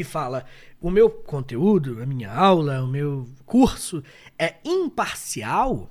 que 0.00 0.04
fala 0.04 0.46
o 0.80 0.90
meu 0.90 1.10
conteúdo, 1.10 2.02
a 2.02 2.06
minha 2.06 2.32
aula, 2.32 2.82
o 2.82 2.86
meu 2.86 3.28
curso 3.44 4.02
é 4.38 4.54
imparcial, 4.64 5.90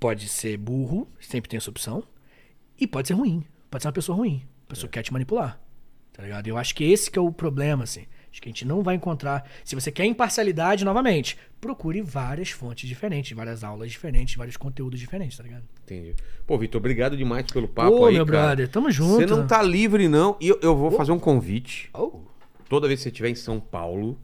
pode 0.00 0.28
ser 0.28 0.56
burro, 0.56 1.08
sempre 1.20 1.48
tem 1.48 1.58
essa 1.58 1.70
opção, 1.70 2.02
e 2.76 2.88
pode 2.88 3.06
ser 3.06 3.14
ruim. 3.14 3.44
Pode 3.70 3.82
ser 3.82 3.88
uma 3.88 3.92
pessoa 3.92 4.18
ruim, 4.18 4.42
uma 4.62 4.70
pessoa 4.70 4.88
que 4.88 4.94
quer 4.94 5.04
te 5.04 5.12
manipular. 5.12 5.60
Tá 6.12 6.24
ligado? 6.24 6.48
Eu 6.48 6.58
acho 6.58 6.74
que 6.74 6.82
esse 6.82 7.08
que 7.08 7.18
é 7.18 7.22
o 7.22 7.30
problema, 7.30 7.84
assim. 7.84 8.04
Acho 8.32 8.42
que 8.42 8.48
a 8.48 8.52
gente 8.52 8.66
não 8.66 8.82
vai 8.82 8.96
encontrar. 8.96 9.48
Se 9.64 9.76
você 9.76 9.92
quer 9.92 10.06
imparcialidade, 10.06 10.84
novamente, 10.84 11.38
procure 11.60 12.02
várias 12.02 12.50
fontes 12.50 12.88
diferentes, 12.88 13.30
várias 13.36 13.62
aulas 13.62 13.92
diferentes, 13.92 14.34
vários 14.34 14.56
conteúdos 14.56 14.98
diferentes, 14.98 15.36
tá 15.36 15.44
ligado? 15.44 15.62
Entendi. 15.84 16.16
Pô, 16.46 16.58
Vitor, 16.58 16.80
obrigado 16.80 17.16
demais 17.16 17.46
pelo 17.46 17.68
papo 17.68 18.00
Ô, 18.00 18.06
aí, 18.06 18.14
meu 18.14 18.26
cara. 18.26 18.46
brother, 18.46 18.68
tamo 18.68 18.90
junto. 18.90 19.20
Você 19.20 19.26
não 19.26 19.46
tá 19.46 19.62
livre, 19.62 20.08
não. 20.08 20.36
E 20.40 20.48
eu, 20.48 20.58
eu 20.60 20.76
vou 20.76 20.90
fazer 20.90 21.12
um 21.12 21.18
convite. 21.18 21.88
Oh. 21.94 22.31
Toda 22.72 22.88
vez 22.88 23.00
que 23.00 23.02
você 23.02 23.08
estiver 23.10 23.28
em 23.28 23.34
São 23.34 23.60
Paulo, 23.60 24.18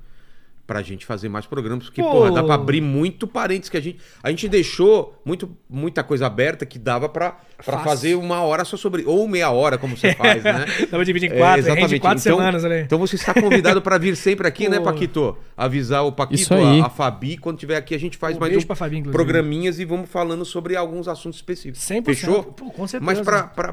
pra 0.66 0.80
gente 0.80 1.04
fazer 1.04 1.28
mais 1.28 1.44
programas, 1.44 1.84
porque, 1.84 2.02
Pô. 2.02 2.10
porra, 2.10 2.30
dá 2.30 2.42
pra 2.42 2.54
abrir 2.54 2.80
muito 2.80 3.26
parênteses 3.26 3.68
que 3.68 3.76
a 3.76 3.80
gente. 3.80 3.98
A 4.22 4.30
gente 4.30 4.48
deixou 4.48 5.20
muito, 5.22 5.54
muita 5.68 6.02
coisa 6.02 6.26
aberta 6.26 6.64
que 6.64 6.78
dava 6.78 7.10
pra, 7.10 7.32
pra 7.32 7.76
Fácil. 7.76 7.84
fazer 7.84 8.14
uma 8.14 8.40
hora 8.40 8.64
só 8.64 8.78
sobre. 8.78 9.04
Ou 9.04 9.28
meia 9.28 9.50
hora, 9.50 9.76
como 9.76 9.94
você 9.94 10.14
faz, 10.14 10.42
né? 10.42 10.64
Pra 10.88 11.04
dividir 11.04 11.30
em 11.30 11.36
quatro, 11.36 11.68
É, 11.68 11.74
rende 11.74 12.00
quatro 12.00 12.20
então, 12.20 12.38
semanas. 12.38 12.64
Então 12.64 12.98
você 12.98 13.16
está 13.16 13.34
convidado 13.34 13.82
para 13.82 13.98
vir 13.98 14.16
sempre 14.16 14.48
aqui, 14.48 14.66
né, 14.66 14.78
Pô. 14.78 14.84
Paquito? 14.84 15.36
Avisar 15.58 16.06
o 16.06 16.12
Paquito, 16.12 16.54
a, 16.54 16.86
a 16.86 16.88
Fabi, 16.88 17.36
quando 17.36 17.58
tiver 17.58 17.76
aqui 17.76 17.92
a 17.92 17.98
gente 17.98 18.16
faz 18.16 18.36
Um 18.36 18.40
mais 18.40 18.56
um 18.56 18.60
pra 18.62 18.76
Fabi, 18.76 19.02
programinhas 19.02 19.80
e 19.80 19.84
vamos 19.84 20.08
falando 20.08 20.44
sobre 20.44 20.76
alguns 20.76 21.08
assuntos 21.08 21.40
específicos. 21.40 21.80
100%. 21.80 22.04
Fechou? 22.04 22.44
Pô, 22.44 22.70
com 22.70 22.86
certeza. 22.86 23.04
Mas 23.04 23.20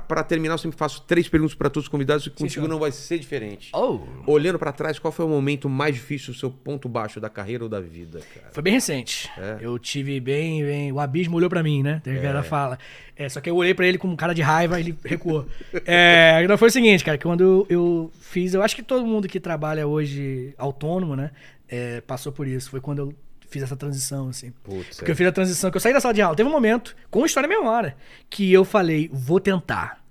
pra 0.08 0.24
terminar, 0.24 0.56
eu 0.56 0.58
sempre 0.58 0.78
faço 0.78 1.04
três 1.04 1.30
perguntas 1.30 1.54
para 1.54 1.70
todos 1.70 1.86
os 1.86 1.90
convidados 1.90 2.26
e 2.26 2.32
contigo 2.32 2.50
senhor. 2.50 2.68
não 2.68 2.80
vai 2.80 2.92
ser 2.92 3.20
diferente. 3.20 3.70
Oh, 3.72 4.00
Olhando 4.26 4.58
pra 4.58 4.72
trás, 4.72 4.98
qual 4.98 5.12
foi 5.12 5.26
o 5.26 5.30
momento 5.30 5.70
mais 5.70 5.94
difícil, 5.94 6.34
o 6.34 6.36
seu 6.36 6.50
ponto 6.50 6.90
baixo 6.90 7.20
da 7.20 7.30
carreira 7.30 7.64
ou 7.64 7.70
da 7.70 7.80
vida, 7.80 8.20
cara? 8.34 8.50
foi 8.52 8.64
bem 8.64 8.74
recente. 8.74 9.30
É. 9.38 9.58
Eu 9.62 9.78
tive 9.78 10.20
bem, 10.20 10.64
bem. 10.64 10.92
O 10.92 11.00
abismo 11.00 11.38
olhou 11.38 11.50
pra 11.52 11.62
mim, 11.62 11.84
né? 11.84 12.02
Tem 12.04 12.20
que 12.20 12.26
ela 12.26 12.42
fala. 12.42 12.80
É, 13.18 13.30
só 13.30 13.40
que 13.40 13.50
eu 13.50 13.56
olhei 13.56 13.74
pra 13.74 13.88
ele 13.88 13.98
com 13.98 14.10
um 14.10 14.16
cara 14.16 14.34
de 14.34 14.42
raiva 14.42 14.80
ele 14.80 14.98
recuou. 15.06 15.46
é, 15.86 16.46
não 16.48 16.58
foi 16.58 16.68
o 16.68 16.72
seguinte, 16.72 17.04
cara, 17.04 17.18
que 17.18 17.24
quando 17.24 17.66
eu 17.70 18.12
fiz. 18.20 18.54
Eu 18.54 18.62
acho 18.62 18.76
que 18.76 18.84
todo 18.84 19.06
mundo 19.06 19.28
que 19.28 19.40
trabalha 19.40 19.88
hoje 19.88 20.54
autônomo, 20.58 21.16
né? 21.16 21.32
É, 21.68 22.02
passou 22.02 22.32
por 22.32 22.48
isso. 22.48 22.70
Foi 22.70 22.80
quando 22.82 23.00
eu 23.00 23.14
fiz 23.48 23.64
essa 23.64 23.76
transição, 23.76 24.30
assim. 24.30 24.52
Putz, 24.64 24.98
Porque 24.98 25.12
eu 25.12 25.16
fiz 25.16 25.28
a 25.28 25.32
transição, 25.32 25.72
que 25.72 25.78
eu 25.78 25.82
saí 25.82 25.94
da 25.94 26.00
sala 26.02 26.14
de 26.14 26.22
aula. 26.22 26.36
Teve 26.36 26.50
um 26.50 26.52
momento, 26.52 26.96
com 27.10 27.26
história 27.26 27.48
meia 27.48 27.62
hora, 27.62 27.96
que 28.30 28.52
eu 28.52 28.66
falei, 28.66 29.10
vou 29.12 29.40
tentar. 29.40 30.04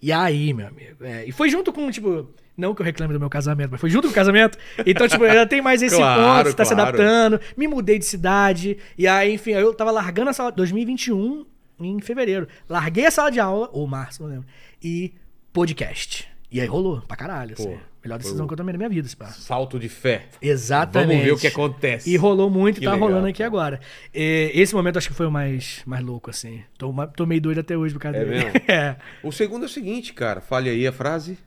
E 0.00 0.12
aí, 0.12 0.54
meu 0.54 0.66
amigo. 0.68 1.04
é, 1.04 1.24
e 1.26 1.32
foi 1.32 1.48
junto 1.50 1.72
com, 1.72 1.90
tipo. 1.90 2.28
Não 2.56 2.74
que 2.74 2.82
eu 2.82 2.84
reclame 2.86 3.12
do 3.12 3.20
meu 3.20 3.30
casamento, 3.30 3.70
mas 3.70 3.80
foi 3.80 3.88
junto 3.88 4.08
com 4.08 4.12
o 4.12 4.14
casamento. 4.14 4.58
Então, 4.84 5.06
tipo, 5.06 5.22
ainda 5.22 5.46
tem 5.46 5.62
mais 5.62 5.80
esse 5.80 5.94
Claro, 5.96 6.22
ponto, 6.38 6.50
você 6.50 6.56
tá 6.56 6.64
se 6.64 6.74
claro. 6.74 6.88
adaptando. 6.88 7.40
Me 7.56 7.68
mudei 7.68 8.00
de 8.00 8.04
cidade. 8.04 8.78
E 8.96 9.06
aí, 9.06 9.34
enfim, 9.34 9.52
eu 9.52 9.72
tava 9.72 9.92
largando 9.92 10.30
a 10.30 10.32
sala. 10.32 10.50
2021, 10.50 11.46
em 11.78 12.00
fevereiro. 12.00 12.48
Larguei 12.68 13.06
a 13.06 13.12
sala 13.12 13.30
de 13.30 13.38
aula, 13.38 13.68
ou 13.72 13.86
março, 13.86 14.24
não 14.24 14.30
lembro. 14.30 14.46
E 14.82 15.14
podcast. 15.52 16.28
E 16.50 16.60
aí 16.60 16.66
rolou, 16.66 17.00
pra 17.02 17.16
caralho. 17.16 17.54
Assim. 17.56 17.78
Melhor 18.08 18.18
decisão 18.18 18.44
o- 18.44 18.48
que 18.48 18.52
eu 18.54 18.56
tomei 18.56 18.72
na 18.72 18.78
minha 18.78 18.88
vida, 18.88 19.06
esse 19.06 19.16
pá. 19.16 19.26
Salto 19.26 19.78
de 19.78 19.88
fé. 19.88 20.26
Exatamente. 20.42 21.08
Vamos 21.10 21.24
ver 21.24 21.32
o 21.32 21.38
que 21.38 21.46
acontece. 21.46 22.10
E 22.10 22.16
rolou 22.16 22.50
muito 22.50 22.78
e 22.80 22.84
tá 22.84 22.92
legal, 22.92 23.08
rolando 23.08 23.26
aqui 23.28 23.38
cara. 23.38 23.46
agora. 23.48 23.80
É, 24.12 24.50
esse 24.54 24.74
momento 24.74 24.96
acho 24.98 25.08
que 25.08 25.14
foi 25.14 25.26
o 25.26 25.30
mais, 25.30 25.82
mais 25.86 26.04
louco, 26.04 26.30
assim. 26.30 26.62
Tô, 26.76 26.92
tô 27.08 27.26
meio 27.26 27.40
doido 27.40 27.60
até 27.60 27.76
hoje 27.76 27.94
por 27.94 28.00
causa 28.00 28.18
É 28.18 28.24
dele. 28.24 28.44
mesmo? 28.44 28.52
é. 28.68 28.96
O 29.22 29.30
segundo 29.32 29.62
é 29.62 29.66
o 29.66 29.68
seguinte, 29.68 30.12
cara. 30.12 30.40
Fale 30.40 30.68
aí 30.70 30.86
a 30.86 30.92
frase. 30.92 31.38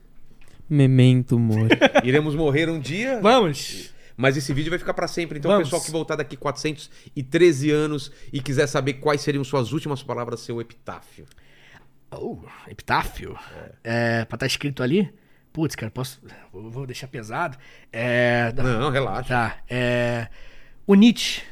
Memento 0.68 1.38
mori. 1.38 1.68
Iremos 2.04 2.34
morrer 2.34 2.68
um 2.70 2.80
dia. 2.80 3.20
Vamos! 3.20 3.92
Mas 4.16 4.36
esse 4.36 4.52
vídeo 4.54 4.70
vai 4.70 4.78
ficar 4.78 4.94
pra 4.94 5.08
sempre. 5.08 5.38
Então, 5.38 5.50
Vamos. 5.50 5.66
o 5.66 5.70
pessoal 5.70 5.82
que 5.84 5.90
voltar 5.90 6.16
daqui 6.16 6.36
413 6.36 7.70
anos 7.70 8.12
e 8.32 8.40
quiser 8.40 8.66
saber 8.66 8.94
quais 8.94 9.20
seriam 9.22 9.42
suas 9.42 9.72
últimas 9.72 10.02
palavras, 10.02 10.40
seu 10.40 10.60
epitáfio. 10.60 11.24
Oh, 12.10 12.38
epitáfio. 12.68 13.36
É. 13.82 14.24
pra 14.26 14.36
estar 14.36 14.46
escrito 14.46 14.82
ali. 14.82 15.10
Putz, 15.52 15.74
cara, 15.76 15.90
posso. 15.90 16.20
Vou 16.52 16.86
deixar 16.86 17.08
pesado. 17.08 17.58
É. 17.92 18.52
Não, 18.56 18.90
relaxa. 18.90 19.28
Tá. 19.28 19.56
É, 19.68 20.28
o 20.86 20.94
Nietzsche, 20.94 21.42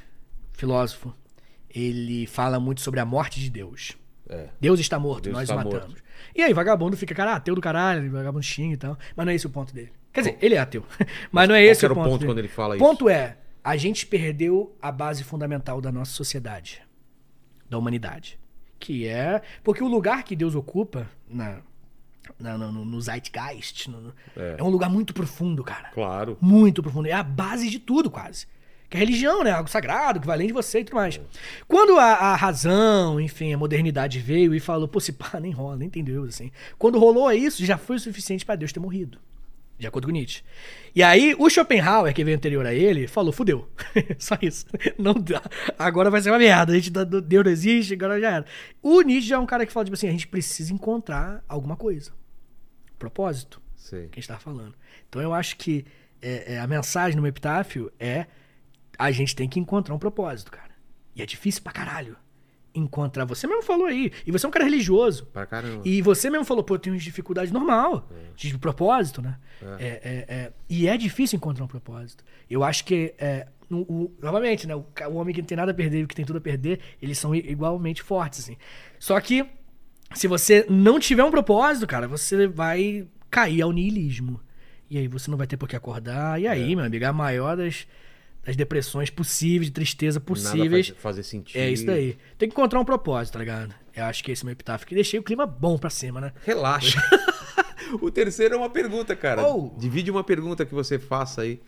filósofo, 0.52 1.14
ele 1.68 2.26
fala 2.26 2.58
muito 2.58 2.80
sobre 2.80 2.98
a 3.00 3.04
morte 3.04 3.40
de 3.40 3.50
Deus. 3.50 3.96
É. 4.28 4.48
Deus 4.60 4.80
está 4.80 4.98
morto, 4.98 5.24
Deus 5.24 5.34
nós 5.34 5.42
está 5.42 5.54
o 5.54 5.58
matamos. 5.58 5.86
morto. 5.88 6.02
E 6.34 6.42
aí, 6.42 6.52
vagabundo 6.52 6.96
fica, 6.96 7.14
cara, 7.14 7.34
ateu 7.34 7.54
do 7.54 7.60
caralho, 7.60 8.10
vagabundo 8.10 8.42
xinga 8.44 8.74
e 8.74 8.76
tal. 8.76 8.98
Mas 9.16 9.26
não 9.26 9.32
é 9.32 9.34
esse 9.34 9.46
o 9.46 9.50
ponto 9.50 9.74
dele. 9.74 9.92
Quer 10.12 10.20
dizer, 10.22 10.38
ele 10.40 10.54
é 10.54 10.58
ateu. 10.58 10.84
Mas 11.30 11.48
não 11.48 11.54
é 11.54 11.62
esse 11.64 11.84
o 11.84 11.86
era 11.86 11.92
o 11.92 11.96
ponto. 11.96 12.08
ponto 12.08 12.18
dele. 12.20 12.30
quando 12.30 12.38
ele 12.38 12.48
fala 12.48 12.74
O 12.74 12.76
isso? 12.76 12.84
ponto 12.84 13.08
é, 13.08 13.36
a 13.62 13.76
gente 13.76 14.06
perdeu 14.06 14.74
a 14.80 14.90
base 14.90 15.22
fundamental 15.24 15.80
da 15.80 15.90
nossa 15.92 16.12
sociedade, 16.12 16.82
da 17.68 17.76
humanidade. 17.78 18.38
Que 18.78 19.06
é. 19.06 19.42
Porque 19.62 19.82
o 19.82 19.88
lugar 19.88 20.22
que 20.24 20.34
Deus 20.34 20.54
ocupa 20.54 21.08
na- 21.28 21.60
no, 22.38 22.58
no- 22.72 22.84
no 22.84 23.00
Zeitgeist 23.00 23.88
no- 23.88 24.12
É. 24.36 24.56
é 24.58 24.62
um 24.62 24.68
lugar 24.68 24.88
muito 24.90 25.12
profundo, 25.14 25.62
cara. 25.64 25.88
Claro. 25.90 26.36
Muito 26.40 26.82
profundo. 26.82 27.06
É 27.08 27.12
a 27.12 27.22
base 27.22 27.68
de 27.68 27.78
tudo, 27.78 28.10
quase. 28.10 28.46
Que 28.88 28.96
a 28.96 29.00
religião, 29.00 29.44
né? 29.44 29.52
Algo 29.52 29.70
sagrado, 29.70 30.18
que 30.20 30.26
vai 30.26 30.36
além 30.36 30.48
de 30.48 30.52
você 30.52 30.80
e 30.80 30.84
tudo 30.84 30.96
mais. 30.96 31.20
Quando 31.68 31.96
a, 31.98 32.04
a 32.12 32.34
razão, 32.34 33.20
enfim, 33.20 33.52
a 33.52 33.58
modernidade 33.58 34.18
veio 34.18 34.52
e 34.52 34.58
falou, 34.58 34.88
pô, 34.88 34.98
se 34.98 35.12
pá, 35.12 35.38
nem 35.40 35.52
rola, 35.52 35.76
nem 35.76 35.88
tem 35.88 36.02
Deus, 36.02 36.30
assim. 36.30 36.50
Quando 36.76 36.98
rolou 36.98 37.30
isso, 37.32 37.64
já 37.64 37.78
foi 37.78 37.96
o 37.96 38.00
suficiente 38.00 38.44
pra 38.44 38.56
Deus 38.56 38.72
ter 38.72 38.80
morrido. 38.80 39.18
De 39.80 39.86
acordo 39.86 40.06
com 40.08 40.12
Nietzsche. 40.12 40.42
E 40.94 41.02
aí, 41.02 41.34
o 41.38 41.48
Schopenhauer, 41.48 42.12
que 42.12 42.22
veio 42.22 42.36
anterior 42.36 42.66
a 42.66 42.74
ele, 42.74 43.08
falou, 43.08 43.32
fudeu. 43.32 43.66
Só 44.18 44.36
isso. 44.42 44.66
Não 44.98 45.14
dá. 45.14 45.42
Agora 45.78 46.10
vai 46.10 46.20
ser 46.20 46.30
uma 46.30 46.38
merda. 46.38 46.72
A 46.72 46.76
gente, 46.76 46.90
tá- 46.90 47.02
Deus 47.02 47.44
não 47.44 47.50
existe, 47.50 47.94
agora 47.94 48.20
já 48.20 48.30
era. 48.30 48.46
O 48.82 49.00
Nietzsche 49.00 49.28
já 49.28 49.36
é 49.36 49.38
um 49.38 49.46
cara 49.46 49.64
que 49.64 49.72
fala, 49.72 49.84
tipo 49.84 49.94
assim, 49.94 50.06
a 50.06 50.12
gente 50.12 50.28
precisa 50.28 50.70
encontrar 50.74 51.42
alguma 51.48 51.76
coisa. 51.76 52.12
Propósito 52.98 53.62
Sei. 53.74 54.08
que 54.08 54.18
a 54.18 54.20
gente 54.20 54.28
tava 54.28 54.40
falando. 54.40 54.74
Então 55.08 55.22
eu 55.22 55.32
acho 55.32 55.56
que 55.56 55.86
é, 56.20 56.54
é, 56.54 56.60
a 56.60 56.66
mensagem 56.66 57.16
no 57.16 57.22
meu 57.22 57.30
epitáfio 57.30 57.90
é 57.98 58.26
a 58.98 59.10
gente 59.10 59.34
tem 59.34 59.48
que 59.48 59.58
encontrar 59.58 59.94
um 59.94 59.98
propósito, 59.98 60.50
cara. 60.50 60.74
E 61.16 61.22
é 61.22 61.26
difícil 61.26 61.62
pra 61.62 61.72
caralho 61.72 62.18
encontrar. 62.74 63.24
Você 63.24 63.46
mesmo 63.46 63.62
falou 63.62 63.86
aí. 63.86 64.12
E 64.26 64.30
você 64.30 64.46
é 64.46 64.48
um 64.48 64.52
cara 64.52 64.64
religioso. 64.64 65.26
Pra 65.26 65.46
caramba. 65.46 65.82
E 65.84 66.00
você 66.02 66.30
mesmo 66.30 66.44
falou, 66.44 66.62
pô, 66.62 66.74
eu 66.74 66.78
tenho 66.78 66.96
dificuldade 66.96 67.52
normal, 67.52 68.08
de 68.36 68.56
propósito, 68.58 69.20
né? 69.22 69.36
É, 69.78 69.86
é, 69.86 70.34
é, 70.34 70.52
e 70.68 70.86
é 70.88 70.96
difícil 70.96 71.36
encontrar 71.36 71.64
um 71.64 71.68
propósito. 71.68 72.24
Eu 72.48 72.62
acho 72.64 72.84
que, 72.84 73.14
é, 73.18 73.46
no- 73.68 73.82
o- 73.82 74.14
novamente, 74.20 74.66
né? 74.66 74.74
O, 74.74 74.84
o 75.10 75.14
homem 75.16 75.34
que 75.34 75.40
não 75.42 75.46
tem 75.46 75.56
nada 75.56 75.70
a 75.72 75.74
perder 75.74 76.00
e 76.00 76.04
o 76.04 76.08
que 76.08 76.14
tem 76.14 76.24
tudo 76.24 76.36
a 76.38 76.40
perder, 76.40 76.80
eles 77.02 77.18
são 77.18 77.34
igualmente 77.34 78.02
fortes, 78.02 78.40
assim. 78.40 78.56
Só 78.98 79.20
que, 79.20 79.44
se 80.14 80.26
você 80.26 80.64
não 80.68 80.98
tiver 80.98 81.22
um 81.24 81.30
propósito, 81.30 81.86
cara, 81.86 82.08
você 82.08 82.46
vai 82.46 83.06
cair 83.30 83.62
ao 83.62 83.72
niilismo. 83.72 84.40
E 84.88 84.98
aí 84.98 85.06
você 85.06 85.30
não 85.30 85.38
vai 85.38 85.46
ter 85.46 85.56
por 85.56 85.68
que 85.68 85.76
acordar. 85.76 86.40
E 86.40 86.48
aí, 86.48 86.74
meu 86.74 86.84
amigo, 86.84 87.04
é 87.04 87.06
a 87.08 87.12
maior 87.12 87.56
das, 87.56 87.86
das 88.44 88.56
depressões 88.56 89.10
possíveis, 89.10 89.66
de 89.66 89.72
tristeza 89.72 90.18
possíveis. 90.20 90.88
Nada 90.88 90.94
faz 90.94 91.02
fazer 91.02 91.22
sentido. 91.22 91.60
É 91.60 91.70
isso 91.70 91.84
daí. 91.86 92.16
Tem 92.38 92.48
que 92.48 92.54
encontrar 92.54 92.80
um 92.80 92.84
propósito, 92.84 93.34
tá 93.34 93.38
ligado? 93.40 93.74
Eu 93.94 94.04
acho 94.04 94.24
que 94.24 94.32
esse 94.32 94.42
é 94.42 94.44
o 94.44 94.46
meu 94.46 94.52
epitáfio. 94.52 94.86
Que 94.86 94.94
deixei 94.94 95.18
o 95.20 95.22
clima 95.22 95.46
bom 95.46 95.76
pra 95.76 95.90
cima, 95.90 96.20
né? 96.20 96.32
Relaxa. 96.44 97.00
o 98.00 98.10
terceiro 98.10 98.54
é 98.54 98.56
uma 98.56 98.70
pergunta, 98.70 99.14
cara. 99.14 99.46
Oh. 99.46 99.72
Divide 99.78 100.10
uma 100.10 100.24
pergunta 100.24 100.64
que 100.64 100.74
você 100.74 100.98
faça 100.98 101.42
aí. 101.42 101.60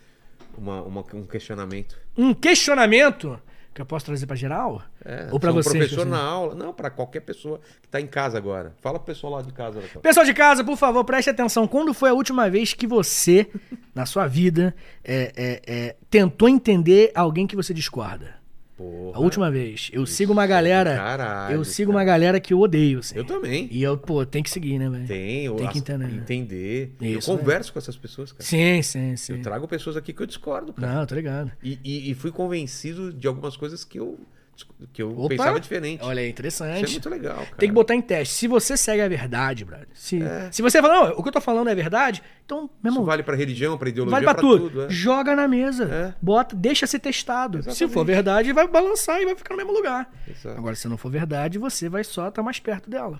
Uma, 0.57 0.83
uma- 0.83 1.05
um 1.15 1.26
questionamento. 1.26 1.99
Um 2.17 2.34
questionamento 2.34 3.39
que 3.75 3.81
eu 3.81 3.86
posso 3.86 4.07
trazer 4.07 4.26
pra 4.26 4.36
geral? 4.36 4.83
É, 5.05 5.28
Ou 5.31 5.41
se 5.41 5.47
é 5.47 5.51
um 5.51 5.55
você? 5.55 5.78
professor 5.78 6.07
na 6.07 6.20
aula. 6.23 6.55
Não, 6.55 6.73
pra 6.73 6.91
qualquer 6.91 7.20
pessoa 7.20 7.60
que 7.81 7.89
tá 7.89 8.01
em 8.01 8.07
casa 8.07 8.36
agora. 8.36 8.75
Fala 8.81 8.99
pro 8.99 9.07
pessoal 9.07 9.34
lá 9.34 9.42
de 9.42 9.52
casa. 9.52 9.81
Raquel. 9.81 10.01
Pessoal 10.02 10.26
de 10.26 10.34
casa, 10.34 10.62
por 10.62 10.76
favor, 10.76 11.05
preste 11.05 11.31
atenção. 11.31 11.67
Quando 11.67 11.94
foi 11.94 12.10
a 12.10 12.15
última 12.15 12.51
vez 12.51 12.75
que 12.75 12.86
você, 12.86 13.49
na 13.94 14.05
sua 14.05 14.26
vida, 14.26 14.75
é, 15.02 15.33
é, 15.36 15.62
é, 15.67 15.97
tentou 16.10 16.49
entender 16.49 17.12
alguém 17.15 17.47
que 17.47 17.57
você 17.57 17.73
discorda? 17.73 18.42
Porra. 18.83 19.17
A 19.19 19.20
última 19.20 19.51
vez. 19.51 19.91
Eu 19.93 20.07
sigo 20.07 20.33
uma 20.33 20.47
galera. 20.47 20.97
Caralho, 20.97 21.55
eu 21.57 21.65
sigo 21.65 21.91
cara. 21.93 21.99
uma 21.99 22.05
galera 22.05 22.41
que 22.41 22.52
eu 22.52 22.61
odeio, 22.61 22.99
assim. 23.01 23.17
Eu 23.17 23.25
também. 23.25 23.69
E 23.70 23.83
eu, 23.83 23.97
pô, 23.97 24.25
tem 24.27 24.43
que 24.43 24.51
seguir, 24.51 24.78
né, 24.78 24.89
velho? 24.89 25.07
Tem, 25.07 25.44
eu 25.44 25.55
Tem 25.57 25.69
que 25.69 25.78
entender. 25.78 26.15
entender. 26.15 26.93
Isso, 27.01 27.31
eu 27.31 27.39
converso 27.39 27.73
com 27.73 27.78
essas 27.78 27.97
pessoas, 27.97 28.33
cara. 28.33 28.43
Sim, 28.44 28.83
sim, 28.83 29.17
sim. 29.17 29.35
Eu 29.35 29.43
trago 29.43 29.69
pessoas 29.69 29.97
aqui 29.97 30.12
que 30.12 30.23
eu 30.23 30.27
discordo, 30.27 30.73
cara. 30.73 30.94
Não, 30.94 31.07
tô 31.07 31.15
ligado. 31.15 31.52
E, 31.62 31.78
e- 31.85 32.11
e 32.11 32.15
fui 32.15 32.31
convencido 32.31 33.12
de 33.12 33.27
algumas 33.28 33.57
coisas 33.57 33.85
que 33.85 33.99
eu, 33.99 34.19
que 34.92 35.02
eu 35.02 35.10
Opa! 35.18 35.28
pensava 35.31 35.58
diferente. 35.60 36.02
Olha 36.05 36.20
aí, 36.20 36.26
Isso 36.26 36.28
é 36.28 36.31
interessante. 36.31 36.90
muito 36.92 37.08
legal, 37.10 37.36
cara. 37.36 37.56
Tem 37.56 37.68
que 37.68 37.74
botar 37.74 37.94
em 37.94 38.00
teste. 38.02 38.34
Se 38.34 38.47
você 38.48 38.76
segue 38.76 39.00
a 39.02 39.08
verdade, 39.08 39.64
brother. 39.64 39.89
Se, 39.94 40.22
É. 40.22 40.50
se 40.52 40.60
você 40.62 40.81
fala, 40.82 40.94
não, 41.10 41.18
o 41.18 41.22
que 41.22 41.28
eu 41.28 41.32
tô 41.32 41.40
falando 41.40 41.68
é 41.68 41.74
verdade, 41.74 42.22
então, 42.44 42.68
meu 42.82 42.92
irmão, 42.92 43.05
vale 43.05 43.22
pra 43.22 43.34
religião, 43.36 43.78
pra 43.78 43.89
ideologia, 43.89 44.12
vale 44.14 44.24
pra 44.24 44.34
tudo. 44.34 44.68
tudo. 44.70 44.82
é. 44.84 44.90
Joga 44.90 45.34
na 45.34 45.48
mesa. 45.48 45.84
É. 45.84 46.14
Bota, 46.20 46.55
deixa 46.55 46.86
ser 46.86 46.98
testado. 46.98 47.62
Se 47.62 47.68
Exatamente. 47.70 47.94
for 47.94 48.05
verdade, 48.05 48.52
vai 48.52 48.68
balançar 48.68 49.20
e 49.20 49.24
vai 49.24 49.34
ficar 49.34 49.55
no 49.55 49.58
mesmo 49.58 49.72
lugar. 49.72 50.10
Exato. 50.28 50.58
Agora, 50.58 50.74
se 50.76 50.86
não 50.89 50.97
for 50.97 51.10
verdade, 51.10 51.58
você 51.58 51.89
vai 51.89 52.05
só 52.05 52.28
estar 52.28 52.42
mais 52.42 52.58
perto 52.60 52.90
dela. 52.90 53.18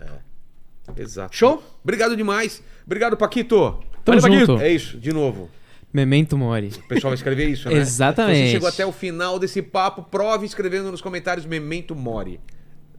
Exato. 0.97 1.35
Show? 1.35 1.63
Obrigado 1.83 2.15
demais. 2.15 2.61
Obrigado, 2.85 3.15
Paquito. 3.17 3.81
Tamo 4.03 4.19
Valeu, 4.19 4.39
junto. 4.45 4.61
É 4.61 4.69
isso, 4.69 4.97
de 4.97 5.13
novo. 5.13 5.49
Memento 5.93 6.35
mori. 6.35 6.69
O 6.69 6.87
pessoal 6.87 7.11
vai 7.11 7.15
escrever 7.15 7.47
isso, 7.47 7.69
né? 7.69 7.75
Exatamente. 7.75 8.47
Você 8.47 8.51
chegou 8.53 8.67
até 8.67 8.83
o 8.83 8.91
final 8.91 9.37
desse 9.37 9.61
papo, 9.61 10.01
prove 10.01 10.45
escrevendo 10.45 10.89
nos 10.89 11.01
comentários 11.01 11.45
Memento 11.45 11.95
Mori. 11.95 12.39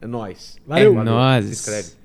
É 0.01 0.07
nóis. 0.07 0.57
Valeu. 0.65 1.01
É 1.01 1.03
nóis. 1.03 1.45
Se 1.45 1.51
inscreve. 1.51 2.04